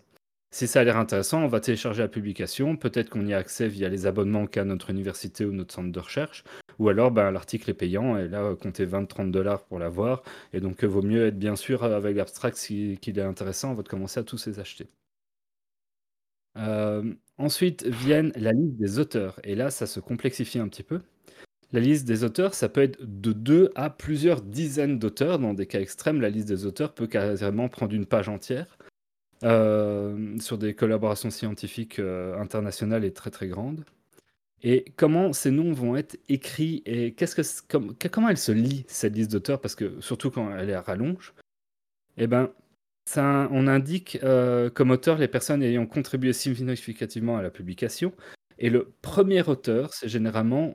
Si 0.50 0.66
ça 0.66 0.80
a 0.80 0.84
l'air 0.84 0.96
intéressant, 0.96 1.42
on 1.44 1.48
va 1.48 1.60
télécharger 1.60 2.02
la 2.02 2.08
publication. 2.08 2.76
Peut-être 2.76 3.10
qu'on 3.10 3.24
y 3.26 3.32
a 3.34 3.38
accès 3.38 3.68
via 3.68 3.88
les 3.88 4.06
abonnements 4.06 4.46
qu'a 4.48 4.64
notre 4.64 4.90
université 4.90 5.44
ou 5.44 5.52
notre 5.52 5.72
centre 5.74 5.92
de 5.92 6.00
recherche. 6.00 6.42
Ou 6.80 6.88
alors, 6.88 7.10
ben, 7.12 7.30
l'article 7.30 7.70
est 7.70 7.74
payant 7.74 8.16
et 8.18 8.28
là, 8.28 8.42
euh, 8.42 8.56
comptez 8.56 8.84
20-30 8.86 9.30
dollars 9.30 9.64
pour 9.64 9.78
l'avoir. 9.78 10.22
Et 10.52 10.60
donc, 10.60 10.78
il 10.82 10.88
vaut 10.88 11.02
mieux 11.02 11.26
être 11.26 11.38
bien 11.38 11.54
sûr 11.56 11.84
euh, 11.84 11.96
avec 11.96 12.16
l'abstract 12.16 12.56
si- 12.56 12.98
qu'il 13.00 13.18
est 13.18 13.22
intéressant 13.22 13.70
avant 13.72 13.82
de 13.82 13.88
commencer 13.88 14.18
à 14.20 14.24
tous 14.24 14.46
les 14.46 14.58
acheter. 14.58 14.88
Euh, 16.58 17.14
ensuite 17.38 17.84
viennent 17.86 18.32
la 18.36 18.52
liste 18.52 18.76
des 18.78 18.98
auteurs. 18.98 19.38
Et 19.44 19.54
là, 19.54 19.70
ça 19.70 19.86
se 19.86 20.00
complexifie 20.00 20.58
un 20.58 20.68
petit 20.68 20.82
peu. 20.82 21.00
La 21.72 21.80
liste 21.80 22.06
des 22.06 22.24
auteurs, 22.24 22.54
ça 22.54 22.68
peut 22.68 22.82
être 22.82 22.98
de 23.02 23.32
2 23.32 23.72
à 23.76 23.90
plusieurs 23.90 24.42
dizaines 24.42 24.98
d'auteurs. 24.98 25.38
Dans 25.38 25.54
des 25.54 25.66
cas 25.66 25.80
extrêmes, 25.80 26.20
la 26.20 26.30
liste 26.30 26.48
des 26.48 26.66
auteurs 26.66 26.94
peut 26.94 27.06
carrément 27.08 27.68
prendre 27.68 27.94
une 27.94 28.06
page 28.06 28.28
entière. 28.28 28.78
Euh, 29.42 30.38
sur 30.40 30.58
des 30.58 30.74
collaborations 30.74 31.30
scientifiques 31.30 31.98
euh, 31.98 32.38
internationales 32.38 33.04
et 33.04 33.12
très 33.12 33.30
très 33.30 33.48
grandes. 33.48 33.84
Et 34.62 34.86
comment 34.96 35.32
ces 35.32 35.50
noms 35.50 35.72
vont 35.72 35.96
être 35.96 36.18
écrits 36.28 36.82
et 36.86 37.12
qu'est-ce 37.12 37.36
que 37.36 37.42
c- 37.42 37.62
com- 37.68 37.94
que- 37.98 38.08
comment 38.08 38.28
elle 38.30 38.38
se 38.38 38.52
lit 38.52 38.84
cette 38.88 39.14
liste 39.14 39.30
d'auteurs? 39.30 39.60
Parce 39.60 39.74
que 39.74 40.00
surtout 40.00 40.30
quand 40.30 40.56
elle 40.56 40.70
est 40.70 40.74
à 40.74 40.80
rallonge, 40.80 41.34
eh 42.16 42.26
ben 42.26 42.50
ça, 43.08 43.48
on 43.52 43.68
indique 43.68 44.18
euh, 44.24 44.70
comme 44.70 44.90
auteur 44.90 45.18
les 45.18 45.28
personnes 45.28 45.62
ayant 45.62 45.86
contribué 45.86 46.32
significativement 46.32 47.36
à 47.36 47.42
la 47.42 47.50
publication 47.50 48.12
et 48.58 48.70
le 48.70 48.92
premier 49.02 49.46
auteur 49.46 49.92
c'est 49.94 50.08
généralement 50.08 50.74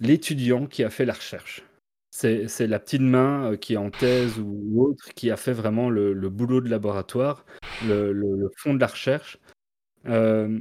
l'étudiant 0.00 0.66
qui 0.66 0.82
a 0.82 0.90
fait 0.90 1.04
la 1.04 1.12
recherche. 1.12 1.62
C'est 2.10 2.66
la 2.66 2.78
petite 2.78 3.02
main 3.02 3.56
qui 3.56 3.74
est 3.74 3.76
en 3.76 3.90
thèse 3.90 4.38
ou 4.38 4.80
autre 4.80 5.12
qui 5.14 5.30
a 5.30 5.36
fait 5.36 5.52
vraiment 5.52 5.90
le, 5.90 6.12
le 6.12 6.28
boulot 6.30 6.60
de 6.60 6.70
laboratoire, 6.70 7.44
le, 7.82 8.50
fond 8.56 8.74
de 8.74 8.80
la 8.80 8.86
recherche. 8.86 9.38
Euh, 10.06 10.60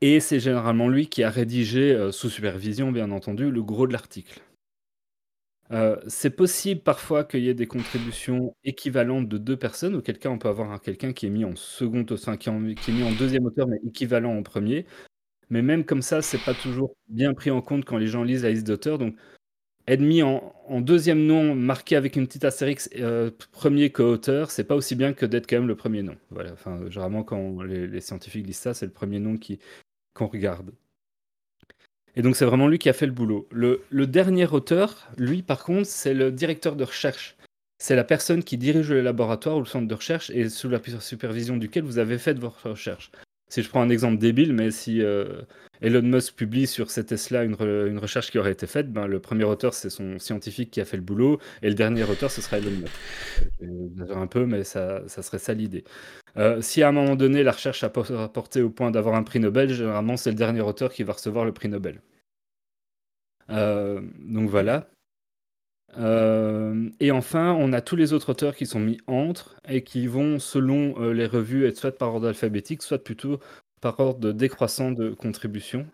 et 0.00 0.20
c'est 0.20 0.40
généralement 0.40 0.88
lui 0.88 1.08
qui 1.08 1.22
a 1.22 1.30
rédigé, 1.30 1.92
euh, 1.92 2.12
sous 2.12 2.28
supervision 2.28 2.90
bien 2.92 3.10
entendu, 3.10 3.50
le 3.50 3.62
gros 3.62 3.86
de 3.86 3.92
l'article. 3.92 4.40
Euh, 5.70 5.96
c'est 6.06 6.30
possible 6.36 6.82
parfois 6.82 7.24
qu'il 7.24 7.40
y 7.40 7.48
ait 7.48 7.54
des 7.54 7.66
contributions 7.66 8.54
équivalentes 8.64 9.28
de 9.28 9.38
deux 9.38 9.56
personnes, 9.56 9.94
auquel 9.94 10.18
cas 10.18 10.28
on 10.28 10.38
peut 10.38 10.48
avoir 10.48 10.70
un- 10.72 10.78
quelqu'un 10.78 11.12
qui 11.12 11.26
est 11.26 11.30
mis 11.30 11.44
en 11.44 11.56
second, 11.56 12.04
enfin, 12.10 12.36
qui, 12.36 12.50
qui 12.74 12.90
est 12.90 12.94
mis 12.94 13.02
en 13.04 13.12
deuxième 13.12 13.46
auteur, 13.46 13.68
mais 13.68 13.78
équivalent 13.86 14.36
en 14.36 14.42
premier. 14.42 14.86
Mais 15.50 15.62
même 15.62 15.84
comme 15.84 16.02
ça, 16.02 16.22
c'est 16.22 16.44
pas 16.44 16.54
toujours 16.54 16.96
bien 17.08 17.34
pris 17.34 17.50
en 17.50 17.62
compte 17.62 17.84
quand 17.84 17.98
les 17.98 18.08
gens 18.08 18.24
lisent 18.24 18.44
la 18.44 18.50
liste 18.50 18.66
d'auteurs. 18.66 18.98
Donc, 18.98 19.16
mis 19.88 20.22
en, 20.22 20.52
en 20.66 20.80
deuxième 20.80 21.26
nom, 21.26 21.54
marqué 21.54 21.96
avec 21.96 22.16
une 22.16 22.26
petite 22.26 22.44
astérix, 22.44 22.88
euh, 22.96 23.30
premier 23.50 23.90
co-auteur, 23.90 24.50
c'est 24.50 24.64
pas 24.64 24.74
aussi 24.74 24.94
bien 24.94 25.12
que 25.12 25.26
d'être 25.26 25.48
quand 25.48 25.56
même 25.56 25.68
le 25.68 25.76
premier 25.76 26.02
nom. 26.02 26.16
Voilà. 26.30 26.52
Enfin, 26.52 26.80
généralement, 26.88 27.22
quand 27.24 27.62
les, 27.62 28.00
scientifiques 28.00 28.46
lisent 28.46 28.56
ça, 28.56 28.74
c'est 28.74 28.86
le 28.86 28.92
premier 28.92 29.18
nom 29.18 29.36
qui, 29.36 29.58
qu'on 30.14 30.28
regarde. 30.28 30.72
Et 32.14 32.22
donc, 32.22 32.36
c'est 32.36 32.44
vraiment 32.44 32.68
lui 32.68 32.78
qui 32.78 32.88
a 32.88 32.92
fait 32.92 33.06
le 33.06 33.12
boulot. 33.12 33.48
Le, 33.50 34.06
dernier 34.06 34.46
auteur, 34.46 35.08
lui, 35.16 35.42
par 35.42 35.64
contre, 35.64 35.86
c'est 35.86 36.14
le 36.14 36.30
directeur 36.30 36.76
de 36.76 36.84
recherche. 36.84 37.36
C'est 37.78 37.96
la 37.96 38.04
personne 38.04 38.44
qui 38.44 38.58
dirige 38.58 38.90
le 38.90 39.00
laboratoire 39.00 39.56
ou 39.56 39.60
le 39.60 39.66
centre 39.66 39.88
de 39.88 39.94
recherche 39.94 40.30
et 40.30 40.48
sous 40.48 40.68
la 40.68 40.80
supervision 41.00 41.56
duquel 41.56 41.84
vous 41.84 41.98
avez 41.98 42.18
fait 42.18 42.38
votre 42.38 42.70
recherche. 42.70 43.10
Si 43.52 43.62
je 43.62 43.68
prends 43.68 43.82
un 43.82 43.90
exemple 43.90 44.16
débile, 44.16 44.54
mais 44.54 44.70
si 44.70 45.02
euh, 45.02 45.42
Elon 45.82 46.00
Musk 46.00 46.36
publie 46.36 46.66
sur 46.66 46.90
ces 46.90 47.04
Tesla 47.04 47.44
une, 47.44 47.54
une 47.60 47.98
recherche 47.98 48.30
qui 48.30 48.38
aurait 48.38 48.52
été 48.52 48.66
faite, 48.66 48.90
ben, 48.90 49.06
le 49.06 49.20
premier 49.20 49.44
auteur, 49.44 49.74
c'est 49.74 49.90
son 49.90 50.18
scientifique 50.18 50.70
qui 50.70 50.80
a 50.80 50.86
fait 50.86 50.96
le 50.96 51.02
boulot, 51.02 51.38
et 51.60 51.68
le 51.68 51.74
dernier 51.74 52.02
auteur, 52.04 52.30
ce 52.30 52.40
sera 52.40 52.56
Elon 52.56 52.70
Musk. 52.70 52.92
J'exagère 53.60 54.16
un 54.16 54.26
peu, 54.26 54.46
mais 54.46 54.64
ça, 54.64 55.06
ça 55.06 55.20
serait 55.20 55.38
ça 55.38 55.52
l'idée. 55.52 55.84
Euh, 56.38 56.62
si 56.62 56.82
à 56.82 56.88
un 56.88 56.92
moment 56.92 57.14
donné, 57.14 57.42
la 57.42 57.52
recherche 57.52 57.84
a 57.84 57.90
por- 57.90 58.32
porté 58.32 58.62
au 58.62 58.70
point 58.70 58.90
d'avoir 58.90 59.16
un 59.16 59.22
prix 59.22 59.38
Nobel, 59.38 59.68
généralement, 59.68 60.16
c'est 60.16 60.30
le 60.30 60.36
dernier 60.36 60.62
auteur 60.62 60.90
qui 60.90 61.02
va 61.02 61.12
recevoir 61.12 61.44
le 61.44 61.52
prix 61.52 61.68
Nobel. 61.68 62.00
Euh, 63.50 64.00
donc 64.18 64.48
voilà. 64.48 64.88
Euh, 65.98 66.88
et 67.00 67.10
enfin, 67.10 67.52
on 67.58 67.72
a 67.72 67.80
tous 67.80 67.96
les 67.96 68.12
autres 68.12 68.30
auteurs 68.30 68.56
qui 68.56 68.66
sont 68.66 68.80
mis 68.80 68.98
entre 69.06 69.56
et 69.68 69.82
qui 69.82 70.06
vont, 70.06 70.38
selon 70.38 71.00
euh, 71.00 71.12
les 71.12 71.26
revues, 71.26 71.66
être 71.66 71.76
soit 71.76 71.96
par 71.96 72.14
ordre 72.14 72.28
alphabétique, 72.28 72.82
soit 72.82 73.02
plutôt 73.02 73.40
par 73.80 74.00
ordre 74.00 74.32
décroissant 74.32 74.92
de 74.92 75.10
contribution. 75.10 75.86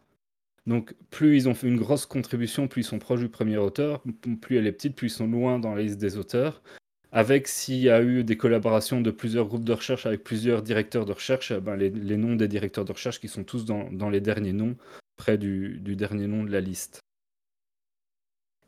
Donc, 0.66 0.94
plus 1.10 1.36
ils 1.36 1.48
ont 1.48 1.54
fait 1.54 1.66
une 1.66 1.78
grosse 1.78 2.06
contribution, 2.06 2.68
plus 2.68 2.82
ils 2.82 2.84
sont 2.84 2.98
proches 2.98 3.20
du 3.20 3.28
premier 3.28 3.56
auteur, 3.56 4.02
plus 4.42 4.58
elle 4.58 4.66
est 4.66 4.72
petite, 4.72 4.94
plus 4.94 5.06
ils 5.08 5.16
sont 5.16 5.26
loin 5.26 5.58
dans 5.58 5.74
la 5.74 5.82
liste 5.82 5.98
des 5.98 6.18
auteurs. 6.18 6.62
Avec 7.10 7.48
s'il 7.48 7.78
y 7.78 7.88
a 7.88 8.02
eu 8.02 8.22
des 8.22 8.36
collaborations 8.36 9.00
de 9.00 9.10
plusieurs 9.10 9.46
groupes 9.46 9.64
de 9.64 9.72
recherche 9.72 10.04
avec 10.04 10.24
plusieurs 10.24 10.62
directeurs 10.62 11.06
de 11.06 11.12
recherche, 11.12 11.52
eh 11.52 11.60
ben, 11.60 11.74
les, 11.74 11.90
noms 11.90 12.36
des 12.36 12.48
directeurs 12.48 12.84
de 12.84 12.92
recherche 12.92 13.18
qui 13.18 13.28
sont 13.28 13.44
tous 13.44 13.64
dans, 13.64 14.10
les 14.10 14.20
derniers 14.20 14.52
noms, 14.52 14.76
près 15.16 15.38
du 15.38 15.80
dernier 15.96 16.26
nom 16.26 16.44
de 16.44 16.52
la 16.52 16.60
liste. 16.60 17.00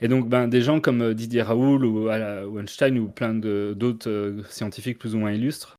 Et 0.03 0.09
donc, 0.09 0.29
ben, 0.29 0.49
des 0.49 0.63
gens 0.63 0.81
comme 0.81 1.03
euh, 1.03 1.15
Didier 1.15 1.43
Raoul 1.43 1.85
ou, 1.85 2.09
ou 2.09 2.59
Einstein 2.59 2.99
ou 2.99 3.09
plein 3.09 3.35
d'autres 3.35 4.09
euh, 4.09 4.43
scientifiques 4.49 4.99
plus 4.99 5.15
ou 5.15 5.19
moins 5.19 5.33
illustres 5.33 5.77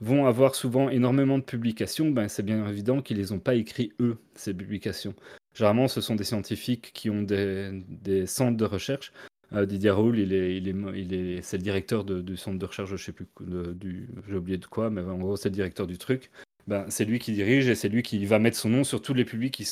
vont 0.00 0.26
avoir 0.26 0.54
souvent 0.54 0.90
énormément 0.90 1.38
de 1.38 1.42
publications, 1.42 2.10
ben, 2.10 2.28
c'est 2.28 2.42
bien 2.42 2.68
évident 2.68 3.00
qu'ils 3.00 3.16
les 3.16 3.32
ont 3.32 3.38
pas 3.38 3.54
écrits 3.54 3.92
eux, 4.00 4.18
ces 4.34 4.52
publications. 4.52 5.14
Généralement, 5.54 5.88
ce 5.88 6.02
sont 6.02 6.16
des 6.16 6.24
scientifiques 6.24 6.90
qui 6.92 7.08
ont 7.08 7.22
des, 7.22 8.26
centres 8.26 8.58
de 8.58 8.64
recherche. 8.66 9.12
Euh, 9.54 9.64
Didier 9.64 9.90
Raoul, 9.90 10.18
il 10.18 10.34
est, 10.34 10.56
il 10.58 11.14
est, 11.14 11.40
c'est 11.42 11.56
le 11.56 11.62
directeur 11.62 12.04
de- 12.04 12.20
du 12.20 12.36
centre 12.36 12.58
de 12.58 12.66
recherche, 12.66 12.90
je 12.90 12.96
sais 12.96 13.12
plus, 13.12 13.26
du, 13.40 14.10
j'ai 14.28 14.36
oublié 14.36 14.58
de 14.58 14.66
quoi, 14.66 14.90
mais 14.90 15.00
en 15.00 15.18
gros, 15.18 15.36
c'est 15.36 15.48
le 15.48 15.54
directeur 15.54 15.86
du 15.86 15.96
truc. 15.96 16.30
Ben, 16.66 16.84
c'est 16.88 17.04
lui 17.04 17.18
qui 17.18 17.32
dirige 17.32 17.68
et 17.68 17.74
c'est 17.74 17.88
lui 17.88 18.02
qui 18.02 18.24
va 18.26 18.38
mettre 18.38 18.56
son 18.58 18.68
nom 18.68 18.84
sur 18.84 19.00
tous 19.00 19.14
les 19.14 19.24
publics 19.24 19.54
qui 19.54 19.66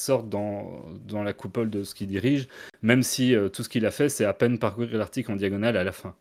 s- 0.00 0.04
sortent 0.04 0.28
dans, 0.28 0.84
dans 1.06 1.22
la 1.22 1.32
coupole 1.32 1.70
de 1.70 1.84
ce 1.84 1.94
qu'il 1.94 2.08
dirige, 2.08 2.48
même 2.82 3.02
si 3.02 3.34
euh, 3.34 3.48
tout 3.48 3.62
ce 3.62 3.68
qu'il 3.68 3.86
a 3.86 3.90
fait, 3.90 4.08
c'est 4.08 4.24
à 4.24 4.34
peine 4.34 4.58
parcourir 4.58 4.96
l'article 4.96 5.32
en 5.32 5.36
diagonale 5.36 5.76
à 5.76 5.84
la 5.84 5.92
fin. 5.92 6.16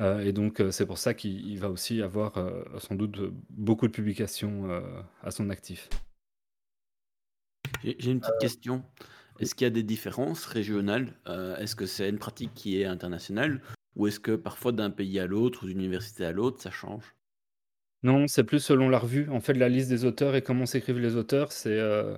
Euh, 0.00 0.20
et 0.20 0.32
donc, 0.32 0.60
euh, 0.60 0.70
c'est 0.70 0.86
pour 0.86 0.98
ça 0.98 1.14
qu'il 1.14 1.46
il 1.46 1.58
va 1.58 1.68
aussi 1.68 2.02
avoir 2.02 2.38
euh, 2.38 2.62
sans 2.78 2.94
doute 2.94 3.20
beaucoup 3.50 3.86
de 3.86 3.92
publications 3.92 4.70
euh, 4.70 4.80
à 5.22 5.30
son 5.30 5.50
actif. 5.50 5.88
J'ai 7.84 8.10
une 8.10 8.20
petite 8.20 8.38
question. 8.40 8.82
Est-ce 9.38 9.54
qu'il 9.54 9.64
y 9.64 9.68
a 9.68 9.70
des 9.70 9.82
différences 9.82 10.44
régionales? 10.44 11.14
Euh, 11.26 11.56
est-ce 11.56 11.74
que 11.74 11.86
c'est 11.86 12.08
une 12.08 12.18
pratique 12.18 12.52
qui 12.54 12.80
est 12.80 12.84
internationale 12.84 13.62
ou 13.96 14.06
est-ce 14.06 14.20
que 14.20 14.36
parfois 14.36 14.72
d'un 14.72 14.90
pays 14.90 15.18
à 15.18 15.26
l'autre 15.26 15.64
ou 15.64 15.66
d'une 15.66 15.78
université 15.78 16.24
à 16.24 16.32
l'autre, 16.32 16.60
ça 16.62 16.70
change? 16.70 17.14
Non, 18.02 18.26
c'est 18.28 18.44
plus 18.44 18.60
selon 18.60 18.88
la 18.88 18.98
revue. 18.98 19.28
En 19.30 19.40
fait, 19.40 19.54
la 19.54 19.68
liste 19.68 19.88
des 19.88 20.04
auteurs 20.04 20.34
et 20.34 20.42
comment 20.42 20.66
s'écrivent 20.66 20.98
les 20.98 21.16
auteurs, 21.16 21.52
c'est 21.52 21.78
euh, 21.78 22.16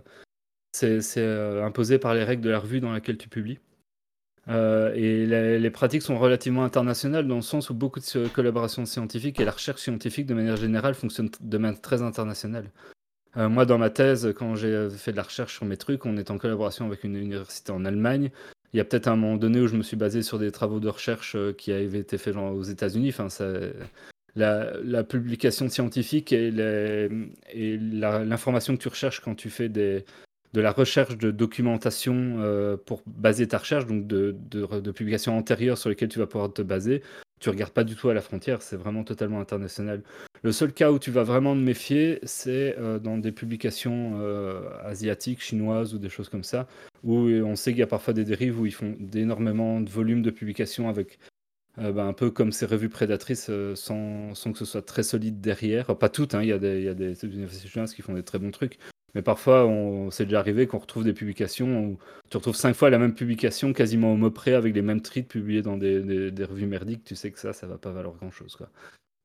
c'est 0.73 1.19
euh, 1.19 1.65
imposé 1.65 1.99
par 1.99 2.15
les 2.15 2.25
règles 2.25 2.43
de 2.43 2.51
la 2.51 2.59
revue 2.59 2.81
dans 2.81 2.93
laquelle 2.93 3.19
tu 3.19 3.29
publies. 3.29 3.59
Euh, 4.49 4.93
et 4.95 5.25
les, 5.27 5.71
pratiques 5.71 6.03
sont 6.03 6.19
relativement 6.19 6.65
internationales 6.65 7.29
dans 7.29 7.37
le 7.37 7.43
sens 7.43 7.71
où 7.71 7.75
beaucoup 7.75 8.01
de 8.01 8.29
collaborations 8.29 8.85
scientifiques 8.87 9.39
et 9.39 9.45
la 9.45 9.53
recherche 9.53 9.83
scientifique 9.83 10.27
de 10.27 10.35
manière 10.35 10.57
générale 10.57 10.95
fonctionne 10.95 11.31
de 11.41 11.59
manière 11.59 11.81
très 11.81 12.03
internationale. 12.03 12.71
Euh, 13.37 13.49
moi, 13.49 13.67
dans 13.67 13.79
ma 13.79 13.89
thèse, 13.89 14.35
quand 14.37 14.57
j'ai 14.57 14.91
fait 14.91 15.13
de 15.13 15.17
la 15.17 15.23
recherche 15.23 15.55
sur 15.55 15.65
mes 15.65 15.77
trucs, 15.77 16.05
on 16.07 16.17
est 16.17 16.31
en 16.31 16.39
collaboration 16.39 16.87
avec 16.87 17.05
une 17.05 17.17
université 17.17 17.71
en 17.71 17.85
Allemagne. 17.85 18.31
Il 18.73 18.79
y 18.79 18.81
a 18.81 18.85
peut-être 18.85 19.07
un 19.07 19.17
moment 19.17 19.37
donné 19.37 19.61
où 19.61 19.69
je 19.69 19.77
me 19.77 19.83
suis 19.83 19.97
basé 19.97 20.23
sur 20.23 20.39
des 20.39 20.51
travaux 20.51 20.81
de 20.81 20.89
recherche 20.89 21.37
qui 21.57 21.73
avaient 21.73 22.01
été 22.01 22.19
faits 22.19 22.35
aux 22.37 22.63
États-Unis. 22.63 23.11
Enfin, 23.17 23.29
la, 24.35 25.05
publication 25.05 25.69
scientifique 25.69 26.33
et 26.33 26.51
l'information 27.55 28.77
que 28.77 28.83
tu 28.83 28.89
recherches 28.89 29.21
quand 29.21 29.35
tu 29.35 29.51
fais 29.51 29.69
des, 29.69 30.05
de 30.53 30.61
la 30.61 30.73
recherche 30.73 31.17
de 31.17 31.31
documentation 31.31 32.37
euh, 32.39 32.77
pour 32.77 33.03
baser 33.07 33.49
ta 33.49 33.59
recherche, 33.59 33.87
donc 33.87 34.07
de, 34.07 34.37
de, 34.51 34.91
publications 34.91 35.37
antérieures 35.37 35.79
sur 35.79 35.89
lesquelles 35.89 36.11
tu 36.11 36.19
vas 36.19 36.27
pouvoir 36.27 36.53
te 36.53 36.63
baser, 36.63 37.03
tu 37.41 37.49
regardes 37.49 37.73
pas 37.73 37.85
du 37.85 37.97
tout 37.97 38.11
à 38.11 38.15
la 38.15 38.21
frontière, 38.21 38.61
c'est 38.61 38.77
vraiment 38.77 39.03
totalement 39.03 39.41
international. 39.41 40.03
Le 40.43 40.53
seul 40.53 40.73
cas 40.73 40.91
où 40.91 40.99
tu 40.99 41.11
vas 41.11 41.23
vraiment 41.23 41.55
te 41.55 41.61
méfier, 41.61 42.19
c'est 42.25 42.77
euh, 42.79 42.99
dans 42.99 43.17
des 43.17 43.33
publications 43.33 44.21
euh, 44.21 44.69
asiatiques, 44.85 45.41
chinoises 45.41 45.95
ou 45.95 45.99
des 45.99 46.11
choses 46.11 46.29
comme 46.29 46.45
ça, 46.45 46.69
où 47.03 47.17
on 47.17 47.57
sait 47.57 47.71
qu'il 47.71 47.81
y 47.81 47.85
a 47.85 47.87
parfois 47.87 48.13
des 48.13 48.25
dérives 48.25 48.61
où 48.61 48.67
ils 48.67 48.75
font 48.75 48.95
d'énormément 48.99 49.81
de 49.81 49.89
volumes 49.89 50.23
de 50.23 50.31
publications 50.31 50.89
avec 50.89 51.19
ben, 51.79 52.07
un 52.07 52.13
peu 52.13 52.31
comme 52.31 52.53
ces 52.53 52.67
revues 52.67 52.91
prédatrices 52.91 53.51
sans, 53.75 54.35
sans 54.35 54.53
que 54.53 54.59
ce 54.59 54.67
soit 54.67 54.83
très 54.83 55.03
solide 55.03 55.41
derrière. 55.41 55.97
Pas 55.97 56.11
toutes, 56.11 56.35
hein, 56.35 56.43
il 56.43 56.49
y 56.49 56.53
a 56.53 56.59
des 56.59 57.25
universités 57.25 57.67
chinoises 57.67 57.95
qui 57.95 58.03
font 58.03 58.13
des 58.13 58.23
très 58.23 58.39
bons 58.39 58.51
trucs. 58.51 58.79
Mais 59.15 59.23
parfois, 59.23 59.71
c'est 60.11 60.25
déjà 60.25 60.39
arrivé 60.39 60.67
qu'on 60.67 60.79
retrouve 60.79 61.05
des 61.05 61.13
publications 61.13 61.85
où 61.85 61.99
tu 62.31 62.37
retrouves 62.39 62.57
cinq 62.57 62.75
fois 62.75 62.89
la 62.89 62.99
même 62.99 63.15
publication, 63.15 63.73
quasiment 63.73 64.13
au 64.13 64.17
mot 64.17 64.31
près, 64.31 64.55
avec 64.55 64.75
les 64.75 64.83
mêmes 64.83 65.03
tweets 65.03 65.29
publiés 65.29 65.63
dans 65.63 65.77
des, 65.77 66.33
revues 66.45 66.67
merdiques. 66.67 67.05
Tu 67.05 67.15
sais 67.15 67.31
que 67.31 67.39
ça, 67.39 67.53
ça 67.53 67.67
va 67.67 67.77
pas 67.77 67.91
valoir 67.91 68.15
grand-chose. 68.15 68.57
quoi. 68.57 68.71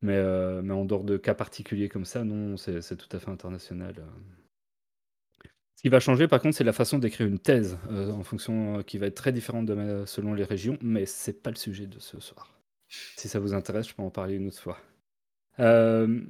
Mais, 0.02 0.16
euh, 0.16 0.62
mais 0.62 0.74
en 0.74 0.86
dehors 0.86 1.04
de 1.04 1.18
cas 1.18 1.34
particuliers 1.34 1.90
comme 1.90 2.06
ça, 2.06 2.24
non, 2.24 2.58
c'est 2.58 2.98
tout 2.98 3.16
à 3.16 3.20
fait 3.20 3.32
international. 3.32 3.96
euh. 4.00 5.48
Ce 5.76 5.82
qui 5.84 5.90
va 5.90 6.00
changer, 6.00 6.28
par 6.28 6.42
contre, 6.42 6.58
c'est 6.58 6.64
la 6.64 6.74
façon 6.74 6.98
d'écrire 6.98 7.28
une 7.28 7.40
thèse, 7.40 7.78
euh, 7.92 8.12
en 8.12 8.24
fonction, 8.24 8.84
qui 8.84 8.98
va 8.98 9.08
être 9.08 9.16
très 9.16 9.32
différente 9.32 9.70
selon 10.06 10.34
les 10.34 10.44
régions, 10.44 10.78
mais 10.82 11.06
c'est 11.06 11.42
pas 11.44 11.52
le 11.52 11.56
sujet 11.56 11.86
de 11.86 12.00
ce 12.00 12.20
soir. 12.20 12.52
Si 12.90 13.28
ça 13.28 13.40
vous 13.40 13.54
intéresse, 13.54 13.88
je 13.90 13.94
peux 13.94 14.02
en 14.02 14.10
parler 14.10 14.36
une 14.36 14.48
autre 14.48 14.60
fois. 14.60 14.80
Euh, 15.60 16.22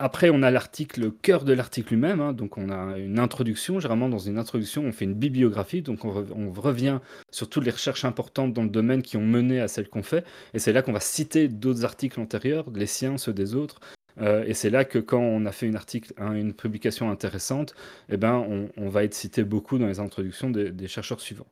après, 0.00 0.30
on 0.30 0.42
a 0.42 0.50
l'article, 0.50 1.02
le 1.02 1.10
cœur 1.10 1.44
de 1.44 1.52
l'article 1.52 1.90
lui-même. 1.90 2.20
hein, 2.20 2.32
donc, 2.32 2.56
on 2.56 2.70
a 2.70 2.96
une 2.96 3.18
introduction. 3.18 3.80
Généralement, 3.80 4.08
dans 4.08 4.18
une 4.18 4.38
introduction, 4.38 4.82
on 4.82 4.92
fait 4.92 5.04
une 5.04 5.14
bibliographie. 5.14 5.82
Donc, 5.82 6.06
on, 6.06 6.22
re- 6.22 6.32
on 6.34 6.50
revient 6.50 7.00
sur 7.30 7.50
toutes 7.50 7.66
les 7.66 7.70
recherches 7.70 8.06
importantes 8.06 8.54
dans 8.54 8.62
le 8.62 8.70
domaine 8.70 9.02
qui 9.02 9.18
ont 9.18 9.26
mené 9.26 9.60
à 9.60 9.68
celle 9.68 9.90
qu'on 9.90 10.02
fait. 10.02 10.24
Et 10.54 10.58
c'est 10.58 10.72
là 10.72 10.80
qu'on 10.80 10.94
va 10.94 11.00
citer 11.00 11.48
d'autres 11.48 11.84
articles 11.84 12.18
antérieurs, 12.18 12.64
les 12.74 12.86
siens, 12.86 13.18
ceux 13.18 13.34
des 13.34 13.54
autres. 13.54 13.80
Euh, 14.22 14.42
et 14.46 14.54
c'est 14.54 14.70
là 14.70 14.86
que 14.86 14.98
quand 14.98 15.20
on 15.20 15.44
a 15.44 15.52
fait 15.52 15.66
une, 15.66 16.54
publication 16.54 17.10
intéressante, 17.10 17.74
eh 18.08 18.16
ben, 18.16 18.68
on, 18.78 18.88
va 18.88 19.04
être 19.04 19.14
cité 19.14 19.44
beaucoup 19.44 19.76
dans 19.76 19.86
les 19.86 20.00
introductions 20.00 20.48
des, 20.48 20.88
chercheurs 20.88 21.20
suivants. 21.20 21.46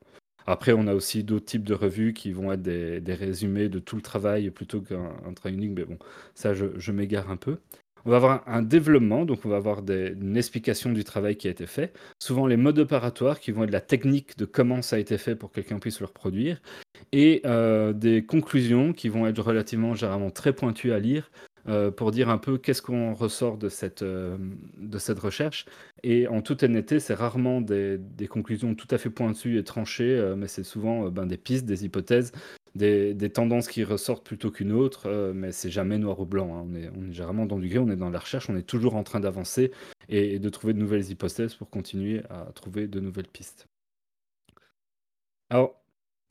Après, 0.47 0.73
on 0.73 0.87
a 0.87 0.95
aussi 0.95 1.23
d'autres 1.23 1.45
types 1.45 1.65
de 1.65 1.75
revues 1.75 2.15
qui 2.15 2.33
vont 2.33 2.51
être 2.51 2.62
des, 2.62 3.15
résumés 3.15 3.69
de 3.69 3.79
tout 3.79 3.97
le 3.97 4.03
travail 4.03 4.49
plutôt 4.49 4.81
qu'un 4.81 5.12
un 5.27 5.35
travail 5.35 5.59
unique. 5.59 5.73
Mais 5.77 5.85
bon, 5.85 5.99
ça, 6.35 6.55
je 6.55 6.93
m'égare 6.93 7.31
un 7.31 7.37
peu. 7.37 7.59
On 8.05 8.11
va 8.11 8.16
avoir 8.16 8.43
un 8.47 8.62
développement, 8.62 9.25
donc 9.25 9.41
on 9.45 9.49
va 9.49 9.57
avoir 9.57 9.83
une 9.89 10.37
explication 10.37 10.93
du 10.93 11.05
travail 11.05 11.37
qui 11.37 11.49
a 11.49 11.51
été 11.51 11.66
fait. 11.66 11.93
Souvent 12.19 12.47
les 12.47 12.57
modes 12.57 12.79
opératoires 12.79 13.41
qui 13.41 13.53
vont 13.53 13.65
être 13.65 13.70
la 13.70 13.81
technique 13.81 14.39
de 14.39 14.45
comment 14.45 14.83
ça 14.83 14.97
a 14.97 14.99
été 14.99 15.19
fait 15.19 15.35
pour 15.35 15.51
que 15.51 15.57
quelqu'un 15.57 15.79
puisse 15.79 16.01
le 16.01 16.07
reproduire. 16.07 16.61
Et 17.12 17.43
euh, 17.47 17.93
des 17.93 18.25
conclusions 18.25 18.93
qui 18.93 19.09
vont 19.09 19.27
être 19.27 19.41
relativement 19.41 19.95
généralement 19.95 20.31
très 20.31 20.53
pointues 20.53 20.93
à 20.93 20.99
lire 20.99 21.31
euh, 21.69 21.91
pour 21.91 22.11
dire 22.11 22.29
un 22.29 22.39
peu 22.39 22.59
qu'est-ce 22.59 22.83
qu'on 22.83 23.15
ressort 23.15 23.59
de 23.59 23.69
cette, 23.69 24.03
euh, 24.03 24.37
de 24.79 24.99
cette 24.99 25.19
recherche. 25.19 25.66
Et 26.03 26.27
en 26.29 26.43
toute 26.43 26.62
honnêteté, 26.62 27.01
c'est 27.01 27.15
rarement 27.15 27.61
des, 27.61 27.99
conclusions 28.29 28.75
tout 28.75 28.89
à 28.91 28.99
fait 28.99 29.11
pointues 29.11 29.59
et 29.59 29.65
tranchées, 29.65 30.35
mais 30.37 30.49
c'est 30.49 30.65
souvent 30.65 31.09
ben, 31.11 31.27
des 31.27 31.37
pistes, 31.37 31.66
des 31.66 31.85
hypothèses, 31.85 32.33
des, 32.74 33.31
tendances 33.31 33.69
qui 33.69 33.85
ressortent 33.85 34.24
plutôt 34.24 34.51
qu'une 34.51 34.73
autre, 34.73 35.07
euh, 35.07 35.32
mais 35.35 35.53
c'est 35.53 35.70
jamais 35.70 35.99
noir 35.99 36.20
ou 36.20 36.27
blanc. 36.27 36.55
hein. 36.55 36.66
On, 36.69 36.74
est, 36.74 37.12
généralement 37.12 37.47
dans 37.47 37.59
du 37.59 37.69
gris, 37.69 37.78
on 37.78 37.90
est 37.90 37.97
dans 37.97 38.11
la 38.11 38.19
recherche, 38.19 38.49
on 38.51 38.57
est 38.57 38.62
toujours 38.62 38.97
en 38.97 39.03
train 39.03 39.20
d'avancer 39.20 39.73
et, 40.09 40.39
de 40.39 40.49
trouver 40.49 40.73
de 40.74 40.78
nouvelles 40.78 41.11
hypothèses 41.11 41.55
pour 41.55 41.70
continuer 41.70 42.23
à 42.31 42.51
trouver 42.55 42.86
de 42.86 43.01
nouvelles 43.01 43.28
pistes. 43.28 43.69
Alors, 45.51 45.81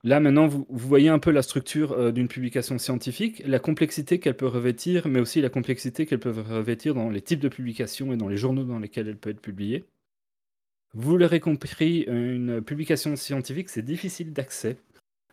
là 0.03 0.19
maintenant, 0.19 0.47
vous, 0.47 0.65
vous 0.69 0.87
voyez 0.87 1.09
un 1.09 1.19
peu 1.19 1.31
la 1.31 1.41
structure 1.41 1.93
euh, 1.93 2.11
d'une 2.11 2.27
publication 2.27 2.77
scientifique, 2.77 3.41
la 3.45 3.59
complexité 3.59 4.19
qu'elle 4.19 4.37
peut 4.37 4.47
revêtir, 4.47 5.07
mais 5.07 5.19
aussi 5.19 5.41
la 5.41 5.49
complexité 5.49 6.05
qu'elle 6.05 6.19
peut 6.19 6.31
revêtir 6.31 6.93
dans 6.93 7.09
les 7.09 7.21
types 7.21 7.39
de 7.39 7.49
publications 7.49 8.13
et 8.13 8.17
dans 8.17 8.27
les 8.27 8.37
journaux 8.37 8.63
dans 8.63 8.79
lesquels 8.79 9.07
elle 9.07 9.17
peut 9.17 9.31
être 9.31 9.41
publiée. 9.41 9.85
Vous 10.93 11.17
l'aurez 11.17 11.39
compris, 11.39 12.05
une 12.07 12.61
publication 12.61 13.15
scientifique, 13.15 13.69
c'est 13.69 13.83
difficile 13.83 14.33
d'accès. 14.33 14.77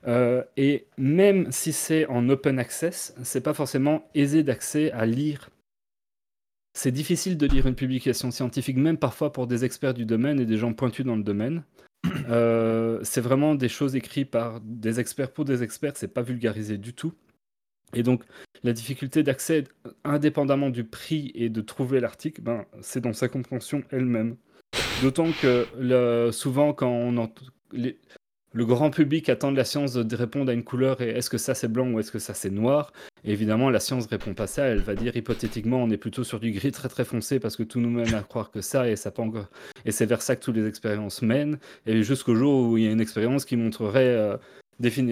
Euh, 0.06 0.42
et 0.56 0.86
même 0.98 1.50
si 1.50 1.72
c'est 1.72 2.06
en 2.06 2.28
open 2.28 2.58
access, 2.58 3.14
c'est 3.22 3.40
pas 3.40 3.54
forcément 3.54 4.08
aisé 4.14 4.42
d'accès 4.42 4.90
à 4.92 5.06
lire. 5.06 5.50
C'est 6.76 6.92
difficile 6.92 7.36
de 7.38 7.46
lire 7.46 7.66
une 7.66 7.76
publication 7.76 8.30
scientifique, 8.30 8.76
même 8.76 8.98
parfois 8.98 9.32
pour 9.32 9.46
des 9.46 9.64
experts 9.64 9.94
du 9.94 10.04
domaine 10.04 10.40
et 10.40 10.46
des 10.46 10.58
gens 10.58 10.72
pointus 10.72 11.06
dans 11.06 11.16
le 11.16 11.22
domaine. 11.22 11.62
Euh, 12.28 13.00
c'est 13.02 13.20
vraiment 13.20 13.54
des 13.54 13.68
choses 13.68 13.96
écrites 13.96 14.30
par 14.30 14.60
des 14.60 15.00
experts 15.00 15.32
pour 15.32 15.44
des 15.44 15.62
experts, 15.62 15.92
c'est 15.94 16.12
pas 16.12 16.22
vulgarisé 16.22 16.76
du 16.76 16.92
tout. 16.92 17.14
Et 17.94 18.02
donc, 18.02 18.24
la 18.64 18.72
difficulté 18.72 19.22
d'accès, 19.22 19.64
indépendamment 20.02 20.68
du 20.68 20.84
prix 20.84 21.30
et 21.34 21.48
de 21.48 21.60
trouver 21.60 22.00
l'article, 22.00 22.42
ben, 22.42 22.66
c'est 22.80 23.00
dans 23.00 23.12
sa 23.12 23.28
compréhension 23.28 23.84
elle-même. 23.90 24.36
D'autant 25.00 25.28
que 25.40 26.30
souvent, 26.32 26.72
quand 26.72 26.90
on 26.90 27.30
les- 27.72 27.98
le 28.54 28.64
grand 28.64 28.90
public 28.90 29.28
attend 29.28 29.50
de 29.50 29.56
la 29.56 29.64
science 29.64 29.94
de 29.94 30.16
répondre 30.16 30.48
à 30.50 30.54
une 30.54 30.62
couleur 30.62 31.00
et 31.00 31.10
est-ce 31.10 31.28
que 31.28 31.38
ça 31.38 31.54
c'est 31.54 31.66
blanc 31.66 31.90
ou 31.90 31.98
est-ce 31.98 32.12
que 32.12 32.20
ça 32.20 32.34
c'est 32.34 32.50
noir? 32.50 32.92
Évidemment, 33.24 33.68
la 33.68 33.80
science 33.80 34.06
répond 34.06 34.32
pas 34.32 34.46
ça. 34.46 34.66
Elle 34.66 34.80
va 34.80 34.94
dire 34.94 35.16
hypothétiquement, 35.16 35.82
on 35.82 35.90
est 35.90 35.96
plutôt 35.96 36.22
sur 36.22 36.38
du 36.38 36.52
gris 36.52 36.70
très 36.70 36.88
très 36.88 37.04
foncé 37.04 37.40
parce 37.40 37.56
que 37.56 37.64
tout 37.64 37.80
nous 37.80 37.90
mène 37.90 38.14
à 38.14 38.22
croire 38.22 38.52
que 38.52 38.60
ça 38.60 38.88
et 38.88 38.94
ça. 38.96 39.12
Et 39.84 39.90
c'est 39.90 40.06
vers 40.06 40.22
ça 40.22 40.36
que 40.36 40.44
toutes 40.44 40.54
les 40.54 40.68
expériences 40.68 41.20
mènent. 41.22 41.58
Et 41.86 42.02
jusqu'au 42.04 42.36
jour 42.36 42.68
où 42.68 42.78
il 42.78 42.84
y 42.84 42.86
a 42.86 42.92
une 42.92 43.00
expérience 43.00 43.44
qui 43.44 43.56
montrerait, 43.56 44.06
euh, 44.06 44.36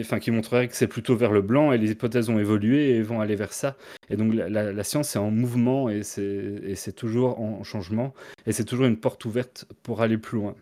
enfin 0.00 0.20
qui 0.20 0.30
montrerait 0.30 0.68
que 0.68 0.76
c'est 0.76 0.86
plutôt 0.86 1.16
vers 1.16 1.32
le 1.32 1.42
blanc 1.42 1.72
et 1.72 1.78
les 1.78 1.90
hypothèses 1.90 2.28
ont 2.30 2.38
évolué 2.38 2.90
et 2.90 3.02
vont 3.02 3.20
aller 3.20 3.34
vers 3.34 3.52
ça. 3.52 3.76
Et 4.08 4.16
donc 4.16 4.34
la, 4.34 4.72
la- 4.72 4.84
science 4.84 5.16
est 5.16 5.18
en 5.18 5.30
mouvement 5.32 5.88
et 5.88 6.02
c'est 6.04 6.94
toujours 6.94 7.40
en 7.40 7.64
changement 7.64 8.14
et 8.46 8.52
c'est 8.52 8.64
toujours 8.64 8.86
une 8.86 8.98
porte 8.98 9.24
ouverte 9.24 9.66
pour 9.82 10.00
aller 10.00 10.18
plus 10.18 10.38
loin. 10.38 10.54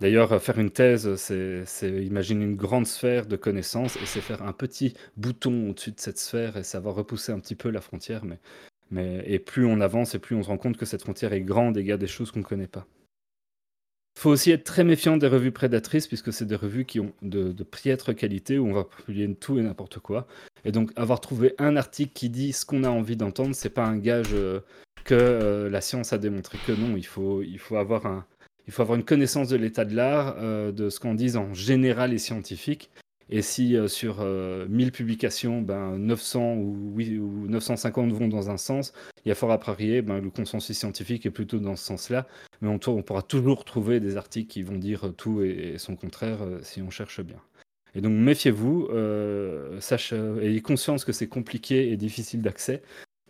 D'ailleurs, 0.00 0.40
faire 0.42 0.58
une 0.58 0.70
thèse, 0.70 1.14
c'est 1.16 2.04
imaginer 2.04 2.44
une 2.44 2.56
grande 2.56 2.86
sphère 2.86 3.26
de 3.26 3.36
connaissances 3.36 3.96
et 3.96 4.06
c'est 4.06 4.22
faire 4.22 4.42
un 4.42 4.52
petit 4.52 4.94
bouton 5.18 5.70
au-dessus 5.70 5.92
de 5.92 6.00
cette 6.00 6.18
sphère 6.18 6.56
et 6.56 6.62
va 6.78 6.90
repousser 6.90 7.32
un 7.32 7.38
petit 7.38 7.54
peu 7.54 7.68
la 7.68 7.82
frontière. 7.82 8.22
Mais, 8.90 9.22
et 9.26 9.38
plus 9.38 9.66
on 9.66 9.80
avance 9.80 10.14
et 10.14 10.18
plus 10.18 10.34
on 10.34 10.42
se 10.42 10.48
rend 10.48 10.56
compte 10.56 10.78
que 10.78 10.86
cette 10.86 11.02
frontière 11.02 11.34
est 11.34 11.42
grande 11.42 11.76
et 11.76 11.80
il 11.80 11.86
y 11.86 11.92
a 11.92 11.98
des 11.98 12.06
choses 12.06 12.30
qu'on 12.30 12.40
ne 12.40 12.44
connaît 12.44 12.66
pas. 12.66 12.86
faut 14.18 14.30
aussi 14.30 14.50
être 14.52 14.64
très 14.64 14.84
méfiant 14.84 15.18
des 15.18 15.26
revues 15.26 15.52
prédatrices, 15.52 16.06
puisque 16.06 16.32
c'est 16.32 16.46
des 16.46 16.56
revues 16.56 16.86
qui 16.86 16.98
ont 16.98 17.12
de, 17.20 17.52
de 17.52 17.64
piètre 17.64 18.14
qualité, 18.16 18.58
où 18.58 18.68
on 18.68 18.72
va 18.72 18.84
publier 18.84 19.32
tout 19.34 19.58
et 19.58 19.62
n'importe 19.62 19.98
quoi. 19.98 20.26
Et 20.64 20.72
donc, 20.72 20.92
avoir 20.96 21.20
trouvé 21.20 21.54
un 21.58 21.76
article 21.76 22.12
qui 22.14 22.30
dit 22.30 22.52
ce 22.52 22.64
qu'on 22.64 22.84
a 22.84 22.90
envie 22.90 23.16
d'entendre, 23.16 23.54
c'est 23.54 23.70
pas 23.70 23.84
un 23.84 23.98
gage 23.98 24.32
euh, 24.32 24.60
que 25.04 25.14
euh, 25.14 25.70
la 25.70 25.80
science 25.80 26.12
a 26.12 26.18
démontré 26.18 26.58
que 26.66 26.72
non. 26.72 26.96
Il 26.96 27.06
il 27.46 27.58
faut, 27.58 27.76
avoir, 27.76 28.06
un, 28.06 28.26
il 28.66 28.72
faut 28.72 28.82
avoir 28.82 28.96
une 28.96 29.04
connaissance 29.04 29.48
de 29.48 29.56
l'état 29.56 29.84
de 29.84 29.94
l'art, 29.94 30.36
euh, 30.38 30.72
de 30.72 30.90
ce 30.90 31.00
qu'on 31.00 31.14
dit 31.14 31.36
en 31.36 31.54
général 31.54 32.10
les 32.10 32.18
scientifiques. 32.18 32.90
Et 33.32 33.42
si 33.42 33.76
sur 33.86 34.24
1000 34.24 34.90
publications, 34.90 35.62
ben, 35.62 35.96
900 35.98 36.54
ou, 36.54 36.90
oui, 36.96 37.16
ou 37.16 37.46
950 37.46 38.10
vont 38.10 38.26
dans 38.26 38.50
un 38.50 38.56
sens, 38.56 38.92
il 39.24 39.28
y 39.28 39.30
a 39.30 39.36
fort 39.36 39.52
à 39.52 39.60
parier, 39.60 40.02
ben, 40.02 40.18
le 40.18 40.30
consensus 40.30 40.76
scientifique 40.76 41.26
est 41.26 41.30
plutôt 41.30 41.60
dans 41.60 41.76
ce 41.76 41.84
sens-là. 41.84 42.26
Mais 42.60 42.66
on, 42.66 42.80
on, 42.88 43.02
pourra 43.02 43.22
toujours 43.22 43.64
trouver 43.64 44.00
des 44.00 44.16
articles 44.16 44.50
qui 44.52 44.64
vont 44.64 44.78
dire 44.78 45.12
tout 45.16 45.42
et, 45.42 45.74
et 45.74 45.78
son 45.78 45.94
contraire 45.94 46.40
si 46.62 46.82
on 46.82 46.90
cherche 46.90 47.20
bien. 47.20 47.40
Et 47.94 48.00
donc 48.00 48.12
méfiez-vous, 48.12 48.88
euh, 48.90 49.80
ayez 50.40 50.60
conscience 50.60 51.04
que 51.04 51.12
c'est 51.12 51.28
compliqué 51.28 51.90
et 51.90 51.96
difficile 51.96 52.42
d'accès. 52.42 52.82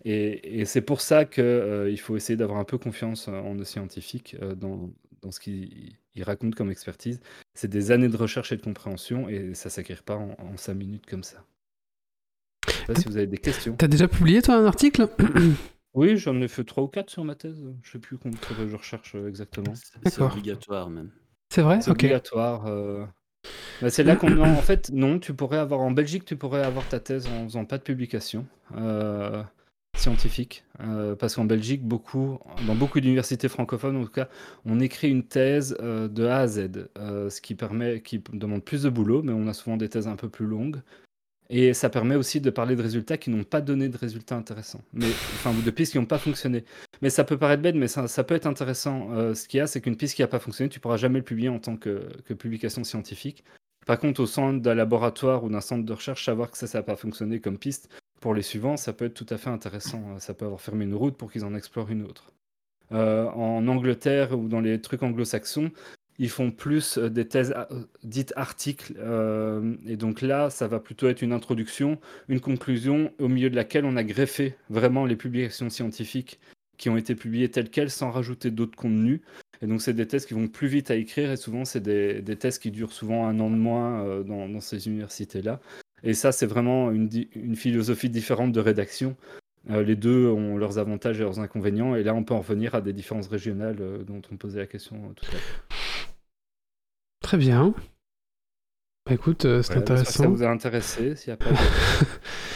Et, 0.04 0.60
et 0.60 0.64
c'est 0.64 0.80
pour 0.80 1.00
ça 1.00 1.24
qu'il 1.24 1.44
euh, 1.44 1.96
faut 1.96 2.16
essayer 2.16 2.36
d'avoir 2.36 2.58
un 2.58 2.64
peu 2.64 2.78
confiance 2.78 3.28
en 3.28 3.54
nos 3.54 3.64
scientifiques 3.64 4.36
euh, 4.42 4.54
dans, 4.54 4.90
dans, 5.22 5.30
ce 5.30 5.40
qu'ils 5.40 5.96
racontent 6.22 6.56
comme 6.56 6.70
expertise. 6.70 7.20
C'est 7.54 7.68
des 7.68 7.90
années 7.90 8.08
de 8.08 8.16
recherche 8.16 8.52
et 8.52 8.56
de 8.56 8.62
compréhension 8.62 9.28
et 9.28 9.54
ça 9.54 9.68
ne 9.68 9.72
s'acquiert 9.72 10.02
pas 10.02 10.16
en, 10.16 10.36
en 10.38 10.56
5 10.56 10.74
minutes 10.74 11.06
comme 11.06 11.22
ça. 11.24 11.44
Je 12.68 12.72
sais 12.72 12.84
pas 12.86 12.94
si 12.94 13.06
vous 13.08 13.16
avez 13.16 13.26
des 13.26 13.38
questions. 13.38 13.74
T'as 13.76 13.88
déjà 13.88 14.08
publié 14.08 14.42
toi 14.42 14.54
un 14.56 14.64
article? 14.66 15.08
Oui, 15.92 16.16
j'en 16.16 16.40
ai 16.40 16.46
fait 16.46 16.62
3 16.62 16.84
ou 16.84 16.86
4 16.86 17.10
sur 17.10 17.24
ma 17.24 17.34
thèse. 17.34 17.56
Je 17.82 17.88
ne 17.88 17.92
sais 17.92 17.98
plus 17.98 18.16
combien 18.16 18.38
je 18.68 18.76
recherche 18.76 19.16
exactement. 19.26 19.72
C'est 20.06 20.20
obligatoire 20.22 20.88
même. 20.88 21.10
C'est 21.52 21.62
vrai? 21.62 21.80
C'est 21.80 21.90
Ok. 21.90 22.04
obligatoire. 22.04 22.66
euh. 22.66 23.04
Bah, 23.82 23.90
c'est 23.90 24.04
là 24.04 24.14
qu'on. 24.14 24.38
En 24.38 24.62
fait, 24.62 24.90
non, 24.92 25.18
tu 25.18 25.34
pourrais 25.34 25.58
avoir. 25.58 25.80
En 25.80 25.90
Belgique, 25.90 26.24
tu 26.24 26.36
pourrais 26.36 26.62
avoir 26.62 26.86
ta 26.86 27.00
thèse 27.00 27.26
en 27.26 27.42
faisant 27.42 27.64
pas 27.64 27.76
de 27.78 27.82
publication 27.82 28.46
euh, 28.76 29.42
scientifique. 30.00 30.64
Euh, 30.80 31.14
parce 31.14 31.36
qu'en 31.36 31.44
Belgique, 31.44 31.82
beaucoup, 31.82 32.38
dans 32.66 32.74
beaucoup 32.74 33.00
d'universités 33.00 33.48
francophones, 33.48 33.96
en 33.96 34.04
tout 34.04 34.10
cas, 34.10 34.28
on 34.64 34.80
écrit 34.80 35.10
une 35.10 35.24
thèse 35.24 35.76
euh, 35.80 36.08
de 36.08 36.24
A 36.24 36.38
à 36.38 36.46
Z. 36.48 36.88
euh, 36.98 37.30
ce 37.30 37.40
qui 37.40 37.54
permet. 37.54 38.00
qui 38.00 38.22
demande 38.32 38.64
plus 38.64 38.82
de 38.82 38.90
boulot, 38.90 39.22
mais 39.22 39.32
on 39.32 39.46
a 39.46 39.52
souvent 39.52 39.76
des 39.76 39.88
thèses 39.88 40.08
un 40.08 40.16
peu 40.16 40.28
plus 40.28 40.46
longues. 40.46 40.80
Et 41.52 41.74
ça 41.74 41.90
permet 41.90 42.14
aussi 42.14 42.40
de 42.40 42.48
parler 42.48 42.76
de 42.76 42.82
résultats 42.82 43.18
qui 43.18 43.28
n'ont 43.28 43.42
pas 43.42 43.60
donné 43.60 43.88
de 43.88 43.96
résultats 43.96 44.36
intéressants. 44.36 44.82
Mais, 44.92 45.08
enfin, 45.08 45.52
de 45.52 45.70
pistes 45.70 45.92
qui 45.92 45.98
n'ont 45.98 46.06
pas 46.06 46.18
fonctionné. 46.18 46.64
Mais 47.02 47.10
ça 47.10 47.24
peut 47.24 47.36
paraître 47.38 47.60
bête, 47.60 47.74
mais 47.74 47.88
ça, 47.88 48.24
peut 48.24 48.36
être 48.36 48.46
intéressant. 48.46 49.34
Ce 49.34 49.48
qu'il 49.48 49.58
y 49.58 49.60
a, 49.60 49.66
c'est 49.66 49.80
qu'une 49.80 49.96
piste 49.96 50.14
qui 50.14 50.22
n'a 50.22 50.28
pas 50.28 50.38
fonctionné, 50.38 50.68
tu 50.68 50.78
pourras 50.78 50.96
jamais 50.96 51.18
le 51.18 51.24
publier 51.24 51.48
en 51.48 51.58
tant 51.58 51.76
que 51.76 52.34
publication 52.38 52.84
scientifique. 52.84 53.42
Par 53.86 53.98
contre, 53.98 54.20
au 54.20 54.26
centre 54.26 54.60
d'un 54.60 54.74
laboratoire 54.74 55.44
ou 55.44 55.48
d'un 55.48 55.60
centre 55.60 55.84
de 55.84 55.92
recherche, 55.92 56.24
savoir 56.24 56.50
que 56.50 56.58
ça, 56.58 56.66
ça 56.66 56.78
n'a 56.78 56.82
pas 56.82 56.96
fonctionné 56.96 57.40
comme 57.40 57.58
piste, 57.58 57.88
pour 58.20 58.34
les 58.34 58.42
suivants, 58.42 58.76
ça 58.76 58.92
peut 58.92 59.06
être 59.06 59.14
tout 59.14 59.26
à 59.30 59.38
fait 59.38 59.50
intéressant. 59.50 60.02
Euh, 60.14 60.18
Ça 60.18 60.34
peut 60.34 60.44
avoir 60.44 60.60
fermé 60.60 60.84
une 60.84 60.94
route 60.94 61.16
pour 61.16 61.32
qu'ils 61.32 61.44
en 61.44 61.54
explorent 61.54 61.90
une 61.90 62.02
autre. 62.04 62.32
Euh, 62.92 63.26
en 63.30 63.66
Angleterre 63.66 64.38
ou 64.38 64.48
dans 64.48 64.60
les 64.60 64.80
trucs 64.80 65.02
anglo-saxons, 65.02 65.70
ils 66.18 66.28
font 66.28 66.50
plus 66.50 66.98
euh, 66.98 67.08
des 67.08 67.26
thèses 67.26 67.54
dites 68.04 68.32
articles. 68.36 68.94
et 69.86 69.96
donc 69.96 70.20
là, 70.20 70.50
ça 70.50 70.68
va 70.68 70.80
plutôt 70.80 71.08
être 71.08 71.22
une 71.22 71.32
introduction, 71.32 71.98
une 72.28 72.40
conclusion, 72.40 73.12
au 73.18 73.28
milieu 73.28 73.48
de 73.48 73.56
laquelle 73.56 73.84
on 73.84 73.96
a 73.96 74.04
greffé 74.04 74.54
vraiment 74.68 75.06
les 75.06 75.16
publications 75.16 75.70
scientifiques 75.70 76.38
qui 76.76 76.90
ont 76.90 76.96
été 76.96 77.14
publiées 77.14 77.50
telles 77.50 77.70
quelles, 77.70 77.90
sans 77.90 78.10
rajouter 78.10 78.50
d'autres 78.50 78.76
contenus. 78.76 79.20
Et 79.62 79.66
donc, 79.66 79.82
c'est 79.82 79.92
des 79.92 80.06
thèses 80.06 80.24
qui 80.26 80.34
vont 80.34 80.48
plus 80.48 80.68
vite 80.68 80.90
à 80.90 80.94
écrire, 80.96 81.30
et 81.30 81.36
souvent, 81.36 81.64
c'est 81.64 81.80
des, 81.80 82.22
des 82.22 82.36
thèses 82.36 82.58
qui 82.58 82.70
durent 82.70 82.92
souvent 82.92 83.26
un 83.26 83.38
an 83.40 83.50
de 83.50 83.56
moins 83.56 84.02
euh, 84.04 84.22
dans, 84.22 84.48
dans 84.48 84.60
ces 84.60 84.86
universités-là. 84.88 85.60
Et 86.02 86.14
ça, 86.14 86.32
c'est 86.32 86.46
vraiment 86.46 86.90
une, 86.90 87.10
une 87.34 87.56
philosophie 87.56 88.08
différente 88.08 88.52
de 88.52 88.60
rédaction. 88.60 89.16
Euh, 89.68 89.82
les 89.82 89.96
deux 89.96 90.28
ont 90.28 90.56
leurs 90.56 90.78
avantages 90.78 91.20
et 91.20 91.24
leurs 91.24 91.40
inconvénients, 91.40 91.94
et 91.94 92.02
là, 92.02 92.14
on 92.14 92.24
peut 92.24 92.32
en 92.32 92.38
revenir 92.40 92.74
à 92.74 92.80
des 92.80 92.94
différences 92.94 93.28
régionales 93.28 93.76
euh, 93.80 94.02
dont 94.02 94.22
on 94.32 94.36
posait 94.38 94.60
la 94.60 94.66
question 94.66 94.96
tout 95.14 95.26
à 95.26 95.32
l'heure. 95.32 95.68
Très 97.20 97.36
bien. 97.36 97.74
Bah 99.06 99.12
écoute, 99.14 99.42
c'est 99.42 99.48
Voilà, 99.48 99.60
j'espère 99.62 99.84
que 99.84 99.86
ça 99.88 99.92
intéressant. 99.94 100.30
vous 100.30 100.42
a 100.42 100.48
intéressé. 100.48 101.16
S'il 101.16 101.28
y 101.28 101.32
a 101.32 101.36
pas 101.36 101.50
de- 101.50 101.56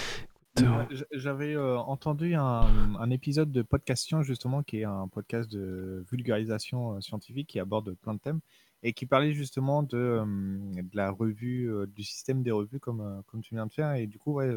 J'avais 1.13 1.55
euh, 1.55 1.79
entendu 1.79 2.35
un, 2.35 3.11
épisode 3.11 3.51
de 3.51 3.63
Podcastion, 3.63 4.23
justement, 4.23 4.63
qui 4.63 4.81
est 4.81 4.85
un 4.85 5.09
podcast 5.09 5.51
de 5.51 6.05
vulgarisation 6.11 6.97
euh, 6.97 7.01
scientifique 7.01 7.49
qui 7.49 7.59
aborde 7.59 7.95
plein 7.95 8.15
de 8.15 8.21
thèmes 8.21 8.41
et 8.85 8.93
qui 8.93 9.07
parlait 9.07 9.33
justement 9.33 9.83
de, 9.83 9.97
euh, 9.97 10.83
la 10.93 11.11
revue, 11.11 11.73
euh, 11.73 11.87
du 11.87 12.05
système 12.05 12.43
des 12.43 12.51
revues, 12.51 12.79
comme, 12.79 13.01
euh, 13.01 13.23
comme 13.27 13.41
tu 13.41 13.55
viens 13.55 13.67
de 13.67 13.73
faire. 13.73 13.95
Et 13.95 14.07
du 14.07 14.19
coup, 14.19 14.35
ouais, 14.35 14.51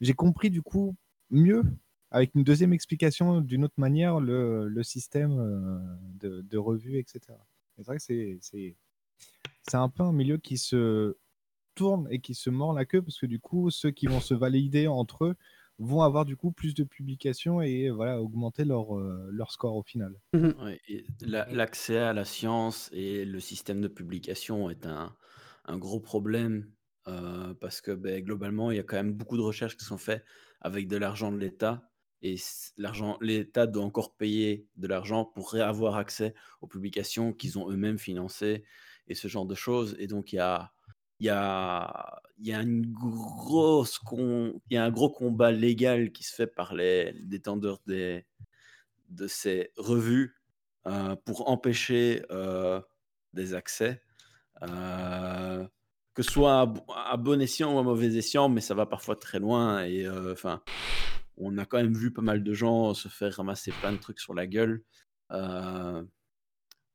j'ai 0.00 0.12
compris 0.12 0.50
du 0.50 0.62
coup 0.62 0.94
mieux, 1.30 1.64
avec 2.10 2.34
une 2.34 2.44
deuxième 2.44 2.74
explication, 2.74 3.40
d'une 3.40 3.64
autre 3.64 3.74
manière, 3.78 4.20
le, 4.20 4.68
le 4.68 4.82
système 4.82 5.38
euh, 5.38 5.78
de, 6.20 6.42
de 6.42 6.58
revues, 6.58 6.98
etc. 6.98 7.20
Et 7.78 7.82
C'est 7.82 7.86
vrai 7.86 7.96
que 7.96 8.02
c'est 9.62 9.76
un 9.76 9.88
peu 9.88 10.02
un 10.02 10.12
milieu 10.12 10.36
qui 10.36 10.58
se 10.58 11.16
tourne 11.76 12.08
et 12.10 12.18
qui 12.20 12.34
se 12.34 12.50
mord 12.50 12.72
la 12.72 12.84
queue 12.84 13.02
parce 13.02 13.18
que 13.20 13.26
du 13.26 13.38
coup, 13.38 13.70
ceux 13.70 13.90
qui 13.92 14.06
vont 14.06 14.20
se 14.20 14.34
valider 14.34 14.88
entre 14.88 15.26
eux 15.26 15.34
vont 15.78 16.02
avoir 16.02 16.24
du 16.24 16.36
coup 16.36 16.52
plus 16.52 16.74
de 16.74 16.84
publications 16.84 17.60
et 17.60 17.90
voilà, 17.90 18.20
augmenter 18.20 18.64
leur, 18.64 18.96
euh, 18.98 19.28
leur 19.30 19.52
score 19.52 19.76
au 19.76 19.82
final. 19.82 20.14
Ouais, 20.32 20.80
la- 21.20 21.46
L'accès 21.52 21.98
à 21.98 22.12
la 22.12 22.24
science 22.24 22.88
et 22.92 23.24
le 23.24 23.40
système 23.40 23.80
de 23.82 23.88
publication 23.88 24.70
est 24.70 24.86
un, 24.86 25.14
un 25.66 25.78
gros 25.78 26.00
problème 26.00 26.70
euh, 27.08 27.54
parce 27.60 27.80
que 27.80 27.92
ben, 27.92 28.22
globalement, 28.24 28.70
il 28.70 28.78
y 28.78 28.80
a 28.80 28.82
quand 28.82 28.96
même 28.96 29.12
beaucoup 29.12 29.36
de 29.36 29.42
recherches 29.42 29.76
qui 29.76 29.84
sont 29.84 29.98
faites 29.98 30.24
avec 30.60 30.88
de 30.88 30.96
l'argent 30.96 31.30
de 31.30 31.36
l'État 31.38 31.90
et 32.22 32.36
l'argent, 32.78 33.18
l'État 33.20 33.66
doit 33.66 33.84
encore 33.84 34.16
payer 34.16 34.66
de 34.76 34.86
l'argent 34.88 35.24
pour 35.26 35.54
avoir 35.56 35.96
accès 35.96 36.34
aux 36.62 36.66
publications 36.66 37.32
qu'ils 37.34 37.58
ont 37.58 37.70
eux-mêmes 37.70 37.98
financées 37.98 38.64
et 39.06 39.14
ce 39.14 39.28
genre 39.28 39.46
de 39.46 39.54
choses. 39.54 39.94
Et 39.98 40.06
donc, 40.06 40.32
il 40.32 40.36
y 40.36 40.40
a, 40.40 40.72
il 41.20 41.26
y 41.26 41.30
a, 41.30 42.20
un 42.52 42.80
gros 44.90 45.10
combat 45.10 45.52
légal 45.52 46.12
qui 46.12 46.24
se 46.24 46.34
fait 46.34 46.46
par 46.46 46.74
les 46.74 47.14
détenteurs 47.22 47.80
des, 47.86 48.26
de 49.08 49.26
ces 49.26 49.72
revues 49.76 50.36
euh, 50.86 51.16
pour 51.24 51.48
empêcher 51.50 52.24
euh, 52.30 52.80
des 53.32 53.54
accès, 53.54 54.02
euh, 54.62 55.66
que 56.14 56.22
ce 56.22 56.30
soit 56.30 56.60
à, 56.60 56.66
bo- 56.66 56.84
à 56.94 57.16
bon 57.16 57.40
escient 57.40 57.74
ou 57.74 57.78
à 57.78 57.82
mauvais 57.82 58.14
escient, 58.16 58.48
mais 58.48 58.60
ça 58.60 58.74
va 58.74 58.86
parfois 58.86 59.16
très 59.16 59.38
loin. 59.38 59.84
Et 59.84 60.08
enfin, 60.08 60.62
on 61.36 61.58
a 61.58 61.64
quand 61.66 61.78
même 61.78 61.94
vu 61.94 62.12
pas 62.12 62.22
mal 62.22 62.42
de 62.42 62.54
gens 62.54 62.94
se 62.94 63.08
faire 63.08 63.36
ramasser 63.36 63.72
plein 63.80 63.92
de 63.92 63.98
trucs 63.98 64.20
sur 64.20 64.34
la 64.34 64.46
gueule 64.46 64.82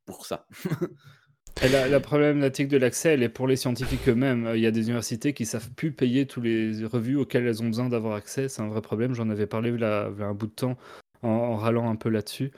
pour 0.05 0.25
ça. 0.25 0.47
La, 1.69 1.99
problématique 1.99 2.69
de 2.69 2.77
l'accès, 2.77 3.13
elle 3.13 3.21
est 3.21 3.29
pour 3.29 3.47
les 3.47 3.55
scientifiques 3.55 4.09
eux-mêmes. 4.09 4.49
Il 4.55 4.61
y 4.61 4.65
a 4.65 4.71
des 4.71 4.87
universités 4.87 5.33
qui 5.33 5.45
savent 5.45 5.69
plus 5.69 5.91
payer 5.91 6.25
tous 6.25 6.41
les 6.41 6.83
revues 6.85 7.17
auxquelles 7.17 7.45
elles 7.45 7.61
ont 7.61 7.67
besoin 7.67 7.87
d'avoir 7.87 8.15
accès. 8.15 8.49
C'est 8.49 8.63
un 8.63 8.67
vrai 8.67 8.81
problème. 8.81 9.13
J'en 9.13 9.29
avais 9.29 9.45
parlé 9.45 9.69
y 9.69 9.83
a, 9.83 10.07
un 10.07 10.33
bout 10.33 10.47
de 10.47 10.51
temps 10.51 10.75
en 11.21 11.55
râlant 11.55 11.87
un 11.91 11.95
peu 11.95 12.09
là-dessus. 12.09 12.51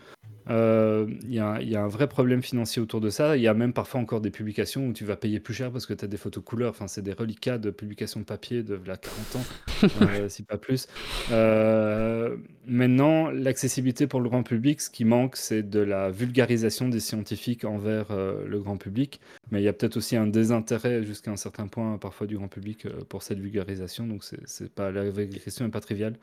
Euh, 0.50 1.08
Il 1.24 1.34
y, 1.34 1.40
a, 1.40 1.84
un 1.84 1.88
vrai 1.88 2.08
problème 2.08 2.42
financier 2.42 2.82
autour 2.82 3.02
de 3.02 3.10
ça. 3.10 3.38
Il 3.38 3.44
y 3.44 3.48
a 3.48 3.54
même 3.54 3.74
parfois 3.74 4.02
encore 4.02 4.22
des 4.22 4.32
publications 4.32 4.88
où 4.88 4.94
tu 4.94 5.06
vas 5.06 5.16
payer 5.16 5.40
plus 5.40 5.54
cher 5.54 5.72
parce 5.72 5.86
que 5.86 5.94
tu 5.94 6.06
as 6.06 6.08
des 6.08 6.18
photos 6.18 6.44
couleurs. 6.44 6.72
Enfin, 6.72 6.88
c'est 6.88 7.02
des 7.02 7.14
reliquats 7.14 7.58
de 7.58 7.72
publications 7.72 8.20
de 8.20 8.26
papier 8.26 8.64
de 8.64 8.80
là, 8.86 8.98
40 8.98 9.36
ans, 9.36 9.46
euh, 10.02 10.30
si 10.30 10.44
pas 10.44 10.58
plus. 10.58 10.88
Euh, 11.32 12.36
maintenant, 12.66 13.30
l'accessibilité 13.30 14.08
pour 14.08 14.22
le 14.22 14.30
grand 14.30 14.44
public, 14.44 14.82
ce 14.82 14.90
qui 14.90 15.06
manque, 15.06 15.36
c'est 15.36 15.64
de 15.64 15.80
la 15.80 16.10
vulgarisation 16.10 16.90
des 16.90 17.00
scientifiques 17.00 17.66
envers 17.66 18.08
euh, 18.12 18.46
le 18.48 18.60
grand 18.60 18.78
public. 18.78 19.20
Mais 19.52 19.62
il 19.62 19.66
y 19.66 19.68
a 19.68 19.74
peut-être 19.74 19.98
aussi 19.98 20.16
un 20.16 20.28
désintérêt 20.28 21.04
jusqu'à 21.04 21.32
un 21.32 21.38
certain 21.38 21.68
point, 21.68 21.98
parfois, 21.98 22.28
du 22.28 22.38
grand 22.38 22.48
public 22.48 22.88
pour 23.10 23.24
cette 23.24 23.40
vulgarisation. 23.40 24.08
Donc, 24.08 24.24
c'est 24.46 24.74
pas 24.74 24.92
la 24.92 25.04
la 25.04 25.26
question 25.26 25.66
n'est 25.66 25.72
pas 25.72 25.82
triviale. 25.82 26.16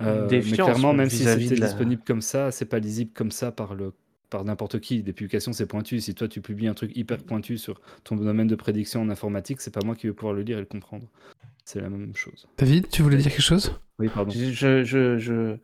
Mais 0.00 0.40
clairement, 0.40 0.92
même 0.92 1.10
si 1.10 1.24
c'était 1.24 1.56
la- 1.56 1.66
disponible 1.66 2.02
comme 2.06 2.20
ça, 2.20 2.50
c'est 2.50 2.66
pas 2.66 2.78
lisible 2.78 3.10
comme 3.14 3.30
ça 3.30 3.52
par 3.56 3.74
le 3.74 3.92
par 4.28 4.44
n'importe 4.44 4.80
qui. 4.80 5.02
Des 5.02 5.12
publications, 5.12 5.52
c'est 5.52 5.66
pointu. 5.66 6.00
Si 6.00 6.14
toi 6.14 6.28
tu 6.28 6.40
publies 6.40 6.68
un 6.68 6.74
truc 6.74 6.96
hyper 6.96 7.18
pointu 7.18 7.58
sur 7.58 7.80
ton 8.04 8.16
domaine 8.16 8.48
de 8.48 8.56
prédiction 8.56 9.00
en 9.02 9.08
informatique, 9.08 9.60
c'est 9.60 9.72
pas 9.72 9.84
moi 9.84 9.94
qui 9.94 10.06
vais 10.06 10.12
pouvoir 10.12 10.34
le 10.34 10.42
lire 10.42 10.58
et 10.58 10.60
le 10.60 10.66
comprendre. 10.66 11.08
C'est 11.64 11.80
la 11.80 11.88
même 11.88 12.14
chose. 12.14 12.46
David, 12.58 12.88
tu 12.88 13.02
voulais 13.02 13.16
dire 13.16 13.30
quelque 13.30 13.42
chose? 13.42 13.80
Oui, 13.98 14.08
pardon. 14.08 14.30
Je, 14.30 14.50
je, 14.52 14.84
je, 14.84 15.18
je, 15.18 15.56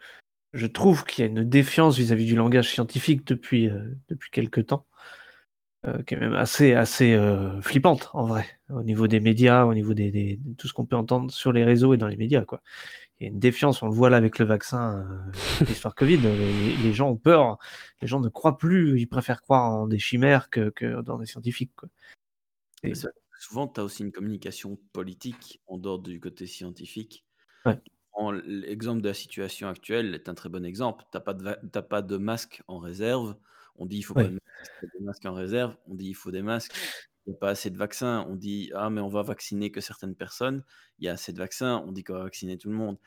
je 0.52 0.66
trouve 0.66 1.05
qu'il 1.05 1.24
y 1.24 1.28
a 1.28 1.31
une 1.31 1.44
défiance 1.44 1.97
vis-à-vis 1.97 2.27
du 2.27 2.35
langage 2.35 2.70
scientifique 2.70 3.27
depuis, 3.27 3.69
euh, 3.69 3.81
depuis 4.09 4.31
quelques 4.31 4.66
temps, 4.66 4.86
euh, 5.86 6.02
qui 6.02 6.14
est 6.14 6.19
même 6.19 6.35
assez, 6.35 6.73
assez 6.73 7.14
euh, 7.14 7.60
flippante 7.60 8.10
en 8.14 8.27
vrai, 8.27 8.47
au 8.70 8.82
niveau 8.82 9.06
des 9.06 9.20
médias, 9.20 9.64
au 9.64 9.74
niveau 9.74 9.94
des, 9.94 10.10
des- 10.10 10.39
de 10.43 10.55
tout 10.55 10.66
ce 10.69 10.73
qu'on 10.73 10.86
peut 10.86 10.97
entendre 10.97 11.31
sur 11.31 11.52
les 11.52 11.64
réseaux 11.64 11.94
et 11.94 11.98
dans 11.98 12.09
les 12.09 12.16
médias. 12.16 12.44
Quoi. 12.44 12.62
Il 13.23 13.27
y 13.27 13.28
a 13.28 13.32
une 13.32 13.39
défiance, 13.39 13.82
on 13.82 13.86
le 13.86 13.94
voit 13.94 14.11
là 14.11 14.16
avec 14.16 14.39
le 14.39 14.44
vaccin, 14.44 15.07
euh, 15.07 15.31
l'histoire 15.69 15.94
Covid. 15.94 16.16
Les, 16.19 16.77
les 16.77 16.93
gens 16.93 17.11
ont 17.11 17.16
peur, 17.16 17.59
les 18.01 18.09
gens 18.09 18.20
ne 18.20 18.28
croient 18.28 18.59
plus, 18.59 19.01
ils 19.01 19.07
préfèrent 19.07 19.40
croire 19.43 19.70
en 19.73 19.86
des 19.86 19.99
chimères 19.99 20.51
que, 20.51 20.70
que 20.70 21.01
dans 21.03 21.19
des 21.19 21.27
scientifiques. 21.27 21.73
Quoi. 21.77 21.89
Et- 22.82 22.94
Ça- 22.94 23.11
Souvent, 23.39 23.66
tu 23.66 23.81
as 23.81 23.85
aussi 23.85 24.03
une 24.05 24.12
communication 24.12 24.78
politique 24.93 25.61
en 25.66 25.77
dehors 25.78 25.99
du 25.99 26.20
côté 26.20 26.47
scientifique. 26.47 27.24
Ouais. 27.66 27.81
L'exemple 28.44 29.01
de 29.03 29.09
la 29.09 29.15
situation 29.15 29.69
actuelle 29.69 30.15
est 30.15 30.28
un 30.28 30.35
très 30.35 30.49
bon 30.49 30.65
exemple. 30.65 31.05
Tu 31.11 31.16
n'as 31.16 31.23
pas, 31.23 31.35
de 31.35 31.81
pas 31.81 32.03
de 32.03 32.16
masque 32.19 32.62
en 32.69 32.78
réserve. 32.78 33.35
On 33.77 33.86
dit 33.86 33.97
il 33.99 34.03
faut 34.03 34.15
Ouais. 34.15 34.24
pas 34.28 34.31
de 34.31 35.05
masque, 35.05 35.27
en 35.27 35.32
réserve. 35.35 35.77
On 35.89 35.94
dit 35.94 36.09
il 36.11 36.15
faut 36.15 36.31
des 36.31 36.43
masques. 36.43 36.73
Il 37.27 37.31
n'y 37.31 37.36
a 37.36 37.39
pas 37.39 37.51
assez 37.51 37.70
de 37.70 37.78
vaccins. 37.78 38.27
On 38.28 38.35
dit 38.35 38.70
ah, 38.74 38.90
mais 38.90 39.01
on 39.01 39.09
va 39.09 39.23
vacciner 39.23 39.70
que 39.70 39.81
certaines 39.81 40.15
personnes. 40.15 40.65
Il 40.99 41.05
y 41.05 41.09
a 41.09 41.12
assez 41.12 41.32
de 41.32 41.39
vaccins. 41.39 41.82
On 41.86 41.93
dit 41.93 42.03
qu'on 42.03 42.15
va 42.15 42.24
vacciner 42.24 42.59
tout 42.59 42.69
le 42.69 42.74
monde. 42.74 42.99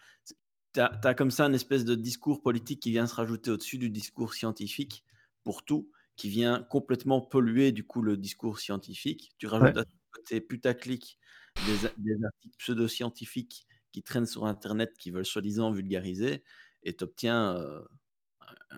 Tu 0.73 0.81
as, 0.81 1.13
comme 1.13 1.31
ça 1.31 1.45
une 1.45 1.55
espèce 1.55 1.85
de 1.85 1.95
discours 1.95 2.41
politique 2.41 2.81
qui 2.81 2.91
vient 2.91 3.07
se 3.07 3.15
rajouter 3.15 3.51
au-dessus 3.51 3.77
du 3.77 3.89
discours 3.89 4.33
scientifique 4.33 5.05
pour 5.43 5.63
tout, 5.63 5.89
qui 6.15 6.29
vient 6.29 6.63
complètement 6.63 7.21
polluer 7.21 7.71
du 7.71 7.85
coup 7.85 8.01
le 8.01 8.17
discours 8.17 8.59
scientifique. 8.59 9.33
Tu 9.37 9.47
rajoutes 9.47 9.75
Ouais. 9.75 9.81
à 9.81 9.83
ce 9.83 10.11
côté 10.11 10.41
putaclic 10.41 11.19
des, 11.65 11.85
articles 12.25 12.57
pseudo-scientifiques 12.57 13.67
qui 13.91 14.03
traînent 14.03 14.25
sur 14.25 14.45
Internet, 14.45 14.97
qui 14.97 15.11
veulent 15.11 15.25
soi-disant 15.25 15.71
vulgariser, 15.71 16.43
et 16.83 16.95
tu 16.95 17.03
obtiens 17.05 17.57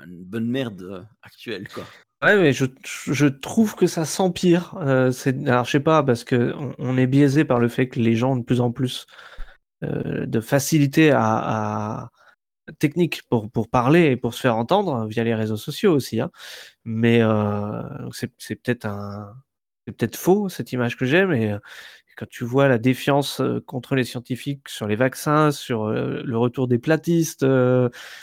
une 0.06 0.24
bonne 0.24 0.50
merde 0.50 0.82
euh, 0.84 1.04
actuelle. 1.22 1.68
Quoi. 1.70 1.86
Ouais, 2.24 2.36
mais 2.36 2.52
je, 2.52 2.66
je 2.84 3.28
trouve 3.28 3.76
que 3.76 3.86
ça 3.86 4.04
s'empire. 4.04 4.76
Euh, 4.82 5.12
alors, 5.46 5.66
je 5.66 5.72
sais 5.72 5.80
pas, 5.80 6.02
parce 6.02 6.24
que 6.24 6.54
on, 6.80 6.98
est 6.98 7.06
biaisé 7.06 7.46
par 7.46 7.60
le 7.60 7.68
fait 7.68 7.88
que 7.90 8.00
les 8.00 8.16
gens 8.16 8.32
ont 8.32 8.38
de 8.38 8.44
plus 8.44 8.60
en 8.60 8.72
plus 8.72 9.06
euh, 9.84 10.26
de 10.26 10.40
facilité 10.42 11.12
à, 11.12 12.04
à- 12.06 12.10
technique 12.80 13.24
pour, 13.30 13.52
pour 13.52 13.70
parler 13.70 14.08
et 14.12 14.18
pour 14.18 14.34
se 14.36 14.42
faire 14.42 14.58
entendre 14.58 15.08
via 15.08 15.24
les 15.24 15.36
réseaux 15.36 15.58
sociaux 15.58 15.94
aussi. 15.94 16.22
hein. 16.22 16.32
Mais 16.86 17.22
euh, 17.22 17.84
c'est 18.12 18.56
peut-être 18.58 18.86
un, 18.86 19.34
c'est 19.88 19.94
peut-être 19.98 20.18
faux 20.18 20.50
cette 20.50 20.72
image 20.74 20.98
que 20.98 21.06
j'ai, 21.06 21.26
mais 21.28 21.54
euh, 21.54 21.60
quand 22.18 22.28
tu 22.30 22.44
vois 22.44 22.68
la 22.68 22.78
défiance 22.80 23.42
contre 23.68 23.96
les 23.96 24.04
scientifiques 24.04 24.68
sur 24.70 24.88
les 24.88 24.96
vaccins, 24.96 25.52
sur 25.52 25.88
le 25.90 26.38
retour 26.38 26.68
des 26.68 26.80
platistes, 26.80 27.44
il 27.44 27.50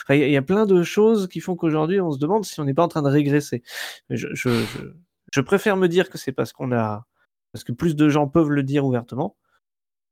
y, 0.09 0.12
a- 0.12 0.27
il 0.27 0.33
y 0.33 0.37
a 0.37 0.43
plein 0.43 0.66
de 0.66 0.83
choses 0.83 1.29
qui 1.29 1.41
font 1.41 1.55
qu'aujourd'hui 1.57 2.01
on 2.01 2.11
se 2.11 2.19
demande 2.19 2.45
si 2.45 2.59
on 2.61 2.65
n'est 2.65 2.75
pas 2.75 2.83
en 2.85 2.89
train 2.89 3.03
de 3.03 3.09
régresser. 3.09 3.62
Je, 4.11 4.29
je, 4.35 4.51
je, 4.51 4.93
je 5.33 5.41
préfère 5.41 5.77
me 5.77 5.87
dire 5.89 6.11
que 6.11 6.19
c'est 6.19 6.33
parce 6.33 6.53
qu'on 6.53 6.73
a, 6.73 7.07
parce 7.53 7.62
que 7.65 7.73
plus 7.73 7.95
de 7.97 8.09
gens 8.09 8.27
peuvent 8.29 8.51
le 8.51 8.62
dire 8.65 8.85
ouvertement, 8.85 9.37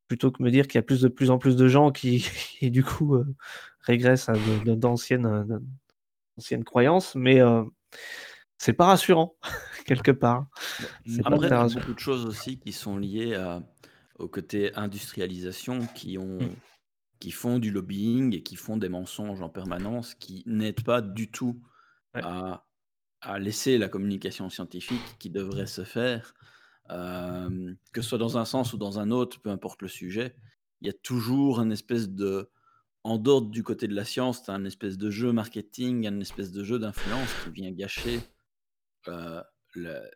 plutôt 0.08 0.30
que 0.30 0.42
me 0.42 0.50
dire 0.50 0.68
qu'il 0.68 0.78
y 0.78 0.80
a 0.80 0.82
plus 0.82 1.00
de 1.00 1.08
plus 1.08 1.30
en 1.30 1.38
plus 1.38 1.56
de 1.56 1.66
gens 1.68 1.90
qui, 1.90 2.20
qui 2.58 2.70
du 2.70 2.84
coup 2.84 3.16
euh, 3.16 3.26
régressent 3.80 4.28
à 4.28 4.34
de- 4.34 4.74
d'anciennes 4.74 5.46
d'anciennes 6.36 6.64
croyances, 6.64 7.14
mais 7.14 7.40
euh, 7.40 7.62
c'est 8.58 8.72
pas 8.74 8.86
rassurant 8.86 9.34
quelque 9.86 10.12
part. 10.12 10.46
Après, 11.24 11.48
tu 11.48 11.54
as 11.54 11.58
rassurant. 11.62 11.80
beaucoup 11.80 11.94
de 11.94 11.98
choses 11.98 12.26
aussi 12.26 12.58
qui 12.58 12.72
sont 12.72 12.96
liées 12.96 13.34
à- 13.34 13.60
au 14.22 14.28
côté 14.28 14.72
industrialisation, 14.74 15.86
qui, 15.94 16.16
ont, 16.18 16.38
Mm. 16.40 16.54
qui 17.20 17.30
font 17.32 17.58
du 17.58 17.70
lobbying 17.70 18.34
et 18.34 18.42
qui 18.42 18.56
font 18.56 18.76
des 18.76 18.88
mensonges 18.88 19.42
en 19.42 19.48
permanence, 19.48 20.14
qui 20.14 20.42
n'aident 20.46 20.84
pas 20.84 21.00
du 21.02 21.30
tout 21.30 21.60
Ouais. 22.14 22.20
à, 22.24 22.66
à 23.20 23.38
laisser 23.38 23.78
la 23.78 23.88
communication 23.88 24.48
scientifique 24.50 25.16
qui 25.18 25.30
devrait 25.30 25.66
se 25.66 25.82
faire, 25.84 26.34
euh, 26.90 27.72
que 27.92 28.02
ce 28.02 28.08
soit 28.10 28.18
dans 28.18 28.36
un 28.38 28.44
sens 28.44 28.72
ou 28.74 28.76
dans 28.78 28.98
un 28.98 29.10
autre, 29.10 29.40
peu 29.40 29.50
importe 29.50 29.82
le 29.82 29.88
sujet. 29.88 30.34
Il 30.80 30.86
y 30.86 30.90
a 30.90 30.92
toujours 30.92 31.60
une 31.60 31.72
espèce 31.72 32.08
de... 32.08 32.50
En 33.04 33.18
dehors 33.18 33.42
du 33.42 33.62
côté 33.64 33.88
de 33.88 33.94
la 33.94 34.04
science, 34.04 34.44
tu 34.44 34.50
as 34.50 34.54
un 34.54 34.64
espèce 34.64 34.96
de 34.98 35.10
jeu 35.10 35.32
marketing, 35.32 36.06
un 36.06 36.20
espèce 36.20 36.52
de 36.52 36.62
jeu 36.62 36.78
d'influence 36.78 37.30
qui 37.44 37.50
vient 37.50 37.72
gâcher 37.72 38.20
euh, 39.08 39.42
le- 39.74 40.08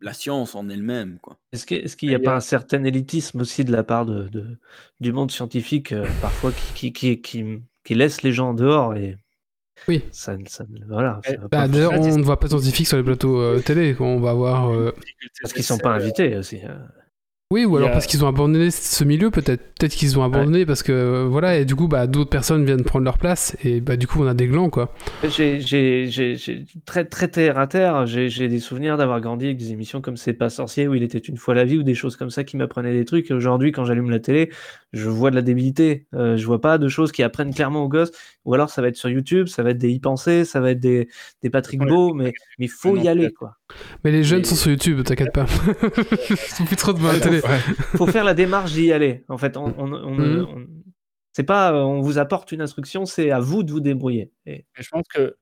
la 0.00 0.12
science 0.12 0.54
en 0.54 0.68
elle-même. 0.68 1.18
quoi. 1.20 1.38
Est-ce 1.52 1.66
que- 1.66 1.74
est-ce 1.74 1.96
qu'il 1.96 2.08
n'y 2.10 2.14
a 2.14 2.18
pas 2.18 2.32
a- 2.32 2.36
un 2.36 2.40
certain 2.40 2.84
élitisme 2.84 3.40
aussi 3.40 3.64
de 3.64 3.72
la 3.72 3.82
part 3.82 4.06
de, 4.06 4.28
de- 4.28 4.56
du 5.00 5.12
monde 5.12 5.30
scientifique, 5.30 5.92
euh, 5.92 6.06
parfois, 6.20 6.52
qui, 6.52 6.92
qui, 6.92 6.92
qui, 6.92 7.20
qui, 7.22 7.62
qui 7.84 7.94
laisse 7.94 8.22
les 8.22 8.32
gens 8.32 8.50
en 8.50 8.54
dehors 8.54 8.94
et 8.94 9.16
Oui. 9.88 10.02
ça, 10.10 10.36
ne- 10.36 10.46
ça, 10.46 10.64
ne- 10.68 10.84
voilà, 10.86 11.20
ça 11.24 11.32
Eh, 11.34 11.36
Bah, 11.38 11.48
pas 11.48 11.68
D'ailleurs, 11.68 11.92
fait, 11.92 11.98
on 12.12 12.18
ne 12.18 12.22
voit 12.22 12.38
pas 12.38 12.46
de 12.48 12.52
scientifiques 12.52 12.88
sur 12.88 12.96
les 12.96 13.02
plateaux 13.04 13.40
euh, 13.40 13.60
télé. 13.60 13.94
quoi. 13.94 14.06
On 14.06 14.20
va 14.20 14.32
voir. 14.34 14.70
euh, 14.72 14.92
parce 15.42 15.52
qu'ils 15.52 15.64
sont 15.64 15.78
pas 15.78 15.94
invités 15.94 16.36
aussi. 16.36 16.60
Oui, 17.52 17.64
ou 17.64 17.76
alors 17.76 17.90
a- 17.90 17.92
parce 17.92 18.06
qu'ils 18.06 18.24
ont 18.24 18.28
abandonné 18.28 18.72
ce 18.72 19.04
milieu, 19.04 19.30
peut-être. 19.30 19.62
Peut-être 19.78 19.92
qu'ils 19.94 20.18
ont 20.18 20.24
abandonné 20.24 20.66
parce 20.66 20.82
que 20.82 21.24
voilà, 21.30 21.58
et 21.58 21.64
du 21.64 21.76
coup, 21.76 21.86
bah, 21.86 22.08
d'autres 22.08 22.30
personnes 22.30 22.64
viennent 22.64 22.82
prendre 22.82 23.04
leur 23.04 23.18
place, 23.18 23.56
et 23.62 23.80
bah, 23.80 23.96
du 23.96 24.08
coup, 24.08 24.20
on 24.20 24.26
a 24.26 24.34
des 24.34 24.48
glands, 24.48 24.68
quoi. 24.68 24.92
J'ai, 25.22 25.60
j'ai, 25.60 26.08
j'ai, 26.08 26.34
j'ai- 26.36 26.64
très, 26.86 27.04
très 27.04 27.28
terre 27.28 27.56
à 27.58 27.68
terre. 27.68 28.04
J'ai, 28.06 28.48
des 28.48 28.58
souvenirs 28.58 28.96
d'avoir 28.96 29.20
grandi 29.20 29.44
avec 29.44 29.58
des 29.58 29.70
émissions 29.70 30.00
comme 30.00 30.16
C'est 30.16 30.32
pas 30.32 30.48
sorcier 30.50 30.88
où 30.88 30.94
il 30.94 31.04
était 31.04 31.18
une 31.18 31.36
fois 31.36 31.54
la 31.54 31.64
vie 31.64 31.78
ou 31.78 31.82
des 31.84 31.94
choses 31.94 32.16
comme 32.16 32.30
ça 32.30 32.42
qui 32.42 32.56
m'apprenaient 32.56 32.92
des 32.94 33.04
trucs. 33.04 33.30
Et 33.30 33.34
aujourd'hui, 33.34 33.70
quand 33.70 33.84
j'allume 33.84 34.10
la 34.10 34.18
télé, 34.18 34.50
je 34.92 35.08
vois 35.08 35.30
de 35.30 35.36
la 35.36 35.42
débilité. 35.42 36.06
Euh, 36.14 36.36
je 36.36 36.46
vois 36.46 36.60
pas 36.60 36.78
de 36.78 36.88
choses 36.88 37.12
qui 37.12 37.22
apprennent 37.22 37.54
clairement 37.54 37.84
aux 37.84 37.88
gosses. 37.88 38.10
Ou 38.44 38.54
alors, 38.54 38.70
ça 38.70 38.82
va 38.82 38.88
être 38.88 38.96
sur 38.96 39.08
YouTube, 39.08 39.46
ça 39.48 39.62
va 39.62 39.70
être 39.70 39.78
des 39.78 39.90
y 39.90 40.00
penser, 40.00 40.44
ça 40.44 40.60
va 40.60 40.70
être 40.72 40.80
des, 40.80 41.08
des 41.42 41.50
Patrick 41.50 41.80
Ouais. 41.80 41.86
Beau, 41.88 42.14
mais 42.14 42.32
mais 42.58 42.66
il 42.66 42.70
faut 42.70 42.96
Non, 42.96 43.02
y 43.02 43.08
aller, 43.08 43.32
quoi. 43.32 43.56
Mais 44.04 44.10
les 44.12 44.22
jeunes 44.24 44.40
Et- 44.40 44.44
sont 44.44 44.54
sur 44.54 44.70
YouTube, 44.70 45.02
t'inquiète 45.04 45.32
pas. 45.32 45.46
Ils 46.30 46.36
sont 46.36 46.64
plus 46.64 46.76
trop 46.76 46.92
devant 46.92 47.12
la 47.12 47.18
télé. 47.20 47.35
Faut 47.96 48.06
faire 48.06 48.24
la 48.24 48.34
démarche 48.34 48.72
d'y 48.72 48.92
aller. 48.92 49.24
En 49.28 49.38
fait, 49.38 49.56
on, 49.56 49.66
on- 49.78 49.92
on- 49.92 50.14
Mhm. 50.14 50.46
on- 50.48 50.66
c'est 51.32 51.42
pas 51.44 51.72
euh, 51.72 51.82
on 51.82 52.00
vous 52.00 52.18
apporte 52.18 52.52
une 52.52 52.60
instruction, 52.62 53.04
c'est 53.06 53.30
à 53.30 53.40
vous 53.40 53.62
de 53.62 53.70
vous 53.70 53.80
débrouiller. 53.80 54.30
Et- 54.46 54.64
Et 54.78 54.82
je 54.82 54.88
pense 54.88 55.04
que 55.14 55.36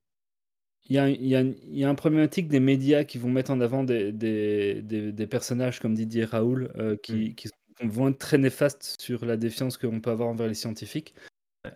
il 0.87 0.97
y 0.97 0.99
a, 0.99 1.09
y, 1.09 1.35
a, 1.35 1.43
y 1.43 1.85
a 1.85 1.89
un 1.89 1.95
problématique 1.95 2.47
des 2.49 2.61
médias 2.61 3.05
qui 3.05 3.17
vont 3.19 3.31
mettre 3.31 3.51
en 3.51 3.61
avant 3.63 3.85
des, 3.85 4.13
des, 4.13 4.83
des, 4.83 5.13
des 5.13 5.27
personnages 5.27 5.81
comme 5.81 5.95
Didier 5.95 6.25
Raoul 6.27 6.71
euh, 6.77 6.97
qui, 7.03 7.35
qui 7.35 7.49
sont- 7.49 7.55
vont 7.89 8.09
être 8.09 8.19
très 8.19 8.37
néfastes 8.39 8.97
sur 9.01 9.25
la 9.25 9.37
défiance 9.39 9.79
qu'on 9.79 10.01
peut 10.01 10.11
avoir 10.11 10.29
envers 10.29 10.47
les 10.47 10.55
scientifiques. 10.55 11.15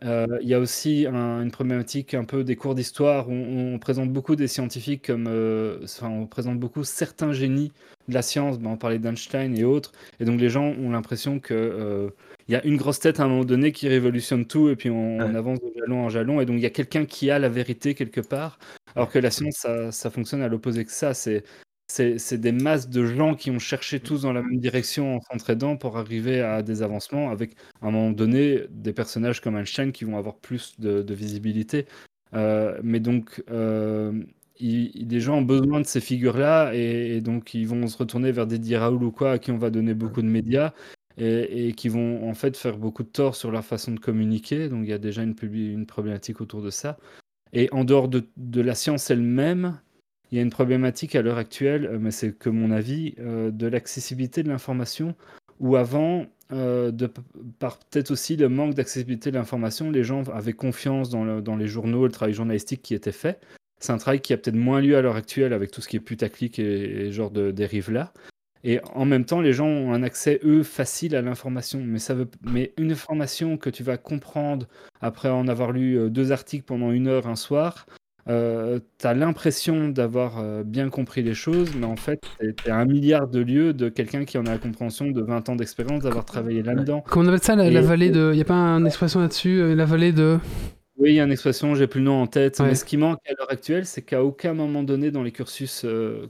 Euh, 0.05 0.27
il 0.43 0.48
y 0.48 0.52
a 0.55 0.59
aussi 0.60 1.06
un- 1.06 1.43
une 1.43 1.51
problématique 1.51 2.12
un 2.12 2.24
peu 2.24 2.44
des 2.44 2.56
cours 2.56 2.74
d'histoire 2.74 3.28
où 3.28 3.32
on, 3.32 3.74
on 3.74 3.78
présente 3.78 4.12
beaucoup 4.12 4.36
des 4.36 4.47
scientifiques 4.47 5.06
comme 5.06 5.27
euh, 5.28 5.78
enfin 5.85 6.09
on 6.10 6.27
présente 6.27 6.59
beaucoup 6.60 6.85
certains 6.85 7.32
génies 7.32 7.73
de 8.06 8.12
la 8.15 8.20
science, 8.23 8.59
ben, 8.59 8.70
on 8.70 8.77
parlait 8.77 8.98
d'Einstein 8.98 9.56
et 9.56 9.65
autres, 9.65 9.93
et 10.20 10.24
donc 10.27 10.40
les 10.40 10.51
gens 10.51 10.65
ont 10.66 10.90
l'impression 10.90 11.40
que 11.40 11.55
euh, 11.55 12.10
il 12.48 12.52
y 12.52 12.56
a 12.56 12.65
une 12.66 12.77
grosse 12.77 12.98
tête 13.01 13.19
à 13.20 13.24
un 13.24 13.28
moment 13.28 13.44
donné 13.44 13.73
qui 13.73 13.89
révolutionne 13.89 14.47
tout 14.47 14.69
et 14.69 14.77
puis 14.77 14.90
on, 14.90 15.20
on 15.20 15.32
Ouais. 15.32 15.36
avance 15.36 15.59
de 15.60 15.73
jalon 15.78 16.05
en 16.05 16.09
jalon. 16.10 16.40
Et 16.43 16.47
donc 16.47 16.56
il 16.56 16.62
y 16.62 16.66
a 16.66 16.70
quelqu'un 16.70 17.05
qui 17.06 17.31
a 17.31 17.39
la 17.39 17.48
vérité 17.48 17.94
quelque 17.94 18.20
part 18.20 18.59
alors 18.94 19.10
que 19.10 19.19
la 19.19 19.31
science 19.31 19.55
ça, 19.56 19.90
ça 19.93 20.10
fonctionne 20.10 20.43
à 20.43 20.48
l'opposé 20.48 20.85
que 20.85 20.93
ça. 20.93 21.15
C'est 21.15 21.44
c'est 21.90 22.39
des 22.39 22.52
masses 22.52 22.89
de 22.90 23.05
gens 23.06 23.35
qui 23.35 23.51
ont 23.51 23.59
cherché 23.59 23.98
tous 24.01 24.23
dans 24.23 24.32
la 24.32 24.43
même 24.43 24.59
direction 24.60 25.16
en 25.16 25.20
s'entraidant 25.23 25.77
pour 25.77 25.97
arriver 25.97 26.40
à 26.40 26.62
des 26.62 26.82
avancements 26.82 27.31
avec 27.31 27.55
à 27.82 27.89
un 27.89 27.90
moment 27.90 28.10
donné 28.12 28.65
des 28.70 28.93
personnages 28.93 29.40
comme 29.40 29.56
Einstein 29.56 29.90
qui 29.93 30.05
vont 30.05 30.16
avoir 30.19 30.36
plus 30.36 30.78
de, 30.78 31.02
de 31.02 31.15
visibilité 31.15 31.86
Euh, 32.35 32.78
mais 32.85 33.01
donc 33.01 33.43
euh, 33.51 34.12
il- 34.60 34.90
il- 34.94 35.09
les 35.09 35.20
gens 35.20 35.39
ont 35.39 35.43
besoin 35.43 35.81
de 35.81 35.86
ces 35.86 36.01
figures-là 36.01 36.73
et, 36.74 37.16
et 37.16 37.20
donc 37.23 37.55
ils 37.55 37.66
vont 37.66 37.86
se 37.86 37.97
retourner 37.97 38.32
vers 38.32 38.47
Didier 38.47 38.77
Raoul 38.77 39.02
ou 39.02 39.10
quoi 39.12 39.32
à 39.32 39.39
qui 39.39 39.51
on 39.51 39.56
va 39.59 39.70
donner 39.70 39.94
beaucoup 39.94 40.20
de 40.23 40.27
médias 40.28 40.73
et, 41.16 41.69
et 41.69 41.73
qui 41.73 41.89
vont 41.89 42.28
en 42.28 42.35
fait 42.35 42.56
faire 42.56 42.77
beaucoup 42.78 43.02
de 43.02 43.09
tort 43.09 43.35
sur 43.35 43.51
leur 43.51 43.65
façon 43.65 43.93
de 43.93 44.01
communiquer. 44.01 44.69
Donc 44.69 44.85
il 44.85 44.90
y 44.90 44.93
a 44.93 44.98
déjà 44.98 45.23
une, 45.23 45.35
problématique 45.86 46.40
autour 46.40 46.62
de 46.62 46.70
ça. 46.70 46.98
Et 47.52 47.69
en 47.73 47.85
dehors 47.85 48.09
de, 48.09 48.28
de 48.36 48.60
la 48.60 48.74
science 48.74 49.10
elle-même, 49.10 49.81
il 50.30 50.36
y 50.36 50.38
a 50.38 50.42
une 50.42 50.50
problématique 50.50 51.14
à 51.16 51.22
l'heure 51.22 51.38
actuelle, 51.38 51.86
euh, 51.86 51.98
mais 52.00 52.10
c'est 52.10 52.32
que 52.32 52.50
mon 52.50 52.70
avis, 52.70 53.14
euh, 53.18 53.50
de 53.50 53.66
l'accessibilité 53.66 54.42
de 54.42 54.48
l'information, 54.48 55.14
où 55.60 55.76
avant, 55.76 56.26
euh, 56.52 56.92
par 57.59 57.78
peut-être 57.78 58.10
aussi 58.10 58.36
le 58.36 58.48
manque 58.48 58.74
d'accessibilité 58.74 59.30
de 59.30 59.36
l'information, 59.36 59.90
les 59.90 60.05
gens 60.05 60.22
avaient 60.28 60.52
confiance 60.52 61.10
dans, 61.10 61.24
le- 61.24 61.42
dans 61.42 61.56
les 61.56 61.66
journaux, 61.68 62.05
le 62.05 62.12
travail 62.12 62.34
journalistique 62.34 62.82
qui 62.82 62.94
était 62.94 63.12
fait. 63.12 63.40
C'est 63.80 63.92
un 63.92 63.98
travail 63.98 64.20
qui 64.20 64.32
a 64.32 64.36
peut-être 64.36 64.56
moins 64.56 64.80
lieu 64.80 64.96
à 64.96 65.02
l'heure 65.02 65.16
actuelle 65.16 65.52
avec 65.52 65.70
tout 65.70 65.80
ce 65.80 65.88
qui 65.88 65.96
est 65.96 66.00
putaclic 66.00 66.59
et, 66.59 67.06
et 67.06 67.12
genre 67.12 67.30
de 67.30 67.50
dérive 67.50 67.90
là. 67.90 68.12
Et 68.64 68.80
en 68.92 69.05
même 69.05 69.24
temps, 69.24 69.40
les 69.40 69.52
gens 69.52 69.68
ont 69.68 69.92
un 69.92 70.02
accès, 70.02 70.40
eux, 70.44 70.64
facile 70.64 71.14
à 71.14 71.22
l'information. 71.22 71.80
Mais, 72.42 72.72
une 72.76 72.90
information 72.90 73.56
que 73.56 73.70
tu 73.70 73.84
vas 73.84 73.96
comprendre 73.96 74.66
après 75.00 75.28
en 75.28 75.46
avoir 75.46 75.70
lu 75.70 76.10
deux 76.10 76.32
articles 76.32 76.64
pendant 76.64 76.90
une 76.90 77.06
heure 77.06 77.28
un 77.28 77.36
soir, 77.36 77.86
euh, 78.28 78.78
tu 78.98 79.06
as 79.06 79.14
l'impression 79.14 79.88
d'avoir 79.88 80.38
euh, 80.38 80.62
bien 80.62 80.90
compris 80.90 81.22
les 81.22 81.34
choses, 81.34 81.74
mais 81.74 81.86
en 81.86 81.96
fait, 81.96 82.20
tu 82.40 82.55
es 82.66 82.70
à 82.70 82.76
un 82.76 82.84
milliard 82.84 83.28
de 83.28 83.40
lieux 83.40 83.72
de 83.72 83.88
quelqu'un 83.88 84.24
qui 84.24 84.38
en 84.38 84.46
a 84.46 84.50
la 84.50 84.59
compréhension 84.59 85.06
de 85.06 85.22
20 85.22 85.48
ans 85.48 85.56
d'expérience, 85.56 86.02
d'avoir 86.02 86.24
travaillé 86.24 86.62
là-dedans. 86.62 87.02
Comment 87.09 87.26
on 87.26 87.28
appelle 87.28 87.42
ça, 87.42 87.56
la, 87.56 87.80
vallée 87.80 88.10
de. 88.10 88.34
Y 88.34 88.40
a 88.40 88.44
pas 88.44 88.55
une 88.55 88.86
expression 88.86 89.20
là-dessus 89.20 89.60
euh, 89.60 89.74
La 89.74 89.84
vallée 89.84 90.12
de? 90.12 90.38
Oui, 90.98 91.10
il 91.10 91.14
y 91.14 91.20
a 91.20 91.24
une 91.24 91.32
expression, 91.32 91.74
j'ai 91.76 91.86
plus 91.86 92.00
le 92.00 92.06
nom 92.06 92.20
en 92.22 92.26
tête, 92.26 92.59
Ouais. 92.59 92.66
mais 92.66 92.74
ce 92.74 92.84
qui 92.84 92.96
manque 92.96 93.20
à 93.28 93.32
l'heure 93.38 93.50
actuelle, 93.50 93.86
c'est 93.86 94.02
qu'à 94.02 94.24
aucun 94.24 94.52
moment 94.52 94.82
donné 94.82 95.12
dans 95.12 95.22
les 95.22 95.30
cursus 95.30 95.82
euh, 95.84 96.26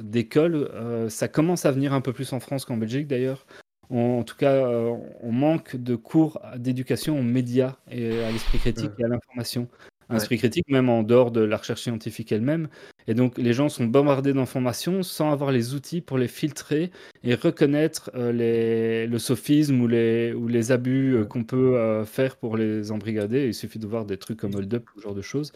d'école, 0.00 0.54
euh, 0.74 1.08
ça 1.08 1.28
commence 1.28 1.64
à 1.64 1.72
venir 1.72 1.94
un 1.94 2.02
peu 2.02 2.12
plus 2.12 2.30
en 2.34 2.40
France 2.40 2.66
qu'en 2.66 2.76
Belgique 2.76 3.06
d'ailleurs, 3.06 3.46
en 3.90 4.22
tout 4.22 4.36
cas, 4.36 4.52
euh, 4.52 4.94
on 5.22 5.32
manque 5.32 5.76
de 5.76 5.96
cours 5.96 6.40
d'éducation 6.56 7.18
aux 7.18 7.22
médias 7.22 7.76
et 7.90 8.22
à 8.22 8.30
l'esprit 8.30 8.58
critique 8.58 8.92
et 8.98 9.04
à 9.04 9.08
l'information. 9.08 9.68
Un 10.12 10.16
Ouais. 10.16 10.20
esprit 10.20 10.36
critique, 10.36 10.68
même 10.68 10.90
en 10.90 11.02
dehors 11.02 11.30
de 11.30 11.40
la 11.40 11.56
recherche 11.56 11.80
scientifique 11.82 12.30
elle-même. 12.32 12.68
Et 13.08 13.14
donc, 13.14 13.38
les 13.38 13.54
gens 13.54 13.68
sont 13.70 13.86
bombardés 13.86 14.34
d'informations 14.34 15.02
sans 15.02 15.32
avoir 15.32 15.50
les 15.52 15.72
outils 15.74 16.02
pour 16.02 16.18
les 16.18 16.28
filtrer 16.28 16.90
et 17.24 17.34
reconnaître 17.34 18.10
euh, 18.14 18.30
les, 18.30 19.06
le 19.06 19.18
sophisme 19.18 19.80
ou 19.80 19.88
les, 19.88 20.34
ou 20.34 20.48
les 20.48 20.70
abus 20.70 21.14
euh, 21.16 21.24
qu'on 21.24 21.44
peut 21.44 21.76
euh, 21.78 22.04
faire 22.04 22.36
pour 22.36 22.58
les 22.58 22.92
embrigader. 22.92 23.46
Il 23.46 23.54
suffit 23.54 23.78
de 23.78 23.86
voir 23.86 24.04
des 24.04 24.18
trucs 24.18 24.38
comme 24.38 24.54
Hold 24.54 24.74
Up, 24.74 24.84
ce 24.96 25.00
genre 25.00 25.14
de 25.14 25.22
choses. 25.22 25.50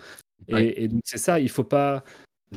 Et, 0.48 0.54
Ouais. 0.54 0.74
et 0.78 0.88
donc, 0.88 1.02
c'est 1.04 1.18
ça, 1.18 1.38
il 1.38 1.50
faut 1.50 1.62
pas. 1.64 2.02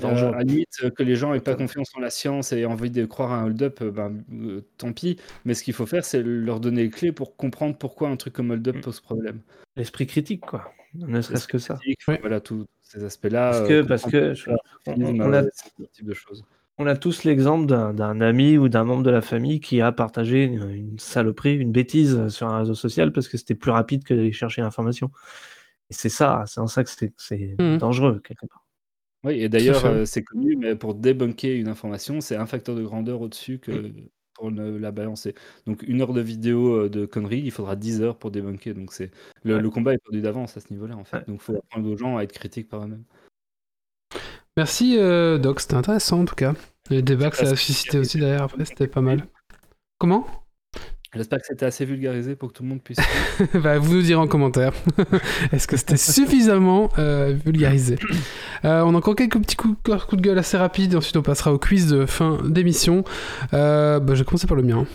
euh, 0.03 0.31
à 0.31 0.37
la 0.37 0.43
limite, 0.43 0.89
que 0.95 1.03
les 1.03 1.15
gens 1.15 1.33
aient 1.33 1.39
pas 1.41 1.55
confiance 1.55 1.89
en 1.95 1.99
la 1.99 2.09
science 2.11 2.53
et 2.53 2.63
envie 2.65 2.91
de 2.91 3.05
croire 3.05 3.31
à 3.33 3.41
un 3.41 3.45
hold-up, 3.47 3.83
ben, 3.83 4.23
euh, 4.31 4.61
tant 4.77 4.93
pis. 4.93 5.17
Mais 5.45 5.53
ce 5.53 5.63
qu'il 5.63 5.73
faut 5.73 5.85
faire, 5.87 6.05
c'est 6.05 6.21
leur 6.23 6.59
donner 6.61 6.83
les 6.83 6.89
clés 6.91 7.11
pour 7.11 7.35
comprendre 7.35 7.75
pourquoi 7.77 8.07
un 8.09 8.15
truc 8.15 8.33
comme 8.33 8.51
hold-up 8.51 8.77
Mm. 8.77 8.81
pose 8.81 8.99
problème. 9.01 9.41
L'esprit 9.75 10.07
critique, 10.07 10.41
quoi. 10.41 10.71
Ne 10.95 11.21
serait-ce 11.21 11.47
que 11.47 11.57
ça. 11.57 11.79
Voilà, 12.21 12.39
tous 12.41 12.65
ces 12.81 13.03
aspects-là. 13.03 13.51
Parce 13.51 13.61
euh, 13.61 13.83
que, 13.83 13.87
parce 13.87 14.03
que 14.03 14.33
je- 14.33 14.49
on, 14.87 15.33
a, 15.33 15.43
ce 15.43 15.83
type 15.93 16.05
de 16.05 16.13
choses. 16.13 16.43
on 16.77 16.87
a 16.87 16.95
tous 16.95 17.23
l'exemple 17.23 17.67
d'un 17.67 17.93
d'un 17.93 18.21
ami 18.21 18.57
ou 18.57 18.69
d'un 18.69 18.83
membre 18.83 19.03
de 19.03 19.11
la 19.11 19.21
famille 19.21 19.59
qui 19.59 19.81
a 19.81 19.91
partagé 19.91 20.43
une, 20.45 20.69
une 20.69 20.99
saloperie, 20.99 21.55
une 21.55 21.71
bêtise 21.71 22.27
sur 22.29 22.47
un 22.47 22.59
réseau 22.59 22.73
social 22.75 23.11
parce 23.11 23.27
que 23.27 23.37
c'était 23.37 23.55
plus 23.55 23.71
rapide 23.71 24.03
que 24.03 24.13
d'aller 24.13 24.31
chercher 24.31 24.61
l'information. 24.61 25.11
Et 25.89 25.93
c'est 25.93 26.09
ça, 26.09 26.43
c'est 26.47 26.59
en 26.59 26.67
ça 26.67 26.83
que 26.83 26.89
c'est- 26.89 27.55
Mhm. 27.59 27.77
dangereux, 27.77 28.21
quelque 28.23 28.45
part. 28.47 28.65
Oui, 29.25 29.41
et 29.41 29.49
d'ailleurs, 29.49 29.85
euh, 29.85 30.05
c'est 30.05 30.23
connu, 30.23 30.55
mais 30.55 30.75
pour 30.75 30.95
débunker 30.95 31.55
une 31.59 31.67
information, 31.67 32.21
c'est 32.21 32.37
un 32.37 32.45
facteur 32.45 32.75
de 32.75 32.83
grandeur 32.83 33.19
au-dessus 33.21 33.59
que 33.59 33.91
pour 34.39 34.51
ne 34.51 34.77
la 34.77 34.91
balancer. 34.91 35.35
Donc, 35.67 35.83
une 35.83 36.01
heure 36.01 36.13
de 36.13 36.21
vidéo 36.21 36.85
euh, 36.85 36.89
de 36.89 37.05
conneries, 37.05 37.41
il 37.43 37.51
faudra 37.51 37.75
10 37.75 38.01
heures 38.01 38.17
pour 38.17 38.31
débunker. 38.31 38.73
Donc, 38.73 38.93
c'est 38.93 39.11
le, 39.43 39.55
Ouais. 39.55 39.61
le 39.61 39.69
combat 39.69 39.93
est 39.93 39.97
perdu 39.97 40.21
d'avance 40.21 40.55
à 40.57 40.61
ce 40.61 40.71
niveau-là, 40.71 40.95
en 40.95 41.03
fait. 41.03 41.17
Ouais. 41.17 41.23
Donc, 41.27 41.35
il 41.41 41.43
faut 41.43 41.55
apprendre 41.57 41.89
aux 41.89 41.97
gens 41.97 42.17
à 42.17 42.23
être 42.23 42.31
critiques 42.31 42.69
par 42.69 42.83
eux-mêmes. 42.83 43.03
Merci 44.57 44.97
euh, 44.97 45.37
Doc, 45.37 45.59
c'était 45.59 45.75
intéressant 45.75 46.21
en 46.21 46.25
tout 46.25 46.35
cas. 46.35 46.53
Les 46.89 47.01
débats 47.01 47.29
que 47.29 47.37
ça 47.37 47.49
a 47.49 47.55
suscité 47.55 47.99
aussi 47.99 48.17
derrière 48.17 48.43
après, 48.43 48.65
c'était 48.65 48.87
pas 48.87 49.01
mal. 49.01 49.27
Comment? 49.99 50.25
J'espère 51.15 51.39
que 51.39 51.45
c'était 51.47 51.65
assez 51.65 51.85
vulgarisé 51.85 52.35
pour 52.35 52.49
que 52.49 52.53
tout 52.53 52.61
le 52.61 52.69
monde 52.69 52.83
puisse. 52.83 52.99
bah, 53.55 53.79
Vous 53.79 53.95
nous 53.95 54.01
direz 54.03 54.19
en 54.21 54.27
commentaire. 54.27 54.73
Est-ce 55.51 55.67
que 55.67 55.75
c'était 55.75 55.97
suffisamment 55.97 56.89
euh, 56.99 57.35
vulgarisé? 57.43 57.97
Euh, 58.63 58.83
On 58.85 58.93
a 58.93 58.97
encore 58.97 59.15
quelques 59.15 59.39
petits 59.39 59.55
coups 59.55 59.75
coups 59.83 60.21
de 60.21 60.21
gueule 60.21 60.37
assez 60.37 60.55
rapides, 60.55 60.95
ensuite 60.95 61.17
on 61.17 61.23
passera 61.23 61.51
au 61.51 61.57
quiz 61.57 61.87
de 61.87 62.05
fin 62.05 62.37
d'émission. 62.45 63.03
Euh, 63.53 63.99
bah, 63.99 64.13
je 64.13 64.19
vais 64.19 64.25
commencer 64.25 64.45
par 64.45 64.55
le 64.55 64.61
mien. 64.61 64.85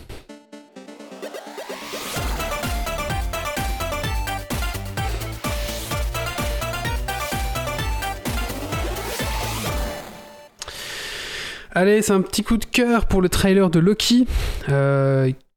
Allez, 11.77 12.01
c'est 12.01 12.13
un 12.13 12.21
petit 12.21 12.41
coup 12.41 12.55
de 12.55 12.63
cœur 12.63 13.05
pour 13.05 13.21
le 13.21 13.27
trailer 13.27 13.69
de 13.69 13.79
Loki, 13.79 14.25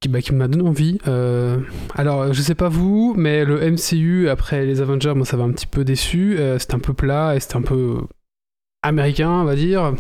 qui, 0.01 0.09
bah, 0.09 0.20
qui 0.20 0.33
m'a 0.33 0.49
donné 0.49 0.69
envie. 0.69 0.99
Euh, 1.09 1.59
alors, 1.95 2.33
je 2.33 2.43
sais 2.43 2.55
pas 2.55 2.69
vous, 2.69 3.15
mais 3.16 3.45
le 3.45 3.61
MCU, 3.70 4.29
après 4.29 4.65
les 4.65 4.81
Avengers, 4.81 5.15
moi 5.15 5.27
ça 5.27 5.37
m'a 5.37 5.45
un 5.45 5.53
petit 5.53 5.66
peu 5.66 5.85
déçu. 5.85 6.37
Euh, 6.39 6.59
c'était 6.59 6.75
un 6.75 6.81
peu 6.81 6.95
plat 6.95 7.35
et 7.35 7.41
c'était 7.41 7.57
un 7.57 7.62
peu 7.62 8.03
américain, 8.82 9.30
on 9.30 9.44
va 9.44 9.56
dire. 9.56 9.92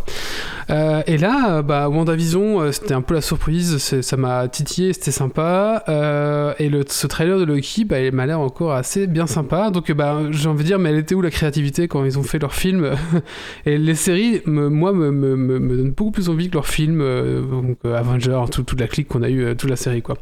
Euh, 0.70 1.02
et 1.06 1.16
là, 1.16 1.62
bah, 1.62 1.88
WandaVision, 1.88 2.60
euh, 2.60 2.72
c'était 2.72 2.92
un 2.94 3.00
peu 3.00 3.14
la 3.14 3.20
surprise, 3.22 3.78
ça 3.78 4.16
m'a 4.16 4.46
titillé, 4.48 4.92
c'était 4.92 5.10
sympa. 5.10 5.82
Euh, 5.88 6.52
et 6.58 6.68
le, 6.68 6.84
ce 6.86 7.06
trailer 7.06 7.38
de 7.38 7.44
Loki, 7.44 7.84
bah, 7.84 8.00
il 8.00 8.12
m'a 8.12 8.26
l'air 8.26 8.38
encore 8.38 8.72
assez 8.72 9.06
bien 9.06 9.26
sympa. 9.26 9.70
Donc, 9.70 9.90
bah, 9.92 10.20
j'ai 10.30 10.48
envie 10.48 10.62
de 10.62 10.68
dire, 10.68 10.78
mais 10.78 10.90
elle 10.90 10.98
était 10.98 11.14
où 11.14 11.22
la 11.22 11.30
créativité 11.30 11.88
quand 11.88 12.04
ils 12.04 12.18
ont 12.18 12.22
fait 12.22 12.38
leur 12.38 12.54
film 12.54 12.92
Et 13.66 13.78
les 13.78 13.94
séries, 13.94 14.42
moi, 14.46 14.92
me, 14.92 15.10
me, 15.10 15.36
me, 15.36 15.76
donnent 15.76 15.90
beaucoup 15.92 16.10
plus 16.12 16.28
envie 16.28 16.48
que 16.48 16.54
leurs 16.54 16.66
films, 16.68 17.00
euh, 17.00 17.40
donc 17.42 17.78
Avengers, 17.84 18.44
tout- 18.52 18.62
toute 18.62 18.80
la 18.80 18.86
clique 18.88 19.08
qu'on 19.08 19.22
a 19.22 19.30
eu, 19.30 19.56
toute 19.56 19.70
la 19.70 19.76
série, 19.76 20.02
quoi. 20.02 20.18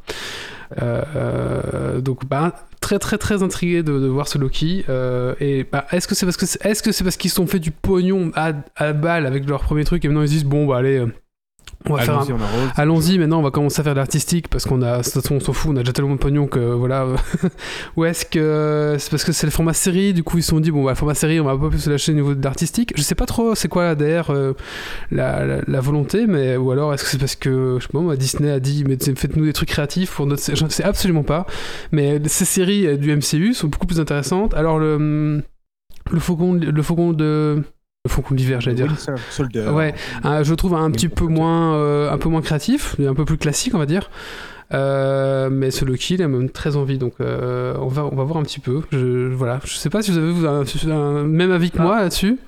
Euh, 0.81 2.01
donc, 2.01 2.27
bah, 2.27 2.55
très 2.81 2.99
très 2.99 3.19
très 3.19 3.43
intrigué 3.43 3.83
de, 3.83 3.93
voir 4.07 4.29
ce 4.29 4.39
Loki. 4.39 4.85
Euh, 4.89 5.35
et 5.41 5.65
bah, 5.71 5.87
est-ce 5.93 6.07
que 6.07 6.15
c'est 6.15 6.27
parce 6.27 6.37
que 6.37 6.45
est-ce 6.67 6.83
que 6.83 6.93
c'est 6.93 7.05
parce 7.05 7.17
qu'ils 7.17 7.31
se 7.31 7.37
sont 7.37 7.47
fait 7.47 7.59
du 7.59 7.71
pognon 7.71 8.31
à, 8.35 8.53
à 8.77 8.93
balle 8.93 9.27
avec 9.27 9.49
leur 9.49 9.63
premier 9.63 9.85
truc 9.85 10.05
et 10.05 10.09
maintenant 10.09 10.23
ils 10.23 10.29
se 10.29 10.33
disent 10.33 10.45
bon 10.45 10.67
bah 10.67 10.79
allez, 10.79 10.99
euh, 10.99 11.13
on 11.89 11.95
va 11.95 12.03
faire 12.03 12.19
un, 12.19 12.23
Allons-y. 12.23 12.71
Allons-y, 12.77 13.19
maintenant 13.19 13.39
on 13.39 13.43
va 13.43 13.51
commencer 13.51 13.81
à 13.81 13.85
faire 13.85 13.95
de 13.95 13.99
l'artistique 13.99 14.49
parce 14.49 14.65
qu'on 14.65 14.83
a, 14.83 14.99
de 14.99 15.03
toute 15.03 15.13
façon 15.13 15.37
on 15.37 15.41
s'en 15.41 15.53
fout, 15.53 15.73
on 15.73 15.77
a 15.77 15.81
déjà 15.81 15.93
tellement 15.93 16.15
de 16.15 16.19
pognon 16.19 16.47
que 16.47 16.59
voilà. 16.59 17.07
Ou 17.97 18.05
est-ce 18.05 18.25
que 18.27 18.97
c'est 18.99 19.11
parce 19.11 19.25
que 19.25 19.33
c'est 19.33 19.47
le 19.47 19.53
format 19.53 19.73
série, 19.73 20.13
du 20.13 20.23
coup 20.23 20.39
ils 20.39 20.43
se 20.43 20.51
sont 20.51 20.61
dit 20.61 20.71
bon 20.71 20.85
bah 20.85 20.91
le 20.93 20.97
format 20.97 21.15
série 21.15 21.41
on 21.41 21.45
va 21.45 21.57
pas 21.57 21.69
plus 21.69 21.81
se 21.81 21.91
lâcher 21.91 22.13
au 22.13 22.15
niveau 22.15 22.35
de 22.35 22.43
l'artistique. 22.43 22.93
Je 22.97 23.03
sais 23.03 23.15
pas 23.15 23.27
trop 23.27 23.55
c'est 23.55 23.69
quoi 23.69 23.95
derrière 23.95 24.31
euh, 24.31 24.53
la, 25.11 25.45
la, 25.45 25.61
la 25.67 25.81
volonté, 25.81 26.27
mais 26.27 26.57
ou 26.57 26.71
alors 26.71 26.93
est-ce 26.95 27.05
que 27.05 27.11
c'est 27.11 27.19
parce 27.19 27.37
que 27.37 27.79
je 27.81 27.87
sais 27.87 27.93
pas 27.93 28.17
Disney 28.17 28.51
a 28.51 28.61
dit 28.61 28.85
mais 28.87 28.97
faites-nous 28.99 29.45
des 29.45 29.53
trucs 29.53 29.69
créatifs 29.69 30.15
pour 30.15 30.27
notre, 30.27 30.43
je 30.55 30.65
ne 30.65 30.71
sais 30.71 30.85
absolument 30.85 31.23
pas. 31.23 31.47
Mais 31.93 32.21
ces 32.27 32.45
séries 32.45 32.87
euh, 32.87 32.97
du 32.97 33.15
MCU 33.15 33.55
sont 33.55 33.69
beaucoup 33.69 33.87
plus 33.87 34.01
intéressantes. 34.01 34.55
Alors 34.55 34.79
le 34.79 35.43
le 36.11 36.21
faucon, 36.21 36.55
le 36.55 36.83
faucon 36.83 37.13
de 37.13 37.63
faucon 38.09 38.35
d'hiver 38.35 38.61
j'allais 38.61 38.77
dire. 38.77 38.87
Winter 38.89 39.15
Soldier. 39.31 39.69
Ouais, 39.69 39.95
je 40.25 40.51
le 40.51 40.57
trouve 40.57 40.75
un 40.75 40.91
petit 40.91 41.09
peu 41.09 41.25
moins, 41.27 41.75
euh, 41.77 42.11
un 42.11 42.19
peu 42.19 42.29
moins 42.29 42.41
créatif, 42.43 42.97
un 43.01 43.15
peu 43.15 43.25
plus 43.25 43.37
classique, 43.39 43.75
on 43.75 43.79
va 43.79 43.87
dire. 43.87 44.11
Euh, 44.75 45.49
mais 45.49 45.71
ce 45.71 45.85
Loki, 45.85 46.15
il 46.15 46.23
a 46.23 46.29
même 46.29 46.51
très 46.51 46.77
envie, 46.77 46.99
donc 46.99 47.15
euh, 47.21 47.75
on, 47.79 47.87
va, 47.87 48.05
on 48.05 48.17
va 48.17 48.25
voir 48.25 48.39
un 48.39 48.43
petit 48.43 48.59
peu. 48.61 48.83
Je, 48.91 49.29
voilà, 49.33 49.61
je 49.65 49.75
sais 49.77 49.91
pas 49.91 50.03
si 50.03 50.11
vous 50.11 50.19
avez 50.19 50.33
vous, 50.33 50.47
un, 50.47 50.65
un 50.93 51.23
même 51.25 51.53
avis 51.53 51.71
que 51.71 51.81
moi 51.81 52.01
là-dessus. 52.01 52.39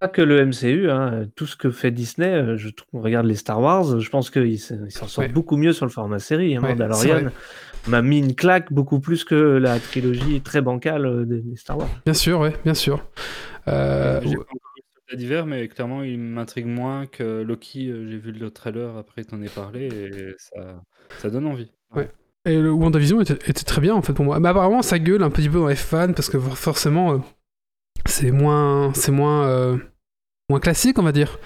Pas 0.00 0.08
que 0.08 0.22
le 0.22 0.44
MCU, 0.46 0.90
hein, 0.90 1.24
tout 1.36 1.46
ce 1.46 1.54
que 1.56 1.70
fait 1.70 1.90
Disney, 1.90 2.56
je 2.56 2.68
trouve, 2.70 2.88
on 2.94 3.02
regarde 3.02 3.26
les 3.26 3.36
Star 3.36 3.60
Wars, 3.60 4.00
je 4.00 4.10
pense 4.10 4.30
qu'ils 4.30 4.58
s'en 4.58 4.76
sortent 5.06 5.18
Ouais. 5.18 5.28
beaucoup 5.28 5.56
mieux 5.56 5.72
sur 5.72 5.84
le 5.86 5.92
format 5.92 6.18
série. 6.18 6.56
Hein, 6.56 6.62
Ouais, 6.62 6.70
Mandalorian 6.70 7.30
m'a 7.86 8.00
mis 8.00 8.18
une 8.18 8.34
claque 8.34 8.72
beaucoup 8.72 8.98
plus 9.00 9.22
que 9.24 9.34
la 9.34 9.78
trilogie 9.78 10.40
très 10.40 10.60
bancale 10.62 11.26
des, 11.26 11.40
des 11.40 11.56
Star 11.56 11.76
Wars. 11.78 11.88
Bien 12.06 12.14
sûr, 12.14 12.40
ouais, 12.40 12.54
bien 12.64 12.74
sûr. 12.74 13.04
Euh, 13.68 14.20
D'hiver, 15.16 15.46
mais 15.46 15.68
clairement, 15.68 16.02
il 16.02 16.18
m'intrigue 16.18 16.66
moins 16.66 17.06
que 17.06 17.42
Loki. 17.42 17.90
euh, 17.90 18.06
J'ai 18.08 18.18
vu 18.18 18.32
le 18.32 18.50
trailer 18.50 18.96
après 18.96 19.24
t'en 19.24 19.40
ai 19.42 19.48
parlé 19.48 19.86
et 19.86 20.34
ça, 20.38 20.82
ça 21.18 21.30
donne 21.30 21.46
envie. 21.46 21.70
Ouais. 21.94 22.10
Et 22.44 22.58
le 22.60 22.70
WandaVision 22.72 23.20
était, 23.20 23.34
était 23.48 23.64
très 23.64 23.80
bien 23.80 23.94
en 23.94 24.02
fait 24.02 24.12
pour 24.14 24.24
moi. 24.24 24.40
Mais 24.40 24.48
apparemment 24.48 24.82
ça 24.82 24.98
gueule 24.98 25.22
un 25.22 25.30
petit 25.30 25.48
peu 25.48 25.58
dans 25.58 25.68
les 25.68 25.76
fans 25.76 26.12
parce 26.12 26.28
que 26.28 26.38
for- 26.40 26.58
forcément 26.58 27.12
euh, 27.12 27.18
c'est 28.06 28.30
moins 28.32 28.92
c'est 28.94 29.12
moins 29.12 29.46
euh, 29.46 29.76
moins 30.50 30.58
classique 30.58 30.98
on 30.98 31.02
va 31.04 31.12
dire. 31.12 31.38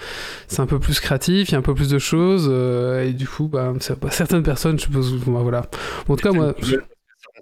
C'est 0.47 0.59
un 0.61 0.65
peu 0.65 0.79
plus 0.79 0.99
créatif, 0.99 1.49
il 1.49 1.51
y 1.51 1.55
a 1.55 1.59
un 1.59 1.61
peu 1.61 1.75
plus 1.75 1.89
de 1.89 1.99
choses 1.99 2.47
euh, 2.49 3.03
et 3.03 3.13
du 3.13 3.27
coup 3.27 3.47
bah, 3.47 3.73
c'est- 3.79 3.99
bah, 3.99 4.09
certaines 4.09 4.41
personnes 4.43 4.79
je 4.79 4.85
suppose 4.85 5.13
bah, 5.25 5.39
voilà. 5.41 5.67
En 6.07 6.15
tout 6.15 6.23
cas 6.23 6.31
moi 6.31 6.55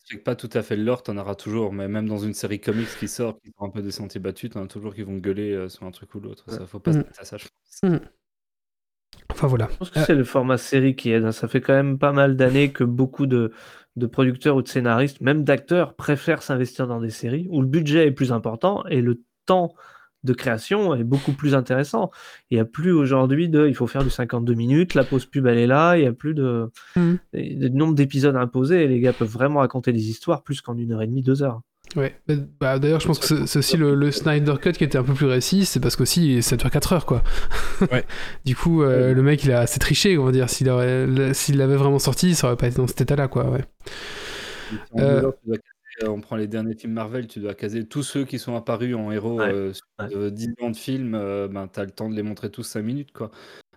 respecte 0.05 0.23
pas 0.25 0.35
tout 0.35 0.49
à 0.53 0.63
fait 0.63 0.75
le 0.75 0.83
lore, 0.83 1.03
t'en 1.03 1.17
auras 1.17 1.35
toujours, 1.35 1.73
mais 1.73 1.87
même 1.87 2.07
dans 2.07 2.17
une 2.19 2.33
série 2.33 2.59
comics 2.61 2.87
qui 2.99 3.07
sort, 3.07 3.39
qui 3.41 3.51
sont 3.57 3.65
un 3.65 3.69
peu 3.69 3.81
des 3.81 3.91
sentiers 3.91 4.19
battus, 4.21 4.51
t'en 4.51 4.63
as 4.63 4.67
toujours 4.67 4.93
qui 4.95 5.03
vont 5.03 5.17
gueuler 5.17 5.51
euh, 5.53 5.69
sur 5.69 5.85
un 5.85 5.91
truc 5.91 6.13
ou 6.15 6.19
l'autre. 6.19 6.49
Ça, 6.51 6.65
faut 6.67 6.79
pas 6.79 6.91
se 6.93 6.97
Mm. 6.99 7.03
mettre 7.03 7.21
à 7.21 7.25
ça, 7.25 7.37
je 7.37 7.47
pense. 7.47 7.81
enfin 9.31 9.47
voilà. 9.47 9.69
Je 9.71 9.77
pense 9.77 9.89
que 9.89 9.99
Euh, 9.99 10.03
c'est 10.05 10.15
le 10.15 10.23
format 10.23 10.57
série 10.57 10.95
qui 10.95 11.11
aide. 11.11 11.25
hein. 11.25 11.31
Ça 11.31 11.47
fait 11.47 11.61
quand 11.61 11.73
même 11.73 11.97
pas 11.97 12.11
mal 12.11 12.35
d'années 12.35 12.71
que 12.71 12.83
beaucoup 12.83 13.25
de, 13.25 13.51
de 13.95 14.05
producteurs 14.07 14.55
ou 14.55 14.61
de 14.61 14.67
scénaristes, 14.67 15.21
même 15.21 15.43
d'acteurs, 15.43 15.95
préfèrent 15.95 16.43
s'investir 16.43 16.87
dans 16.87 16.99
des 16.99 17.09
séries 17.09 17.47
où 17.49 17.61
le 17.61 17.67
budget 17.67 18.07
est 18.07 18.11
plus 18.11 18.31
important 18.31 18.85
et 18.87 19.01
le 19.01 19.23
temps 19.45 19.73
de 20.25 20.33
création 20.33 20.93
est 20.95 21.03
beaucoup 21.03 21.31
plus 21.31 21.55
intéressant. 21.55 22.11
Il 22.51 22.55
n'y 22.57 22.61
a 22.61 22.65
plus 22.65 22.91
aujourd'hui 22.91 23.47
de 23.49 23.67
il 23.67 23.75
faut 23.75 23.87
faire 23.87 24.03
du 24.03 24.09
52 24.09 24.53
minutes, 24.53 24.93
la 24.95 25.03
pause 25.03 25.25
pub 25.25 25.45
elle 25.47 25.57
est 25.57 25.67
là, 25.67 25.95
il 25.97 26.01
n'y 26.01 26.07
a 26.07 26.13
plus 26.13 26.33
de, 26.33 26.69
Mhm. 26.95 27.17
de 27.33 27.67
nombre 27.69 27.95
d'épisodes 27.95 28.35
imposés 28.35 28.83
et 28.83 28.87
les 28.87 28.99
gars 28.99 29.13
peuvent 29.13 29.29
vraiment 29.29 29.59
raconter 29.61 29.93
des 29.93 30.09
histoires 30.09 30.43
plus 30.43 30.61
qu'en 30.61 30.77
une 30.77 30.91
heure 30.91 31.01
et 31.01 31.07
demie, 31.07 31.21
deux 31.21 31.43
heures. 31.43 31.61
Ouais. 31.95 32.15
Mais, 32.27 32.35
Bah, 32.59 32.79
d'ailleurs 32.79 32.99
je 32.99 33.07
pense 33.07 33.19
que 33.19 33.45
c'est 33.45 33.59
aussi 33.59 33.77
le, 33.77 33.93
le 33.93 34.11
Snyder 34.11 34.55
Cut 34.59 34.71
qui 34.73 34.83
était 34.83 34.97
un 34.97 35.03
peu 35.03 35.13
plus 35.13 35.27
réussi, 35.27 35.65
c'est 35.65 35.79
parce 35.79 35.95
qu'aussi 35.95 36.41
ça 36.41 36.57
dure 36.57 36.71
4 36.71 36.93
heures 36.93 37.05
quoi. 37.05 37.21
Ouais. 37.91 38.03
du 38.45 38.55
coup 38.55 38.81
euh, 38.83 39.13
le 39.13 39.21
mec 39.21 39.43
il 39.43 39.51
a 39.51 39.59
assez 39.59 39.79
triché 39.79 40.17
on 40.17 40.25
va 40.25 40.31
dire. 40.31 40.49
S'il 40.49 40.67
l'avait 41.57 41.75
vraiment 41.75 41.99
sorti 41.99 42.33
ça 42.35 42.47
aurait 42.47 42.57
pas 42.57 42.67
été 42.67 42.77
dans 42.77 42.87
cet 42.87 43.01
état 43.01 43.15
là 43.15 43.27
quoi. 43.27 43.49
Ouais. 43.51 43.63
Si 44.71 44.77
Euh, 44.99 45.21
heures, 45.25 45.33
tu 45.43 45.47
dois 45.49 45.57
euh, 46.03 46.07
on 46.09 46.21
prend 46.21 46.35
les 46.35 46.47
derniers 46.47 46.75
films 46.75 46.93
Marvel, 46.93 47.27
tu 47.27 47.39
dois 47.39 47.53
caser 47.53 47.85
tous 47.87 48.03
ceux 48.03 48.25
qui 48.25 48.39
sont 48.39 48.55
apparus 48.55 48.95
en 48.95 49.11
héros 49.11 49.39
Ouais, 49.39 49.51
euh, 49.51 49.73
sur 49.73 49.83
ouais. 49.99 50.15
euh, 50.15 50.29
10 50.29 50.49
ans 50.61 50.69
de 50.71 50.75
film, 50.75 51.15
euh, 51.15 51.47
ben, 51.47 51.67
tu 51.67 51.79
as 51.79 51.85
le 51.85 51.91
temps 51.91 52.09
de 52.09 52.15
les 52.15 52.23
montrer 52.23 52.49
tous 52.51 52.63
5 52.63 52.81
minutes. 52.81 53.11
Quoi. 53.13 53.31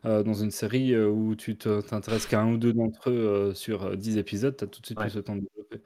Euh, 0.05 0.23
dans 0.23 0.35
une 0.35 0.51
série 0.51 0.97
où 0.97 1.35
tu 1.35 1.57
te- 1.57 1.81
t'intéresses 1.81 2.27
qu'à 2.27 2.41
un 2.41 2.53
ou 2.53 2.57
deux 2.57 2.73
d'entre 2.73 3.11
eux 3.11 3.13
euh, 3.13 3.55
sur 3.55 3.85
euh, 3.87 3.97
10 3.97 4.17
épisodes, 4.19 4.57
tu 4.57 4.65
as 4.65 4.67
tout 4.69 4.81
de 4.81 4.87
suite 4.87 4.99
Ouais. 4.99 5.07
plus 5.07 5.17
le 5.17 5.23
temps 5.23 5.37
de 5.37 5.41
développer. 5.41 5.81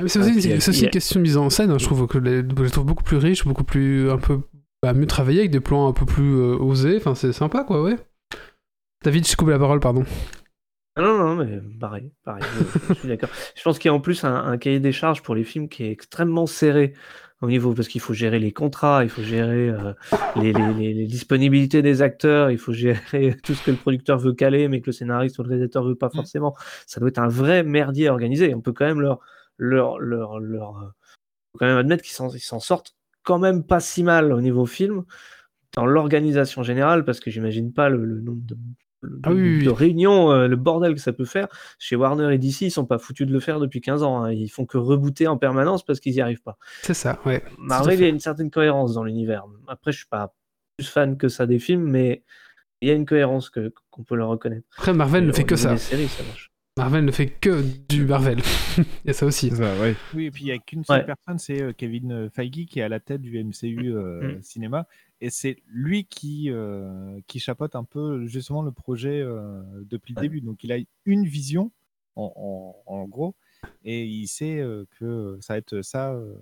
Mais 0.00 0.08
c'est 0.08 0.20
aussi, 0.20 0.84
une 0.84 0.90
question 0.90 1.18
de 1.18 1.22
mise 1.22 1.36
en 1.36 1.50
scène. 1.50 1.70
hein. 1.70 1.78
Je 1.78 1.84
trouve 1.84 2.06
que 2.06 2.18
les, 2.18 2.36
je 2.56 2.62
les 2.62 2.70
trouve 2.70 2.84
beaucoup 2.86 3.02
plus 3.02 3.16
riches, 3.16 3.44
beaucoup 3.44 3.64
plus 3.64 4.10
un 4.10 4.18
peu 4.18 4.40
bah, 4.80 4.92
mieux 4.92 5.06
travaillés 5.06 5.40
avec 5.40 5.50
des 5.50 5.58
plans 5.60 5.88
un 5.88 5.92
peu 5.92 6.06
plus 6.06 6.36
euh, 6.36 6.56
osés. 6.56 6.96
Enfin, 6.98 7.16
c'est 7.16 7.32
sympa 7.32 7.64
quoi, 7.64 7.82
ouais. 7.82 7.96
David, 9.04 9.26
je 9.26 9.34
coupe 9.36 9.48
la 9.48 9.58
parole, 9.58 9.80
pardon. 9.80 10.04
Ah 10.98 11.02
non, 11.02 11.16
non, 11.16 11.44
mais 11.44 11.60
pareil, 11.78 12.10
pareil, 12.24 12.42
je, 12.88 12.94
suis 12.94 13.08
d'accord. 13.08 13.28
Je 13.54 13.62
pense 13.62 13.78
qu'il 13.78 13.88
y 13.88 13.92
a 13.92 13.94
en 13.94 14.00
plus 14.00 14.24
un, 14.24 14.34
un 14.34 14.58
cahier 14.58 14.80
des 14.80 14.90
charges 14.90 15.22
pour 15.22 15.36
les 15.36 15.44
films 15.44 15.68
qui 15.68 15.84
est 15.84 15.92
extrêmement 15.92 16.46
serré 16.46 16.92
au 17.40 17.46
niveau, 17.46 17.72
parce 17.72 17.86
qu'il 17.86 18.00
faut 18.00 18.14
gérer 18.14 18.40
les 18.40 18.50
contrats, 18.50 19.04
il 19.04 19.10
faut 19.10 19.22
gérer 19.22 19.68
euh, 19.68 19.92
les, 20.34 20.52
les- 20.52 20.74
les- 20.74 20.94
les 20.94 21.06
disponibilités 21.06 21.82
des 21.82 22.02
acteurs, 22.02 22.50
il 22.50 22.58
faut 22.58 22.72
gérer 22.72 23.36
tout 23.44 23.54
ce 23.54 23.64
que 23.64 23.70
le 23.70 23.76
producteur 23.76 24.18
veut 24.18 24.32
caler, 24.32 24.66
mais 24.66 24.80
que 24.80 24.86
le 24.86 24.92
scénariste 24.92 25.38
ou 25.38 25.44
le 25.44 25.50
réalisateur 25.50 25.84
veut 25.84 25.94
pas 25.94 26.10
forcément. 26.10 26.56
Ça 26.88 26.98
doit 26.98 27.10
être 27.10 27.18
un 27.20 27.28
vrai 27.28 27.62
merdier 27.62 28.08
organisé. 28.08 28.52
On 28.56 28.60
peut 28.60 28.72
quand 28.72 28.86
même 28.86 29.00
leur, 29.00 29.20
leur, 29.56 30.00
leur, 30.00 30.40
leur, 30.40 30.78
euh, 30.78 30.88
quand 31.58 31.66
même 31.66 31.78
admettre 31.78 32.02
qu'ils 32.02 32.12
s'en, 32.14 32.28
ils 32.30 32.40
s'en 32.40 32.58
sortent 32.58 32.96
quand 33.22 33.38
même 33.38 33.62
pas 33.62 33.78
si 33.78 34.02
mal 34.02 34.32
au 34.32 34.40
niveau 34.40 34.66
film 34.66 35.04
dans 35.74 35.86
l'organisation 35.86 36.64
générale, 36.64 37.04
parce 37.04 37.20
que 37.20 37.30
j'imagine 37.30 37.72
pas 37.72 37.88
le, 37.88 38.04
le 38.04 38.20
nombre 38.20 38.42
de, 38.44 38.56
de- 39.02 39.20
Ah 39.22 39.32
oui, 39.32 39.62
de 39.64 39.68
oui. 39.68 39.74
réunions, 39.74 40.30
euh, 40.32 40.48
le 40.48 40.56
bordel 40.56 40.94
que 40.94 41.00
ça 41.00 41.12
peut 41.12 41.24
faire. 41.24 41.48
Chez 41.78 41.96
Warner 41.96 42.34
et 42.34 42.38
DC, 42.38 42.62
ils 42.62 42.70
sont 42.70 42.86
pas 42.86 42.98
foutus 42.98 43.26
de 43.26 43.32
le 43.32 43.40
faire 43.40 43.60
depuis 43.60 43.80
15 43.80 44.02
ans. 44.02 44.24
hein. 44.24 44.32
Ils 44.32 44.48
font 44.48 44.66
que 44.66 44.76
rebooter 44.78 45.26
en 45.28 45.36
permanence 45.38 45.84
parce 45.84 46.00
qu'ils 46.00 46.14
y 46.14 46.20
arrivent 46.20 46.42
pas. 46.42 46.58
C'est 46.82 46.94
ça, 46.94 47.20
ouais. 47.26 47.42
Marvel, 47.58 47.98
il 47.98 48.02
y 48.02 48.06
a 48.06 48.08
une 48.08 48.20
certaine 48.20 48.50
cohérence 48.50 48.94
dans 48.94 49.04
l'univers. 49.04 49.44
Après, 49.68 49.92
je 49.92 49.98
suis 49.98 50.08
pas 50.08 50.34
plus 50.76 50.86
fan 50.88 51.16
que 51.16 51.28
ça 51.28 51.46
des 51.46 51.58
films, 51.58 51.84
mais 51.88 52.22
il 52.80 52.88
y 52.88 52.92
a 52.92 52.94
une 52.94 53.06
cohérence 53.06 53.50
que 53.50 53.72
qu'on 53.90 54.04
peut 54.04 54.14
leur 54.16 54.28
reconnaître. 54.28 54.66
Après, 54.76 54.92
Marvel 54.92 55.24
ne 55.24 55.30
Et 55.30 55.32
fait 55.32 55.44
que 55.44 55.56
ça. 55.56 55.76
séries, 55.76 56.08
ça 56.08 56.22
marche. 56.24 56.50
Marvel 56.76 57.04
ne 57.04 57.10
fait 57.10 57.26
que 57.26 57.60
du 57.88 58.04
Marvel. 58.06 58.38
Il 58.78 58.84
y 59.06 59.10
a 59.10 59.12
ça 59.12 59.26
aussi. 59.26 59.50
Ça, 59.50 59.74
ouais. 59.80 59.96
Oui, 60.14 60.26
et 60.26 60.30
puis 60.30 60.42
il 60.44 60.46
n'y 60.46 60.52
a 60.52 60.58
qu'une 60.58 60.84
seule 60.84 61.00
Ouais. 61.00 61.06
personne, 61.06 61.38
c'est 61.40 61.60
euh, 61.60 61.72
Kevin 61.76 62.12
euh, 62.12 62.28
Feige 62.30 62.66
qui 62.66 62.78
est 62.78 62.82
à 62.82 62.88
la 62.88 63.00
tête 63.00 63.20
du 63.20 63.36
MCU 63.42 63.92
euh, 63.96 64.36
Mm. 64.38 64.42
cinéma. 64.42 64.86
Et 65.20 65.30
c'est 65.30 65.62
lui 65.66 66.04
qui, 66.04 66.50
euh, 66.50 67.20
qui 67.26 67.40
chapeaute 67.40 67.74
un 67.74 67.84
peu 67.84 68.26
justement 68.26 68.62
le 68.62 68.72
projet 68.72 69.20
euh, 69.20 69.62
depuis 69.84 70.14
le 70.14 70.20
Ouais. 70.20 70.28
début. 70.28 70.40
Donc 70.40 70.62
il 70.64 70.72
a 70.72 70.78
une 71.06 71.24
vision, 71.26 71.72
en, 72.16 72.32
en- 72.36 72.92
en 72.92 73.04
gros, 73.08 73.34
et 73.84 74.04
il 74.06 74.26
sait 74.28 74.60
euh, 74.60 74.84
que 74.98 75.38
ça 75.40 75.54
va 75.54 75.58
être 75.58 75.82
ça, 75.82 76.12
euh, 76.12 76.36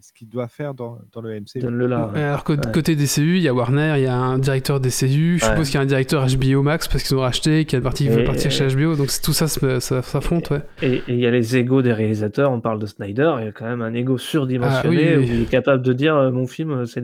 ce 0.00 0.12
qu'il 0.12 0.28
doit 0.28 0.48
faire 0.48 0.74
dans, 0.74 0.98
dans 1.12 1.20
le 1.20 1.38
MCU. 1.40 1.58
Donne-le 1.60 1.86
là. 1.86 2.10
ouais. 2.14 2.22
Alors 2.22 2.44
que 2.44 2.52
Ouais. 2.52 2.72
côté 2.72 2.94
DCU, 2.96 3.36
il 3.36 3.42
y 3.42 3.48
a 3.48 3.54
Warner, 3.54 3.94
il 3.96 4.02
y 4.02 4.06
a 4.06 4.16
un 4.16 4.38
directeur 4.38 4.80
DCU, 4.80 5.38
je 5.38 5.44
Ouais. 5.44 5.50
suppose 5.50 5.66
qu'il 5.68 5.74
y 5.76 5.78
a 5.78 5.80
un 5.82 5.86
directeur 5.86 6.26
HBO 6.26 6.62
Max 6.62 6.88
parce 6.88 7.02
qu'ils 7.02 7.16
ont 7.16 7.20
racheté, 7.20 7.64
qu'il 7.64 7.74
y 7.74 7.76
a 7.76 7.78
une 7.78 7.82
partie 7.84 8.04
qui 8.04 8.10
veut 8.10 8.24
partir 8.24 8.50
chez 8.50 8.66
HBO, 8.68 8.94
donc 8.96 9.10
c'est- 9.10 9.22
tout 9.22 9.32
ça 9.32 9.48
se- 9.48 9.80
ça 9.80 10.02
s'affronte, 10.02 10.50
ouais. 10.50 10.62
Et 10.82 11.02
il 11.08 11.18
y 11.18 11.26
a 11.26 11.30
les 11.30 11.56
égos 11.56 11.82
des 11.82 11.92
réalisateurs. 11.92 12.50
On 12.52 12.60
parle 12.60 12.78
de 12.78 12.86
Snyder. 12.86 13.34
Il 13.40 13.44
y 13.44 13.48
a 13.48 13.52
quand 13.52 13.66
même 13.66 13.82
un 13.82 13.94
ego 13.94 14.18
surdimensionné 14.18 15.14
Ah, 15.14 15.18
oui, 15.18 15.24
oui. 15.24 15.30
où 15.30 15.34
il 15.34 15.42
est 15.42 15.50
capable 15.50 15.82
de 15.82 15.92
dire 15.92 16.14
euh, 16.16 16.30
mon 16.30 16.46
film, 16.46 16.70
euh, 16.72 16.86
c'est 16.86 17.02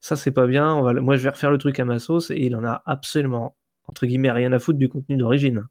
ça 0.00 0.16
c'est 0.16 0.30
pas 0.32 0.46
bien. 0.46 0.72
On 0.74 0.82
va... 0.82 0.92
le- 0.92 1.00
Moi, 1.00 1.16
je 1.16 1.22
vais 1.22 1.30
refaire 1.30 1.50
le 1.50 1.58
truc 1.58 1.80
à 1.80 1.84
ma 1.84 1.98
sauce. 1.98 2.30
Et 2.30 2.40
il 2.40 2.54
en 2.56 2.64
a 2.64 2.82
absolument 2.86 3.56
entre 3.86 4.06
guillemets 4.06 4.30
rien 4.32 4.50
à 4.52 4.58
foutre 4.58 4.78
du 4.78 4.88
contenu 4.88 5.16
d'origine. 5.16 5.64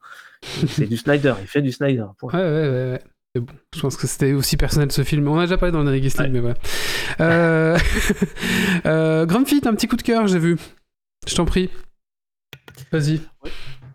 c'est 0.68 0.88
du 0.88 0.98
Snyder. 0.98 1.34
Il 1.42 1.48
fait 1.48 1.62
du 1.62 1.72
Snyder. 1.72 2.06
point. 2.20 2.32
Ouais, 2.34 2.40
ouais, 2.40 2.70
ouais. 2.92 3.00
Ouais. 3.36 3.42
Mais 3.42 3.42
bon, 3.42 3.54
je 3.76 3.80
pense 3.82 3.98
que 3.98 4.08
c'était 4.08 4.34
aussi 4.34 4.58
personnel 4.58 4.92
ce 4.92 5.04
film. 5.04 5.28
On 5.28 5.38
a 5.38 5.46
déjà 5.46 5.58
parlé 5.58 5.72
dans 5.72 5.80
le 5.80 5.86
dernier 5.86 6.02
Guest 6.02 6.20
League, 6.20 6.32
mais 6.34 6.40
ouais. 6.40 6.54
Euh... 7.20 7.78
euh, 8.86 9.26
Grumpy, 9.26 9.62
t'as 9.62 9.70
un 9.70 9.76
petit 9.76 9.88
coup 9.88 9.98
de 9.98 10.02
cœur, 10.02 10.28
j'ai 10.28 10.40
vu. 10.40 10.58
Je 11.28 11.36
t'en 11.36 11.46
prie. 11.46 11.70
Vas-y. 12.92 13.22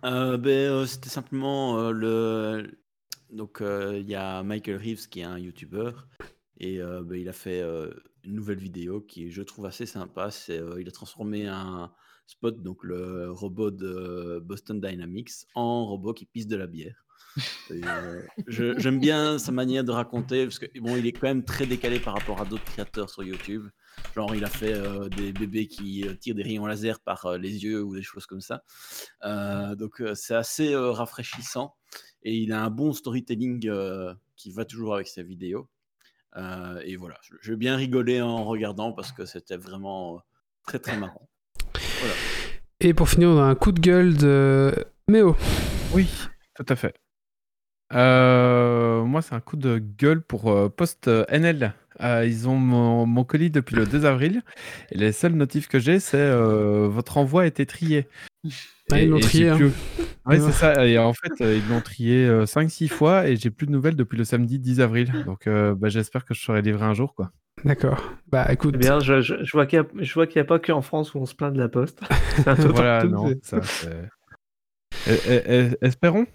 Euh, 0.04 0.36
ben, 0.38 0.50
euh, 0.50 0.86
c'était 0.86 1.08
simplement 1.08 1.78
euh, 1.78 1.90
le. 1.90 2.78
Donc, 3.30 3.60
euh, 3.60 3.98
il 3.98 4.08
y 4.08 4.14
a 4.14 4.42
Michael 4.42 4.76
Reeves 4.76 5.08
qui 5.08 5.20
est 5.20 5.24
un 5.24 5.38
YouTuber 5.38 5.90
et 6.58 6.80
euh, 6.80 7.02
ben, 7.02 7.20
il 7.20 7.28
a 7.28 7.32
fait 7.32 7.60
euh, 7.60 7.90
une 8.24 8.34
nouvelle 8.34 8.58
vidéo 8.58 9.00
qui 9.00 9.30
je 9.30 9.42
trouve 9.42 9.66
assez 9.66 9.86
sympa. 9.86 10.30
C'est 10.30 10.58
euh, 10.58 10.80
il 10.80 10.88
a 10.88 10.90
transformé 10.90 11.46
un 11.46 11.92
spot, 12.26 12.62
donc 12.62 12.82
le 12.84 13.30
robot 13.30 13.70
de 13.70 14.40
Boston 14.42 14.80
Dynamics, 14.80 15.46
en 15.54 15.86
robot 15.86 16.14
qui 16.14 16.26
pisse 16.26 16.46
de 16.46 16.56
la 16.56 16.66
bière. 16.66 17.04
Euh, 17.70 18.22
je- 18.46 18.78
J'aime 18.78 18.98
bien 18.98 19.38
sa 19.38 19.52
manière 19.52 19.84
de 19.84 19.92
raconter 19.92 20.44
parce 20.44 20.58
que 20.58 20.66
bon, 20.80 20.96
il 20.96 21.06
est 21.06 21.12
quand 21.12 21.26
même 21.28 21.44
très 21.44 21.66
décalé 21.66 21.98
par 22.00 22.14
rapport 22.14 22.40
à 22.40 22.44
d'autres 22.44 22.64
créateurs 22.64 23.10
sur 23.10 23.22
YouTube. 23.22 23.66
Genre, 24.14 24.34
il 24.34 24.44
a 24.44 24.48
fait 24.48 24.72
euh, 24.72 25.08
des 25.08 25.32
bébés 25.32 25.66
qui 25.66 26.06
euh, 26.06 26.14
tirent 26.14 26.34
des 26.34 26.42
rayons 26.42 26.66
laser 26.66 27.00
par 27.00 27.26
euh, 27.26 27.38
les 27.38 27.64
yeux 27.64 27.82
ou 27.82 27.94
des 27.94 28.02
choses 28.02 28.26
comme 28.26 28.40
ça. 28.40 28.62
Euh, 29.24 29.74
donc, 29.74 30.00
euh, 30.00 30.14
c'est 30.14 30.34
assez 30.34 30.72
euh, 30.72 30.90
rafraîchissant 30.92 31.74
et 32.22 32.34
il 32.36 32.52
a 32.52 32.62
un 32.64 32.70
bon 32.70 32.92
storytelling 32.92 33.68
euh, 33.68 34.14
qui 34.36 34.50
va 34.52 34.64
toujours 34.64 34.94
avec 34.94 35.08
ses 35.08 35.22
vidéos. 35.22 35.68
Euh, 36.36 36.80
et 36.84 36.96
voilà, 36.96 37.16
je- 37.22 37.34
j'ai 37.42 37.56
bien 37.56 37.76
rigolé 37.76 38.20
en 38.20 38.44
regardant 38.44 38.92
parce 38.92 39.12
que 39.12 39.24
c'était 39.26 39.56
vraiment 39.56 40.20
très 40.66 40.78
très 40.78 40.96
marrant. 40.96 41.28
Et 42.80 42.94
pour 42.94 43.08
finir, 43.08 43.30
on 43.30 43.38
a 43.38 43.42
un 43.44 43.54
coup 43.56 43.72
de 43.72 43.80
gueule 43.80 44.16
de 44.16 44.72
Méo. 45.08 45.36
Oui, 45.92 46.08
tout 46.54 46.66
à 46.68 46.76
fait. 46.76 46.94
Euh, 47.94 49.02
moi, 49.04 49.22
c'est 49.22 49.34
un 49.34 49.40
coup 49.40 49.56
de 49.56 49.78
gueule 49.78 50.20
pour 50.22 50.50
euh, 50.50 50.68
Post 50.68 51.08
euh, 51.08 51.24
NL. 51.28 51.72
Euh, 52.00 52.24
ils 52.26 52.48
ont 52.48 52.56
mon, 52.56 53.06
mon 53.06 53.24
colis 53.24 53.50
depuis 53.50 53.74
le 53.74 53.86
2 53.86 54.04
avril. 54.06 54.42
Et 54.92 54.98
les 54.98 55.12
seuls 55.12 55.32
notifs 55.32 55.68
que 55.68 55.78
j'ai, 55.78 55.98
c'est 55.98 56.16
euh, 56.18 56.86
votre 56.88 57.16
envoi 57.18 57.42
a 57.42 57.46
été 57.46 57.66
trié. 57.66 58.06
Ah, 58.92 59.00
ils 59.00 59.08
l'ont 59.08 59.18
trié, 59.18 59.48
hein. 59.48 59.56
plus- 59.56 59.72
Ouais, 60.26 60.38
c'est 60.38 60.52
ça. 60.52 60.86
Et 60.86 60.98
en 60.98 61.12
fait, 61.14 61.32
ils 61.40 61.66
l'ont 61.68 61.80
trié 61.80 62.28
5-6 62.46 62.88
fois 62.88 63.26
et 63.28 63.36
j'ai 63.36 63.50
plus 63.50 63.66
de 63.66 63.72
nouvelles 63.72 63.96
depuis 63.96 64.16
le 64.18 64.24
samedi 64.24 64.58
10 64.58 64.80
avril. 64.80 65.10
Donc, 65.26 65.46
euh, 65.46 65.74
bah, 65.74 65.88
j'espère 65.88 66.24
que 66.24 66.34
je 66.34 66.40
serai 66.42 66.62
livré 66.62 66.84
un 66.84 66.94
jour. 66.94 67.14
quoi. 67.14 67.32
D'accord. 67.64 68.00
Bah 68.30 68.46
écoute. 68.52 68.74
Eh 68.76 68.78
bien, 68.78 69.00
je, 69.00 69.20
je- 69.20 69.42
je 69.42 69.52
vois 69.52 69.66
qu'il 69.66 69.82
n'y 69.82 70.40
a, 70.40 70.44
pas 70.44 70.58
qu'en 70.60 70.82
France 70.82 71.14
où 71.14 71.18
on 71.18 71.26
se 71.26 71.34
plaint 71.34 71.52
de 71.52 71.58
la 71.58 71.68
poste. 71.68 72.00
Voilà, 72.46 73.02
non. 73.04 73.32
ça, 73.42 73.58
Eh, 75.06 75.12
eh, 75.28 75.42
eh, 75.46 75.70
espérons. 75.86 76.26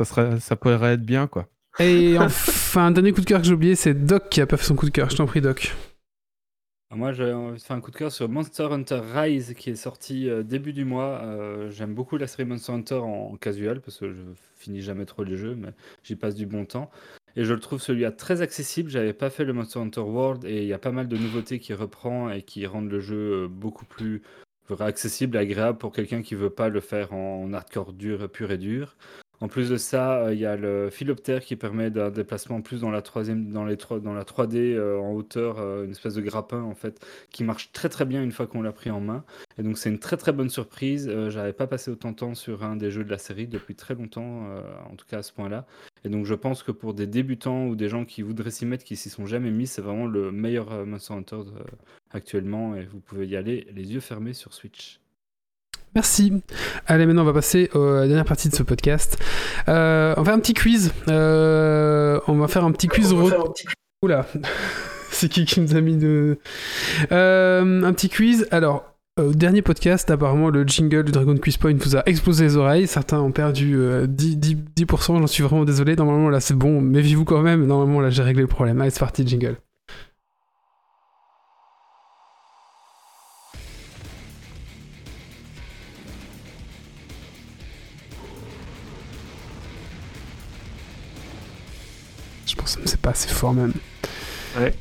Ça, 0.00 0.06
serait, 0.06 0.40
ça 0.40 0.56
pourrait 0.56 0.94
être 0.94 1.04
bien, 1.04 1.26
quoi. 1.26 1.46
Et 1.78 2.16
enfin, 2.18 2.86
un 2.86 2.90
dernier 2.90 3.12
coup 3.12 3.20
de 3.20 3.26
cœur 3.26 3.42
que 3.42 3.46
j'ai 3.46 3.52
oublié, 3.52 3.74
c'est 3.74 3.92
Doc 3.92 4.30
qui 4.30 4.40
a 4.40 4.46
pas 4.46 4.56
fait 4.56 4.64
son 4.64 4.74
coup 4.74 4.86
de 4.86 4.90
cœur. 4.90 5.10
Je 5.10 5.16
t'en 5.16 5.26
prie, 5.26 5.42
Doc. 5.42 5.76
Moi, 6.94 7.12
j'ai 7.12 7.34
envie 7.34 7.58
de 7.58 7.62
faire 7.62 7.76
un 7.76 7.82
coup 7.82 7.90
de 7.90 7.96
cœur 7.96 8.10
sur 8.10 8.26
Monster 8.30 8.68
Hunter 8.70 9.02
Rise 9.14 9.52
qui 9.58 9.68
est 9.68 9.76
sorti 9.76 10.30
euh, 10.30 10.42
début 10.42 10.72
du 10.72 10.86
mois. 10.86 11.20
Euh, 11.22 11.70
J'aime 11.70 11.94
beaucoup 11.94 12.16
la 12.16 12.26
série 12.26 12.46
Monster 12.46 12.72
Hunter 12.72 12.94
en, 12.94 13.32
en 13.32 13.36
casual 13.36 13.82
parce 13.82 13.98
que 13.98 14.10
je 14.10 14.22
finis 14.56 14.80
jamais 14.80 15.04
trop 15.04 15.22
les 15.22 15.36
jeux, 15.36 15.54
mais 15.54 15.68
j'y 16.02 16.16
passe 16.16 16.34
du 16.34 16.46
bon 16.46 16.64
temps. 16.64 16.90
Et 17.36 17.44
je 17.44 17.52
le 17.52 17.60
trouve 17.60 17.82
celui-là 17.82 18.10
très 18.10 18.40
accessible. 18.40 18.88
J'avais 18.88 19.12
pas 19.12 19.28
fait 19.28 19.44
le 19.44 19.52
Monster 19.52 19.80
Hunter 19.80 20.00
World 20.00 20.46
et 20.46 20.62
il 20.62 20.66
y 20.66 20.72
a 20.72 20.78
pas 20.78 20.92
mal 20.92 21.08
de 21.08 21.16
nouveautés 21.18 21.58
qui 21.58 21.74
reprend 21.74 22.30
et 22.30 22.40
qui 22.40 22.66
rendent 22.66 22.90
le 22.90 23.00
jeu 23.00 23.44
euh, 23.44 23.48
beaucoup 23.48 23.84
plus 23.84 24.22
accessible 24.78 25.36
et 25.36 25.40
agréable 25.40 25.78
pour 25.78 25.92
quelqu'un 25.92 26.22
qui 26.22 26.36
veut 26.36 26.48
pas 26.48 26.70
le 26.70 26.80
faire 26.80 27.12
en 27.12 27.52
hardcore 27.52 27.92
dur, 27.92 28.30
pur 28.30 28.50
et 28.52 28.58
dur. 28.58 28.96
En 29.42 29.48
plus 29.48 29.70
de 29.70 29.78
ça, 29.78 30.24
euh, 30.26 30.34
il 30.34 30.40
y 30.40 30.44
a 30.44 30.54
le 30.56 30.90
philoptère 30.90 31.40
qui 31.40 31.56
permet 31.56 31.90
d'un 31.90 32.10
déplacement 32.10 32.60
plus 32.60 32.82
dans 32.82 32.90
la 32.90 33.00
troisième, 33.00 33.50
dans 33.50 33.64
les 33.64 33.78
trois, 33.78 33.98
dans 33.98 34.12
la 34.12 34.24
3D 34.24 34.74
euh, 34.74 34.98
en 34.98 35.12
hauteur, 35.14 35.58
euh, 35.58 35.84
une 35.84 35.92
espèce 35.92 36.14
de 36.14 36.20
grappin 36.20 36.62
en 36.62 36.74
fait, 36.74 37.04
qui 37.30 37.42
marche 37.42 37.72
très 37.72 37.88
très 37.88 38.04
bien 38.04 38.22
une 38.22 38.32
fois 38.32 38.46
qu'on 38.46 38.60
l'a 38.60 38.72
pris 38.72 38.90
en 38.90 39.00
main. 39.00 39.24
Et 39.56 39.62
donc 39.62 39.78
c'est 39.78 39.88
une 39.88 39.98
très 39.98 40.18
très 40.18 40.32
bonne 40.32 40.50
surprise. 40.50 41.08
Euh, 41.08 41.30
J'avais 41.30 41.54
pas 41.54 41.66
passé 41.66 41.90
autant 41.90 42.10
de 42.10 42.16
temps 42.16 42.34
sur 42.34 42.64
un 42.64 42.76
des 42.76 42.90
jeux 42.90 43.02
de 43.02 43.10
la 43.10 43.16
série 43.16 43.46
depuis 43.46 43.74
très 43.74 43.94
longtemps, 43.94 44.44
en 44.90 44.96
tout 44.96 45.06
cas 45.06 45.18
à 45.18 45.22
ce 45.22 45.32
point-là. 45.32 45.66
Et 46.04 46.10
donc 46.10 46.26
je 46.26 46.34
pense 46.34 46.62
que 46.62 46.72
pour 46.72 46.92
des 46.92 47.06
débutants 47.06 47.66
ou 47.66 47.76
des 47.76 47.88
gens 47.88 48.04
qui 48.04 48.22
voudraient 48.22 48.50
s'y 48.50 48.66
mettre, 48.66 48.84
qui 48.84 48.96
s'y 48.96 49.08
sont 49.10 49.26
jamais 49.26 49.50
mis, 49.50 49.66
c'est 49.66 49.82
vraiment 49.82 50.06
le 50.06 50.32
meilleur 50.32 50.86
Monster 50.86 51.14
Hunter 51.14 51.42
actuellement. 52.10 52.76
Et 52.76 52.84
vous 52.84 53.00
pouvez 53.00 53.26
y 53.26 53.36
aller 53.36 53.66
les 53.74 53.92
yeux 53.94 54.00
fermés 54.00 54.34
sur 54.34 54.52
Switch. 54.54 54.99
Merci. 55.94 56.32
Allez, 56.86 57.04
maintenant 57.06 57.22
on 57.22 57.26
va 57.26 57.32
passer 57.32 57.68
à 57.74 57.78
la 57.78 58.06
dernière 58.06 58.24
partie 58.24 58.48
de 58.48 58.54
ce 58.54 58.62
podcast. 58.62 59.18
Euh, 59.68 60.14
on 60.16 60.20
va 60.22 60.24
faire 60.26 60.34
un 60.34 60.40
petit 60.40 60.54
quiz. 60.54 60.92
Euh, 61.08 62.20
on 62.28 62.36
va 62.36 62.48
faire 62.48 62.64
un 62.64 62.72
petit 62.72 62.86
quiz. 62.88 63.12
On 63.12 63.16
va 63.18 63.24
re- 63.24 63.28
faire 63.30 63.40
un 63.40 63.50
petit- 63.50 63.66
Oula, 64.02 64.26
c'est 65.10 65.28
qui 65.28 65.44
qui 65.44 65.60
nous 65.60 65.74
a 65.76 65.80
mis 65.80 65.96
de. 65.96 66.38
Euh, 67.12 67.82
un 67.82 67.92
petit 67.92 68.08
quiz. 68.08 68.46
Alors, 68.50 68.84
au 69.20 69.34
dernier 69.34 69.60
podcast, 69.62 70.10
apparemment, 70.10 70.48
le 70.48 70.64
jingle 70.66 71.02
du 71.04 71.12
Dragon 71.12 71.36
Quiz 71.36 71.56
Point 71.58 71.74
vous 71.78 71.96
a 71.96 72.02
explosé 72.06 72.44
les 72.44 72.56
oreilles. 72.56 72.86
Certains 72.86 73.20
ont 73.20 73.32
perdu 73.32 73.74
euh, 73.76 74.06
10%, 74.06 74.08
10, 74.36 74.56
10%, 74.78 75.18
j'en 75.20 75.26
suis 75.26 75.42
vraiment 75.42 75.64
désolé. 75.64 75.96
Normalement, 75.96 76.30
là, 76.30 76.40
c'est 76.40 76.54
bon. 76.54 76.80
Méfiez-vous 76.80 77.24
quand 77.26 77.42
même. 77.42 77.66
Normalement, 77.66 78.00
là, 78.00 78.08
j'ai 78.10 78.22
réglé 78.22 78.40
le 78.42 78.48
problème. 78.48 78.80
Allez, 78.80 78.90
c'est 78.90 79.00
parti, 79.00 79.26
jingle. 79.26 79.56
C'est 93.14 93.30
fort 93.30 93.52
même. 93.52 93.72
Ouais. 94.58 94.74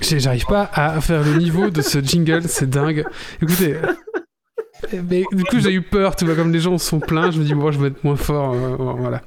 J'arrive 0.00 0.46
pas 0.46 0.70
à 0.74 1.00
faire 1.00 1.22
le 1.22 1.34
niveau 1.34 1.70
de 1.70 1.82
ce 1.82 2.00
jingle, 2.00 2.42
c'est 2.48 2.68
dingue. 2.68 3.04
Écoutez, 3.40 3.74
euh, 3.74 5.02
mais 5.08 5.24
du 5.32 5.44
coup 5.44 5.60
j'ai 5.60 5.72
eu 5.72 5.82
peur, 5.82 6.16
tu 6.16 6.24
vois, 6.24 6.34
comme 6.34 6.52
les 6.52 6.60
gens 6.60 6.76
sont 6.78 7.00
pleins, 7.00 7.30
je 7.30 7.38
me 7.38 7.44
dis, 7.44 7.54
bon, 7.54 7.70
je 7.70 7.78
vais 7.78 7.88
être 7.88 8.04
moins 8.04 8.16
fort, 8.16 8.52
euh, 8.54 8.76
voilà. 8.76 9.22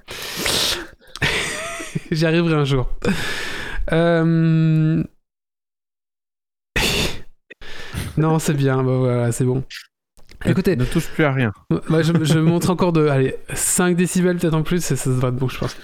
J'y 2.11 2.25
arriverai 2.25 2.53
un 2.53 2.65
jour. 2.65 2.89
Euh... 3.91 5.03
Non, 8.17 8.39
c'est 8.39 8.53
bien, 8.53 8.83
bah 8.83 8.97
voilà, 8.97 9.31
c'est 9.31 9.45
bon. 9.45 9.63
Écoutez, 10.45 10.75
Ne 10.75 10.85
touche 10.85 11.07
plus 11.07 11.23
à 11.23 11.31
rien. 11.31 11.51
Je, 11.71 12.23
je 12.23 12.39
montre 12.39 12.69
encore 12.69 12.93
de 12.93 13.07
allez, 13.07 13.35
5 13.53 13.95
décibels 13.95 14.37
peut-être 14.37 14.53
en 14.53 14.63
plus, 14.63 14.83
ça, 14.83 14.95
ça 14.95 15.09
devrait 15.09 15.29
être 15.29 15.35
bon, 15.35 15.47
je 15.47 15.57
pense. 15.57 15.75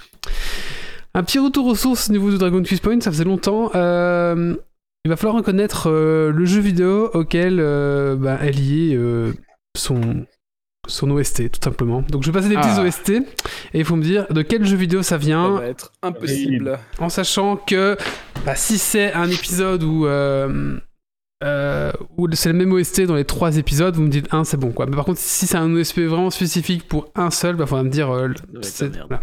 Un 1.14 1.22
petit 1.22 1.38
retour 1.38 1.66
aux 1.66 1.74
sources 1.74 2.10
au 2.10 2.12
niveau 2.12 2.30
de 2.30 2.36
Dragon 2.36 2.62
Quest 2.62 2.82
Point, 2.82 3.00
ça 3.00 3.10
faisait 3.12 3.24
longtemps. 3.24 3.70
Euh, 3.74 4.56
il 5.04 5.08
va 5.10 5.16
falloir 5.16 5.36
reconnaître 5.36 5.88
euh, 5.88 6.32
le 6.32 6.44
jeu 6.44 6.60
vidéo 6.60 7.10
auquel 7.14 7.58
euh, 7.60 8.16
bah, 8.16 8.38
est 8.42 8.50
lié 8.50 8.94
euh, 8.96 9.32
son, 9.76 10.26
son 10.88 11.10
OST, 11.10 11.50
tout 11.52 11.60
simplement. 11.62 12.02
Donc 12.08 12.22
je 12.24 12.30
vais 12.30 12.38
passer 12.38 12.48
des 12.48 12.56
petits 12.56 12.68
Ah. 12.72 12.82
OST 12.82 13.10
et 13.10 13.22
il 13.74 13.84
faut 13.84 13.96
me 13.96 14.02
dire 14.02 14.26
de 14.30 14.42
quel 14.42 14.64
jeu 14.64 14.76
vidéo 14.76 15.02
ça 15.02 15.10
Ça 15.10 15.16
vient, 15.18 15.50
va 15.58 15.66
être 15.66 15.92
impossible. 16.02 16.78
en 16.98 17.08
sachant 17.08 17.56
que 17.56 17.96
bah, 18.44 18.56
si 18.56 18.78
c'est 18.78 19.12
un 19.12 19.30
épisode 19.30 19.82
où, 19.84 20.06
euh, 21.44 21.92
où 22.16 22.26
c'est 22.32 22.50
le 22.50 22.58
même 22.58 22.72
OST 22.72 23.02
dans 23.02 23.14
les 23.16 23.24
trois 23.24 23.56
épisodes, 23.58 23.94
vous 23.94 24.02
me 24.02 24.08
dites 24.08 24.32
un, 24.32 24.44
c'est 24.44 24.56
bon 24.56 24.72
quoi. 24.72 24.86
Mais 24.86 24.96
par 24.96 25.04
contre, 25.04 25.18
si 25.20 25.46
c'est 25.46 25.56
un 25.58 25.72
OST 25.74 26.00
vraiment 26.00 26.30
spécifique 26.30 26.88
pour 26.88 27.08
un 27.14 27.30
seul, 27.30 27.54
bah 27.56 27.66
faudra 27.66 27.84
me 27.84 27.90
dire. 27.90 28.10
euh, 28.10 28.28
voilà. 28.54 29.20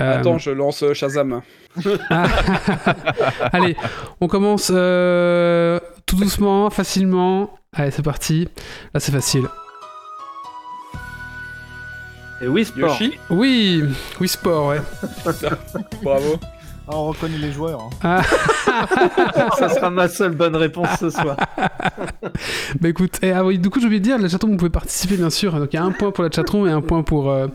Euh, 0.00 0.18
Attends, 0.18 0.38
je 0.38 0.50
lance 0.50 0.82
euh, 0.82 0.92
Shazam. 0.92 1.40
ah. 2.10 2.26
Allez, 3.52 3.76
on 4.20 4.26
commence 4.26 4.70
euh, 4.74 5.78
tout 6.06 6.16
doucement, 6.16 6.68
facilement. 6.70 7.54
Allez, 7.72 7.90
c'est 7.92 8.02
parti. 8.02 8.48
Là, 8.92 8.98
c'est 9.00 9.12
facile. 9.12 9.46
Et 12.42 12.48
oui, 12.48 12.64
sport. 12.64 12.88
Yoshi, 12.88 13.18
Oui, 13.28 13.84
oui, 14.20 14.28
sport, 14.28 14.68
ouais. 14.68 14.80
bravo. 16.02 16.38
Ah, 16.92 16.96
on 16.96 17.04
reconnaît 17.08 17.38
les 17.38 17.52
joueurs. 17.52 17.80
hein. 17.82 17.90
Ah. 18.02 18.22
Ça 19.58 19.68
sera 19.68 19.90
ma 19.90 20.08
seule 20.08 20.32
bonne 20.34 20.56
réponse 20.56 20.88
ce 20.98 21.10
soir. 21.10 21.36
Bah 22.80 22.88
écoute, 22.88 23.18
et, 23.22 23.32
ah 23.32 23.44
oui, 23.44 23.58
du 23.58 23.68
coup 23.70 23.78
j'ai 23.80 23.86
oublié 23.86 24.00
de 24.00 24.04
dire, 24.04 24.18
la 24.18 24.28
chatroom 24.28 24.52
vous 24.52 24.56
pouvez 24.56 24.70
participer 24.70 25.16
bien 25.16 25.30
sûr, 25.30 25.52
donc 25.58 25.68
il 25.72 25.76
y 25.76 25.78
a 25.78 25.84
un 25.84 25.90
point 25.92 26.10
pour 26.10 26.24
la 26.24 26.30
chatroom 26.30 26.66
et 26.66 26.70
un 26.70 26.80
point 26.80 27.02
pour 27.02 27.30
euh, 27.30 27.46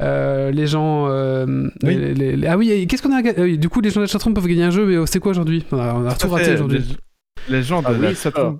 euh, 0.00 0.50
les 0.50 0.66
gens... 0.66 1.06
euh, 1.08 1.68
Oui. 1.82 1.96
les- 1.96 2.14
les- 2.14 2.36
les- 2.36 2.46
ah 2.46 2.56
oui, 2.56 2.86
qu'est-ce 2.86 3.02
qu'on 3.02 3.14
a 3.16 3.22
gagné 3.22 3.56
Du 3.56 3.68
coup 3.68 3.80
les 3.80 3.90
gens 3.90 4.00
de 4.00 4.06
la 4.06 4.10
chatroom 4.10 4.34
peuvent 4.34 4.46
gagner 4.46 4.64
un 4.64 4.70
jeu, 4.70 4.86
mais 4.86 4.96
euh, 4.96 5.06
c'est 5.06 5.20
quoi 5.20 5.30
aujourd'hui? 5.30 5.64
On 5.72 5.78
a, 5.78 5.94
on 5.94 6.06
a 6.06 6.12
tout 6.14 6.26
Tout 6.28 6.34
à 6.34 6.38
raté 6.38 6.52
aujourd'hui. 6.54 6.84
Les, 7.48 7.56
les 7.58 7.62
gens 7.62 7.80
de 7.82 7.86
Ah 7.88 7.92
la 7.92 8.08
oui, 8.10 8.14
chatroom. 8.14 8.58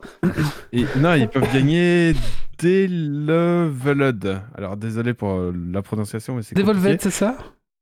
Et- 0.73 0.85
non, 0.97 1.15
ils 1.15 1.29
peuvent 1.29 1.53
gagner 1.53 2.15
Deleveled. 2.63 4.41
Alors 4.57 4.77
désolé 4.77 5.15
pour 5.15 5.39
la 5.73 5.83
prononciation, 5.83 6.35
mais 6.37 6.43
c'est 6.43 6.55
Devolved, 6.57 7.01
c'est 7.01 7.11
ça? 7.11 7.37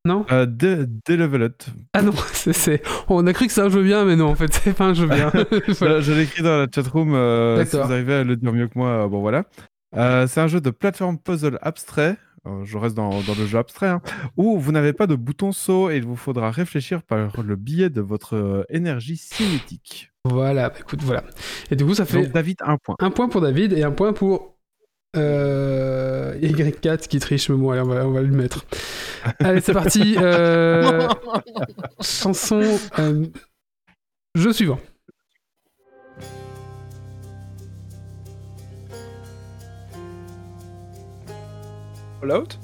Non 0.07 0.25
Euh, 0.31 0.47
De- 0.47 0.89
Deleveled. 1.07 1.57
Ah 1.93 2.01
non, 2.03 2.13
c'est... 2.33 2.81
On 3.09 3.27
a 3.27 3.33
cru 3.33 3.47
que 3.49 3.53
c'est 3.53 3.61
un 3.61 3.69
jeu 3.69 3.83
bien, 3.83 4.05
mais 4.05 4.15
non, 4.17 4.29
en 4.29 4.35
fait 4.37 4.53
c'est 4.55 4.73
pas 4.73 4.85
un 4.87 4.95
jeu 4.95 5.07
bien. 5.07 5.31
Voilà. 5.79 6.01
Je, 6.01 6.13
l'ai 6.13 6.23
écrit 6.23 6.43
dans 6.43 6.57
la 6.59 6.67
chatroom. 6.73 7.13
Euh, 7.15 7.65
si 7.65 7.73
D'accord. 7.73 7.89
vous 7.89 7.93
arrivez 7.93 8.15
à 8.15 8.25
le 8.25 8.37
dire 8.37 8.53
mieux 8.53 8.69
que 8.69 8.79
moi, 8.79 8.89
euh, 9.05 9.09
bon 9.09 9.21
voilà. 9.21 9.45
Euh, 9.97 10.27
c'est 10.27 10.41
un 10.41 10.47
jeu 10.47 10.61
de 10.61 10.71
plateforme 10.71 11.19
puzzle 11.19 11.59
abstrait. 11.61 12.17
Je 12.63 12.79
reste 12.79 12.95
dans, 12.95 13.11
dans 13.23 13.35
le 13.37 13.45
jeu 13.45 13.59
abstrait, 13.59 13.89
hein, 13.89 14.01
où 14.37 14.57
vous 14.61 14.71
n'avez 14.71 14.93
pas 14.93 15.09
de 15.09 15.17
bouton 15.17 15.51
saut 15.51 15.91
et 15.91 15.97
il 15.97 16.05
vous 16.05 16.15
faudra 16.15 16.53
réfléchir 16.53 17.03
par 17.03 17.43
le 17.43 17.57
biais 17.57 17.91
de 17.91 18.01
votre 18.01 18.65
énergie 18.69 19.17
cinétique. 19.17 20.13
Voilà, 20.25 20.69
bah 20.69 20.77
écoute, 20.79 21.03
voilà. 21.03 21.25
Et 21.73 21.77
du 21.77 21.85
coup 21.85 21.95
ça 21.95 22.05
fait 22.05 22.23
Donc 22.23 22.33
David, 22.33 22.59
un 22.65 22.77
point. 22.77 22.95
un 23.01 23.11
point 23.11 23.29
pour 23.29 23.41
David 23.41 23.73
et 23.73 23.83
un 23.83 23.91
point 23.91 24.13
pour... 24.13 24.56
Euh, 25.17 26.35
Y4 26.41 27.07
qui 27.09 27.19
triche, 27.19 27.49
mais 27.49 27.57
bon, 27.57 27.71
allez, 27.71 27.81
on 27.81 27.87
va, 27.87 28.07
on 28.07 28.13
va 28.13 28.23
lui 28.23 28.35
mettre. 28.35 28.65
Allez, 29.41 29.61
c'est 29.61 29.73
parti. 29.73 30.17
euh, 30.19 31.09
chanson. 32.01 32.63
euh, 32.99 33.25
jeu 34.35 34.53
suivant. 34.53 34.79
Fallout 42.21 42.59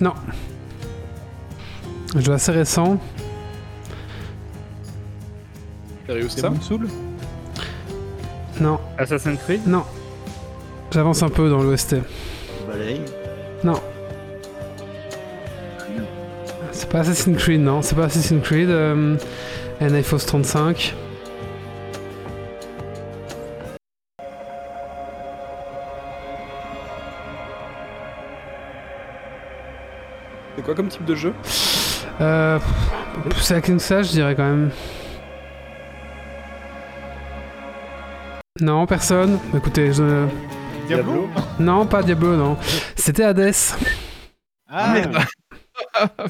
Non. 0.00 0.14
Un 2.14 2.20
jeu 2.20 2.32
assez 2.32 2.52
récent. 2.52 2.98
Sérieux, 6.08 6.26
C'est 6.30 6.40
ça 6.40 6.48
Moonsoul 6.48 6.88
Non, 8.62 8.80
Assassin's 8.96 9.38
Creed? 9.42 9.66
Non. 9.66 9.84
J'avance 10.90 11.22
un 11.22 11.28
peu 11.28 11.50
dans 11.50 11.62
l'OST. 11.62 11.96
Balaye. 12.66 13.02
Non. 13.62 13.78
C'est 16.72 16.88
pas 16.88 17.00
Assassin's 17.00 17.36
Creed, 17.36 17.60
non. 17.60 17.82
C'est 17.82 17.94
pas 17.94 18.04
Assassin's 18.04 18.42
Creed. 18.42 18.70
Euh, 18.70 19.16
NFOS 19.82 20.24
35. 20.24 20.94
C'est 30.56 30.64
quoi 30.64 30.74
comme 30.74 30.88
type 30.88 31.04
de 31.04 31.14
jeu? 31.14 31.34
Euh, 32.22 32.58
c'est 33.42 33.54
à 33.56 33.78
ça, 33.78 34.02
je 34.02 34.10
dirais 34.12 34.34
quand 34.34 34.48
même. 34.48 34.70
Non, 38.60 38.86
personne. 38.86 39.38
Écoutez, 39.54 39.92
je... 39.92 40.26
Diablo 40.86 41.28
Non, 41.60 41.86
pas 41.86 42.02
Diablo, 42.02 42.34
non. 42.36 42.56
C'était 42.96 43.24
Hades. 43.24 43.52
Ah, 44.68 44.94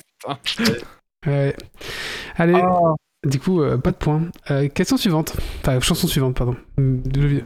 Ouais. 1.27 1.55
Allez, 2.37 2.63
du 3.27 3.41
coup, 3.41 3.61
euh, 3.63 3.77
pas 3.79 3.91
de 3.91 3.97
points. 3.97 4.23
Euh, 4.51 4.69
question 4.69 4.97
suivante. 4.97 5.37
Enfin, 5.61 5.81
chanson 5.81 6.07
suivante, 6.07 6.37
pardon. 6.37 6.57
Hum, 6.79 7.03
de 7.03 7.21
jeu 7.21 7.29
vidéo. 7.29 7.45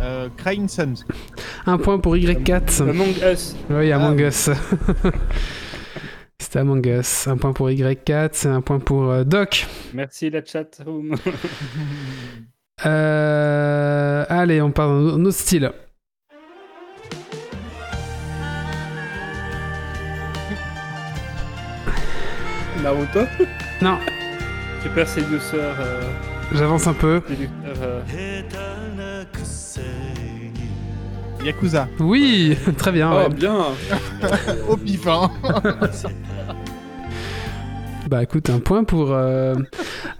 Euh, 0.00 0.28
Crying 0.36 0.68
Suns. 0.68 1.04
Un 1.66 1.78
point 1.78 1.98
pour 1.98 2.16
Y4. 2.16 2.82
Among 2.88 3.08
Us. 3.32 3.56
Oui, 3.70 3.92
Among 3.92 4.20
Ah, 4.20 4.28
Us. 4.28 4.50
C'était 6.38 6.58
Among 6.58 6.86
Us. 6.86 7.26
Un 7.28 7.36
point 7.38 7.52
pour 7.52 7.68
Y4, 7.70 8.30
c'est 8.32 8.48
un 8.48 8.60
point 8.60 8.78
pour 8.78 9.10
euh, 9.10 9.24
Doc. 9.24 9.66
Merci 9.94 10.28
la 10.30 10.44
chat 10.44 10.68
room. 10.84 11.14
Euh, 12.84 14.26
Allez, 14.28 14.60
on 14.60 14.70
part 14.70 14.88
dans 14.88 15.14
un 15.16 15.24
autre 15.24 15.38
style. 15.38 15.72
Naruto? 22.82 23.20
Non, 23.82 23.98
Super 24.82 25.08
séducteur. 25.08 25.74
Euh, 25.80 26.02
j'avance 26.54 26.86
un 26.86 26.92
peu. 26.92 27.20
séducteur 27.26 27.74
euh, 27.82 28.00
Yakuza. 31.44 31.88
Oui, 32.00 32.56
très 32.78 32.92
bien. 32.92 33.10
Oh, 33.12 33.16
ouais. 33.18 33.28
bien 33.28 33.54
Au 34.68 34.76
pif, 34.76 35.06
hein. 35.06 35.30
Bah 38.08 38.22
écoute, 38.22 38.50
un 38.50 38.60
point 38.60 38.84
pour 38.84 39.10
euh, 39.12 39.56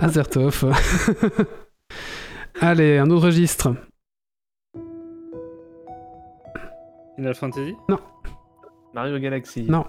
Azertov. 0.00 0.64
Allez, 2.60 2.98
un 2.98 3.08
autre 3.10 3.26
registre. 3.26 3.74
Final 7.14 7.34
Fantasy? 7.36 7.76
Mario 8.92 9.18
Galaxy. 9.20 9.66
Non. 9.70 9.84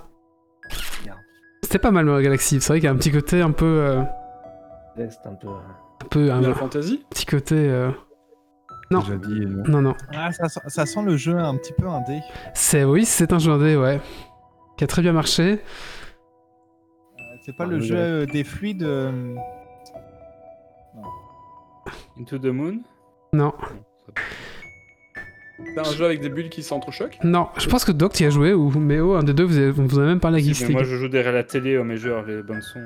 C'était 1.64 1.80
pas 1.80 1.90
mal 1.92 2.06
Mario 2.06 2.24
Galaxy. 2.24 2.62
C'est 2.62 2.68
vrai 2.68 2.80
qu'il 2.80 2.86
y 2.86 2.88
a 2.88 2.92
un 2.92 2.98
petit 2.98 3.12
côté 3.12 3.42
un 3.42 3.52
peu, 3.52 3.66
euh, 3.66 4.02
Est 4.98 5.20
un 5.26 5.34
peu. 5.34 5.48
un 5.48 6.08
peu, 6.10 6.32
un 6.32 6.38
Final 6.40 6.54
Fantasy? 6.56 7.04
petit 7.10 7.26
côté. 7.26 7.56
euh, 7.58 7.90
Non. 8.90 9.00
Déjà 9.02 9.18
dit, 9.18 9.46
non. 9.46 9.64
Non, 9.68 9.82
non. 9.82 9.96
Ah, 10.16 10.32
ça, 10.32 10.48
sent- 10.48 10.62
ça 10.68 10.86
sent 10.86 11.02
le 11.04 11.18
jeu 11.18 11.38
un 11.38 11.56
petit 11.58 11.74
peu 11.74 11.88
indé. 11.88 12.20
C'est 12.54 12.84
oui, 12.86 13.04
c'est 13.06 13.34
un 13.34 13.40
jeu 13.40 13.52
indé, 13.52 13.76
ouais, 13.76 14.00
qui 14.78 14.84
a 14.84 14.88
très 14.88 15.02
bien 15.02 15.12
marché. 15.14 15.60
Euh, 17.20 17.22
C'est 17.46 17.56
pas 17.56 17.66
Ah, 17.66 17.68
le 17.68 17.78
le 17.78 17.82
jeu 17.82 17.96
euh, 17.98 18.26
des 18.26 18.44
fluides. 18.44 18.84
euh, 18.84 19.36
Into 22.20 22.38
the 22.40 22.46
Moon? 22.46 22.80
Non, 23.34 23.54
C'est 25.66 25.80
un 25.80 25.84
jeu 25.96 26.06
avec 26.06 26.22
des 26.22 26.30
bulles 26.30 26.50
qui 26.50 26.64
s'entrechoquent? 26.64 27.20
Non. 27.24 27.50
Je 27.58 27.68
pense 27.68 27.84
que 27.86 27.92
Doc 27.92 28.14
t'y 28.14 28.26
a 28.26 28.30
joué 28.30 28.54
ou 28.54 28.70
Méo, 28.72 29.16
un 29.16 29.24
des 29.24 29.34
deux, 29.34 29.44
vous 29.44 29.58
avez, 29.58 29.72
vous 29.72 30.00
avez 30.00 30.08
même 30.08 30.20
parlé 30.20 30.38
à 30.50 30.54
Si, 30.54 30.66
mais. 30.66 30.72
Moi 30.74 30.84
je 30.84 30.96
joue 30.96 31.08
derrière 31.10 31.34
la 31.34 31.44
télé 31.44 31.78
mes 31.84 31.98
jeux, 31.98 32.14
alors 32.14 32.26
les 32.26 32.42
bonnes 32.42 32.62
sons. 32.62 32.80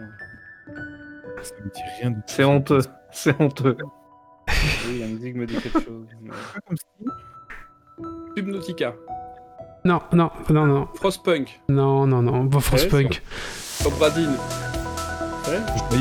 Ça 1.43 1.53
me 1.63 1.69
dit 1.69 1.81
rien 1.99 2.11
du 2.11 2.17
tout. 2.17 2.23
C'est 2.27 2.43
honteux. 2.43 2.81
C'est 3.11 3.39
honteux. 3.41 3.77
Oui, 4.87 4.99
la 4.99 5.07
musique 5.07 5.35
me 5.35 5.45
dit 5.45 5.55
quelque 5.55 5.79
chose. 5.81 6.05
Subnautica. 8.35 8.93
Non, 9.83 9.99
non, 10.13 10.29
non, 10.49 10.65
non, 10.67 10.87
Frostpunk. 10.95 11.59
non, 11.69 12.05
non, 12.07 12.21
non. 12.21 12.43
Bon, 12.45 12.59
Frostpunk. 12.59 13.21
Top 13.83 13.97
Badin. 13.99 14.29
Ouais 15.47 15.59
Oui. 15.91 15.99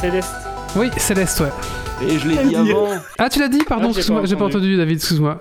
Céleste. 0.00 0.34
Oui, 0.76 0.90
Céleste, 0.96 1.40
ouais. 1.40 1.50
Et 2.06 2.16
je 2.18 2.28
l'ai 2.28 2.44
dit 2.46 2.54
avant. 2.54 2.88
Ah, 3.18 3.28
tu 3.28 3.40
l'as 3.40 3.48
dit? 3.48 3.64
Pardon, 3.66 3.88
Ah, 3.88 3.92
j'ai 3.92 3.98
excuse-moi, 3.98 4.24
j'ai 4.24 4.36
pas 4.36 4.44
entendu. 4.44 4.76
David, 4.76 4.96
excuse-moi. 4.98 5.40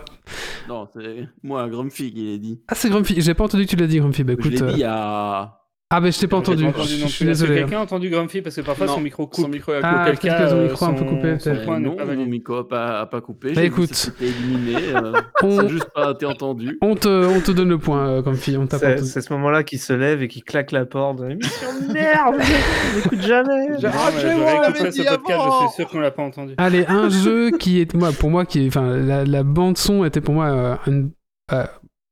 Non, 0.67 0.87
c'est 0.91 1.27
moi, 1.43 1.69
Grumpy, 1.69 2.11
qui 2.11 2.31
l'a 2.31 2.37
dit. 2.39 2.59
Ah, 2.67 2.73
c'est 2.75 2.89
Grumpy, 2.89 3.21
j'ai 3.21 3.33
pas 3.35 3.43
entendu 3.43 3.65
que 3.65 3.69
tu 3.69 3.75
l'as 3.75 3.85
dit, 3.87 3.99
Grumpy. 3.99 4.23
Bah 4.23 4.33
Je 4.39 4.47
écoute. 4.47 4.59
l'ai 4.59 4.73
dit 4.73 4.83
euh, 4.83 4.89
à. 4.89 5.66
Ah, 5.89 6.01
bah 6.01 6.11
je 6.11 6.19
t'ai 6.19 6.27
pas 6.27 6.35
entendu, 6.35 6.63
pas 6.65 6.69
entendu 6.71 6.89
je 6.97 7.07
suis 7.07 7.23
que 7.23 7.29
désolé. 7.29 7.53
hein. 7.53 7.55
quelqu'un 7.61 7.77
a 7.79 7.83
entendu 7.83 8.09
Grumpy 8.09 8.41
Parce 8.41 8.57
que 8.57 8.61
parfois 8.61 8.87
Non, 8.87 8.95
son 8.95 8.99
micro 8.99 9.25
coupe. 9.25 9.45
Son 9.45 9.47
micro 9.49 9.71
est 9.71 9.77
à 9.81 10.01
Ah, 10.01 10.05
peut-être 10.05 10.19
que 10.19 10.49
son 10.49 10.61
micro 10.63 10.85
a 10.85 10.87
un 10.89 10.93
peu 10.93 10.99
son- 10.99 11.05
coupé, 11.05 11.39
son 11.39 11.49
n'est 11.53 11.79
non, 11.79 11.95
pas 11.95 12.05
mon 12.05 12.25
micro 12.25 12.55
a 12.57 12.67
pas, 12.67 12.99
a 12.99 13.05
pas 13.05 13.21
coupé. 13.21 13.53
Bah, 13.53 13.63
écoute. 13.63 13.93
C'était 13.93 14.25
éliminé. 14.25 14.75
euh, 14.93 15.13
On- 15.43 15.65
juste 15.69 15.87
pas 15.95 16.11
été 16.11 16.25
entendu. 16.25 16.77
On 16.81 16.95
te, 16.95 17.07
on 17.07 17.39
te 17.39 17.51
donne 17.51 17.69
le 17.69 17.77
point, 17.77 18.05
euh, 18.05 18.21
Grumpy, 18.21 18.57
on 18.57 18.67
C'est 18.69 18.75
entendu. 18.75 19.07
c'est 19.07 19.21
ce 19.21 19.31
moment-là 19.31 19.63
qu'il 19.63 19.79
se 19.79 19.93
lève 19.93 20.21
et 20.21 20.27
qu'il 20.27 20.43
claque 20.43 20.73
la 20.73 20.85
porte. 20.85 21.21
Émission 21.29 21.67
de 21.87 21.93
merde 21.93 22.35
Je 22.41 22.97
n'écoute 22.97 23.21
jamais 23.21 23.69
l'avait 23.79 23.87
réécouterai 23.87 24.91
ce 24.91 25.01
podcast, 25.03 25.41
je 25.61 25.67
suis 25.67 25.75
sûr 25.77 25.87
qu'on 25.87 25.99
l'a 26.01 26.11
pas 26.11 26.23
entendu. 26.23 26.53
Allez, 26.57 26.83
un 26.89 27.07
jeu 27.23 27.51
qui 27.51 27.79
est 27.79 27.93
moi 27.93 28.11
pour 28.11 28.29
moi 28.29 28.45
qui 28.45 28.67
enfin 28.67 28.97
la, 28.97 29.43
bande 29.43 29.77
son 29.77 30.03
était 30.03 30.19
pour 30.19 30.33
moi 30.33 30.47
euh, 30.47 30.75
une- 30.87 31.11
euh, 31.53 31.63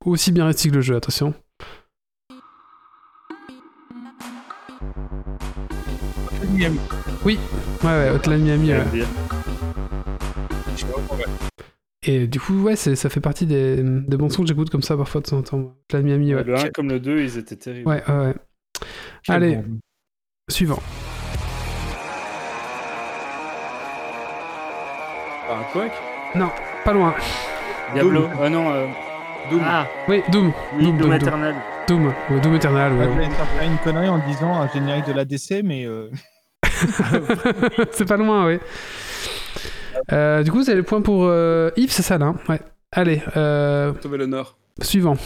aussi 0.06 0.32
bien 0.32 0.46
réussi 0.46 0.70
que 0.70 0.76
le 0.76 0.82
jeu, 0.82 0.96
attention. 0.96 1.34
Ouais 7.26 7.38
ouais, 7.84 8.10
Hotline 8.10 8.44
Miami. 8.44 8.72
ouais. 8.72 8.84
Et 12.08 12.28
du 12.28 12.40
coup 12.40 12.62
ouais, 12.64 12.76
c'est- 12.76 12.96
ça 12.96 13.10
fait 13.10 13.20
partie 13.20 13.46
des, 13.46 13.78
des 13.84 14.18
bons 14.18 14.30
sons 14.30 14.44
que 14.44 14.48
j'écoute 14.48 14.70
comme 14.70 14.84
ça 14.84 14.96
parfois 14.96 15.22
de 15.22 15.26
temps 15.28 15.38
en 15.38 15.42
temps. 15.44 15.74
Hotline 15.92 16.06
Miami 16.06 16.36
ouais. 16.36 16.44
Le 16.44 16.56
1 16.56 16.70
comme 16.70 16.90
le 16.90 17.00
2, 17.00 17.22
ils 17.22 17.38
étaient 17.38 17.56
terribles. 17.56 17.88
Ouais 17.88 18.04
ouais. 18.08 18.16
ouais. 18.28 18.36
Allez, 19.28 19.60
suivant. 20.50 20.80
Ah, 25.50 25.60
un 25.60 25.64
Quake 25.74 25.94
Pas 26.84 26.94
loin. 26.94 27.14
Diablo. 27.94 28.28
Ah 28.42 28.50
non. 28.50 28.72
euh, 28.72 28.88
Doom. 29.50 29.62
Ah, 29.64 29.88
Oui, 30.08 30.24
Doom. 30.32 30.52
oui, 30.76 30.84
Doom, 30.86 30.98
Doom, 30.98 31.08
Doom, 31.10 31.14
Eternal. 31.14 31.56
Doom. 31.88 32.06
Ouais, 32.32 32.40
Doom 32.42 32.56
Eternal, 32.56 32.94
ouais. 32.94 33.04
Je 33.06 33.10
voulais 33.10 33.30
faire 33.30 33.64
une 33.64 33.78
connerie 33.78 34.10
en 34.10 34.18
disant 34.28 34.60
un 34.60 34.68
générique 34.70 35.06
de 35.06 35.14
l'ADC, 35.14 35.62
mais 35.64 35.86
euh, 35.86 36.10
c'est 37.92 38.08
pas 38.08 38.18
loin, 38.18 38.48
oui. 38.48 38.60
Euh, 40.12 40.44
du 40.44 40.52
coup, 40.52 40.58
vous 40.58 40.70
avez 40.70 40.78
le 40.78 40.84
point 40.84 41.02
pour 41.02 41.24
euh, 41.26 41.72
Yves, 41.78 41.92
c'est 41.92 42.04
ça 42.04 42.18
là 42.18 42.28
hein 42.28 42.36
Ouais. 42.48 42.60
Allez, 42.92 43.22
euh, 43.36 43.94
l'honneur. 44.12 44.58
suivant. 44.82 45.18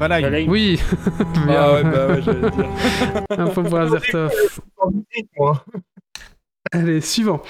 Valheim. 0.00 0.48
Oui. 0.48 0.80
Ah 1.48 1.72
ouais, 1.74 1.84
bah 1.84 2.06
ouais, 2.08 2.22
j'allais 2.22 2.50
dire. 2.50 2.68
Un 3.30 3.46
point 3.46 3.62
pour 3.62 3.78
Azertov. 3.78 4.32
Allez, 6.72 7.00
suivant. 7.00 7.42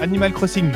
Animal 0.00 0.32
Crossing. 0.32 0.72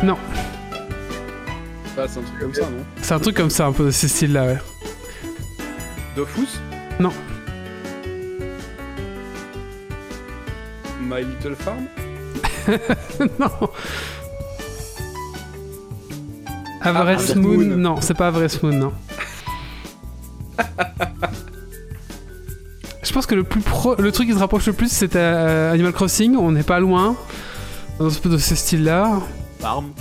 Ah, 1.97 2.05
c'est 2.09 2.19
un 2.19 2.23
truc 2.23 2.41
comme 2.41 2.55
ça, 2.55 2.63
non 2.63 2.85
C'est 3.01 3.15
un 3.15 3.19
truc 3.21 3.37
comme 3.37 3.51
ça, 3.51 3.67
un 3.67 3.73
peu 3.73 3.85
de 3.87 3.91
ce 3.91 4.09
style-là, 4.09 4.47
ouais. 4.47 4.59
Dofus 6.17 6.59
Non. 6.99 7.13
My 11.01 11.23
Little 11.23 11.55
Farm 11.57 11.87
non. 13.39 13.51
Everest 16.85 16.97
Harvest 16.97 17.37
Moon. 17.37 17.57
Moon. 17.59 17.77
Non, 17.77 18.01
c'est 18.01 18.15
pas 18.15 18.29
Everest 18.29 18.63
Moon, 18.63 18.73
non. 18.73 18.93
Je 23.03 23.13
pense 23.13 23.27
que 23.27 23.35
le 23.35 23.43
plus 23.45 23.61
pro... 23.61 23.95
le 23.97 24.11
truc 24.13 24.29
qui 24.29 24.35
se 24.35 24.39
rapproche 24.39 24.67
le 24.67 24.73
plus, 24.73 24.91
c'était 24.91 25.19
euh, 25.19 25.73
Animal 25.73 25.93
Crossing. 25.93 26.37
On 26.37 26.53
n'est 26.53 26.63
pas 26.63 26.81
loin. 26.81 27.17
Dans 27.99 28.09
de 28.09 28.39
ce 28.39 28.55
style-là. 28.55 29.21
Farm. 29.61 29.93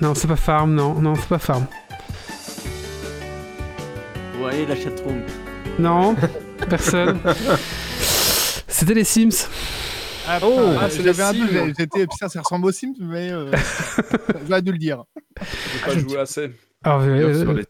Non, 0.00 0.14
c'est 0.14 0.28
pas 0.28 0.36
Farm, 0.36 0.74
non, 0.74 0.94
non, 0.94 1.14
c'est 1.14 1.28
pas 1.28 1.38
Farm. 1.38 1.66
Ouais, 4.40 4.64
la 4.66 4.76
chatroom. 4.76 5.22
Non, 5.78 6.16
personne. 6.68 7.18
C'était 8.68 8.94
les 8.94 9.04
Sims. 9.04 9.48
Ah, 10.26 10.38
Oh, 10.42 10.48
putain, 10.48 10.78
ah, 10.80 10.90
c'est 10.90 11.02
les 11.02 11.20
un 11.20 11.32
Sims. 11.32 11.74
J'étais, 11.78 12.06
putain, 12.06 12.28
ça 12.28 12.40
ressemble 12.40 12.66
aux 12.66 12.72
Sims, 12.72 12.94
mais 13.00 13.30
euh, 13.32 13.50
j'aurais 14.48 14.62
dû 14.62 14.72
le 14.72 14.78
dire. 14.78 15.02
J'ai 15.40 15.84
pas 15.84 15.98
joué 15.98 16.18
assez. 16.18 16.50
Alors, 16.84 17.00
euh, 17.02 17.52
les- 17.54 17.64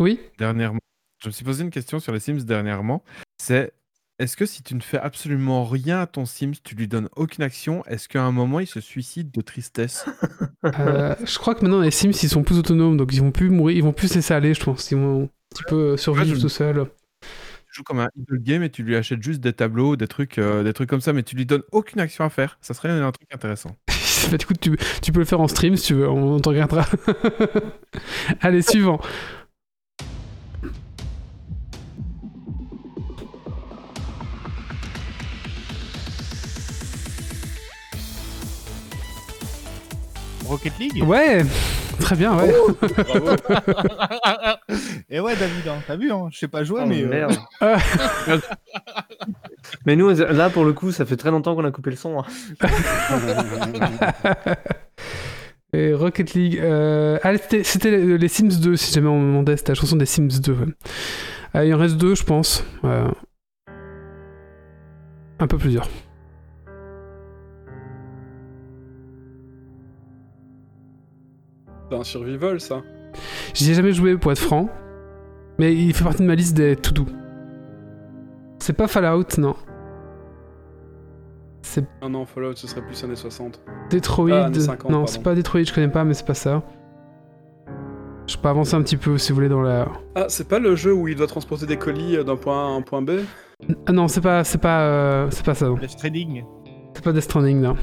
Oui 0.00 0.18
dernièrement, 0.38 0.80
je 1.22 1.28
me 1.28 1.32
suis 1.32 1.44
posé 1.44 1.62
une 1.62 1.70
question 1.70 2.00
sur 2.00 2.12
les 2.12 2.20
Sims 2.20 2.42
dernièrement. 2.44 3.04
C'est 3.40 3.72
est-ce 4.18 4.36
que 4.36 4.46
si 4.46 4.62
tu 4.62 4.74
ne 4.74 4.80
fais 4.80 4.98
absolument 4.98 5.64
rien 5.64 6.00
à 6.00 6.06
ton 6.06 6.24
Sims, 6.26 6.54
tu 6.64 6.74
lui 6.74 6.88
donnes 6.88 7.08
aucune 7.16 7.44
action, 7.44 7.84
est-ce 7.86 8.08
qu'à 8.08 8.22
un 8.22 8.32
moment 8.32 8.60
il 8.60 8.66
se 8.66 8.80
suicide 8.80 9.30
de 9.30 9.40
tristesse? 9.40 10.06
Euh, 10.64 11.14
je 11.24 11.38
crois 11.38 11.54
que 11.54 11.62
maintenant 11.62 11.80
les 11.80 11.90
Sims 11.92 12.10
ils 12.22 12.28
sont 12.28 12.42
plus 12.42 12.58
autonomes 12.58 12.96
donc 12.96 13.12
ils 13.14 13.20
vont 13.20 13.30
plus 13.30 13.48
mourir, 13.50 13.76
ils 13.76 13.82
vont 13.84 13.92
plus 13.92 14.08
se 14.08 14.14
laisser 14.16 14.34
aller, 14.34 14.54
je 14.54 14.62
pense. 14.64 14.90
Ils 14.90 14.96
vont 14.98 15.24
un 15.24 15.28
petit 15.50 15.62
peu 15.68 15.96
survivre 15.96 16.34
je- 16.36 16.40
tout 16.40 16.48
seuls. 16.48 16.86
Tu 17.22 17.74
joues 17.74 17.82
comme 17.84 18.00
un 18.00 18.08
idle 18.16 18.38
game 18.42 18.62
et 18.62 18.70
tu 18.70 18.82
lui 18.82 18.96
achètes 18.96 19.22
juste 19.22 19.40
des 19.40 19.52
tableaux, 19.52 19.94
des 19.96 20.08
trucs, 20.08 20.38
euh, 20.38 20.64
des 20.64 20.72
trucs 20.72 20.88
comme 20.88 21.02
ça, 21.02 21.12
mais 21.12 21.22
tu 21.22 21.36
lui 21.36 21.44
donnes 21.46 21.62
aucune 21.70 22.00
action 22.00 22.24
à 22.24 22.30
faire. 22.30 22.58
Ça 22.62 22.72
serait 22.74 22.88
un 22.90 23.12
truc 23.12 23.28
intéressant. 23.32 23.76
Bah, 24.32 24.36
du 24.36 24.44
coup, 24.46 24.52
tu, 24.54 24.76
tu 25.00 25.12
peux 25.12 25.20
le 25.20 25.24
faire 25.24 25.40
en 25.40 25.46
stream 25.46 25.76
si 25.76 25.86
tu 25.86 25.94
veux, 25.94 26.08
on, 26.08 26.34
on 26.34 26.40
te 26.40 26.48
regardera. 26.48 26.84
Allez, 28.40 28.62
suivant. 28.62 29.00
Rocket 40.48 40.78
League 40.78 41.04
Ouais, 41.06 41.44
très 42.00 42.16
bien, 42.16 42.36
ouais. 42.36 42.52
Bravo. 43.06 43.30
Et 45.10 45.20
ouais, 45.20 45.36
David, 45.36 45.68
hein, 45.68 45.78
t'as 45.86 45.96
vu, 45.96 46.10
hein, 46.12 46.28
je 46.32 46.38
sais 46.38 46.48
pas 46.48 46.64
jouer, 46.64 46.80
Oh, 46.84 46.86
mais. 46.88 47.02
euh, 47.02 47.08
merde. 47.08 47.36
Ah. 47.60 47.76
Mais 49.86 49.96
nous, 49.96 50.08
là, 50.10 50.48
pour 50.50 50.64
le 50.64 50.72
coup, 50.72 50.92
ça 50.92 51.04
fait 51.04 51.16
très 51.16 51.30
longtemps 51.30 51.54
qu'on 51.54 51.64
a 51.64 51.70
coupé 51.70 51.90
le 51.90 51.96
son. 51.96 52.20
hein. 52.20 52.24
Et 55.74 55.92
Rocket 55.92 56.32
League. 56.34 56.58
Euh... 56.58 57.18
Allez, 57.22 57.38
c'était- 57.38 57.64
c'était 57.64 57.90
les 57.90 58.16
les 58.18 58.28
Sims 58.28 58.58
2, 58.60 58.76
si 58.76 58.92
jamais 58.92 59.08
on 59.08 59.20
me 59.20 59.26
demandait, 59.26 59.56
c'était 59.58 59.72
la 59.72 59.74
chanson 59.74 59.96
des 59.96 60.06
Sims 60.06 60.40
2. 60.42 60.52
ouais. 60.52 60.66
Euh, 61.56 61.64
il 61.66 61.74
en 61.74 61.78
reste 61.78 61.96
deux, 61.96 62.14
je 62.14 62.24
pense. 62.24 62.64
Euh, 62.84 63.08
Un 65.38 65.46
peu 65.46 65.58
plusieurs. 65.58 65.88
C'est 71.90 71.96
un 71.96 72.04
survival, 72.04 72.60
ça. 72.60 72.82
J'y 73.54 73.70
ai 73.70 73.74
jamais 73.74 73.92
joué 73.92 74.16
pour 74.16 74.30
être 74.32 74.38
franc, 74.40 74.68
mais 75.58 75.74
il 75.74 75.94
fait 75.94 76.04
partie 76.04 76.22
de 76.22 76.26
ma 76.26 76.34
liste 76.34 76.56
des 76.56 76.76
tout 76.76 76.92
doux. 76.92 77.06
C'est 78.58 78.72
pas 78.74 78.86
Fallout, 78.88 79.24
non. 79.38 79.54
C'est 81.62 81.84
Ah 82.02 82.08
non, 82.08 82.24
Fallout, 82.26 82.56
ce 82.56 82.66
serait 82.66 82.82
plus 82.82 83.02
années 83.04 83.16
60. 83.16 83.60
Detroit. 83.90 84.30
Ah, 84.32 84.44
années 84.46 84.60
50, 84.60 84.90
non, 84.90 85.06
c'est 85.06 85.22
pas 85.22 85.34
Detroit, 85.34 85.62
je 85.64 85.72
connais 85.72 85.88
pas, 85.88 86.04
mais 86.04 86.14
c'est 86.14 86.26
pas 86.26 86.34
ça. 86.34 86.62
Je 88.26 88.36
peux 88.36 88.48
avancer 88.48 88.74
un 88.74 88.82
petit 88.82 88.98
peu 88.98 89.16
si 89.16 89.32
vous 89.32 89.36
voulez 89.36 89.48
dans 89.48 89.62
la. 89.62 89.88
Ah, 90.14 90.26
c'est 90.28 90.46
pas 90.48 90.58
le 90.58 90.76
jeu 90.76 90.92
où 90.92 91.08
il 91.08 91.16
doit 91.16 91.26
transporter 91.26 91.64
des 91.64 91.78
colis 91.78 92.16
euh, 92.16 92.24
d'un 92.24 92.36
point 92.36 92.58
A 92.66 92.68
à 92.68 92.70
un 92.72 92.82
point 92.82 93.00
B? 93.00 93.12
Ah 93.86 93.92
non, 93.92 94.06
c'est 94.06 94.20
pas, 94.20 94.44
c'est 94.44 94.58
pas, 94.58 94.82
euh, 94.82 95.28
c'est 95.30 95.44
pas 95.44 95.54
ça. 95.54 95.66
non. 95.66 95.76
Death 95.76 95.90
Stranding. 95.90 96.44
C'est 96.94 97.02
pas 97.02 97.12
Death 97.12 97.22
Stranding, 97.24 97.60
non. 97.60 97.74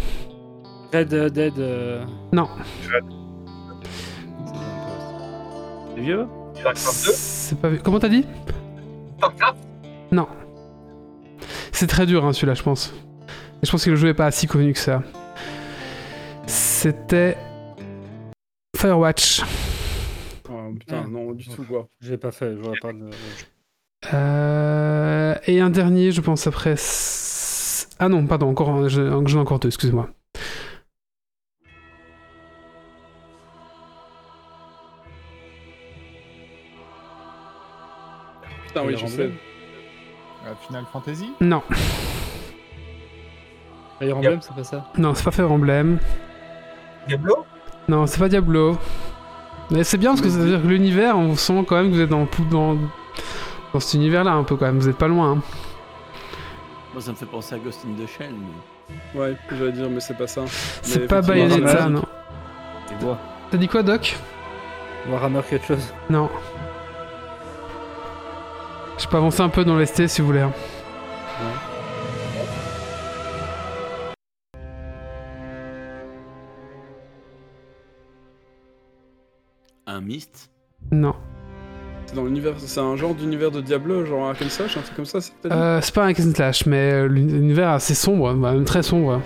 Red 0.94 1.10
Dead. 1.34 1.54
euh, 1.58 2.06
Non. 2.32 2.48
C'est 5.96 6.02
vieux 6.02 6.28
C'est 7.16 7.60
pas. 7.60 7.70
Comment 7.84 8.00
t'as 8.00 8.10
dit 8.10 8.26
Non. 10.12 10.28
C'est 11.72 11.88
très 11.88 12.06
dur, 12.06 12.26
hein, 12.26 12.34
celui-là, 12.34 12.54
je 12.54 12.64
pense. 12.64 12.94
Et 13.62 13.66
je 13.66 13.72
pense 13.72 13.84
que 13.86 13.90
le 13.90 13.96
jeu 13.96 14.10
est 14.10 14.14
pas 14.14 14.32
si 14.32 14.48
connu 14.48 14.74
que 14.74 14.80
ça. 14.80 15.02
C'était 16.48 17.38
Firewatch. 18.78 19.42
Oh, 20.50 20.74
Putain, 20.80 21.04
Ah. 21.06 21.08
non, 21.10 21.32
du 21.32 21.48
tout, 21.48 21.64
quoi. 21.64 21.88
J'ai 22.02 22.18
pas 22.18 22.32
fait, 22.32 22.56
je 22.56 22.62
vois 22.62 22.74
pas 22.82 22.94
de. 22.94 23.10
Euh, 24.14 25.36
et 25.48 25.60
un 25.60 25.70
dernier, 25.70 26.12
je 26.12 26.22
pense 26.22 26.46
après. 26.48 26.76
Ah 28.00 28.10
non, 28.10 28.26
pardon, 28.28 28.50
encore, 28.50 28.70
un- 28.70 28.88
j'en 28.88 29.26
j'en 29.26 29.40
ai 29.40 29.42
encore 29.42 29.60
deux, 29.60 29.70
excusez-moi. 29.70 30.10
Putain, 38.76 38.88
oui, 38.88 38.98
je 38.98 39.08
sais. 39.08 39.22
Euh, 40.46 40.54
Final 40.68 40.84
Fantasy 40.92 41.32
Non, 41.40 41.64
Fire 44.00 44.18
Emblem, 44.18 44.40
c'est 44.42 44.54
pas 44.54 44.64
ça 44.64 44.86
non, 44.98 45.14
c'est 45.16 45.24
pas 45.24 45.32
Fire 45.32 45.52
Emblem. 45.52 45.98
Diablo? 47.08 47.46
Non, 47.88 48.06
c'est 48.06 48.20
pas 48.20 48.28
Diablo. 48.30 48.78
Mais 49.72 49.84
c'est 49.84 49.98
bien 49.98 50.10
parce 50.12 50.22
que 50.22 50.30
ça 50.30 50.38
veut 50.40 50.48
dire 50.50 50.62
que 50.62 50.68
l'univers, 50.68 51.18
on 51.18 51.36
sent 51.36 51.64
quand 51.68 51.78
même 51.78 51.90
que 51.90 51.96
vous 51.96 52.02
êtes 52.02 52.10
dans, 52.10 52.28
dans, 52.52 52.78
dans 53.74 53.80
cet 53.80 53.94
univers-là 53.96 54.32
un 54.34 54.44
peu 54.44 54.56
quand 54.58 54.66
même. 54.66 54.78
Vous 54.78 54.90
êtes 54.90 54.98
pas 54.98 55.08
loin. 55.08 55.32
hein. 55.38 55.42
Moi, 56.94 57.02
ça 57.02 57.12
me 57.12 57.16
fait 57.16 57.26
penser 57.26 57.56
à 57.56 57.58
Ghost 57.58 57.86
in 57.86 58.04
the 58.04 58.08
Shell. 58.08 58.32
mais- 58.34 59.20
Ouais, 59.20 59.36
j'allais 59.52 59.72
dire, 59.72 59.90
mais 59.90 60.00
c'est 60.00 60.18
pas 60.18 60.28
ça. 60.28 60.42
C'est 60.82 61.08
pas 61.08 61.22
Bayonetta, 61.22 61.90
non. 61.90 62.04
T'as 63.50 63.58
dit 63.58 63.68
quoi, 63.68 63.82
Doc? 63.82 64.16
Warhammer 65.10 65.42
quelque 65.50 65.66
chose. 65.66 65.94
Non. 66.10 66.30
Je 68.98 69.08
peux 69.08 69.18
avancer 69.18 69.42
un 69.42 69.50
peu 69.50 69.64
dans 69.66 69.78
l'ST 69.78 70.08
si 70.08 70.22
vous 70.22 70.28
voulez. 70.28 70.40
hein. 70.42 70.54
Un 79.88 80.02
Myst. 80.02 80.50
Non. 80.92 81.16
C'est 82.08 82.16
dans 82.16 82.26
l'univers, 82.26 82.54
c'est 82.58 82.80
un 82.80 82.96
genre 82.96 83.16
d'univers 83.16 83.52
de 83.52 83.62
Diablo, 83.62 84.06
genre 84.06 84.28
un 84.28 84.32
hack 84.32 84.42
and 84.44 84.50
slash, 84.50 84.78
un 84.78 84.82
truc 84.82 84.96
comme 84.96 85.06
ça, 85.06 85.22
c'est 85.22 85.34
peut-être 85.36 85.56
Euh, 85.56 85.82
c'est 85.82 85.94
pas 85.94 86.06
un 86.06 86.10
hack 86.10 86.20
and 86.20 86.32
slash, 86.36 86.66
mais 86.66 86.92
euh, 86.94 87.08
l'univers 87.08 87.70
est 87.70 87.74
assez 87.74 87.96
sombre, 87.96 88.34
même 88.34 88.64
très 88.66 88.84
sombre. 88.84 89.22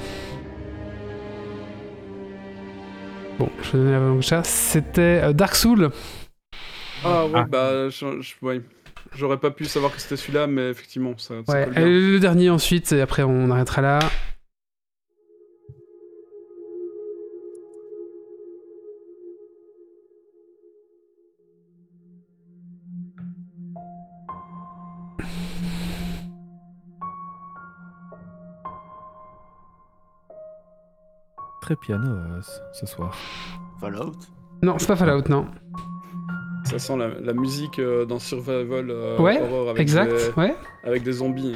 Bon, 3.37 3.49
je 3.61 3.71
vais 3.71 3.77
donner 3.79 3.91
la 3.91 3.99
langue 3.99 4.21
chat. 4.21 4.43
C'était 4.43 5.21
euh, 5.23 5.33
Dark 5.33 5.55
Soul. 5.55 5.89
Ah 7.05 7.25
ouais, 7.25 7.31
Ah. 7.35 7.43
bah, 7.49 7.89
je, 7.89 8.21
je- 8.21 8.33
ouais. 8.45 8.61
J'aurais 9.15 9.37
pas 9.39 9.51
pu 9.51 9.65
savoir 9.65 9.93
que 9.93 9.99
c'était 10.01 10.17
celui-là, 10.17 10.47
mais 10.47 10.69
effectivement, 10.69 11.17
ça, 11.17 11.35
ça 11.45 11.53
Ouais, 11.53 11.65
colle 11.65 11.73
bien. 11.73 11.85
et 11.87 11.89
le 12.11 12.19
dernier 12.19 12.49
ensuite, 12.49 12.91
et 12.91 13.01
après 13.01 13.23
on 13.23 13.49
arrêtera 13.51 13.81
là. 13.81 13.99
Très 31.61 31.75
piano 31.75 32.09
euh, 32.09 32.41
ce- 32.41 32.59
ce 32.79 32.85
soir. 32.85 33.15
Fallout? 33.79 34.13
Non, 34.63 34.77
c'est 34.79 34.87
pas 34.87 34.95
Fallout, 34.95 35.23
non. 35.29 35.47
Ça 36.69 36.79
sent 36.79 36.97
la, 36.97 37.07
la 37.19 37.33
musique 37.33 37.79
euh, 37.79 38.05
dans 38.05 38.19
Survival 38.19 38.89
euh, 38.89 39.17
Ouais, 39.19 39.41
Horror 39.41 39.69
avec, 39.69 39.81
Exact, 39.81 40.11
des, 40.11 40.29
ouais. 40.41 40.55
avec 40.83 41.03
des 41.03 41.11
zombies. 41.13 41.55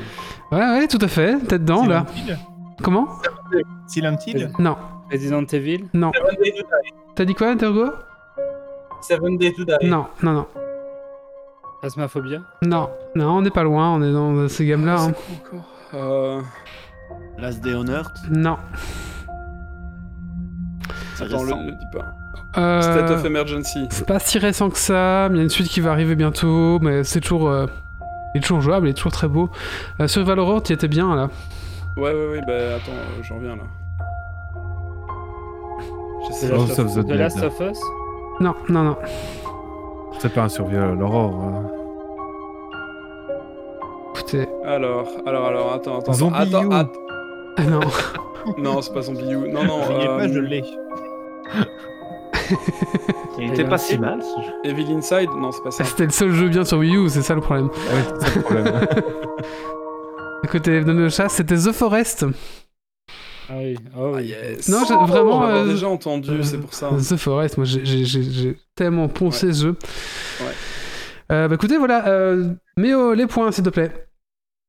Ouais, 0.51 0.57
ouais, 0.59 0.87
tout 0.87 0.97
à 1.01 1.07
fait. 1.07 1.37
T'es 1.47 1.59
dedans, 1.59 1.85
là. 1.85 2.05
Silent 2.13 2.27
Hill 2.27 2.37
Comment? 2.81 3.07
Silent 3.87 4.17
Hill 4.25 4.51
Non, 4.59 4.75
Resident 5.11 5.43
Evil 5.51 5.85
non. 5.93 6.11
Seven 6.13 6.35
Day 6.43 6.51
to 6.51 6.63
Die. 6.63 6.93
T'as 7.15 7.25
dit 7.25 7.35
quoi, 7.35 7.49
Intergo 7.51 7.91
Seven 9.01 9.37
Day 9.37 9.53
to 9.53 9.63
Die. 9.65 9.87
Non, 9.87 10.05
non, 10.23 10.33
non. 10.33 10.47
Phasmophobia? 11.81 12.39
Non, 12.61 12.89
non, 13.13 13.37
on 13.37 13.41
n'est 13.41 13.51
pas 13.51 13.63
loin, 13.63 13.93
on 13.93 14.01
est 14.01 14.11
dans 14.13 14.47
ces 14.47 14.65
gammes-là. 14.65 14.95
hein. 15.01 15.11
C'est 15.13 15.43
quoi 15.49 15.59
encore 15.59 16.01
euh... 16.01 16.41
Last 17.37 17.61
Day 17.61 17.75
on 17.75 17.85
Earth? 17.87 18.15
Non. 18.31 18.57
C'est 21.15 21.25
Attends, 21.25 21.43
le, 21.43 21.49
le 21.51 21.71
dis 21.73 21.85
pas. 21.91 22.05
Euh, 22.57 22.81
State 22.81 23.09
of 23.11 23.25
Emergency. 23.25 23.87
C'est 23.89 24.05
pas 24.05 24.19
si 24.19 24.37
récent 24.37 24.69
que 24.69 24.77
ça, 24.77 25.27
mais 25.29 25.35
il 25.35 25.37
y 25.37 25.41
a 25.41 25.43
une 25.43 25.49
suite 25.49 25.67
qui 25.69 25.81
va 25.81 25.91
arriver 25.91 26.15
bientôt, 26.15 26.79
mais 26.81 27.03
c'est 27.03 27.19
toujours. 27.19 27.49
euh, 27.49 27.65
Il 28.35 28.39
est 28.39 28.41
toujours 28.41 28.61
jouable, 28.61 28.87
il 28.87 28.91
est 28.91 28.93
toujours 28.93 29.11
très 29.11 29.27
beau. 29.27 29.49
Euh, 29.99 30.07
sur 30.07 30.23
Valorant, 30.23 30.59
tu 30.61 30.73
étais 30.73 30.87
bien 30.87 31.15
là. 31.15 31.29
Ouais, 31.97 32.11
ouais, 32.13 32.27
ouais, 32.31 32.41
bah 32.47 32.53
attends, 32.75 32.91
euh, 32.91 33.21
j'en 33.23 33.35
reviens 33.35 33.55
là. 33.55 33.63
Oh, 36.19 36.65
Last 36.67 36.79
of- 36.79 37.05
The 37.05 37.09
Last 37.11 37.43
of 37.43 37.59
Us? 37.59 37.79
Non, 38.39 38.55
non, 38.69 38.83
non. 38.83 38.97
C'est 40.19 40.33
pas 40.33 40.41
un 40.43 40.49
survival 40.49 41.01
horror. 41.01 41.63
Écoutez. 44.15 44.47
Alors, 44.65 45.07
alors, 45.25 45.45
alors, 45.47 45.73
attends, 45.73 45.99
attends, 45.99 46.13
Zombie 46.13 46.35
attends, 46.37 46.71
attends. 46.71 46.91
Ah 47.57 47.63
non. 47.63 47.79
Non, 48.57 48.81
c'est 48.81 48.93
pas 48.93 49.01
Zombie 49.01 49.25
You. 49.25 49.47
Non, 49.47 49.63
non, 49.65 49.79
pas, 49.81 50.27
je 50.27 50.39
l'ai. 50.39 50.63
Il 53.39 53.49
était 53.51 53.65
pas 53.65 53.77
si 53.77 53.97
mal. 53.97 54.21
ce 54.21 54.41
jeu. 54.41 54.53
Evil 54.63 54.91
Inside 54.93 55.29
Non, 55.37 55.51
c'est 55.51 55.63
pas 55.63 55.71
ça. 55.71 55.83
C'était 55.85 56.05
le 56.05 56.11
seul 56.11 56.31
jeu 56.31 56.49
bien 56.49 56.63
sur 56.63 56.77
Wii 56.79 56.95
U, 56.95 57.09
c'est 57.09 57.21
ça 57.21 57.35
le 57.35 57.41
problème. 57.41 57.69
Ah 57.73 57.93
ouais, 57.95 58.03
c'est 58.19 58.27
ça 58.27 58.35
le 58.35 58.41
problème. 58.41 58.87
Écoutez, 60.43 60.81
donne 60.81 60.97
le 60.99 61.09
chat, 61.09 61.29
c'était 61.29 61.55
The 61.55 61.71
Forest. 61.71 62.25
Ah 63.49 63.53
oui, 63.57 63.75
oh 63.97 64.13
Ah 64.15 64.21
yes. 64.21 64.67
Non, 64.69 64.83
j'ai- 64.87 64.93
Oh, 64.97 65.05
vraiment, 65.05 65.39
on 65.39 65.43
l'a 65.47 65.55
euh, 65.55 65.67
déjà 65.67 65.87
entendu, 65.87 66.43
c'est 66.43 66.57
pour 66.59 66.73
ça. 66.73 66.89
The 66.89 67.15
Forest, 67.17 67.57
moi 67.57 67.65
j'ai- 67.65 68.57
tellement 68.75 69.07
poncé 69.07 69.51
ce 69.53 69.63
jeu. 69.63 69.75
Ouais. 70.41 70.45
Euh, 71.31 71.47
bah 71.47 71.55
écoutez, 71.55 71.77
voilà. 71.77 72.07
Euh, 72.07 72.49
mets 72.77 72.93
oh, 72.93 73.13
les 73.13 73.25
points, 73.27 73.51
s'il 73.51 73.63
te 73.63 73.69
plaît. 73.69 73.91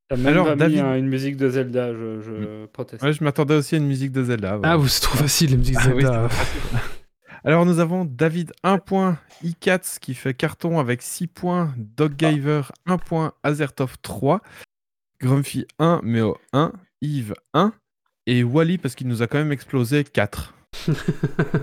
T'as 0.09 0.17
même 0.17 0.27
Alors, 0.29 0.47
pas 0.47 0.53
mis 0.55 0.59
David- 0.59 0.79
un- 0.81 0.95
une 0.97 1.09
musique 1.09 1.37
de 1.37 1.49
Zelda, 1.51 1.93
je, 1.93 2.21
je 2.21 2.67
proteste. 2.67 3.03
Ouais, 3.03 3.13
je 3.13 3.23
m'attendais 3.25 3.55
aussi 3.57 3.75
à 3.75 3.79
une 3.79 3.87
musique 3.87 4.13
de 4.13 4.23
Zelda. 4.25 4.55
ouais. 4.57 4.63
Ah, 4.65 4.77
vous, 4.77 4.89
c'est 4.89 5.01
trop 5.03 5.17
facile, 5.17 5.51
les 5.53 5.57
musiques 5.57 5.77
Ah 5.81 5.89
oui, 5.95 6.03
Zelda. 6.03 6.29
Alors 7.47 7.67
nous 7.67 7.79
avons 7.79 8.07
David 8.07 8.53
1 8.63 8.79
point, 8.79 9.19
Ikats 9.43 9.99
qui 10.01 10.15
fait 10.15 10.33
carton 10.33 10.79
avec 10.79 11.03
6 11.03 11.27
points, 11.27 11.75
Doggiver 11.77 12.63
1 12.87 12.97
point, 12.97 13.33
Azertov 13.43 13.97
3, 14.01 14.41
Grumpy 15.21 15.67
1, 15.79 16.01
Meo 16.03 16.39
1, 16.55 16.73
Yves 17.03 17.35
1 17.53 17.75
et 18.27 18.43
Wally 18.43 18.79
parce 18.79 18.95
qu'il 18.95 19.09
nous 19.09 19.21
a 19.21 19.27
quand 19.27 19.37
même 19.37 19.53
explosé 19.53 20.05
4. 20.05 20.55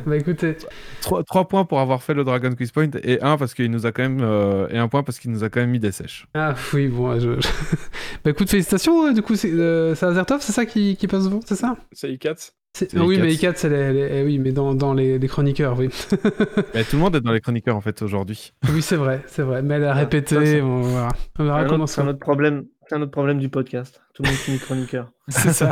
bah 0.05 0.15
écoutez, 0.17 0.55
3, 1.01 1.47
points 1.47 1.65
pour 1.65 1.79
avoir 1.79 2.03
fait 2.03 2.13
le 2.13 2.23
Dragon 2.23 2.53
Quiz 2.55 2.71
Point 2.71 2.91
et 3.03 3.19
1 3.19 3.37
parce 3.37 3.55
qu'il 3.55 3.69
nous 3.71 3.87
a 3.87 3.91
quand 3.91 4.03
même 4.03 4.21
euh, 4.21 4.67
et 4.69 4.77
un 4.77 4.87
point 4.87 5.01
parce 5.01 5.17
qu'il 5.19 5.31
nous 5.31 5.43
a 5.43 5.49
quand 5.49 5.59
même 5.61 5.71
mis 5.71 5.79
des 5.79 5.91
sèches. 5.91 6.27
Ah 6.35 6.55
oui, 6.73 6.87
bon, 6.89 7.19
je... 7.19 7.31
bah 8.23 8.29
écoute, 8.31 8.49
félicitations, 8.49 9.03
ouais, 9.03 9.13
du 9.13 9.21
coup, 9.23 9.35
c'est 9.35 9.51
euh, 9.51 9.95
c'est 9.95 10.05
Azertov, 10.05 10.41
c'est 10.41 10.53
ça 10.53 10.65
qui, 10.67 10.95
qui 10.95 11.07
passe 11.07 11.25
devant, 11.25 11.41
c'est 11.43 11.55
ça? 11.55 11.75
C'est 11.91 12.13
ICAT 12.13 12.35
C'est- 12.37 12.51
C'est 12.51 12.60
ah 12.95 13.03
oui, 13.05 13.19
mais 13.21 13.33
Ikat, 13.33 13.53
c'est 13.55 13.69
les, 13.69 13.93
les- 13.93 14.09
eh 14.19 14.23
oui, 14.23 14.39
mais 14.39 14.51
dans, 14.51 14.73
dans 14.73 14.93
les, 14.93 15.19
les 15.19 15.27
chroniqueurs, 15.27 15.77
oui. 15.77 15.89
Mais 16.73 16.83
tout 16.83 16.95
le 16.95 16.99
monde 17.01 17.15
est 17.15 17.21
dans 17.21 17.31
les 17.33 17.41
chroniqueurs 17.41 17.75
en 17.75 17.81
fait 17.81 18.01
aujourd'hui. 18.01 18.53
oui, 18.73 18.81
c'est 18.81 18.95
vrai, 18.95 19.21
c'est 19.27 19.43
vrai. 19.43 19.61
Mais 19.61 19.75
elle 19.75 19.83
a 19.83 19.91
Ah, 19.91 19.95
répété, 19.95 20.35
ça, 20.35 20.45
c'est- 20.45 20.61
bon, 20.61 20.81
voilà. 20.81 21.09
On 21.37 21.43
verra 21.43 21.59
C'est 21.59 21.65
un 21.65 21.67
comment 21.69 21.83
autre- 21.83 21.93
C'est 21.93 22.01
un 22.01 22.05
ça. 22.05 22.09
autre 22.11 22.19
problème. 22.19 22.65
C'est 22.87 22.95
un 22.95 23.01
autre 23.01 23.11
problème 23.11 23.39
du 23.39 23.49
podcast. 23.49 24.01
Tout 24.13 24.23
le 24.23 24.29
monde 24.29 24.37
finit 24.37 24.59
chroniqueur. 24.59 25.11
C'est 25.29 25.53
ça. 25.53 25.71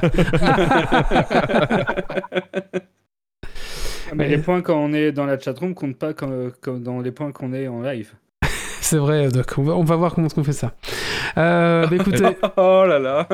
Mais 4.16 4.24
Ouais. 4.26 4.30
les 4.30 4.38
points 4.40 4.61
quand 4.61 4.78
on 4.78 4.92
est 4.94 5.11
dans 5.11 5.26
la 5.26 5.38
chatroom 5.40 5.74
comptent 5.76 5.98
pas 5.98 6.14
comme, 6.14 6.52
comme 6.61 6.82
dans 6.82 7.00
les 7.00 7.11
points 7.11 7.32
qu'on 7.32 7.53
est 7.53 7.68
en 7.68 7.82
live. 7.82 8.14
c'est 8.82 8.98
vrai, 8.98 9.30
Doc. 9.30 9.53
On 9.58 9.64
va, 9.64 9.74
on 9.76 9.84
va 9.84 9.95
voir 9.95 10.16
comment 10.16 10.28
on 10.36 10.44
fait 10.44 10.52
ça. 10.53 10.74
Euh, 11.38 11.86
bah 11.88 11.95
écoutez, 11.95 12.26
Oh 12.58 12.86
là 12.88 12.98
là 13.00 13.28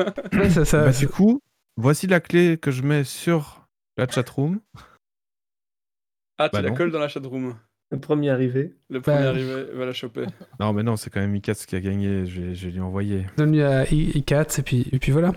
ça, 0.50 0.64
ça- 0.64 0.84
Bah, 0.84 0.90
du 0.92 1.08
coup, 1.08 1.40
voici 1.76 2.06
la 2.06 2.20
clé 2.20 2.58
que 2.60 2.70
je 2.70 2.82
mets 2.82 3.04
sur 3.04 3.55
la 3.96 4.06
chatroom. 4.08 4.60
Ah, 6.38 6.48
tu 6.48 6.56
Bah 6.56 6.62
la 6.62 6.70
colles 6.72 6.90
dans 6.90 6.98
la 6.98 7.08
chatroom. 7.08 7.54
Le 7.92 8.00
premier 8.00 8.30
arrivé. 8.30 8.74
Le 8.90 9.00
premier 9.00 9.18
Bah, 9.18 9.28
arrivé 9.28 9.64
va 9.72 9.86
la 9.86 9.92
choper. 9.92 10.26
Non 10.60 10.72
mais 10.72 10.82
non, 10.82 10.96
c'est 10.96 11.08
quand 11.08 11.20
même 11.20 11.34
Ikats 11.36 11.54
qui 11.68 11.76
a 11.76 11.80
gagné, 11.80 12.26
je 12.26 12.40
vais, 12.40 12.54
je 12.54 12.68
lui 12.68 12.80
envoyer. 12.80 13.26
donne-lui 13.36 13.62
à 13.62 13.84
I- 13.92 14.10
Ikat, 14.16 14.46
et 14.58 14.62
puis, 14.62 14.88
et 14.90 14.98
puis 14.98 15.12
voilà. 15.12 15.30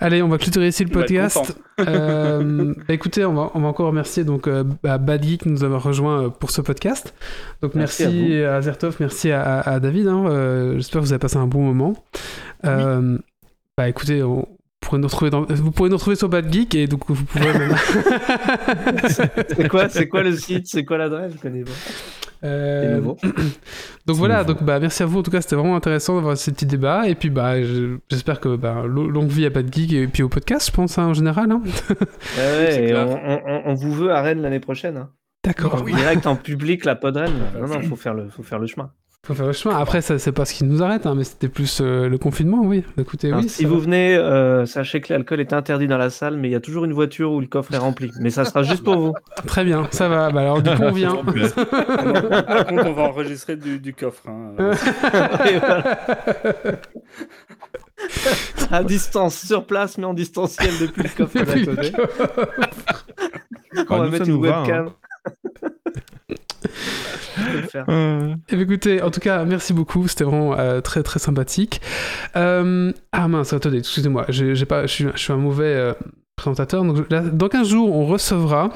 Allez, 0.00 0.20
on 0.20 0.28
va 0.28 0.38
clôturer 0.38 0.68
ici 0.68 0.84
le 0.84 0.90
podcast. 0.90 1.56
Euh, 1.80 2.74
bah, 2.88 2.94
écoutez, 2.94 3.24
on 3.24 3.32
va, 3.32 3.52
on 3.54 3.60
va 3.60 3.68
encore 3.68 3.86
remercier 3.86 4.24
donc 4.24 4.48
euh, 4.48 4.64
qui 5.22 5.48
nous 5.48 5.62
avoir 5.62 5.82
rejoint 5.84 6.24
euh, 6.24 6.28
pour 6.30 6.50
ce 6.50 6.60
podcast. 6.62 7.14
Donc 7.62 7.76
Merci 7.76 8.02
merci, 8.02 8.42
à 8.42 8.56
à, 8.56 8.62
Zertov, 8.62 8.96
merci 8.98 9.30
à, 9.30 9.78
David. 9.78 10.08
hein. 10.08 10.26
Euh, 10.26 10.74
J'espère 10.78 11.00
que 11.00 11.06
vous 11.06 11.12
avez 11.12 11.20
passé 11.20 11.36
un 11.36 11.46
bon 11.46 11.62
moment. 11.62 11.94
Euh, 12.64 13.18
Bah 13.76 13.88
écoutez, 13.88 14.24
on 14.24 14.48
pourrait 14.88 15.00
nous 15.00 15.06
retrouver 15.08 15.30
dans- 15.30 15.44
vous 15.44 15.70
pourrez 15.70 15.90
nous 15.90 15.96
retrouver 15.96 16.16
sur 16.16 16.28
Bad 16.28 16.50
Geek 16.52 16.74
et 16.74 16.86
donc 16.86 17.02
vous 17.08 17.24
pourrez 17.24 17.52
même- 17.58 17.74
C'est 19.08 19.68
quoi, 19.68 19.88
c'est 19.88 20.08
quoi 20.08 20.22
le 20.22 20.34
site 20.36 20.66
C'est 20.66 20.84
quoi 20.84 20.98
l'adresse 20.98 21.32
Je 21.36 21.38
connais 21.40 21.62
pas. 21.62 21.70
Euh, 22.44 23.00
donc 24.06 24.16
voilà, 24.16 24.42
nouveau. 24.42 24.54
donc 24.54 24.62
bah 24.62 24.78
merci 24.78 25.02
à 25.02 25.06
vous 25.06 25.18
en 25.18 25.22
tout 25.24 25.30
cas, 25.30 25.40
c'était 25.40 25.56
vraiment 25.56 25.74
intéressant 25.74 26.14
d'avoir 26.14 26.36
ces 26.36 26.52
petits 26.52 26.66
débats 26.66 27.08
et 27.08 27.14
puis 27.16 27.30
bah 27.30 27.60
je- 27.62 27.98
j'espère 28.08 28.38
que 28.40 28.54
bah, 28.56 28.84
lo- 28.86 29.08
longue 29.08 29.28
vie 29.28 29.44
à 29.44 29.50
Bad 29.50 29.74
Geek 29.74 29.92
et 29.92 30.06
puis 30.06 30.22
au 30.22 30.28
podcast, 30.28 30.68
je 30.68 30.72
pense 30.72 30.98
hein, 30.98 31.06
en 31.06 31.14
général. 31.14 31.50
hein. 31.50 31.62
Ouais, 32.38 32.94
on, 32.94 33.40
on- 33.44 33.62
on 33.66 33.74
vous 33.74 33.92
veut 33.92 34.12
à 34.12 34.22
Rennes 34.22 34.40
l'année 34.42 34.60
prochaine. 34.60 34.96
Hein. 34.96 35.10
D'accord. 35.44 35.82
Direct 35.84 36.26
en 36.26 36.36
public 36.36 36.84
la 36.84 36.94
podren. 36.94 37.32
Non, 37.60 37.66
non, 37.66 37.80
faut 37.82 37.96
faire 37.96 38.14
le, 38.14 38.28
faut 38.30 38.42
faire 38.44 38.58
le 38.60 38.66
chemin. 38.68 38.90
Faut 39.28 39.34
faire 39.34 39.46
le 39.46 39.52
chemin. 39.52 39.76
Après, 39.76 40.00
ça, 40.00 40.18
c'est 40.18 40.32
pas 40.32 40.46
ce 40.46 40.54
qui 40.54 40.64
nous 40.64 40.82
arrête, 40.82 41.04
hein, 41.04 41.14
mais 41.14 41.22
c'était 41.22 41.48
plus 41.48 41.82
euh, 41.82 42.08
le 42.08 42.16
confinement, 42.16 42.62
oui. 42.62 42.82
Écoutez, 42.96 43.28
Alors, 43.28 43.40
oui. 43.40 43.48
si 43.50 43.66
vous 43.66 43.78
venez, 43.78 44.16
euh, 44.16 44.64
sachez 44.64 45.02
que 45.02 45.12
l'alcool 45.12 45.40
est 45.40 45.52
interdit 45.52 45.86
dans 45.86 45.98
la 45.98 46.08
salle, 46.08 46.38
mais 46.38 46.48
il 46.48 46.52
y 46.52 46.54
a 46.54 46.60
toujours 46.60 46.86
une 46.86 46.94
voiture 46.94 47.32
où 47.32 47.40
le 47.40 47.46
coffre 47.46 47.74
est 47.74 47.78
rempli. 47.78 48.10
Mais 48.20 48.30
ça 48.30 48.46
sera 48.46 48.62
juste 48.62 48.82
pour 48.82 48.96
vous. 48.98 49.12
Très 49.46 49.64
bien, 49.64 49.86
ça 49.90 50.08
va. 50.08 50.30
Bah, 50.30 50.40
alors, 50.40 50.62
du 50.62 50.70
coup, 50.70 50.82
on 50.82 50.92
vient. 50.92 51.16
Par 51.24 52.66
contre, 52.68 52.86
on 52.86 52.92
va 52.94 53.02
enregistrer 53.02 53.56
du, 53.56 53.78
du 53.78 53.92
coffre. 53.92 54.22
hein. 54.30 54.54
À 58.70 58.82
distance, 58.82 59.36
sur 59.46 59.66
place, 59.66 59.98
mais 59.98 60.06
en 60.06 60.14
distanciel 60.14 60.70
depuis 60.80 61.02
le 61.02 61.08
coffre 61.10 61.38
Depuis 61.38 61.66
le 61.66 61.76
côté. 61.76 61.92
On 63.90 63.98
va 63.98 64.04
nous, 64.04 64.04
ça 64.04 64.10
mettre 64.10 64.26
une 64.28 64.34
nous 64.36 64.40
va, 64.40 64.56
hein. 64.58 64.62
webcam. 64.62 64.90
Je 65.26 65.30
peux 66.28 66.30
le 66.30 66.36
faire. 66.36 66.47
Euh, 67.88 68.34
Eh 68.48 68.56
bien, 68.56 68.64
écoutez, 68.64 69.02
en 69.02 69.10
tout 69.10 69.20
cas, 69.20 69.44
merci 69.44 69.72
beaucoup. 69.72 70.08
C'était 70.08 70.24
vraiment 70.24 70.58
euh, 70.58 70.80
très 70.80 71.02
très 71.02 71.18
sympathique. 71.18 71.80
Euh, 72.36 72.92
Ah 73.12 73.28
mince, 73.28 73.52
attendez, 73.52 73.78
excusez-moi. 73.78 74.26
J'ai 74.28 74.66
pas, 74.66 74.86
je 74.86 75.10
suis, 75.14 75.32
un 75.32 75.36
mauvais 75.36 75.64
euh, 75.64 75.92
présentateur. 76.36 76.84
Donc, 76.84 77.10
là, 77.10 77.20
dans 77.20 77.48
15 77.48 77.68
jours, 77.68 77.94
on 77.94 78.06
recevra. 78.06 78.70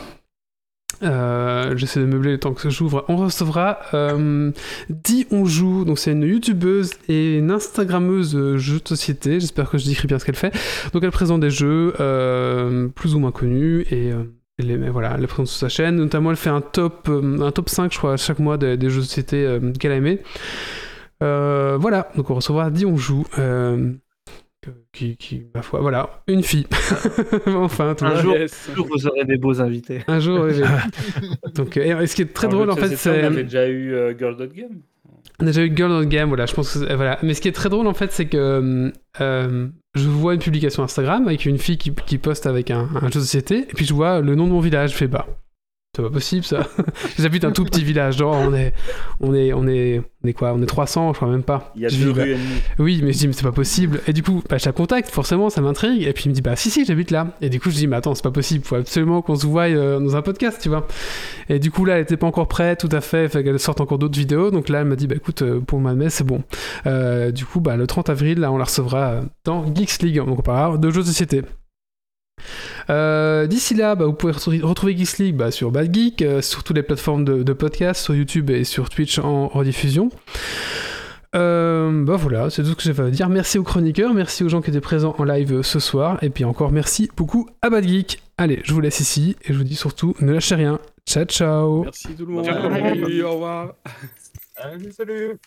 J'essaie 1.01 1.99
de 1.99 2.07
meubler 2.07 2.33
le 2.33 2.39
temps 2.39 2.55
que 2.55 2.71
j'ouvre. 2.71 3.05
On 3.09 3.17
recevra 3.17 3.81
Di 4.89 5.27
On 5.33 5.45
Joue. 5.45 5.85
Donc, 5.85 5.99
c'est 5.99 6.13
une 6.13 6.23
youtubeuse 6.23 6.93
et 7.09 7.39
une 7.39 7.51
instagrammeuse 7.51 8.57
jeux 8.59 8.79
de 8.79 8.89
société. 8.89 9.41
J'espère 9.41 9.69
que 9.69 9.79
je 9.79 9.87
décris 9.87 10.07
bien 10.07 10.21
ce 10.21 10.25
qu'elle 10.25 10.37
fait. 10.37 10.55
Donc, 10.93 11.03
elle 11.03 11.11
présente 11.11 11.41
des 11.41 11.51
jeux 11.51 11.93
plus 12.95 13.15
ou 13.15 13.19
moins 13.19 13.33
connus 13.33 13.85
et. 13.91 14.13
Elle 14.59 14.67
les, 14.67 14.77
voilà, 14.91 15.13
elle 15.15 15.21
les 15.23 15.27
présente 15.27 15.49
sur 15.49 15.59
sa 15.59 15.69
chaîne. 15.69 15.97
Notamment, 15.97 16.31
elle 16.31 16.37
fait 16.37 16.51
un 16.51 16.61
top, 16.61 17.09
euh, 17.09 17.41
un 17.41 17.51
top 17.53 17.69
5, 17.69 17.93
je 17.93 17.99
crois, 17.99 18.17
chaque 18.17 18.39
mois 18.39 18.57
des, 18.59 18.77
des 18.77 18.91
jeux 18.91 19.01
de 19.01 19.07
société 19.07 19.45
euh, 19.47 19.73
qu'elle 19.73 19.93
a 19.93 19.97
aimé. 19.97 20.21
Euh, 21.23 21.77
voilà, 21.81 22.09
donc 22.17 22.31
on 22.31 22.35
recevra 22.35 22.71
Di 22.71 22.85
On 22.85 22.97
Joue. 22.97 23.25
euh, 23.39 23.93
qui, 24.93 25.17
qui, 25.17 25.47
ma 25.55 25.63
foi, 25.63 25.81
voilà, 25.81 26.23
une 26.29 26.43
fille. 26.43 26.67
enfin, 27.47 27.97
Un 28.01 28.17
jour, 28.21 28.35
Yes. 28.37 28.69
un 28.71 28.75
jour, 28.77 28.87
vous 28.89 29.07
aurez 29.09 29.25
des 29.25 29.37
beaux 29.37 29.61
invités. 29.61 30.05
Un 30.07 30.21
jour, 30.21 30.41
oui. 30.45 30.61
Donc, 31.55 31.77
et 31.77 32.07
ce 32.07 32.15
qui 32.15 32.23
est 32.23 32.33
très 32.33 32.47
En 32.47 32.51
drôle, 32.51 32.71
en 32.71 32.77
fait, 32.77 32.95
c'est. 32.97 33.23
On 33.25 33.27
avait 33.27 33.43
déjà 33.45 33.67
eu 33.69 33.93
euh, 33.95 34.17
Girl 34.17 34.37
Dot 34.37 34.53
Game. 34.53 34.81
On 35.41 35.45
a 35.45 35.47
déjà 35.47 35.65
eu 35.65 35.73
Girl 35.75 35.91
on 35.91 36.05
Game, 36.05 36.29
voilà, 36.29 36.47
je 36.47 36.55
pense 36.55 36.75
que 36.75 36.95
voilà. 36.95 37.19
Mais 37.23 37.35
ce 37.35 37.41
qui 37.41 37.49
est 37.49 37.53
très 37.53 37.69
drôle 37.69 37.87
en 37.87 37.95
fait, 37.95 38.13
c'est 38.13 38.27
que 38.27 38.93
euh, 39.21 39.69
je 39.95 40.09
vois 40.09 40.35
une 40.35 40.41
publication 40.41 40.83
Instagram 40.83 41.27
avec 41.27 41.47
une 41.47 41.59
fille 41.59 41.79
qui, 41.79 42.19
poste 42.19 42.47
avec 42.47 42.71
un, 42.71 42.89
un 42.95 43.09
jeu 43.09 43.21
de 43.21 43.25
société, 43.25 43.61
et 43.61 43.75
puis 43.75 43.85
je 43.85 43.95
vois 43.95 44.21
le 44.21 44.35
nom 44.35 44.47
de 44.47 44.53
mon 44.53 44.61
village, 44.61 44.93
je 44.93 44.97
fais 44.97 45.09
bah. 45.09 45.27
C'est 45.95 46.03
pas 46.03 46.09
possible 46.09 46.43
ça. 46.43 46.67
J'habite 47.19 47.45
un 47.45 47.51
tout 47.51 47.67
petit 47.67 47.85
village, 47.85 48.17
genre 48.17 48.35
on 48.35 48.55
est, 48.55 48.73
on 49.21 49.35
est, 49.35 49.53
on 49.53 49.69
est, 49.69 50.01
on 50.25 50.27
est 50.27 50.33
quoi? 50.33 50.55
On 50.55 50.63
est 50.63 50.67
300, 50.67 51.13
je 51.13 51.19
crois 51.19 51.29
même 51.29 51.43
pas. 51.43 51.71
Il 51.77 51.83
y 51.83 51.87
a 51.87 51.91
deux 51.91 52.11
rues 52.11 52.35
oui, 52.79 53.03
mais 53.05 53.13
je 53.13 53.19
dis, 53.19 53.27
mais 53.27 53.35
c'est 53.35 53.43
pas 53.43 53.53
possible. 53.53 54.01
Et 54.07 54.15
du 54.15 54.23
coup, 54.23 54.43
bah, 54.49 54.57
je 54.57 54.65
la 54.65 54.73
contacte, 54.73 55.11
forcément, 55.11 55.51
ça 55.51 55.61
m'intrigue. 55.61 56.03
Et 56.05 56.15
puis 56.15 56.25
il 56.25 56.29
me 56.31 56.35
dit, 56.35 56.41
bah 56.41 56.57
si, 56.57 56.71
si, 56.71 56.87
j'habite 56.87 57.11
là. 57.11 57.37
Et 57.43 57.51
du 57.51 57.61
coup, 57.61 57.69
je 57.69 57.75
dis, 57.75 57.87
mais 57.87 57.97
attends, 57.97 58.15
c'est 58.15 58.23
pas 58.23 58.31
possible, 58.31 58.65
faut 58.65 58.77
absolument 58.77 59.21
qu'on 59.21 59.37
se 59.37 59.47
voie 59.47 59.65
euh, 59.65 60.01
dans 60.01 60.17
un 60.17 60.23
podcast, 60.23 60.63
tu 60.63 60.71
vois. 60.71 60.89
Et 61.51 61.59
du 61.59 61.71
coup, 61.71 61.85
là, 61.85 61.97
elle 61.97 62.05
était 62.05 62.17
pas 62.17 62.27
encore 62.27 62.49
prête, 62.49 62.81
tout 62.81 62.89
à 62.91 63.03
fait, 63.03 63.29
fait 63.29 63.45
qu'elle 63.45 63.61
sorte 63.61 63.83
encore 63.83 63.99
d'autres 63.99 64.19
vidéos. 64.19 64.51
Donc 64.51 64.71
là, 64.71 64.81
elle 64.81 64.87
m'a 64.87 64.97
dit, 64.97 65.07
bah 65.07 65.17
écoute, 65.17 65.43
euh, 65.43 65.61
pour 65.61 65.77
le 65.77 65.83
mois 65.83 65.93
de 65.93 65.99
mai, 65.99 66.09
c'est 66.09 66.25
bon. 66.25 66.43
Euh, 66.87 67.33
du 67.33 67.45
coup, 67.45 67.61
bah, 67.61 67.77
le 67.77 67.87
30 67.87 68.09
avril, 68.09 68.41
là, 68.41 68.51
on 68.51 68.57
la 68.57 68.65
recevra 68.65 69.21
dans 69.45 69.63
Geeks 69.75 70.01
League. 70.01 70.17
Donc 70.17 70.39
on 70.39 70.43
parlera 70.43 70.79
de 70.79 70.91
jeux 70.91 71.03
de 71.03 71.07
société. 71.07 71.43
Euh, 72.91 73.47
D'ici 73.47 73.75
là, 73.75 73.95
bah, 73.95 74.07
vous 74.07 74.13
pouvez 74.13 74.33
retrouver- 74.33 74.97
Geeks 74.97 75.19
League 75.19 75.37
bah, 75.37 75.51
sur 75.51 75.71
Bad 75.71 75.95
Geek, 75.95 76.23
euh, 76.23 76.43
sur 76.43 76.65
toutes 76.65 76.77
les 76.77 76.83
plateformes 76.83 77.25
de, 77.25 77.53
podcast, 77.53 78.03
sur 78.03 78.15
YouTube 78.15 78.51
et 78.51 78.65
sur 78.65 78.89
Twitch 78.89 79.19
en 79.19 79.49
rediffusion. 79.49 80.11
Euh, 81.35 82.05
bah 82.05 82.17
voilà, 82.17 82.51
c'est 82.51 82.63
tout 82.63 82.71
ce 82.71 82.75
que 82.75 82.83
j'avais 82.83 83.05
à 83.05 83.11
dire. 83.11 83.29
Merci 83.31 83.59
aux 83.59 83.63
chroniqueurs, 83.63 84.13
merci 84.13 84.45
aux 84.45 84.49
gens 84.51 84.61
qui 84.61 84.69
étaient 84.71 84.83
présents 84.83 85.15
en 85.19 85.25
live 85.25 85.63
ce 85.63 85.79
soir, 85.81 86.19
et 86.23 86.29
puis 86.29 86.45
encore 86.45 86.73
merci 86.73 87.11
beaucoup 87.17 87.49
à 87.63 87.71
Bad 87.71 87.89
Geek. 87.89 88.23
Allez, 88.37 88.61
je 88.65 88.75
vous 88.75 88.81
laisse 88.81 89.01
ici, 89.01 89.37
et 89.45 89.53
je 89.53 89.59
vous 89.59 89.65
dis 89.65 89.77
surtout, 89.77 90.15
ne 90.21 90.33
lâchez 90.33 90.57
rien. 90.57 90.79
Ciao, 91.07 91.25
ciao 91.25 91.85
Merci 91.85 92.09
tout 92.17 92.27
le 92.27 92.33
monde. 92.33 92.49
Au 93.25 93.33
revoir. 93.33 93.75
Salut. 94.97 95.39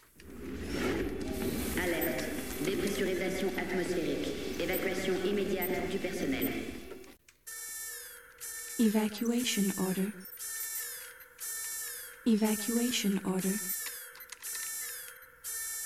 Evacuation 8.78 9.72
order. 9.88 10.12
Evacuation 12.26 13.22
order. 13.24 13.54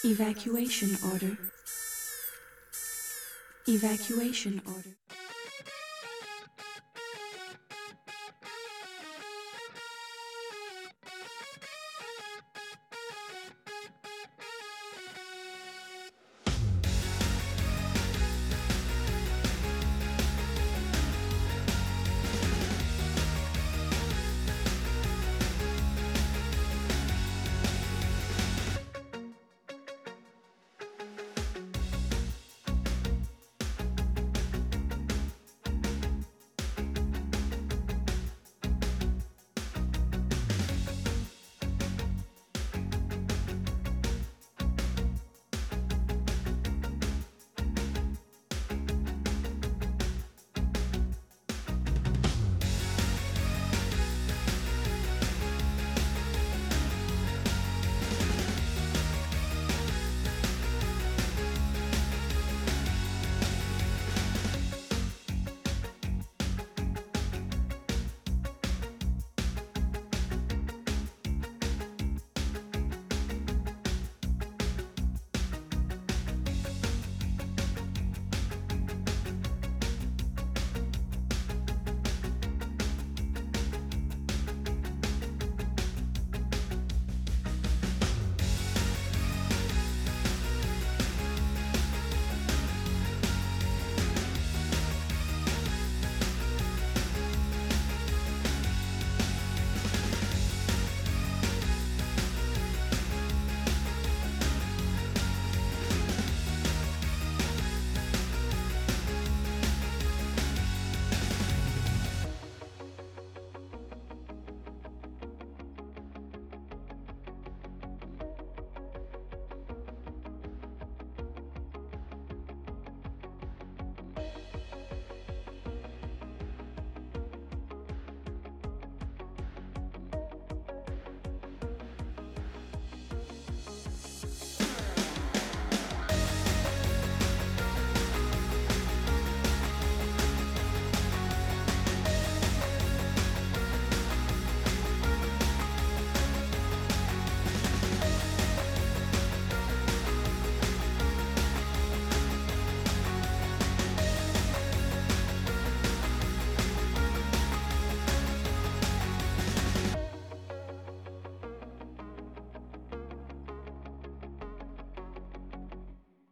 Evacuation 0.04 0.98
order. 1.04 1.38
Evacuation 3.68 4.60
order. 4.66 4.99